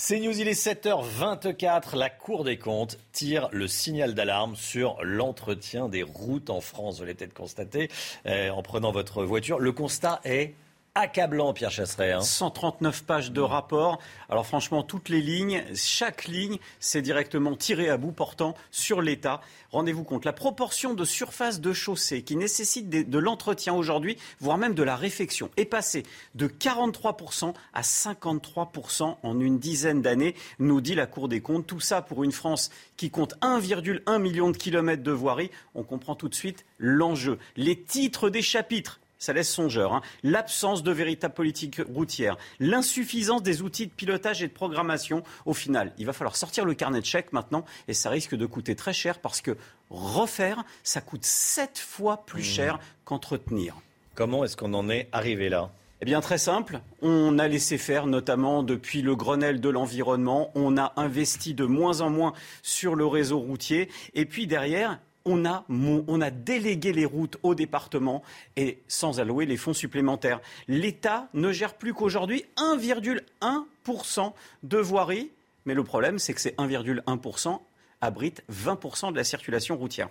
CNews, 0.00 0.40
il 0.40 0.48
est 0.48 0.52
7h24. 0.52 1.94
La 1.94 2.08
Cour 2.08 2.42
des 2.42 2.56
comptes 2.56 2.96
tire 3.12 3.50
le 3.52 3.68
signal 3.68 4.14
d'alarme 4.14 4.56
sur 4.56 4.96
l'entretien 5.02 5.90
des 5.90 6.02
routes 6.02 6.48
en 6.48 6.62
France. 6.62 6.96
Vous 6.96 7.02
l'avez 7.02 7.12
peut-être 7.12 7.34
constaté 7.34 7.90
euh, 8.24 8.48
en 8.48 8.62
prenant 8.62 8.92
votre 8.92 9.24
voiture. 9.24 9.58
Le 9.58 9.72
constat 9.72 10.22
est 10.24 10.54
accablant, 10.94 11.52
Pierre 11.52 11.70
Chasseret. 11.70 12.20
139 12.20 12.94
hein. 12.94 13.04
pages 13.06 13.32
de 13.32 13.40
rapport. 13.40 13.98
Alors 14.28 14.46
franchement, 14.46 14.82
toutes 14.82 15.08
les 15.08 15.20
lignes, 15.20 15.62
chaque 15.74 16.26
ligne, 16.26 16.58
c'est 16.78 17.02
directement 17.02 17.56
tiré 17.56 17.88
à 17.88 17.96
bout 17.96 18.12
portant 18.12 18.54
sur 18.70 19.00
l'État. 19.00 19.40
Rendez-vous 19.70 20.04
compte, 20.04 20.24
la 20.24 20.32
proportion 20.32 20.94
de 20.94 21.04
surface 21.04 21.60
de 21.60 21.72
chaussée 21.72 22.22
qui 22.22 22.36
nécessite 22.36 22.88
de, 22.88 23.18
l'entretien 23.18 23.72
aujourd'hui, 23.74 24.16
voire 24.40 24.58
même 24.58 24.74
de 24.74 24.82
la 24.82 24.96
réfection, 24.96 25.50
est 25.56 25.64
passée 25.64 26.02
de 26.34 26.48
43% 26.48 27.54
à 27.72 27.82
53% 27.82 29.16
en 29.22 29.40
une 29.40 29.58
dizaine 29.58 30.02
d'années, 30.02 30.34
nous 30.58 30.80
dit 30.80 30.94
la 30.94 31.06
Cour 31.06 31.28
des 31.28 31.40
comptes. 31.40 31.66
Tout 31.66 31.80
ça 31.80 32.02
pour 32.02 32.24
une 32.24 32.32
France 32.32 32.70
qui 32.96 33.10
compte 33.10 33.38
1,1 33.42 34.18
million 34.18 34.50
de 34.50 34.56
kilomètres 34.56 35.02
de 35.02 35.12
voirie. 35.12 35.50
On 35.74 35.82
comprend 35.82 36.14
tout 36.14 36.28
de 36.28 36.34
suite 36.34 36.64
l'enjeu. 36.78 37.38
Les 37.56 37.80
titres 37.80 38.28
des 38.28 38.42
chapitres 38.42 39.00
ça 39.20 39.32
laisse 39.32 39.48
songeur. 39.48 39.94
Hein. 39.94 40.02
L'absence 40.24 40.82
de 40.82 40.90
véritable 40.90 41.34
politique 41.34 41.80
routière, 41.88 42.36
l'insuffisance 42.58 43.44
des 43.44 43.62
outils 43.62 43.86
de 43.86 43.92
pilotage 43.92 44.42
et 44.42 44.48
de 44.48 44.52
programmation. 44.52 45.22
Au 45.46 45.54
final, 45.54 45.92
il 45.98 46.06
va 46.06 46.12
falloir 46.12 46.34
sortir 46.34 46.64
le 46.64 46.74
carnet 46.74 47.00
de 47.00 47.06
chèques 47.06 47.32
maintenant 47.32 47.64
et 47.86 47.94
ça 47.94 48.10
risque 48.10 48.34
de 48.34 48.46
coûter 48.46 48.74
très 48.74 48.92
cher 48.92 49.20
parce 49.20 49.40
que 49.40 49.56
refaire, 49.90 50.64
ça 50.82 51.00
coûte 51.00 51.24
sept 51.24 51.78
fois 51.78 52.24
plus 52.26 52.42
mmh. 52.42 52.44
cher 52.44 52.78
qu'entretenir. 53.04 53.76
Comment 54.16 54.44
est-ce 54.44 54.56
qu'on 54.56 54.74
en 54.74 54.88
est 54.88 55.08
arrivé 55.12 55.48
là? 55.48 55.70
Eh 56.02 56.06
bien, 56.06 56.22
très 56.22 56.38
simple. 56.38 56.80
On 57.02 57.38
a 57.38 57.46
laissé 57.46 57.76
faire, 57.76 58.06
notamment 58.06 58.62
depuis 58.62 59.02
le 59.02 59.14
Grenelle 59.14 59.60
de 59.60 59.68
l'environnement. 59.68 60.50
On 60.54 60.78
a 60.78 60.94
investi 60.96 61.52
de 61.52 61.66
moins 61.66 62.00
en 62.00 62.08
moins 62.08 62.32
sur 62.62 62.94
le 62.94 63.04
réseau 63.04 63.38
routier. 63.38 63.90
Et 64.14 64.24
puis 64.24 64.46
derrière, 64.46 64.98
on 65.24 65.44
a, 65.44 66.30
délégué 66.30 66.92
les 66.92 67.04
routes 67.04 67.36
au 67.42 67.54
département 67.54 68.22
et 68.56 68.78
sans 68.88 69.20
allouer 69.20 69.46
les 69.46 69.56
fonds 69.56 69.72
supplémentaires. 69.72 70.40
L'État 70.68 71.28
ne 71.34 71.52
gère 71.52 71.74
plus 71.74 71.94
qu'aujourd'hui 71.94 72.44
1,1% 72.56 74.32
de 74.62 74.78
voirie, 74.78 75.30
mais 75.66 75.74
le 75.74 75.84
problème, 75.84 76.18
c'est 76.18 76.34
que 76.34 76.40
ces 76.40 76.52
1,1% 76.52 77.58
abrite 78.00 78.42
20% 78.50 79.12
de 79.12 79.16
la 79.16 79.24
circulation 79.24 79.76
routière. 79.76 80.08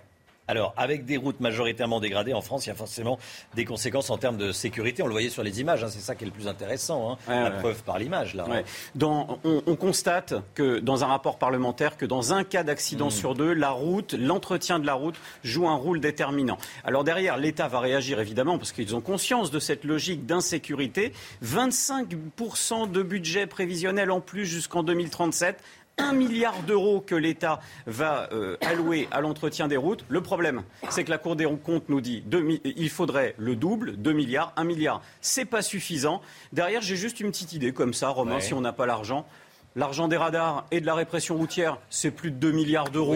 Alors, 0.50 0.74
avec 0.76 1.04
des 1.04 1.16
routes 1.16 1.38
majoritairement 1.38 2.00
dégradées 2.00 2.34
en 2.34 2.40
France, 2.40 2.66
il 2.66 2.70
y 2.70 2.72
a 2.72 2.74
forcément 2.74 3.20
des 3.54 3.64
conséquences 3.64 4.10
en 4.10 4.18
termes 4.18 4.36
de 4.36 4.50
sécurité. 4.50 5.00
On 5.00 5.06
le 5.06 5.12
voyait 5.12 5.30
sur 5.30 5.44
les 5.44 5.60
images, 5.60 5.84
hein, 5.84 5.88
c'est 5.88 6.00
ça 6.00 6.16
qui 6.16 6.24
est 6.24 6.26
le 6.26 6.32
plus 6.32 6.48
intéressant, 6.48 7.12
hein. 7.28 7.44
la 7.44 7.52
preuve 7.52 7.84
par 7.84 8.00
l'image. 8.00 8.34
Là, 8.34 8.46
on, 9.00 9.76
constate 9.76 10.34
que 10.56 10.80
dans 10.80 11.04
un 11.04 11.06
rapport 11.06 11.38
parlementaire, 11.38 11.96
que 11.96 12.04
dans 12.04 12.32
un 12.32 12.42
cas 12.42 12.64
d'accident 12.64 13.06
hmm. 13.06 13.12
sur 13.12 13.34
deux, 13.36 13.52
la 13.52 13.70
route, 13.70 14.14
l'entretien 14.14 14.80
de 14.80 14.86
la 14.86 14.94
route 14.94 15.14
joue 15.44 15.68
un 15.68 15.76
rôle 15.76 16.00
déterminant. 16.00 16.58
Alors 16.82 17.04
derrière, 17.04 17.36
l'État 17.36 17.68
va 17.68 17.78
réagir 17.78 18.18
évidemment 18.18 18.58
parce 18.58 18.72
qu'ils 18.72 18.96
ont 18.96 19.00
conscience 19.00 19.52
de 19.52 19.60
cette 19.60 19.84
logique 19.84 20.26
d'insécurité. 20.26 21.12
25% 21.44 22.90
de 22.90 23.02
budget 23.04 23.46
prévisionnel 23.46 24.10
en 24.10 24.20
plus 24.20 24.46
jusqu'en 24.46 24.82
2037 24.82 25.62
un 26.00 26.12
milliard 26.12 26.62
d'euros 26.66 27.00
que 27.00 27.14
l'État 27.14 27.60
va 27.86 28.28
euh, 28.32 28.56
allouer 28.62 29.08
à 29.10 29.20
l'entretien 29.20 29.68
des 29.68 29.76
routes. 29.76 30.04
Le 30.08 30.20
problème, 30.20 30.62
c'est 30.88 31.04
que 31.04 31.10
la 31.10 31.18
Cour 31.18 31.36
des 31.36 31.46
comptes 31.64 31.88
nous 31.88 32.00
dit 32.00 32.22
qu'il 32.62 32.90
faudrait 32.90 33.34
le 33.38 33.56
double, 33.56 33.96
2 33.96 34.12
milliards, 34.12 34.52
1 34.56 34.64
milliard. 34.64 35.02
C'est 35.20 35.44
pas 35.44 35.62
suffisant. 35.62 36.22
Derrière, 36.52 36.80
j'ai 36.80 36.96
juste 36.96 37.20
une 37.20 37.30
petite 37.30 37.52
idée 37.52 37.72
comme 37.72 37.94
ça, 37.94 38.08
Romain, 38.08 38.40
si 38.40 38.54
on 38.54 38.60
n'a 38.60 38.72
pas 38.72 38.86
l'argent. 38.86 39.26
L'argent 39.76 40.08
des 40.08 40.16
radars 40.16 40.66
et 40.72 40.80
de 40.80 40.86
la 40.86 40.94
répression 40.94 41.36
routière, 41.36 41.78
c'est 41.90 42.10
plus 42.10 42.32
de 42.32 42.36
2 42.36 42.50
milliards 42.50 42.90
d'euros. 42.90 43.14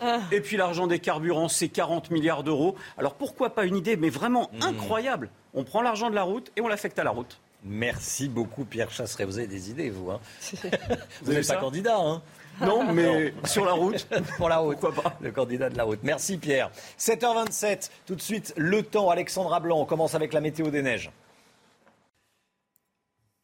Ah. 0.00 0.20
Et 0.30 0.40
puis 0.40 0.56
l'argent 0.56 0.86
des 0.86 1.00
carburants, 1.00 1.48
c'est 1.48 1.68
40 1.68 2.12
milliards 2.12 2.44
d'euros. 2.44 2.76
Alors 2.98 3.14
pourquoi 3.14 3.50
pas 3.50 3.64
une 3.64 3.76
idée, 3.76 3.96
mais 3.96 4.08
vraiment 4.08 4.48
hmm. 4.52 4.62
incroyable 4.62 5.30
On 5.54 5.64
prend 5.64 5.82
l'argent 5.82 6.08
de 6.08 6.14
la 6.14 6.22
route 6.22 6.52
et 6.56 6.60
on 6.60 6.68
l'affecte 6.68 7.00
à 7.00 7.04
la 7.04 7.10
route. 7.10 7.40
Merci 7.64 8.28
beaucoup, 8.28 8.64
Pierre 8.64 8.90
Chasseret. 8.90 9.24
Vous 9.24 9.38
avez 9.38 9.46
des 9.46 9.70
idées, 9.70 9.90
vous. 9.90 10.10
Hein 10.10 10.20
vous 11.22 11.32
n'êtes 11.32 11.48
pas 11.48 11.56
candidat, 11.56 11.98
hein 11.98 12.22
non, 12.60 12.92
mais 12.92 13.34
sur 13.44 13.64
la 13.64 13.72
route. 13.72 14.06
Pour 14.36 14.48
la 14.48 14.56
route. 14.58 14.78
Pourquoi 14.80 15.02
pas 15.02 15.16
Le 15.20 15.30
candidat 15.30 15.70
de 15.70 15.76
la 15.76 15.84
route. 15.84 16.00
Merci 16.02 16.38
Pierre. 16.38 16.70
7h27, 16.98 17.90
tout 18.04 18.16
de 18.16 18.20
suite, 18.20 18.52
le 18.56 18.82
temps. 18.82 19.10
Alexandra 19.10 19.60
Blanc, 19.60 19.78
on 19.78 19.84
commence 19.84 20.14
avec 20.14 20.32
la 20.32 20.40
météo 20.40 20.70
des 20.70 20.82
neiges. 20.82 21.10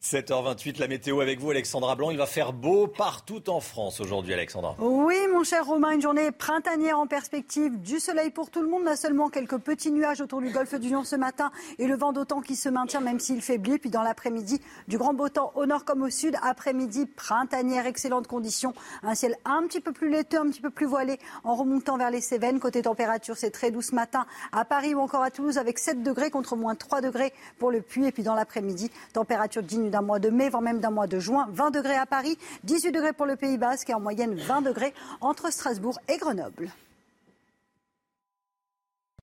7h28, 0.05 0.79
la 0.79 0.87
météo 0.87 1.19
avec 1.19 1.39
vous, 1.39 1.49
Alexandra 1.49 1.95
Blanc. 1.95 2.11
Il 2.11 2.17
va 2.19 2.27
faire 2.27 2.53
beau 2.53 2.85
partout 2.85 3.49
en 3.49 3.59
France 3.59 3.99
aujourd'hui, 3.99 4.35
Alexandra. 4.35 4.75
Oui, 4.77 5.15
mon 5.33 5.43
cher 5.43 5.65
Romain, 5.65 5.93
une 5.93 6.01
journée 6.01 6.29
printanière 6.29 6.99
en 6.99 7.07
perspective. 7.07 7.81
Du 7.81 7.99
soleil 7.99 8.29
pour 8.29 8.51
tout 8.51 8.61
le 8.61 8.67
monde. 8.67 8.83
On 8.85 8.91
a 8.91 8.95
seulement 8.97 9.29
quelques 9.29 9.57
petits 9.57 9.91
nuages 9.91 10.21
autour 10.21 10.41
du 10.41 10.51
golfe 10.51 10.75
du 10.75 10.89
Lion 10.89 11.03
ce 11.03 11.15
matin 11.15 11.51
et 11.79 11.87
le 11.87 11.95
vent 11.95 12.13
d'autant 12.13 12.41
qui 12.41 12.55
se 12.55 12.69
maintient, 12.69 13.01
même 13.01 13.19
s'il 13.19 13.41
faiblit. 13.41 13.79
Puis 13.79 13.89
dans 13.89 14.03
l'après-midi, 14.03 14.61
du 14.87 14.99
grand 14.99 15.15
beau 15.15 15.27
temps 15.27 15.51
au 15.55 15.65
nord 15.65 15.85
comme 15.85 16.03
au 16.03 16.11
sud. 16.11 16.37
Après-midi, 16.43 17.07
printanière, 17.07 17.87
excellentes 17.87 18.27
conditions. 18.27 18.75
Un 19.01 19.15
ciel 19.15 19.35
un 19.43 19.63
petit 19.63 19.81
peu 19.81 19.91
plus 19.91 20.11
laiteux, 20.11 20.37
un 20.37 20.49
petit 20.51 20.61
peu 20.61 20.69
plus 20.69 20.85
voilé 20.85 21.17
en 21.43 21.55
remontant 21.55 21.97
vers 21.97 22.11
les 22.11 22.21
Cévennes. 22.21 22.59
Côté 22.59 22.83
température, 22.83 23.37
c'est 23.37 23.49
très 23.49 23.71
doux 23.71 23.81
ce 23.81 23.95
matin 23.95 24.27
à 24.51 24.65
Paris 24.65 24.93
ou 24.93 24.99
encore 24.99 25.23
à 25.23 25.31
Toulouse 25.31 25.57
avec 25.57 25.79
7 25.79 26.03
degrés 26.03 26.29
contre 26.29 26.55
moins 26.55 26.75
3 26.75 27.01
degrés 27.01 27.33
pour 27.57 27.71
le 27.71 27.81
Puy. 27.81 28.05
Et 28.05 28.11
puis 28.11 28.21
dans 28.21 28.35
l'après-midi, 28.35 28.91
température 29.11 29.63
digne 29.63 29.89
d'un 29.95 30.01
mois 30.01 30.19
de 30.19 30.29
mai, 30.29 30.49
voire 30.49 30.61
même 30.61 30.81
d'un 30.81 30.91
mois 30.91 31.07
de 31.07 31.19
juin. 31.19 31.47
20 31.53 31.71
degrés 31.71 31.95
à 31.95 32.05
Paris, 32.05 32.37
18 32.65 32.91
degrés 32.91 33.13
pour 33.13 33.25
le 33.25 33.37
Pays 33.37 33.57
Basque 33.57 33.89
et 33.89 33.93
en 33.93 34.01
moyenne 34.01 34.35
20 34.35 34.61
degrés 34.61 34.93
entre 35.21 35.53
Strasbourg 35.53 35.97
et 36.09 36.17
Grenoble. 36.17 36.69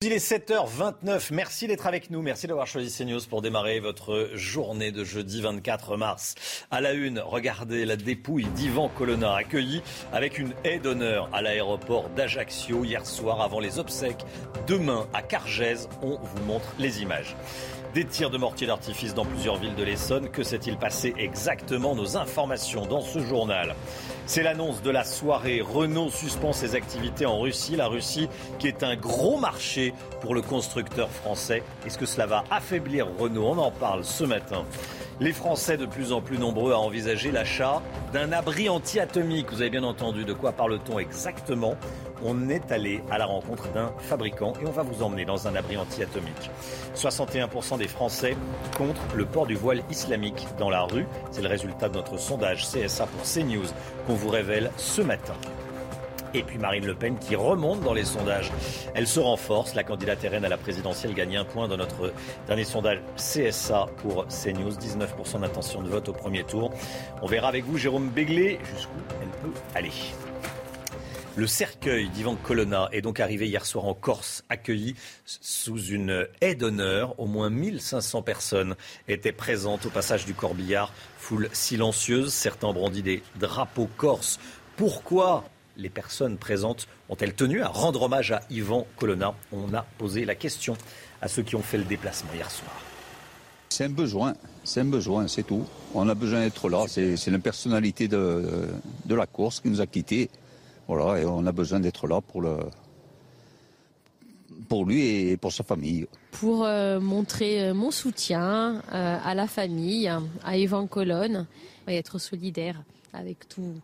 Il 0.01 0.11
est 0.11 0.31
7h29. 0.31 1.27
Merci 1.31 1.67
d'être 1.67 1.85
avec 1.85 2.09
nous. 2.09 2.23
Merci 2.23 2.47
d'avoir 2.47 2.65
choisi 2.65 2.91
CNews 2.91 3.21
pour 3.29 3.43
démarrer 3.43 3.79
votre 3.79 4.31
journée 4.33 4.91
de 4.91 5.03
jeudi 5.03 5.41
24 5.41 5.95
mars. 5.95 6.33
À 6.71 6.81
la 6.81 6.93
une, 6.93 7.19
regardez 7.19 7.85
la 7.85 7.95
dépouille 7.95 8.47
d'Ivan 8.47 8.89
Colonna, 8.89 9.35
accueilli 9.35 9.83
avec 10.11 10.39
une 10.39 10.53
haie 10.63 10.79
d'honneur 10.79 11.29
à 11.31 11.43
l'aéroport 11.43 12.09
d'Ajaccio 12.09 12.83
hier 12.83 13.05
soir 13.05 13.41
avant 13.41 13.59
les 13.59 13.77
obsèques. 13.77 14.25
Demain, 14.65 15.07
à 15.13 15.21
Cargèse, 15.21 15.87
on 16.01 16.17
vous 16.17 16.43
montre 16.45 16.73
les 16.79 17.03
images. 17.03 17.35
Des 17.93 18.05
tirs 18.05 18.31
de 18.31 18.39
mortier 18.39 18.65
d'artifice 18.65 19.13
dans 19.13 19.23
plusieurs 19.23 19.57
villes 19.57 19.75
de 19.75 19.83
l'Essonne. 19.83 20.29
Que 20.29 20.41
s'est-il 20.41 20.77
passé 20.77 21.13
exactement 21.15 21.93
Nos 21.93 22.17
informations 22.17 22.87
dans 22.87 23.01
ce 23.01 23.19
journal. 23.19 23.75
C'est 24.25 24.41
l'annonce 24.41 24.81
de 24.81 24.89
la 24.89 25.03
soirée. 25.03 25.61
Renault 25.61 26.09
suspend 26.09 26.53
ses 26.53 26.73
activités 26.73 27.27
en 27.27 27.39
Russie. 27.39 27.75
La 27.75 27.85
Russie 27.85 28.29
qui 28.57 28.67
est 28.67 28.81
un 28.81 28.95
gros 28.95 29.37
marché 29.37 29.93
pour 30.21 30.33
le 30.33 30.41
constructeur 30.41 31.07
français. 31.07 31.61
Est-ce 31.85 31.99
que 31.99 32.07
cela 32.07 32.25
va 32.25 32.43
affaiblir 32.49 33.05
Renault? 33.19 33.45
On 33.45 33.59
en 33.59 33.69
parle 33.69 34.03
ce 34.03 34.23
matin. 34.23 34.65
Les 35.19 35.31
Français 35.31 35.77
de 35.77 35.85
plus 35.85 36.11
en 36.11 36.21
plus 36.21 36.39
nombreux 36.39 36.73
à 36.73 36.79
envisager 36.79 37.31
l'achat 37.31 37.83
d'un 38.11 38.31
abri 38.31 38.69
anti-atomique. 38.69 39.51
Vous 39.51 39.61
avez 39.61 39.69
bien 39.69 39.83
entendu 39.83 40.25
de 40.25 40.33
quoi 40.33 40.51
parle-t-on 40.51 40.97
exactement 40.97 41.75
on 42.23 42.49
est 42.49 42.71
allé 42.71 43.03
à 43.11 43.17
la 43.17 43.25
rencontre 43.25 43.71
d'un 43.73 43.91
fabricant 43.99 44.53
et 44.61 44.65
on 44.65 44.71
va 44.71 44.83
vous 44.83 45.03
emmener 45.03 45.25
dans 45.25 45.47
un 45.47 45.55
abri 45.55 45.77
anti-atomique. 45.77 46.51
61% 46.95 47.77
des 47.77 47.87
Français 47.87 48.35
contre 48.77 49.01
le 49.15 49.25
port 49.25 49.45
du 49.45 49.55
voile 49.55 49.83
islamique 49.89 50.47
dans 50.57 50.69
la 50.69 50.81
rue. 50.81 51.05
C'est 51.31 51.41
le 51.41 51.49
résultat 51.49 51.89
de 51.89 51.95
notre 51.95 52.17
sondage 52.17 52.65
CSA 52.67 53.07
pour 53.07 53.23
CNews 53.23 53.67
qu'on 54.07 54.15
vous 54.15 54.29
révèle 54.29 54.71
ce 54.77 55.01
matin. 55.01 55.33
Et 56.35 56.41
puis 56.41 56.57
Marine 56.57 56.85
Le 56.85 56.95
Pen 56.95 57.17
qui 57.19 57.35
remonte 57.35 57.81
dans 57.81 57.93
les 57.93 58.05
sondages. 58.05 58.51
Elle 58.95 59.07
se 59.07 59.19
renforce. 59.19 59.75
La 59.75 59.83
candidate 59.83 60.19
RN 60.23 60.43
à 60.43 60.49
la 60.49 60.57
présidentielle 60.57 61.13
gagne 61.13 61.37
un 61.37 61.45
point 61.45 61.67
dans 61.67 61.77
notre 61.77 62.11
dernier 62.47 62.63
sondage 62.63 63.01
CSA 63.17 63.87
pour 63.97 64.25
CNews. 64.27 64.71
19% 64.71 65.41
d'intention 65.41 65.81
de 65.81 65.89
vote 65.89 66.09
au 66.09 66.13
premier 66.13 66.43
tour. 66.43 66.71
On 67.21 67.27
verra 67.27 67.49
avec 67.49 67.65
vous, 67.65 67.77
Jérôme 67.77 68.09
Béglé, 68.09 68.59
jusqu'où 68.73 68.97
elle 69.21 69.29
peut 69.29 69.59
aller. 69.75 69.91
Le 71.35 71.47
cercueil 71.47 72.09
d'Ivan 72.09 72.35
Colonna 72.35 72.89
est 72.91 73.01
donc 73.01 73.19
arrivé 73.19 73.47
hier 73.47 73.65
soir 73.65 73.85
en 73.85 73.95
Corse, 73.95 74.43
accueilli 74.49 74.93
sous 75.25 75.83
une 75.83 76.27
haie 76.41 76.53
d'honneur. 76.53 77.19
Au 77.19 77.25
moins 77.25 77.49
1500 77.49 78.21
personnes 78.21 78.75
étaient 79.07 79.31
présentes 79.31 79.87
au 79.87 79.89
passage 79.89 80.25
du 80.25 80.35
corbillard. 80.35 80.93
Foule 81.17 81.49
silencieuse, 81.51 82.31
certains 82.31 82.67
ont 82.67 82.73
brandi 82.73 83.01
des 83.01 83.23
drapeaux 83.39 83.89
corses. 83.97 84.39
Pourquoi 84.75 85.43
les 85.75 85.89
personnes 85.89 86.37
présentes 86.37 86.87
ont-elles 87.09 87.33
tenu 87.33 87.63
à 87.63 87.67
rendre 87.67 88.03
hommage 88.03 88.31
à 88.31 88.41
Ivan 88.51 88.85
Colonna? 88.97 89.33
On 89.51 89.73
a 89.73 89.87
posé 89.97 90.25
la 90.25 90.35
question 90.35 90.77
à 91.19 91.27
ceux 91.27 91.41
qui 91.41 91.55
ont 91.55 91.63
fait 91.63 91.79
le 91.79 91.85
déplacement 91.85 92.31
hier 92.35 92.51
soir. 92.51 92.75
C'est 93.69 93.85
un 93.85 93.89
besoin, 93.89 94.35
c'est 94.63 94.81
un 94.81 94.85
besoin, 94.85 95.27
c'est 95.27 95.41
tout. 95.41 95.65
On 95.95 96.07
a 96.07 96.13
besoin 96.13 96.41
d'être 96.41 96.69
là. 96.69 96.85
C'est 96.87 97.31
la 97.31 97.39
personnalité 97.39 98.07
de, 98.07 98.69
la 99.09 99.25
course 99.25 99.61
qui 99.61 99.69
nous 99.69 99.81
a 99.81 99.87
quittés. 99.87 100.29
Voilà, 100.87 101.21
et 101.21 101.25
on 101.25 101.45
a 101.45 101.51
besoin 101.51 101.79
d'être 101.79 102.07
là 102.07 102.19
pour, 102.21 102.41
le, 102.41 102.57
pour 104.67 104.85
lui 104.85 105.29
et 105.29 105.37
pour 105.37 105.51
sa 105.51 105.63
famille. 105.63 106.07
Pour 106.31 106.65
euh, 106.65 106.99
montrer 106.99 107.63
euh, 107.63 107.73
mon 107.73 107.91
soutien 107.91 108.81
euh, 108.91 109.17
à 109.23 109.33
la 109.33 109.47
famille, 109.47 110.11
à 110.43 110.57
Yvan 110.57 110.87
Colonne, 110.87 111.47
et 111.87 111.95
être 111.97 112.19
solidaire 112.19 112.83
avec 113.13 113.47
tous 113.47 113.75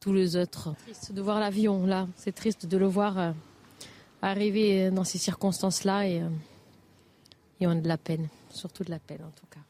tous 0.00 0.12
les 0.12 0.36
autres. 0.36 0.74
Triste 0.82 1.12
de 1.12 1.22
voir 1.22 1.40
l'avion 1.40 1.86
là, 1.86 2.06
c'est 2.16 2.34
triste 2.34 2.66
de 2.66 2.76
le 2.76 2.86
voir 2.86 3.32
arriver 4.20 4.90
dans 4.90 5.04
ces 5.04 5.16
circonstances-là 5.16 6.06
et, 6.06 6.22
et 7.58 7.66
on 7.66 7.70
a 7.70 7.74
de 7.76 7.88
la 7.88 7.96
peine, 7.96 8.28
surtout 8.50 8.84
de 8.84 8.90
la 8.90 8.98
peine 8.98 9.22
en 9.22 9.30
tout 9.30 9.46
cas. 9.50 9.60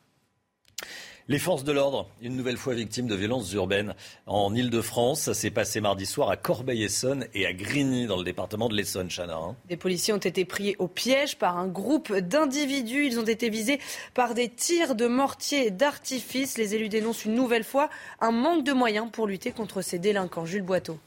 Les 1.26 1.38
forces 1.38 1.64
de 1.64 1.72
l'ordre, 1.72 2.06
une 2.20 2.36
nouvelle 2.36 2.58
fois 2.58 2.74
victimes 2.74 3.06
de 3.06 3.14
violences 3.14 3.50
urbaines 3.54 3.94
en 4.26 4.54
Ile-de-France. 4.54 5.22
Ça 5.22 5.32
s'est 5.32 5.50
passé 5.50 5.80
mardi 5.80 6.04
soir 6.04 6.28
à 6.28 6.36
Corbeil-Essonne 6.36 7.26
et 7.32 7.46
à 7.46 7.54
Grigny, 7.54 8.06
dans 8.06 8.18
le 8.18 8.24
département 8.24 8.68
de 8.68 8.74
l'Essonne, 8.74 9.08
Chana. 9.08 9.36
Hein. 9.36 9.56
Des 9.70 9.78
policiers 9.78 10.12
ont 10.12 10.18
été 10.18 10.44
pris 10.44 10.76
au 10.78 10.86
piège 10.86 11.38
par 11.38 11.56
un 11.56 11.66
groupe 11.66 12.12
d'individus. 12.14 13.06
Ils 13.06 13.18
ont 13.18 13.24
été 13.24 13.48
visés 13.48 13.80
par 14.12 14.34
des 14.34 14.50
tirs 14.50 14.94
de 14.94 15.06
mortier 15.06 15.68
et 15.68 15.70
d'artifice. 15.70 16.58
Les 16.58 16.74
élus 16.74 16.90
dénoncent 16.90 17.24
une 17.24 17.34
nouvelle 17.34 17.64
fois 17.64 17.88
un 18.20 18.30
manque 18.30 18.62
de 18.62 18.74
moyens 18.74 19.08
pour 19.10 19.26
lutter 19.26 19.50
contre 19.50 19.80
ces 19.80 19.98
délinquants. 19.98 20.44
Jules 20.44 20.60
Boiteau. 20.62 20.98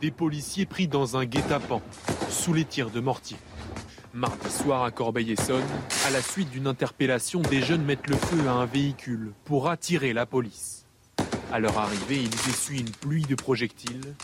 Des 0.00 0.10
policiers 0.10 0.64
pris 0.64 0.88
dans 0.88 1.18
un 1.18 1.26
guet-apens, 1.26 1.82
sous 2.30 2.54
les 2.54 2.64
tirs 2.64 2.88
de 2.88 3.00
mortier. 3.00 3.36
Mardi 4.12 4.50
soir 4.50 4.82
à 4.82 4.90
Corbeil-Essonne, 4.90 5.62
à 6.04 6.10
la 6.10 6.20
suite 6.20 6.50
d'une 6.50 6.66
interpellation, 6.66 7.42
des 7.42 7.62
jeunes 7.62 7.84
mettent 7.84 8.08
le 8.08 8.16
feu 8.16 8.48
à 8.48 8.52
un 8.52 8.66
véhicule 8.66 9.32
pour 9.44 9.68
attirer 9.68 10.12
la 10.12 10.26
police. 10.26 10.84
À 11.52 11.60
leur 11.60 11.78
arrivée, 11.78 12.20
ils 12.20 12.50
essuient 12.50 12.80
une 12.80 12.90
pluie 12.90 13.22
de 13.22 13.36
projectiles, 13.36 14.14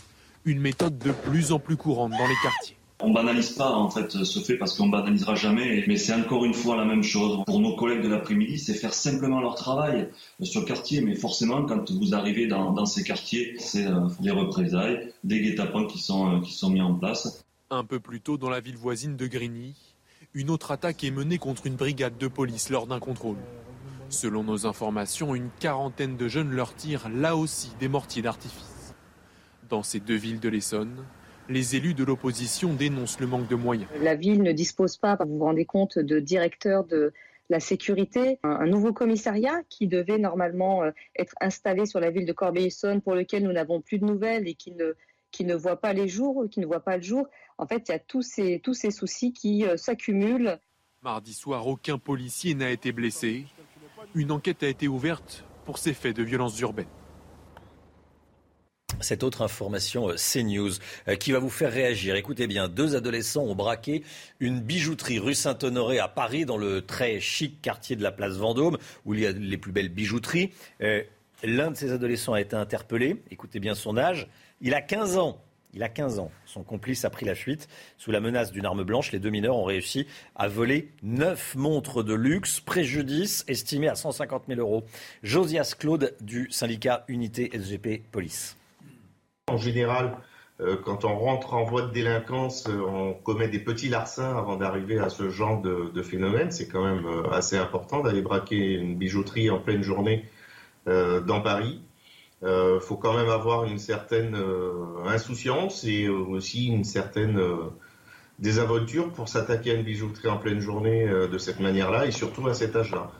une 0.44 0.60
méthode 0.60 0.98
de 0.98 1.12
plus 1.12 1.52
en 1.52 1.60
plus 1.60 1.76
courante 1.76 2.10
dans 2.10 2.26
les 2.26 2.34
quartiers. 2.42 2.76
On 2.98 3.12
banalise 3.12 3.50
pas 3.50 3.70
en 3.70 3.88
fait 3.88 4.10
ce 4.10 4.40
fait 4.40 4.56
parce 4.56 4.76
qu'on 4.76 4.88
banalisera 4.88 5.36
jamais, 5.36 5.84
mais 5.86 5.96
c'est 5.96 6.14
encore 6.14 6.44
une 6.44 6.54
fois 6.54 6.76
la 6.76 6.84
même 6.84 7.04
chose 7.04 7.44
pour 7.46 7.60
nos 7.60 7.76
collègues 7.76 8.02
de 8.02 8.08
l'après-midi, 8.08 8.58
c'est 8.58 8.74
faire 8.74 8.94
simplement 8.94 9.40
leur 9.40 9.54
travail 9.54 10.08
sur 10.42 10.62
le 10.62 10.66
quartier. 10.66 11.00
Mais 11.00 11.14
forcément, 11.14 11.64
quand 11.64 11.92
vous 11.92 12.14
arrivez 12.14 12.48
dans, 12.48 12.86
ces 12.86 13.04
quartiers, 13.04 13.54
c'est 13.58 13.86
euh, 13.86 14.08
des 14.18 14.30
représailles, 14.30 15.12
des 15.22 15.42
guet-apens 15.42 15.86
qui 15.86 15.98
sont, 15.98 16.38
euh, 16.38 16.40
qui 16.40 16.54
sont 16.54 16.70
mis 16.70 16.80
en 16.80 16.94
place. 16.94 17.45
Un 17.70 17.84
peu 17.84 17.98
plus 17.98 18.20
tôt, 18.20 18.38
dans 18.38 18.48
la 18.48 18.60
ville 18.60 18.76
voisine 18.76 19.16
de 19.16 19.26
Grigny, 19.26 19.74
une 20.34 20.50
autre 20.50 20.70
attaque 20.70 21.02
est 21.02 21.10
menée 21.10 21.38
contre 21.38 21.66
une 21.66 21.74
brigade 21.74 22.16
de 22.16 22.28
police 22.28 22.70
lors 22.70 22.86
d'un 22.86 23.00
contrôle. 23.00 23.38
Selon 24.08 24.44
nos 24.44 24.66
informations, 24.66 25.34
une 25.34 25.50
quarantaine 25.58 26.16
de 26.16 26.28
jeunes 26.28 26.52
leur 26.52 26.76
tirent 26.76 27.08
là 27.08 27.34
aussi 27.34 27.72
des 27.80 27.88
mortiers 27.88 28.22
d'artifice. 28.22 28.94
Dans 29.68 29.82
ces 29.82 29.98
deux 29.98 30.14
villes 30.14 30.38
de 30.38 30.48
l'Essonne, 30.48 31.04
les 31.48 31.74
élus 31.74 31.94
de 31.94 32.04
l'opposition 32.04 32.72
dénoncent 32.72 33.18
le 33.18 33.26
manque 33.26 33.48
de 33.48 33.56
moyens. 33.56 33.88
La 34.00 34.14
ville 34.14 34.44
ne 34.44 34.52
dispose 34.52 34.96
pas, 34.96 35.16
vous 35.16 35.36
vous 35.36 35.44
rendez 35.44 35.64
compte, 35.64 35.98
de 35.98 36.20
directeur 36.20 36.84
de 36.84 37.12
la 37.50 37.58
sécurité, 37.58 38.38
un, 38.44 38.66
nouveau 38.66 38.92
commissariat 38.92 39.62
qui 39.68 39.88
devait 39.88 40.18
normalement 40.18 40.84
euh, 40.84 40.92
être 41.16 41.34
installé 41.40 41.84
sur 41.86 41.98
la 41.98 42.10
ville 42.10 42.26
de 42.26 42.32
Corbeil-Essonne 42.32 43.00
pour 43.00 43.16
lequel 43.16 43.42
nous 43.42 43.52
n'avons 43.52 43.80
plus 43.80 43.98
de 43.98 44.04
nouvelles 44.04 44.46
et 44.46 44.54
qui 44.54 44.70
ne 44.70 44.94
qui 45.36 45.44
ne 45.44 45.54
voit 45.54 45.80
pas 45.80 45.92
les 45.92 46.08
jours, 46.08 46.46
qui 46.50 46.60
ne 46.60 46.66
voit 46.66 46.80
pas 46.80 46.96
le 46.96 47.02
jour. 47.02 47.28
En 47.58 47.66
fait, 47.66 47.88
il 47.88 47.92
y 47.92 47.94
a 47.94 47.98
tous 47.98 48.22
ces, 48.22 48.60
tous 48.62 48.74
ces 48.74 48.90
soucis 48.90 49.32
qui 49.32 49.64
euh, 49.64 49.76
s'accumulent. 49.76 50.58
Mardi 51.02 51.32
soir, 51.32 51.66
aucun 51.66 51.98
policier 51.98 52.54
n'a 52.54 52.70
été 52.70 52.92
blessé. 52.92 53.46
Une 54.14 54.30
enquête 54.30 54.62
a 54.62 54.68
été 54.68 54.88
ouverte 54.88 55.44
pour 55.64 55.78
ces 55.78 55.94
faits 55.94 56.16
de 56.16 56.22
violence 56.22 56.58
urbaine. 56.60 56.88
Cette 59.00 59.22
autre 59.22 59.42
information, 59.42 60.10
euh, 60.10 60.16
CNews, 60.16 60.72
euh, 61.08 61.16
qui 61.16 61.32
va 61.32 61.38
vous 61.38 61.50
faire 61.50 61.72
réagir. 61.72 62.14
Écoutez 62.14 62.46
bien, 62.46 62.68
deux 62.68 62.94
adolescents 62.94 63.44
ont 63.44 63.54
braqué 63.54 64.04
une 64.38 64.60
bijouterie 64.60 65.18
rue 65.18 65.34
Saint-Honoré 65.34 65.98
à 65.98 66.08
Paris, 66.08 66.44
dans 66.44 66.58
le 66.58 66.84
très 66.84 67.20
chic 67.20 67.62
quartier 67.62 67.96
de 67.96 68.02
la 68.02 68.12
place 68.12 68.34
Vendôme, 68.34 68.76
où 69.06 69.14
il 69.14 69.20
y 69.20 69.26
a 69.26 69.32
les 69.32 69.58
plus 69.58 69.72
belles 69.72 69.88
bijouteries. 69.88 70.52
L'un 71.42 71.70
de 71.70 71.76
ces 71.76 71.92
adolescents 71.92 72.32
a 72.32 72.40
été 72.40 72.56
interpellé. 72.56 73.22
Écoutez 73.30 73.60
bien 73.60 73.74
son 73.74 73.98
âge. 73.98 74.28
Il 74.60 74.72
a 74.74 74.80
15 74.80 75.18
ans. 75.18 75.38
Il 75.76 75.82
a 75.82 75.90
15 75.90 76.20
ans. 76.20 76.30
Son 76.46 76.62
complice 76.62 77.04
a 77.04 77.10
pris 77.10 77.26
la 77.26 77.34
fuite. 77.34 77.68
Sous 77.98 78.10
la 78.10 78.20
menace 78.20 78.50
d'une 78.50 78.64
arme 78.64 78.82
blanche, 78.82 79.12
les 79.12 79.18
deux 79.18 79.28
mineurs 79.28 79.56
ont 79.56 79.64
réussi 79.64 80.06
à 80.34 80.48
voler 80.48 80.90
neuf 81.02 81.54
montres 81.54 82.02
de 82.02 82.14
luxe, 82.14 82.60
préjudice 82.60 83.44
estimé 83.46 83.86
à 83.86 83.94
150 83.94 84.44
000 84.48 84.58
euros. 84.58 84.84
Josias 85.22 85.74
Claude 85.78 86.16
du 86.22 86.48
syndicat 86.50 87.04
Unité 87.08 87.50
SGP 87.52 88.02
Police. 88.10 88.56
En 89.48 89.58
général, 89.58 90.16
euh, 90.62 90.76
quand 90.82 91.04
on 91.04 91.14
rentre 91.14 91.52
en 91.52 91.64
voie 91.64 91.82
de 91.82 91.92
délinquance, 91.92 92.66
euh, 92.68 92.80
on 92.80 93.12
commet 93.12 93.48
des 93.48 93.60
petits 93.60 93.90
larcins 93.90 94.34
avant 94.34 94.56
d'arriver 94.56 94.98
à 94.98 95.10
ce 95.10 95.28
genre 95.28 95.60
de, 95.60 96.02
phénomène. 96.02 96.50
C'est 96.52 96.68
quand 96.68 96.84
même 96.84 97.04
euh, 97.04 97.30
assez 97.32 97.58
important 97.58 98.00
d'aller 98.00 98.22
braquer 98.22 98.76
une 98.76 98.96
bijouterie 98.96 99.50
en 99.50 99.58
pleine 99.58 99.82
journée 99.82 100.24
dans 100.86 101.40
Paris. 101.40 101.82
Euh, 102.46 102.78
faut 102.78 102.96
quand 102.96 103.12
même 103.12 103.28
avoir 103.28 103.64
une 103.64 103.78
certaine 103.78 104.36
euh, 104.36 105.04
insouciance 105.04 105.82
et 105.84 106.08
aussi 106.08 106.66
une 106.66 106.84
certaine 106.84 107.38
euh, 107.38 107.70
désinvolture 108.38 109.12
pour 109.12 109.28
s'attaquer 109.28 109.72
à 109.72 109.74
une 109.74 109.82
bijouterie 109.82 110.28
en 110.28 110.36
pleine 110.36 110.60
journée 110.60 111.08
de 111.08 111.38
cette 111.38 111.58
manière-là 111.58 112.06
et 112.06 112.12
surtout 112.12 112.46
à 112.46 112.54
cet 112.54 112.76
âge-là. 112.76 113.10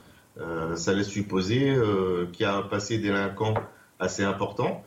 ça 0.75 0.93
laisse 0.93 1.07
supposer 1.07 1.75
qu'il 2.31 2.43
y 2.43 2.45
a 2.45 2.55
un 2.55 2.61
passé 2.61 2.99
délinquant 2.99 3.55
assez 3.99 4.23
important. 4.23 4.83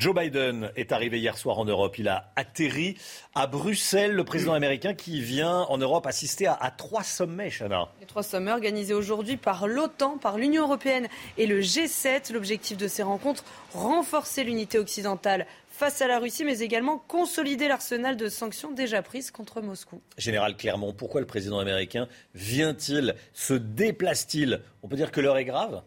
Joe 0.00 0.14
Biden 0.14 0.70
est 0.76 0.92
arrivé 0.92 1.18
hier 1.18 1.36
soir 1.36 1.58
en 1.58 1.66
Europe. 1.66 1.98
Il 1.98 2.08
a 2.08 2.32
atterri 2.34 2.96
à 3.34 3.46
Bruxelles, 3.46 4.12
le 4.12 4.24
président 4.24 4.54
américain 4.54 4.94
qui 4.94 5.20
vient 5.20 5.66
en 5.68 5.76
Europe 5.76 6.06
assister 6.06 6.46
à, 6.46 6.72
trois 6.74 7.02
sommets, 7.02 7.50
Chana. 7.50 7.88
Les 8.00 8.06
trois 8.06 8.22
sommets 8.22 8.50
organisés 8.50 8.94
aujourd'hui 8.94 9.36
par 9.36 9.66
l'OTAN, 9.66 10.16
par 10.16 10.38
l'Union 10.38 10.62
européenne 10.62 11.06
et 11.36 11.46
le 11.46 11.60
G7. 11.60 12.32
L'objectif 12.32 12.78
de 12.78 12.88
ces 12.88 13.02
rencontres, 13.02 13.44
renforcer 13.74 14.42
l'unité 14.42 14.78
occidentale 14.78 15.46
face 15.68 16.00
à 16.00 16.08
la 16.08 16.18
Russie, 16.18 16.44
mais 16.44 16.60
également 16.60 16.96
consolider 16.96 17.68
l'arsenal 17.68 18.16
de 18.16 18.30
sanctions 18.30 18.70
déjà 18.72 19.02
prises 19.02 19.30
contre 19.30 19.60
Moscou. 19.60 20.00
Général 20.16 20.56
Clermont, 20.56 20.94
pourquoi 20.94 21.20
le 21.20 21.26
président 21.26 21.58
américain 21.58 22.08
vient-il, 22.34 23.14
se 23.34 23.52
déplace-t-il? 23.52 24.62
On 24.82 24.88
peut 24.88 24.96
dire 24.96 25.10
que 25.10 25.20
l'heure 25.20 25.36
est 25.36 25.44
grave? 25.44 25.82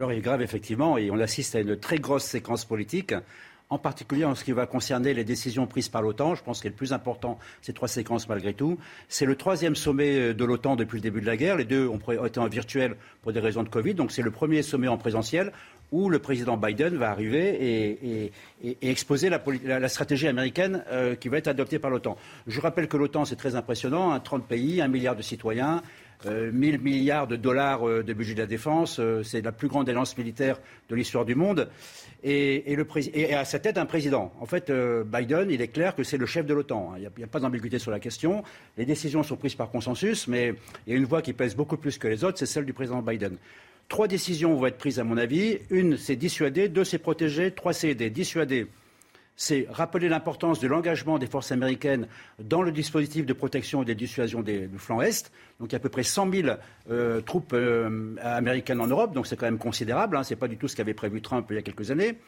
L'heure 0.00 0.12
est 0.12 0.20
grave, 0.20 0.40
effectivement, 0.40 0.96
et 0.96 1.10
on 1.10 1.18
assiste 1.18 1.54
à 1.54 1.60
une 1.60 1.76
très 1.76 1.98
grosse 1.98 2.24
séquence 2.24 2.64
politique, 2.64 3.12
en 3.68 3.76
particulier 3.76 4.24
en 4.24 4.34
ce 4.34 4.44
qui 4.44 4.52
va 4.52 4.64
concerner 4.64 5.12
les 5.12 5.24
décisions 5.24 5.66
prises 5.66 5.90
par 5.90 6.00
l'OTAN. 6.00 6.34
Je 6.34 6.42
pense 6.42 6.62
que 6.62 6.68
le 6.68 6.74
plus 6.74 6.94
important, 6.94 7.38
ces 7.60 7.74
trois 7.74 7.86
séquences 7.86 8.26
malgré 8.26 8.54
tout. 8.54 8.78
C'est 9.10 9.26
le 9.26 9.36
troisième 9.36 9.76
sommet 9.76 10.18
euh, 10.18 10.32
de 10.32 10.42
l'OTAN 10.46 10.76
depuis 10.76 10.96
le 10.96 11.02
début 11.02 11.20
de 11.20 11.26
la 11.26 11.36
guerre. 11.36 11.56
Les 11.56 11.66
deux 11.66 11.86
ont 11.86 12.00
été 12.24 12.40
en 12.40 12.48
virtuel 12.48 12.96
pour 13.20 13.34
des 13.34 13.40
raisons 13.40 13.62
de 13.62 13.68
Covid. 13.68 13.92
Donc 13.92 14.10
c'est 14.10 14.22
le 14.22 14.30
premier 14.30 14.62
sommet 14.62 14.88
en 14.88 14.96
présentiel 14.96 15.52
où 15.92 16.08
le 16.08 16.18
président 16.18 16.56
Biden 16.56 16.96
va 16.96 17.10
arriver 17.10 18.30
et, 18.62 18.80
exposer 18.80 19.28
la, 19.28 19.88
stratégie 19.90 20.28
américaine 20.28 20.82
euh, 20.90 21.14
qui 21.14 21.28
va 21.28 21.36
être 21.36 21.48
adoptée 21.48 21.78
par 21.78 21.90
l'OTAN. 21.90 22.16
Je 22.46 22.58
rappelle 22.58 22.88
que 22.88 22.96
l'OTAN, 22.96 23.26
c'est 23.26 23.36
très 23.36 23.54
impressionnant, 23.54 24.18
30 24.18 24.46
pays, 24.46 24.80
un 24.80 24.88
milliard 24.88 25.16
de 25.16 25.22
citoyens, 25.22 25.82
euh, 26.26 26.50
1000 26.52 26.80
milliards 26.80 27.26
de 27.26 27.36
dollars 27.36 27.86
euh, 27.88 28.02
de 28.02 28.12
budget 28.12 28.34
de 28.34 28.40
la 28.40 28.46
défense. 28.46 28.98
Euh, 28.98 29.22
c'est 29.22 29.42
la 29.42 29.52
plus 29.52 29.68
grande 29.68 29.88
alliance 29.88 30.16
militaire 30.16 30.58
de 30.88 30.94
l'histoire 30.94 31.24
du 31.24 31.34
monde. 31.34 31.68
Et, 32.22 32.76
à 33.34 33.44
sa 33.44 33.58
tête, 33.58 33.78
un 33.78 33.86
président. 33.86 34.32
En 34.40 34.46
fait, 34.46 34.68
euh, 34.68 35.04
Biden, 35.04 35.50
il 35.50 35.62
est 35.62 35.68
clair 35.68 35.94
que 35.94 36.02
c'est 36.02 36.18
le 36.18 36.26
chef 36.26 36.44
de 36.44 36.52
l'OTAN. 36.52 36.92
Il 36.96 37.10
n'y 37.16 37.24
a, 37.24 37.26
pas 37.26 37.40
d'ambiguïté 37.40 37.78
sur 37.78 37.90
la 37.90 37.98
question. 37.98 38.42
Les 38.76 38.84
décisions 38.84 39.22
sont 39.22 39.36
prises 39.36 39.54
par 39.54 39.70
consensus, 39.70 40.28
mais 40.28 40.54
il 40.86 40.92
y 40.92 40.96
a 40.96 40.98
une 40.98 41.06
voix 41.06 41.22
qui 41.22 41.32
pèse 41.32 41.56
beaucoup 41.56 41.78
plus 41.78 41.96
que 41.96 42.08
les 42.08 42.24
autres, 42.24 42.38
c'est 42.38 42.46
celle 42.46 42.66
du 42.66 42.74
président 42.74 43.00
Biden. 43.00 43.38
Trois 43.88 44.06
décisions 44.06 44.54
vont 44.54 44.66
être 44.66 44.76
prises, 44.76 45.00
à 45.00 45.04
mon 45.04 45.16
avis. 45.16 45.58
Une, 45.70 45.96
c'est 45.96 46.16
dissuader. 46.16 46.68
Deux, 46.68 46.84
c'est 46.84 46.98
protéger. 46.98 47.52
Trois, 47.52 47.72
c'est 47.72 47.88
aider. 47.88 48.10
Dissuader, 48.10 48.66
c'est 49.40 49.66
rappeler 49.70 50.10
l'importance 50.10 50.60
de 50.60 50.68
l'engagement 50.68 51.18
des 51.18 51.26
forces 51.26 51.50
américaines 51.50 52.06
dans 52.38 52.60
le 52.60 52.70
dispositif 52.70 53.24
de 53.24 53.32
protection 53.32 53.82
et 53.82 53.86
de 53.86 53.94
dissuasion 53.94 54.42
du 54.42 54.68
flanc 54.76 55.00
Est. 55.00 55.32
Donc 55.58 55.70
il 55.70 55.72
y 55.72 55.76
a 55.76 55.78
à 55.78 55.80
peu 55.80 55.88
près 55.88 56.02
100 56.02 56.30
000 56.30 56.48
euh, 56.90 57.22
troupes 57.22 57.54
euh, 57.54 58.16
américaines 58.22 58.82
en 58.82 58.86
Europe, 58.86 59.14
donc 59.14 59.26
c'est 59.26 59.36
quand 59.36 59.46
même 59.46 59.56
considérable. 59.56 60.18
Hein. 60.18 60.24
Ce 60.24 60.34
n'est 60.34 60.38
pas 60.38 60.46
du 60.46 60.58
tout 60.58 60.68
ce 60.68 60.76
qu'avait 60.76 60.92
prévu 60.92 61.22
Trump 61.22 61.46
il 61.48 61.56
y 61.56 61.58
a 61.58 61.62
quelques 61.62 61.90
années. 61.90 62.18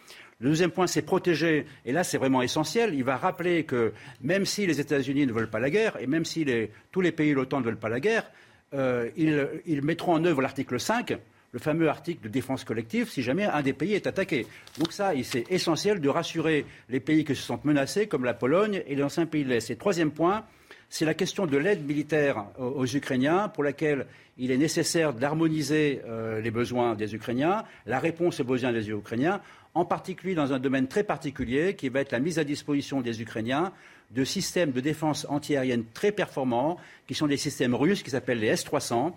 Le 0.40 0.48
deuxième 0.48 0.70
point, 0.70 0.86
c'est 0.86 1.02
protéger. 1.02 1.66
Et 1.84 1.92
là, 1.92 2.02
c'est 2.02 2.16
vraiment 2.16 2.40
essentiel. 2.40 2.94
Il 2.94 3.04
va 3.04 3.18
rappeler 3.18 3.64
que 3.64 3.92
même 4.22 4.46
si 4.46 4.66
les 4.66 4.80
États-Unis 4.80 5.26
ne 5.26 5.32
veulent 5.34 5.50
pas 5.50 5.60
la 5.60 5.68
guerre, 5.68 5.98
et 6.00 6.06
même 6.06 6.24
si 6.24 6.46
tous 6.92 7.02
les 7.02 7.12
pays 7.12 7.32
de 7.32 7.34
l'OTAN 7.34 7.60
ne 7.60 7.66
veulent 7.66 7.76
pas 7.76 7.90
la 7.90 8.00
guerre, 8.00 8.24
euh, 8.72 9.10
ils, 9.18 9.48
ils 9.66 9.82
mettront 9.82 10.14
en 10.14 10.24
œuvre 10.24 10.40
l'article 10.40 10.80
5 10.80 11.18
le 11.52 11.58
fameux 11.58 11.88
article 11.88 12.24
de 12.24 12.28
défense 12.28 12.64
collective 12.64 13.08
si 13.08 13.22
jamais 13.22 13.44
un 13.44 13.62
des 13.62 13.74
pays 13.74 13.92
est 13.92 14.06
attaqué. 14.06 14.46
Donc 14.78 14.92
ça, 14.92 15.12
c'est 15.22 15.50
essentiel 15.50 16.00
de 16.00 16.08
rassurer 16.08 16.64
les 16.88 17.00
pays 17.00 17.24
qui 17.24 17.36
se 17.36 17.42
sentent 17.42 17.64
menacés, 17.64 18.06
comme 18.06 18.24
la 18.24 18.34
Pologne 18.34 18.82
et 18.86 18.94
les 18.94 19.02
anciens 19.02 19.26
pays 19.26 19.44
de 19.44 19.50
l'Est. 19.50 19.70
Et 19.70 19.76
troisième 19.76 20.10
point, 20.10 20.44
c'est 20.88 21.04
la 21.04 21.14
question 21.14 21.46
de 21.46 21.56
l'aide 21.56 21.86
militaire 21.86 22.46
aux, 22.58 22.86
Ukrainiens, 22.86 23.48
pour 23.48 23.64
laquelle 23.64 24.06
il 24.38 24.50
est 24.50 24.56
nécessaire 24.56 25.12
d'harmoniser 25.12 26.00
euh, 26.06 26.40
les 26.40 26.50
besoins 26.50 26.94
des 26.94 27.14
Ukrainiens, 27.14 27.64
la 27.86 27.98
réponse 27.98 28.40
aux 28.40 28.44
besoins 28.44 28.72
des 28.72 28.90
Ukrainiens, 28.90 29.40
en 29.74 29.84
particulier 29.84 30.34
dans 30.34 30.52
un 30.52 30.58
domaine 30.58 30.88
très 30.88 31.04
particulier 31.04 31.76
qui 31.76 31.88
va 31.88 32.00
être 32.00 32.12
la 32.12 32.18
mise 32.18 32.38
à 32.38 32.44
disposition 32.44 33.00
des 33.00 33.22
Ukrainiens 33.22 33.72
de 34.10 34.24
systèmes 34.24 34.72
de 34.72 34.80
défense 34.80 35.26
antiaérienne 35.30 35.84
très 35.94 36.12
performants, 36.12 36.76
qui 37.06 37.14
sont 37.14 37.26
des 37.26 37.38
systèmes 37.38 37.74
russes 37.74 38.02
qui 38.02 38.10
s'appellent 38.10 38.40
les 38.40 38.48
S-300 38.48 39.12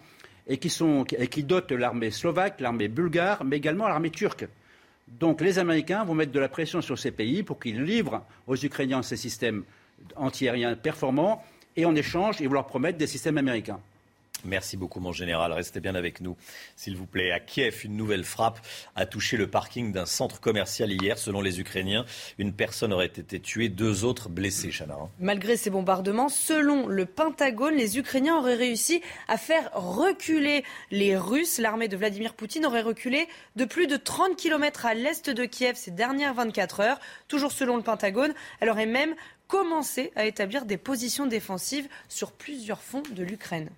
et 0.48 0.58
qui, 0.58 1.44
dotent 1.44 1.72
l'armée 1.72 2.12
slovaque, 2.12 2.62
l'armée 2.62 2.88
bulgare, 2.88 3.44
mais 3.44 3.58
également 3.58 3.88
l'armée 3.88 4.12
turque. 4.12 4.48
Donc 5.08 5.42
les 5.42 5.60
Américains 5.60 6.04
vont 6.04 6.16
mettre 6.16 6.32
de 6.32 6.40
la 6.40 6.50
pression 6.50 6.82
sur 6.82 6.98
ces 6.98 7.12
pays 7.12 7.44
pour 7.44 7.60
qu'ils 7.60 7.84
livrent 7.84 8.24
aux 8.48 8.56
Ukrainiens 8.56 9.02
ces 9.02 9.18
systèmes 9.18 9.64
antiaériens 10.16 10.76
performants 10.76 11.44
et 11.76 11.86
en 11.86 11.96
échange, 11.96 12.38
ils 12.40 12.48
vont 12.48 12.54
leur 12.54 12.68
promettre 12.68 12.98
des 12.98 13.08
systèmes 13.08 13.38
américains. 13.38 13.80
Merci 14.46 14.78
beaucoup, 14.78 15.00
mon 15.00 15.12
général. 15.12 15.52
Restez 15.52 15.80
bien 15.80 15.96
avec 15.96 16.22
nous, 16.22 16.38
s'il 16.76 16.96
vous 16.96 17.06
plaît. 17.06 17.32
À 17.32 17.40
Kiev, 17.40 17.82
une 17.84 17.98
nouvelle 17.98 18.24
frappe 18.24 18.60
a 18.96 19.06
touché 19.06 19.38
le 19.38 19.48
parking 19.48 19.92
d'un 19.92 20.06
centre 20.06 20.40
commercial 20.40 20.92
hier. 20.92 21.18
Selon 21.18 21.42
les 21.42 21.60
Ukrainiens, 21.60 22.06
une 22.38 22.54
personne 22.54 22.94
aurait 22.94 23.08
été 23.08 23.40
tuée, 23.40 23.70
deux 23.70 24.06
autres 24.06 24.30
blessés, 24.30 24.72
Chana. 24.72 24.96
Malgré 25.20 25.58
ces 25.58 25.70
bombardements, 25.70 26.30
selon 26.30 26.88
le 26.88 27.06
Pentagone, 27.06 27.76
les 27.76 27.98
Ukrainiens 27.98 28.38
auraient 28.38 28.56
réussi 28.56 29.02
à 29.28 29.38
faire 29.38 29.70
reculer 29.74 30.64
les 30.92 31.18
Russes. 31.18 31.58
L'armée 31.58 31.88
de 31.88 31.98
Vladimir 31.98 32.34
Poutine 32.34 32.66
aurait 32.66 32.82
reculé 32.82 33.28
de 33.56 33.66
plus 33.66 33.88
de 33.88 33.98
30 33.98 34.36
km 34.36 34.86
à 34.86 34.94
l'est 34.94 35.30
de 35.30 35.46
Kiev 35.46 35.76
ces 35.76 35.92
dernières 35.92 36.34
24 36.34 36.80
heures. 36.80 37.00
Toujours 37.28 37.52
selon 37.52 37.78
le 37.78 37.84
Pentagone, 37.84 38.34
elle 38.60 38.70
aurait 38.70 38.86
même 38.86 39.16
commencer 39.48 40.12
à 40.16 40.26
établir 40.26 40.66
des 40.66 40.78
positions 40.78 41.26
défensives 41.26 41.88
sur 42.10 42.32
plusieurs 42.32 42.82
fronts 42.82 43.04
de 43.12 43.24
l'Ukraine. 43.24 43.70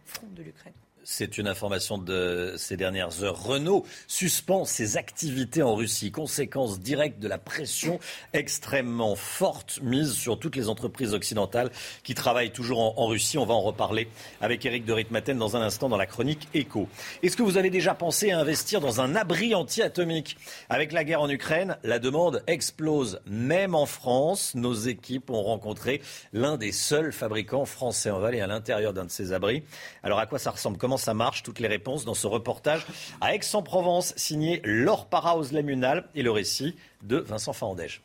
C'est 1.09 1.37
une 1.37 1.47
information 1.47 1.97
de 1.97 2.55
ces 2.57 2.75
dernières 2.75 3.23
heures. 3.23 3.41
Renault 3.41 3.85
suspend 4.07 4.65
ses 4.65 4.97
activités 4.97 5.63
en 5.63 5.73
Russie, 5.73 6.11
conséquence 6.11 6.81
directe 6.81 7.19
de 7.19 7.29
la 7.29 7.37
pression 7.37 7.97
extrêmement 8.33 9.15
forte 9.15 9.79
mise 9.81 10.11
sur 10.11 10.37
toutes 10.37 10.57
les 10.57 10.67
entreprises 10.67 11.13
occidentales 11.13 11.71
qui 12.03 12.13
travaillent 12.13 12.51
toujours 12.51 12.99
en, 12.99 13.07
Russie. 13.07 13.37
On 13.37 13.45
va 13.45 13.53
en 13.53 13.61
reparler 13.61 14.09
avec 14.41 14.65
Eric 14.65 14.83
de 14.83 14.91
Ritmaten 14.91 15.37
dans 15.37 15.55
un 15.55 15.61
instant 15.61 15.87
dans 15.87 15.95
la 15.95 16.07
chronique 16.07 16.49
Écho. 16.53 16.89
Est-ce 17.23 17.37
que 17.37 17.43
vous 17.43 17.55
avez 17.55 17.69
déjà 17.69 17.95
pensé 17.95 18.31
à 18.31 18.39
investir 18.39 18.81
dans 18.81 18.99
un 18.99 19.15
abri 19.15 19.55
anti-atomique? 19.55 20.35
Avec 20.67 20.91
la 20.91 21.05
guerre 21.05 21.21
en 21.21 21.29
Ukraine, 21.29 21.77
la 21.83 21.99
demande 21.99 22.43
explose. 22.47 23.21
Même 23.25 23.75
en 23.75 23.85
France, 23.85 24.55
nos 24.55 24.73
équipes 24.73 25.29
ont 25.29 25.43
rencontré 25.43 26.01
l'un 26.33 26.57
des 26.57 26.73
seuls 26.73 27.13
fabricants 27.13 27.65
français. 27.65 28.11
On 28.11 28.19
va 28.19 28.27
aller 28.27 28.41
à 28.41 28.47
l'intérieur 28.47 28.91
d'un 28.91 29.05
de 29.05 29.11
ces 29.11 29.31
abris. 29.31 29.63
Alors 30.03 30.19
à 30.19 30.25
quoi 30.25 30.37
ça 30.37 30.51
ressemble? 30.51 30.77
Ça 30.97 31.13
marche 31.13 31.43
Toutes 31.43 31.59
les 31.59 31.67
réponses 31.67 32.05
dans 32.05 32.13
ce 32.13 32.27
reportage 32.27 32.85
à 33.21 33.33
Aix-en-Provence, 33.35 34.13
signé 34.15 34.61
Laure 34.63 35.07
Para-Lemunal 35.07 36.07
et 36.15 36.23
le 36.23 36.31
récit 36.31 36.75
de 37.03 37.17
Vincent 37.17 37.53
Fandège. 37.53 38.01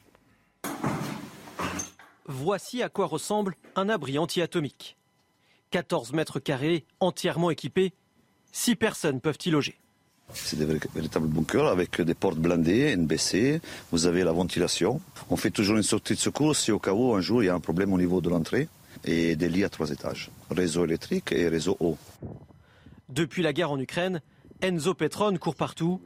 Voici 2.27 2.83
à 2.83 2.89
quoi 2.89 3.07
ressemble 3.07 3.57
un 3.77 3.89
abri 3.89 4.19
anti-atomique. 4.19 4.97
14 5.71 6.13
mètres 6.13 6.39
carrés, 6.39 6.85
entièrement 7.01 7.51
équipés. 7.51 7.93
6 8.53 8.77
personnes 8.77 9.21
peuvent 9.21 9.39
y 9.45 9.51
loger. 9.51 9.79
C'est 10.35 10.59
des 10.59 10.65
véritables 10.95 11.27
bunkers 11.27 11.67
avec 11.67 12.01
des 12.01 12.15
portes 12.15 12.39
blindées, 12.39 12.97
NBC. 12.97 13.61
Vous 13.91 14.07
avez 14.07 14.25
la 14.25 14.33
ventilation. 14.33 15.01
On 15.31 15.37
fait 15.37 15.51
toujours 15.51 15.77
une 15.77 15.83
sortie 15.83 16.15
de 16.15 16.19
secours 16.19 16.57
si 16.57 16.73
au 16.73 16.79
cas 16.79 16.93
où 16.93 17.15
un 17.15 17.21
jour 17.21 17.43
il 17.43 17.47
y 17.47 17.49
a 17.49 17.55
un 17.55 17.61
problème 17.61 17.93
au 17.93 17.99
niveau 17.99 18.21
de 18.21 18.31
l'entrée 18.31 18.69
et 19.05 19.37
des 19.37 19.49
lits 19.49 19.65
à 19.65 19.69
trois 19.69 19.91
étages. 19.91 20.31
Réseau 20.51 20.85
électrique 20.85 21.33
et 21.33 21.49
réseau 21.49 21.77
eau. 21.81 21.99
Depuis 23.13 23.43
la 23.43 23.53
guerre 23.53 23.71
en 23.71 23.79
Ukraine, 23.79 24.23
Enzo 24.63 24.95
Petron 24.95 25.37
court 25.37 25.55
partout. 25.55 26.01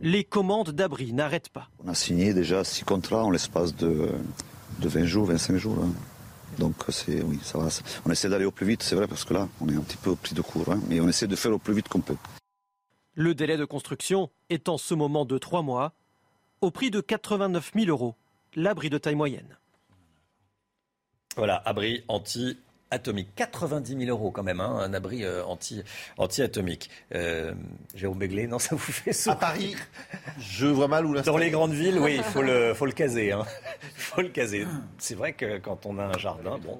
Les 0.00 0.24
commandes 0.24 0.70
d'abri 0.70 1.12
n'arrêtent 1.12 1.50
pas. 1.50 1.68
On 1.84 1.88
a 1.88 1.94
signé 1.94 2.34
déjà 2.34 2.64
six 2.64 2.82
contrats 2.82 3.22
en 3.22 3.30
l'espace 3.30 3.76
de, 3.76 4.10
20 4.80 5.04
jours, 5.04 5.26
25 5.26 5.56
jours. 5.56 5.78
Hein. 5.80 5.92
Donc 6.58 6.74
c'est 6.88 7.22
oui, 7.22 7.38
ça 7.44 7.58
va. 7.58 7.68
On 8.04 8.10
essaie 8.10 8.28
d'aller 8.28 8.44
au 8.44 8.50
plus 8.50 8.66
vite, 8.66 8.82
c'est 8.82 8.96
vrai, 8.96 9.06
parce 9.06 9.24
que 9.24 9.34
là, 9.34 9.48
on 9.60 9.68
est 9.68 9.76
un 9.76 9.82
petit 9.82 9.96
peu 9.98 10.10
au 10.10 10.16
pris 10.16 10.34
de 10.34 10.40
court, 10.40 10.72
hein, 10.72 10.80
mais 10.88 10.98
on 10.98 11.08
essaie 11.08 11.28
de 11.28 11.36
faire 11.36 11.52
au 11.52 11.58
plus 11.58 11.74
vite 11.74 11.88
qu'on 11.88 12.00
peut. 12.00 12.16
Le 13.14 13.36
délai 13.36 13.56
de 13.56 13.64
construction 13.64 14.28
est 14.50 14.68
en 14.68 14.78
ce 14.78 14.94
moment 14.94 15.24
de 15.24 15.38
trois 15.38 15.62
mois, 15.62 15.92
au 16.60 16.72
prix 16.72 16.90
de 16.90 17.00
89 17.00 17.70
000 17.76 17.86
euros, 17.86 18.16
l'abri 18.56 18.90
de 18.90 18.98
taille 18.98 19.14
moyenne. 19.14 19.56
Voilà, 21.36 21.62
abri 21.64 22.02
anti 22.08 22.58
atomique. 22.90 23.28
90 23.36 23.96
000 23.98 24.10
euros 24.10 24.30
quand 24.30 24.42
même, 24.42 24.60
hein, 24.60 24.78
un 24.80 24.92
abri 24.94 25.24
euh, 25.24 25.44
anti, 25.44 25.82
anti-atomique. 26.16 26.90
Euh, 27.14 27.54
Jérôme 27.94 28.18
Béglé, 28.18 28.46
non, 28.46 28.58
ça 28.58 28.74
vous 28.74 28.92
fait 28.92 29.12
ça 29.12 29.32
À 29.32 29.36
Paris, 29.36 29.76
je 30.38 30.66
vois 30.66 30.88
mal 30.88 31.06
où 31.06 31.20
Dans 31.20 31.36
les 31.36 31.50
grandes 31.50 31.72
villes, 31.72 31.98
oui, 31.98 32.16
il 32.16 32.22
faut 32.22 32.42
le, 32.42 32.74
faut 32.74 32.86
le 32.86 32.92
caser. 32.92 33.32
Hein. 33.32 33.44
faut 33.96 34.22
le 34.22 34.28
caser. 34.28 34.66
C'est 34.98 35.14
vrai 35.14 35.32
que 35.32 35.58
quand 35.58 35.86
on 35.86 35.98
a 35.98 36.04
un 36.04 36.18
jardin, 36.18 36.58
bon... 36.58 36.78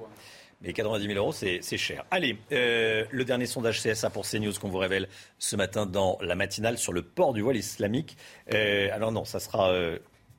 Mais 0.60 0.72
90 0.72 1.06
000 1.06 1.18
euros, 1.18 1.32
c'est 1.32 1.60
cher. 1.76 2.04
Allez, 2.10 2.36
euh, 2.50 3.04
le 3.10 3.24
dernier 3.24 3.46
sondage 3.46 3.80
CSA 3.80 4.10
pour 4.10 4.26
CNews 4.26 4.52
qu'on 4.60 4.68
vous 4.68 4.78
révèle 4.78 5.08
ce 5.38 5.54
matin 5.54 5.86
dans 5.86 6.18
la 6.20 6.34
matinale 6.34 6.78
sur 6.78 6.92
le 6.92 7.02
port 7.02 7.32
du 7.32 7.42
voile 7.42 7.56
islamique. 7.56 8.16
Euh, 8.52 8.88
alors 8.92 9.12
non, 9.12 9.24
ça 9.24 9.38
sera... 9.38 9.70
Euh, 9.70 9.98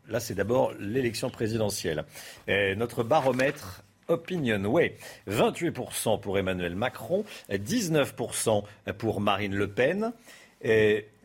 là, 0.10 0.20
c'est 0.20 0.36
d'abord 0.36 0.74
l'élection 0.78 1.30
présidentielle. 1.30 2.04
notre 2.48 3.04
baromètre 3.04 3.84
Opinion 4.10 4.66
Way. 4.66 4.98
28% 5.30 6.20
pour 6.20 6.38
Emmanuel 6.38 6.76
Macron, 6.76 7.24
19% 7.50 8.64
pour 8.98 9.22
Marine 9.22 9.56
Le 9.56 9.70
Pen. 9.70 10.12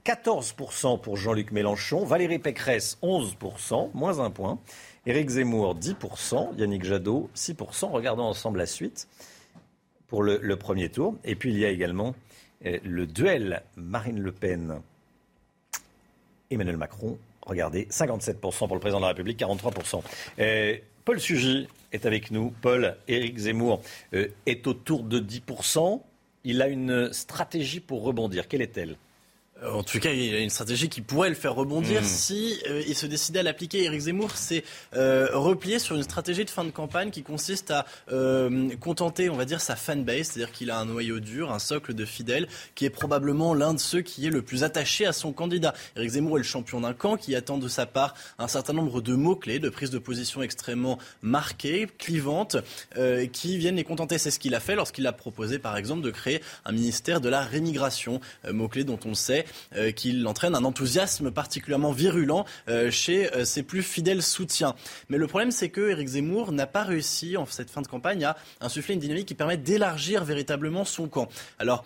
14% 0.05 1.01
pour 1.01 1.17
Jean-Luc 1.17 1.51
Mélenchon, 1.51 2.05
Valérie 2.05 2.39
Pécresse 2.39 2.99
11%, 3.03 3.91
moins 3.95 4.21
un 4.21 4.31
point, 4.31 4.59
Éric 5.07 5.31
Zemmour 5.31 5.77
10%, 5.77 6.59
Yannick 6.59 6.85
Jadot 6.85 7.31
6%. 7.35 7.91
Regardons 7.91 8.25
ensemble 8.25 8.59
la 8.59 8.67
suite 8.67 9.09
pour 10.09 10.23
le, 10.23 10.57
premier 10.57 10.91
tour. 10.91 11.17
Et 11.25 11.35
puis 11.35 11.51
il 11.51 11.59
y 11.59 11.65
a 11.65 11.71
également 11.71 12.15
euh, 12.67 12.79
le 12.85 13.07
duel 13.07 13.63
Marine 13.77 14.21
Le 14.21 14.33
Pen, 14.33 14.81
Emmanuel 16.51 16.77
Macron. 16.77 17.19
Regardez, 17.47 17.87
57% 17.87 18.67
pour 18.67 18.75
le 18.75 18.81
président 18.81 18.99
de 18.99 19.05
la 19.05 19.09
République, 19.09 19.39
43%. 19.39 20.03
Paul 21.05 21.21
Sugy 21.21 21.69
est 21.93 22.07
avec 22.07 22.31
nous. 22.31 22.51
Paul, 22.63 22.97
Éric 23.09 23.37
Zemmour 23.37 23.83
euh, 24.15 24.29
est 24.47 24.67
autour 24.67 25.03
de 25.03 25.21
10%. 25.21 26.01
Il 26.45 26.63
a 26.63 26.69
une 26.69 27.13
stratégie 27.13 27.81
pour 27.81 28.03
rebondir. 28.05 28.49
Quelle 28.49 28.63
est-elle? 28.63 28.97
En 29.63 29.85
tout 29.85 30.01
cas, 30.01 30.11
il 30.11 30.35
a 30.35 30.41
une 30.41 30.51
stratégie 30.51 30.89
qui 30.89 31.01
pourrait 31.01 31.29
le 31.29 31.37
faire 31.37 31.55
rebondir 31.55 32.03
hmm. 32.03 32.05
si 32.05 32.61
euh, 32.69 32.83
il 32.89 32.95
se 32.97 33.07
décidait 33.07 33.39
à 33.39 33.43
l'appliquer. 33.45 33.85
Éric 33.85 34.01
Zemmour 34.01 34.33
s'est 34.33 34.65
euh, 34.95 35.29
replié 35.33 35.79
sur 35.79 35.95
une 35.95 36.03
stratégie 36.03 36.45
de 36.45 36.51
fin 36.51 36.65
de 36.65 36.71
campagne 36.71 37.11
qui 37.11 37.23
consiste 37.23 37.71
à 37.71 37.87
euh, 38.11 38.71
contenter, 38.81 39.31
on 39.31 39.37
va 39.37 39.45
dire, 39.45 39.61
sa 39.61 39.77
fanbase, 39.77 40.29
c'est-à-dire 40.29 40.53
qu'il 40.53 40.71
a 40.73 40.79
un 40.79 40.87
noyau 40.87 41.21
dur, 41.21 41.53
un 41.53 41.61
socle 41.61 41.95
de 41.95 42.05
fidèles, 42.05 42.49
qui 42.75 42.85
est 42.85 42.91
probablement 42.91 43.55
l'un 43.55 43.75
de 43.75 43.79
ceux 43.79 44.01
qui 44.01 44.27
est 44.27 44.31
le 44.31 44.43
plus 44.43 44.65
attaché 44.65 45.07
à 45.07 45.13
son 45.13 45.33
candidat. 45.33 45.73
Éric 45.97 46.11
Zemmour 46.11 46.39
est 46.39 46.41
le 46.41 46.45
champion 46.45 46.81
d'un 46.81 46.93
camp 46.93 47.17
qui 47.17 47.37
attend 47.37 47.59
de 47.59 47.69
sa 47.69 47.87
part 47.87 48.15
un 48.39 48.49
certain 48.49 48.73
nombre 48.73 49.01
de 49.01 49.15
mots-clés, 49.15 49.61
de 49.61 49.69
prises 49.69 49.91
de 49.91 49.99
position 49.99 50.43
extrêmement 50.43 50.99
marquées, 51.23 51.87
clivantes, 51.99 52.57
qui 53.33 53.57
viennent 53.59 53.77
les 53.77 53.85
contenter. 53.85 54.19
C'est 54.19 54.31
ce 54.31 54.39
qu'il 54.39 54.55
a 54.55 54.61
fait 54.61 54.75
lorsqu'il 54.75 55.07
a 55.07 55.13
proposé, 55.13 55.59
par 55.59 55.77
exemple, 55.77 56.03
de 56.03 56.11
créer 56.11 56.41
un 56.65 56.73
ministère 56.73 57.21
de 57.21 57.29
la 57.29 57.43
rémigration, 57.43 58.21
mot-clé 58.51 58.85
dont 58.85 58.99
on 59.05 59.15
sait 59.15 59.44
fait 59.45 59.93
qu'il 59.93 60.27
entraîne 60.27 60.55
un 60.55 60.65
enthousiasme 60.65 61.31
particulièrement 61.31 61.93
virulent 61.93 62.45
chez 62.91 63.29
ses 63.45 63.63
plus 63.63 63.83
fidèles 63.83 64.23
soutiens. 64.23 64.75
Mais 65.09 65.19
le 65.19 65.27
problème, 65.27 65.51
c'est 65.51 65.69
que 65.69 65.91
Éric 65.91 66.09
Zemmour 66.09 66.53
n'a 66.53 66.67
pas 66.67 66.83
réussi 66.83 67.37
en 67.37 67.47
cette 67.47 67.71
fin 67.71 67.83
de 67.83 67.87
campagne 67.87 68.25
à 68.25 68.37
insuffler 68.61 68.95
une 68.95 69.01
dynamique 69.01 69.27
qui 69.27 69.35
permet 69.35 69.57
d'élargir 69.57 70.25
véritablement 70.25 70.85
son 70.85 71.09
camp. 71.09 71.29
Alors, 71.59 71.85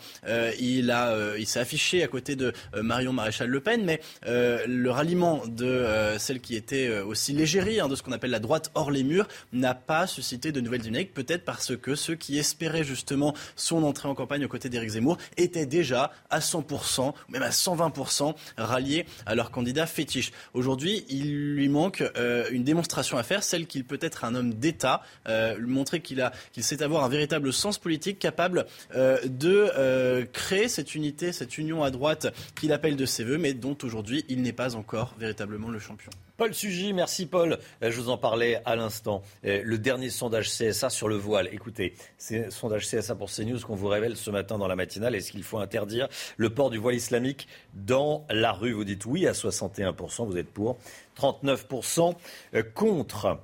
il 0.60 0.94
il 1.38 1.46
s'est 1.46 1.60
affiché 1.60 2.02
à 2.02 2.08
côté 2.08 2.36
de 2.36 2.52
Marion 2.74 3.12
Maréchal 3.12 3.48
Le 3.48 3.60
Pen, 3.60 3.84
mais 3.84 4.00
le 4.26 4.88
ralliement 4.88 5.42
de 5.46 5.86
celle 6.18 6.40
qui 6.40 6.54
était 6.56 7.00
aussi 7.00 7.32
légérie 7.32 7.80
hein, 7.80 7.88
de 7.88 7.94
ce 7.94 8.02
qu'on 8.02 8.12
appelle 8.12 8.30
la 8.30 8.40
droite 8.40 8.70
hors 8.74 8.90
les 8.90 9.04
murs 9.04 9.28
n'a 9.52 9.74
pas 9.74 10.06
suscité 10.06 10.52
de 10.52 10.60
nouvelles 10.60 10.82
dynamiques, 10.82 11.14
peut-être 11.14 11.44
parce 11.44 11.76
que 11.76 11.94
ceux 11.94 12.14
qui 12.14 12.38
espéraient 12.38 12.84
justement 12.84 13.34
son 13.56 13.82
entrée 13.82 14.08
en 14.08 14.14
campagne 14.14 14.44
aux 14.44 14.48
côtés 14.48 14.68
d'Éric 14.68 14.90
Zemmour 14.90 15.18
étaient 15.36 15.66
déjà 15.66 16.12
à 16.30 16.40
100%, 16.40 17.12
même 17.28 17.42
à 17.42 17.47
120% 17.50 18.34
ralliés 18.56 19.06
à 19.26 19.34
leur 19.34 19.50
candidat 19.50 19.86
fétiche. 19.86 20.32
Aujourd'hui, 20.54 21.04
il 21.08 21.54
lui 21.54 21.68
manque 21.68 22.02
euh, 22.16 22.48
une 22.50 22.64
démonstration 22.64 23.18
à 23.18 23.22
faire, 23.22 23.42
celle 23.42 23.66
qu'il 23.66 23.84
peut 23.84 23.98
être 24.00 24.24
un 24.24 24.34
homme 24.34 24.54
d'État, 24.54 25.02
euh, 25.28 25.56
montrer 25.60 26.00
qu'il 26.00 26.20
a, 26.20 26.32
sait 26.58 26.82
avoir 26.82 27.04
un 27.04 27.08
véritable 27.08 27.52
sens 27.52 27.78
politique 27.78 28.18
capable 28.18 28.66
euh, 28.94 29.18
de 29.24 30.26
créer 30.32 30.68
cette 30.68 30.94
unité, 30.94 31.32
cette 31.32 31.58
union 31.58 31.82
à 31.82 31.90
droite 31.90 32.26
qu'il 32.54 32.72
appelle 32.72 32.96
de 32.96 33.06
ses 33.06 33.24
voeux, 33.24 33.38
mais 33.38 33.54
dont 33.54 33.76
aujourd'hui 33.82 34.24
il 34.28 34.42
n'est 34.42 34.52
pas 34.52 34.76
encore 34.76 35.14
véritablement 35.18 35.68
le 35.68 35.78
champion. 35.78 36.10
Paul 36.38 36.54
Sugy, 36.54 36.92
merci 36.92 37.26
Paul. 37.26 37.58
Euh, 37.82 37.90
je 37.90 38.00
vous 38.00 38.10
en 38.10 38.16
parlais 38.16 38.62
à 38.64 38.76
l'instant. 38.76 39.22
Euh, 39.44 39.60
le 39.64 39.76
dernier 39.76 40.08
sondage 40.08 40.48
CSA 40.50 40.88
sur 40.88 41.08
le 41.08 41.16
voile. 41.16 41.48
Écoutez, 41.50 41.94
c'est 42.16 42.52
sondage 42.52 42.86
CSA 42.86 43.16
pour 43.16 43.28
CNews 43.28 43.58
qu'on 43.58 43.74
vous 43.74 43.88
révèle 43.88 44.16
ce 44.16 44.30
matin 44.30 44.56
dans 44.56 44.68
la 44.68 44.76
matinale. 44.76 45.16
Est-ce 45.16 45.32
qu'il 45.32 45.42
faut 45.42 45.58
interdire 45.58 46.06
le 46.36 46.50
port 46.50 46.70
du 46.70 46.78
voile 46.78 46.94
islamique 46.94 47.48
dans 47.74 48.24
la 48.30 48.52
rue? 48.52 48.70
Vous 48.70 48.84
dites 48.84 49.04
oui 49.04 49.26
à 49.26 49.32
61%, 49.32 50.26
vous 50.26 50.36
êtes 50.36 50.48
pour. 50.48 50.78
39% 51.20 52.14
euh, 52.54 52.62
contre. 52.72 53.40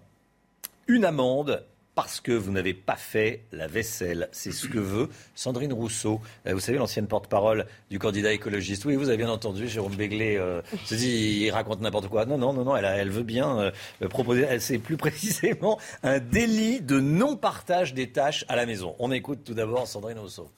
Une 0.87 1.05
amende 1.05 1.67
parce 1.95 2.21
que 2.21 2.33
vous 2.33 2.51
n'avez 2.51 2.75
pas 2.75 2.97
fait 2.97 3.45
la 3.53 3.67
vaisselle. 3.67 4.29
C'est 4.33 4.53
ce 4.53 4.67
que 4.67 4.79
veut 4.79 5.09
Sandrine 5.35 5.73
Rousseau. 5.73 6.21
Euh, 6.47 6.55
vous 6.55 6.61
savez, 6.61 6.79
l'ancienne 6.79 7.07
porte-parole 7.07 7.67
du 7.91 7.99
candidat 7.99 8.33
écologiste. 8.33 8.85
Oui, 8.85 8.97
vous 8.97 9.09
avez 9.09 9.17
bien 9.17 9.31
entendu, 9.31 9.69
Jérôme 9.69 9.95
Béglé 9.95 10.37
euh, 10.37 10.63
se 10.85 10.95
dit, 10.95 11.43
il 11.43 11.51
raconte 11.51 11.81
n'importe 11.81 12.09
quoi. 12.09 12.27
Non, 12.27 12.39
non, 12.39 12.53
non, 12.53 12.65
non, 12.65 12.77
elle, 12.77 12.85
elle 12.85 13.11
veut 13.11 13.23
bien 13.23 13.59
euh, 13.59 14.09
proposer, 14.09 14.59
c'est 14.59 14.79
plus 14.79 14.97
précisément 15.05 15.79
un 16.03 16.19
délit 16.19 16.81
de 16.81 17.01
non-partage 17.01 17.95
des 17.95 18.11
tâches 18.11 18.45
à 18.49 18.57
la 18.57 18.67
maison. 18.67 18.95
On 18.99 19.13
écoute 19.13 19.41
tout 19.45 19.55
d'abord 19.55 19.87
Sandrine 19.87 20.19
Rousseau. 20.19 20.51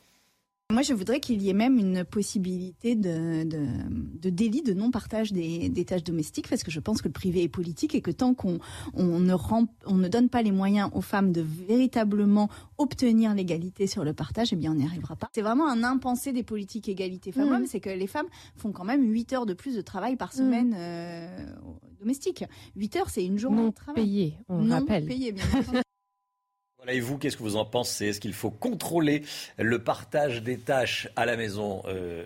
Moi, 0.72 0.82
je 0.82 0.94
voudrais 0.94 1.20
qu'il 1.20 1.40
y 1.42 1.48
ait 1.48 1.54
même 1.54 1.78
une 1.78 2.04
possibilité 2.04 2.96
de, 2.96 3.44
de, 3.44 4.30
délit 4.30 4.62
de 4.62 4.74
non-partage 4.74 5.32
des, 5.32 5.84
tâches 5.86 6.02
domestiques, 6.02 6.48
parce 6.48 6.64
que 6.64 6.72
je 6.72 6.80
pense 6.80 7.00
que 7.00 7.06
le 7.06 7.12
privé 7.12 7.44
est 7.44 7.48
politique 7.48 7.94
et 7.94 8.00
que 8.00 8.10
tant 8.10 8.34
qu'on 8.34 8.58
on 8.92 9.20
ne, 9.20 9.34
on 9.86 9.94
ne 9.94 10.08
donne 10.08 10.28
pas 10.28 10.42
les 10.42 10.50
moyens 10.50 10.90
aux 10.92 11.02
femmes 11.02 11.30
de 11.30 11.40
véritablement 11.40 12.50
obtenir 12.78 13.32
l'égalité 13.32 13.86
sur 13.86 14.02
le 14.04 14.12
partage, 14.12 14.52
eh 14.52 14.56
bien, 14.56 14.72
on 14.72 14.74
n'y 14.74 14.84
arrivera 14.84 15.14
pas. 15.14 15.30
C'est 15.32 15.40
vraiment 15.40 15.68
un 15.68 15.84
impensé 15.84 16.32
des 16.32 16.42
politiques 16.42 16.88
égalité 16.88 17.30
femmes-hommes, 17.30 17.62
mmh. 17.62 17.68
c'est 17.68 17.80
que 17.80 17.90
les 17.90 18.08
femmes 18.08 18.28
font 18.56 18.72
quand 18.72 18.84
même 18.84 19.08
8 19.08 19.32
heures 19.34 19.46
de 19.46 19.54
plus 19.54 19.76
de 19.76 19.82
travail 19.82 20.16
par 20.16 20.30
mmh. 20.30 20.36
semaine 20.36 20.74
euh, 20.76 21.46
domestique. 22.00 22.44
8 22.74 22.96
heures, 22.96 23.10
c'est 23.10 23.24
une 23.24 23.38
journée 23.38 23.66
de 23.66 23.70
travail. 23.70 24.02
Payé, 24.02 24.34
on 24.48 24.62
non 24.62 24.80
rappelle. 24.80 25.06
Payé, 25.06 25.30
bien 25.30 25.44
et 26.88 27.00
vous, 27.00 27.18
qu'est-ce 27.18 27.36
que 27.36 27.42
vous 27.42 27.56
en 27.56 27.64
pensez? 27.64 28.06
Est-ce 28.06 28.20
qu'il 28.20 28.34
faut 28.34 28.50
contrôler 28.50 29.22
le 29.58 29.82
partage 29.82 30.42
des 30.42 30.58
tâches 30.58 31.08
à 31.16 31.26
la 31.26 31.36
maison? 31.36 31.82
Euh, 31.86 32.24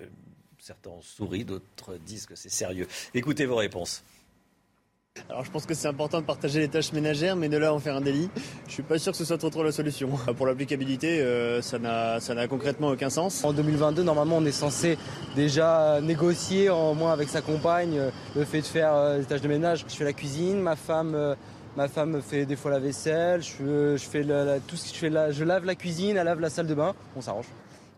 Certains 0.58 0.90
sourient, 1.00 1.44
d'autres 1.44 1.96
disent 2.04 2.26
que 2.26 2.36
c'est 2.36 2.50
sérieux. 2.50 2.86
Écoutez 3.14 3.46
vos 3.46 3.56
réponses. 3.56 4.04
Alors 5.28 5.44
je 5.44 5.50
pense 5.50 5.66
que 5.66 5.74
c'est 5.74 5.88
important 5.88 6.20
de 6.20 6.26
partager 6.26 6.60
les 6.60 6.68
tâches 6.68 6.92
ménagères, 6.92 7.34
mais 7.34 7.48
de 7.48 7.56
là 7.56 7.74
en 7.74 7.78
faire 7.78 7.96
un 7.96 8.00
délit, 8.00 8.28
je 8.68 8.74
suis 8.74 8.82
pas 8.82 8.98
sûr 8.98 9.12
que 9.12 9.18
ce 9.18 9.24
soit 9.24 9.38
trop 9.38 9.50
trop 9.50 9.64
la 9.64 9.72
solution. 9.72 10.10
Pour 10.36 10.46
l'applicabilité, 10.46 11.20
euh, 11.20 11.62
ça 11.62 11.78
n'a 11.78 12.46
concrètement 12.46 12.88
aucun 12.90 13.10
sens. 13.10 13.42
En 13.42 13.52
2022, 13.52 14.02
normalement, 14.02 14.36
on 14.36 14.44
est 14.44 14.52
censé 14.52 14.98
déjà 15.34 16.00
négocier, 16.02 16.68
en 16.70 16.94
moins 16.94 17.12
avec 17.12 17.28
sa 17.30 17.40
compagne, 17.40 17.98
euh, 17.98 18.10
le 18.36 18.44
fait 18.44 18.60
de 18.60 18.66
faire 18.66 19.18
des 19.18 19.24
tâches 19.24 19.40
de 19.40 19.48
ménage. 19.48 19.84
Je 19.88 19.94
fais 19.94 20.04
la 20.04 20.12
cuisine, 20.12 20.60
ma 20.60 20.76
femme 20.76 21.36
Ma 21.76 21.88
femme 21.88 22.20
fait 22.20 22.46
des 22.46 22.56
fois 22.56 22.72
la 22.72 22.80
vaisselle, 22.80 23.42
je, 23.42 23.96
je 23.96 24.04
fais 24.04 24.22
tout 24.66 24.76
ce 24.76 24.88
que 24.88 24.94
je 24.94 24.98
fais 24.98 25.10
là, 25.10 25.30
je 25.30 25.44
lave 25.44 25.64
la 25.64 25.74
cuisine, 25.76 26.16
elle 26.16 26.24
lave 26.24 26.40
la 26.40 26.50
salle 26.50 26.66
de 26.66 26.74
bain, 26.74 26.94
on 27.16 27.20
s'arrange. 27.20 27.46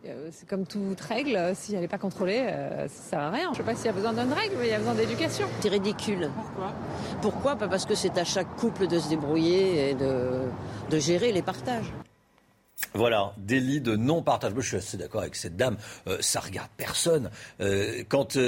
Euh, 0.05 0.29
c'est 0.33 0.49
comme 0.49 0.67
toute 0.67 1.01
règle, 1.01 1.53
si 1.55 1.75
elle 1.75 1.81
n'est 1.81 1.89
pas 1.89 1.97
contrôlée, 1.99 2.41
euh, 2.43 2.89
ça 2.89 3.11
sert 3.11 3.19
à 3.21 3.31
rien. 3.31 3.45
Je 3.47 3.51
ne 3.51 3.55
sais 3.57 3.63
pas 3.63 3.75
s'il 3.77 3.87
y 3.87 3.89
a 3.89 3.93
besoin 3.93 4.13
d'une 4.13 4.33
règle, 4.33 4.57
mais 4.59 4.67
il 4.67 4.71
y 4.71 4.75
a 4.75 4.79
besoin 4.79 4.95
d'éducation. 4.95 5.47
C'est 5.61 5.69
ridicule. 5.69 6.29
Pourquoi? 6.35 6.73
Pourquoi? 7.23 7.57
Parce 7.57 7.87
que 7.87 7.95
c'est 7.95 8.19
à 8.19 8.25
chaque 8.25 8.55
couple 8.57 8.89
de 8.89 8.99
se 8.99 9.09
débrouiller 9.09 9.91
et 9.91 9.95
de, 9.95 10.43
de 10.91 10.99
gérer 10.99 11.31
les 11.31 11.43
partages. 11.43 11.93
Voilà, 12.95 13.33
délit 13.39 13.81
de 13.81 13.97
non-partage. 13.97 14.53
je 14.57 14.61
suis 14.61 14.77
assez 14.77 14.97
d'accord 14.99 15.23
avec 15.23 15.35
cette 15.35 15.57
dame. 15.57 15.79
Euh, 16.09 16.19
ça 16.21 16.41
regarde 16.41 16.69
personne. 16.77 17.31
quand 18.09 18.39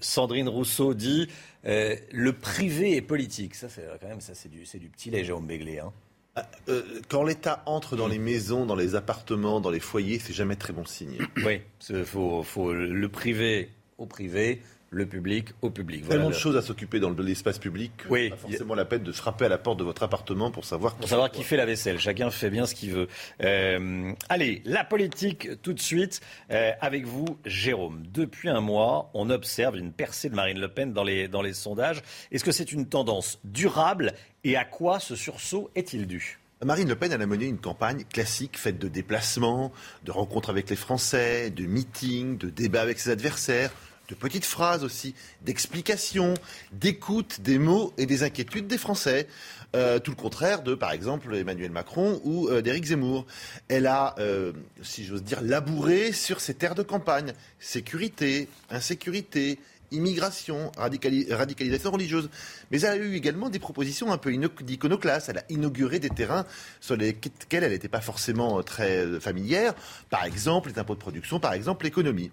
Sandrine 0.00 0.48
Rousseau 0.48 0.94
dit 0.94 1.28
euh, 1.66 1.96
le 2.12 2.32
privé 2.32 2.96
est 2.96 3.02
politique. 3.02 3.54
Ça, 3.54 3.68
c'est 3.68 3.84
quand 4.00 4.08
même 4.08 4.20
ça, 4.20 4.34
c'est 4.34 4.48
du, 4.48 4.64
du 4.64 4.88
petit 4.88 5.10
lait, 5.10 5.24
Jérôme 5.24 5.46
Béglé. 5.46 5.78
Hein. 5.78 5.92
Ah, 6.36 6.48
euh, 6.68 6.82
quand 7.08 7.24
l'État 7.24 7.62
entre 7.66 7.96
dans 7.96 8.06
les 8.06 8.18
maisons, 8.18 8.64
dans 8.64 8.76
les 8.76 8.94
appartements, 8.94 9.60
dans 9.60 9.70
les 9.70 9.80
foyers, 9.80 10.18
c'est 10.18 10.32
jamais 10.32 10.56
très 10.56 10.72
bon 10.72 10.84
signe. 10.84 11.18
Oui, 11.44 11.60
il 11.90 12.04
faut, 12.04 12.42
faut 12.42 12.72
le 12.72 13.08
privé 13.08 13.70
au 13.98 14.06
privé, 14.06 14.62
le 14.90 15.06
public 15.06 15.48
au 15.62 15.70
public. 15.70 16.02
Voilà 16.04 16.16
Tellement 16.16 16.30
de 16.30 16.34
choses 16.34 16.56
à 16.56 16.62
s'occuper 16.62 17.00
dans 17.00 17.10
l'espace 17.10 17.58
public. 17.58 17.92
Oui. 18.08 18.30
Pas 18.30 18.36
forcément 18.36 18.74
la 18.74 18.84
peine 18.84 19.02
de 19.02 19.12
frapper 19.12 19.44
à 19.44 19.48
la 19.48 19.58
porte 19.58 19.78
de 19.78 19.84
votre 19.84 20.02
appartement 20.02 20.50
pour 20.50 20.64
savoir. 20.64 20.94
Pour 20.96 21.08
savoir 21.08 21.30
qui 21.30 21.42
fait 21.42 21.56
la 21.56 21.66
vaisselle. 21.66 21.98
Chacun 21.98 22.30
fait 22.30 22.50
bien 22.50 22.66
ce 22.66 22.74
qu'il 22.74 22.92
veut. 22.92 23.08
Euh, 23.42 24.12
allez, 24.28 24.62
la 24.64 24.84
politique 24.84 25.60
tout 25.62 25.72
de 25.72 25.80
suite 25.80 26.20
euh, 26.50 26.72
avec 26.80 27.06
vous, 27.06 27.26
Jérôme. 27.44 28.02
Depuis 28.12 28.48
un 28.48 28.60
mois, 28.60 29.10
on 29.14 29.30
observe 29.30 29.76
une 29.76 29.92
percée 29.92 30.30
de 30.30 30.34
Marine 30.34 30.60
Le 30.60 30.68
Pen 30.68 30.92
dans 30.92 31.04
les 31.04 31.28
dans 31.28 31.42
les 31.42 31.52
sondages. 31.52 32.02
Est-ce 32.32 32.44
que 32.44 32.52
c'est 32.52 32.72
une 32.72 32.86
tendance 32.86 33.38
durable 33.44 34.14
et 34.44 34.56
à 34.56 34.64
quoi 34.64 35.00
ce 35.00 35.16
sursaut 35.16 35.70
est-il 35.74 36.06
dû? 36.06 36.38
Marine 36.64 36.88
Le 36.88 36.96
Pen, 36.96 37.12
elle 37.12 37.22
a 37.22 37.26
mené 37.26 37.46
une 37.46 37.58
campagne 37.58 38.02
classique 38.04 38.58
faite 38.58 38.80
de 38.80 38.88
déplacements, 38.88 39.70
de 40.04 40.10
rencontres 40.10 40.50
avec 40.50 40.68
les 40.70 40.76
Français, 40.76 41.50
de 41.50 41.66
meetings, 41.66 42.36
de 42.36 42.50
débats 42.50 42.82
avec 42.82 42.98
ses 42.98 43.10
adversaires, 43.10 43.70
de 44.08 44.14
petites 44.14 44.44
phrases 44.44 44.84
aussi, 44.84 45.14
d'explications, 45.42 46.34
d'écoute 46.72 47.40
des 47.42 47.58
mots 47.58 47.92
et 47.98 48.06
des 48.06 48.22
inquiétudes 48.22 48.66
des 48.66 48.78
Français. 48.78 49.28
Euh, 49.76 49.98
tout 49.98 50.12
le 50.12 50.16
contraire 50.16 50.62
de, 50.62 50.74
par 50.74 50.92
exemple, 50.92 51.34
Emmanuel 51.34 51.70
Macron 51.70 52.22
ou 52.24 52.48
euh, 52.48 52.62
d'Éric 52.62 52.86
Zemmour. 52.86 53.26
Elle 53.68 53.86
a, 53.86 54.14
euh, 54.18 54.52
si 54.82 55.04
j'ose 55.04 55.22
dire, 55.22 55.42
labouré 55.42 56.12
sur 56.12 56.40
ses 56.40 56.54
terres 56.54 56.74
de 56.74 56.82
campagne. 56.82 57.34
Sécurité, 57.60 58.48
insécurité, 58.70 59.58
immigration, 59.90 60.72
radicalisation 60.76 61.90
religieuse. 61.90 62.30
Mais 62.70 62.80
elle 62.80 62.92
a 62.92 62.96
eu 62.96 63.14
également 63.14 63.50
des 63.50 63.58
propositions 63.58 64.12
un 64.12 64.18
peu 64.18 64.32
d'iconoclaste. 64.62 65.28
Elle 65.28 65.38
a 65.38 65.44
inauguré 65.48 65.98
des 65.98 66.10
terrains 66.10 66.44
sur 66.80 66.96
lesquels 66.96 67.64
elle 67.64 67.72
n'était 67.72 67.88
pas 67.88 68.00
forcément 68.00 68.62
très 68.62 69.20
familière. 69.20 69.74
Par 70.10 70.24
exemple, 70.24 70.70
les 70.70 70.78
impôts 70.78 70.94
de 70.94 71.00
production, 71.00 71.40
par 71.40 71.52
exemple, 71.52 71.84
l'économie. 71.84 72.30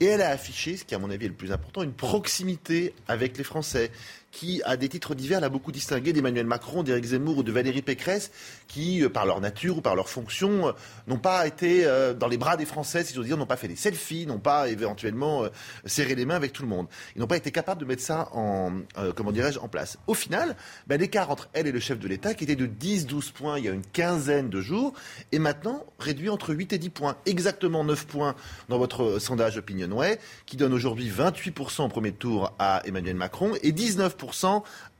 Et 0.00 0.06
elle 0.06 0.22
a 0.22 0.30
affiché, 0.30 0.76
ce 0.76 0.84
qui 0.84 0.94
à 0.94 0.98
mon 0.98 1.10
avis 1.10 1.26
est 1.26 1.28
le 1.28 1.34
plus 1.34 1.52
important, 1.52 1.82
une 1.82 1.92
proximité 1.92 2.94
avec 3.08 3.36
les 3.38 3.44
Français 3.44 3.90
qui, 4.34 4.60
à 4.64 4.76
des 4.76 4.88
titres 4.88 5.14
divers, 5.14 5.40
l'a 5.40 5.48
beaucoup 5.48 5.70
distingué 5.70 6.12
d'Emmanuel 6.12 6.44
Macron, 6.44 6.82
d'Éric 6.82 7.04
Zemmour 7.04 7.38
ou 7.38 7.42
de 7.44 7.52
Valérie 7.52 7.82
Pécresse, 7.82 8.32
qui, 8.66 9.02
euh, 9.02 9.08
par 9.08 9.26
leur 9.26 9.40
nature 9.40 9.78
ou 9.78 9.80
par 9.80 9.94
leur 9.94 10.08
fonction, 10.08 10.68
euh, 10.68 10.72
n'ont 11.06 11.18
pas 11.18 11.46
été 11.46 11.86
euh, 11.86 12.14
dans 12.14 12.26
les 12.26 12.36
bras 12.36 12.56
des 12.56 12.66
Français, 12.66 13.04
si 13.04 13.14
j'ose 13.14 13.26
dire, 13.26 13.36
n'ont 13.36 13.46
pas 13.46 13.56
fait 13.56 13.68
des 13.68 13.76
selfies, 13.76 14.26
n'ont 14.26 14.40
pas 14.40 14.68
éventuellement 14.68 15.44
serré 15.86 16.16
les 16.16 16.26
mains 16.26 16.34
avec 16.34 16.52
tout 16.52 16.62
le 16.62 16.68
monde. 16.68 16.88
Ils 17.14 17.20
n'ont 17.20 17.28
pas 17.28 17.36
été 17.36 17.52
capables 17.52 17.80
de 17.80 17.86
mettre 17.86 18.02
ça 18.02 18.28
en, 18.32 18.72
comment 19.14 19.30
dirais-je, 19.30 19.60
en 19.60 19.68
place. 19.68 19.98
Au 20.08 20.14
final, 20.14 20.56
ben, 20.88 21.00
l'écart 21.00 21.30
entre 21.30 21.48
elle 21.52 21.68
et 21.68 21.72
le 21.72 21.80
chef 21.80 22.00
de 22.00 22.08
l'État, 22.08 22.34
qui 22.34 22.44
était 22.44 22.56
de 22.56 22.66
10-12 22.66 23.32
points 23.32 23.58
il 23.58 23.66
y 23.66 23.68
a 23.68 23.72
une 23.72 23.86
quinzaine 23.86 24.50
de 24.50 24.60
jours, 24.60 24.94
est 25.30 25.38
maintenant 25.38 25.84
réduit 26.00 26.28
entre 26.28 26.52
8 26.52 26.72
et 26.72 26.78
10 26.78 26.90
points. 26.90 27.16
Exactement 27.26 27.84
9 27.84 28.06
points 28.06 28.34
dans 28.68 28.78
votre 28.78 29.20
sondage 29.20 29.58
Opinionway, 29.58 30.18
qui 30.46 30.56
donne 30.56 30.72
aujourd'hui 30.72 31.08
28% 31.08 31.84
au 31.84 31.88
premier 31.88 32.12
tour 32.12 32.52
à 32.58 32.82
Emmanuel 32.84 33.16
Macron 33.16 33.52
et 33.62 33.72
19% 33.72 34.23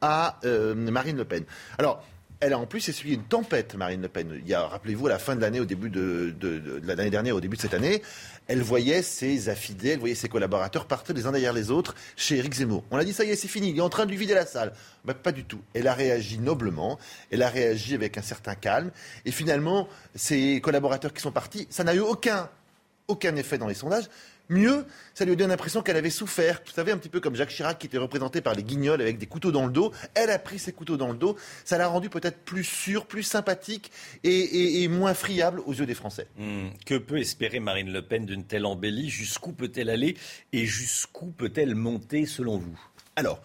à 0.00 0.38
euh, 0.44 0.74
Marine 0.74 1.16
Le 1.16 1.24
Pen. 1.24 1.44
Alors, 1.78 2.02
elle 2.40 2.52
a 2.52 2.58
en 2.58 2.66
plus 2.66 2.88
essuyé 2.88 3.14
une 3.14 3.22
tempête, 3.22 3.74
Marine 3.74 4.02
Le 4.02 4.08
Pen. 4.08 4.40
Il 4.42 4.48
y 4.48 4.54
a, 4.54 4.66
rappelez-vous, 4.66 5.06
à 5.06 5.10
la 5.10 5.18
fin 5.18 5.34
de 5.34 5.40
l'année, 5.40 5.60
au 5.60 5.64
début 5.64 5.88
de, 5.88 6.34
l'année 6.84 7.10
dernière, 7.10 7.34
au 7.36 7.40
début 7.40 7.56
de 7.56 7.62
cette 7.62 7.74
année, 7.74 8.02
elle 8.48 8.60
voyait 8.60 9.02
ses 9.02 9.48
affidés, 9.48 9.90
elle 9.90 9.98
voyait 9.98 10.14
ses 10.14 10.28
collaborateurs 10.28 10.86
partir 10.86 11.14
les 11.14 11.26
uns 11.26 11.32
derrière 11.32 11.54
les 11.54 11.70
autres 11.70 11.94
chez 12.16 12.36
Éric 12.36 12.54
Zemmour. 12.54 12.84
On 12.90 12.98
a 12.98 13.04
dit, 13.04 13.14
ça 13.14 13.24
y 13.24 13.30
est, 13.30 13.36
c'est 13.36 13.48
fini, 13.48 13.70
il 13.70 13.78
est 13.78 13.80
en 13.80 13.88
train 13.88 14.04
de 14.04 14.10
lui 14.10 14.18
vider 14.18 14.34
la 14.34 14.44
salle. 14.44 14.72
Pas 15.22 15.32
du 15.32 15.44
tout. 15.44 15.60
Elle 15.72 15.88
a 15.88 15.94
réagi 15.94 16.38
noblement, 16.38 16.98
elle 17.30 17.42
a 17.42 17.48
réagi 17.48 17.94
avec 17.94 18.18
un 18.18 18.22
certain 18.22 18.54
calme, 18.54 18.90
et 19.24 19.30
finalement, 19.30 19.88
ses 20.14 20.60
collaborateurs 20.60 21.14
qui 21.14 21.22
sont 21.22 21.32
partis, 21.32 21.66
ça 21.70 21.84
n'a 21.84 21.94
eu 21.94 22.00
aucun 22.00 22.50
aucun 23.08 23.36
effet 23.36 23.58
dans 23.58 23.66
les 23.66 23.74
sondages. 23.74 24.08
Mieux, 24.50 24.84
ça 25.14 25.24
lui 25.24 25.36
donne 25.36 25.48
l'impression 25.48 25.80
qu'elle 25.80 25.96
avait 25.96 26.10
souffert. 26.10 26.60
Vous 26.66 26.72
savez, 26.72 26.92
un 26.92 26.98
petit 26.98 27.08
peu 27.08 27.20
comme 27.20 27.34
Jacques 27.34 27.50
Chirac 27.50 27.78
qui 27.78 27.86
était 27.86 27.98
représenté 27.98 28.42
par 28.42 28.54
les 28.54 28.62
guignols 28.62 29.00
avec 29.00 29.18
des 29.18 29.26
couteaux 29.26 29.52
dans 29.52 29.64
le 29.64 29.72
dos. 29.72 29.92
Elle 30.14 30.30
a 30.30 30.38
pris 30.38 30.58
ses 30.58 30.72
couteaux 30.72 30.98
dans 30.98 31.10
le 31.10 31.16
dos. 31.16 31.36
Ça 31.64 31.78
l'a 31.78 31.88
rendu 31.88 32.10
peut-être 32.10 32.38
plus 32.44 32.64
sûr, 32.64 33.06
plus 33.06 33.22
sympathique 33.22 33.90
et, 34.22 34.86
moins 34.88 35.14
friable 35.14 35.60
aux 35.64 35.72
yeux 35.72 35.86
des 35.86 35.94
Français. 35.94 36.26
Hmm. 36.36 36.68
Que 36.84 36.96
peut 36.98 37.18
espérer 37.18 37.58
Marine 37.58 37.90
Le 37.90 38.02
Pen 38.02 38.26
d'une 38.26 38.44
telle 38.44 38.66
embellie? 38.66 39.08
Jusqu'où 39.08 39.52
peut-elle 39.52 39.88
aller 39.88 40.16
et 40.52 40.66
jusqu'où 40.66 41.26
peut-elle 41.26 41.74
monter 41.74 42.26
selon 42.26 42.58
vous? 42.58 42.78
Alors, 43.16 43.40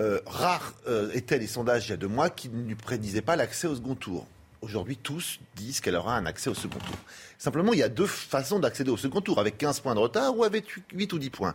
euh, 0.00 0.20
rares 0.26 0.74
euh, 0.88 1.10
étaient 1.12 1.38
les 1.38 1.46
sondages 1.46 1.86
il 1.86 1.90
y 1.90 1.94
a 1.94 1.96
deux 1.96 2.08
mois 2.08 2.30
qui 2.30 2.48
ne 2.48 2.66
lui 2.66 2.74
prédisaient 2.74 3.22
pas 3.22 3.36
l'accès 3.36 3.66
au 3.66 3.76
second 3.76 3.94
tour. 3.94 4.26
Aujourd'hui, 4.64 4.96
tous 4.96 5.40
disent 5.56 5.80
qu'elle 5.80 5.94
aura 5.94 6.16
un 6.16 6.24
accès 6.24 6.48
au 6.48 6.54
second 6.54 6.78
tour. 6.78 6.96
Simplement, 7.36 7.74
il 7.74 7.80
y 7.80 7.82
a 7.82 7.90
deux 7.90 8.06
façons 8.06 8.58
d'accéder 8.58 8.90
au 8.90 8.96
second 8.96 9.20
tour, 9.20 9.38
avec 9.38 9.58
15 9.58 9.80
points 9.80 9.94
de 9.94 10.00
retard 10.00 10.34
ou 10.38 10.42
avec 10.42 10.64
8 10.90 11.12
ou 11.12 11.18
10 11.18 11.28
points. 11.28 11.54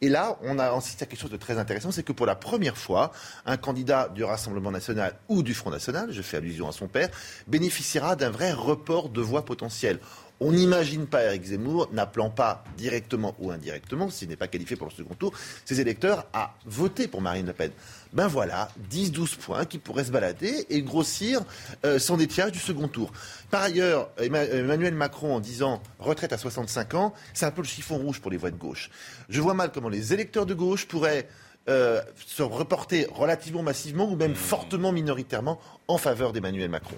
Et 0.00 0.08
là, 0.08 0.38
on 0.42 0.58
a 0.58 0.70
insisté 0.70 1.04
à 1.04 1.06
quelque 1.06 1.20
chose 1.20 1.30
de 1.30 1.36
très 1.36 1.58
intéressant, 1.58 1.90
c'est 1.90 2.02
que 2.02 2.12
pour 2.12 2.24
la 2.24 2.34
première 2.34 2.78
fois, 2.78 3.12
un 3.44 3.58
candidat 3.58 4.08
du 4.08 4.24
Rassemblement 4.24 4.70
national 4.70 5.18
ou 5.28 5.42
du 5.42 5.52
Front 5.52 5.70
national, 5.70 6.12
je 6.12 6.22
fais 6.22 6.38
allusion 6.38 6.66
à 6.66 6.72
son 6.72 6.88
père, 6.88 7.10
bénéficiera 7.46 8.16
d'un 8.16 8.30
vrai 8.30 8.52
report 8.52 9.10
de 9.10 9.20
voix 9.20 9.44
potentielles. 9.44 10.00
On 10.40 10.52
n'imagine 10.52 11.06
pas 11.06 11.24
Eric 11.24 11.44
Zemmour 11.44 11.88
n'appelant 11.92 12.28
pas 12.28 12.62
directement 12.76 13.34
ou 13.38 13.50
indirectement, 13.50 14.10
s'il 14.10 14.28
n'est 14.28 14.36
pas 14.36 14.48
qualifié 14.48 14.76
pour 14.76 14.86
le 14.86 14.92
second 14.92 15.14
tour, 15.14 15.32
ses 15.64 15.80
électeurs 15.80 16.26
à 16.34 16.54
voter 16.66 17.08
pour 17.08 17.22
Marine 17.22 17.46
Le 17.46 17.54
Pen. 17.54 17.70
Ben 18.12 18.28
voilà, 18.28 18.68
10-12 18.90 19.36
points 19.36 19.64
qui 19.64 19.78
pourraient 19.78 20.04
se 20.04 20.10
balader 20.10 20.66
et 20.68 20.82
grossir 20.82 21.40
euh, 21.84 21.98
son 21.98 22.20
étiage 22.20 22.52
du 22.52 22.58
second 22.58 22.88
tour. 22.88 23.12
Par 23.50 23.62
ailleurs, 23.62 24.10
Emmanuel 24.18 24.94
Macron, 24.94 25.34
en 25.34 25.40
disant 25.40 25.82
retraite 25.98 26.32
à 26.32 26.38
65 26.38 26.94
ans, 26.94 27.14
c'est 27.32 27.46
un 27.46 27.50
peu 27.50 27.62
le 27.62 27.66
chiffon 27.68 27.96
rouge 27.96 28.20
pour 28.20 28.30
les 28.30 28.36
voix 28.36 28.50
de 28.50 28.56
gauche. 28.56 28.90
Je 29.30 29.40
vois 29.40 29.54
mal 29.54 29.70
comment 29.72 29.88
les 29.88 30.12
électeurs 30.12 30.44
de 30.44 30.54
gauche 30.54 30.86
pourraient 30.86 31.28
euh, 31.68 32.00
se 32.26 32.42
reporter 32.42 33.08
relativement 33.10 33.62
massivement 33.62 34.08
ou 34.10 34.16
même 34.16 34.34
fortement 34.34 34.92
minoritairement 34.92 35.58
en 35.88 35.98
faveur 35.98 36.32
d'Emmanuel 36.32 36.68
Macron. 36.68 36.96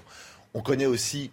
On 0.53 0.61
connaît 0.61 0.85
aussi 0.85 1.31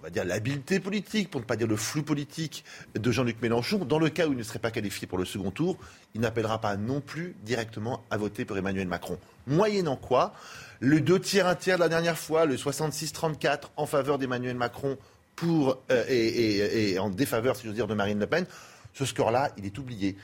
on 0.00 0.02
va 0.02 0.10
dire, 0.10 0.24
l'habileté 0.24 0.78
politique, 0.78 1.30
pour 1.30 1.40
ne 1.40 1.46
pas 1.46 1.56
dire 1.56 1.66
le 1.66 1.76
flou 1.76 2.02
politique 2.02 2.64
de 2.94 3.10
Jean-Luc 3.10 3.40
Mélenchon. 3.40 3.84
Dans 3.84 3.98
le 3.98 4.10
cas 4.10 4.26
où 4.26 4.32
il 4.32 4.38
ne 4.38 4.42
serait 4.42 4.58
pas 4.58 4.70
qualifié 4.70 5.06
pour 5.06 5.18
le 5.18 5.24
second 5.24 5.50
tour, 5.50 5.78
il 6.14 6.20
n'appellera 6.20 6.60
pas 6.60 6.76
non 6.76 7.00
plus 7.00 7.34
directement 7.42 8.04
à 8.10 8.16
voter 8.16 8.44
pour 8.44 8.58
Emmanuel 8.58 8.88
Macron. 8.88 9.18
Moyennant 9.46 9.96
quoi, 9.96 10.34
le 10.80 11.00
deux 11.00 11.18
tiers, 11.18 11.46
un 11.46 11.54
tiers 11.54 11.76
de 11.76 11.82
la 11.82 11.88
dernière 11.88 12.18
fois, 12.18 12.44
le 12.44 12.56
66-34 12.56 13.70
en 13.76 13.86
faveur 13.86 14.18
d'Emmanuel 14.18 14.56
Macron 14.56 14.98
euh, 15.44 16.04
et, 16.08 16.98
en 16.98 17.10
défaveur, 17.10 17.56
si 17.56 17.66
j'ose 17.66 17.74
dire, 17.74 17.86
de 17.86 17.94
Marine 17.94 18.18
Le 18.18 18.26
Pen, 18.26 18.46
ce 18.94 19.04
score-là, 19.04 19.50
il 19.56 19.66
est 19.66 19.78
oublié. 19.78 20.16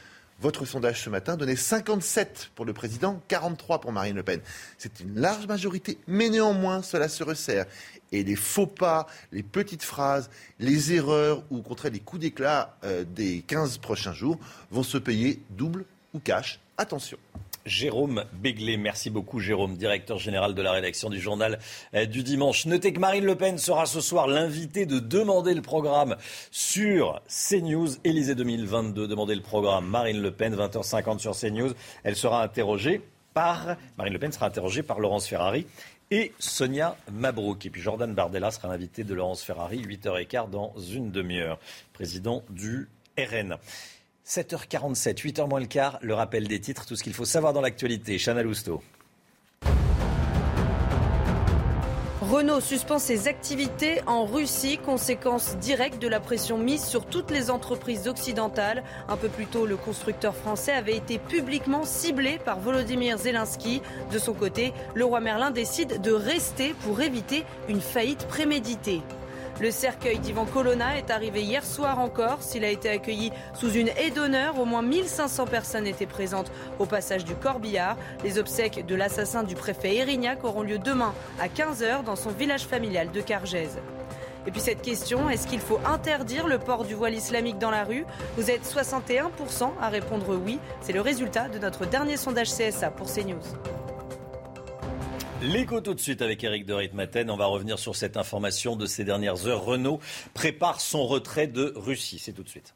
Votre 0.42 0.64
sondage 0.64 1.00
ce 1.00 1.08
matin 1.08 1.36
donnait 1.36 1.54
57 1.54 2.50
pour 2.56 2.64
le 2.64 2.72
président, 2.72 3.22
43 3.28 3.80
pour 3.80 3.92
Marine 3.92 4.16
Le 4.16 4.24
Pen. 4.24 4.40
C'est 4.76 4.98
une 4.98 5.20
large 5.20 5.46
majorité, 5.46 5.98
mais 6.08 6.30
néanmoins, 6.30 6.82
cela 6.82 7.08
se 7.08 7.22
resserre. 7.22 7.64
Et 8.10 8.24
les 8.24 8.34
faux 8.34 8.66
pas, 8.66 9.06
les 9.30 9.44
petites 9.44 9.84
phrases, 9.84 10.30
les 10.58 10.94
erreurs 10.94 11.44
ou 11.52 11.58
au 11.58 11.62
contraire 11.62 11.92
les 11.92 12.00
coups 12.00 12.22
d'éclat 12.22 12.76
euh, 12.82 13.04
des 13.04 13.42
15 13.42 13.78
prochains 13.78 14.14
jours 14.14 14.36
vont 14.72 14.82
se 14.82 14.98
payer 14.98 15.40
double 15.50 15.84
ou 16.12 16.18
cash. 16.18 16.58
Attention. 16.76 17.18
Jérôme 17.66 18.24
Béglé. 18.32 18.76
Merci 18.76 19.10
beaucoup, 19.10 19.38
Jérôme, 19.38 19.76
directeur 19.76 20.18
général 20.18 20.54
de 20.54 20.62
la 20.62 20.72
rédaction 20.72 21.10
du 21.10 21.20
journal 21.20 21.58
euh, 21.94 22.06
du 22.06 22.22
dimanche. 22.22 22.66
Notez 22.66 22.92
que 22.92 23.00
Marine 23.00 23.24
Le 23.24 23.36
Pen 23.36 23.58
sera 23.58 23.86
ce 23.86 24.00
soir 24.00 24.26
l'invitée 24.26 24.86
de 24.86 24.98
demander 24.98 25.54
le 25.54 25.62
programme 25.62 26.16
sur 26.50 27.20
CNews. 27.28 27.88
Élysée 28.04 28.34
2022, 28.34 29.06
demander 29.06 29.34
le 29.34 29.42
programme. 29.42 29.86
Marine 29.86 30.20
Le 30.20 30.30
Pen, 30.30 30.54
20h50 30.54 31.18
sur 31.18 31.36
CNews. 31.36 31.72
Elle 32.04 32.16
sera 32.16 32.42
interrogée 32.42 33.00
par, 33.34 33.76
Marine 33.96 34.12
Le 34.12 34.18
Pen 34.18 34.32
sera 34.32 34.46
interrogée 34.46 34.82
par 34.82 35.00
Laurence 35.00 35.26
Ferrari 35.26 35.66
et 36.10 36.32
Sonia 36.38 36.96
Mabrouk. 37.10 37.64
Et 37.64 37.70
puis 37.70 37.80
Jordan 37.80 38.12
Bardella 38.14 38.50
sera 38.50 38.68
l'invité 38.68 39.04
de 39.04 39.14
Laurence 39.14 39.42
Ferrari, 39.42 39.82
8h15 39.82 40.50
dans 40.50 40.74
une 40.76 41.10
demi-heure, 41.10 41.58
président 41.92 42.42
du 42.50 42.88
RN. 43.18 43.56
7h47, 44.32 45.20
8h 45.20 45.46
moins 45.46 45.60
le 45.60 45.66
quart, 45.66 45.98
le 46.00 46.14
rappel 46.14 46.48
des 46.48 46.58
titres, 46.58 46.86
tout 46.86 46.96
ce 46.96 47.02
qu'il 47.02 47.12
faut 47.12 47.26
savoir 47.26 47.52
dans 47.52 47.60
l'actualité. 47.60 48.16
Chana 48.16 48.42
Lousteau. 48.42 48.82
Renault 52.22 52.60
suspend 52.60 52.98
ses 52.98 53.28
activités 53.28 54.00
en 54.06 54.24
Russie, 54.24 54.78
conséquence 54.78 55.58
directe 55.58 56.00
de 56.00 56.08
la 56.08 56.18
pression 56.18 56.56
mise 56.56 56.82
sur 56.82 57.04
toutes 57.04 57.30
les 57.30 57.50
entreprises 57.50 58.08
occidentales. 58.08 58.84
Un 59.06 59.18
peu 59.18 59.28
plus 59.28 59.44
tôt, 59.44 59.66
le 59.66 59.76
constructeur 59.76 60.34
français 60.34 60.72
avait 60.72 60.96
été 60.96 61.18
publiquement 61.18 61.84
ciblé 61.84 62.38
par 62.42 62.58
Volodymyr 62.58 63.18
Zelensky. 63.18 63.82
De 64.10 64.18
son 64.18 64.32
côté, 64.32 64.72
le 64.94 65.04
roi 65.04 65.20
Merlin 65.20 65.50
décide 65.50 66.00
de 66.00 66.12
rester 66.12 66.72
pour 66.84 67.02
éviter 67.02 67.44
une 67.68 67.82
faillite 67.82 68.26
préméditée. 68.28 69.02
Le 69.60 69.70
cercueil 69.70 70.18
d'Ivan 70.18 70.46
Colonna 70.46 70.96
est 70.96 71.10
arrivé 71.10 71.42
hier 71.42 71.64
soir 71.64 71.98
encore. 71.98 72.42
S'il 72.42 72.64
a 72.64 72.70
été 72.70 72.88
accueilli 72.88 73.30
sous 73.54 73.70
une 73.70 73.88
haie 73.88 74.10
d'honneur, 74.10 74.58
au 74.58 74.64
moins 74.64 74.82
1500 74.82 75.46
personnes 75.46 75.86
étaient 75.86 76.06
présentes 76.06 76.50
au 76.78 76.86
passage 76.86 77.24
du 77.24 77.34
Corbillard. 77.34 77.96
Les 78.24 78.38
obsèques 78.38 78.86
de 78.86 78.94
l'assassin 78.94 79.42
du 79.42 79.54
préfet 79.54 79.96
Erignac 79.96 80.42
auront 80.44 80.62
lieu 80.62 80.78
demain 80.78 81.14
à 81.40 81.48
15h 81.48 82.02
dans 82.04 82.16
son 82.16 82.30
village 82.30 82.66
familial 82.66 83.10
de 83.12 83.20
Cargèse. 83.20 83.78
Et 84.46 84.50
puis 84.50 84.60
cette 84.60 84.82
question, 84.82 85.30
est-ce 85.30 85.46
qu'il 85.46 85.60
faut 85.60 85.78
interdire 85.86 86.48
le 86.48 86.58
port 86.58 86.84
du 86.84 86.94
voile 86.94 87.14
islamique 87.14 87.58
dans 87.58 87.70
la 87.70 87.84
rue? 87.84 88.04
Vous 88.36 88.50
êtes 88.50 88.64
61% 88.64 89.70
à 89.80 89.88
répondre 89.88 90.36
oui. 90.44 90.58
C'est 90.80 90.92
le 90.92 91.00
résultat 91.00 91.48
de 91.48 91.58
notre 91.58 91.86
dernier 91.86 92.16
sondage 92.16 92.50
CSA 92.50 92.90
pour 92.90 93.06
CNews. 93.06 93.38
L'écho 95.42 95.80
tout 95.80 95.94
de 95.94 95.98
suite 95.98 96.22
avec 96.22 96.44
Eric 96.44 96.66
de 96.66 96.72
Ritmaten. 96.72 97.28
On 97.28 97.36
va 97.36 97.46
revenir 97.46 97.76
sur 97.76 97.96
cette 97.96 98.16
information 98.16 98.76
de 98.76 98.86
ces 98.86 99.02
dernières 99.02 99.48
heures. 99.48 99.64
Renault 99.64 99.98
prépare 100.34 100.80
son 100.80 101.04
retrait 101.04 101.48
de 101.48 101.72
Russie. 101.74 102.20
C'est 102.20 102.32
tout 102.32 102.44
de 102.44 102.48
suite. 102.48 102.74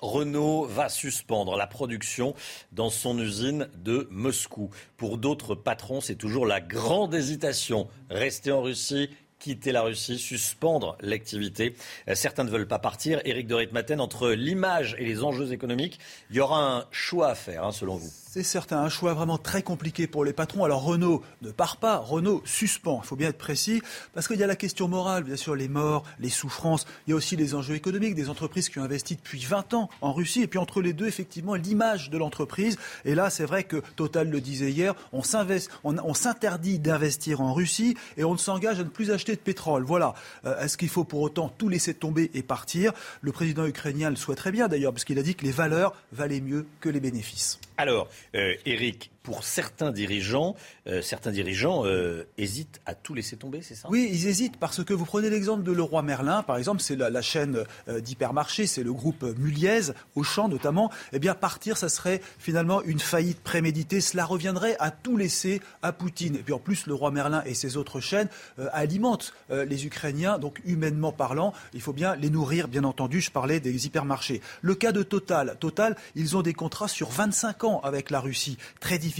Renault 0.00 0.64
va 0.64 0.88
suspendre 0.88 1.58
la 1.58 1.66
production 1.66 2.34
dans 2.72 2.88
son 2.88 3.18
usine 3.18 3.68
de 3.74 4.08
Moscou. 4.10 4.70
Pour 4.96 5.18
d'autres 5.18 5.54
patrons, 5.54 6.00
c'est 6.00 6.14
toujours 6.14 6.46
la 6.46 6.62
grande 6.62 7.14
hésitation. 7.14 7.88
Rester 8.08 8.52
en 8.52 8.62
Russie, 8.62 9.10
quitter 9.40 9.72
la 9.72 9.82
Russie, 9.82 10.18
suspendre 10.18 10.96
l'activité. 11.00 11.74
Euh, 12.08 12.14
certains 12.14 12.44
ne 12.44 12.50
veulent 12.50 12.68
pas 12.68 12.78
partir. 12.78 13.20
Éric 13.24 13.48
de 13.48 13.54
Ritmaten, 13.54 14.00
entre 14.00 14.30
l'image 14.30 14.94
et 14.98 15.04
les 15.04 15.24
enjeux 15.24 15.52
économiques, 15.52 15.98
il 16.30 16.36
y 16.36 16.40
aura 16.40 16.76
un 16.76 16.84
choix 16.92 17.30
à 17.30 17.34
faire, 17.34 17.64
hein, 17.64 17.72
selon 17.72 17.96
vous. 17.96 18.10
C'est 18.32 18.44
certain, 18.44 18.78
un 18.78 18.88
choix 18.88 19.12
vraiment 19.12 19.38
très 19.38 19.62
compliqué 19.62 20.06
pour 20.06 20.24
les 20.24 20.32
patrons. 20.32 20.62
Alors 20.62 20.84
Renault 20.84 21.20
ne 21.42 21.50
part 21.50 21.78
pas, 21.78 21.96
Renault 21.96 22.42
suspend, 22.44 23.00
il 23.02 23.06
faut 23.08 23.16
bien 23.16 23.30
être 23.30 23.38
précis, 23.38 23.82
parce 24.14 24.28
qu'il 24.28 24.38
y 24.38 24.44
a 24.44 24.46
la 24.46 24.54
question 24.54 24.86
morale, 24.86 25.24
bien 25.24 25.34
sûr, 25.34 25.56
les 25.56 25.66
morts, 25.66 26.04
les 26.20 26.28
souffrances, 26.28 26.86
il 27.06 27.10
y 27.10 27.12
a 27.12 27.16
aussi 27.16 27.34
les 27.34 27.56
enjeux 27.56 27.74
économiques, 27.74 28.14
des 28.14 28.28
entreprises 28.28 28.68
qui 28.68 28.78
ont 28.78 28.84
investi 28.84 29.16
depuis 29.16 29.40
20 29.40 29.74
ans 29.74 29.90
en 30.00 30.12
Russie, 30.12 30.42
et 30.42 30.46
puis 30.46 30.60
entre 30.60 30.80
les 30.80 30.92
deux, 30.92 31.08
effectivement, 31.08 31.56
l'image 31.56 32.08
de 32.08 32.18
l'entreprise. 32.18 32.78
Et 33.04 33.16
là, 33.16 33.30
c'est 33.30 33.46
vrai 33.46 33.64
que 33.64 33.82
Total 33.96 34.30
le 34.30 34.40
disait 34.40 34.70
hier, 34.70 34.94
on 35.12 35.24
s'interdit 35.24 36.78
d'investir 36.78 37.40
en 37.40 37.52
Russie 37.52 37.96
et 38.16 38.22
on 38.22 38.34
ne 38.34 38.38
s'engage 38.38 38.78
à 38.78 38.84
ne 38.84 38.90
plus 38.90 39.10
acheter 39.10 39.29
de 39.34 39.40
pétrole. 39.40 39.84
Voilà. 39.84 40.14
Euh, 40.44 40.60
est-ce 40.60 40.76
qu'il 40.76 40.88
faut 40.88 41.04
pour 41.04 41.20
autant 41.20 41.48
tout 41.48 41.68
laisser 41.68 41.94
tomber 41.94 42.30
et 42.34 42.42
partir? 42.42 42.92
Le 43.20 43.32
président 43.32 43.66
ukrainien 43.66 44.10
le 44.10 44.16
souhaiterait 44.16 44.52
bien 44.52 44.68
d'ailleurs, 44.68 44.92
parce 44.92 45.04
qu'il 45.04 45.18
a 45.18 45.22
dit 45.22 45.34
que 45.34 45.44
les 45.44 45.52
valeurs 45.52 45.94
valaient 46.12 46.40
mieux 46.40 46.66
que 46.80 46.88
les 46.88 47.00
bénéfices. 47.00 47.60
Alors, 47.76 48.08
euh, 48.34 48.54
Eric, 48.66 49.10
pour 49.30 49.44
certains 49.44 49.92
dirigeants, 49.92 50.56
euh, 50.88 51.02
certains 51.02 51.30
dirigeants 51.30 51.86
euh, 51.86 52.24
hésitent 52.36 52.80
à 52.84 52.96
tout 52.96 53.14
laisser 53.14 53.36
tomber, 53.36 53.62
c'est 53.62 53.76
ça? 53.76 53.86
Oui, 53.88 54.10
ils 54.10 54.26
hésitent 54.26 54.56
parce 54.56 54.82
que 54.82 54.92
vous 54.92 55.04
prenez 55.04 55.30
l'exemple 55.30 55.62
de 55.62 55.70
Leroy 55.70 56.02
Merlin, 56.02 56.42
par 56.42 56.56
exemple, 56.56 56.80
c'est 56.80 56.96
la, 56.96 57.22
chaîne 57.22 57.64
euh, 57.86 58.00
d'hypermarché, 58.00 58.66
c'est 58.66 58.82
le 58.82 58.92
groupe 58.92 59.22
Muliez, 59.38 59.92
Auchan 60.16 60.48
notamment. 60.48 60.90
Eh 61.12 61.20
bien, 61.20 61.36
partir, 61.36 61.76
ça 61.76 61.88
serait 61.88 62.20
finalement 62.40 62.82
une 62.82 62.98
faillite 62.98 63.38
préméditée. 63.38 64.00
Cela 64.00 64.24
reviendrait 64.24 64.74
à 64.80 64.90
tout 64.90 65.16
laisser 65.16 65.60
à 65.84 65.92
Poutine. 65.92 66.34
Et 66.34 66.40
puis 66.40 66.52
en 66.52 66.58
plus, 66.58 66.88
Leroy 66.88 67.12
Merlin 67.12 67.44
et 67.46 67.54
ses 67.54 67.76
autres 67.76 68.00
chaînes 68.00 68.28
alimentent 68.72 69.32
les 69.50 69.86
Ukrainiens, 69.86 70.38
donc 70.38 70.60
humainement 70.64 71.12
parlant, 71.12 71.52
il 71.72 71.80
faut 71.80 71.92
bien 71.92 72.16
les 72.16 72.30
nourrir, 72.30 72.66
bien 72.66 72.82
entendu. 72.82 73.20
Je 73.20 73.30
parlais 73.30 73.60
des 73.60 73.86
hypermarchés. 73.86 74.40
Le 74.60 74.74
cas 74.74 74.90
de 74.90 75.04
Total, 75.04 75.56
Total, 75.60 75.94
ils 76.16 76.36
ont 76.36 76.42
des 76.42 76.54
contrats 76.54 76.88
sur 76.88 77.10
25 77.10 77.62
ans 77.64 77.70
ans 77.70 77.80
avec 77.84 78.10
la 78.10 78.20
Russie. 78.20 78.58
Très 78.80 78.98
difficile 78.98 79.19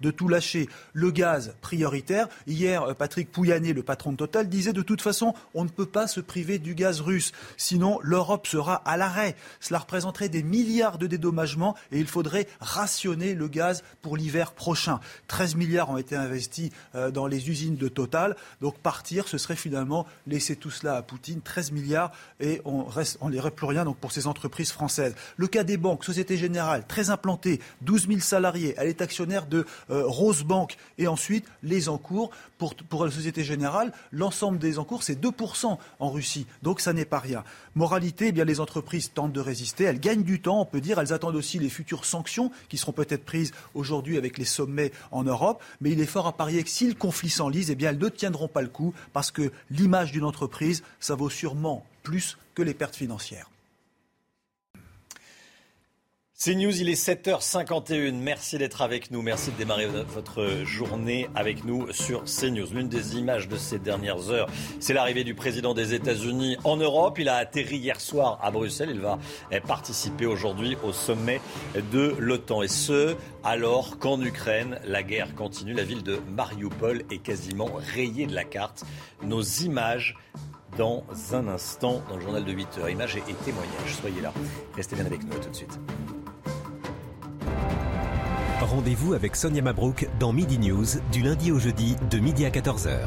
de 0.00 0.10
tout 0.10 0.28
lâcher. 0.28 0.68
Le 0.92 1.10
gaz 1.10 1.54
prioritaire. 1.60 2.28
Hier, 2.46 2.82
euh, 2.82 2.94
Patrick 2.94 3.30
Pouyanné, 3.30 3.72
le 3.72 3.82
patron 3.82 4.12
de 4.12 4.16
Total, 4.16 4.48
disait 4.48 4.72
de 4.72 4.82
toute 4.82 5.00
façon, 5.00 5.34
on 5.54 5.64
ne 5.64 5.68
peut 5.68 5.86
pas 5.86 6.06
se 6.06 6.20
priver 6.20 6.58
du 6.58 6.74
gaz 6.74 7.00
russe. 7.00 7.32
Sinon, 7.56 7.98
l'Europe 8.02 8.46
sera 8.46 8.74
à 8.74 8.96
l'arrêt. 8.96 9.36
Cela 9.60 9.78
représenterait 9.80 10.28
des 10.28 10.42
milliards 10.42 10.98
de 10.98 11.06
dédommagements 11.06 11.74
et 11.92 11.98
il 11.98 12.06
faudrait 12.06 12.46
rationner 12.60 13.34
le 13.34 13.48
gaz 13.48 13.82
pour 14.02 14.16
l'hiver 14.16 14.52
prochain. 14.52 15.00
13 15.28 15.56
milliards 15.56 15.90
ont 15.90 15.98
été 15.98 16.16
investis 16.16 16.70
euh, 16.94 17.10
dans 17.10 17.26
les 17.26 17.48
usines 17.48 17.76
de 17.76 17.88
Total. 17.88 18.36
Donc 18.60 18.78
partir, 18.78 19.28
ce 19.28 19.38
serait 19.38 19.56
finalement 19.56 20.06
laisser 20.26 20.56
tout 20.56 20.70
cela 20.70 20.96
à 20.96 21.02
Poutine. 21.02 21.40
13 21.40 21.72
milliards 21.72 22.12
et 22.40 22.60
on 22.64 22.84
reste, 22.84 23.18
on 23.20 23.30
n'irait 23.30 23.50
plus 23.50 23.66
rien 23.66 23.84
donc 23.84 23.96
pour 23.96 24.12
ces 24.12 24.26
entreprises 24.26 24.72
françaises. 24.72 25.14
Le 25.36 25.46
cas 25.46 25.64
des 25.64 25.76
banques, 25.76 26.04
Société 26.04 26.36
Générale, 26.36 26.84
très 26.86 27.10
implantée, 27.10 27.60
12 27.82 28.08
000 28.08 28.20
salariés. 28.20 28.74
Elle 28.76 28.88
est 28.88 29.00
actionnaire 29.00 29.27
de 29.28 29.66
euh, 29.90 30.04
Rose 30.06 30.42
Bank 30.42 30.76
et 30.96 31.06
ensuite 31.06 31.46
les 31.62 31.88
encours 31.88 32.30
pour, 32.58 33.04
la 33.04 33.10
Société 33.10 33.44
Générale. 33.44 33.92
L'ensemble 34.10 34.58
des 34.58 34.78
encours, 34.78 35.02
c'est 35.02 35.20
2% 35.20 35.78
en 36.00 36.10
Russie. 36.10 36.46
Donc 36.62 36.80
ça 36.80 36.92
n'est 36.92 37.04
pas 37.04 37.18
rien. 37.18 37.44
Moralité, 37.74 38.28
eh 38.28 38.32
bien 38.32 38.44
les 38.44 38.60
entreprises 38.60 39.12
tentent 39.12 39.32
de 39.32 39.40
résister. 39.40 39.84
Elles 39.84 40.00
gagnent 40.00 40.24
du 40.24 40.40
temps, 40.40 40.60
on 40.60 40.64
peut 40.64 40.80
dire. 40.80 40.98
Elles 40.98 41.12
attendent 41.12 41.36
aussi 41.36 41.58
les 41.58 41.68
futures 41.68 42.04
sanctions 42.04 42.50
qui 42.68 42.78
seront 42.78 42.92
peut-être 42.92 43.24
prises 43.24 43.52
aujourd'hui 43.74 44.18
avec 44.18 44.38
les 44.38 44.44
sommets 44.44 44.92
en 45.12 45.22
Europe. 45.22 45.62
Mais 45.80 45.90
il 45.90 46.00
est 46.00 46.06
fort 46.06 46.26
à 46.26 46.32
parier 46.32 46.64
que 46.64 46.70
si 46.70 46.88
le 46.88 46.94
conflit 46.94 47.30
s'enlise, 47.30 47.70
eh 47.70 47.84
elles 47.84 47.98
ne 47.98 48.08
tiendront 48.08 48.48
pas 48.48 48.62
le 48.62 48.68
coup 48.68 48.94
parce 49.12 49.30
que 49.30 49.52
l'image 49.70 50.12
d'une 50.12 50.24
entreprise, 50.24 50.82
ça 51.00 51.14
vaut 51.14 51.30
sûrement 51.30 51.84
plus 52.02 52.38
que 52.54 52.62
les 52.62 52.74
pertes 52.74 52.96
financières. 52.96 53.50
C'est 56.40 56.54
News, 56.54 56.80
il 56.80 56.88
est 56.88 56.94
7h51. 56.94 58.14
Merci 58.14 58.58
d'être 58.58 58.80
avec 58.80 59.10
nous. 59.10 59.22
Merci 59.22 59.50
de 59.50 59.56
démarrer 59.56 59.86
votre 59.86 60.62
journée 60.64 61.28
avec 61.34 61.64
nous 61.64 61.92
sur 61.92 62.22
CNews. 62.26 62.68
L'une 62.72 62.88
des 62.88 63.16
images 63.16 63.48
de 63.48 63.56
ces 63.56 63.80
dernières 63.80 64.30
heures, 64.30 64.46
c'est 64.78 64.94
l'arrivée 64.94 65.24
du 65.24 65.34
président 65.34 65.74
des 65.74 65.94
États-Unis 65.94 66.56
en 66.62 66.76
Europe. 66.76 67.18
Il 67.18 67.28
a 67.28 67.34
atterri 67.34 67.78
hier 67.78 68.00
soir 68.00 68.38
à 68.40 68.52
Bruxelles. 68.52 68.90
Il 68.92 69.00
va 69.00 69.18
participer 69.66 70.26
aujourd'hui 70.26 70.76
au 70.84 70.92
sommet 70.92 71.40
de 71.90 72.14
l'OTAN. 72.20 72.62
Et 72.62 72.68
ce, 72.68 73.16
alors 73.42 73.98
qu'en 73.98 74.22
Ukraine, 74.22 74.78
la 74.84 75.02
guerre 75.02 75.34
continue. 75.34 75.72
La 75.72 75.82
ville 75.82 76.04
de 76.04 76.20
Mariupol 76.36 77.02
est 77.10 77.18
quasiment 77.18 77.68
rayée 77.96 78.28
de 78.28 78.34
la 78.36 78.44
carte. 78.44 78.84
Nos 79.24 79.42
images 79.42 80.16
dans 80.76 81.02
un 81.32 81.48
instant 81.48 82.00
dans 82.08 82.14
le 82.14 82.22
journal 82.22 82.44
de 82.44 82.52
8 82.52 82.78
heures. 82.78 82.90
Images 82.90 83.16
et 83.16 83.34
témoignages. 83.44 83.96
Soyez 84.00 84.20
là. 84.20 84.32
Restez 84.76 84.94
bien 84.94 85.06
avec 85.06 85.24
nous. 85.24 85.36
tout 85.36 85.50
de 85.50 85.56
suite. 85.56 85.80
Rendez-vous 88.60 89.14
avec 89.14 89.36
Sonia 89.36 89.62
Mabrouk 89.62 90.08
dans 90.18 90.32
Midi 90.32 90.58
News 90.58 90.86
du 91.12 91.22
lundi 91.22 91.52
au 91.52 91.58
jeudi 91.58 91.96
de 92.10 92.18
midi 92.18 92.44
à 92.44 92.50
14h. 92.50 93.06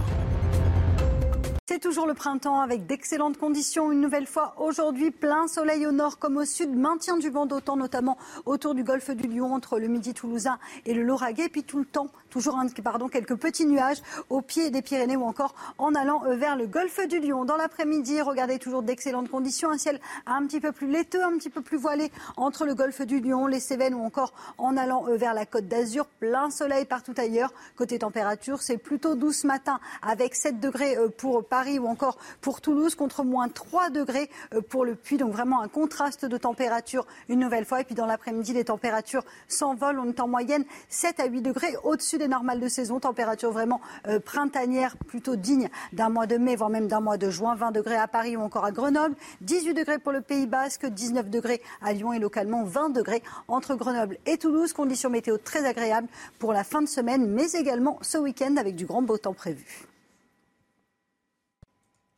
C'est 1.68 1.80
toujours 1.80 2.06
le 2.06 2.14
printemps 2.14 2.60
avec 2.60 2.86
d'excellentes 2.86 3.38
conditions. 3.38 3.92
Une 3.92 4.02
nouvelle 4.02 4.28
fois 4.28 4.54
aujourd'hui, 4.58 5.10
plein 5.10 5.48
soleil 5.48 5.88
au 5.88 5.94
nord 5.94 6.20
comme 6.20 6.36
au 6.38 6.46
sud, 6.46 6.76
maintien 6.76 7.18
du 7.18 7.30
vent 7.30 7.46
d'autant 7.46 7.78
notamment 7.78 8.18
autour 8.46 8.76
du 8.76 8.84
golfe 8.84 9.10
du 9.12 9.28
Lion 9.28 9.54
entre 9.54 9.80
le 9.80 9.88
midi 9.88 10.14
toulousain 10.14 10.60
et 10.86 10.94
le 10.94 11.04
Lauragais. 11.04 11.48
Puis 11.48 11.64
tout 11.64 11.80
le 11.80 11.86
temps, 11.86 12.08
toujours 12.32 12.58
pardon, 12.84 13.10
quelques 13.10 13.36
petits 13.36 13.66
nuages 13.66 14.02
au 14.30 14.42
pied 14.42 14.72
des 14.72 14.82
Pyrénées 14.82 15.18
ou 15.18 15.24
encore 15.24 15.54
en 15.78 15.94
allant 15.94 16.24
euh, 16.26 16.36
vers 16.36 16.56
le 16.56 16.66
golfe 16.66 17.06
du 17.08 17.20
Lion. 17.20 17.46
Dans 17.46 17.58
l'après-midi, 17.58 18.22
regardez 18.22 18.58
toujours 18.58 18.82
d'excellentes 18.82 19.30
conditions. 19.30 19.70
Un 19.70 19.78
ciel 19.78 20.00
un 20.26 20.46
petit 20.48 20.60
peu 20.60 20.72
plus 20.72 20.88
laiteux, 20.88 21.24
un 21.24 21.38
petit 21.38 21.50
peu 21.50 21.62
plus 21.62 21.78
voilé 21.78 22.12
entre 22.38 22.66
le 22.66 22.74
golfe 22.74 23.02
du 23.02 23.20
Lion, 23.20 23.46
les 23.48 23.60
Cévennes 23.60 23.94
ou 23.94 24.04
encore 24.04 24.34
en 24.58 24.78
allant 24.78 25.06
euh, 25.08 25.18
vers 25.18 25.34
la 25.34 25.46
côte 25.46 25.68
d'Azur. 25.68 26.08
Plein 26.20 26.50
soleil 26.50 26.86
partout 26.86 27.14
ailleurs. 27.18 27.54
Côté 27.76 28.00
température, 28.00 28.62
c'est 28.62 28.78
plutôt 28.78 29.16
doux 29.16 29.34
ce 29.34 29.46
matin 29.46 29.80
avec 30.02 30.34
7 30.34 30.60
degrés 30.60 30.98
euh, 30.98 31.10
pour 31.10 31.46
Paris 31.46 31.78
ou 31.78 31.88
encore 31.88 32.18
pour 32.40 32.62
Toulouse 32.62 32.96
contre 32.96 33.24
moins 33.24 33.50
3 33.50 33.90
degrés 33.90 34.30
pour 34.70 34.86
le 34.86 34.96
Puy. 34.96 35.18
Donc 35.18 35.34
vraiment 35.34 35.62
un 35.62 35.68
contraste 35.68 36.26
de 36.26 36.38
température 36.38 37.06
une 37.28 37.40
nouvelle 37.40 37.66
fois. 37.66 37.82
Et 37.82 37.84
puis 37.84 37.96
dans 37.96 38.06
l'après-midi, 38.06 38.54
les 38.54 38.66
températures 38.66 39.24
s'envolent. 39.48 40.00
On 40.00 40.10
est 40.10 40.20
en 40.20 40.28
moyenne 40.28 40.64
7 40.90 41.20
à 41.20 41.26
8 41.26 41.42
degrés 41.42 41.76
au-dessus 41.84 42.18
des 42.22 42.28
normales 42.28 42.60
de 42.60 42.68
saison. 42.68 43.00
Température 43.00 43.52
vraiment 43.52 43.82
euh, 44.08 44.20
printanière, 44.20 44.96
plutôt 44.98 45.36
digne 45.36 45.70
d'un 45.94 46.10
mois 46.10 46.28
de 46.28 46.38
mai, 46.38 46.56
voire 46.56 46.70
même 46.70 46.88
d'un 46.88 47.02
mois 47.02 47.18
de 47.18 47.30
juin. 47.30 47.56
20 47.56 47.72
degrés 47.72 47.98
à 47.98 48.08
Paris 48.08 48.38
ou 48.38 48.42
encore 48.42 48.66
à 48.66 48.72
Grenoble. 48.72 49.16
18 49.42 49.74
degrés 49.74 50.00
pour 50.00 50.12
le 50.12 50.22
Pays 50.22 50.48
Basque, 50.48 50.86
19 50.86 51.30
degrés 51.30 51.62
à 51.82 51.94
Lyon 51.94 52.14
et 52.14 52.20
localement 52.20 52.64
20 52.64 52.90
degrés 52.90 53.24
entre 53.48 53.76
Grenoble 53.76 54.18
et 54.26 54.38
Toulouse. 54.38 54.74
Conditions 54.74 55.10
météo 55.10 55.38
très 55.38 55.66
agréables 55.66 56.08
pour 56.40 56.54
la 56.54 56.64
fin 56.64 56.82
de 56.82 56.88
semaine, 56.88 57.28
mais 57.28 57.52
également 57.54 57.98
ce 58.02 58.18
week-end 58.18 58.56
avec 58.58 58.76
du 58.76 58.86
grand 58.86 59.02
beau 59.02 59.18
temps 59.18 59.34
prévu. 59.34 59.88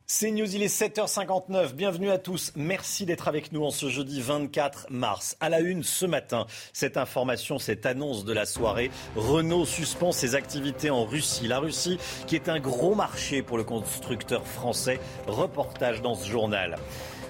C'est 0.06 0.30
News, 0.30 0.54
il 0.54 0.62
est 0.62 0.66
7h59. 0.66 1.72
Bienvenue 1.72 2.10
à 2.10 2.18
tous. 2.18 2.52
Merci 2.56 3.06
d'être 3.06 3.26
avec 3.26 3.52
nous 3.52 3.64
en 3.64 3.70
ce 3.70 3.88
jeudi 3.88 4.20
24 4.20 4.88
mars. 4.90 5.34
À 5.40 5.48
la 5.48 5.60
une 5.60 5.82
ce 5.82 6.04
matin, 6.04 6.46
cette 6.74 6.98
information, 6.98 7.58
cette 7.58 7.86
annonce 7.86 8.26
de 8.26 8.34
la 8.34 8.44
soirée. 8.44 8.90
Renault 9.16 9.64
suspend 9.64 10.12
ses 10.12 10.34
activités 10.34 10.90
en 10.90 11.06
Russie. 11.06 11.48
La 11.48 11.58
Russie 11.58 11.98
qui 12.26 12.34
est 12.34 12.50
un 12.50 12.60
gros 12.60 12.94
marché 12.94 13.40
pour 13.40 13.56
le 13.56 13.64
constructeur 13.64 14.46
français. 14.46 15.00
Reportage 15.26 16.02
dans 16.02 16.14
ce 16.14 16.28
journal. 16.28 16.76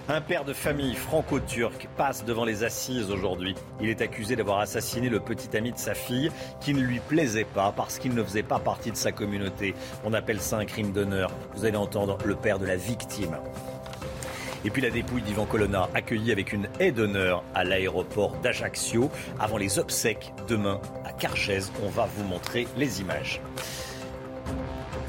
Un 0.07 0.21
père 0.21 0.45
de 0.45 0.53
famille 0.53 0.95
franco-turc 0.95 1.89
passe 1.97 2.27
devant 2.27 2.45
les 2.45 2.63
assises 2.63 3.11
aujourd'hui. 3.11 3.55
Il 3.81 3.89
est 3.89 4.03
accusé 4.03 4.37
d'avoir 4.37 4.59
assassiné 4.59 5.09
le 5.09 5.19
petit 5.19 5.57
ami 5.57 5.73
de 5.73 5.79
sa 5.79 5.95
fille 5.95 6.31
qui 6.61 6.75
ne 6.75 6.81
lui 6.83 7.01
plaisait 7.01 7.47
pas 7.47 7.73
parce 7.75 7.99
qu'il 7.99 8.15
ne 8.15 8.23
faisait 8.23 8.43
pas 8.43 8.59
partie 8.59 8.91
de 8.91 8.99
sa 8.99 9.13
communauté. 9.13 9.75
On 10.05 10.13
appelle 10.13 10.43
ça 10.43 10.59
un 10.59 10.67
crime 10.67 10.93
d'honneur. 10.93 11.31
Vous 11.55 11.65
allez 11.65 11.79
entendre 11.79 12.19
le 12.23 12.37
père 12.37 12.59
de 12.59 12.67
la 12.67 12.77
victime. 12.77 13.39
Et 14.67 14.71
puis 14.71 14.83
la 14.83 14.91
dépouille 14.91 15.23
d'Ivan 15.23 15.47
Colonna, 15.47 15.89
accueillie 15.95 16.33
avec 16.33 16.53
une 16.53 16.69
haie 16.81 16.93
d'honneur 16.93 17.43
à 17.55 17.65
l'aéroport 17.65 18.37
d'Ajaccio 18.43 19.11
avant 19.41 19.57
les 19.57 19.79
obsèques 19.79 20.35
demain 20.49 20.83
à 21.07 21.13
Cargèse. 21.13 21.73
On 21.83 21.89
va 21.89 22.07
vous 22.15 22.25
montrer 22.25 22.69
les 22.77 23.01
images. 23.01 23.41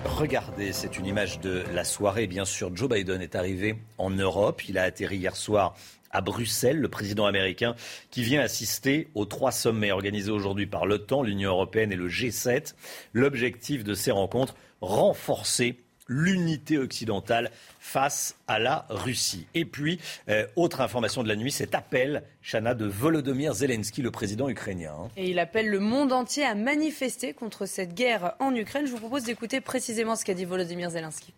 Regardez, 0.06 0.72
c'est 0.72 0.98
une 0.98 1.08
image 1.08 1.40
de 1.40 1.64
la 1.74 1.84
soirée. 1.84 2.28
Bien 2.28 2.46
sûr, 2.46 2.74
Joe 2.76 2.88
Biden 2.88 3.22
est 3.22 3.36
arrivé 3.36 3.76
en 3.98 4.12
Europe. 4.12 4.68
Il 4.70 4.78
a 4.78 4.84
atterri 4.84 5.18
hier 5.18 5.36
soir 5.36 5.76
à 6.12 6.22
Bruxelles, 6.22 6.80
le 6.80 6.88
président 6.88 7.26
américain 7.26 7.76
qui 8.12 8.24
vient 8.24 8.42
assister 8.42 9.10
aux 9.16 9.26
trois 9.26 9.52
sommets 9.52 9.92
organisés 9.92 10.32
aujourd'hui 10.32 10.68
par 10.68 10.86
l'OTAN, 10.86 11.24
l'Union 11.24 11.50
européenne 11.50 11.92
et 11.92 11.96
le 11.96 12.08
G7. 12.08 12.76
L'objectif 13.14 13.84
de 13.84 13.96
ces 13.96 14.12
rencontres, 14.12 14.56
renforcer 14.80 15.80
l'unité 16.08 16.78
occidentale 16.78 17.52
face 17.86 18.36
à 18.48 18.58
la 18.58 18.88
Russie. 18.90 19.46
Et 19.54 19.64
puis, 19.64 20.00
euh, 20.28 20.48
autre 20.56 20.82
information 20.82 21.22
de 21.22 21.28
la 21.28 21.36
nuit, 21.36 21.52
cet 21.52 21.76
appel, 21.76 22.24
Chana, 22.42 22.74
de 22.74 22.86
Volodymyr 22.86 23.54
Zelensky, 23.54 24.02
le 24.02 24.10
président 24.10 24.50
ukrainien. 24.50 25.10
Et 25.16 25.30
il 25.30 25.38
appelle 25.38 25.70
le 25.70 25.80
monde 25.80 26.12
entier 26.12 26.44
à 26.44 26.56
manifester 26.56 27.34
contre 27.34 27.68
cette 27.68 27.94
guerre 27.94 28.34
en 28.40 28.56
Ukraine. 28.56 28.88
Je 28.88 28.92
vous 28.92 28.98
propose 28.98 29.24
d'écouter 29.24 29.62
précisément 29.62 30.16
ce 30.16 30.26
qu'a 30.26 30.34
dit 30.34 30.46
Volodymyr 30.46 30.90
Zelensky. 30.90 31.32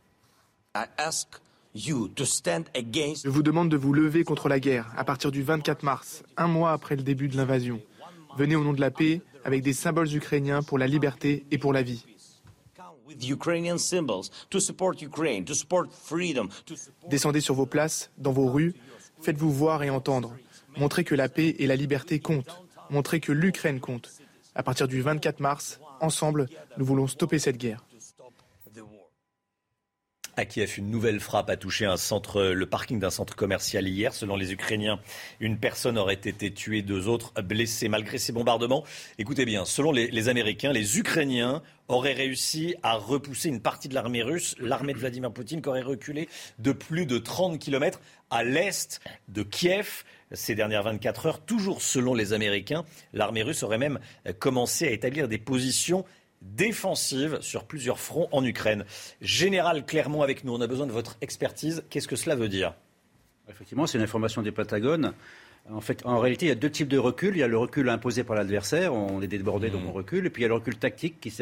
Je 1.76 3.30
vous 3.30 3.44
demande 3.44 3.70
de 3.70 3.78
vous 3.78 3.94
lever 3.94 4.24
contre 4.24 4.48
la 4.48 4.62
guerre 4.62 4.90
à 4.98 5.04
partir 5.04 5.32
du 5.32 5.44
24 5.44 5.84
mars, 5.84 6.24
un 6.38 6.48
mois 6.48 6.72
après 6.72 6.96
le 6.96 7.04
début 7.04 7.28
de 7.28 7.36
l'invasion. 7.36 7.82
Venez 8.38 8.56
au 8.56 8.64
nom 8.64 8.74
de 8.74 8.82
la 8.82 8.90
paix 8.90 9.22
avec 9.44 9.64
des 9.64 9.74
symboles 9.74 10.16
ukrainiens 10.16 10.64
pour 10.64 10.78
la 10.78 10.88
liberté 10.88 11.46
et 11.52 11.58
pour 11.58 11.74
la 11.74 11.82
vie. 11.82 12.06
Descendez 17.10 17.42
sur 17.42 17.56
vos 17.56 17.66
places, 17.66 18.12
dans 18.18 18.32
vos 18.32 18.48
rues, 18.48 18.74
faites-vous 19.22 19.52
voir 19.52 19.84
et 19.84 19.90
entendre. 19.90 20.36
Montrez 20.78 21.04
que 21.04 21.16
la 21.16 21.30
paix 21.30 21.56
et 21.60 21.68
la 21.68 21.76
liberté 21.76 22.20
comptent. 22.20 22.62
Montrez 22.90 23.20
que 23.20 23.32
l'Ukraine 23.32 23.80
compte. 23.80 24.12
À 24.56 24.64
partir 24.64 24.88
du 24.88 25.02
24 25.02 25.40
mars, 25.40 25.80
ensemble, 26.02 26.48
nous 26.78 26.86
voulons 26.86 27.08
stopper 27.08 27.40
cette 27.40 27.58
guerre. 27.58 27.87
À 30.40 30.46
Kiev, 30.46 30.76
une 30.78 30.92
nouvelle 30.92 31.20
frappe 31.20 31.50
a 31.50 31.58
touché 31.58 31.88
un 31.88 31.98
centre, 31.98 32.44
le 32.44 32.66
parking 32.68 33.00
d'un 33.00 33.10
centre 33.10 33.36
commercial 33.36 33.88
hier. 33.88 34.14
Selon 34.14 34.36
les 34.36 34.54
Ukrainiens, 34.54 35.00
une 35.40 35.58
personne 35.58 35.98
aurait 35.98 36.14
été 36.14 36.54
tuée, 36.54 36.84
deux 36.84 37.08
autres 37.08 37.34
blessés 37.42 37.90
malgré 37.90 38.20
ces 38.20 38.34
bombardements. 38.34 38.84
Écoutez 39.18 39.46
bien, 39.46 39.66
selon 39.66 39.92
les, 39.92 40.12
les 40.12 40.30
Américains, 40.30 40.72
les 40.72 41.00
Ukrainiens 41.00 41.64
auraient 41.88 42.14
réussi 42.14 42.76
à 42.84 42.98
repousser 42.98 43.50
une 43.50 43.62
partie 43.62 43.88
de 43.88 43.96
l'armée 43.96 44.22
russe, 44.22 44.56
l'armée 44.60 44.94
de 44.94 45.00
Vladimir 45.00 45.32
Poutine, 45.32 45.60
qui 45.60 45.70
aurait 45.70 45.82
reculé 45.82 46.30
de 46.60 46.72
plus 46.72 47.08
de 47.08 47.18
30 47.18 47.58
kilomètres 47.58 48.00
à 48.30 48.44
l'est 48.44 49.02
de 49.30 49.42
Kiev 49.42 50.04
ces 50.32 50.54
dernières 50.54 50.84
24 50.84 51.26
heures. 51.26 51.40
Toujours 51.40 51.82
selon 51.82 52.14
les 52.14 52.34
Américains, 52.34 52.86
l'armée 53.14 53.42
russe 53.42 53.64
aurait 53.64 53.78
même 53.78 54.00
commencé 54.40 54.88
à 54.88 54.92
établir 54.92 55.28
des 55.28 55.38
positions 55.38 56.06
défensive 56.56 57.40
sur 57.42 57.66
plusieurs 57.66 58.00
fronts 58.00 58.28
en 58.32 58.44
Ukraine. 58.44 58.86
Général 59.22 59.86
Clermont 59.86 60.22
avec 60.22 60.44
nous, 60.44 60.54
on 60.54 60.62
a 60.62 60.68
besoin 60.68 60.88
de 60.88 60.92
votre 60.92 61.18
expertise. 61.22 61.84
Qu'est-ce 61.90 62.08
que 62.08 62.16
cela 62.16 62.36
veut 62.36 62.50
dire? 62.50 62.74
Effectivement, 63.50 63.88
c'est 63.88 63.98
une 63.98 64.04
information 64.04 64.42
du 64.42 64.52
Pentagone. 64.52 65.14
En 65.70 65.82
fait, 65.82 66.06
en 66.06 66.20
réalité, 66.20 66.46
il 66.46 66.50
y 66.50 66.52
a 66.54 66.56
deux 66.56 66.70
types 66.70 66.88
de 66.88 66.98
recul. 66.98 67.36
Il 67.36 67.40
y 67.40 67.44
a 67.44 67.48
le 67.48 67.58
recul 67.58 67.90
imposé 67.90 68.24
par 68.24 68.38
l'adversaire, 68.38 68.94
on 68.94 69.22
est 69.22 69.28
débordé, 69.28 69.70
donc 69.70 69.82
on 69.86 69.92
recule. 69.92 70.26
Et 70.26 70.30
puis 70.30 70.42
il 70.42 70.44
y 70.44 70.46
a 70.46 70.48
le 70.48 70.54
recul 70.54 70.78
tactique 70.78 71.20
qui, 71.20 71.34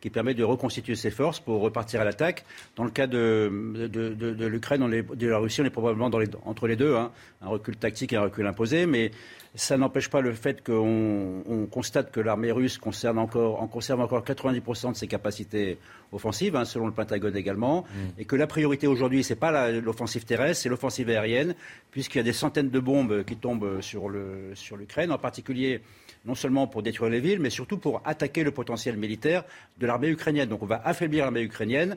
qui 0.00 0.10
permet 0.10 0.32
de 0.32 0.42
reconstituer 0.42 0.94
ses 0.94 1.10
forces 1.10 1.38
pour 1.38 1.60
repartir 1.60 2.00
à 2.00 2.04
l'attaque. 2.04 2.46
Dans 2.76 2.84
le 2.84 2.90
cas 2.90 3.06
de, 3.06 3.52
de, 3.74 3.86
de, 3.86 4.32
de 4.32 4.46
l'Ukraine, 4.46 4.88
de 4.88 5.26
la 5.26 5.36
Russie, 5.36 5.60
on 5.60 5.66
est 5.66 5.70
probablement 5.70 6.08
dans 6.08 6.18
les, 6.18 6.28
entre 6.46 6.66
les 6.66 6.76
deux, 6.76 6.96
hein. 6.96 7.12
un 7.42 7.48
recul 7.48 7.76
tactique 7.76 8.14
et 8.14 8.16
un 8.16 8.22
recul 8.22 8.46
imposé. 8.46 8.86
Mais 8.86 9.10
ça 9.54 9.76
n'empêche 9.76 10.10
pas 10.10 10.20
le 10.20 10.32
fait 10.32 10.64
qu'on 10.64 11.68
constate 11.70 12.10
que 12.10 12.20
l'armée 12.20 12.50
russe 12.50 12.76
conserve 12.76 13.18
encore, 13.18 13.62
en 13.62 13.68
conserve 13.68 14.00
encore 14.00 14.24
90% 14.24 14.92
de 14.92 14.96
ses 14.96 15.06
capacités 15.06 15.78
offensives, 16.12 16.56
hein, 16.56 16.64
selon 16.64 16.86
le 16.86 16.92
Pentagone 16.92 17.36
également, 17.36 17.82
mm. 17.82 18.20
et 18.20 18.24
que 18.24 18.34
la 18.34 18.48
priorité 18.48 18.88
aujourd'hui, 18.88 19.22
ce 19.22 19.32
n'est 19.32 19.38
pas 19.38 19.70
l'offensive 19.70 20.24
terrestre, 20.24 20.62
c'est 20.64 20.68
l'offensive 20.68 21.08
aérienne, 21.08 21.54
puisqu'il 21.92 22.18
y 22.18 22.20
a 22.20 22.24
des 22.24 22.32
centaines 22.32 22.70
de 22.70 22.80
bombes 22.80 23.24
qui 23.24 23.36
tombent 23.36 23.80
sur 23.80 24.08
l'Ukraine, 24.08 24.54
sur 24.54 25.14
en 25.14 25.18
particulier 25.18 25.80
non 26.24 26.34
seulement 26.34 26.66
pour 26.66 26.82
détruire 26.82 27.10
les 27.10 27.20
villes, 27.20 27.40
mais 27.40 27.50
surtout 27.50 27.78
pour 27.78 28.02
attaquer 28.04 28.42
le 28.42 28.50
potentiel 28.50 28.96
militaire 28.96 29.44
de 29.78 29.86
l'armée 29.86 30.08
ukrainienne. 30.08 30.48
Donc 30.48 30.62
on 30.62 30.66
va 30.66 30.80
affaiblir 30.84 31.24
l'armée 31.24 31.42
ukrainienne 31.42 31.96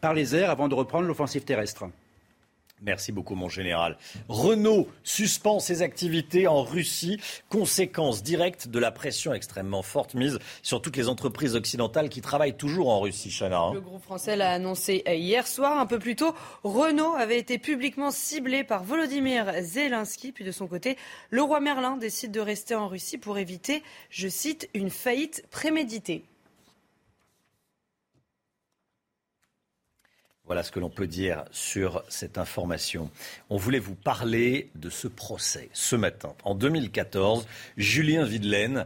par 0.00 0.14
les 0.14 0.34
airs 0.34 0.50
avant 0.50 0.68
de 0.68 0.74
reprendre 0.74 1.06
l'offensive 1.06 1.44
terrestre. 1.44 1.84
Merci 2.84 3.12
beaucoup, 3.12 3.36
mon 3.36 3.48
général. 3.48 3.96
Renault 4.28 4.88
suspend 5.04 5.60
ses 5.60 5.82
activités 5.82 6.48
en 6.48 6.62
Russie, 6.62 7.20
conséquence 7.48 8.22
directe 8.24 8.68
de 8.68 8.78
la 8.80 8.90
pression 8.90 9.32
extrêmement 9.32 9.82
forte 9.82 10.14
mise 10.14 10.40
sur 10.62 10.82
toutes 10.82 10.96
les 10.96 11.08
entreprises 11.08 11.54
occidentales 11.54 12.08
qui 12.08 12.20
travaillent 12.20 12.56
toujours 12.56 12.88
en 12.88 13.00
Russie, 13.00 13.30
Chana. 13.30 13.58
Hein. 13.58 13.74
Le 13.74 13.80
groupe 13.80 14.02
français 14.02 14.34
l'a 14.34 14.50
annoncé 14.50 15.04
hier 15.06 15.46
soir. 15.46 15.78
Un 15.78 15.86
peu 15.86 16.00
plus 16.00 16.16
tôt, 16.16 16.34
Renault 16.64 17.14
avait 17.14 17.38
été 17.38 17.58
publiquement 17.58 18.10
ciblé 18.10 18.64
par 18.64 18.82
Volodymyr 18.82 19.52
Zelensky. 19.60 20.32
Puis 20.32 20.44
de 20.44 20.52
son 20.52 20.66
côté, 20.66 20.96
le 21.30 21.42
roi 21.42 21.60
Merlin 21.60 21.96
décide 21.96 22.32
de 22.32 22.40
rester 22.40 22.74
en 22.74 22.88
Russie 22.88 23.18
pour 23.18 23.38
éviter, 23.38 23.82
je 24.10 24.26
cite, 24.26 24.68
une 24.74 24.90
faillite 24.90 25.44
préméditée. 25.50 26.24
Voilà 30.52 30.64
ce 30.64 30.70
que 30.70 30.80
l'on 30.80 30.90
peut 30.90 31.06
dire 31.06 31.46
sur 31.50 32.04
cette 32.10 32.36
information. 32.36 33.10
On 33.48 33.56
voulait 33.56 33.78
vous 33.78 33.94
parler 33.94 34.68
de 34.74 34.90
ce 34.90 35.08
procès 35.08 35.70
ce 35.72 35.96
matin. 35.96 36.34
En 36.44 36.54
2014, 36.54 37.46
Julien 37.78 38.26
Videlaine, 38.26 38.84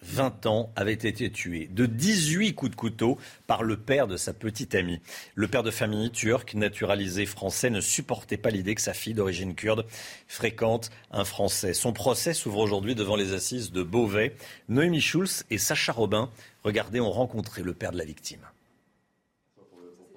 20 0.00 0.46
ans, 0.46 0.72
avait 0.74 0.94
été 0.94 1.30
tué 1.30 1.68
de 1.70 1.84
18 1.84 2.54
coups 2.54 2.70
de 2.70 2.76
couteau 2.76 3.18
par 3.46 3.62
le 3.62 3.76
père 3.76 4.06
de 4.06 4.16
sa 4.16 4.32
petite 4.32 4.74
amie. 4.74 5.00
Le 5.34 5.48
père 5.48 5.62
de 5.62 5.70
famille 5.70 6.10
turc, 6.10 6.54
naturalisé 6.54 7.26
français, 7.26 7.68
ne 7.68 7.82
supportait 7.82 8.38
pas 8.38 8.48
l'idée 8.48 8.74
que 8.74 8.80
sa 8.80 8.94
fille 8.94 9.12
d'origine 9.12 9.54
kurde 9.54 9.84
fréquente 10.28 10.90
un 11.10 11.26
Français. 11.26 11.74
Son 11.74 11.92
procès 11.92 12.32
s'ouvre 12.32 12.60
aujourd'hui 12.60 12.94
devant 12.94 13.16
les 13.16 13.34
assises 13.34 13.70
de 13.70 13.82
Beauvais. 13.82 14.34
Noémie 14.70 15.02
Schulz 15.02 15.44
et 15.50 15.58
Sacha 15.58 15.92
Robin, 15.92 16.30
regardez, 16.64 17.00
ont 17.00 17.12
rencontré 17.12 17.62
le 17.62 17.74
père 17.74 17.92
de 17.92 17.98
la 17.98 18.06
victime. 18.06 18.40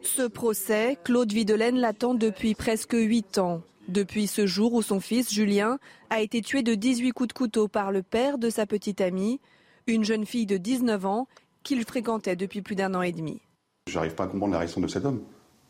Ce 0.06 0.22
procès, 0.22 1.00
Claude 1.04 1.34
Videlaine 1.34 1.78
l'attend 1.78 2.14
depuis 2.14 2.54
presque 2.54 2.94
huit 2.94 3.40
ans. 3.40 3.64
Depuis 3.88 4.28
ce 4.28 4.46
jour 4.46 4.76
où 4.76 4.84
son 4.84 5.00
fils, 5.00 5.34
Julien, 5.34 5.80
a 6.12 6.22
été 6.22 6.44
tué 6.44 6.62
de 6.62 6.76
18 6.76 7.12
coups 7.12 7.30
de 7.30 7.34
couteau 7.34 7.68
par 7.68 7.92
le 7.92 8.04
père 8.04 8.38
de 8.38 8.52
sa 8.52 8.68
petite 8.68 9.02
amie, 9.02 9.42
une 9.88 10.04
jeune 10.04 10.28
fille 10.28 10.46
de 10.46 10.58
19 10.58 11.04
ans 11.08 11.28
qu'il 11.64 11.84
fréquentait 11.84 12.36
depuis 12.36 12.62
plus 12.62 12.76
d'un 12.76 12.94
an 12.94 13.02
et 13.02 13.12
demi. 13.14 13.42
Je 13.88 13.96
n'arrive 13.96 14.14
pas 14.14 14.26
à 14.26 14.28
comprendre 14.28 14.54
la 14.54 14.60
réaction 14.60 14.80
de 14.80 14.88
cet 14.88 15.06
homme. 15.06 15.22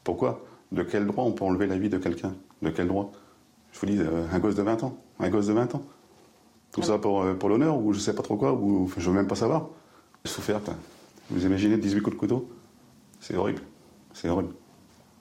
Pourquoi? 0.04 0.44
De 0.74 0.84
quel 0.84 1.08
droit 1.08 1.24
on 1.24 1.32
peut 1.32 1.46
enlever 1.46 1.66
la 1.66 1.78
vie 1.78 1.90
de 1.90 1.98
quelqu'un? 1.98 2.36
De 2.62 2.70
quel 2.70 2.90
droit? 2.90 3.14
Je 3.72 3.80
vous 3.80 3.86
dis, 3.86 4.00
euh, 4.00 4.28
un 4.32 4.40
gosse 4.40 4.56
de 4.56 4.64
20 4.64 4.84
ans. 4.84 4.98
Un 5.20 5.30
gosse 5.30 5.48
de 5.48 5.54
20 5.54 5.76
ans. 5.76 5.84
Tout 6.74 6.82
ça 6.82 6.98
pour, 6.98 7.24
euh, 7.24 7.36
pour 7.36 7.48
l'honneur 7.48 7.78
ou 7.78 7.94
je 7.94 8.00
sais 8.00 8.14
pas 8.14 8.22
trop 8.22 8.36
quoi, 8.36 8.52
ou 8.52 8.92
je 8.98 9.10
veux 9.10 9.16
même 9.16 9.28
pas 9.28 9.36
savoir. 9.36 9.70
Soufferte. 10.26 10.70
Vous 11.30 11.46
imaginez 11.46 11.78
18 11.78 12.02
coups 12.02 12.18
de 12.18 12.20
couteau? 12.20 12.50
C'est 13.22 13.38
horrible. 13.38 13.62
C'est 14.16 14.30
horrible. 14.30 14.54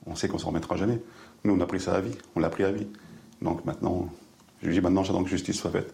On 0.07 0.15
sait 0.15 0.27
qu'on 0.27 0.37
s'en 0.37 0.47
remettra 0.47 0.77
jamais. 0.77 1.01
Nous, 1.43 1.53
on 1.53 1.59
a 1.59 1.65
pris 1.65 1.81
ça 1.81 1.95
à 1.95 2.01
vie. 2.01 2.15
On 2.35 2.39
l'a 2.39 2.49
pris 2.49 2.63
à 2.63 2.71
vie. 2.71 2.87
Donc 3.41 3.65
maintenant, 3.65 4.09
je 4.63 4.71
dis 4.71 4.81
maintenant, 4.81 5.03
j'attends 5.03 5.23
que 5.23 5.29
justice 5.29 5.59
soit 5.59 5.69
faite. 5.71 5.93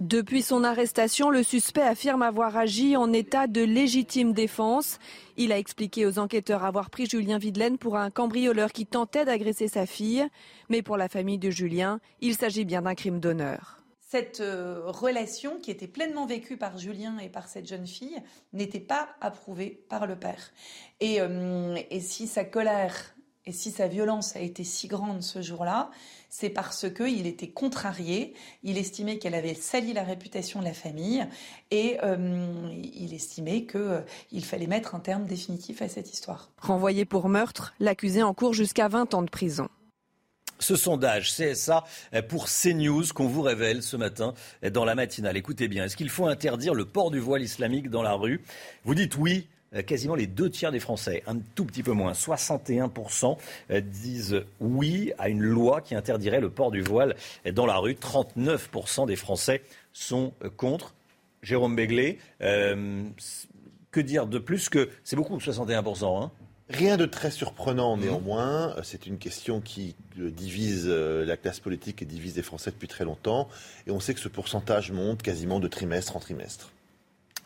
Depuis 0.00 0.42
son 0.42 0.64
arrestation, 0.64 1.30
le 1.30 1.42
suspect 1.42 1.82
affirme 1.82 2.22
avoir 2.22 2.56
agi 2.56 2.96
en 2.96 3.12
état 3.12 3.46
de 3.46 3.62
légitime 3.62 4.32
défense. 4.32 4.98
Il 5.36 5.52
a 5.52 5.58
expliqué 5.58 6.06
aux 6.06 6.18
enquêteurs 6.18 6.64
avoir 6.64 6.90
pris 6.90 7.06
Julien 7.06 7.38
Videlaine 7.38 7.78
pour 7.78 7.96
un 7.96 8.10
cambrioleur 8.10 8.72
qui 8.72 8.84
tentait 8.84 9.24
d'agresser 9.24 9.68
sa 9.68 9.86
fille. 9.86 10.26
Mais 10.68 10.82
pour 10.82 10.96
la 10.96 11.08
famille 11.08 11.38
de 11.38 11.50
Julien, 11.50 12.00
il 12.20 12.34
s'agit 12.34 12.64
bien 12.64 12.82
d'un 12.82 12.94
crime 12.94 13.20
d'honneur 13.20 13.81
cette 14.12 14.40
euh, 14.40 14.82
relation 14.84 15.58
qui 15.58 15.70
était 15.70 15.86
pleinement 15.86 16.26
vécue 16.26 16.58
par 16.58 16.76
Julien 16.76 17.16
et 17.16 17.30
par 17.30 17.48
cette 17.48 17.66
jeune 17.66 17.86
fille 17.86 18.18
n'était 18.52 18.78
pas 18.78 19.08
approuvée 19.22 19.86
par 19.88 20.06
le 20.06 20.16
père. 20.16 20.50
Et, 21.00 21.22
euh, 21.22 21.78
si 21.98 22.26
sa 22.26 22.44
colère 22.44 23.14
et 23.46 23.52
si 23.52 23.70
sa 23.70 23.88
violence 23.88 24.36
a 24.36 24.40
été 24.40 24.64
si 24.64 24.86
grande 24.86 25.22
ce 25.22 25.40
jour-là, 25.40 25.90
c'est 26.28 26.50
parce 26.50 26.92
qu'il 26.92 27.26
était 27.26 27.48
contrarié, 27.48 28.34
il 28.62 28.76
estimait 28.76 29.16
qu'elle 29.16 29.34
avait 29.34 29.54
sali 29.54 29.94
la 29.94 30.04
réputation 30.04 30.60
de 30.60 30.66
la 30.66 30.74
famille 30.74 31.26
et 31.70 31.96
euh, 32.02 32.68
il 32.70 33.14
estimait 33.14 33.64
qu'il 33.64 34.44
fallait 34.44 34.66
mettre 34.66 34.94
un 34.94 35.00
terme 35.00 35.24
définitif 35.24 35.80
à 35.80 35.88
cette 35.88 36.12
histoire. 36.12 36.50
Renvoyé 36.58 37.06
pour 37.06 37.30
meurtre, 37.30 37.72
l'accusé 37.80 38.22
en 38.22 38.34
cours 38.34 38.52
jusqu'à 38.52 38.88
20 38.88 39.14
ans 39.14 39.22
de 39.22 39.30
prison 39.30 39.70
ce 40.62 40.76
sondage 40.76 41.34
CSA 41.34 41.84
pour 42.28 42.46
CNews 42.46 43.04
qu'on 43.14 43.26
vous 43.26 43.42
révèle 43.42 43.82
ce 43.82 43.96
matin 43.96 44.34
dans 44.72 44.84
la 44.84 44.94
matinale. 44.94 45.36
Écoutez 45.36 45.68
bien, 45.68 45.84
est-ce 45.84 45.96
qu'il 45.96 46.10
faut 46.10 46.26
interdire 46.26 46.74
le 46.74 46.84
port 46.84 47.10
du 47.10 47.18
voile 47.18 47.42
islamique 47.42 47.90
dans 47.90 48.02
la 48.02 48.14
rue? 48.14 48.40
Vous 48.84 48.94
dites 48.94 49.16
oui, 49.16 49.46
quasiment 49.86 50.14
les 50.14 50.26
deux 50.26 50.50
tiers 50.50 50.72
des 50.72 50.80
Français, 50.80 51.22
un 51.26 51.36
tout 51.54 51.64
petit 51.64 51.82
peu 51.82 51.92
moins, 51.92 52.12
61% 52.12 53.36
disent 53.82 54.42
oui 54.60 55.12
à 55.18 55.28
une 55.28 55.42
loi 55.42 55.80
qui 55.80 55.94
interdirait 55.94 56.40
le 56.40 56.50
port 56.50 56.70
du 56.70 56.80
voile 56.80 57.16
dans 57.52 57.66
la 57.66 57.76
rue. 57.76 57.94
39% 57.94 59.06
des 59.06 59.16
Français 59.16 59.62
sont 59.92 60.32
contre. 60.56 60.94
Jérôme 61.42 61.74
Béglé, 61.74 62.18
euh, 62.40 63.02
que 63.90 64.00
dire 64.00 64.26
de 64.26 64.38
plus 64.38 64.68
que 64.68 64.88
c'est 65.02 65.16
beaucoup, 65.16 65.38
61%. 65.38 66.22
Hein? 66.22 66.30
Rien 66.72 66.96
de 66.96 67.06
très 67.06 67.30
surprenant 67.30 67.96
mmh. 67.96 68.00
néanmoins. 68.00 68.74
C'est 68.82 69.06
une 69.06 69.18
question 69.18 69.60
qui 69.60 69.94
euh, 70.18 70.30
divise 70.30 70.86
euh, 70.88 71.24
la 71.24 71.36
classe 71.36 71.60
politique 71.60 72.00
et 72.02 72.04
divise 72.06 72.36
les 72.36 72.42
Français 72.42 72.70
depuis 72.70 72.88
très 72.88 73.04
longtemps. 73.04 73.48
Et 73.86 73.90
on 73.90 74.00
sait 74.00 74.14
que 74.14 74.20
ce 74.20 74.28
pourcentage 74.28 74.90
monte 74.90 75.22
quasiment 75.22 75.60
de 75.60 75.68
trimestre 75.68 76.16
en 76.16 76.20
trimestre. 76.20 76.72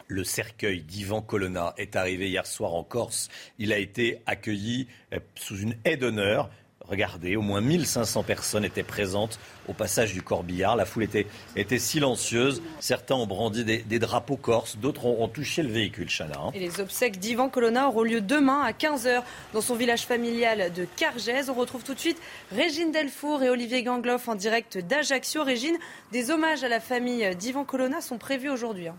Le 0.08 0.22
cercueil 0.22 0.82
d'Ivan 0.82 1.20
Colonna 1.20 1.74
est 1.76 1.96
arrivé 1.96 2.28
hier 2.28 2.46
soir 2.46 2.74
en 2.74 2.84
Corse. 2.84 3.28
Il 3.58 3.72
a 3.72 3.78
été 3.78 4.22
accueilli 4.26 4.86
euh, 5.12 5.18
sous 5.34 5.58
une 5.58 5.74
haie 5.84 5.96
d'honneur. 5.96 6.48
Regardez, 6.88 7.36
au 7.36 7.42
moins 7.42 7.60
1500 7.60 8.22
personnes 8.22 8.64
étaient 8.64 8.82
présentes 8.82 9.38
au 9.68 9.72
passage 9.72 10.12
du 10.12 10.22
corbillard. 10.22 10.76
La 10.76 10.84
foule 10.84 11.02
était, 11.02 11.78
silencieuse. 11.78 12.62
Certains 12.80 13.16
ont 13.16 13.26
brandi 13.26 13.64
des, 13.64 13.98
drapeaux 13.98 14.36
corses, 14.36 14.76
d'autres 14.76 15.06
ont, 15.06 15.28
touché 15.28 15.62
le 15.62 15.68
véhicule, 15.68 16.08
Chana. 16.08 16.38
Hein. 16.38 16.50
Et 16.54 16.60
les 16.60 16.80
obsèques 16.80 17.18
d'Ivan 17.18 17.48
Colonna 17.48 17.88
auront 17.88 18.02
lieu 18.02 18.20
demain 18.20 18.60
à 18.60 18.72
15h 18.72 19.22
dans 19.52 19.60
son 19.60 19.74
village 19.74 20.06
familial 20.06 20.72
de 20.72 20.86
Cargèse. 20.96 21.50
On 21.50 21.54
retrouve 21.54 21.82
tout 21.82 21.94
de 21.94 21.98
suite 21.98 22.20
Régine 22.52 22.92
Delfour 22.92 23.42
et 23.42 23.50
Olivier 23.50 23.82
Gangloff 23.82 24.28
en 24.28 24.34
direct 24.34 24.78
d'Ajaccio. 24.78 25.42
Régine, 25.42 25.76
des 26.12 26.30
hommages 26.30 26.62
à 26.62 26.68
la 26.68 26.80
famille 26.80 27.34
d'Ivan 27.36 27.64
Colonna 27.64 28.00
sont 28.00 28.18
prévus 28.18 28.50
aujourd'hui. 28.50 28.88
Hein. 28.88 28.96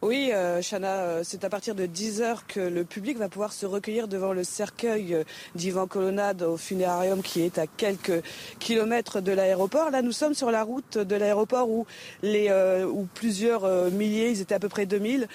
Oui, 0.00 0.30
euh, 0.32 0.62
Chana, 0.62 1.00
euh, 1.00 1.20
c'est 1.24 1.42
à 1.42 1.50
partir 1.50 1.74
de 1.74 1.84
10h 1.84 2.42
que 2.46 2.60
le 2.60 2.84
public 2.84 3.18
va 3.18 3.28
pouvoir 3.28 3.52
se 3.52 3.66
recueillir 3.66 4.06
devant 4.06 4.32
le 4.32 4.44
cercueil 4.44 5.12
euh, 5.12 5.24
d'Ivan 5.56 5.88
Colonnade 5.88 6.42
au 6.42 6.56
funérarium 6.56 7.20
qui 7.20 7.42
est 7.42 7.58
à 7.58 7.66
quelques 7.66 8.22
kilomètres 8.60 9.20
de 9.20 9.32
l'aéroport. 9.32 9.90
Là, 9.90 10.00
nous 10.00 10.12
sommes 10.12 10.34
sur 10.34 10.52
la 10.52 10.62
route 10.62 10.98
de 10.98 11.16
l'aéroport 11.16 11.68
où, 11.68 11.84
les, 12.22 12.48
où 12.84 13.08
plusieurs 13.12 13.90
milliers, 13.90 14.30
ils 14.30 14.40
étaient 14.40 14.54
à 14.54 14.60
peu 14.60 14.68
près 14.68 14.86
2000, 14.86 15.26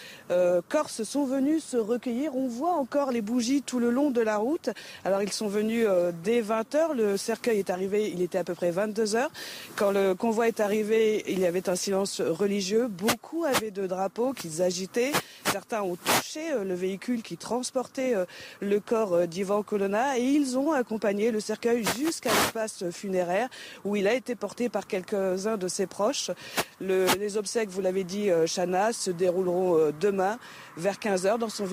Corses 0.69 1.03
sont 1.03 1.26
venus 1.26 1.64
se 1.64 1.77
recueillir. 1.77 2.35
On 2.35 2.48
voit 2.48 2.73
encore 2.73 3.11
les 3.11 3.22
bougies 3.22 3.61
tout 3.64 3.80
le 3.80 3.90
long 3.90 4.11
de 4.11 4.22
la 4.22 4.38
route. 4.38 4.69
Alors, 5.03 5.22
ils 5.22 5.31
sont 5.31 5.48
venus 5.48 5.88
dès 6.23 6.41
20h. 6.41 6.94
Le 6.95 7.18
cercueil 7.18 7.60
est 7.60 7.69
arrivé, 7.69 8.10
il 8.14 8.22
était 8.22 8.38
à 8.38 8.44
peu 8.44 8.53
près 8.53 8.72
22h. 8.72 9.27
Quand 9.76 9.91
le 9.91 10.15
convoi 10.15 10.48
est 10.48 10.60
arrivé, 10.60 11.23
il 11.27 11.40
y 11.40 11.45
avait 11.45 11.69
un 11.69 11.76
silence 11.76 12.22
religieux. 12.22 12.88
Beaucoup 12.88 13.44
avaient 13.44 13.72
de 13.72 13.88
drapeaux 13.88 14.34
qui 14.54 14.62
agités. 14.62 15.12
Certains 15.46 15.82
ont 15.82 15.96
touché 15.96 16.52
euh, 16.52 16.64
le 16.64 16.74
véhicule 16.74 17.22
qui 17.22 17.38
transportait 17.38 18.16
euh, 18.16 18.26
le 18.60 18.80
corps 18.80 19.14
euh, 19.14 19.26
d'Ivan 19.26 19.64
Colonna 19.64 20.18
et 20.18 20.24
ils 20.24 20.58
ont 20.58 20.72
accompagné 20.72 21.32
le 21.32 21.40
cercueil 21.40 21.84
jusqu'à 21.98 22.30
l'espace 22.30 22.90
funéraire 22.92 23.50
où 23.84 23.96
il 23.96 24.08
a 24.08 24.14
été 24.14 24.36
porté 24.36 24.70
par 24.70 24.88
quelques-uns 24.88 25.58
de 25.58 25.68
ses 25.68 25.88
proches. 25.88 26.32
les 26.80 27.38
obsèques, 27.38 27.70
vous 27.70 27.82
l'avez 27.82 28.04
dit, 28.04 28.30
Chana, 28.46 28.94
se 28.94 29.12
dérouleront 29.12 29.92
demain 30.00 30.38
vers 30.78 30.96
15h 30.96 31.38
dans 31.38 31.50
son, 31.50 31.66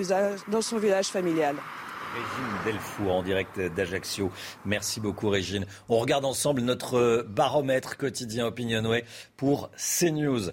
dans 0.49 0.63
son 0.63 0.79
village 0.79 1.07
familial. 1.07 1.57
Régine 2.13 2.65
Delfour 2.65 3.13
en 3.13 3.23
direct 3.23 3.61
d'Ajaccio. 3.61 4.31
Merci 4.65 5.01
beaucoup 5.01 5.29
Régine. 5.29 5.67
On 5.89 5.99
regarde 5.99 6.25
ensemble 6.25 6.61
notre 6.61 7.25
baromètre 7.29 7.97
quotidien 7.97 8.47
Opinionway 8.47 9.05
pour 9.37 9.71
CNews. 9.77 10.51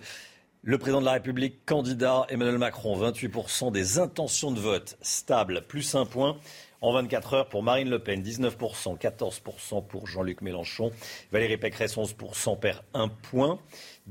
Le 0.69 0.77
président 0.77 0.99
de 0.99 1.06
la 1.06 1.14
République, 1.14 1.65
candidat 1.65 2.26
Emmanuel 2.27 2.57
Macron, 2.57 2.99
28% 2.99 3.72
des 3.72 3.99
intentions 3.99 4.52
de 4.52 4.60
vote 4.60 4.98
stables, 5.02 5.64
plus 5.65 5.95
un 5.95 6.06
point. 6.06 6.35
En 6.81 6.91
24 6.91 7.34
heures 7.35 7.48
pour 7.48 7.64
Marine 7.64 7.89
Le 7.89 7.99
Pen, 7.99 8.22
19%, 8.22 8.98
14% 8.99 9.85
pour 9.88 10.07
Jean-Luc 10.07 10.41
Mélenchon. 10.41 10.91
Valérie 11.31 11.56
Pécresse, 11.56 11.95
11%, 11.95 12.60
perd 12.60 12.81
un 12.94 13.07
point. 13.07 13.60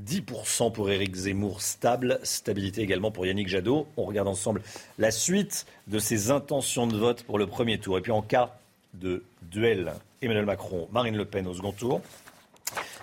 10% 0.03 0.71
pour 0.71 0.89
Éric 0.89 1.13
Zemmour, 1.13 1.61
stable. 1.61 2.19
Stabilité 2.23 2.81
également 2.81 3.11
pour 3.11 3.27
Yannick 3.27 3.49
Jadot. 3.49 3.85
On 3.95 4.05
regarde 4.05 4.27
ensemble 4.27 4.63
la 4.97 5.11
suite 5.11 5.67
de 5.85 5.99
ces 5.99 6.31
intentions 6.31 6.87
de 6.87 6.97
vote 6.97 7.21
pour 7.21 7.37
le 7.37 7.45
premier 7.45 7.77
tour. 7.77 7.99
Et 7.99 8.01
puis 8.01 8.11
en 8.11 8.23
cas 8.23 8.57
de 8.95 9.23
duel, 9.43 9.93
Emmanuel 10.23 10.47
Macron, 10.47 10.87
Marine 10.91 11.17
Le 11.17 11.25
Pen 11.25 11.45
au 11.45 11.53
second 11.53 11.71
tour. 11.71 12.01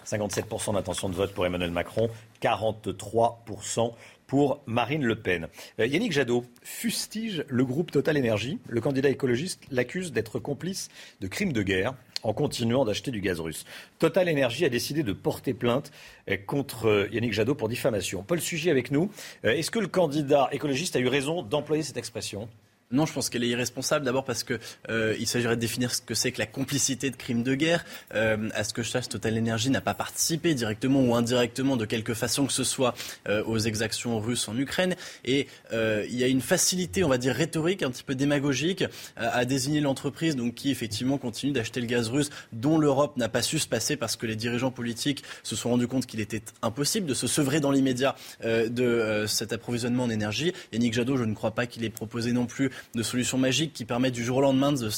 57% 0.05 0.75
d'intention 0.75 1.09
de 1.09 1.15
vote 1.15 1.33
pour 1.33 1.47
Emmanuel 1.47 1.71
Macron, 1.71 2.11
43% 2.45 3.95
pour 4.27 4.63
Marine 4.67 5.05
Le 5.05 5.17
Pen. 5.17 5.49
Euh, 5.81 5.87
Yannick 5.87 6.13
Jadot 6.13 6.45
fustige 6.63 7.45
le 7.49 7.65
groupe 7.65 7.91
Total 7.91 8.17
Énergie. 8.17 8.59
Le 8.69 8.81
candidat 8.81 9.09
écologiste 9.09 9.63
l'accuse 9.71 10.13
d'être 10.13 10.39
complice 10.39 10.89
de 11.21 11.27
crimes 11.27 11.53
de 11.53 11.63
guerre 11.63 11.95
en 12.23 12.33
continuant 12.33 12.85
d'acheter 12.85 13.11
du 13.11 13.21
gaz 13.21 13.41
russe. 13.41 13.65
Total 13.99 14.29
Énergie 14.29 14.65
a 14.65 14.71
décidé 14.71 15.03
de 15.03 15.13
porter 15.13 15.55
plainte 15.55 15.91
euh, 16.31 16.37
contre 16.37 16.87
euh, 16.87 17.09
Yannick 17.13 17.33
Jadot 17.33 17.55
pour 17.55 17.69
diffamation. 17.69 18.23
Paul 18.23 18.41
Sugy 18.41 18.71
avec 18.71 18.91
nous. 18.91 19.11
Est-ce 19.43 19.71
que 19.71 19.79
le 19.79 19.89
candidat 19.89 20.49
écologiste 20.53 20.97
a 20.97 21.01
eu 21.01 21.09
raison 21.09 21.43
d'employer 21.43 21.83
cette 21.83 21.97
expression? 21.97 22.49
Non, 22.91 23.07
je 23.07 23.13
pense 23.13 23.29
qu'elle 23.29 23.45
est 23.45 23.49
irresponsable. 23.49 24.05
D'abord 24.05 24.25
parce 24.25 24.45
que 24.45 24.59
euh, 24.89 25.17
il 25.19 25.27
s'agirait 25.27 25.57
de 25.57 25.61
définir 25.61 25.93
ce 25.93 26.01
que 26.01 26.15
c'est 26.15 26.33
que 26.33 26.39
la 26.39 26.47
complicité 26.47 27.11
de 27.11 27.17
crimes 27.17 27.43
de 27.43 27.55
guerre. 27.55 27.85
Euh, 28.15 28.51
à 28.55 28.63
ce 28.65 28.73
que 28.73 28.83
je 28.83 28.91
sache, 28.91 29.09
Total 29.09 29.37
Energy 29.37 29.71
n'a 29.71 29.81
pas 29.81 29.95
participé 29.95 30.55
directement 30.55 31.01
ou 31.01 31.15
indirectement 31.15 31.77
de 31.77 31.87
quelque 31.87 32.15
façon 32.15 32.47
que 32.47 32.53
ce 32.53 32.65
soit 32.65 32.95
euh, 33.29 33.43
aux 33.45 33.59
exactions 33.59 34.21
russes 34.21 34.49
en 34.49 34.57
Ukraine. 34.57 34.95
Et 35.25 35.49
il 35.73 36.17
y 36.17 36.23
a 36.23 36.29
une 36.29 36.41
facilité, 36.41 37.03
on 37.03 37.09
va 37.09 37.19
dire 37.19 37.35
rhétorique, 37.35 37.83
un 37.83 37.91
petit 37.91 38.05
peu 38.05 38.15
démagogique, 38.15 38.85
à 39.17 39.45
désigner 39.45 39.81
l'entreprise 39.81 40.37
donc 40.37 40.55
qui 40.55 40.71
effectivement 40.71 41.19
continue 41.19 41.53
d'acheter 41.53 41.81
le 41.81 41.87
gaz 41.87 42.09
russe, 42.09 42.31
dont 42.53 42.79
l'Europe 42.79 43.17
n'a 43.17 43.29
pas 43.29 43.43
su 43.43 43.59
se 43.59 43.67
passer 43.67 43.97
parce 43.97 44.17
que 44.17 44.27
les 44.27 44.37
dirigeants 44.37 44.71
politiques 44.71 45.25
se 45.43 45.57
sont 45.57 45.71
rendus 45.71 45.89
compte 45.89 46.07
qu'il 46.07 46.21
était 46.21 46.43
impossible 46.63 47.07
de 47.07 47.15
se 47.15 47.27
sevrer 47.27 47.61
dans 47.61 47.71
l'immédiat 47.71 48.15
de 48.45 49.25
cet 49.27 49.53
approvisionnement 49.53 50.05
en 50.05 50.11
énergie. 50.11 50.53
Yannick 50.73 50.93
Jadot, 50.93 51.17
je 51.17 51.25
ne 51.25 51.35
crois 51.35 51.53
pas 51.53 51.67
qu'il 51.67 51.85
ait 51.85 51.91
proposé 51.91 52.33
non 52.33 52.47
plus 52.47 52.71
de 52.95 53.03
solutions 53.03 53.39
magiques 53.39 53.73
qui 53.73 53.85
permettent 53.85 54.15
du 54.15 54.25
jour 54.25 54.39
au 54.39 54.41
lendemain 54.41 54.73
de, 54.73 54.89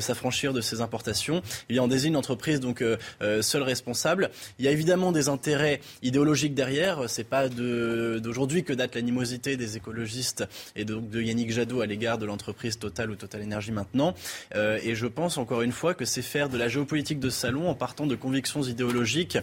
s'affranchir 0.00 0.52
de 0.52 0.60
ces 0.60 0.80
importations. 0.80 1.42
Il 1.68 1.80
en 1.80 1.88
désigne 1.88 2.08
une 2.08 2.16
entreprise 2.16 2.60
donc 2.60 2.82
euh, 2.82 2.96
euh, 3.22 3.42
seule 3.42 3.62
responsable. 3.62 4.30
Il 4.58 4.64
y 4.64 4.68
a 4.68 4.70
évidemment 4.70 5.12
des 5.12 5.28
intérêts 5.28 5.80
idéologiques 6.02 6.54
derrière. 6.54 7.08
C'est 7.08 7.24
pas 7.24 7.48
d'aujourd'hui 7.48 8.64
que 8.64 8.72
date 8.72 8.94
l'animosité 8.94 9.56
des 9.56 9.76
écologistes 9.76 10.44
et 10.76 10.84
de 10.84 11.20
Yannick 11.20 11.52
Jadot 11.52 11.80
à 11.80 11.86
l'égard 11.86 12.18
de 12.18 12.26
l'entreprise 12.26 12.78
Total 12.78 13.10
ou 13.10 13.16
Total 13.16 13.42
Énergie 13.42 13.72
maintenant. 13.72 14.14
Euh, 14.54 14.78
et 14.82 14.94
je 14.94 15.06
pense 15.06 15.38
encore 15.38 15.62
une 15.62 15.72
fois 15.72 15.94
que 15.94 16.04
c'est 16.04 16.22
faire 16.22 16.48
de 16.48 16.56
la 16.56 16.68
géopolitique 16.68 17.20
de 17.20 17.30
salon 17.30 17.68
en 17.68 17.74
partant 17.74 18.06
de 18.06 18.14
convictions 18.14 18.62
idéologiques 18.62 19.38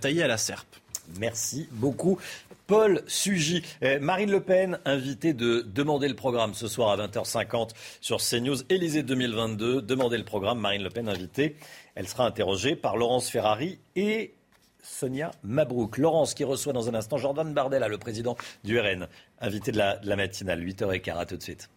taillées 0.00 0.22
à 0.22 0.28
la 0.28 0.36
serpe. 0.36 0.66
Merci 1.18 1.68
beaucoup. 1.72 2.18
Paul 2.66 3.02
Sugy. 3.06 3.62
Eh, 3.80 3.98
Marine 3.98 4.30
Le 4.30 4.40
Pen, 4.40 4.78
invitée 4.84 5.32
de 5.32 5.62
demander 5.62 6.06
le 6.06 6.14
programme 6.14 6.52
ce 6.54 6.68
soir 6.68 6.90
à 6.90 7.06
20h50 7.06 7.70
sur 8.00 8.18
CNews. 8.18 8.58
Élysée 8.68 9.02
2022, 9.02 9.80
demander 9.80 10.18
le 10.18 10.24
programme. 10.24 10.60
Marine 10.60 10.82
Le 10.82 10.90
Pen, 10.90 11.08
invitée. 11.08 11.56
Elle 11.94 12.06
sera 12.06 12.26
interrogée 12.26 12.76
par 12.76 12.96
Laurence 12.96 13.30
Ferrari 13.30 13.78
et 13.96 14.34
Sonia 14.82 15.30
Mabrouk. 15.42 15.98
Laurence 15.98 16.34
qui 16.34 16.44
reçoit 16.44 16.72
dans 16.72 16.88
un 16.88 16.94
instant 16.94 17.16
Jordan 17.16 17.52
Bardella, 17.52 17.88
le 17.88 17.98
président 17.98 18.36
du 18.64 18.78
RN, 18.78 19.08
invité 19.40 19.72
de 19.72 19.78
la, 19.78 20.16
matinale. 20.16 20.62
8h15, 20.62 21.18
à 21.18 21.26
tout 21.26 21.36
de 21.36 21.42
suite. 21.42 21.70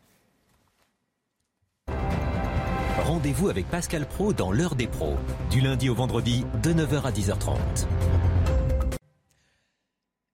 Rendez-vous 2.98 3.50
avec 3.50 3.68
Pascal 3.68 4.06
Pro 4.06 4.34
dans 4.34 4.52
l'heure 4.52 4.76
des 4.76 4.88
pros, 4.88 5.16
du 5.50 5.62
lundi 5.62 5.90
au 5.90 5.96
vendredi 5.96 6.46
de 6.62 6.74
9h 6.74 7.04
à 7.04 7.12
10h30. 7.12 7.88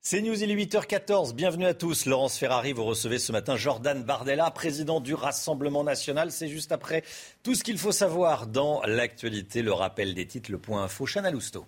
C'est 0.10 0.22
News, 0.22 0.42
il 0.42 0.50
est 0.50 0.56
8h14. 0.56 1.34
Bienvenue 1.34 1.66
à 1.66 1.74
tous. 1.74 2.06
Laurence 2.06 2.38
Ferrari, 2.38 2.72
vous 2.72 2.86
recevez 2.86 3.20
ce 3.20 3.34
matin 3.34 3.58
Jordan 3.58 4.02
Bardella, 4.04 4.50
président 4.52 5.02
du 5.02 5.14
Rassemblement 5.14 5.84
national. 5.84 6.32
C'est 6.32 6.48
juste 6.48 6.72
après 6.72 7.04
tout 7.44 7.56
ce 7.56 7.62
qu'il 7.66 7.78
faut 7.78 7.92
savoir 7.92 8.48
dans 8.48 8.82
l'actualité. 8.84 9.62
Le 9.62 9.74
rappel 9.74 10.14
des 10.14 10.26
titres, 10.26 10.50
le 10.50 10.60
point 10.60 10.82
info, 10.82 11.06
Chana 11.06 11.30
Lousteau. 11.30 11.66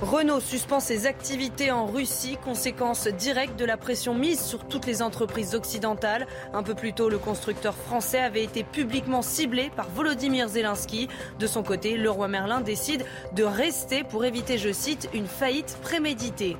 Renault 0.00 0.38
suspend 0.38 0.78
ses 0.78 1.06
activités 1.06 1.72
en 1.72 1.86
Russie, 1.86 2.38
conséquence 2.44 3.08
directe 3.08 3.58
de 3.58 3.64
la 3.64 3.76
pression 3.76 4.14
mise 4.14 4.40
sur 4.40 4.64
toutes 4.68 4.86
les 4.86 5.02
entreprises 5.02 5.56
occidentales. 5.56 6.28
Un 6.52 6.62
peu 6.62 6.76
plus 6.76 6.92
tôt, 6.92 7.08
le 7.08 7.18
constructeur 7.18 7.74
français 7.74 8.20
avait 8.20 8.44
été 8.44 8.62
publiquement 8.62 9.22
ciblé 9.22 9.72
par 9.74 9.88
Volodymyr 9.88 10.46
Zelensky. 10.48 11.08
De 11.40 11.48
son 11.48 11.64
côté, 11.64 11.96
le 11.96 12.10
roi 12.10 12.28
Merlin 12.28 12.60
décide 12.60 13.04
de 13.34 13.42
rester 13.42 14.04
pour 14.04 14.24
éviter, 14.24 14.56
je 14.56 14.70
cite, 14.70 15.08
une 15.14 15.26
faillite 15.26 15.76
préméditée. 15.82 16.56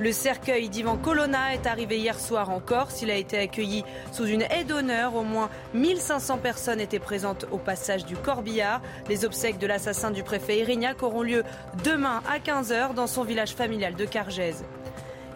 Le 0.00 0.10
cercueil 0.10 0.68
d'Ivan 0.68 0.96
Colonna 0.96 1.54
est 1.54 1.68
arrivé 1.68 1.98
hier 1.98 2.18
soir 2.18 2.50
en 2.50 2.58
Corse. 2.58 3.02
Il 3.02 3.12
a 3.12 3.14
été 3.14 3.38
accueilli 3.38 3.84
sous 4.10 4.26
une 4.26 4.42
haie 4.42 4.64
d'honneur. 4.64 5.14
Au 5.14 5.22
moins 5.22 5.50
1500 5.72 6.38
personnes 6.38 6.80
étaient 6.80 6.98
présentes 6.98 7.46
au 7.52 7.58
passage 7.58 8.04
du 8.04 8.16
Corbillard. 8.16 8.80
Les 9.08 9.24
obsèques 9.24 9.58
de 9.58 9.68
l'assassin 9.68 10.10
du 10.10 10.24
préfet 10.24 10.58
Erignac 10.58 11.04
auront 11.04 11.22
lieu 11.22 11.44
demain 11.84 12.22
à 12.28 12.40
15h 12.40 12.94
dans 12.94 13.06
son 13.06 13.22
village 13.22 13.54
familial 13.54 13.94
de 13.94 14.04
Cargèse. 14.04 14.64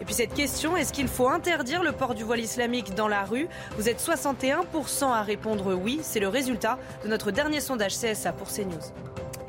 Et 0.01 0.05
puis 0.05 0.13
cette 0.13 0.33
question, 0.33 0.75
est-ce 0.75 0.91
qu'il 0.91 1.07
faut 1.07 1.29
interdire 1.29 1.81
le 1.81 1.93
port 1.93 2.13
du 2.13 2.23
voile 2.23 2.41
islamique 2.41 2.93
dans 2.95 3.07
la 3.07 3.23
rue? 3.23 3.47
Vous 3.77 3.87
êtes 3.87 4.01
61% 4.01 5.05
à 5.05 5.21
répondre 5.21 5.73
oui. 5.73 6.01
C'est 6.03 6.19
le 6.19 6.27
résultat 6.27 6.77
de 7.03 7.07
notre 7.07 7.31
dernier 7.31 7.61
sondage 7.61 7.97
CSA 7.97 8.33
pour 8.33 8.49
CNews. 8.49 8.93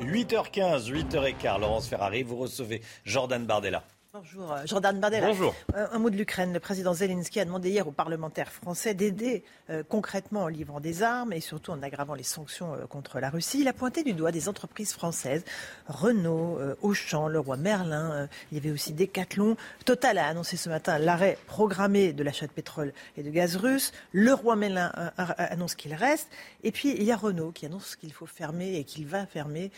8h15, 0.01 0.89
8h15, 0.89 1.61
Laurence 1.61 1.89
Ferrari, 1.89 2.23
vous 2.23 2.37
recevez 2.37 2.81
Jordan 3.05 3.45
Bardella. 3.45 3.83
Bonjour, 4.13 4.53
euh, 4.53 4.63
Jordan 4.67 4.99
Bardella. 4.99 5.29
Bonjour. 5.29 5.55
Euh, 5.77 5.87
un 5.93 6.01
mot 6.01 6.11
de 6.11 6.17
l'Ukraine. 6.17 6.53
Le 6.53 6.59
président 6.59 6.93
Zelensky 6.93 7.39
a 7.39 7.45
demandé 7.45 7.71
hier 7.71 7.87
aux 7.87 7.93
parlementaires 7.93 8.51
français 8.51 8.93
d'aider 8.93 9.45
euh, 9.71 9.85
concrètement 9.89 10.43
en 10.43 10.49
livrant 10.49 10.81
des 10.81 11.05
armes 11.05 11.33
et 11.33 11.39
surtout 11.39 11.71
en 11.71 11.81
aggravant 11.81 12.15
les 12.15 12.25
sanctions 12.25 12.77
contre 12.89 13.21
la 13.21 13.31
Russie. 13.31 13.61
Il 13.61 13.69
a 13.69 13.73
pointé 13.73 14.03
du 14.03 14.13
doigt 14.13 14.33
des 14.33 14.49
entreprises 14.49 14.93
françaises, 14.93 15.45
Renault, 15.87 16.59
Auchan, 16.83 17.29
Leroy 17.29 17.57
Merlin, 17.57 18.29
il 18.51 18.59
y 18.59 18.61
avait 18.61 18.73
aussi 18.73 18.93
Decathlon. 18.93 19.57
Total 19.85 20.19
a 20.19 20.27
annoncé 20.27 20.57
ce 20.57 20.69
matin 20.69 20.99
l'arrêt 20.99 21.39
programmé 21.47 22.13
de 22.13 22.25
l'achat 22.25 22.49
de 22.49 22.53
pétrole 22.53 22.93
et 23.17 23.23
de 23.23 23.31
gaz 23.31 23.55
russe. 23.55 23.93
Leroy 24.13 24.57
Merlin 24.57 24.91
annonce 25.17 25.77
qu'il 25.77 25.95
reste. 25.95 26.29
Et 26.65 26.73
puis 26.73 26.91
il 26.97 27.05
y 27.05 27.13
a 27.13 27.17
Renault 27.17 27.53
qui 27.53 27.67
annonce 27.67 27.95
qu'il 27.95 28.13
faut 28.13 28.27
fermer 28.27 28.75
et 28.75 28.83
qu'il 28.83 29.07
va 29.07 29.25
fermer 29.27 29.71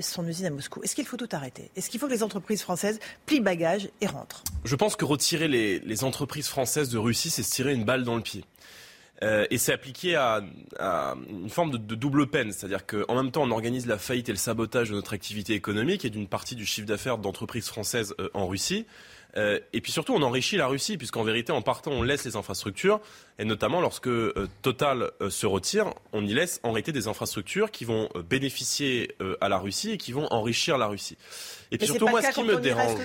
son 0.00 0.24
usine 0.28 0.46
à 0.46 0.50
Moscou. 0.50 0.80
Est-ce 0.84 0.94
qu'il 0.94 1.06
faut 1.06 1.16
tout 1.16 1.28
arrêter? 1.32 1.72
Est-ce 1.74 1.90
qu'il 1.90 1.98
faut 1.98 2.06
que 2.06 2.12
les 2.12 2.22
entreprises 2.22 2.62
françaises 2.62 3.00
plient 3.26 3.40
et 4.00 4.06
rentre. 4.06 4.44
Je 4.64 4.76
pense 4.76 4.96
que 4.96 5.04
retirer 5.04 5.48
les, 5.48 6.04
entreprises 6.04 6.48
françaises 6.48 6.88
de 6.88 6.98
Russie, 6.98 7.30
c'est 7.30 7.42
se 7.42 7.50
tirer 7.50 7.74
une 7.74 7.84
balle 7.84 8.04
dans 8.04 8.16
le 8.16 8.22
pied. 8.22 8.44
Euh, 9.22 9.46
et 9.50 9.58
c'est 9.58 9.72
appliqué 9.72 10.16
à, 10.16 10.42
une 11.28 11.50
forme 11.50 11.72
de, 11.72 11.94
double 11.94 12.28
peine, 12.28 12.52
c'est-à-dire 12.52 12.86
qu'en 12.86 13.14
même 13.14 13.30
temps 13.30 13.42
on 13.42 13.50
organise 13.50 13.86
la 13.86 13.98
faillite 13.98 14.30
et 14.30 14.32
le 14.32 14.38
sabotage 14.38 14.88
de 14.88 14.94
notre 14.94 15.12
activité 15.12 15.52
économique 15.52 16.06
et 16.06 16.10
d'une 16.10 16.26
partie 16.26 16.56
du 16.56 16.64
chiffre 16.64 16.86
d'affaires 16.86 17.18
d'entreprises 17.18 17.66
françaises 17.66 18.14
euh, 18.18 18.30
en 18.32 18.46
Russie. 18.46 18.86
Euh, 19.36 19.60
et 19.72 19.80
puis 19.80 19.92
surtout, 19.92 20.12
on 20.12 20.22
enrichit 20.22 20.56
la 20.56 20.66
Russie, 20.66 20.96
puisqu'en 20.96 21.22
vérité, 21.22 21.52
en 21.52 21.62
partant, 21.62 21.92
on 21.92 22.02
laisse 22.02 22.24
les 22.24 22.34
infrastructures, 22.34 23.00
et 23.38 23.44
notamment 23.44 23.80
lorsque 23.80 24.10
Total 24.62 25.12
se 25.28 25.46
retire, 25.46 25.94
on 26.12 26.24
y 26.24 26.34
laisse 26.34 26.58
en 26.64 26.72
réalité 26.72 26.90
des 26.90 27.06
infrastructures 27.06 27.70
qui 27.70 27.84
vont 27.84 28.08
bénéficier 28.28 29.14
à 29.40 29.48
la 29.48 29.58
Russie 29.58 29.92
et 29.92 29.98
qui 29.98 30.10
vont 30.10 30.26
enrichir 30.32 30.78
la 30.78 30.88
Russie. 30.88 31.16
Et 31.70 31.78
puis 31.78 31.86
surtout, 31.86 32.08
moi, 32.08 32.22
ce 32.22 32.32
qui 32.32 32.42
me 32.42 32.56
dérange 32.56 32.98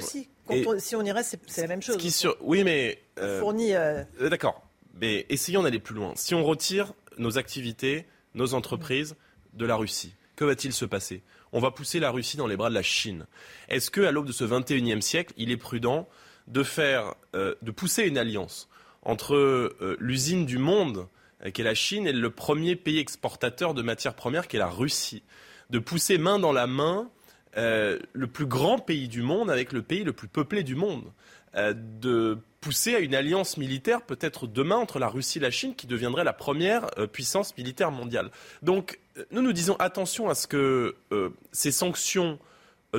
si 0.79 0.95
on 0.95 1.03
y 1.03 1.11
reste, 1.11 1.37
c'est 1.47 1.61
la 1.61 1.67
même 1.67 1.81
chose. 1.81 1.97
Oui, 2.41 2.63
mais. 2.63 3.01
Euh, 3.19 3.41
euh, 3.43 4.05
euh... 4.19 4.29
D'accord. 4.29 4.61
Mais 4.99 5.25
essayons 5.29 5.63
d'aller 5.63 5.79
plus 5.79 5.95
loin. 5.95 6.13
Si 6.15 6.33
on 6.35 6.43
retire 6.43 6.93
nos 7.17 7.37
activités, 7.37 8.05
nos 8.33 8.53
entreprises 8.53 9.15
de 9.53 9.65
la 9.65 9.75
Russie, 9.75 10.13
que 10.35 10.45
va-t-il 10.45 10.73
se 10.73 10.85
passer? 10.85 11.21
On 11.51 11.59
va 11.59 11.71
pousser 11.71 11.99
la 11.99 12.11
Russie 12.11 12.37
dans 12.37 12.47
les 12.47 12.57
bras 12.57 12.69
de 12.69 12.75
la 12.75 12.83
Chine. 12.83 13.25
Est-ce 13.69 13.91
qu'à 13.91 14.11
l'aube 14.11 14.27
de 14.27 14.31
ce 14.31 14.43
21e 14.43 15.01
siècle, 15.01 15.33
il 15.37 15.51
est 15.51 15.57
prudent 15.57 16.07
de, 16.47 16.63
faire, 16.63 17.15
euh, 17.35 17.55
de 17.61 17.71
pousser 17.71 18.03
une 18.03 18.17
alliance 18.17 18.69
entre 19.03 19.75
l'usine 19.99 20.47
du 20.47 20.57
monde, 20.57 21.07
qui 21.53 21.61
est 21.61 21.63
la 21.63 21.75
Chine, 21.75 22.07
et 22.07 22.11
le 22.11 22.31
premier 22.31 22.75
pays 22.75 22.97
exportateur 22.97 23.75
de 23.75 23.83
matières 23.83 24.15
premières, 24.15 24.47
qui 24.47 24.55
est 24.55 24.59
la 24.59 24.67
Russie? 24.67 25.21
De 25.69 25.77
pousser 25.77 26.17
main 26.17 26.39
dans 26.39 26.51
la 26.51 26.65
main 26.65 27.09
euh, 27.57 27.99
le 28.13 28.27
plus 28.27 28.45
grand 28.45 28.79
pays 28.79 29.07
du 29.07 29.21
monde 29.21 29.49
avec 29.49 29.71
le 29.71 29.81
pays 29.81 30.03
le 30.03 30.13
plus 30.13 30.27
peuplé 30.27 30.63
du 30.63 30.75
monde. 30.75 31.11
Euh, 31.55 31.73
de 31.73 32.37
pousser 32.59 32.95
à 32.95 32.99
une 32.99 33.15
alliance 33.15 33.55
militaire 33.55 34.01
peut-être 34.01 34.45
demain 34.45 34.75
entre 34.75 34.99
la 34.99 35.07
Russie 35.07 35.37
et 35.37 35.41
la 35.41 35.51
Chine 35.51 35.73
qui 35.73 35.87
deviendrait 35.87 36.25
la 36.25 36.33
première 36.33 36.87
euh, 36.99 37.07
puissance 37.07 37.55
militaire 37.57 37.91
mondiale. 37.91 38.29
Donc 38.61 38.99
nous 39.31 39.41
nous 39.41 39.53
disons 39.53 39.75
attention 39.77 40.29
à 40.29 40.35
ce 40.35 40.47
que 40.47 40.95
ces 41.53 41.71
sanctions 41.71 42.39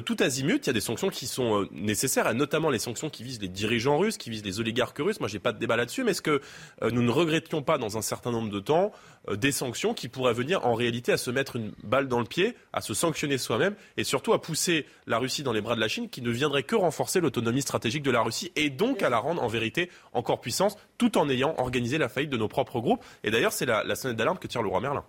tout 0.04 0.16
azimut, 0.20 0.64
il 0.64 0.66
y 0.66 0.70
a 0.70 0.72
des 0.72 0.80
sanctions 0.80 1.08
qui 1.08 1.26
sont 1.26 1.62
euh, 1.62 1.68
nécessaires, 1.70 2.28
et 2.28 2.34
notamment 2.34 2.70
les 2.70 2.78
sanctions 2.78 3.08
qui 3.08 3.22
visent 3.22 3.40
les 3.40 3.48
dirigeants 3.48 3.98
russes, 3.98 4.16
qui 4.16 4.30
visent 4.30 4.44
les 4.44 4.60
oligarques 4.60 4.98
russes. 4.98 5.20
Moi, 5.20 5.28
j'ai 5.28 5.38
pas 5.38 5.52
de 5.52 5.58
débat 5.58 5.76
là-dessus, 5.76 6.04
mais 6.04 6.10
est-ce 6.10 6.22
que 6.22 6.40
euh, 6.82 6.90
nous 6.90 7.02
ne 7.02 7.10
regrettions 7.10 7.62
pas 7.62 7.78
dans 7.78 7.96
un 7.96 8.02
certain 8.02 8.30
nombre 8.30 8.50
de 8.50 8.60
temps 8.60 8.92
des 9.32 9.50
sanctions 9.50 9.92
qui 9.92 10.08
pourraient 10.08 10.32
venir 10.32 10.64
en 10.64 10.74
réalité 10.74 11.10
à 11.10 11.16
se 11.16 11.32
mettre 11.32 11.56
une 11.56 11.72
balle 11.82 12.06
dans 12.06 12.20
le 12.20 12.26
pied, 12.26 12.54
à 12.72 12.80
se 12.80 12.94
sanctionner 12.94 13.38
soi-même, 13.38 13.74
et 13.96 14.04
surtout 14.04 14.32
à 14.32 14.40
pousser 14.40 14.86
la 15.06 15.18
Russie 15.18 15.42
dans 15.42 15.52
les 15.52 15.60
bras 15.60 15.74
de 15.74 15.80
la 15.80 15.88
Chine, 15.88 16.08
qui 16.08 16.22
ne 16.22 16.30
viendrait 16.30 16.62
que 16.62 16.76
renforcer 16.76 17.20
l'autonomie 17.20 17.62
stratégique 17.62 18.04
de 18.04 18.12
la 18.12 18.22
Russie, 18.22 18.52
et 18.54 18.70
donc 18.70 19.02
à 19.02 19.08
la 19.08 19.18
rendre 19.18 19.42
en 19.42 19.48
vérité 19.48 19.90
encore 20.12 20.40
puissance, 20.40 20.76
tout 20.96 21.18
en 21.18 21.28
ayant 21.28 21.56
organisé 21.58 21.98
la 21.98 22.08
faillite 22.08 22.30
de 22.30 22.36
nos 22.36 22.48
propres 22.48 22.80
groupes. 22.80 23.02
Et 23.24 23.32
d'ailleurs, 23.32 23.52
c'est 23.52 23.66
la, 23.66 23.82
la 23.82 23.96
sonnette 23.96 24.16
d'alarme 24.16 24.38
que 24.38 24.46
tire 24.46 24.62
le 24.62 24.68
roi 24.68 24.80
Merlin 24.80 25.04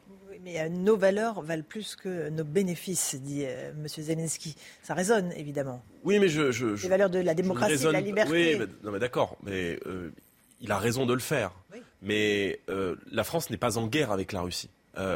mais 0.48 0.61
euh, 0.61 0.69
nos 0.69 0.95
valeurs 0.95 1.41
valent 1.41 1.64
plus 1.68 1.95
que 1.95 2.30
nos 2.30 2.45
bénéfices, 2.45 3.15
dit 3.15 3.44
euh, 3.45 3.72
M. 3.72 3.88
Zelensky. 3.88 4.56
Ça 4.82 4.94
résonne, 4.94 5.34
évidemment. 5.34 5.84
Oui, 6.03 6.19
mais 6.19 6.30
je. 6.30 6.52
je 6.52 6.68
Les 6.68 6.88
valeurs 6.88 7.10
de 7.10 7.19
la 7.19 7.34
démocratie, 7.34 7.84
de 7.84 7.90
la 7.90 8.02
liberté. 8.02 8.32
Oui, 8.32 8.68
mais 8.84 8.99
d'accord, 8.99 9.38
mais 9.44 9.78
euh, 9.86 10.11
il 10.61 10.72
a 10.72 10.78
raison 10.78 11.06
de 11.06 11.14
le 11.14 11.19
faire. 11.19 11.52
Mais 12.02 12.60
la 13.11 13.24
France 13.24 13.49
n'est 13.49 13.57
pas 13.57 13.78
en 13.78 13.88
guerre 13.88 14.11
avec 14.11 14.32
la 14.32 14.41
Russie. 14.41 14.69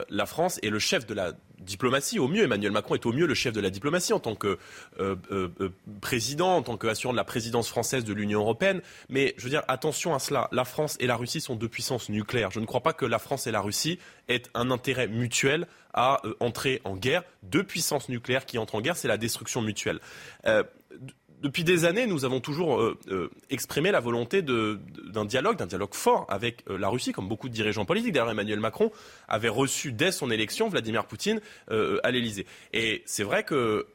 La 0.09 0.25
France 0.25 0.59
est 0.61 0.69
le 0.69 0.79
chef 0.79 1.05
de 1.05 1.13
la 1.13 1.33
diplomatie. 1.61 2.19
Au 2.19 2.27
mieux, 2.27 2.43
Emmanuel 2.43 2.71
Macron 2.71 2.95
est 2.95 3.05
au 3.05 3.13
mieux 3.13 3.25
le 3.25 3.33
chef 3.33 3.53
de 3.53 3.61
la 3.61 3.69
diplomatie 3.69 4.13
en 4.13 4.19
tant 4.19 4.35
que 4.35 4.57
euh, 4.99 5.15
euh, 5.31 5.49
euh, 5.61 5.69
président, 6.01 6.57
en 6.57 6.61
tant 6.61 6.77
qu'assurant 6.77 7.13
de 7.13 7.17
la 7.17 7.23
présidence 7.23 7.69
française 7.69 8.03
de 8.03 8.13
l'Union 8.13 8.41
européenne. 8.41 8.81
Mais 9.09 9.33
je 9.37 9.43
veux 9.43 9.49
dire, 9.49 9.63
attention 9.67 10.13
à 10.13 10.19
cela. 10.19 10.49
La 10.51 10.65
France 10.65 10.97
et 10.99 11.07
la 11.07 11.15
Russie 11.15 11.41
sont 11.41 11.55
deux 11.55 11.69
puissances 11.69 12.09
nucléaires. 12.09 12.51
Je 12.51 12.59
ne 12.59 12.65
crois 12.65 12.81
pas 12.81 12.93
que 12.93 13.05
la 13.05 13.19
France 13.19 13.47
et 13.47 13.51
la 13.51 13.61
Russie 13.61 13.99
aient 14.27 14.43
un 14.53 14.71
intérêt 14.71 15.07
mutuel 15.07 15.67
à 15.93 16.21
entrer 16.39 16.81
en 16.85 16.95
guerre. 16.95 17.23
Deux 17.43 17.63
puissances 17.63 18.09
nucléaires 18.09 18.45
qui 18.45 18.57
entrent 18.57 18.75
en 18.75 18.81
guerre, 18.81 18.95
c'est 18.95 19.09
la 19.09 19.17
destruction 19.17 19.61
mutuelle 19.61 19.99
depuis 21.41 21.63
des 21.63 21.85
années, 21.85 22.05
nous 22.05 22.23
avons 22.23 22.39
toujours 22.39 22.79
euh, 22.79 22.97
euh, 23.09 23.31
exprimé 23.49 23.91
la 23.91 23.99
volonté 23.99 24.43
d'un 24.43 25.25
dialogue, 25.25 25.57
d'un 25.57 25.65
dialogue 25.65 25.93
fort 25.93 26.27
avec 26.29 26.63
euh, 26.69 26.77
la 26.77 26.87
Russie, 26.87 27.13
comme 27.13 27.27
beaucoup 27.27 27.49
de 27.49 27.53
dirigeants 27.53 27.83
politiques. 27.83 28.13
D'ailleurs, 28.13 28.29
Emmanuel 28.29 28.59
Macron 28.59 28.91
avait 29.27 29.49
reçu 29.49 29.91
dès 29.91 30.11
son 30.11 30.29
élection 30.29 30.69
Vladimir 30.69 31.05
Poutine 31.05 31.41
à 31.69 32.11
l'Élysée. 32.11 32.45
Et 32.73 33.01
c'est 33.05 33.23
vrai 33.23 33.43
que 33.43 33.87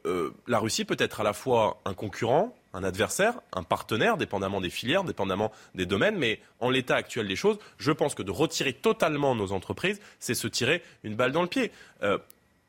la 0.47 0.59
Russie 0.59 0.83
peut 0.83 0.97
être 0.99 1.21
à 1.21 1.23
la 1.23 1.33
fois 1.33 1.79
un 1.85 1.93
concurrent, 1.93 2.55
un 2.73 2.83
adversaire, 2.83 3.39
un 3.53 3.63
partenaire, 3.63 4.17
dépendamment 4.17 4.61
des 4.61 4.69
filières, 4.69 5.03
dépendamment 5.03 5.51
des 5.75 5.85
domaines, 5.85 6.17
mais 6.17 6.39
en 6.59 6.69
l'état 6.69 6.95
actuel 6.95 7.27
des 7.27 7.35
choses, 7.35 7.57
je 7.77 7.91
pense 7.91 8.15
que 8.15 8.23
de 8.23 8.31
retirer 8.31 8.73
totalement 8.73 9.35
nos 9.35 9.51
entreprises, 9.51 9.99
c'est 10.19 10.33
se 10.33 10.47
tirer 10.47 10.81
une 11.03 11.15
balle 11.15 11.31
dans 11.31 11.43
le 11.43 11.47
pied. 11.47 11.71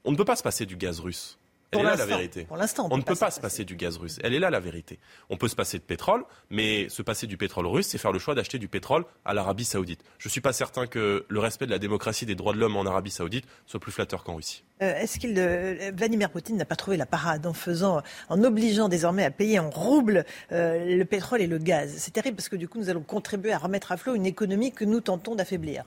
on 0.04 0.10
ne 0.10 0.16
peut 0.16 0.24
pas 0.24 0.36
se 0.36 0.42
passer 0.42 0.66
du 0.66 0.76
gaz 0.76 1.00
russe. 1.00 1.37
Elle 1.70 1.80
est 1.80 1.82
là 1.82 1.96
la 1.96 2.06
vérité. 2.06 2.44
Pour 2.44 2.56
l'instant, 2.56 2.88
on, 2.90 2.96
ne 2.96 3.02
peut 3.02 3.14
pas 3.14 3.30
se 3.30 3.40
passer 3.40 3.64
du 3.64 3.76
gaz 3.76 3.98
russe. 3.98 4.18
Elle 4.22 4.34
est 4.34 4.38
là 4.38 4.48
la 4.48 4.60
vérité. 4.60 4.98
On 5.28 5.36
peut 5.36 5.48
se 5.48 5.56
passer 5.56 5.78
de 5.78 5.82
pétrole, 5.82 6.24
mais 6.50 6.88
se 6.88 7.02
passer 7.02 7.26
du 7.26 7.36
pétrole 7.36 7.66
russe, 7.66 7.88
c'est 7.88 7.98
faire 7.98 8.12
le 8.12 8.18
choix 8.18 8.34
d'acheter 8.34 8.58
du 8.58 8.68
pétrole 8.68 9.04
à 9.24 9.34
l'Arabie 9.34 9.64
Saoudite. 9.64 10.02
Je 10.18 10.28
ne 10.28 10.30
suis 10.30 10.40
pas 10.40 10.54
certain 10.54 10.86
que 10.86 11.26
le 11.28 11.40
respect 11.40 11.66
de 11.66 11.70
la 11.70 11.78
démocratie 11.78 12.24
et 12.24 12.26
des 12.26 12.34
droits 12.34 12.54
de 12.54 12.58
l'homme 12.58 12.76
en 12.76 12.86
Arabie 12.86 13.10
Saoudite 13.10 13.44
soit 13.66 13.80
plus 13.80 13.92
flatteur 13.92 14.24
qu'en 14.24 14.36
Russie. 14.36 14.64
Euh, 14.80 14.94
est-ce 14.94 15.18
qu'il 15.18 15.34
euh, 15.36 15.90
Vladimir 15.94 16.30
Poutine 16.30 16.56
n'a 16.56 16.64
pas 16.64 16.76
trouvé 16.76 16.96
la 16.96 17.06
parade 17.06 17.46
en 17.46 17.52
faisant, 17.52 18.02
en 18.28 18.42
obligeant 18.44 18.88
désormais 18.88 19.24
à 19.24 19.30
payer 19.30 19.58
en 19.58 19.68
roubles 19.68 20.24
euh, 20.52 20.96
le 20.96 21.04
pétrole 21.04 21.42
et 21.42 21.46
le 21.46 21.58
gaz? 21.58 21.94
C'est 21.98 22.12
terrible 22.12 22.36
parce 22.36 22.48
que 22.48 22.56
du 22.56 22.68
coup, 22.68 22.78
nous 22.78 22.88
allons 22.88 23.02
contribuer 23.02 23.52
à 23.52 23.58
remettre 23.58 23.92
à 23.92 23.96
flot 23.96 24.14
une 24.14 24.26
économie 24.26 24.72
que 24.72 24.84
nous 24.84 25.00
tentons 25.00 25.34
d'affaiblir. 25.34 25.84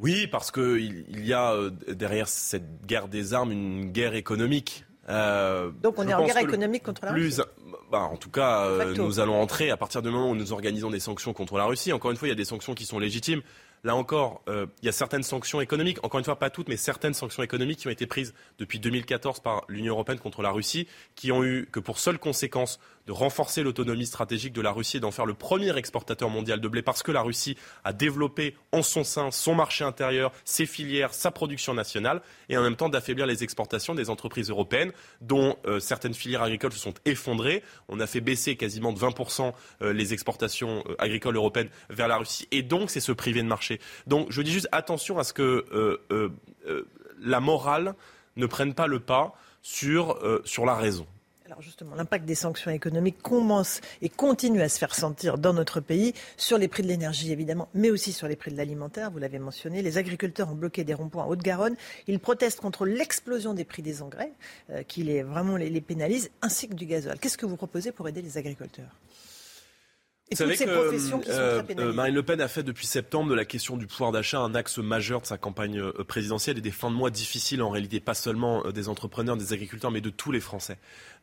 Oui, 0.00 0.26
parce 0.26 0.50
qu'il 0.50 1.04
il 1.08 1.26
y 1.26 1.32
a 1.32 1.54
derrière 1.88 2.28
cette 2.28 2.86
guerre 2.86 3.08
des 3.08 3.34
armes 3.34 3.52
une 3.52 3.92
guerre 3.92 4.14
économique. 4.14 4.84
Euh, 5.08 5.70
Donc 5.82 5.94
on 5.98 6.08
est 6.08 6.14
en 6.14 6.24
guerre 6.24 6.38
économique 6.38 6.82
contre 6.82 7.04
la 7.04 7.12
Russie 7.12 7.40
bah, 7.90 8.08
en 8.10 8.16
tout 8.16 8.30
cas, 8.30 8.66
euh, 8.66 8.94
nous 8.94 9.18
allons 9.18 9.40
entrer 9.40 9.70
à 9.70 9.76
partir 9.76 10.00
du 10.00 10.10
moment 10.10 10.30
où 10.30 10.36
nous 10.36 10.52
organisons 10.52 10.90
des 10.90 11.00
sanctions 11.00 11.32
contre 11.32 11.58
la 11.58 11.64
Russie. 11.64 11.92
Encore 11.92 12.12
une 12.12 12.16
fois, 12.16 12.28
il 12.28 12.30
y 12.30 12.32
a 12.32 12.36
des 12.36 12.44
sanctions 12.44 12.74
qui 12.74 12.84
sont 12.84 12.98
légitimes. 12.98 13.42
Là 13.82 13.96
encore, 13.96 14.42
euh, 14.48 14.66
il 14.82 14.86
y 14.86 14.88
a 14.90 14.92
certaines 14.92 15.22
sanctions 15.22 15.60
économiques, 15.60 16.04
encore 16.04 16.18
une 16.18 16.24
fois 16.24 16.38
pas 16.38 16.50
toutes, 16.50 16.68
mais 16.68 16.76
certaines 16.76 17.14
sanctions 17.14 17.42
économiques 17.42 17.78
qui 17.78 17.86
ont 17.86 17.90
été 17.90 18.06
prises 18.06 18.34
depuis 18.58 18.78
2014 18.78 19.40
par 19.40 19.64
l'Union 19.68 19.94
européenne 19.94 20.18
contre 20.18 20.42
la 20.42 20.50
Russie, 20.50 20.86
qui 21.14 21.32
ont 21.32 21.42
eu 21.42 21.66
que 21.72 21.80
pour 21.80 21.98
seule 21.98 22.18
conséquence 22.18 22.78
de 23.06 23.12
renforcer 23.12 23.62
l'autonomie 23.62 24.04
stratégique 24.04 24.52
de 24.52 24.60
la 24.60 24.70
Russie 24.70 24.98
et 24.98 25.00
d'en 25.00 25.10
faire 25.10 25.24
le 25.24 25.32
premier 25.32 25.74
exportateur 25.78 26.28
mondial 26.28 26.60
de 26.60 26.68
blé, 26.68 26.82
parce 26.82 27.02
que 27.02 27.10
la 27.10 27.22
Russie 27.22 27.56
a 27.82 27.94
développé 27.94 28.54
en 28.72 28.82
son 28.82 29.02
sein 29.02 29.30
son 29.30 29.54
marché 29.54 29.82
intérieur, 29.82 30.30
ses 30.44 30.66
filières, 30.66 31.14
sa 31.14 31.30
production 31.30 31.72
nationale, 31.72 32.20
et 32.50 32.58
en 32.58 32.62
même 32.62 32.76
temps 32.76 32.90
d'affaiblir 32.90 33.24
les 33.24 33.42
exportations 33.42 33.94
des 33.94 34.10
entreprises 34.10 34.50
européennes, 34.50 34.92
dont 35.22 35.56
euh, 35.66 35.80
certaines 35.80 36.12
filières 36.12 36.42
agricoles 36.42 36.72
se 36.72 36.78
sont 36.78 36.94
effondrées. 37.06 37.62
On 37.88 37.98
a 37.98 38.06
fait 38.06 38.20
baisser 38.20 38.56
quasiment 38.56 38.92
de 38.92 38.98
20% 38.98 39.54
euh, 39.80 39.92
les 39.94 40.12
exportations 40.12 40.84
agricoles 40.98 41.36
européennes 41.36 41.70
vers 41.88 42.08
la 42.08 42.18
Russie, 42.18 42.46
et 42.50 42.62
donc 42.62 42.90
c'est 42.90 43.00
se 43.00 43.12
priver 43.12 43.42
de 43.42 43.48
marché. 43.48 43.69
Donc 44.06 44.30
je 44.30 44.42
dis 44.42 44.52
juste 44.52 44.68
attention 44.72 45.18
à 45.18 45.24
ce 45.24 45.32
que 45.32 45.42
euh, 45.42 46.00
euh, 46.10 46.30
euh, 46.66 46.88
la 47.20 47.40
morale 47.40 47.94
ne 48.36 48.46
prenne 48.46 48.74
pas 48.74 48.86
le 48.86 49.00
pas 49.00 49.34
sur, 49.62 50.16
la 50.64 50.74
raison. 50.74 51.06
Alors 51.44 51.60
justement, 51.60 51.96
l'impact 51.96 52.24
des 52.24 52.36
sanctions 52.36 52.70
économiques 52.70 53.20
commence 53.20 53.80
et 54.00 54.08
continue 54.08 54.62
à 54.62 54.68
se 54.68 54.78
faire 54.78 54.94
sentir 54.94 55.36
dans 55.36 55.52
notre 55.52 55.80
pays 55.80 56.14
sur 56.36 56.56
les 56.56 56.68
prix 56.68 56.82
de 56.82 56.88
l'énergie 56.88 57.32
évidemment, 57.32 57.68
mais 57.74 57.90
aussi 57.90 58.12
sur 58.12 58.28
les 58.28 58.36
prix 58.36 58.52
de 58.52 58.56
l'alimentaire. 58.56 59.10
Vous 59.10 59.18
l'avez 59.18 59.40
mentionné, 59.40 59.82
les 59.82 59.98
agriculteurs 59.98 60.48
ont 60.48 60.54
bloqué 60.54 60.84
des 60.84 60.94
ronds-points 60.94 61.24
en 61.24 61.28
Haute-Garonne. 61.28 61.76
Ils 62.06 62.20
protestent 62.20 62.60
contre 62.60 62.86
l'explosion 62.86 63.52
des 63.52 63.64
prix 63.64 63.82
des 63.82 64.00
engrais, 64.00 64.32
qui 64.86 65.02
les, 65.02 65.22
vraiment 65.22 65.56
les, 65.56 65.68
les 65.68 65.80
pénalise, 65.80 66.30
ainsi 66.40 66.68
que 66.68 66.74
du 66.74 66.86
gasoil. 66.86 67.18
Qu'est-ce 67.18 67.36
que 67.36 67.46
vous 67.46 67.56
proposez 67.56 67.90
pour 67.90 68.08
aider 68.08 68.22
les 68.22 68.38
agriculteurs? 68.38 68.94
Vous 70.30 70.36
savez 70.36 70.56
que 70.56 70.62
euh, 70.64 71.62
euh, 71.78 71.92
Marine 71.92 72.14
Le 72.14 72.22
Pen 72.22 72.40
a 72.40 72.46
fait 72.46 72.62
depuis 72.62 72.86
septembre 72.86 73.30
de 73.30 73.34
la 73.34 73.44
question 73.44 73.76
du 73.76 73.88
pouvoir 73.88 74.12
d'achat 74.12 74.38
un 74.38 74.54
axe 74.54 74.78
majeur 74.78 75.20
de 75.20 75.26
sa 75.26 75.38
campagne 75.38 75.80
euh, 75.80 76.04
présidentielle 76.04 76.56
et 76.56 76.60
des 76.60 76.70
fins 76.70 76.90
de 76.90 76.94
mois 76.94 77.10
difficiles 77.10 77.62
en 77.62 77.70
réalité, 77.70 77.98
pas 77.98 78.14
seulement 78.14 78.70
des 78.70 78.88
entrepreneurs, 78.88 79.36
des 79.36 79.52
agriculteurs, 79.52 79.90
mais 79.90 80.00
de 80.00 80.10
tous 80.10 80.30
les 80.30 80.40
Français. 80.40 80.78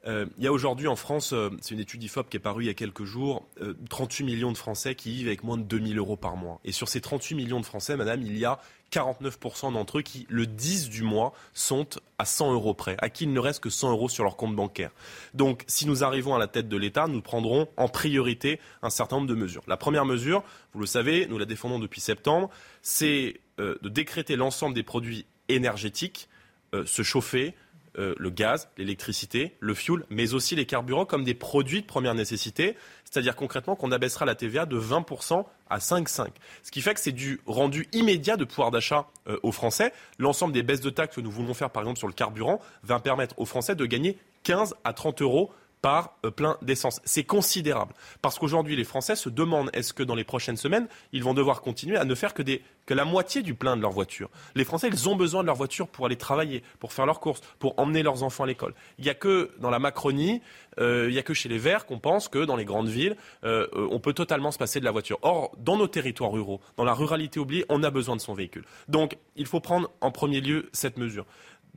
il 0.05 0.43
y 0.43 0.47
a 0.47 0.51
aujourd'hui 0.51 0.87
en 0.87 0.97
France, 0.97 1.33
c'est 1.61 1.73
une 1.73 1.79
étude 1.79 2.03
IFOP 2.03 2.29
qui 2.29 2.37
est 2.37 2.41
parue 2.41 2.63
il 2.63 2.67
y 2.67 2.69
a 2.69 2.73
quelques 2.73 3.05
jours, 3.05 3.47
38 3.89 4.25
millions 4.25 4.51
de 4.51 4.57
Français 4.57 4.95
qui 4.95 5.11
vivent 5.11 5.27
avec 5.27 5.43
moins 5.43 5.57
de 5.57 5.63
2000 5.63 5.97
euros 5.97 6.17
par 6.17 6.35
mois. 6.35 6.59
Et 6.65 6.71
sur 6.71 6.89
ces 6.89 6.99
38 6.99 7.35
millions 7.35 7.59
de 7.61 7.65
Français, 7.65 7.95
madame, 7.95 8.21
il 8.21 8.37
y 8.37 8.45
a 8.45 8.59
49% 8.91 9.73
d'entre 9.73 9.99
eux 9.99 10.01
qui, 10.01 10.25
le 10.29 10.45
10 10.45 10.89
du 10.89 11.03
mois, 11.03 11.33
sont 11.53 11.87
à 12.17 12.25
100 12.25 12.53
euros 12.53 12.73
près, 12.73 12.95
à 12.99 13.09
qui 13.09 13.25
il 13.25 13.33
ne 13.33 13.39
reste 13.39 13.61
que 13.61 13.69
100 13.69 13.91
euros 13.91 14.09
sur 14.09 14.23
leur 14.23 14.37
compte 14.37 14.55
bancaire. 14.55 14.91
Donc, 15.33 15.63
si 15.67 15.85
nous 15.87 16.03
arrivons 16.03 16.35
à 16.35 16.39
la 16.39 16.47
tête 16.47 16.69
de 16.69 16.77
l'État, 16.77 17.07
nous 17.07 17.21
prendrons 17.21 17.67
en 17.77 17.87
priorité 17.87 18.59
un 18.81 18.89
certain 18.89 19.17
nombre 19.17 19.27
de 19.27 19.35
mesures. 19.35 19.63
La 19.67 19.77
première 19.77 20.05
mesure, 20.05 20.43
vous 20.73 20.79
le 20.79 20.85
savez, 20.85 21.27
nous 21.27 21.37
la 21.37 21.45
défendons 21.45 21.79
depuis 21.79 22.01
septembre, 22.01 22.49
c'est 22.81 23.41
euh, 23.59 23.77
de 23.81 23.89
décréter 23.89 24.35
l'ensemble 24.35 24.75
des 24.75 24.83
produits 24.83 25.25
énergétiques, 25.49 26.29
euh, 26.73 26.85
se 26.85 27.01
chauffer, 27.01 27.55
euh, 27.97 28.13
le 28.17 28.29
gaz, 28.29 28.69
l'électricité, 28.77 29.55
le 29.59 29.73
fioul, 29.73 30.05
mais 30.09 30.33
aussi 30.33 30.55
les 30.55 30.65
carburants 30.65 31.05
comme 31.05 31.23
des 31.23 31.33
produits 31.33 31.81
de 31.81 31.87
première 31.87 32.15
nécessité. 32.15 32.75
C'est-à-dire 33.03 33.35
concrètement 33.35 33.75
qu'on 33.75 33.91
abaissera 33.91 34.25
la 34.25 34.35
TVA 34.35 34.65
de 34.65 34.79
20% 34.79 35.45
à 35.69 35.77
5,5. 35.79 36.27
Ce 36.63 36.71
qui 36.71 36.81
fait 36.81 36.93
que 36.93 36.99
c'est 36.99 37.11
du 37.11 37.41
rendu 37.45 37.87
immédiat 37.93 38.37
de 38.37 38.45
pouvoir 38.45 38.71
d'achat 38.71 39.07
euh, 39.27 39.39
aux 39.43 39.51
Français. 39.51 39.93
L'ensemble 40.19 40.53
des 40.53 40.63
baisses 40.63 40.81
de 40.81 40.89
taxes 40.89 41.15
que 41.15 41.21
nous 41.21 41.31
voulons 41.31 41.53
faire, 41.53 41.69
par 41.69 41.83
exemple, 41.83 41.99
sur 41.99 42.07
le 42.07 42.13
carburant, 42.13 42.59
va 42.83 42.99
permettre 42.99 43.39
aux 43.39 43.45
Français 43.45 43.75
de 43.75 43.85
gagner 43.85 44.17
15 44.43 44.75
à 44.83 44.93
30 44.93 45.21
euros 45.21 45.51
par 45.81 46.17
euh, 46.25 46.31
plein 46.31 46.57
d'essence. 46.61 46.99
C'est 47.05 47.23
considérable. 47.23 47.93
Parce 48.21 48.39
qu'aujourd'hui, 48.39 48.75
les 48.75 48.83
Français 48.83 49.15
se 49.15 49.29
demandent 49.29 49.69
est-ce 49.73 49.93
que 49.93 50.03
dans 50.03 50.15
les 50.15 50.23
prochaines 50.23 50.57
semaines, 50.57 50.87
ils 51.11 51.23
vont 51.23 51.33
devoir 51.33 51.61
continuer 51.61 51.97
à 51.97 52.05
ne 52.05 52.15
faire 52.15 52.33
que, 52.33 52.41
des, 52.41 52.61
que 52.85 52.93
la 52.93 53.05
moitié 53.05 53.41
du 53.41 53.53
plein 53.53 53.77
de 53.77 53.81
leur 53.81 53.91
voiture. 53.91 54.29
Les 54.55 54.63
Français, 54.63 54.89
ils 54.91 55.09
ont 55.09 55.15
besoin 55.15 55.41
de 55.41 55.47
leur 55.47 55.55
voiture 55.55 55.87
pour 55.87 56.05
aller 56.05 56.15
travailler, 56.15 56.63
pour 56.79 56.93
faire 56.93 57.05
leurs 57.05 57.19
courses, 57.19 57.41
pour 57.59 57.77
emmener 57.79 58.03
leurs 58.03 58.23
enfants 58.23 58.43
à 58.43 58.47
l'école. 58.47 58.73
Il 58.97 59.03
n'y 59.03 59.09
a 59.09 59.13
que 59.13 59.51
dans 59.59 59.69
la 59.69 59.79
Macronie, 59.79 60.41
euh, 60.79 61.05
il 61.07 61.13
n'y 61.13 61.19
a 61.19 61.23
que 61.23 61.33
chez 61.33 61.49
les 61.49 61.57
Verts 61.57 61.85
qu'on 61.85 61.99
pense 61.99 62.27
que 62.27 62.45
dans 62.45 62.55
les 62.55 62.65
grandes 62.65 62.89
villes, 62.89 63.15
euh, 63.43 63.67
on 63.73 63.99
peut 63.99 64.13
totalement 64.13 64.51
se 64.51 64.57
passer 64.57 64.79
de 64.79 64.85
la 64.85 64.91
voiture. 64.91 65.19
Or, 65.21 65.51
dans 65.57 65.77
nos 65.77 65.87
territoires 65.87 66.31
ruraux, 66.31 66.61
dans 66.77 66.83
la 66.83 66.93
ruralité 66.93 67.39
oubliée, 67.39 67.65
on 67.69 67.83
a 67.83 67.89
besoin 67.89 68.15
de 68.15 68.21
son 68.21 68.33
véhicule. 68.33 68.65
Donc, 68.87 69.17
il 69.35 69.45
faut 69.45 69.59
prendre 69.59 69.91
en 70.01 70.11
premier 70.11 70.41
lieu 70.41 70.69
cette 70.73 70.97
mesure. 70.97 71.25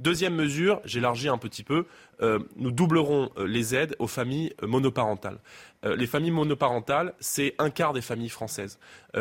Deuxième 0.00 0.34
mesure, 0.34 0.80
j'élargis 0.86 1.28
un 1.28 1.36
petit 1.36 1.62
peu, 1.62 1.84
euh, 2.22 2.38
nous 2.56 2.70
doublerons 2.70 3.28
euh, 3.36 3.46
les 3.46 3.74
aides 3.74 3.96
aux 3.98 4.06
familles 4.06 4.54
euh, 4.62 4.66
monoparentales. 4.66 5.40
les 5.82 6.06
familles 6.06 6.30
monoparentales, 6.30 7.12
c'est 7.20 7.54
un 7.58 7.68
quart 7.68 7.94
des 7.94 8.02
familles 8.02 8.28
françaises. 8.28 8.78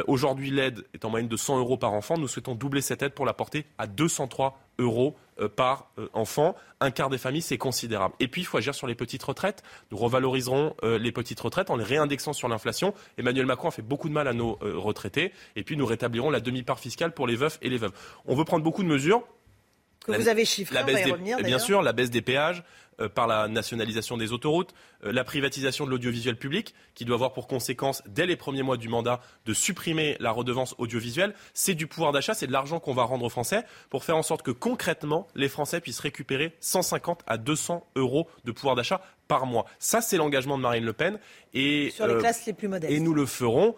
Aujourd'hui, 0.08 0.52
l'aide 0.52 0.84
est 0.94 1.06
en 1.06 1.10
moyenne 1.10 1.30
de 1.30 1.38
100 1.38 1.58
euros 1.58 1.78
par 1.78 1.94
enfant. 1.94 2.18
Nous 2.18 2.28
souhaitons 2.28 2.54
doubler 2.54 2.82
cette 2.82 3.02
aide 3.02 3.14
pour 3.14 3.26
la 3.26 3.34
porter 3.34 3.66
à 3.78 3.88
203 3.88 4.60
euros 4.78 5.16
par 5.56 5.90
enfant. 6.12 6.56
Un 6.82 6.92
quart 6.92 7.10
des 7.10 7.18
familles, 7.18 7.42
c'est 7.42 7.58
considérable. 7.58 8.14
Et 8.20 8.28
puis, 8.28 8.42
il 8.42 8.44
faut 8.44 8.58
agir 8.58 8.76
sur 8.76 8.88
les 8.88 8.96
petites 8.96 9.24
retraites. 9.24 9.64
Nous 9.92 9.98
revaloriserons 9.98 10.76
les 10.84 11.14
petites 11.14 11.40
retraites 11.40 11.70
en 11.70 11.78
les 11.78 11.86
réindexant 11.86 12.34
sur 12.34 12.50
l'inflation. 12.50 12.94
Emmanuel 13.18 13.46
Macron 13.46 13.70
a 13.70 13.72
fait 13.72 13.82
beaucoup 13.82 14.10
de 14.10 14.14
mal 14.14 14.28
à 14.28 14.34
nos 14.34 14.60
retraités. 14.62 15.32
Et 15.56 15.64
puis, 15.64 15.78
nous 15.78 15.86
rétablirons 15.86 16.30
la 16.30 16.42
demi-part 16.42 16.80
fiscale 16.80 17.14
pour 17.14 17.26
les 17.26 17.38
veufs 17.38 17.58
et 17.62 17.70
les 17.70 17.78
veuves. 17.78 17.94
On 18.26 18.36
veut 18.36 18.44
prendre 18.44 18.66
beaucoup 18.66 18.84
de 18.84 18.90
mesures. 18.90 19.24
Que 20.06 20.14
vous 20.14 20.28
avez 20.28 20.46
chiffré, 20.46 20.76
la 20.76 20.84
baisse 20.84 20.98
on 20.98 21.02
va 21.02 21.08
y 21.08 21.12
revenir, 21.12 21.38
Bien 21.40 21.60
sûr, 21.60 21.82
la 21.82 21.94
baisse 21.94 22.10
des 22.10 22.22
péages, 22.22 22.64
euh, 23.00 23.08
par 23.08 23.28
la 23.28 23.48
nationalisation 23.48 24.18
des 24.18 24.34
autoroutes, 24.34 24.74
euh, 25.06 25.14
la 25.14 25.24
privatisation 25.24 25.86
de 25.86 25.92
l'audiovisuel 25.92 26.36
public, 26.36 26.74
qui 26.96 27.06
doit 27.06 27.16
avoir 27.16 27.32
pour 27.32 27.48
conséquence, 27.48 28.04
dès 28.08 28.26
les 28.26 28.36
premiers 28.36 28.64
mois 28.64 28.76
du 28.76 28.90
mandat, 28.90 29.22
de 29.46 29.54
supprimer 29.54 30.18
la 30.20 30.32
redevance 30.32 30.76
audiovisuelle. 30.80 31.34
C'est 31.54 31.76
du 31.76 31.88
pouvoir 31.88 32.12
d'achat, 32.12 32.34
c'est 32.34 32.48
de 32.48 32.52
l'argent 32.52 32.80
qu'on 32.80 32.94
va 32.94 33.04
rendre 33.04 33.26
aux 33.26 33.30
Français 33.30 33.64
pour 33.90 34.04
faire 34.04 34.18
en 34.18 34.24
sorte 34.24 34.42
que 34.42 34.52
concrètement, 34.52 35.28
les 35.36 35.48
Français 35.48 35.80
puissent 35.80 36.00
récupérer 36.00 36.56
150 36.60 37.22
à 37.26 37.38
200 37.38 37.88
euros 37.96 38.28
de 38.44 38.52
pouvoir 38.52 38.76
d'achat 38.76 39.02
par 39.30 39.46
mois. 39.46 39.66
Ça, 39.78 40.02
c'est 40.02 40.18
l'engagement 40.18 40.58
de 40.58 40.64
Marine 40.64 40.84
Le 40.84 40.94
Pen. 40.94 41.20
Et, 41.54 41.92
Sur 41.92 42.08
les 42.08 42.16
euh, 42.16 42.20
classes 42.20 42.46
les 42.48 42.54
plus 42.54 42.68
modestes. 42.68 42.92
Et 42.92 43.00
nous 43.00 43.14
le 43.14 43.26
ferons 43.26 43.76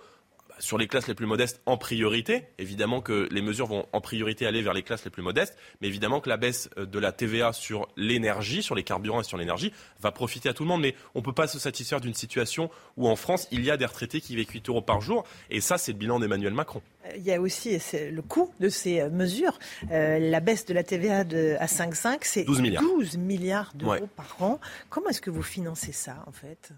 sur 0.62 0.78
les 0.78 0.88
classes 0.88 1.08
les 1.08 1.16
plus 1.16 1.26
modestes 1.26 1.62
en 1.66 1.78
priorité. 1.78 2.44
Évidemment 2.58 3.02
que 3.02 3.28
les 3.32 3.42
mesures 3.42 3.66
vont 3.66 3.86
en 3.92 4.00
priorité 4.00 4.46
aller 4.46 4.62
vers 4.62 4.74
les 4.74 4.84
classes 4.84 5.04
les 5.04 5.12
plus 5.12 5.24
modestes, 5.24 5.58
mais 5.82 5.88
évidemment 5.88 6.22
que 6.22 6.30
la 6.30 6.38
baisse 6.38 6.70
euh, 6.78 6.86
de 6.86 7.00
la 7.00 7.12
TVA 7.12 7.52
sur 7.52 7.88
l'énergie, 7.98 8.64
sur 8.64 8.76
les 8.76 8.84
carburants 8.84 9.22
et 9.22 9.24
sur 9.24 9.38
l'énergie, 9.38 9.74
va 10.00 10.12
profiter 10.12 10.50
à 10.50 10.54
tout 10.54 10.64
le 10.64 10.70
monde. 10.70 10.82
Mais 10.82 10.96
on 11.16 11.20
ne 11.20 11.24
peut 11.24 11.34
pas 11.34 11.48
se 11.48 11.60
satisfaire 11.60 12.00
d'une 12.00 12.14
situation 12.14 12.70
où 12.96 13.10
en 13.10 13.16
France, 13.16 13.48
il 13.52 13.66
y 13.66 13.72
a 13.72 13.78
des 13.78 13.86
retraités 13.86 14.22
qui 14.22 14.36
vivent 14.36 14.52
8 14.52 14.70
euros 14.70 14.82
par 14.82 15.02
jour. 15.02 15.26
Et 15.50 15.62
ça, 15.62 15.78
c'est 15.78 15.92
le 15.92 15.98
bilan 15.98 16.20
d'Emmanuel 16.20 16.54
Macron. 16.54 16.82
Euh, 17.06 17.10
il 17.18 17.24
y 17.24 17.34
a 17.34 17.42
aussi 17.42 17.78
le 17.94 18.22
coût 18.22 18.54
de 18.60 18.70
ces 18.70 19.02
euh, 19.02 19.10
mesures. 19.10 19.58
la 19.90 20.40
baisse 20.40 20.66
de 20.66 20.74
la 20.74 20.84
TVA 20.84 21.24
de, 21.24 21.56
à 21.60 21.66
5,5, 21.66 22.20
c'est 22.22 22.44
12 22.44 22.62
milliards, 22.62 22.84
12 22.84 23.18
milliards 23.18 23.72
d'euros 23.74 24.08
par 24.16 24.38
an. 24.40 24.60
Comment 24.90 25.10
est-ce 25.10 25.22
que 25.22 25.32
vous 25.32 25.44
financez 25.44 25.92
ça, 25.92 26.24
en 26.28 26.32
fait? 26.32 26.72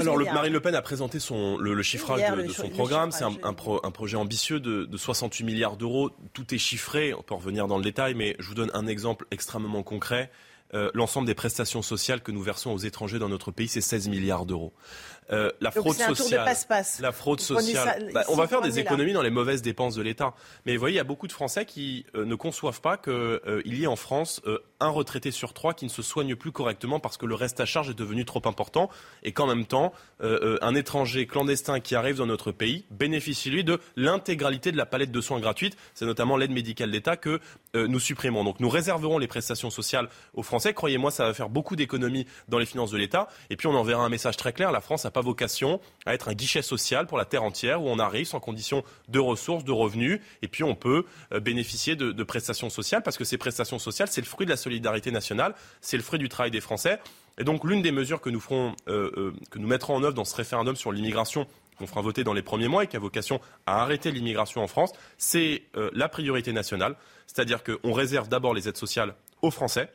Alors, 0.00 0.18
Marine 0.18 0.52
Le 0.52 0.60
Pen 0.60 0.74
a 0.74 0.82
présenté 0.82 1.18
son, 1.18 1.56
le, 1.56 1.82
chiffrage 1.82 2.20
de, 2.36 2.52
son 2.52 2.68
programme. 2.68 3.12
C'est 3.12 3.24
un, 3.24 3.52
projet 3.54 4.16
ambitieux 4.16 4.60
de, 4.60 4.84
de 4.84 4.96
68 4.96 5.44
milliards 5.44 5.76
d'euros. 5.76 6.10
Tout 6.32 6.54
est 6.54 6.58
chiffré. 6.58 7.14
On 7.14 7.22
peut 7.22 7.34
revenir 7.34 7.66
dans 7.66 7.78
le 7.78 7.84
détail, 7.84 8.14
mais 8.14 8.36
je 8.38 8.48
vous 8.48 8.54
donne 8.54 8.70
un 8.74 8.86
exemple 8.86 9.26
extrêmement 9.30 9.82
concret. 9.82 10.30
Euh, 10.72 10.90
l'ensemble 10.94 11.26
des 11.26 11.34
prestations 11.34 11.82
sociales 11.82 12.22
que 12.22 12.30
nous 12.30 12.42
versons 12.42 12.70
aux 12.70 12.78
étrangers 12.78 13.18
dans 13.18 13.28
notre 13.28 13.50
pays, 13.50 13.66
c'est 13.66 13.80
16 13.80 14.08
milliards 14.08 14.46
d'euros. 14.46 14.72
Euh, 15.32 15.50
la 15.60 15.70
fraude 15.70 15.96
sociale, 15.96 16.56
la 17.00 17.12
fraude 17.12 17.40
sociale. 17.40 18.12
On 18.28 18.34
va 18.34 18.48
faire 18.48 18.60
des 18.60 18.78
économies 18.78 19.12
dans 19.12 19.22
les 19.22 19.30
mauvaises 19.30 19.62
dépenses 19.62 19.94
de 19.94 20.02
l'État. 20.02 20.34
Mais 20.66 20.74
vous 20.74 20.80
voyez, 20.80 20.94
il 20.94 20.98
y 20.98 21.00
a 21.00 21.04
beaucoup 21.04 21.26
de 21.26 21.32
Français 21.32 21.64
qui 21.64 22.04
euh, 22.14 22.24
ne 22.24 22.34
conçoivent 22.34 22.80
pas 22.80 22.96
qu'il 22.96 23.74
y 23.74 23.84
ait 23.84 23.86
en 23.86 23.96
France 23.96 24.42
un 24.80 24.88
retraité 24.88 25.30
sur 25.30 25.52
trois 25.52 25.74
qui 25.74 25.84
ne 25.84 25.90
se 25.90 26.02
soigne 26.02 26.34
plus 26.34 26.52
correctement 26.52 27.00
parce 27.00 27.16
que 27.16 27.26
le 27.26 27.34
reste 27.34 27.60
à 27.60 27.66
charge 27.66 27.90
est 27.90 27.98
devenu 27.98 28.24
trop 28.24 28.42
important 28.46 28.88
et 29.22 29.32
qu'en 29.32 29.46
même 29.46 29.66
temps, 29.66 29.92
un 30.20 30.74
étranger 30.74 31.26
clandestin 31.26 31.80
qui 31.80 31.94
arrive 31.94 32.16
dans 32.16 32.26
notre 32.26 32.52
pays 32.52 32.84
bénéficie 32.90 33.50
lui 33.50 33.64
de 33.64 33.78
l'intégralité 33.96 34.72
de 34.72 34.76
la 34.76 34.86
palette 34.86 35.12
de 35.12 35.20
soins 35.20 35.40
gratuites. 35.40 35.76
C'est 35.94 36.06
notamment 36.06 36.36
l'aide 36.36 36.50
médicale 36.50 36.90
d'État 36.90 37.16
que 37.16 37.40
nous 37.74 38.00
supprimons. 38.00 38.44
Donc 38.44 38.60
nous 38.60 38.68
réserverons 38.68 39.18
les 39.18 39.28
prestations 39.28 39.70
sociales 39.70 40.08
aux 40.34 40.42
Français 40.42 40.72
Croyez-moi, 40.80 41.10
ça 41.10 41.26
va 41.26 41.34
faire 41.34 41.50
beaucoup 41.50 41.76
d'économies 41.76 42.26
dans 42.48 42.58
les 42.58 42.66
finances 42.66 42.90
de 42.90 42.96
l'État. 42.96 43.28
Et 43.50 43.56
puis 43.56 43.66
on 43.66 43.74
enverra 43.74 44.02
un 44.02 44.08
message 44.08 44.36
très 44.36 44.52
clair. 44.52 44.72
La 44.72 44.80
France 44.80 45.04
n'a 45.04 45.10
pas 45.10 45.19
vocation 45.20 45.80
à 46.06 46.14
être 46.14 46.28
un 46.28 46.34
guichet 46.34 46.62
social 46.62 47.06
pour 47.06 47.18
la 47.18 47.24
terre 47.24 47.42
entière 47.42 47.82
où 47.82 47.88
on 47.88 47.98
arrive 47.98 48.26
sans 48.26 48.40
condition 48.40 48.84
de 49.08 49.18
ressources, 49.18 49.64
de 49.64 49.72
revenus. 49.72 50.20
Et 50.42 50.48
puis 50.48 50.64
on 50.64 50.74
peut 50.74 51.04
euh, 51.32 51.40
bénéficier 51.40 51.96
de, 51.96 52.22
prestations 52.24 52.70
sociales 52.70 53.02
parce 53.02 53.16
que 53.16 53.24
ces 53.24 53.38
prestations 53.38 53.78
sociales, 53.78 54.08
c'est 54.10 54.20
le 54.20 54.26
fruit 54.26 54.46
de 54.46 54.50
la 54.50 54.56
solidarité 54.56 55.10
nationale, 55.10 55.54
c'est 55.80 55.96
le 55.96 56.02
fruit 56.02 56.18
du 56.18 56.28
travail 56.28 56.50
des 56.50 56.60
Français. 56.60 57.00
Et 57.38 57.44
donc 57.44 57.64
l'une 57.64 57.82
des 57.82 57.92
mesures 57.92 58.20
que 58.20 58.30
nous 58.30 58.40
ferons, 58.40 58.74
euh, 58.88 59.10
euh, 59.16 59.32
que 59.50 59.58
nous 59.58 59.66
mettrons 59.66 59.96
en 59.96 60.02
œuvre 60.02 60.14
dans 60.14 60.24
ce 60.24 60.36
référendum 60.36 60.76
sur 60.76 60.92
l'immigration 60.92 61.46
qu'on 61.78 61.86
fera 61.86 62.02
voter 62.02 62.24
dans 62.24 62.34
les 62.34 62.42
premiers 62.42 62.68
mois 62.68 62.84
et 62.84 62.86
qui 62.86 62.96
a 62.96 63.00
vocation 63.00 63.40
à 63.66 63.80
arrêter 63.80 64.12
l'immigration 64.12 64.62
en 64.62 64.66
France, 64.66 64.92
c'est 65.16 65.62
la 65.94 66.10
priorité 66.10 66.52
nationale. 66.52 66.94
C'est-à-dire 67.26 67.62
qu'on 67.64 67.94
réserve 67.94 68.28
d'abord 68.28 68.52
les 68.52 68.68
aides 68.68 68.76
sociales 68.76 69.14
aux 69.40 69.50
Français, 69.50 69.90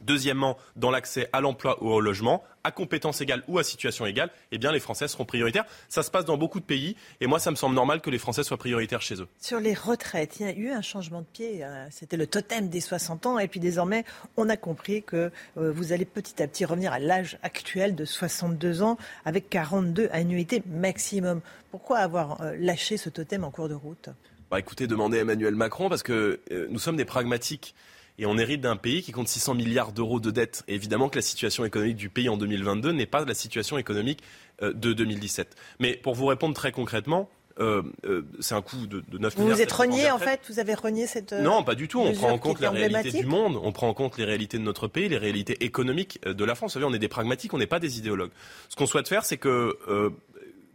Deuxièmement, 0.00 0.56
dans 0.76 0.90
l'accès 0.90 1.28
à 1.32 1.40
l'emploi 1.40 1.82
ou 1.82 1.90
au 1.90 2.00
logement, 2.00 2.42
à 2.64 2.70
compétences 2.70 3.20
égales 3.20 3.42
ou 3.48 3.58
à 3.58 3.64
situation 3.64 4.06
égale, 4.06 4.30
eh 4.52 4.58
bien 4.58 4.72
les 4.72 4.80
Français 4.80 5.08
seront 5.08 5.24
prioritaires. 5.24 5.64
Ça 5.88 6.02
se 6.02 6.10
passe 6.10 6.24
dans 6.24 6.36
beaucoup 6.36 6.60
de 6.60 6.64
pays 6.64 6.96
et 7.20 7.26
moi 7.26 7.38
ça 7.38 7.50
me 7.50 7.56
semble 7.56 7.74
normal 7.74 8.00
que 8.00 8.10
les 8.10 8.18
Français 8.18 8.42
soient 8.42 8.56
prioritaires 8.56 9.02
chez 9.02 9.20
eux. 9.20 9.28
Sur 9.38 9.60
les 9.60 9.74
retraites, 9.74 10.40
il 10.40 10.46
y 10.46 10.48
a 10.48 10.54
eu 10.54 10.70
un 10.70 10.82
changement 10.82 11.20
de 11.20 11.26
pied. 11.26 11.64
Euh, 11.64 11.86
c'était 11.90 12.16
le 12.16 12.26
totem 12.26 12.68
des 12.68 12.80
60 12.80 13.26
ans 13.26 13.38
et 13.38 13.48
puis 13.48 13.60
désormais 13.60 14.04
on 14.36 14.48
a 14.48 14.56
compris 14.56 15.02
que 15.02 15.30
euh, 15.56 15.72
vous 15.72 15.92
allez 15.92 16.04
petit 16.04 16.42
à 16.42 16.48
petit 16.48 16.64
revenir 16.64 16.92
à 16.92 16.98
l'âge 16.98 17.38
actuel 17.42 17.94
de 17.94 18.04
62 18.04 18.82
ans 18.82 18.96
avec 19.24 19.48
42 19.50 20.08
annuités 20.12 20.62
maximum. 20.66 21.40
Pourquoi 21.70 21.98
avoir 21.98 22.40
euh, 22.40 22.56
lâché 22.58 22.96
ce 22.96 23.08
totem 23.08 23.44
en 23.44 23.50
cours 23.50 23.68
de 23.68 23.74
route? 23.74 24.08
Bah, 24.50 24.58
Écoutez, 24.58 24.86
demandez 24.86 25.18
à 25.18 25.20
Emmanuel 25.20 25.54
Macron 25.54 25.88
parce 25.88 26.02
que 26.02 26.40
nous 26.70 26.78
sommes 26.78 26.96
des 26.96 27.04
pragmatiques. 27.04 27.74
Et 28.20 28.26
on 28.26 28.36
hérite 28.36 28.60
d'un 28.60 28.76
pays 28.76 29.02
qui 29.02 29.12
compte 29.12 29.28
600 29.28 29.54
milliards 29.54 29.92
d'euros 29.92 30.20
de 30.20 30.30
dettes. 30.30 30.62
Et 30.68 30.74
évidemment 30.74 31.08
que 31.08 31.16
la 31.16 31.22
situation 31.22 31.64
économique 31.64 31.96
du 31.96 32.10
pays 32.10 32.28
en 32.28 32.36
2022 32.36 32.92
n'est 32.92 33.06
pas 33.06 33.24
la 33.24 33.32
situation 33.32 33.78
économique 33.78 34.22
euh, 34.62 34.74
de 34.74 34.92
2017. 34.92 35.56
Mais 35.78 35.94
pour 35.94 36.14
vous 36.14 36.26
répondre 36.26 36.54
très 36.54 36.70
concrètement, 36.70 37.30
euh, 37.60 37.82
euh, 38.04 38.22
c'est 38.40 38.54
un 38.54 38.60
coût 38.60 38.86
de, 38.86 39.00
de 39.00 39.16
9 39.16 39.34
vous 39.34 39.42
milliards. 39.42 39.56
Vous 39.56 39.62
êtes 39.62 39.72
renié 39.72 40.10
en 40.10 40.18
fait? 40.18 40.42
Vous 40.50 40.58
avez 40.58 40.74
renié 40.74 41.06
cette. 41.06 41.32
Non, 41.32 41.64
pas 41.64 41.74
du 41.74 41.88
tout. 41.88 41.98
On 41.98 42.12
prend 42.12 42.30
en 42.30 42.38
compte 42.38 42.60
la 42.60 42.70
réalité 42.70 43.10
du 43.10 43.24
monde, 43.24 43.58
on 43.62 43.72
prend 43.72 43.88
en 43.88 43.94
compte 43.94 44.18
les 44.18 44.24
réalités 44.26 44.58
de 44.58 44.64
notre 44.64 44.86
pays, 44.86 45.08
les 45.08 45.18
réalités 45.18 45.64
économiques 45.64 46.20
de 46.26 46.44
la 46.44 46.54
France. 46.54 46.72
Vous 46.72 46.80
savez, 46.80 46.84
on 46.84 46.94
est 46.94 46.98
des 46.98 47.08
pragmatiques, 47.08 47.54
on 47.54 47.58
n'est 47.58 47.66
pas 47.66 47.80
des 47.80 47.98
idéologues. 47.98 48.32
Ce 48.68 48.76
qu'on 48.76 48.86
souhaite 48.86 49.08
faire, 49.08 49.24
c'est 49.24 49.38
que 49.38 49.78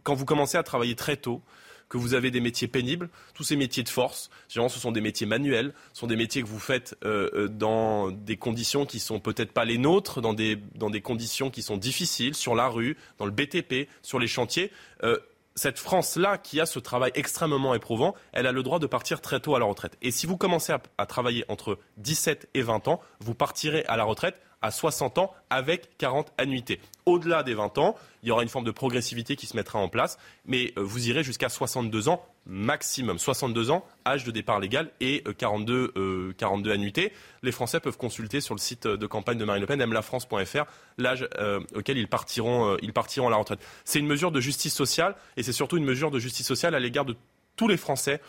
quand 0.02 0.14
vous 0.14 0.24
commencez 0.24 0.58
à 0.58 0.64
travailler 0.64 0.96
très 0.96 1.16
tôt, 1.16 1.42
que 1.88 1.98
vous 1.98 2.14
avez 2.14 2.30
des 2.30 2.40
métiers 2.40 2.68
pénibles, 2.68 3.08
tous 3.34 3.44
ces 3.44 3.56
métiers 3.56 3.82
de 3.82 3.88
force. 3.88 4.30
Ce 4.48 4.68
sont 4.68 4.92
des 4.92 5.00
métiers 5.00 5.26
manuels, 5.26 5.72
ce 5.92 6.00
sont 6.00 6.06
des 6.06 6.16
métiers 6.16 6.42
que 6.42 6.48
vous 6.48 6.58
faites 6.58 6.96
euh, 7.04 7.30
euh, 7.34 7.48
dans 7.48 8.10
des 8.10 8.36
conditions 8.36 8.86
qui 8.86 8.98
sont 8.98 9.20
peut-être 9.20 9.52
pas 9.52 9.64
les 9.64 9.78
nôtres, 9.78 10.20
dans 10.20 10.34
des, 10.34 10.56
dans 10.74 10.90
des 10.90 11.00
conditions 11.00 11.50
qui 11.50 11.62
sont 11.62 11.76
difficiles, 11.76 12.34
sur 12.34 12.54
la 12.54 12.68
rue, 12.68 12.96
dans 13.18 13.26
le 13.26 13.32
BTP, 13.32 13.88
sur 14.02 14.18
les 14.18 14.26
chantiers. 14.26 14.72
Euh, 15.04 15.18
cette 15.56 15.78
France-là, 15.78 16.36
qui 16.36 16.60
a 16.60 16.66
ce 16.66 16.78
travail 16.78 17.10
extrêmement 17.14 17.74
éprouvant, 17.74 18.14
elle 18.32 18.46
a 18.46 18.52
le 18.52 18.62
droit 18.62 18.78
de 18.78 18.86
partir 18.86 19.22
très 19.22 19.40
tôt 19.40 19.56
à 19.56 19.58
la 19.58 19.64
retraite. 19.64 19.96
Et 20.02 20.10
si 20.10 20.26
vous 20.26 20.36
commencez 20.36 20.74
à, 20.98 21.06
travailler 21.06 21.44
entre 21.48 21.78
17 21.96 22.50
et 22.52 22.60
20 22.60 22.88
ans, 22.88 23.00
vous 23.20 23.34
partirez 23.34 23.82
à 23.86 23.96
la 23.96 24.04
retraite 24.04 24.36
à 24.66 24.70
60 24.70 25.18
ans 25.18 25.32
avec 25.48 25.96
40 25.98 26.32
annuités. 26.38 26.80
Au-delà 27.06 27.42
des 27.42 27.54
20 27.54 27.78
ans, 27.78 27.96
il 28.22 28.28
y 28.28 28.32
aura 28.32 28.42
une 28.42 28.48
forme 28.48 28.64
de 28.64 28.72
progressivité 28.72 29.36
qui 29.36 29.46
se 29.46 29.56
mettra 29.56 29.78
en 29.78 29.88
place, 29.88 30.18
mais 30.44 30.72
euh, 30.76 30.82
vous 30.82 31.08
irez 31.08 31.22
jusqu'à 31.22 31.48
62 31.48 32.08
ans 32.08 32.24
maximum. 32.46 33.18
62 33.18 33.70
ans, 33.70 33.84
âge 34.06 34.24
de 34.24 34.30
départ 34.30 34.60
légal 34.60 34.90
et 35.00 35.22
42, 35.38 35.92
euh, 35.96 36.32
42 36.36 36.70
euh, 36.70 36.74
annuités. 36.74 37.12
Les 37.42 37.52
Français 37.52 37.80
peuvent 37.80 37.96
consulter 37.96 38.40
sur 38.40 38.54
le 38.54 38.60
site 38.60 38.86
de 38.86 39.06
campagne 39.06 39.38
de 39.38 39.44
Marine 39.44 39.62
Le 39.62 39.66
Pen, 39.66 39.84
mlafrance.fr, 39.84 40.64
l'âge 40.98 41.28
auquel 41.74 41.98
ils 41.98 42.08
partiront, 42.08 42.76
ils 42.82 42.92
partiront 42.92 43.28
à 43.28 43.30
la 43.30 43.36
retraite. 43.36 43.60
C'est 43.84 43.98
une 43.98 44.06
mesure 44.06 44.30
de 44.30 44.40
justice 44.40 44.74
sociale 44.74 45.16
et 45.36 45.42
c'est 45.42 45.52
surtout 45.52 45.76
une 45.76 45.84
mesure 45.84 46.10
de 46.10 46.18
justice 46.18 46.46
sociale 46.46 46.74
à 46.74 46.80
l'égard 46.80 47.04
de 47.04 47.16
tous 47.56 47.68
les 47.68 47.76
Français 47.76 48.20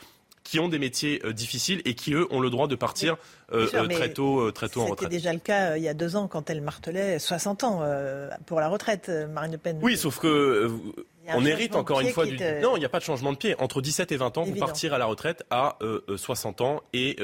qui 0.48 0.62
ont 0.62 0.70
des 0.70 0.80
métiers 0.80 1.20
euh, 1.26 1.34
difficiles 1.34 1.82
et 1.84 1.94
qui, 1.94 2.14
eux, 2.14 2.26
ont 2.32 2.40
le 2.40 2.50
droit 2.50 2.68
de 2.68 2.76
partir 2.76 3.18
euh, 3.52 3.68
euh, 3.74 3.88
très 3.88 4.14
tôt, 4.14 4.50
très 4.52 4.70
tôt 4.70 4.80
en 4.80 4.86
retraite. 4.86 5.00
C'était 5.12 5.16
déjà 5.18 5.34
le 5.34 5.40
cas 5.40 5.76
il 5.76 5.84
y 5.84 5.90
a 5.90 5.94
deux 5.94 6.16
ans 6.16 6.30
quand 6.30 6.50
elle 6.50 6.62
martelait 6.62 7.20
60 7.20 7.66
ans 7.66 7.82
pour 8.46 8.62
la 8.62 8.70
retraite, 8.70 9.12
Marine 9.34 9.52
Le 9.52 9.58
Pen. 9.58 9.80
Oui, 9.82 9.98
sauf 9.98 10.20
que 10.20 10.72
on 11.36 11.44
hérite 11.44 11.76
encore 11.76 12.00
une 12.00 12.12
fois 12.12 12.26
du. 12.26 12.38
Non, 12.62 12.78
il 12.78 12.80
n'y 12.80 12.86
a 12.86 12.90
pas 12.90 13.00
de 13.00 13.04
changement 13.04 13.34
de 13.34 13.38
pied. 13.38 13.56
Entre 13.60 13.82
17 13.82 14.14
et 14.14 14.18
20 14.18 14.38
ans, 14.38 14.44
vous 14.44 14.56
partirez 14.56 14.96
à 14.96 14.98
la 14.98 15.06
retraite 15.06 15.44
à 15.50 15.78
60 16.16 16.62
ans 16.62 16.82
et 16.94 17.18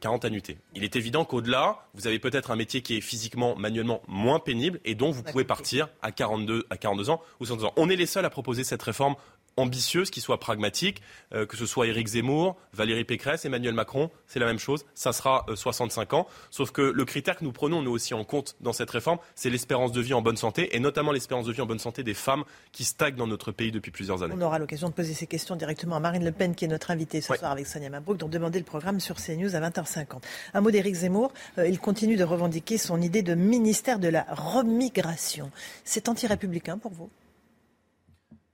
40 0.00 0.24
annuités. 0.24 0.58
Il 0.76 0.84
est 0.84 0.94
évident 0.94 1.24
qu'au-delà, 1.24 1.78
vous 1.94 2.06
avez 2.06 2.20
peut-être 2.20 2.52
un 2.52 2.56
métier 2.56 2.82
qui 2.82 2.96
est 2.96 3.00
physiquement, 3.00 3.56
manuellement 3.56 4.02
moins 4.06 4.38
pénible 4.38 4.78
et 4.84 4.94
dont 4.94 5.10
vous 5.10 5.24
pouvez 5.24 5.44
partir 5.44 5.88
à 6.02 6.12
42, 6.12 6.66
à 6.70 6.76
42 6.76 7.10
ans 7.10 7.20
ou 7.40 7.46
62 7.46 7.66
ans. 7.66 7.72
On 7.76 7.88
est 7.90 7.96
les 7.96 8.06
seuls 8.06 8.24
à 8.24 8.30
proposer 8.30 8.62
cette 8.62 8.82
réforme 8.82 9.16
ambitieuse, 9.56 10.10
qui 10.10 10.20
soit 10.20 10.38
pragmatique, 10.38 11.02
euh, 11.32 11.46
que 11.46 11.56
ce 11.56 11.66
soit 11.66 11.86
Éric 11.86 12.08
Zemmour, 12.08 12.56
Valérie 12.72 13.04
Pécresse, 13.04 13.44
Emmanuel 13.44 13.74
Macron, 13.74 14.10
c'est 14.26 14.38
la 14.38 14.46
même 14.46 14.58
chose, 14.58 14.84
ça 14.94 15.12
sera 15.12 15.46
65 15.54 16.12
euh, 16.12 16.16
ans. 16.16 16.26
Sauf 16.50 16.70
que 16.70 16.82
le 16.82 17.04
critère 17.04 17.36
que 17.36 17.44
nous 17.44 17.52
prenons, 17.52 17.82
nous 17.82 17.90
aussi, 17.90 18.14
en 18.14 18.24
compte 18.24 18.56
dans 18.60 18.72
cette 18.72 18.90
réforme, 18.90 19.18
c'est 19.34 19.50
l'espérance 19.50 19.92
de 19.92 20.00
vie 20.00 20.14
en 20.14 20.22
bonne 20.22 20.36
santé, 20.36 20.74
et 20.74 20.80
notamment 20.80 21.12
l'espérance 21.12 21.46
de 21.46 21.52
vie 21.52 21.60
en 21.60 21.66
bonne 21.66 21.78
santé 21.78 22.02
des 22.02 22.14
femmes 22.14 22.44
qui 22.72 22.84
stagnent 22.84 23.16
dans 23.16 23.26
notre 23.26 23.52
pays 23.52 23.70
depuis 23.70 23.90
plusieurs 23.90 24.22
années. 24.22 24.34
On 24.36 24.42
aura 24.42 24.58
l'occasion 24.58 24.88
de 24.88 24.94
poser 24.94 25.14
ces 25.14 25.26
questions 25.26 25.56
directement 25.56 25.96
à 25.96 26.00
Marine 26.00 26.24
Le 26.24 26.32
Pen, 26.32 26.54
qui 26.54 26.64
est 26.64 26.68
notre 26.68 26.90
invitée 26.90 27.20
ce 27.20 27.34
soir 27.34 27.52
avec 27.52 27.66
Sonia 27.66 27.90
Mabrouk, 27.90 28.16
dont 28.16 28.28
demander 28.28 28.58
le 28.58 28.64
programme 28.64 29.00
sur 29.00 29.16
CNews 29.16 29.54
à 29.54 29.60
20h50. 29.60 30.22
Un 30.54 30.60
mot 30.60 30.70
d'Éric 30.70 30.94
Zemmour, 30.94 31.32
euh, 31.58 31.68
il 31.68 31.78
continue 31.78 32.16
de 32.16 32.24
revendiquer 32.24 32.78
son 32.78 33.00
idée 33.00 33.22
de 33.22 33.34
ministère 33.34 33.98
de 33.98 34.08
la 34.08 34.26
remigration. 34.30 35.50
C'est 35.84 36.08
anti-républicain 36.08 36.78
pour 36.78 36.92
vous? 36.92 37.10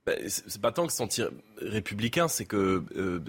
Ben, 0.05 0.17
c'est 0.27 0.61
pas 0.61 0.71
tant 0.71 0.87
que 0.87 0.93
sentir 0.93 1.29
républicain, 1.59 2.27
c'est 2.27 2.45
que 2.45 2.83
euh, 2.95 3.19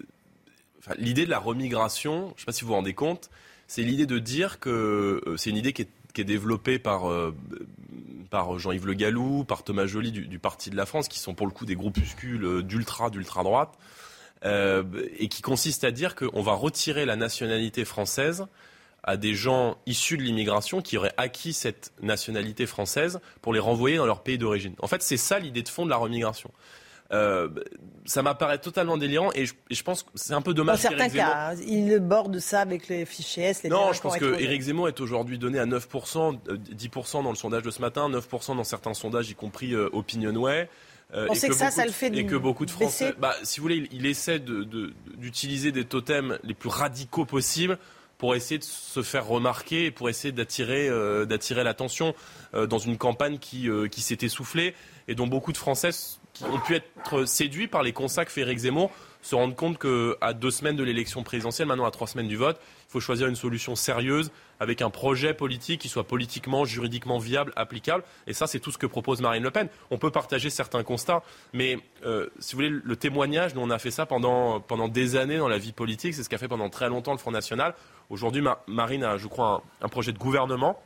l'idée 0.97 1.27
de 1.27 1.31
la 1.31 1.39
remigration, 1.39 2.29
je 2.29 2.33
ne 2.35 2.39
sais 2.39 2.45
pas 2.47 2.53
si 2.53 2.63
vous 2.63 2.69
vous 2.69 2.75
rendez 2.75 2.95
compte, 2.95 3.29
c'est 3.67 3.83
l'idée 3.83 4.07
de 4.07 4.19
dire 4.19 4.59
que 4.59 5.23
euh, 5.27 5.37
c'est 5.37 5.51
une 5.51 5.57
idée 5.57 5.75
qui 5.75 5.83
est, 5.83 5.89
développée 6.25 6.79
par, 6.79 7.11
euh, 7.11 7.35
par 8.29 8.59
Jean-Yves 8.59 8.87
Le 8.87 8.93
Gallou, 8.93 9.45
par 9.45 9.65
Thomas 9.65 9.87
Joly 9.87 10.13
du, 10.13 10.39
Parti 10.39 10.69
de 10.69 10.77
la 10.77 10.85
France, 10.85 11.09
qui 11.09 11.19
sont 11.19 11.35
pour 11.35 11.47
le 11.47 11.53
coup 11.53 11.65
des 11.65 11.75
groupuscules 11.75 12.63
d'ultra, 12.63 13.09
d'ultra 13.09 13.43
droite, 13.43 13.79
et 14.45 15.29
qui 15.29 15.41
consiste 15.41 15.85
à 15.85 15.91
dire 15.91 16.15
qu'on 16.15 16.43
va 16.43 16.53
retirer 16.53 17.07
la 17.07 17.17
nationalité 17.17 17.87
française 17.87 18.47
à 19.05 19.17
des 19.17 19.35
gens 19.35 19.79
issus 19.87 20.17
de 20.17 20.23
l'immigration 20.23 20.81
qui 20.81 20.97
auraient 20.97 21.15
acquis 21.17 21.53
cette 21.53 21.93
nationalité 22.03 22.67
française 22.67 23.21
pour 23.41 23.53
les 23.53 23.61
renvoyer 23.61 23.97
dans 23.97 24.07
leur 24.07 24.23
pays 24.23 24.39
d'origine. 24.39 24.75
En 24.81 24.87
fait, 24.87 25.03
c'est 25.03 25.17
ça 25.17 25.39
l'idée 25.39 25.63
de 25.63 25.69
fond 25.69 25.85
de 25.85 25.91
la 25.91 25.97
remigration. 25.97 26.51
Euh, 27.13 27.49
ça 28.07 28.23
m'apparaît 28.23 28.59
totalement 28.59 28.97
délirant 28.97 29.31
et 29.35 29.45
je, 29.45 29.83
pense 29.83 30.03
que 30.03 30.11
c'est 30.15 30.33
un 30.33 30.41
peu 30.41 30.55
dommage. 30.55 30.83
Dans 30.83 30.89
certains 30.89 31.11
cas, 31.11 31.55
il 31.57 31.99
borde 31.99 32.39
ça 32.39 32.61
avec 32.61 32.89
les 32.89 33.05
fichiers 33.05 33.45
S. 33.45 33.65
Les 33.65 33.69
non, 33.69 33.93
je 33.93 34.01
pense 34.01 34.17
que 34.17 34.41
Éric 34.41 34.63
Zemmour 34.63 34.89
est 34.89 35.01
aujourd'hui 35.01 35.39
donné 35.39 35.59
à 35.59 35.67
9%, 35.67 36.39
10% 36.39 37.19
euh, 37.19 37.23
dans 37.23 37.31
le 37.31 37.37
sondage 37.37 37.63
de 37.63 37.71
ce 37.71 37.81
matin, 37.83 38.09
9% 38.09 38.57
dans 38.57 38.65
certains 38.65 38.95
sondages, 38.95 39.29
y 39.29 39.35
compris 39.35 39.75
euh, 39.75 39.91
Opinionway. 39.93 40.71
Euh, 41.13 41.27
On 41.29 41.35
sait 41.35 41.49
que, 41.49 41.55
ça, 41.55 41.71
ça 41.71 41.85
le 41.85 41.93
fait 41.93 42.07
Et 42.17 42.25
que 42.25 42.37
beaucoup 42.37 42.65
de 42.65 42.71
Français, 42.71 43.13
bah, 43.19 43.35
si 43.43 43.61
vous 43.61 43.65
voulez, 43.65 43.77
il, 43.77 43.89
il 43.93 44.07
essaie 44.07 44.39
d'utiliser 44.39 45.71
de, 45.71 45.81
des 45.81 45.87
totems 45.87 46.39
les 46.43 46.55
plus 46.55 46.71
radicaux 46.71 47.27
possibles 47.27 47.79
pour 48.23 48.37
essayer 48.37 48.59
de 48.59 48.65
se 48.65 49.03
faire 49.03 49.27
remarquer 49.27 49.91
pour 49.91 50.09
essayer 50.09 50.31
d'attirer 50.31 50.89
euh, 50.89 51.27
l'attention 51.65 52.15
euh, 52.55 52.69
dans 52.69 52.79
une 52.79 52.97
campagne 52.97 53.39
qui, 53.39 53.69
euh, 53.69 53.89
qui 53.89 54.01
s'est 54.01 54.19
essoufflée 54.23 54.77
et 55.09 55.17
dont 55.17 55.27
beaucoup 55.27 55.51
de 55.51 55.57
Français 55.57 55.91
qui 56.33 56.45
ont 56.45 56.61
pu 56.61 56.77
être 56.77 57.25
séduits 57.25 57.67
par 57.67 57.83
les 57.83 57.93
consacres 57.93 58.31
fait 58.31 58.43
Éric 58.43 58.59
Zemmour 58.59 58.93
se 59.23 59.35
rendent 59.35 59.57
compte 59.57 59.77
qu'à 59.79 60.33
deux 60.35 60.51
semaines 60.53 60.77
de 60.77 60.85
l'élection 60.85 61.25
présidentielle, 61.25 61.67
maintenant 61.67 61.85
à 61.85 61.91
trois 61.91 62.07
semaines 62.07 62.29
du 62.29 62.37
vote, 62.37 62.61
il 62.89 62.93
faut 62.93 63.01
choisir 63.01 63.29
une 63.29 63.37
solution 63.37 63.77
sérieuse 63.77 64.33
avec 64.59 64.83
un 64.83 64.91
projet 64.91 65.33
politique 65.33 65.81
qui 65.81 65.89
soit 65.89 66.07
politiquement, 66.07 66.65
juridiquement 66.65 67.19
viable, 67.19 67.53
applicable. 67.55 68.03
Et 68.27 68.33
ça, 68.33 68.49
c'est 68.49 68.59
tout 68.59 68.73
ce 68.73 68.79
que 68.79 68.87
propose 68.87 69.21
Marine 69.21 69.45
Le 69.45 69.53
Pen. 69.53 69.69
On 69.93 69.99
peut 69.99 70.11
partager 70.11 70.51
certains 70.51 70.83
constats, 70.83 71.23
mais 71.53 71.79
si 72.41 72.53
vous 72.53 72.57
voulez, 72.57 72.71
le 72.71 72.97
témoignage, 72.97 73.55
nous 73.55 73.61
on 73.61 73.71
a 73.71 73.79
fait 73.79 73.93
ça 73.93 74.07
pendant, 74.07 74.59
pendant 74.61 74.89
des 74.89 75.15
années 75.15 75.39
dans 75.39 75.49
la 75.49 75.59
vie 75.59 75.73
politique, 75.73 76.15
c'est 76.15 76.25
ce 76.25 76.29
qu'a 76.29 76.39
fait 76.39 76.49
pendant 76.49 76.69
très 76.69 76.89
longtemps 76.89 77.13
le 77.13 77.19
Front 77.19 77.31
National. 77.31 77.75
Aujourd'hui, 78.13 78.45
Marine 78.67 79.05
a, 79.05 79.17
je 79.17 79.27
crois, 79.27 79.63
un 79.81 79.89
projet 79.89 80.13
de 80.13 80.19
gouvernement 80.19 80.79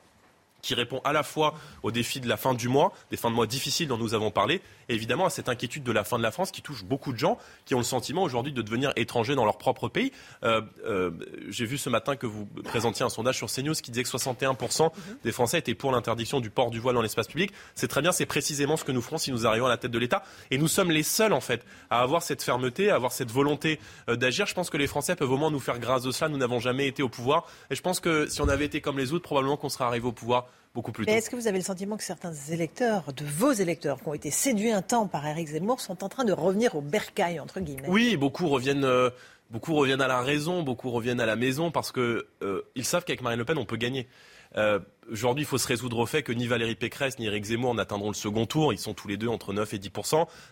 qui 0.62 0.74
répond 0.74 1.00
à 1.04 1.12
la 1.12 1.22
fois 1.22 1.54
aux 1.82 1.90
défis 1.90 2.20
de 2.20 2.28
la 2.28 2.36
fin 2.36 2.54
du 2.54 2.68
mois, 2.68 2.92
des 3.10 3.16
fins 3.16 3.30
de 3.30 3.34
mois 3.34 3.46
difficiles 3.46 3.88
dont 3.88 3.98
nous 3.98 4.14
avons 4.14 4.30
parlé, 4.30 4.60
et 4.88 4.94
évidemment 4.94 5.26
à 5.26 5.30
cette 5.30 5.48
inquiétude 5.48 5.82
de 5.82 5.92
la 5.92 6.04
fin 6.04 6.18
de 6.18 6.22
la 6.22 6.30
France 6.30 6.50
qui 6.50 6.62
touche 6.62 6.84
beaucoup 6.84 7.12
de 7.12 7.18
gens 7.18 7.38
qui 7.64 7.74
ont 7.74 7.78
le 7.78 7.84
sentiment 7.84 8.22
aujourd'hui 8.22 8.52
de 8.52 8.62
devenir 8.62 8.92
étrangers 8.96 9.34
dans 9.34 9.44
leur 9.44 9.58
propre 9.58 9.88
pays. 9.88 10.12
Euh, 10.44 10.62
euh, 10.86 11.10
j'ai 11.48 11.66
vu 11.66 11.78
ce 11.78 11.90
matin 11.90 12.16
que 12.16 12.26
vous 12.26 12.46
présentiez 12.64 13.04
un 13.04 13.08
sondage 13.08 13.36
sur 13.36 13.50
CNews 13.50 13.74
qui 13.74 13.90
disait 13.90 14.02
que 14.02 14.08
61% 14.08 14.90
des 15.24 15.32
Français 15.32 15.58
étaient 15.58 15.74
pour 15.74 15.92
l'interdiction 15.92 16.40
du 16.40 16.50
port 16.50 16.70
du 16.70 16.78
voile 16.78 16.94
dans 16.94 17.02
l'espace 17.02 17.28
public. 17.28 17.52
C'est 17.74 17.88
très 17.88 18.02
bien, 18.02 18.12
c'est 18.12 18.26
précisément 18.26 18.76
ce 18.76 18.84
que 18.84 18.92
nous 18.92 19.02
ferons 19.02 19.18
si 19.18 19.32
nous 19.32 19.46
arrivons 19.46 19.66
à 19.66 19.70
la 19.70 19.76
tête 19.76 19.90
de 19.90 19.98
l'État. 19.98 20.22
Et 20.50 20.58
nous 20.58 20.68
sommes 20.68 20.90
les 20.90 21.02
seuls, 21.02 21.32
en 21.32 21.40
fait, 21.40 21.64
à 21.90 22.00
avoir 22.00 22.22
cette 22.22 22.42
fermeté, 22.42 22.90
à 22.90 22.96
avoir 22.96 23.12
cette 23.12 23.30
volonté 23.30 23.78
euh, 24.08 24.16
d'agir. 24.16 24.46
Je 24.46 24.54
pense 24.54 24.70
que 24.70 24.76
les 24.76 24.86
Français 24.86 25.16
peuvent 25.16 25.30
au 25.30 25.36
moins 25.36 25.50
nous 25.50 25.60
faire 25.60 25.78
grâce 25.78 26.02
de 26.02 26.10
cela. 26.10 26.28
Nous 26.28 26.38
n'avons 26.38 26.60
jamais 26.60 26.86
été 26.86 27.02
au 27.02 27.08
pouvoir. 27.08 27.46
Et 27.70 27.74
je 27.74 27.82
pense 27.82 28.00
que 28.00 28.26
si 28.26 28.40
on 28.40 28.48
avait 28.48 28.66
été 28.66 28.80
comme 28.80 28.98
les 28.98 29.12
autres, 29.12 29.24
probablement 29.24 29.56
qu'on 29.56 29.68
serait 29.68 29.84
arrivé 29.84 30.06
au 30.06 30.12
pouvoir 30.12 30.46
beaucoup 30.76 30.92
plus 30.92 31.06
tôt. 31.06 31.12
Est-ce 31.12 31.30
que 31.30 31.36
vous 31.36 31.48
avez 31.48 31.58
le 31.58 31.64
sentiment 31.64 31.96
que 31.96 32.04
certains 32.04 32.34
électeurs, 32.50 33.12
de 33.12 33.24
vos 33.24 33.52
électeurs, 33.52 33.98
qui 34.00 34.08
ont 34.08 34.14
été 34.14 34.30
séduits 34.30 34.70
un 34.70 34.82
temps 34.82 35.06
par 35.06 35.26
Eric 35.26 35.48
Zemmour, 35.48 35.80
sont 35.80 36.04
en 36.04 36.08
train 36.08 36.24
de 36.24 36.32
revenir 36.32 36.76
au 36.76 36.80
bercail, 36.80 37.40
entre 37.40 37.60
guillemets? 37.60 37.88
Oui, 37.88 38.16
beaucoup 38.16 38.46
reviennent. 38.48 38.84
Euh, 38.84 39.10
beaucoup 39.50 39.74
reviennent 39.74 40.02
à 40.02 40.08
la 40.08 40.20
raison, 40.20 40.62
beaucoup 40.62 40.90
reviennent 40.90 41.20
à 41.20 41.26
la 41.26 41.36
maison 41.36 41.70
parce 41.70 41.92
qu'ils 41.92 42.22
euh, 42.42 42.62
savent 42.82 43.04
qu'avec 43.04 43.22
Marine 43.22 43.38
Le 43.38 43.44
Pen, 43.44 43.58
on 43.58 43.64
peut 43.64 43.76
gagner. 43.76 44.08
Euh, 44.56 44.80
aujourd'hui, 45.10 45.44
il 45.44 45.46
faut 45.46 45.58
se 45.58 45.68
résoudre 45.68 45.98
au 45.98 46.06
fait 46.06 46.22
que 46.22 46.32
ni 46.32 46.46
Valérie 46.46 46.74
Pécresse 46.74 47.18
ni 47.18 47.26
Eric 47.26 47.44
Zemmour 47.44 47.74
n'atteindront 47.74 48.08
le 48.08 48.14
second 48.14 48.46
tour. 48.46 48.72
Ils 48.72 48.78
sont 48.78 48.94
tous 48.94 49.08
les 49.08 49.16
deux 49.16 49.28
entre 49.28 49.52
9 49.52 49.74
et 49.74 49.78
10 49.78 49.90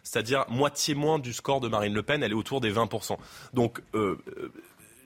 c'est-à-dire 0.03 0.45
moitié 0.49 0.95
moins 0.95 1.19
du 1.19 1.33
score 1.33 1.61
de 1.61 1.69
Marine 1.69 1.95
Le 1.95 2.03
Pen. 2.03 2.23
Elle 2.23 2.33
est 2.33 2.37
autour 2.37 2.61
des 2.61 2.71
20 2.71 2.89
Donc, 3.53 3.81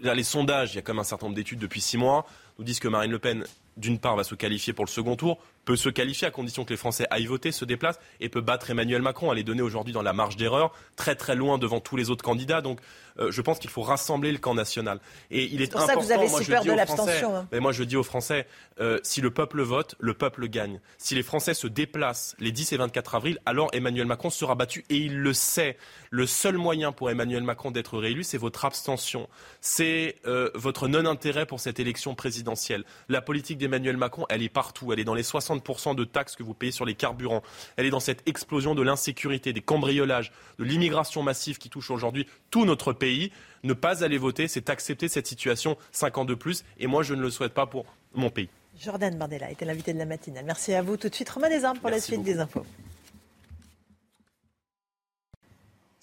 là, 0.03 0.15
les 0.15 0.23
sondages, 0.23 0.73
il 0.73 0.77
y 0.77 0.79
a 0.79 0.83
quand 0.83 0.93
même 0.93 1.01
un 1.01 1.05
certain 1.05 1.27
nombre 1.27 1.37
d'études 1.37 1.59
depuis 1.59 1.81
six 1.81 1.97
mois, 1.97 2.27
nous 2.59 2.65
disent 2.65 2.81
que 2.81 2.89
Marine 2.89 3.11
Le 3.11 3.19
Pen 3.19 3.45
d'une 3.79 3.99
part, 3.99 4.17
va 4.17 4.25
se 4.25 4.35
qualifier 4.35 4.73
pour 4.73 4.85
le 4.85 4.91
second 4.91 5.17
tour, 5.17 5.39
peut 5.69 5.77
se 5.77 5.91
qualifier 5.91 6.27
à 6.27 6.31
condition 6.31 6.65
que 6.65 6.71
les 6.71 6.79
Français 6.79 7.07
aillent 7.11 7.27
voter, 7.27 7.53
se 7.53 7.67
déplacent 7.67 8.01
et 8.21 8.31
peut 8.31 8.41
battre 8.41 8.71
Emmanuel 8.71 9.03
Macron. 9.03 9.31
Elle 9.31 9.39
est 9.39 9.43
donnée 9.43 9.61
aujourd'hui 9.61 9.93
dans 9.93 10.01
la 10.01 10.15
marge 10.15 10.39
d'erreur, 10.39 10.73
très 10.97 11.15
très 11.15 11.37
loin 11.37 11.59
devant 11.59 11.79
tous 11.79 11.95
les 11.95 12.09
autres 12.09 12.25
candidats. 12.25 12.63
Donc 12.63 12.81
euh, 13.21 13.31
je 13.31 13.43
pense 13.43 13.59
qu'il 13.59 13.69
faut 13.69 13.83
rassembler 13.83 14.33
le 14.33 14.39
camp 14.39 14.55
national. 14.55 14.99
Et 15.31 15.45
il 15.45 15.61
est, 15.61 15.67
C'est 15.67 15.73
pour 15.73 15.83
ça 15.83 15.95
que 15.95 16.01
vous 16.01 16.13
avez 16.13 16.27
si 16.27 16.47
peur 16.47 16.65
de 16.65 16.73
l'abstention. 16.73 17.37
Hein. 17.37 17.49
Mais 17.53 17.61
moi 17.61 17.73
je 17.73 17.85
dis 17.85 17.97
aux 17.97 18.03
Français, 18.03 18.47
euh, 18.81 18.99
si 19.03 19.21
le 19.21 19.31
peuple 19.31 19.61
vote, 19.61 19.95
le 19.99 20.15
peuple 20.15 20.49
gagne. 20.49 20.81
Si 20.97 21.15
les 21.15 21.23
Français 21.23 21.53
se 21.53 21.67
déplacent 21.67 22.35
les 22.39 22.51
10 22.51 22.73
et 22.73 22.77
24 22.79 23.17
avril, 23.17 23.39
alors 23.45 23.69
Emmanuel 23.75 24.07
Macron 24.07 24.31
sera 24.31 24.55
battu 24.55 24.87
et 24.89 24.97
il 24.97 25.19
le 25.19 25.35
sait. 25.35 25.77
Le 26.11 26.27
seul 26.27 26.57
moyen 26.57 26.93
pour 26.93 27.11
Emmanuel 27.11 27.43
Macron 27.43 27.71
d'être 27.71 27.99
réélu, 27.99 28.25
c'est 28.25 28.39
votre 28.39 28.65
abstention. 28.65 29.29
C'est 29.61 30.17
euh, 30.27 30.51
votre 30.55 30.89
non-intérêt 30.89 31.45
pour 31.45 31.61
cette 31.61 31.79
élection 31.79 32.15
présidentielle. 32.15 32.85
La 33.11 33.21
politique 33.21 33.59
d'Emmanuel 33.59 33.99
Macron, 33.99 34.25
elle 34.31 34.43
est 34.43 34.49
partout. 34.49 34.95
Elle 34.95 35.01
est 35.01 35.05
dans 35.05 35.15
les 35.15 35.23
60% 35.23 35.58
de 35.59 36.05
taxes 36.05 36.37
que 36.37 36.43
vous 36.43 36.55
payez 36.55 36.73
sur 36.73 36.85
les 36.85 36.95
carburants. 36.95 37.43
Elle 37.77 37.87
est 37.87 37.91
dans 37.91 38.01
cette 38.01 38.27
explosion 38.27 38.75
de 38.75 38.83
l'insécurité, 38.83 39.53
des 39.53 39.61
cambriolages, 39.61 40.33
de 40.59 40.65
l'immigration 40.65 41.23
massive 41.23 41.59
qui 41.59 41.71
touche 41.71 41.91
aujourd'hui 41.91 42.27
tout 42.51 42.65
notre 42.65 42.93
pays. 42.93 43.33
Ne 43.65 43.73
pas 43.73 44.05
aller 44.05 44.19
voter, 44.19 44.49
c'est 44.49 44.71
accepter 44.71 45.09
cette 45.09 45.27
situation 45.27 45.77
5 45.93 46.19
ans 46.19 46.25
de 46.25 46.35
plus. 46.35 46.65
Et 46.79 46.87
moi, 46.87 47.03
je 47.03 47.15
ne 47.15 47.23
le 47.23 47.31
souhaite 47.31 47.55
pas 47.55 47.67
pour 47.67 47.87
mon 48.15 48.31
pays. 48.31 48.49
Jordan 48.81 49.17
Bardella 49.17 49.51
était 49.51 49.65
l'invité 49.65 49.93
de 49.93 49.99
la 49.99 50.07
matinale. 50.07 50.45
Merci 50.45 50.73
à 50.75 50.83
vous. 50.83 50.97
Tout 50.97 51.09
de 51.09 51.15
suite, 51.15 51.29
Romain 51.31 51.49
Desarmes 51.49 51.79
pour 51.79 51.91
la 51.91 52.01
suite 52.01 52.23
des 52.23 52.39
infos. 52.39 52.65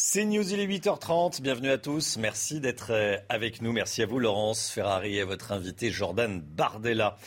C'est 0.08 0.24
News, 0.24 0.54
il 0.54 0.60
est 0.60 0.68
8h30. 0.68 1.42
Bienvenue 1.42 1.72
à 1.72 1.80
tous. 1.80 2.18
Merci 2.18 2.60
d'être 2.60 2.92
euh, 2.92 3.18
avec 3.28 3.64
nous. 3.64 3.72
Merci 3.72 4.04
à 4.04 4.06
vous, 4.06 4.20
Laurence 4.20 4.70
Ferrari, 4.70 5.18
et 5.18 5.22
à 5.22 5.26
votre 5.26 5.52
invité, 5.52 5.90
Jordan 5.90 6.40
Bardella, 6.42 7.18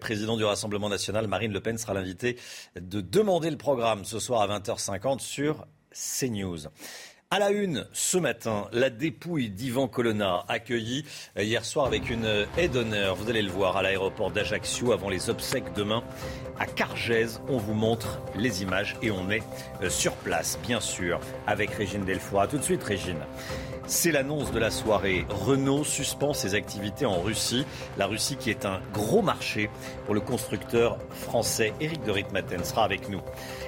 président 0.00 0.36
du 0.36 0.42
Rassemblement 0.42 0.88
national. 0.88 1.28
Marine 1.28 1.52
Le 1.52 1.60
Pen 1.60 1.78
sera 1.78 1.94
l'invité 1.94 2.36
de 2.74 3.00
demander 3.00 3.50
le 3.50 3.56
programme 3.56 4.04
ce 4.04 4.18
soir 4.18 4.40
à 4.42 4.58
20h50 4.58 5.20
sur 5.20 5.64
CNews. 5.92 6.58
À 7.34 7.40
la 7.40 7.50
une, 7.50 7.84
ce 7.92 8.16
matin, 8.16 8.68
la 8.70 8.90
dépouille 8.90 9.50
d'Ivan 9.50 9.88
Colonna, 9.88 10.44
accueillie 10.46 11.04
hier 11.36 11.64
soir 11.64 11.84
avec 11.84 12.08
une 12.08 12.46
aide 12.56 12.70
d'honneur. 12.70 13.16
Vous 13.16 13.28
allez 13.28 13.42
le 13.42 13.50
voir 13.50 13.76
à 13.76 13.82
l'aéroport 13.82 14.30
d'Ajaccio 14.30 14.92
avant 14.92 15.08
les 15.08 15.30
obsèques 15.30 15.72
demain. 15.74 16.04
À 16.60 16.66
Cargèse, 16.66 17.40
on 17.48 17.56
vous 17.56 17.74
montre 17.74 18.20
les 18.36 18.62
images 18.62 18.94
et 19.02 19.10
on 19.10 19.28
est 19.30 19.42
euh, 19.82 19.90
sur 19.90 20.12
place, 20.14 20.60
bien 20.64 20.78
sûr, 20.78 21.18
avec 21.48 21.70
Régine 21.70 22.04
Delfoy. 22.04 22.46
tout 22.46 22.58
de 22.58 22.62
suite, 22.62 22.84
Régine. 22.84 23.18
C'est 23.86 24.12
l'annonce 24.12 24.50
de 24.50 24.58
la 24.58 24.70
soirée. 24.70 25.26
Renault 25.28 25.84
suspend 25.84 26.32
ses 26.32 26.54
activités 26.54 27.04
en 27.04 27.20
Russie. 27.20 27.66
La 27.98 28.06
Russie 28.06 28.36
qui 28.36 28.48
est 28.48 28.64
un 28.64 28.80
gros 28.94 29.20
marché 29.20 29.68
pour 30.06 30.14
le 30.14 30.20
constructeur 30.20 30.96
français. 31.10 31.74
Éric 31.80 32.02
de 32.02 32.10
Ritmaten 32.10 32.64
sera 32.64 32.84
avec 32.84 33.10
nous. 33.10 33.20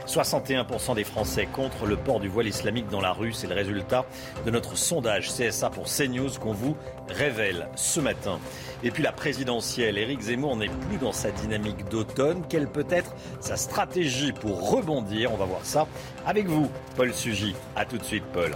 61% 0.07 0.95
des 0.95 1.05
Français 1.05 1.47
contre 1.53 1.85
le 1.85 1.97
port 1.97 2.21
du 2.21 2.29
voile 2.29 2.47
islamique 2.47 2.89
dans 2.89 3.03
la 3.03 3.13
rue. 3.13 3.35
C'est 3.35 3.47
le 3.47 3.55
résultat 3.55 4.07
de 4.47 4.51
notre 4.51 4.77
sondage 4.77 5.29
CSA 5.29 5.69
pour 5.69 5.85
CNews 5.85 6.31
qu'on 6.41 6.55
vous 6.55 6.77
révèle 7.09 7.69
ce 7.77 8.01
matin. 8.01 8.39
Et 8.83 8.91
puis 8.91 9.03
la 9.03 9.13
présidentielle, 9.13 9.99
Éric 9.99 10.23
Zemmour 10.23 10.57
n'est 10.57 10.71
plus 10.89 10.97
dans 10.97 11.13
sa 11.13 11.31
dynamique 11.31 11.89
d'automne. 11.91 12.43
Quelle 12.49 12.69
peut 12.69 12.87
être 12.89 13.15
sa 13.41 13.57
stratégie 13.57 14.33
pour 14.33 14.71
rebondir? 14.71 15.31
On 15.33 15.37
va 15.37 15.45
voir 15.45 15.65
ça 15.65 15.87
avec 16.25 16.47
vous, 16.47 16.71
Paul 16.97 17.13
Sugy. 17.13 17.55
A 17.77 17.85
tout 17.85 17.99
de 17.99 18.05
suite, 18.05 18.25
Paul. 18.33 18.53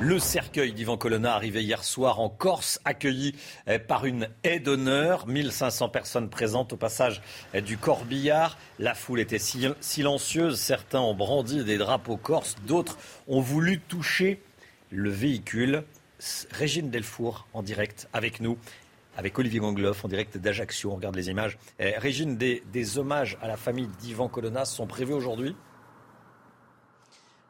Le 0.00 0.18
cercueil 0.18 0.72
d'Ivan 0.72 0.96
Colonna 0.96 1.34
arrivé 1.34 1.62
hier 1.62 1.84
soir 1.84 2.20
en 2.20 2.28
Corse, 2.28 2.80
accueilli 2.84 3.34
eh, 3.66 3.78
par 3.78 4.04
une 4.06 4.28
haie 4.42 4.58
d'honneur. 4.58 5.26
1500 5.26 5.88
personnes 5.88 6.28
présentes 6.28 6.72
au 6.72 6.76
passage 6.76 7.22
eh, 7.54 7.62
du 7.62 7.78
corbillard. 7.78 8.58
La 8.78 8.94
foule 8.94 9.20
était 9.20 9.38
silencieuse. 9.38 10.58
Certains 10.58 11.00
ont 11.00 11.14
brandi 11.14 11.64
des 11.64 11.78
drapeaux 11.78 12.16
corses, 12.16 12.56
d'autres 12.66 12.98
ont 13.28 13.40
voulu 13.40 13.80
toucher 13.80 14.42
le 14.90 15.10
véhicule. 15.10 15.84
Régine 16.50 16.90
Delfour 16.90 17.46
en 17.54 17.62
direct 17.62 18.08
avec 18.12 18.40
nous 18.40 18.58
avec 19.16 19.38
Olivier 19.38 19.60
Gangloff 19.60 20.04
en 20.04 20.08
direct 20.08 20.36
d'Ajaccio. 20.38 20.90
On 20.90 20.96
regarde 20.96 21.16
les 21.16 21.30
images. 21.30 21.56
Eh, 21.78 21.96
Régine, 21.96 22.36
des, 22.36 22.62
des 22.72 22.98
hommages 22.98 23.38
à 23.40 23.48
la 23.48 23.56
famille 23.56 23.88
d'Ivan 24.00 24.28
Colonna 24.28 24.64
sont 24.64 24.86
prévus 24.86 25.12
aujourd'hui? 25.12 25.54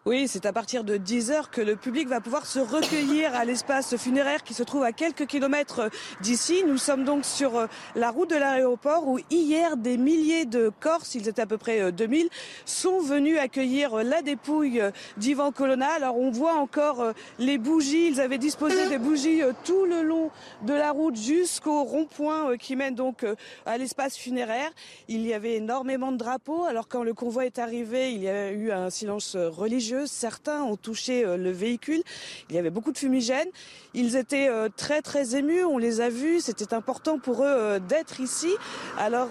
Oui, 0.07 0.29
c'est 0.29 0.45
à 0.45 0.53
partir 0.53 0.85
de 0.85 0.99
10 0.99 1.31
heures 1.31 1.51
que 1.51 1.63
le 1.63 1.77
public 1.77 2.09
va 2.09 2.21
pouvoir 2.21 2.45
se 2.45 2.59
recueillir 2.59 3.35
à 3.35 3.47
l'espace 3.47 3.97
funéraire 3.97 4.43
qui 4.43 4.53
se 4.53 4.63
trouve 4.63 4.83
à 4.83 4.93
quelques 4.93 5.25
kilomètres 5.25 5.89
d'ici. 6.21 6.63
Nous 6.67 6.77
sommes 6.77 7.05
donc 7.05 7.25
sur 7.25 7.57
euh, 7.57 7.67
la 7.97 8.11
route 8.11 8.29
de 8.29 8.37
l'aéroport 8.37 9.09
où 9.09 9.19
hier 9.31 9.79
des 9.79 9.97
milliers 9.97 10.45
de 10.45 10.71
Corses, 10.79 11.15
ils 11.15 11.27
étaient 11.27 11.41
à 11.41 11.47
peu 11.47 11.57
près 11.57 11.91
2000, 11.91 12.27
euh, 12.27 12.29
sont 12.67 12.99
venus 12.99 13.39
accueillir 13.39 13.95
euh, 13.95 14.03
la 14.03 14.21
dépouille 14.21 14.83
d'Ivan 15.17 15.53
Colonna. 15.53 15.89
Alors 15.97 16.19
on 16.19 16.31
voit 16.31 16.57
encore 16.57 17.15
les 17.39 17.57
bougies, 17.57 18.09
ils 18.09 18.21
avaient 18.21 18.37
disposé 18.37 18.91
des 18.91 18.99
bougies 18.99 19.41
tout 19.65 19.87
le 19.87 20.03
long 20.03 20.31
de 20.67 20.75
la 20.75 20.91
route 20.91 21.17
jusqu'au 21.17 21.83
rond-point 21.83 22.59
qui 22.59 22.77
mène 22.77 22.95
donc 22.95 23.25
à 23.65 23.79
l'espace 23.79 24.19
funéraire. 24.19 24.71
Il 25.09 25.27
y 25.27 25.33
avait 25.33 25.55
énormément 25.55 26.13
de 26.13 26.19
drapeaux. 26.19 26.65
Alors 26.65 26.89
quand 26.89 27.05
le 27.05 27.15
convoi 27.15 27.47
est 27.47 27.59
arrivé, 27.59 28.13
il 28.13 28.23
y 28.23 28.29
a 28.29 28.51
eu 28.51 28.71
un 28.71 28.91
silence 28.91 29.35
religieux 29.35 29.94
Certains 30.07 30.63
ont 30.63 30.77
touché 30.77 31.25
euh, 31.25 31.37
le 31.37 31.51
véhicule. 31.51 32.03
Il 32.49 32.57
y 32.57 32.59
avait 32.59 32.71
beaucoup 32.71 32.93
de 32.93 32.99
fumigènes. 32.99 33.49
Ils 33.95 34.17
étaient 34.17 34.49
euh, 34.49 34.69
très 34.75 35.03
très 35.03 35.37
émus. 35.37 35.65
On 35.65 35.79
les 35.79 36.01
a 36.01 36.11
vus. 36.11 36.41
C'était 36.41 36.75
important 36.75 37.19
pour 37.19 37.43
eux 37.43 37.49
euh, 37.49 37.79
d'être 37.79 38.21
ici. 38.21 38.53
Alors 38.99 39.31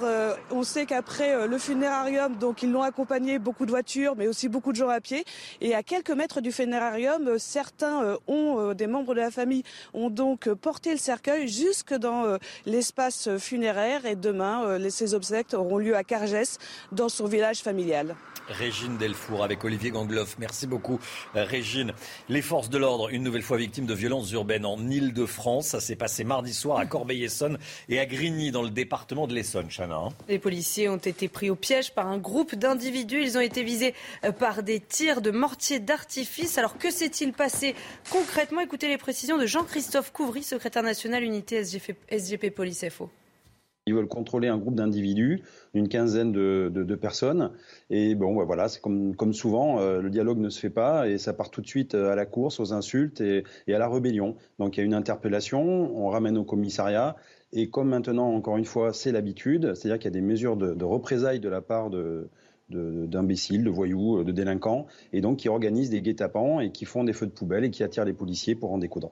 on 0.51 0.63
sait 0.63 0.85
qu'après 0.85 1.47
le 1.47 1.57
funérarium, 1.57 2.35
donc 2.35 2.63
ils 2.63 2.71
l'ont 2.71 2.81
accompagné 2.81 3.39
beaucoup 3.39 3.65
de 3.65 3.71
voitures, 3.71 4.15
mais 4.15 4.27
aussi 4.27 4.49
beaucoup 4.49 4.71
de 4.71 4.77
gens 4.77 4.89
à 4.89 5.01
pied. 5.01 5.25
Et 5.61 5.73
à 5.75 5.83
quelques 5.83 6.11
mètres 6.11 6.41
du 6.41 6.51
funérarium, 6.51 7.37
certains 7.39 8.17
ont 8.27 8.73
des 8.73 8.87
membres 8.87 9.13
de 9.13 9.19
la 9.19 9.31
famille 9.31 9.63
ont 9.93 10.09
donc 10.09 10.49
porté 10.53 10.91
le 10.91 10.97
cercueil 10.97 11.47
jusque 11.47 11.93
dans 11.93 12.37
l'espace 12.65 13.29
funéraire. 13.37 14.05
Et 14.05 14.15
demain, 14.15 14.77
ces 14.89 15.13
obsèques 15.13 15.53
auront 15.53 15.77
lieu 15.77 15.95
à 15.95 16.03
Cargès, 16.03 16.57
dans 16.91 17.09
son 17.09 17.25
village 17.25 17.59
familial. 17.61 18.15
Régine 18.47 18.97
Delfour 18.97 19.43
avec 19.43 19.63
Olivier 19.63 19.91
Gangloff. 19.91 20.35
Merci 20.37 20.52
beaucoup, 20.67 20.99
euh, 21.35 21.43
Régine. 21.43 21.93
Les 22.29 22.41
forces 22.41 22.69
de 22.69 22.77
l'ordre, 22.77 23.09
une 23.09 23.23
nouvelle 23.23 23.41
fois 23.41 23.57
victimes 23.57 23.85
de 23.85 23.93
violences 23.93 24.31
urbaines 24.31 24.65
en 24.65 24.77
Ile-de-France. 24.89 25.67
Ça 25.67 25.79
s'est 25.79 25.95
passé 25.95 26.23
mardi 26.23 26.53
soir 26.53 26.77
à 26.77 26.85
Corbeil-Essonne 26.85 27.57
et 27.89 27.99
à 27.99 28.05
Grigny, 28.05 28.51
dans 28.51 28.61
le 28.61 28.69
département 28.69 29.27
de 29.27 29.33
l'Essonne, 29.33 29.67
Chana. 29.69 29.95
Hein. 29.95 30.09
Les 30.29 30.39
policiers 30.39 30.89
ont 30.89 30.97
été 30.97 31.27
pris 31.27 31.49
au 31.49 31.55
piège 31.55 31.93
par 31.93 32.07
un 32.07 32.17
groupe 32.17 32.55
d'individus. 32.55 33.21
Ils 33.21 33.37
ont 33.37 33.41
été 33.41 33.63
visés 33.63 33.93
euh, 34.23 34.31
par 34.31 34.63
des 34.63 34.79
tirs 34.79 35.21
de 35.21 35.31
mortiers 35.31 35.79
d'artifice. 35.79 36.57
Alors 36.57 36.77
que 36.77 36.91
s'est-il 36.91 37.33
passé 37.33 37.75
concrètement? 38.09 38.61
Écoutez 38.61 38.87
les 38.87 38.97
précisions 38.97 39.37
de 39.37 39.45
Jean-Christophe 39.45 40.11
Couvry, 40.11 40.43
secrétaire 40.43 40.83
national 40.83 41.23
unité 41.23 41.63
SGP, 41.63 41.95
SGP 42.09 42.49
Police 42.51 42.85
FO. 42.89 43.09
Ils 43.85 43.93
veulent 43.93 44.07
contrôler 44.07 44.47
un 44.47 44.57
groupe 44.57 44.75
d'individus, 44.75 45.43
une 45.73 45.89
quinzaine 45.89 46.31
de, 46.31 46.95
personnes. 46.95 47.51
Et 47.89 48.15
bon, 48.15 48.33
bah, 48.33 48.45
voilà, 48.45 48.69
c'est 48.69 48.79
comme, 48.79 49.13
comme 49.13 49.33
souvent, 49.33 49.81
euh, 49.81 50.01
le 50.01 50.09
dialogue 50.09 50.37
ne 50.37 50.47
se 50.49 50.57
fait 50.57 50.69
pas 50.69 51.09
et 51.09 51.17
ça 51.17 51.33
part 51.33 51.51
tout 51.51 51.59
de 51.61 51.67
suite 51.67 51.93
euh, 51.93 52.11
à 52.11 52.15
la 52.15 52.25
course, 52.25 52.61
aux 52.61 52.71
insultes 52.71 53.19
et, 53.19 53.43
à 53.67 53.77
la 53.77 53.89
rébellion. 53.89 54.37
Donc 54.57 54.77
il 54.77 54.79
y 54.79 54.83
a 54.83 54.85
une 54.85 54.93
interpellation, 54.93 55.61
on 55.61 56.07
ramène 56.07 56.37
au 56.37 56.45
commissariat. 56.45 57.17
Et 57.51 57.69
comme 57.69 57.89
maintenant, 57.89 58.33
encore 58.33 58.55
une 58.55 58.65
fois, 58.65 58.93
c'est 58.93 59.11
l'habitude, 59.11 59.73
c'est-à-dire 59.75 59.99
qu'il 59.99 60.05
y 60.05 60.13
a 60.15 60.19
des 60.19 60.25
mesures 60.25 60.55
de, 60.55 60.73
de 60.73 60.85
représailles 60.85 61.41
de 61.41 61.49
la 61.49 61.61
part 61.61 61.89
de, 61.89 62.29
d'imbéciles, 62.69 63.65
de, 63.65 63.69
voyous, 63.69 64.23
de 64.23 64.31
délinquants, 64.31 64.87
et 65.11 65.19
donc 65.19 65.39
qui 65.39 65.49
organisent 65.49 65.89
des 65.89 66.01
guet-apens 66.01 66.61
et 66.61 66.71
qui 66.71 66.85
font 66.85 67.03
des 67.03 67.13
feux 67.13 67.27
de 67.27 67.31
poubelle 67.31 67.65
et 67.65 67.69
qui 67.69 67.83
attirent 67.83 68.05
les 68.05 68.13
policiers 68.13 68.55
pour 68.55 68.71
en 68.71 68.77
découdre. 68.77 69.11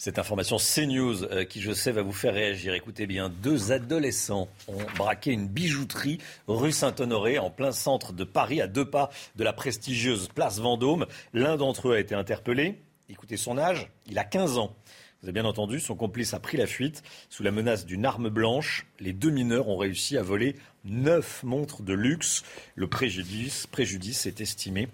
Cette 0.00 0.18
information 0.18 0.56
CNews 0.56 1.24
euh, 1.24 1.44
qui, 1.44 1.60
je 1.60 1.72
sais, 1.72 1.92
va 1.92 2.00
vous 2.00 2.14
faire 2.14 2.32
réagir. 2.32 2.72
Écoutez 2.72 3.06
bien, 3.06 3.28
deux 3.28 3.70
adolescents 3.70 4.48
ont 4.66 4.82
braqué 4.96 5.30
une 5.30 5.46
bijouterie 5.46 6.16
rue 6.48 6.72
Saint-Honoré 6.72 7.38
en 7.38 7.50
plein 7.50 7.70
centre 7.70 8.14
de 8.14 8.24
Paris, 8.24 8.62
à 8.62 8.66
deux 8.66 8.86
pas 8.86 9.10
de 9.36 9.44
la 9.44 9.52
prestigieuse 9.52 10.28
place 10.28 10.58
Vendôme. 10.58 11.04
L'un 11.34 11.58
d'entre 11.58 11.88
eux 11.88 11.96
a 11.96 12.00
été 12.00 12.14
interpellé. 12.14 12.80
Écoutez 13.10 13.36
son 13.36 13.58
âge, 13.58 13.90
il 14.06 14.18
a 14.18 14.24
15 14.24 14.56
ans. 14.56 14.74
Vous 15.20 15.28
avez 15.28 15.32
bien 15.32 15.44
entendu, 15.44 15.80
son 15.80 15.96
complice 15.96 16.32
a 16.32 16.40
pris 16.40 16.56
la 16.56 16.66
fuite. 16.66 17.02
Sous 17.28 17.42
la 17.42 17.50
menace 17.50 17.84
d'une 17.84 18.06
arme 18.06 18.30
blanche, 18.30 18.86
les 19.00 19.12
deux 19.12 19.28
mineurs 19.28 19.68
ont 19.68 19.76
réussi 19.76 20.16
à 20.16 20.22
voler 20.22 20.56
neuf 20.86 21.42
montres 21.42 21.82
de 21.82 21.92
luxe. 21.92 22.42
Le 22.74 22.86
préjudice, 22.86 23.66
préjudice 23.66 24.24
est 24.24 24.40
estimé 24.40 24.88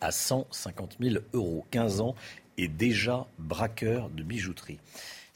à 0.00 0.10
150 0.10 0.96
000 1.00 1.14
euros. 1.32 1.64
15 1.70 2.00
ans 2.00 2.16
est 2.58 2.68
déjà 2.68 3.26
braqueur 3.38 4.08
de 4.10 4.22
bijouterie. 4.22 4.78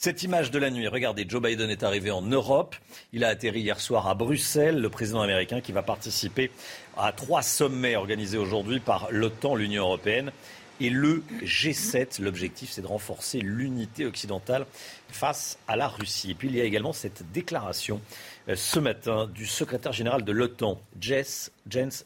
Cette 0.02 0.22
image 0.22 0.50
de 0.50 0.58
la 0.58 0.70
nuit, 0.70 0.88
regardez, 0.88 1.26
Joe 1.28 1.42
Biden 1.42 1.68
est 1.68 1.82
arrivé 1.82 2.10
en 2.10 2.22
Europe. 2.22 2.74
Il 3.12 3.22
a 3.22 3.28
atterri 3.28 3.60
hier 3.60 3.78
soir 3.78 4.08
à 4.08 4.14
Bruxelles, 4.14 4.80
le 4.80 4.88
président 4.88 5.20
américain 5.20 5.60
qui 5.60 5.72
va 5.72 5.82
participer 5.82 6.50
à 6.96 7.12
trois 7.12 7.42
sommets 7.42 7.96
organisés 7.96 8.38
aujourd'hui 8.38 8.80
par 8.80 9.08
l'OTAN, 9.10 9.54
l'Union 9.56 9.82
européenne 9.82 10.32
et 10.80 10.88
le 10.88 11.22
G7. 11.42 12.22
L'objectif, 12.22 12.70
c'est 12.70 12.80
de 12.80 12.86
renforcer 12.86 13.40
l'unité 13.40 14.06
occidentale 14.06 14.64
face 15.10 15.58
à 15.68 15.76
la 15.76 15.88
Russie. 15.88 16.30
Et 16.30 16.34
puis, 16.34 16.48
il 16.48 16.56
y 16.56 16.62
a 16.62 16.64
également 16.64 16.94
cette 16.94 17.30
déclaration 17.32 18.00
euh, 18.48 18.56
ce 18.56 18.78
matin 18.78 19.26
du 19.26 19.44
secrétaire 19.44 19.92
général 19.92 20.24
de 20.24 20.32
l'OTAN, 20.32 20.80
Jens 20.98 21.50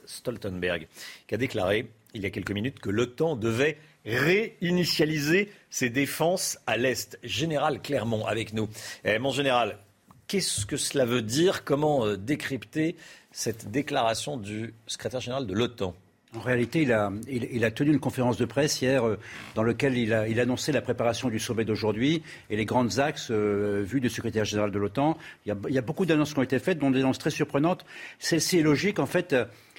Stoltenberg, 0.05 0.89
qui 1.29 1.35
a 1.37 1.39
déclaré 1.39 1.89
il 2.15 2.23
y 2.23 2.27
a 2.27 2.31
quelques 2.31 2.51
minutes 2.51 2.81
que 2.81 2.91
l'OTAN 2.91 3.37
devait 3.37 3.79
réinitialiser 4.05 5.51
ses 5.71 5.91
défenses 5.91 6.59
à 6.67 6.77
l'Est. 6.77 7.19
Général 7.23 7.81
Clermont 7.81 8.27
avec 8.27 8.53
nous. 8.53 8.69
Eh, 9.05 9.19
mon 9.19 9.31
général, 9.31 9.79
qu'est-ce 10.27 10.67
que 10.67 10.77
cela 10.77 11.05
veut 11.05 11.23
dire? 11.23 11.65
Comment 11.65 12.07
euh, 12.07 12.17
décrypter 12.17 12.97
cette 13.33 13.71
déclaration 13.71 14.37
du 14.37 14.75
secrétaire 14.87 15.21
général 15.21 15.47
de 15.47 15.55
l'OTAN? 15.55 15.95
En 16.37 16.41
réalité, 16.41 16.83
il 16.83 16.93
a, 16.93 17.13
a, 17.63 17.71
tenu 17.71 17.93
une 17.93 18.01
conférence 18.01 18.37
de 18.37 18.45
presse 18.45 18.83
hier 18.83 19.07
euh, 19.07 19.21
dans 19.55 19.63
laquelle 19.63 19.97
il 19.97 20.13
a, 20.13 20.23
annonçait 20.43 20.73
la 20.73 20.83
préparation 20.83 21.29
du 21.29 21.39
sommet 21.39 21.65
d'aujourd'hui 21.65 22.25
et 22.51 22.57
les 22.57 22.65
grands 22.65 22.99
axes 22.99 23.29
euh, 23.31 23.85
vus 23.87 24.01
du 24.01 24.11
secrétaire 24.11 24.45
général 24.45 24.73
de 24.73 24.79
l'OTAN. 24.79 25.17
Il, 25.47 25.55
il, 25.69 25.75
y 25.75 25.79
a 25.79 25.83
beaucoup 25.83 26.07
d'annonces 26.07 26.35
qui 26.35 26.41
ont 26.41 26.43
été 26.43 26.59
faites, 26.59 26.79
dont 26.79 26.91
des 26.91 27.01
annonces 27.01 27.19
très 27.19 27.31
surprenantes. 27.31 27.85
Celle-ci 28.19 28.59
est 28.59 28.63
logique. 28.63 28.99
En 28.99 29.07
fait, 29.07 29.37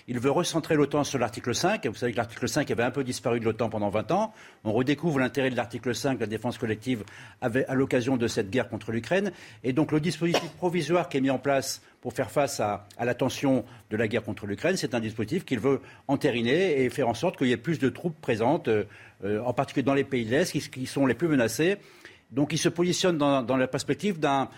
il 0.08 0.20
veut 0.20 0.30
recentrer 0.30 0.76
l'OTAN 0.76 1.04
sur 1.04 1.18
l'article 1.18 1.56
5. 1.56 1.88
Vous 1.88 1.96
savez 1.96 2.12
que 2.12 2.18
l'article 2.18 2.48
5 2.48 2.70
avait 2.70 2.84
un 2.84 2.92
peu 2.92 3.04
disparu 3.04 3.40
de 3.40 3.46
l'OTAN 3.46 3.70
pendant 3.70 3.90
20 3.90 4.12
ans. 4.12 4.34
On 4.64 4.72
redécouvre 4.72 5.18
l'intérêt 5.18 5.50
de 5.50 5.56
l'article 5.56 5.96
5, 5.96 6.20
la 6.20 6.28
défense 6.28 6.60
collective, 6.60 7.04
à 7.42 7.74
l'occasion 7.74 8.16
de 8.16 8.28
cette 8.28 8.52
guerre 8.52 8.70
contre 8.70 8.92
l'Ukraine. 8.92 9.32
Et 9.64 9.74
donc 9.74 9.92
le 9.92 10.00
dispositif 10.00 10.50
provisoire 10.58 11.10
qui 11.10 11.18
est 11.18 11.22
mis 11.22 11.32
en 11.32 11.40
place 11.40 11.82
pour 12.02 12.14
faire 12.14 12.30
face 12.30 12.60
à, 12.60 12.88
la 13.00 13.16
tension 13.16 13.66
de 13.90 13.98
la 13.98 14.08
guerre 14.08 14.24
contre 14.24 14.46
l'Ukraine, 14.46 14.78
c'est 14.78 14.94
un 14.94 15.00
dispositif 15.00 15.44
qu'il 15.44 15.60
veut 15.60 15.82
entériner 16.08 16.84
et 16.84 16.90
faire 16.92 17.10
en 17.10 17.16
sorte 17.16 17.38
qu'il 17.38 17.48
y 17.48 17.52
ait 17.52 17.58
plus 17.58 17.80
de 17.80 17.90
troupes 17.90 18.20
présentes, 18.22 18.68
euh, 18.68 18.86
en 19.44 19.54
particulier 19.54 19.84
dans 19.84 19.96
les 19.96 20.04
pays 20.04 20.26
de 20.26 20.30
l'Est, 20.30 20.52
qui, 20.52 20.86
sont 20.86 21.08
les 21.08 21.16
plus 21.16 21.28
menacés. 21.28 21.78
Donc 22.30 22.54
il 22.54 22.60
se 22.60 22.70
positionne 22.70 23.18
dans 23.18 23.58
la 23.58 23.68
perspective 23.68 24.20
d'un 24.20 24.50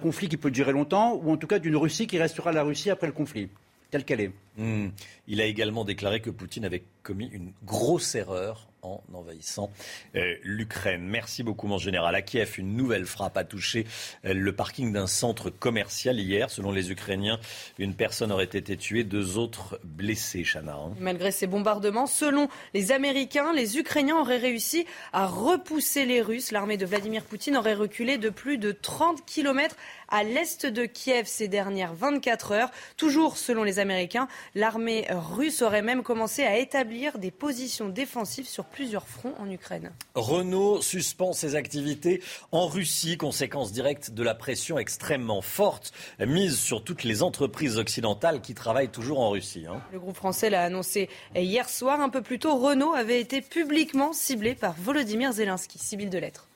conflit 0.00 0.28
qui 0.28 0.36
peut 0.36 0.52
durer 0.52 0.70
longtemps, 0.70 1.20
ou 1.20 1.32
en 1.32 1.36
tout 1.36 1.48
cas 1.48 1.58
d'une 1.58 1.76
Russie 1.76 2.06
qui 2.06 2.18
restera 2.18 2.52
la 2.52 2.62
Russie 2.62 2.90
après 2.90 3.08
le 3.08 3.12
conflit 3.12 3.48
telle 3.90 4.04
qu'elle 4.04 4.20
est. 4.20 4.32
Hmm. 4.56 4.88
Il 5.26 5.40
a 5.40 5.44
également 5.44 5.84
déclaré 5.84 6.20
que 6.20 6.30
Poutine 6.30 6.64
avait 6.64 6.84
commis 7.02 7.28
une 7.32 7.52
grosse 7.64 8.14
erreur 8.14 8.70
en 8.82 9.02
envahissant 9.12 9.70
euh, 10.16 10.34
l'Ukraine. 10.42 11.02
Merci 11.02 11.42
beaucoup, 11.42 11.66
mon 11.66 11.78
général. 11.78 12.14
À 12.14 12.22
Kiev, 12.22 12.54
une 12.58 12.76
nouvelle 12.76 13.06
frappe 13.06 13.36
a 13.36 13.44
touché 13.44 13.86
euh, 14.24 14.34
le 14.34 14.52
parking 14.54 14.92
d'un 14.92 15.06
centre 15.06 15.50
commercial 15.50 16.18
hier. 16.18 16.50
Selon 16.50 16.72
les 16.72 16.90
Ukrainiens, 16.90 17.38
une 17.78 17.94
personne 17.94 18.32
aurait 18.32 18.44
été 18.44 18.76
tuée, 18.76 19.04
deux 19.04 19.38
autres 19.38 19.80
blessés, 19.84 20.44
Chana. 20.44 20.74
Hein. 20.74 20.94
Malgré 20.98 21.30
ces 21.30 21.46
bombardements, 21.46 22.06
selon 22.06 22.48
les 22.74 22.92
Américains, 22.92 23.52
les 23.52 23.78
Ukrainiens 23.78 24.16
auraient 24.16 24.38
réussi 24.38 24.86
à 25.12 25.26
repousser 25.26 26.06
les 26.06 26.22
Russes. 26.22 26.52
L'armée 26.52 26.76
de 26.76 26.86
Vladimir 26.86 27.24
Poutine 27.24 27.56
aurait 27.56 27.74
reculé 27.74 28.18
de 28.18 28.30
plus 28.30 28.58
de 28.58 28.72
30 28.72 29.24
kilomètres 29.26 29.76
à 30.10 30.22
l'est 30.22 30.66
de 30.66 30.86
Kiev 30.86 31.26
ces 31.26 31.48
dernières 31.48 31.94
24 31.94 32.52
heures. 32.52 32.70
Toujours 32.96 33.36
selon 33.36 33.62
les 33.62 33.78
Américains, 33.78 34.28
l'armée 34.54 35.06
russe 35.10 35.62
aurait 35.62 35.82
même 35.82 36.02
commencé 36.02 36.44
à 36.44 36.58
établir 36.58 37.18
des 37.18 37.30
positions 37.30 37.88
défensives 37.88 38.48
sur 38.48 38.64
plusieurs 38.64 39.06
fronts 39.06 39.34
en 39.38 39.50
Ukraine. 39.50 39.92
Renault 40.14 40.82
suspend 40.82 41.32
ses 41.32 41.54
activités 41.54 42.22
en 42.52 42.66
Russie, 42.66 43.16
conséquence 43.16 43.72
directe 43.72 44.10
de 44.10 44.22
la 44.22 44.34
pression 44.34 44.78
extrêmement 44.78 45.42
forte 45.42 45.92
mise 46.18 46.58
sur 46.58 46.84
toutes 46.84 47.04
les 47.04 47.22
entreprises 47.22 47.78
occidentales 47.78 48.40
qui 48.40 48.54
travaillent 48.54 48.90
toujours 48.90 49.20
en 49.20 49.30
Russie. 49.30 49.66
Hein. 49.68 49.80
Le 49.92 49.98
groupe 49.98 50.16
français 50.16 50.50
l'a 50.50 50.62
annoncé 50.62 51.08
hier 51.34 51.68
soir. 51.68 52.00
Un 52.00 52.08
peu 52.08 52.22
plus 52.22 52.38
tôt, 52.38 52.56
Renault 52.56 52.92
avait 52.92 53.20
été 53.20 53.40
publiquement 53.40 54.12
ciblé 54.12 54.54
par 54.54 54.74
Volodymyr 54.78 55.32
Zelensky. 55.32 55.78
Sibylle 55.78 56.10
de 56.10 56.18
lettres. 56.18 56.49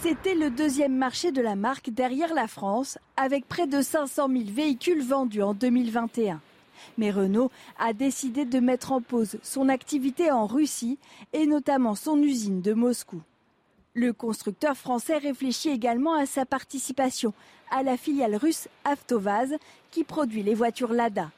C'était 0.00 0.36
le 0.36 0.50
deuxième 0.50 0.94
marché 0.94 1.32
de 1.32 1.42
la 1.42 1.56
marque 1.56 1.90
derrière 1.90 2.32
la 2.32 2.46
France, 2.46 2.98
avec 3.16 3.48
près 3.48 3.66
de 3.66 3.82
500 3.82 4.28
000 4.28 4.44
véhicules 4.46 5.02
vendus 5.02 5.42
en 5.42 5.54
2021. 5.54 6.40
Mais 6.98 7.10
Renault 7.10 7.50
a 7.80 7.92
décidé 7.92 8.44
de 8.44 8.60
mettre 8.60 8.92
en 8.92 9.00
pause 9.00 9.38
son 9.42 9.68
activité 9.68 10.30
en 10.30 10.46
Russie 10.46 10.98
et 11.32 11.46
notamment 11.46 11.96
son 11.96 12.22
usine 12.22 12.62
de 12.62 12.74
Moscou. 12.74 13.20
Le 13.94 14.12
constructeur 14.12 14.76
français 14.76 15.18
réfléchit 15.18 15.70
également 15.70 16.14
à 16.14 16.26
sa 16.26 16.46
participation 16.46 17.34
à 17.72 17.82
la 17.82 17.96
filiale 17.96 18.36
russe 18.36 18.68
Avtovaz 18.84 19.56
qui 19.90 20.04
produit 20.04 20.44
les 20.44 20.54
voitures 20.54 20.92
Lada. 20.92 21.32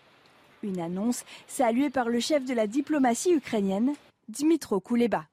Une 0.62 0.81
annonce 0.81 1.24
saluée 1.47 1.89
par 1.89 2.11
le 2.11 2.20
chef 2.20 2.45
de 2.45 2.53
la 2.53 2.66
diplomatie 2.66 3.32
ukrainienne, 3.32 3.95
Dmitro 4.28 4.81
Kuleba. 4.81 5.24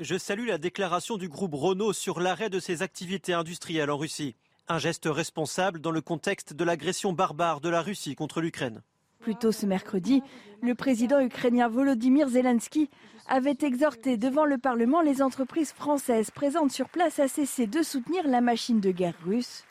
Je 0.00 0.16
salue 0.16 0.46
la 0.46 0.58
déclaration 0.58 1.16
du 1.16 1.28
groupe 1.28 1.54
Renault 1.54 1.92
sur 1.92 2.20
l'arrêt 2.20 2.50
de 2.50 2.60
ses 2.60 2.82
activités 2.82 3.32
industrielles 3.32 3.90
en 3.90 3.96
Russie. 3.96 4.36
Un 4.68 4.78
geste 4.78 5.08
responsable 5.10 5.80
dans 5.80 5.90
le 5.90 6.00
contexte 6.00 6.52
de 6.52 6.62
l'agression 6.62 7.12
barbare 7.12 7.60
de 7.60 7.68
la 7.68 7.82
Russie 7.82 8.14
contre 8.14 8.40
l'Ukraine. 8.40 8.82
Plus 9.18 9.34
tôt 9.34 9.50
ce 9.50 9.66
mercredi, 9.66 10.22
le 10.62 10.76
président 10.76 11.18
ukrainien 11.18 11.66
Volodymyr 11.66 12.28
Zelensky 12.28 12.88
avait 13.26 13.58
exhorté 13.62 14.16
devant 14.16 14.44
le 14.44 14.56
Parlement 14.56 15.02
les 15.02 15.20
entreprises 15.20 15.72
françaises 15.72 16.30
présentes 16.30 16.70
sur 16.70 16.88
place 16.88 17.18
à 17.18 17.26
cesser 17.26 17.66
de 17.66 17.82
soutenir 17.82 18.28
la 18.28 18.40
machine 18.40 18.78
de 18.78 18.92
guerre 18.92 19.18
russe. 19.26 19.64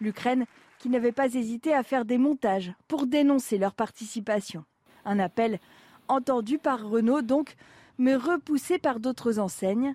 L'Ukraine 0.00 0.46
qui 0.78 0.88
n'avait 0.88 1.12
pas 1.12 1.34
hésité 1.34 1.74
à 1.74 1.82
faire 1.82 2.06
des 2.06 2.16
montages 2.16 2.72
pour 2.88 3.06
dénoncer 3.06 3.58
leur 3.58 3.74
participation. 3.74 4.64
Un 5.04 5.18
appel 5.18 5.58
entendu 6.08 6.56
par 6.56 6.88
Renault 6.88 7.20
donc 7.20 7.54
mais 7.98 8.16
repoussé 8.16 8.78
par 8.78 9.00
d'autres 9.00 9.38
enseignes. 9.38 9.94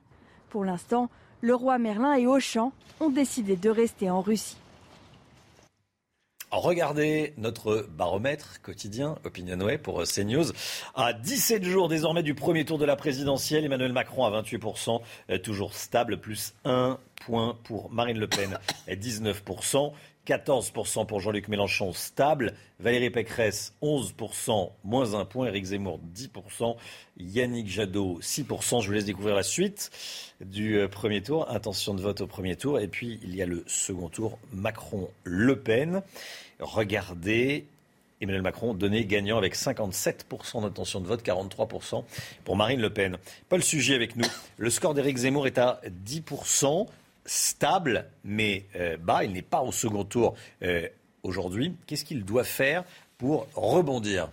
Pour 0.49 0.65
l'instant, 0.65 1.09
le 1.41 1.55
roi 1.55 1.77
Merlin 1.77 2.15
et 2.15 2.27
Auchan 2.27 2.71
ont 2.99 3.09
décidé 3.09 3.55
de 3.55 3.69
rester 3.69 4.09
en 4.09 4.21
Russie. 4.21 4.57
Regardez 6.51 7.33
notre 7.37 7.87
baromètre 7.95 8.59
quotidien 8.63 9.19
Opinionway 9.23 9.77
pour 9.77 10.01
CNews. 10.03 10.51
À 10.95 11.13
17 11.13 11.63
jours 11.63 11.89
désormais 11.89 12.23
du 12.23 12.33
premier 12.33 12.65
tour 12.65 12.79
de 12.79 12.85
la 12.85 12.95
présidentielle, 12.95 13.65
Emmanuel 13.65 13.93
Macron 13.93 14.25
à 14.25 14.41
28%, 14.41 15.01
toujours 15.43 15.75
stable, 15.75 16.19
plus 16.19 16.55
1 16.65 16.97
point 17.23 17.55
pour 17.65 17.91
Marine 17.91 18.17
Le 18.17 18.27
Pen, 18.27 18.57
19%. 18.87 19.91
14% 20.27 21.05
pour 21.05 21.19
Jean-Luc 21.19 21.47
Mélenchon, 21.47 21.93
stable. 21.93 22.53
Valérie 22.79 23.09
Pécresse, 23.09 23.73
11%, 23.81 24.71
moins 24.83 25.13
un 25.15 25.25
point. 25.25 25.47
Éric 25.47 25.65
Zemmour, 25.65 25.99
10%. 26.15 26.75
Yannick 27.17 27.67
Jadot, 27.67 28.19
6%. 28.21 28.81
Je 28.81 28.87
vous 28.87 28.93
laisse 28.93 29.05
découvrir 29.05 29.35
la 29.35 29.43
suite 29.43 29.91
du 30.39 30.77
euh, 30.77 30.87
premier 30.87 31.21
tour. 31.21 31.49
Intention 31.49 31.93
de 31.93 32.01
vote 32.01 32.21
au 32.21 32.27
premier 32.27 32.55
tour. 32.55 32.79
Et 32.79 32.87
puis, 32.87 33.19
il 33.23 33.35
y 33.35 33.41
a 33.41 33.45
le 33.45 33.63
second 33.67 34.09
tour, 34.09 34.37
Macron-Le 34.53 35.59
Pen. 35.59 36.03
Regardez, 36.59 37.65
Emmanuel 38.21 38.41
Macron 38.41 38.73
donné 38.73 39.05
gagnant 39.05 39.37
avec 39.37 39.55
57% 39.55 40.61
d'intention 40.61 40.99
de 40.99 41.07
vote, 41.07 41.25
43% 41.25 42.03
pour 42.43 42.55
Marine 42.55 42.81
Le 42.81 42.89
Pen. 42.89 43.17
Paul 43.47 43.63
Sujet 43.63 43.95
avec 43.95 44.15
nous. 44.15 44.27
Le 44.57 44.69
score 44.69 44.93
d'Éric 44.93 45.17
Zemmour 45.17 45.47
est 45.47 45.57
à 45.57 45.81
10% 46.05 46.87
stable, 47.29 48.05
mais 48.23 48.65
euh, 48.75 48.97
bas. 48.97 49.23
Il 49.23 49.33
n'est 49.33 49.41
pas 49.43 49.61
au 49.61 49.71
second 49.71 50.03
tour 50.03 50.35
euh, 50.63 50.87
aujourd'hui. 51.21 51.75
Qu'est-ce 51.85 52.03
qu'il 52.03 52.25
doit 52.25 52.43
faire 52.43 52.83
pour 53.17 53.47
rebondir? 53.53 54.29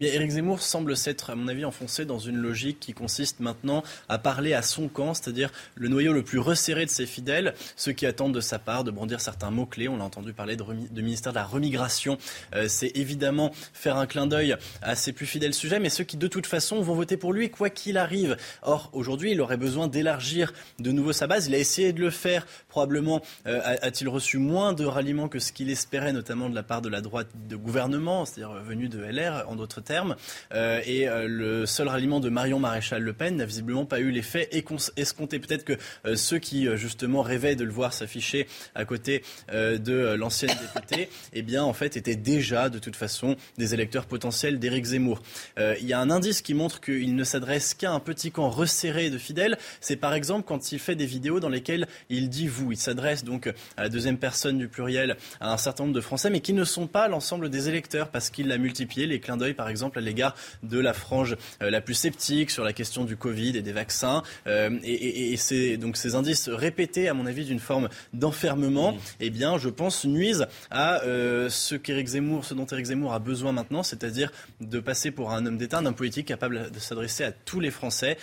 Bien, 0.00 0.12
Éric 0.12 0.32
Zemmour 0.32 0.60
semble 0.60 0.96
s'être, 0.96 1.30
à 1.30 1.36
mon 1.36 1.46
avis, 1.46 1.64
enfoncé 1.64 2.04
dans 2.04 2.18
une 2.18 2.36
logique 2.36 2.80
qui 2.80 2.94
consiste 2.94 3.38
maintenant 3.38 3.84
à 4.08 4.18
parler 4.18 4.52
à 4.52 4.60
son 4.60 4.88
camp, 4.88 5.14
c'est-à-dire 5.14 5.52
le 5.76 5.86
noyau 5.86 6.12
le 6.12 6.24
plus 6.24 6.40
resserré 6.40 6.84
de 6.84 6.90
ses 6.90 7.06
fidèles, 7.06 7.54
ceux 7.76 7.92
qui 7.92 8.04
attendent 8.04 8.34
de 8.34 8.40
sa 8.40 8.58
part 8.58 8.82
de 8.82 8.90
brandir 8.90 9.20
certains 9.20 9.52
mots-clés. 9.52 9.86
On 9.86 9.96
l'a 9.96 10.02
entendu 10.02 10.32
parler 10.32 10.56
de, 10.56 11.00
ministère 11.00 11.30
de 11.30 11.38
la 11.38 11.44
remigration. 11.44 12.18
Euh, 12.56 12.66
c'est 12.66 12.90
évidemment 12.96 13.52
faire 13.72 13.96
un 13.96 14.06
clin 14.06 14.26
d'œil 14.26 14.56
à 14.82 14.96
ses 14.96 15.12
plus 15.12 15.26
fidèles 15.26 15.54
sujets, 15.54 15.78
mais 15.78 15.90
ceux 15.90 16.02
qui, 16.02 16.16
de 16.16 16.26
toute 16.26 16.46
façon, 16.46 16.80
vont 16.80 16.94
voter 16.94 17.16
pour 17.16 17.32
lui, 17.32 17.48
quoi 17.48 17.70
qu'il 17.70 17.96
arrive. 17.96 18.36
Or, 18.62 18.90
aujourd'hui, 18.94 19.30
il 19.30 19.40
aurait 19.40 19.58
besoin 19.58 19.86
d'élargir 19.86 20.52
de 20.80 20.90
nouveau 20.90 21.12
sa 21.12 21.28
base. 21.28 21.46
Il 21.46 21.54
a 21.54 21.58
essayé 21.58 21.92
de 21.92 22.00
le 22.00 22.10
faire. 22.10 22.48
Probablement 22.68 23.22
euh, 23.46 23.60
a-t-il 23.62 24.08
reçu 24.08 24.38
moins 24.38 24.72
de 24.72 24.84
ralliements 24.84 25.28
que 25.28 25.38
ce 25.38 25.52
qu'il 25.52 25.70
espérait, 25.70 26.12
notamment 26.12 26.50
de 26.50 26.54
la 26.56 26.64
part 26.64 26.82
de 26.82 26.88
la 26.88 27.00
droite 27.00 27.28
de 27.48 27.54
gouvernement, 27.54 28.24
c'est-à-dire 28.24 28.54
venu 28.60 28.88
de 28.88 28.98
LR, 28.98 29.44
en 29.48 29.54
d'autres 29.54 29.83
terme. 29.84 30.16
Euh, 30.52 30.80
et 30.84 31.08
euh, 31.08 31.26
le 31.28 31.66
seul 31.66 31.88
ralliement 31.88 32.20
de 32.20 32.28
Marion 32.28 32.58
Maréchal 32.58 33.02
Le 33.02 33.12
Pen 33.12 33.36
n'a 33.36 33.44
visiblement 33.44 33.84
pas 33.84 34.00
eu 34.00 34.10
l'effet 34.10 34.48
escompté. 34.96 35.38
Peut-être 35.38 35.64
que 35.64 35.74
euh, 36.06 36.16
ceux 36.16 36.38
qui 36.38 36.66
justement 36.76 37.22
rêvaient 37.22 37.54
de 37.54 37.64
le 37.64 37.70
voir 37.70 37.92
s'afficher 37.92 38.46
à 38.74 38.84
côté 38.84 39.22
de 39.52 40.14
l'ancienne 40.14 40.50
députée, 40.50 41.08
eh 41.32 41.42
bien 41.42 41.62
en 41.62 41.72
fait 41.72 41.96
étaient 41.96 42.16
déjà 42.16 42.68
de 42.68 42.78
toute 42.78 42.96
façon 42.96 43.36
des 43.58 43.74
électeurs 43.74 44.06
potentiels 44.06 44.58
d'Éric 44.58 44.86
Zemmour. 44.86 45.22
Il 45.58 45.86
y 45.86 45.92
a 45.92 46.00
un 46.00 46.10
indice 46.10 46.40
qui 46.40 46.54
montre 46.54 46.80
qu'il 46.80 47.14
ne 47.14 47.24
s'adresse 47.24 47.74
qu'à 47.74 47.92
un 47.92 48.00
petit 48.00 48.30
camp 48.30 48.48
resserré 48.48 49.10
de 49.10 49.18
fidèles. 49.18 49.58
C'est 49.80 49.96
par 49.96 50.14
exemple 50.14 50.44
quand 50.46 50.72
il 50.72 50.78
fait 50.78 50.94
des 50.94 51.06
vidéos 51.06 51.40
dans 51.40 51.48
lesquelles 51.48 51.86
il 52.08 52.30
dit 52.30 52.46
vous. 52.46 52.72
Il 52.72 52.78
s'adresse 52.78 53.24
donc 53.24 53.48
à 53.76 53.82
la 53.82 53.88
deuxième 53.88 54.18
personne 54.18 54.58
du 54.58 54.68
pluriel 54.68 55.16
à 55.40 55.52
un 55.52 55.58
certain 55.58 55.84
nombre 55.84 55.94
de 55.94 56.00
Français, 56.00 56.30
mais 56.30 56.40
qui 56.40 56.52
ne 56.52 56.64
sont 56.64 56.86
pas 56.86 57.08
l'ensemble 57.08 57.50
des 57.50 57.68
électeurs 57.68 58.08
parce 58.08 58.30
qu'il 58.30 58.50
a 58.50 58.58
multiplié 58.58 59.06
les 59.06 59.20
clins 59.20 59.36
d'œil 59.36 59.54
par 59.54 59.68
exemple 59.68 59.73
à 59.96 60.00
l'égard 60.00 60.34
de 60.62 60.78
la 60.78 60.92
frange 60.92 61.36
euh, 61.62 61.70
la 61.70 61.80
plus 61.80 61.94
sceptique 61.94 62.50
sur 62.50 62.64
la 62.64 62.72
question 62.72 63.04
du 63.04 63.16
Covid 63.16 63.56
et 63.56 63.62
des 63.62 63.72
vaccins. 63.72 64.22
Euh, 64.46 64.70
et, 64.82 65.32
et, 65.32 65.36
c'est 65.36 65.76
donc 65.76 65.96
ces 65.96 66.14
indices 66.14 66.48
répétés, 66.48 67.08
à 67.08 67.14
mon 67.14 67.26
avis, 67.26 67.44
d'une 67.44 67.58
forme 67.58 67.88
d'enfermement, 68.12 68.92
mmh. 68.92 68.98
eh 69.20 69.30
bien, 69.30 69.58
je 69.58 69.68
pense, 69.68 70.04
nuisent 70.04 70.46
à 70.70 71.02
euh, 71.02 71.48
ce 71.48 71.74
qu'Éric 71.74 72.08
Zemmour, 72.08 72.44
ce 72.44 72.54
dont 72.54 72.66
Éric 72.66 72.86
Zemmour 72.86 73.12
a 73.12 73.18
besoin 73.18 73.52
maintenant, 73.52 73.82
c'est-à-dire 73.82 74.30
de 74.60 74.80
passer 74.80 75.10
pour 75.10 75.32
un 75.32 75.44
homme 75.46 75.58
d'État, 75.58 75.78
un 75.78 75.92
politique 75.92 76.26
capable 76.26 76.70
de 76.70 76.78
s'adresser 76.78 77.24
à 77.24 77.32
tous 77.32 77.60
les 77.60 77.70
Français. 77.70 78.16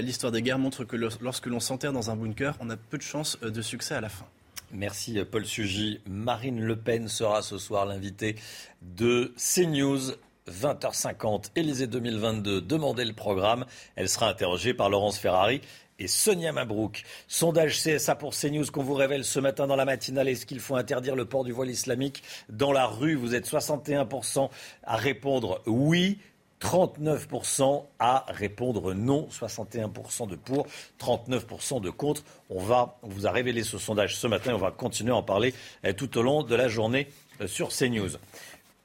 L'histoire 0.00 0.30
des 0.30 0.42
guerres 0.42 0.58
montre 0.58 0.84
que 0.84 0.96
lorsque 0.96 1.46
l'on 1.46 1.60
s'enterre 1.60 1.92
dans 1.92 2.10
un 2.10 2.16
bunker, 2.16 2.56
on 2.60 2.70
a 2.70 2.76
peu 2.76 2.98
de 2.98 3.02
chances 3.02 3.38
de 3.40 3.62
succès 3.62 3.94
à 3.94 4.00
la 4.00 4.08
fin. 4.08 4.26
Merci 4.72 5.18
Paul 5.28 5.44
Sugy. 5.44 6.00
Marine 6.06 6.60
Le 6.60 6.76
Pen 6.76 7.08
sera 7.08 7.42
ce 7.42 7.58
soir 7.58 7.86
l'invitée 7.86 8.36
de 8.82 9.34
CNews 9.36 10.12
20h50, 10.50 11.50
Élysée 11.56 11.86
2022, 11.86 12.60
demandez 12.60 13.04
le 13.04 13.12
programme. 13.12 13.64
Elle 13.96 14.08
sera 14.08 14.28
interrogée 14.28 14.74
par 14.74 14.90
Laurence 14.90 15.18
Ferrari 15.18 15.60
et 15.98 16.08
Sonia 16.08 16.52
Mabrouk. 16.52 17.04
Sondage 17.28 17.80
CSA 17.82 18.16
pour 18.16 18.34
CNews 18.34 18.66
qu'on 18.72 18.82
vous 18.82 18.94
révèle 18.94 19.24
ce 19.24 19.38
matin 19.38 19.66
dans 19.66 19.76
la 19.76 19.84
matinale. 19.84 20.28
Est-ce 20.28 20.46
qu'il 20.46 20.60
faut 20.60 20.76
interdire 20.76 21.14
le 21.14 21.24
port 21.24 21.44
du 21.44 21.52
voile 21.52 21.70
islamique 21.70 22.22
dans 22.48 22.72
la 22.72 22.86
rue? 22.86 23.14
Vous 23.14 23.34
êtes 23.34 23.48
61% 23.48 24.50
à 24.84 24.96
répondre 24.96 25.62
oui. 25.66 26.18
39% 26.60 27.84
à 27.98 28.26
répondre 28.28 28.92
non, 28.92 29.26
61% 29.30 30.28
de 30.28 30.36
pour, 30.36 30.66
39% 31.00 31.80
de 31.80 31.88
contre. 31.88 32.22
On 32.50 32.62
va, 32.62 32.98
vous 33.02 33.26
a 33.26 33.30
révélé 33.30 33.62
ce 33.62 33.78
sondage 33.78 34.16
ce 34.16 34.26
matin, 34.26 34.52
on 34.54 34.58
va 34.58 34.70
continuer 34.70 35.12
à 35.12 35.16
en 35.16 35.22
parler 35.22 35.54
euh, 35.86 35.94
tout 35.94 36.18
au 36.18 36.22
long 36.22 36.42
de 36.42 36.54
la 36.54 36.68
journée 36.68 37.08
euh, 37.40 37.46
sur 37.46 37.70
CNews. 37.70 38.10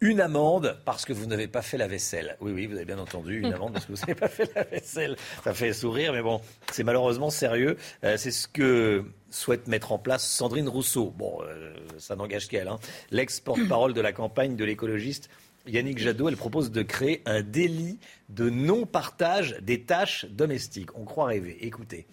Une 0.02 0.20
amende 0.20 0.78
parce 0.86 1.06
que 1.06 1.14
vous 1.14 1.26
n'avez 1.26 1.48
pas 1.48 1.62
fait 1.62 1.78
la 1.78 1.88
vaisselle. 1.88 2.36
Oui, 2.42 2.52
oui, 2.52 2.68
vous 2.68 2.76
avez 2.76 2.86
bien 2.86 3.00
entendu, 3.00 3.40
une 3.40 3.54
amende 3.54 3.74
parce 3.74 3.86
que 3.86 3.94
vous 3.94 4.00
n'avez 4.02 4.16
pas 4.16 4.28
fait 4.28 4.54
la 4.54 4.64
vaisselle. 4.64 5.16
Ça 5.44 5.54
fait 5.54 5.74
sourire, 5.74 6.12
mais 6.12 6.22
bon, 6.22 6.42
c'est 6.72 6.84
malheureusement 6.84 7.30
sérieux. 7.30 7.78
Euh, 8.04 8.18
c'est 8.18 8.32
ce 8.32 8.48
que 8.48 9.06
souhaite 9.30 9.68
mettre 9.68 9.92
en 9.92 9.98
place 9.98 10.28
Sandrine 10.28 10.68
Rousseau. 10.68 11.14
Bon, 11.18 11.40
euh, 11.44 11.74
ça 11.98 12.16
n'engage 12.16 12.48
qu'elle. 12.48 12.68
Hein. 12.68 12.80
L'ex-porte-parole 13.12 13.94
de 13.94 14.02
la 14.02 14.12
campagne 14.12 14.56
de 14.56 14.66
l'écologiste 14.66 15.30
Yannick 15.68 15.98
Jadot, 15.98 16.30
elle 16.30 16.38
propose 16.38 16.72
de 16.72 16.84
créer 16.84 17.22
un 17.26 17.42
délit 17.42 18.00
de 18.30 18.50
non-partage 18.50 19.58
des 19.62 19.82
tâches 19.82 20.26
domestiques. 20.30 20.96
On 20.96 21.06
croit 21.06 21.28
rêver. 21.28 21.58
Écoutez. 21.62 22.06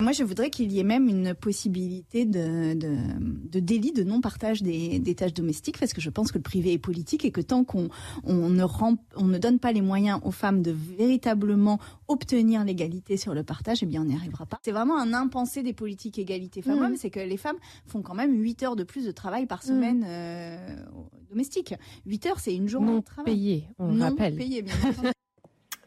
Moi, 0.00 0.12
je 0.12 0.22
voudrais 0.22 0.48
qu'il 0.50 0.70
y 0.70 0.78
ait 0.78 0.84
même 0.84 1.08
une 1.08 1.34
possibilité 1.34 2.24
de, 2.24 2.74
de, 2.74 3.58
délit 3.58 3.90
de 3.90 4.04
non-partage 4.04 4.62
des, 4.62 5.14
tâches 5.16 5.34
domestiques, 5.34 5.76
parce 5.76 5.92
que 5.92 6.00
je 6.00 6.08
pense 6.08 6.30
que 6.30 6.38
le 6.38 6.42
privé 6.42 6.72
est 6.72 6.78
politique 6.78 7.24
et 7.24 7.32
que 7.32 7.40
tant 7.40 7.64
qu'on 7.64 7.88
on 8.22 8.48
ne, 8.48 8.64
on 9.16 9.24
ne 9.24 9.38
donne 9.38 9.58
pas 9.58 9.72
les 9.72 9.80
moyens 9.80 10.20
aux 10.22 10.30
femmes 10.30 10.62
de 10.62 10.70
véritablement 10.70 11.80
obtenir 12.06 12.62
l'égalité 12.62 13.16
sur 13.16 13.34
le 13.34 13.42
partage, 13.42 13.82
eh 13.82 13.86
bien, 13.86 14.02
on 14.02 14.04
n'y 14.04 14.14
arrivera 14.14 14.46
pas. 14.46 14.60
C'est 14.64 14.70
vraiment 14.70 14.96
un 15.00 15.12
impensé 15.12 15.64
des 15.64 15.72
politiques 15.72 16.20
égalité 16.20 16.62
femmes-hommes, 16.62 16.92
mmh. 16.92 16.98
c'est 16.98 17.10
que 17.10 17.18
les 17.18 17.36
femmes 17.36 17.58
font 17.84 18.00
quand 18.00 18.14
même 18.14 18.40
8 18.40 18.62
heures 18.62 18.76
de 18.76 18.84
plus 18.84 19.04
de 19.04 19.10
travail 19.10 19.46
par 19.46 19.58
mmh. 19.58 19.66
semaine 19.66 20.04
euh, 20.06 20.76
domestique. 21.28 21.74
8 22.06 22.26
heures, 22.26 22.38
c'est 22.38 22.54
une 22.54 22.68
journée 22.68 22.92
non 22.92 22.98
de 22.98 23.04
travail. 23.04 23.34
Payé, 23.34 23.64
on 23.80 23.90
non 23.90 24.10
rappelle. 24.10 24.36
Payé, 24.36 24.62
bien 24.62 24.74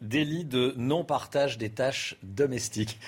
délit 0.02 0.44
de 0.44 0.74
non-partage 0.76 1.58
des 1.58 1.70
tâches 1.70 2.16
domestiques. 2.22 2.98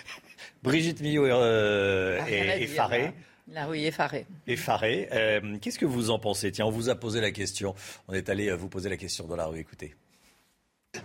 Brigitte 0.65 1.03
Millot 1.03 1.27
euh, 1.27 2.19
est 2.27 2.63
effarée. 2.63 3.13
Là, 3.53 3.69
oui, 3.69 3.85
effarée. 3.85 4.27
Effarée. 4.47 5.09
Euh, 5.13 5.59
Qu'est-ce 5.61 5.79
que 5.79 5.85
vous 5.85 6.09
en 6.09 6.19
pensez? 6.19 6.51
Tiens, 6.51 6.65
on 6.65 6.71
vous 6.71 6.89
a 6.89 6.95
posé 6.95 7.21
la 7.21 7.31
question. 7.33 7.75
On 8.09 8.15
est 8.15 8.31
allé 8.31 8.49
euh, 8.49 8.57
vous 8.57 8.71
poser 8.71 8.89
la 8.89 8.97
question 8.97 9.27
dans 9.27 9.37
la 9.37 9.45
rue. 9.45 9.59
Écoutez. 9.59 9.95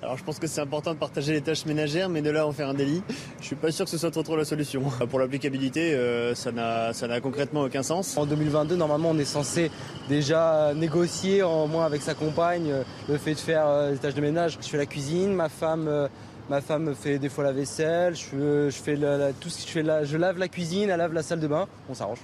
Alors 0.01 0.17
je 0.17 0.23
pense 0.23 0.39
que 0.39 0.47
c'est 0.47 0.61
important 0.61 0.93
de 0.93 0.99
partager 0.99 1.33
les 1.33 1.41
tâches 1.41 1.65
ménagères, 1.65 2.09
mais 2.09 2.21
de 2.21 2.29
là 2.29 2.45
en 2.47 2.51
faire 2.51 2.69
un 2.69 2.73
délit, 2.73 3.01
je 3.39 3.45
suis 3.45 3.55
pas 3.55 3.71
sûr 3.71 3.85
que 3.85 3.91
ce 3.91 3.97
soit 3.97 4.11
trop 4.11 4.23
trop 4.23 4.37
la 4.37 4.45
solution. 4.45 4.81
Pour 5.09 5.19
l'applicabilité, 5.19 5.93
euh, 5.93 6.35
ça 6.35 6.51
n'a 6.51 7.21
concrètement 7.21 7.61
aucun 7.61 7.83
sens. 7.83 8.15
En 8.17 8.25
2022, 8.25 8.75
normalement, 8.75 9.09
on 9.11 9.17
est 9.17 9.25
censé 9.25 9.71
déjà 10.07 10.73
négocier, 10.75 11.43
au 11.43 11.67
moins 11.67 11.85
avec 11.85 12.01
sa 12.01 12.13
compagne, 12.13 12.71
euh, 12.71 12.83
le 13.09 13.17
fait 13.17 13.33
de 13.33 13.39
faire 13.39 13.67
euh, 13.67 13.91
des 13.91 13.97
tâches 13.97 14.13
de 14.13 14.21
ménage. 14.21 14.57
Je 14.61 14.67
fais 14.67 14.77
la 14.77 14.85
cuisine, 14.85 15.33
ma 15.33 15.49
femme. 15.49 16.09
Ma 16.49 16.61
femme 16.61 16.95
fait 16.95 17.19
des 17.19 17.29
fois 17.29 17.43
la 17.43 17.51
vaisselle, 17.51 18.15
je, 18.15 18.69
je 18.69 18.75
fais 18.81 18.95
la- 18.95 19.17
la- 19.17 19.33
tout 19.33 19.49
ce 19.49 19.61
que 19.61 19.67
je 19.67 19.71
fais, 19.73 19.83
la- 19.83 20.03
je 20.03 20.17
lave 20.17 20.39
la 20.39 20.47
cuisine, 20.47 20.89
elle 20.89 20.97
lave 20.97 21.13
la 21.13 21.21
salle 21.21 21.39
de 21.39 21.47
bain, 21.47 21.67
on 21.89 21.93
s'arrange. 21.93 22.17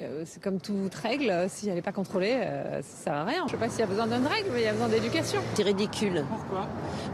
Euh, 0.00 0.24
C'est 0.26 0.42
comme 0.42 0.60
toute 0.60 0.94
règle, 0.94 1.30
euh, 1.30 1.46
si 1.48 1.68
elle 1.68 1.74
n'est 1.76 1.82
pas 1.82 1.92
contrôlée, 1.92 2.34
euh, 2.34 2.82
ça 2.82 3.04
sert 3.04 3.12
à 3.14 3.24
rien. 3.24 3.38
Je 3.40 3.44
ne 3.44 3.48
sais 3.50 3.56
pas 3.56 3.68
s'il 3.70 3.80
y 3.80 3.82
a 3.82 3.86
besoin 3.86 4.06
d'une 4.06 4.26
règle, 4.26 4.48
mais 4.52 4.60
il 4.60 4.64
y 4.64 4.68
a 4.68 4.72
besoin 4.72 4.88
d'éducation. 4.88 5.40
C'est 5.54 5.62
ridicule. 5.62 6.24
Pourquoi? 6.28 6.66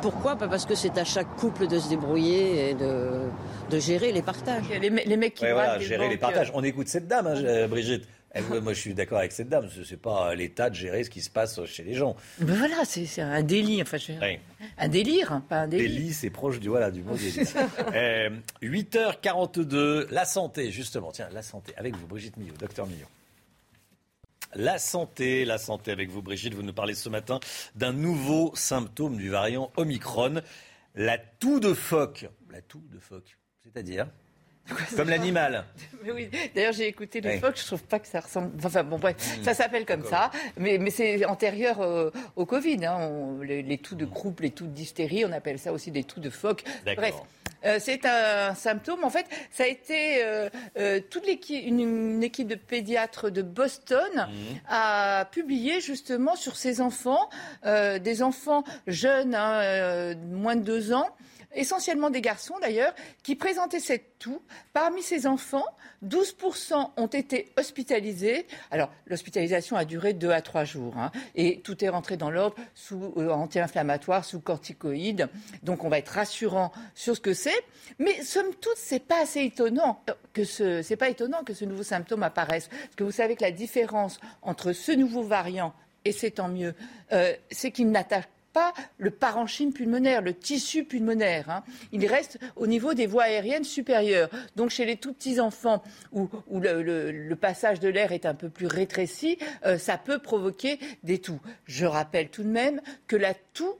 Pourquoi? 0.02 0.36
Pas 0.36 0.48
Parce 0.48 0.64
que 0.66 0.74
c'est 0.74 0.96
à 0.98 1.04
chaque 1.04 1.28
couple 1.36 1.66
de 1.68 1.78
se 1.78 1.88
débrouiller 1.88 2.70
et 2.70 2.74
de, 2.74 3.10
de 3.70 3.78
gérer 3.78 4.10
les 4.12 4.22
partages. 4.22 4.64
Les, 4.80 4.90
me- 4.90 5.04
les 5.04 5.16
mecs 5.16 5.34
qui 5.34 5.44
Ouais, 5.44 5.52
voilà, 5.52 5.78
gérer 5.80 6.08
les 6.08 6.16
partages. 6.16 6.50
On 6.54 6.62
écoute 6.64 6.88
cette 6.88 7.06
dame, 7.08 7.26
hein, 7.26 7.34
euh, 7.36 7.68
Elle, 8.32 8.44
moi, 8.60 8.74
je 8.74 8.80
suis 8.80 8.92
d'accord 8.94 9.18
avec 9.18 9.32
cette 9.32 9.48
dame. 9.48 9.68
Ce 9.70 9.90
n'est 9.90 9.96
pas 9.98 10.34
l'État 10.34 10.68
de 10.68 10.74
gérer 10.74 11.02
ce 11.02 11.08
qui 11.10 11.22
se 11.22 11.30
passe 11.30 11.64
chez 11.64 11.82
les 11.82 11.94
gens. 11.94 12.14
Ben 12.40 12.54
voilà, 12.56 12.84
c'est 12.84 13.22
un 13.22 13.42
délit. 13.42 13.80
Enfin, 13.80 13.96
je- 13.96 14.12
Oui. 14.12 14.38
un 14.76 14.88
délire, 14.88 15.32
hein, 15.32 15.42
pas 15.48 15.60
un 15.60 15.68
délit. 15.68 15.88
Délit, 15.88 16.12
c'est 16.12 16.28
proche 16.30 16.60
du, 16.60 16.68
voilà, 16.68 16.90
du 16.90 17.02
mot 17.02 17.16
délit. 17.16 17.40
Euh, 17.94 18.30
8h42, 18.62 20.06
la 20.10 20.24
santé, 20.26 20.70
justement. 20.70 21.10
Tiens, 21.10 21.28
la 21.32 21.42
santé, 21.42 21.72
avec 21.76 21.96
vous, 21.96 22.06
Brigitte 22.06 22.36
Millot, 22.36 22.54
docteur 22.58 22.86
Millot. 22.86 23.06
La 24.54 24.78
santé, 24.78 25.44
la 25.44 25.58
santé 25.58 25.90
avec 25.90 26.10
vous, 26.10 26.22
Brigitte. 26.22 26.54
Vous 26.54 26.62
nous 26.62 26.72
parlez 26.72 26.94
ce 26.94 27.08
matin 27.08 27.38
d'un 27.74 27.92
nouveau 27.92 28.52
symptôme 28.54 29.16
du 29.16 29.28
variant 29.30 29.70
Omicron, 29.76 30.40
la 30.94 31.18
toux 31.18 31.60
de 31.60 31.74
phoque. 31.74 32.26
La 32.50 32.62
toux 32.62 32.82
de 32.92 32.98
phoque, 32.98 33.36
c'est-à-dire 33.64 34.06
Comme 34.96 35.08
l'animal. 35.10 35.64
Oui, 36.14 36.30
d'ailleurs 36.54 36.72
j'ai 36.72 36.86
écouté 36.86 37.20
le 37.20 37.28
Oui. 37.30 37.38
phoque, 37.40 37.58
je 37.58 37.66
trouve 37.66 37.82
pas 37.82 37.98
que 37.98 38.06
ça 38.06 38.20
ressemble. 38.20 38.50
Enfin 38.64 38.82
bon 38.84 38.98
bref, 38.98 39.16
Mm. 39.40 39.44
ça 39.44 39.52
s'appelle 39.52 39.84
comme 39.84 40.04
ça, 40.04 40.30
mais, 40.56 40.78
mais 40.78 40.90
c'est 40.90 41.24
antérieur 41.26 41.80
euh, 41.80 42.10
au 42.36 42.46
Covid. 42.46 42.86
hein. 42.86 42.96
On- 43.00 43.40
les, 43.42 43.62
les 43.62 43.78
toux 43.78 43.96
de 43.96 44.06
croupe, 44.06 44.40
les 44.40 44.50
toux 44.50 44.66
de 44.66 44.72
dystérie, 44.72 45.24
on 45.26 45.32
appelle 45.32 45.58
ça 45.58 45.72
aussi 45.72 45.90
des 45.90 46.04
toux 46.04 46.20
de 46.20 46.30
phoque. 46.30 46.62
Bref. 46.96 47.14
euh, 47.66 47.78
c'est 47.80 48.06
un 48.06 48.54
symptôme. 48.54 49.02
En 49.04 49.10
fait, 49.10 49.26
ça 49.50 49.64
a 49.64 49.66
été 49.66 50.22
euh, 50.24 50.48
euh, 50.78 51.00
toute 51.10 51.26
l'équipe, 51.26 51.62
une, 51.66 51.80
une 51.80 52.22
équipe 52.22 52.46
de 52.48 52.54
pédiatres 52.54 53.30
de 53.30 53.42
Boston 53.42 54.08
Mhm. 54.14 54.60
a 54.68 55.26
publié 55.30 55.80
justement 55.80 56.36
sur 56.36 56.56
ces 56.56 56.80
enfants, 56.80 57.28
des 57.64 58.22
enfants 58.22 58.62
jeunes, 58.86 59.34
hein, 59.34 60.14
moins 60.30 60.56
de 60.56 60.62
deux 60.62 60.92
ans, 60.92 61.08
essentiellement 61.54 62.10
des 62.10 62.20
garçons 62.20 62.54
d'ailleurs, 62.60 62.94
qui 63.22 63.36
présentaient 63.36 63.80
cette 63.80 64.18
toux. 64.18 64.42
Parmi 64.72 65.02
ces 65.02 65.26
enfants, 65.26 65.64
12% 66.04 66.90
ont 66.96 67.06
été 67.06 67.52
hospitalisés. 67.56 68.46
Alors, 68.70 68.90
l'hospitalisation 69.06 69.76
a 69.76 69.84
duré 69.84 70.12
deux 70.12 70.30
à 70.30 70.42
trois 70.42 70.64
jours. 70.64 70.96
hein, 70.96 71.10
et 71.34 71.60
tout 71.60 71.84
est 71.84 71.88
rentré 71.88 72.16
dans 72.16 72.30
l'ordre 72.30 72.56
sous 72.74 73.14
euh, 73.16 73.30
anti-inflammatoire, 73.30 74.24
sous 74.24 74.40
corticoïdes. 74.40 75.28
Donc, 75.62 75.84
on 75.84 75.88
va 75.88 75.98
être 75.98 76.08
rassurant 76.08 76.72
sur 76.94 77.16
ce 77.16 77.20
que 77.20 77.34
c'est. 77.34 77.64
Mais 77.98 78.22
somme 78.22 78.54
toute, 78.60 78.76
c'est 78.76 79.04
pas 79.04 79.22
assez 79.22 79.42
étonnant 79.42 80.02
que 80.32 80.44
ce, 80.44 80.82
c'est 80.82 80.96
pas 80.96 81.08
étonnant 81.08 81.42
que 81.44 81.54
ce 81.54 81.64
nouveau 81.64 81.82
symptôme 81.82 82.22
apparaisse. 82.22 82.68
Parce 82.68 82.96
que 82.96 83.04
vous 83.04 83.12
savez 83.12 83.36
que 83.36 83.44
la 83.44 83.52
différence 83.52 84.20
entre 84.42 84.72
ce 84.72 84.92
nouveau 84.92 85.22
variant 85.22 85.72
et 86.04 86.12
c'est 86.12 86.32
tant 86.32 86.48
mieux, 86.48 86.74
euh, 87.12 87.34
c'est 87.50 87.70
qu'il 87.70 87.90
n'attaque 87.90 88.28
pas 88.58 88.74
le 88.98 89.12
parenchyme 89.12 89.72
pulmonaire, 89.72 90.20
le 90.20 90.34
tissu 90.34 90.82
pulmonaire. 90.82 91.48
hein. 91.48 91.62
Il 91.92 92.04
reste 92.06 92.40
au 92.56 92.66
niveau 92.66 92.92
des 92.92 93.06
voies 93.06 93.22
aériennes 93.22 93.62
supérieures. 93.62 94.28
Donc 94.56 94.70
chez 94.70 94.84
les 94.84 94.96
tout 94.96 95.12
petits 95.12 95.38
enfants 95.38 95.80
où, 96.12 96.28
le 96.50 97.34
passage 97.34 97.78
de 97.78 97.88
l'air 97.88 98.10
est 98.10 98.26
un 98.26 98.34
peu 98.34 98.48
plus 98.48 98.66
rétréci, 98.66 99.38
euh, 99.64 99.78
ça 99.78 99.96
peut 99.96 100.18
provoquer 100.18 100.80
des 101.04 101.18
toux. 101.18 101.40
Je 101.66 101.86
rappelle 101.86 102.30
tout 102.30 102.42
de 102.42 102.48
même 102.48 102.80
que 103.06 103.14
la 103.14 103.34
toux 103.34 103.76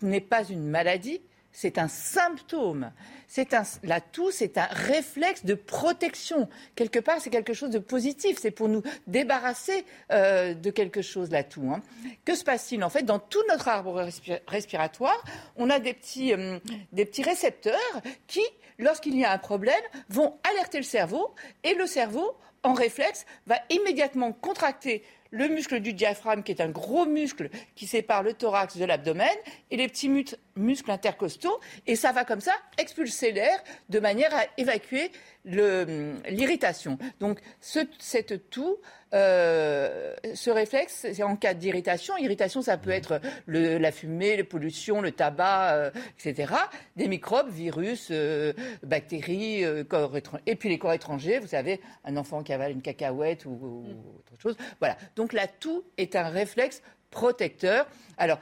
n'est 0.00 0.22
pas 0.22 0.44
une 0.44 0.66
maladie, 0.66 1.20
c'est 1.52 1.78
un 1.78 1.88
symptôme. 1.88 2.92
C'est 3.28 3.54
un, 3.54 3.62
la 3.82 4.00
toux, 4.00 4.30
c'est 4.30 4.58
un 4.58 4.66
réflexe 4.70 5.44
de 5.44 5.54
protection. 5.54 6.48
Quelque 6.74 6.98
part, 6.98 7.20
c'est 7.20 7.30
quelque 7.30 7.54
chose 7.54 7.70
de 7.70 7.78
positif. 7.78 8.38
C'est 8.40 8.50
pour 8.50 8.68
nous 8.68 8.82
débarrasser 9.06 9.84
euh, 10.10 10.54
de 10.54 10.70
quelque 10.70 11.02
chose, 11.02 11.30
la 11.30 11.44
toux. 11.44 11.70
hein. 11.72 11.82
Que 12.24 12.34
se 12.34 12.44
passe-t-il 12.44 12.82
En 12.84 12.90
fait, 12.90 13.02
dans 13.04 13.18
tout 13.18 13.42
notre 13.48 13.68
arbre 13.68 14.02
respi- 14.02 14.40
respiratoire, 14.46 15.22
on 15.56 15.70
a 15.70 15.78
des 15.78 15.94
petits, 15.94 16.34
hum, 16.34 16.60
des 16.92 17.04
petits 17.04 17.22
récepteurs 17.22 17.78
qui, 18.26 18.42
lorsqu'il 18.78 19.16
y 19.16 19.24
a 19.24 19.32
un 19.32 19.38
problème, 19.38 19.74
vont 20.08 20.38
alerter 20.52 20.78
le 20.78 20.84
cerveau. 20.84 21.34
Et 21.64 21.74
le 21.74 21.86
cerveau, 21.86 22.36
en 22.62 22.74
réflexe, 22.74 23.24
va 23.46 23.56
immédiatement 23.70 24.32
contracter 24.32 25.02
le 25.34 25.48
muscle 25.48 25.80
du 25.80 25.94
diaphragme, 25.94 26.42
qui 26.42 26.52
est 26.52 26.60
un 26.60 26.68
gros 26.68 27.06
muscle 27.06 27.48
qui 27.74 27.86
sépare 27.86 28.22
le 28.22 28.34
thorax 28.34 28.76
de 28.76 28.84
l'abdomen, 28.84 29.26
et 29.70 29.78
les 29.78 29.88
petits 29.88 30.10
mut- 30.10 30.36
muscles 30.56 30.90
intercostaux, 30.90 31.58
et 31.86 31.96
ça 31.96 32.12
va 32.12 32.24
comme 32.24 32.40
ça 32.40 32.52
expulser 32.78 33.32
l'air 33.32 33.58
de 33.88 33.98
manière 34.00 34.34
à 34.34 34.42
évacuer 34.58 35.10
le- 35.44 36.16
l'irritation. 36.28 36.98
Donc 37.20 37.40
ce- 37.60 37.80
cette 37.98 38.50
toux, 38.50 38.76
euh, 39.14 40.14
ce 40.34 40.50
réflexe, 40.50 41.06
c'est 41.12 41.22
en 41.22 41.36
cas 41.36 41.54
d'irritation. 41.54 42.16
Irritation, 42.16 42.62
ça 42.62 42.76
peut 42.76 42.90
être 42.90 43.20
le- 43.46 43.78
la 43.78 43.92
fumée, 43.92 44.36
les 44.36 44.44
pollutions, 44.44 45.00
le 45.00 45.12
tabac, 45.12 45.74
euh, 45.74 45.90
etc. 46.18 46.54
Des 46.96 47.08
microbes, 47.08 47.50
virus, 47.50 48.08
euh, 48.10 48.52
bactéries, 48.82 49.64
corps 49.88 50.16
et 50.46 50.54
puis 50.56 50.68
les 50.68 50.78
corps 50.78 50.92
étrangers. 50.92 51.38
Vous 51.38 51.48
savez, 51.48 51.80
un 52.04 52.16
enfant 52.16 52.42
qui 52.42 52.52
avale 52.52 52.72
une 52.72 52.82
cacahuète 52.82 53.46
ou, 53.46 53.50
ou 53.50 53.84
autre 54.18 54.40
chose. 54.40 54.56
Voilà. 54.80 54.96
Donc 55.16 55.32
la 55.32 55.46
toux 55.46 55.82
est 55.96 56.14
un 56.16 56.28
réflexe 56.28 56.82
protecteur. 57.10 57.86
Alors, 58.18 58.38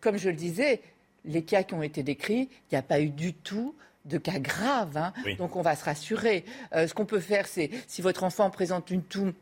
comme 0.00 0.18
je 0.18 0.28
le 0.28 0.34
disais, 0.36 0.80
les 1.26 1.42
cas 1.42 1.62
qui 1.62 1.74
ont 1.74 1.82
été 1.82 2.02
décrits, 2.02 2.48
il 2.50 2.74
n'y 2.74 2.78
a 2.78 2.82
pas 2.82 3.00
eu 3.00 3.10
du 3.10 3.34
tout 3.34 3.74
de 4.04 4.18
cas 4.18 4.38
graves. 4.38 4.96
hein. 4.96 5.12
Oui. 5.24 5.36
Donc 5.36 5.56
on 5.56 5.62
va 5.62 5.74
se 5.74 5.84
rassurer. 5.84 6.44
Euh, 6.74 6.86
ce 6.86 6.94
qu'on 6.94 7.06
peut 7.06 7.20
faire, 7.20 7.46
c'est 7.48 7.70
si 7.88 8.02
votre 8.02 8.22
enfant 8.24 8.48
présente 8.50 8.90
une 8.90 9.02
toux 9.02 9.32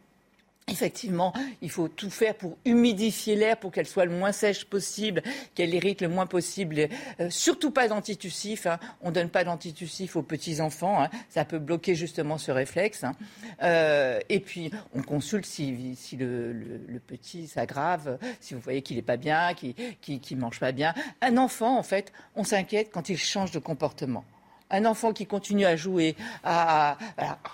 Effectivement, 0.67 1.35
il 1.61 1.71
faut 1.71 1.89
tout 1.89 2.09
faire 2.09 2.35
pour 2.35 2.57
humidifier 2.65 3.37
l'air, 3.37 3.59
pour 3.59 3.71
qu'elle 3.71 3.87
soit 3.87 4.07
le 4.07 4.13
moins 4.13 4.33
sèche 4.33 4.65
possible, 4.65 5.23
qu'elle 5.55 5.75
irrite 5.75 6.01
le 6.01 6.09
moins 6.09 6.25
possible. 6.25 6.89
Euh, 7.21 7.29
surtout 7.29 7.71
pas 7.71 7.87
d'antitussif. 7.87 8.65
Hein. 8.67 8.79
On 9.03 9.11
donne 9.11 9.29
pas 9.29 9.45
d'antitussif 9.45 10.17
aux 10.17 10.23
petits 10.23 10.63
enfants. 10.63 11.03
hein. 11.03 11.11
Ça 11.29 11.45
peut 11.45 11.59
bloquer 11.59 11.95
justement 11.95 12.39
ce 12.39 12.51
réflexe. 12.51 13.05
hein. 13.05 13.13
Euh, 13.63 14.21
et 14.31 14.41
puis, 14.41 14.71
on 14.95 15.03
consulte 15.03 15.45
si, 15.45 15.97
le, 16.19 16.99
petit 17.07 17.47
s'aggrave, 17.47 18.19
si 18.41 18.55
vous 18.55 18.61
voyez 18.61 18.81
qu'il 18.81 18.97
n'est 18.97 19.03
pas 19.03 19.19
bien, 19.19 19.53
qu'il 19.53 19.75
qu'il 20.01 20.39
mange 20.39 20.61
pas 20.61 20.73
bien. 20.73 20.95
Un 21.21 21.37
enfant, 21.37 21.79
en 21.79 21.83
fait, 21.83 22.11
on 22.37 22.45
s'inquiète 22.45 22.89
quand 22.91 23.11
il 23.11 23.19
change 23.19 23.51
de 23.51 23.59
comportement. 23.59 24.25
Un 24.71 24.85
enfant 24.87 25.13
qui 25.13 25.27
continue 25.27 25.67
à 25.67 25.77
jouer, 25.77 26.17
à, 26.43 26.97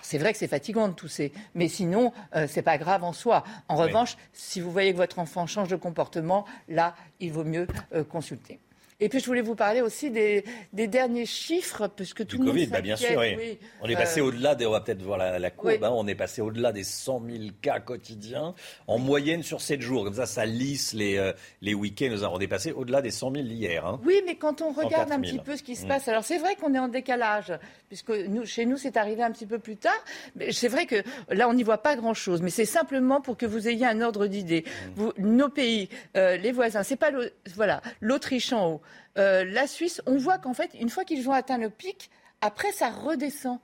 c'est 0.01 0.19
vrai 0.19 0.33
que 0.33 0.39
c'est 0.39 0.47
fatigant 0.49 0.89
de 0.89 0.95
tousser, 0.95 1.33
mais 1.55 1.69
sinon, 1.69 2.13
euh, 2.35 2.47
c'est 2.49 2.63
pas 2.63 2.79
grave 2.79 3.05
en 3.05 3.13
soi. 3.13 3.45
En 3.69 3.77
Oui. 3.79 3.87
revanche, 3.89 4.17
si 4.33 4.61
vous 4.61 4.71
voyez 4.71 4.93
que 4.93 4.97
votre 4.97 5.19
enfant 5.19 5.47
change 5.47 5.69
de 5.69 5.77
comportement, 5.77 6.47
là, 6.69 6.95
il 7.19 7.33
vaut 7.33 7.45
mieux 7.45 7.67
euh, 7.95 8.05
consulter. 8.05 8.59
Et 9.01 9.09
puis, 9.09 9.19
je 9.21 9.27
voulais 9.27 9.41
vous 9.41 9.55
parler 9.55 9.81
aussi 9.81 10.11
des, 10.11 10.45
des 10.73 10.87
derniers 10.87 11.27
chiffres, 11.27 11.89
puisque 11.89 12.27
tout 12.27 12.37
Du 12.37 12.43
le 12.43 12.45
monde 12.45 12.55
Covid, 12.55 12.67
bah, 12.67 12.81
bien 12.81 12.97
sûr, 12.97 13.19
oui. 13.19 13.35
oui. 13.39 13.59
On 13.81 13.89
est 13.89 13.97
passé 13.97 14.21
Euh, 14.21 14.25
au-delà, 14.25 14.55
des, 14.55 14.67
on 14.67 14.71
va 14.73 14.81
peut-être 14.81 15.03
voir 15.03 15.17
la, 15.19 15.39
la 15.39 15.51
courbe, 15.51 15.73
oui. 15.73 15.79
hein, 15.83 15.91
on 15.93 16.07
est 16.07 16.15
passé 16.15 16.43
au-delà 16.43 16.73
des 16.73 16.85
100 16.85 17.23
000 17.27 17.45
cas 17.63 17.81
quotidiens 17.81 18.55
en 18.87 18.99
moyenne 18.99 19.43
sur 19.43 19.61
7 19.61 19.81
jours. 19.81 20.05
Comme 20.05 20.15
ça, 20.15 20.27
ça 20.27 20.45
lisse 20.45 20.93
les, 20.93 21.17
euh, 21.17 21.33
les 21.63 21.75
week-ends. 21.75 22.15
On 22.33 22.39
est 22.41 22.47
passé 22.49 22.73
au-delà 22.73 23.01
des 23.03 23.11
100 23.11 23.33
000 23.33 23.45
hier. 23.47 23.87
hein. 23.87 24.01
Oui, 24.05 24.21
mais 24.27 24.37
quand 24.37 24.61
on 24.61 24.71
regarde 24.73 25.09
104 25.09 25.13
un 25.13 25.23
000. 25.25 25.37
petit 25.39 25.45
peu 25.45 25.57
ce 25.57 25.63
qui 25.63 25.77
se 25.77 25.85
Mm. 25.85 25.89
passe, 25.89 26.09
alors 26.09 26.25
c'est 26.25 26.39
vrai 26.39 26.57
qu'on 26.57 26.75
est 26.75 26.79
en 26.79 26.89
décalage, 26.89 27.53
puisque 27.89 28.11
nous, 28.11 28.45
chez 28.45 28.67
nous, 28.67 28.77
c'est 28.77 28.97
arrivé 28.99 29.23
un 29.23 29.31
petit 29.31 29.47
peu 29.47 29.59
plus 29.59 29.77
tard. 29.77 29.93
Mais 30.37 30.53
c'est 30.53 30.69
vrai 30.69 30.85
que 30.87 31.03
là, 31.31 31.49
on 31.49 31.55
n'y 31.55 31.63
voit 31.63 31.79
pas 31.83 31.97
grand-chose, 31.97 32.43
mais 32.43 32.51
c'est 32.51 32.67
simplement 32.67 33.21
pour 33.23 33.37
que 33.39 33.47
vous 33.47 33.67
ayez 33.67 33.87
un 33.87 34.01
ordre 34.03 34.27
d'idée. 34.27 34.65
Mm. 34.97 35.09
Nos 35.19 35.49
pays, 35.49 35.89
euh, 36.19 36.37
les 36.37 36.53
voisins, 36.53 36.83
c'est 36.83 36.97
pas 36.97 37.11
le, 37.11 37.33
voilà, 37.55 37.81
l'Autriche 38.01 38.53
en 38.53 38.73
haut, 38.73 38.81
euh, 39.19 39.45
la 39.45 39.67
Suisse. 39.67 40.01
On 40.07 40.17
voit 40.17 40.39
qu'en 40.39 40.55
fait, 40.55 40.71
une 40.81 40.91
fois 40.91 41.05
qu'ils 41.05 41.29
ont 41.29 41.33
atteint 41.33 41.59
le 41.59 41.71
pic, 41.71 42.11
après, 42.41 42.73
ça 42.73 42.91
redescend. 42.91 43.59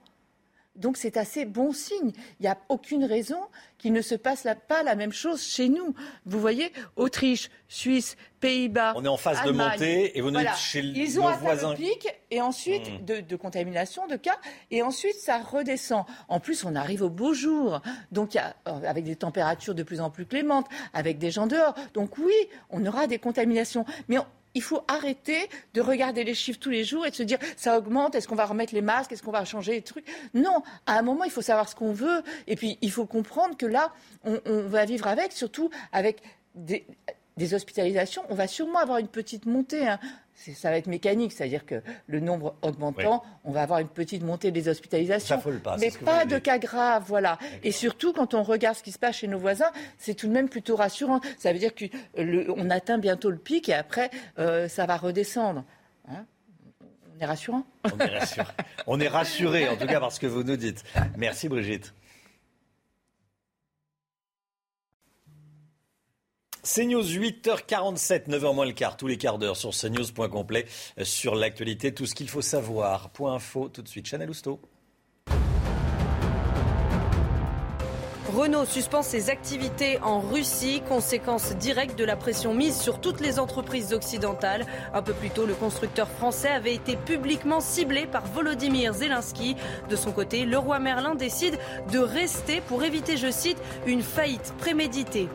Donc 0.75 0.95
c'est 0.97 1.17
assez 1.17 1.45
bon 1.45 1.71
signe. 1.71 2.11
Il 2.39 2.43
n'y 2.43 2.47
a 2.47 2.57
aucune 2.69 3.03
raison 3.03 3.39
qu'il 3.79 3.93
ne 3.93 4.01
se 4.03 4.13
passe 4.13 4.45
pas 4.67 4.83
la 4.83 4.93
même 4.93 5.11
chose 5.11 5.41
chez 5.41 5.69
nous. 5.69 5.95
Vous 6.27 6.39
voyez, 6.39 6.71
Autriche, 6.95 7.49
Suisse, 7.67 8.15
Pays-Bas. 8.41 8.93
On 8.95 9.03
est 9.03 9.07
en 9.07 9.17
phase 9.17 9.41
de 9.43 9.49
montée 9.49 10.15
et 10.15 10.21
vous 10.21 10.29
nous 10.29 10.39
dites 10.39 10.55
chez 10.55 10.81
Ils 10.81 11.19
ont 11.19 11.27
nos 11.31 11.35
voisins. 11.37 11.71
le 11.71 11.77
pic 11.77 12.07
et 12.29 12.41
ensuite 12.41 12.91
Hmm. 12.91 13.05
de, 13.05 13.21
de 13.21 13.35
contamination, 13.35 14.05
de 14.05 14.17
cas, 14.17 14.37
et 14.69 14.83
ensuite 14.83 15.15
ça 15.15 15.39
redescend. 15.39 16.05
En 16.27 16.39
plus, 16.39 16.63
on 16.63 16.75
arrive 16.75 17.01
au 17.01 17.09
beau 17.09 17.33
jour, 17.33 17.81
donc 18.11 18.35
il 18.35 18.37
y 18.37 18.39
a, 18.39 18.55
euh, 18.67 18.79
avec 18.87 19.03
des 19.03 19.15
températures 19.15 19.73
de 19.73 19.81
plus 19.81 19.99
en 19.99 20.11
plus 20.11 20.27
clémentes, 20.27 20.67
avec 20.93 21.17
des 21.17 21.31
gens 21.31 21.47
dehors. 21.47 21.73
Donc 21.95 22.19
oui, 22.19 22.35
on 22.69 22.85
aura 22.85 23.07
des 23.07 23.17
contaminations, 23.17 23.83
mais 24.09 24.19
on- 24.19 24.25
il 24.57 24.63
faut 24.63 24.81
arrêter 24.87 25.49
de 25.75 25.81
regarder 25.81 26.23
les 26.23 26.33
chiffres 26.33 26.59
tous 26.59 26.71
les 26.71 26.83
jours 26.83 27.05
et 27.05 27.11
de 27.11 27.15
se 27.15 27.21
dire 27.21 27.37
ça 27.55 27.77
augmente, 27.77 28.15
est-ce 28.15 28.27
qu'on 28.27 28.35
va 28.35 28.45
remettre 28.45 28.73
les 28.73 28.81
masques, 28.81 29.11
est-ce 29.11 29.21
qu'on 29.21 29.31
va 29.31 29.45
changer 29.45 29.73
les 29.73 29.83
trucs? 29.83 30.05
Non, 30.33 30.63
à 30.87 30.97
un 30.97 31.03
moment, 31.03 31.23
il 31.23 31.31
faut 31.31 31.43
savoir 31.43 31.69
ce 31.69 31.75
qu'on 31.75 31.93
veut. 31.93 32.23
Et 32.47 32.55
puis, 32.55 32.79
il 32.81 32.91
faut 32.91 33.05
comprendre 33.05 33.55
que 33.55 33.67
là, 33.67 33.93
on, 34.23 34.39
va 34.67 34.85
vivre 34.85 35.07
avec, 35.07 35.31
surtout 35.31 35.69
avec 35.93 36.21
des, 36.55 36.87
des 37.37 37.53
hospitalisations. 37.53 38.23
On 38.29 38.35
va 38.35 38.47
sûrement 38.47 38.79
avoir 38.79 38.97
une 38.97 39.07
petite 39.07 39.45
montée. 39.45 39.87
hein. 39.87 39.99
Ça 40.37 40.69
va 40.69 40.77
être 40.77 40.87
mécanique, 40.87 41.33
c'est-à-dire 41.33 41.65
que 41.65 41.81
le 42.05 42.19
nombre 42.19 42.55
augmentant, 42.61 43.23
on 43.43 43.51
va 43.51 43.63
avoir 43.63 43.79
une 43.79 43.87
petite 43.87 44.23
montée 44.23 44.51
des 44.51 44.67
hospitalisations. 44.69 45.41
Pas, 45.63 45.77
mais 45.77 45.89
pas 45.91 46.25
de 46.25 46.37
cas 46.37 46.59
graves, 46.59 47.03
voilà. 47.07 47.39
Et 47.63 47.71
surtout, 47.71 48.13
quand 48.13 48.35
on 48.35 48.43
regarde 48.43 48.77
ce 48.77 48.83
qui 48.83 48.91
se 48.91 48.99
passe 48.99 49.17
chez 49.17 49.27
nos 49.27 49.39
voisins, 49.39 49.71
c'est 49.97 50.13
tout 50.13 50.27
de 50.27 50.31
même 50.31 50.47
plutôt 50.47 50.75
rassurant. 50.75 51.21
Ça 51.39 51.51
veut 51.51 51.59
dire 51.59 51.71
qu'on 51.73 52.69
atteint 52.69 52.99
bientôt 52.99 53.31
le 53.31 53.37
pic 53.37 53.67
et 53.67 53.73
après, 53.73 54.11
euh, 54.37 54.67
ça 54.67 54.85
va 54.85 54.95
redescendre. 54.97 55.63
Hein? 56.07 56.25
On 57.15 57.19
est 57.19 57.25
rassurant? 57.25 57.63
On 57.83 57.97
est 57.97 58.17
rassuré. 58.17 58.47
On 58.85 58.99
est 58.99 59.07
rassuré, 59.07 59.67
en 59.67 59.75
tout 59.75 59.87
cas, 59.87 59.99
par 59.99 60.11
ce 60.11 60.19
que 60.19 60.27
vous 60.27 60.43
nous 60.43 60.55
dites. 60.55 60.83
Merci, 61.17 61.49
Brigitte. 61.49 61.93
CNews 66.67 67.01
8h47, 67.01 68.27
9h 68.27 68.53
moins 68.53 68.65
le 68.65 68.73
quart, 68.73 68.97
tous 68.97 69.07
les 69.07 69.17
quarts 69.17 69.37
d'heure 69.37 69.55
sur 69.55 69.69
CNews, 69.69 70.11
point 70.13 70.27
complet 70.27 70.65
euh, 70.99 71.05
sur 71.05 71.33
l'actualité, 71.33 71.93
tout 71.93 72.05
ce 72.05 72.13
qu'il 72.13 72.27
faut 72.27 72.41
savoir. 72.41 73.09
Point 73.11 73.35
info 73.35 73.69
tout 73.69 73.81
de 73.81 73.87
suite, 73.87 74.05
Chanel 74.05 74.29
Housteau. 74.29 74.59
Renault 78.35 78.65
suspend 78.65 79.01
ses 79.01 79.29
activités 79.29 79.97
en 79.99 80.19
Russie, 80.19 80.81
conséquence 80.89 81.55
directe 81.55 81.97
de 81.97 82.03
la 82.03 82.17
pression 82.17 82.53
mise 82.53 82.77
sur 82.77 82.99
toutes 82.99 83.21
les 83.21 83.39
entreprises 83.39 83.93
occidentales. 83.93 84.65
Un 84.93 85.01
peu 85.01 85.13
plus 85.13 85.29
tôt, 85.29 85.45
le 85.45 85.55
constructeur 85.55 86.09
français 86.09 86.49
avait 86.49 86.75
été 86.75 86.97
publiquement 86.97 87.61
ciblé 87.61 88.05
par 88.05 88.25
Volodymyr 88.27 88.93
Zelensky. 88.93 89.55
De 89.89 89.95
son 89.95 90.11
côté, 90.11 90.45
le 90.45 90.57
roi 90.57 90.79
Merlin 90.79 91.15
décide 91.15 91.57
de 91.93 91.99
rester 91.99 92.59
pour 92.59 92.83
éviter, 92.83 93.15
je 93.15 93.31
cite, 93.31 93.57
une 93.85 94.03
faillite 94.03 94.53
préméditée. 94.57 95.29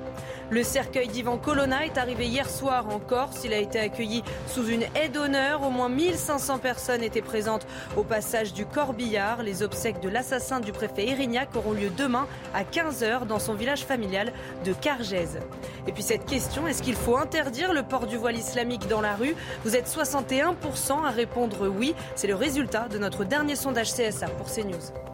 Le 0.52 0.62
cercueil 0.62 1.08
d'Ivan 1.08 1.38
Colonna 1.38 1.86
est 1.86 1.96
arrivé 1.96 2.26
hier 2.26 2.46
soir 2.46 2.86
en 2.90 2.98
Corse. 2.98 3.40
Il 3.42 3.54
a 3.54 3.56
été 3.56 3.80
accueilli 3.80 4.22
sous 4.46 4.66
une 4.66 4.82
haie 4.94 5.08
d'honneur. 5.08 5.62
Au 5.62 5.70
moins 5.70 5.88
1500 5.88 6.58
personnes 6.58 7.02
étaient 7.02 7.22
présentes 7.22 7.66
au 7.96 8.02
passage 8.02 8.52
du 8.52 8.66
Corbillard. 8.66 9.42
Les 9.42 9.62
obsèques 9.62 10.00
de 10.00 10.10
l'assassin 10.10 10.60
du 10.60 10.70
préfet 10.70 11.08
Erignac 11.08 11.56
auront 11.56 11.72
lieu 11.72 11.88
demain 11.96 12.26
à 12.52 12.64
15h 12.64 13.24
dans 13.26 13.38
son 13.38 13.54
village 13.54 13.86
familial 13.86 14.30
de 14.66 14.74
Cargèse. 14.74 15.38
Et 15.86 15.92
puis 15.92 16.02
cette 16.02 16.26
question, 16.26 16.68
est-ce 16.68 16.82
qu'il 16.82 16.96
faut 16.96 17.16
interdire 17.16 17.72
le 17.72 17.82
port 17.82 18.06
du 18.06 18.18
voile 18.18 18.36
islamique 18.36 18.86
dans 18.88 19.00
la 19.00 19.14
rue? 19.14 19.34
Vous 19.64 19.74
êtes 19.74 19.88
61% 19.88 21.02
à 21.02 21.10
répondre 21.10 21.66
oui. 21.66 21.94
C'est 22.14 22.28
le 22.28 22.34
résultat 22.34 22.88
de 22.88 22.98
notre 22.98 23.24
dernier 23.24 23.56
sondage 23.56 23.94
CSA 23.94 24.26
pour 24.26 24.52
CNews. 24.52 25.11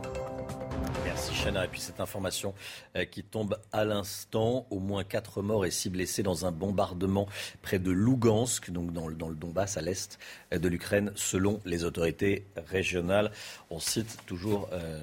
Merci 1.19 1.35
Chana. 1.35 1.65
Et 1.65 1.69
puis 1.69 1.81
cette 1.81 1.99
information 1.99 2.55
euh, 2.95 3.05
qui 3.05 3.25
tombe 3.25 3.59
à 3.73 3.85
l'instant, 3.85 4.69
au 4.71 4.79
moins 4.79 5.03
4 5.03 5.43
morts 5.43 5.67
et 5.67 5.73
6 5.73 5.91
blessés 5.91 6.23
dans 6.23 6.47
un 6.47 6.53
bombardement 6.53 7.27
près 7.61 7.81
de 7.81 7.91
Lugansk, 7.91 8.71
donc 8.71 8.93
dans 8.93 9.09
le, 9.09 9.17
dans 9.17 9.29
le 9.29 9.35
Donbass 9.35 9.77
à 9.77 9.81
l'est 9.81 10.17
euh, 10.55 10.61
de 10.61 10.69
l'Ukraine, 10.69 11.11
selon 11.17 11.61
les 11.65 11.83
autorités 11.83 12.47
régionales. 12.55 13.33
On 13.69 13.81
cite 13.81 14.19
toujours 14.27 14.69
euh, 14.73 15.01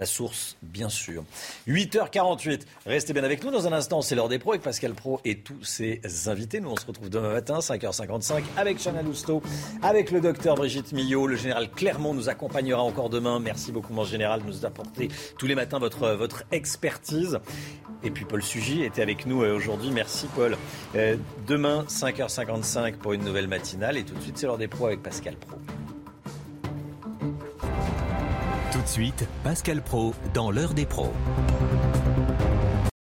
la, 0.00 0.06
source, 0.06 0.56
bien 0.62 0.88
sûr. 0.88 1.24
8h48, 1.68 2.62
restez 2.86 3.12
bien 3.12 3.24
avec 3.24 3.44
nous. 3.44 3.50
Dans 3.50 3.68
un 3.68 3.72
instant, 3.72 4.02
c'est 4.02 4.14
l'heure 4.14 4.28
des 4.28 4.38
pros 4.38 4.52
avec 4.52 4.62
Pascal 4.62 4.94
Pro 4.94 5.20
et 5.24 5.40
tous 5.40 5.62
ses 5.62 6.00
invités. 6.26 6.60
Nous, 6.60 6.70
on 6.70 6.76
se 6.76 6.86
retrouve 6.86 7.10
demain 7.10 7.32
matin, 7.32 7.58
5h55, 7.58 8.42
avec 8.56 8.82
Chana 8.82 9.02
Lousteau, 9.02 9.42
avec 9.82 10.10
le 10.10 10.20
docteur 10.20 10.54
Brigitte 10.56 10.92
Millot. 10.92 11.26
Le 11.26 11.36
général 11.36 11.70
Clermont 11.70 12.14
nous 12.14 12.28
accompagnera 12.28 12.82
encore 12.82 13.10
demain. 13.10 13.38
Merci 13.38 13.72
beaucoup, 13.72 13.92
mon 13.92 14.04
général, 14.04 14.42
de 14.42 14.46
nous 14.46 14.64
apporter 14.64 15.08
tous 15.38 15.46
les 15.46 15.54
matins 15.54 15.78
votre, 15.78 16.10
votre 16.10 16.44
expertise. 16.50 17.38
Et 18.02 18.10
puis 18.10 18.24
Paul 18.24 18.42
Sugy 18.42 18.82
était 18.82 19.02
avec 19.02 19.26
nous 19.26 19.42
euh, 19.42 19.54
aujourd'hui. 19.54 19.90
Merci 19.90 20.26
Paul. 20.34 20.56
Euh, 20.96 21.16
demain, 21.46 21.84
5h55 21.88 22.96
pour 22.96 23.12
une 23.12 23.24
nouvelle 23.24 23.48
matinale. 23.48 23.96
Et 23.96 24.04
tout 24.04 24.14
de 24.14 24.20
suite, 24.20 24.38
c'est 24.38 24.46
l'heure 24.46 24.58
des 24.58 24.68
pros 24.68 24.86
avec 24.86 25.02
Pascal 25.02 25.36
Pro. 25.36 25.56
Tout 28.90 28.96
de 28.96 29.02
suite, 29.04 29.28
Pascal 29.44 29.82
Pro 29.82 30.14
dans 30.34 30.50
l'heure 30.50 30.74
des 30.74 30.84
pros. 30.84 31.12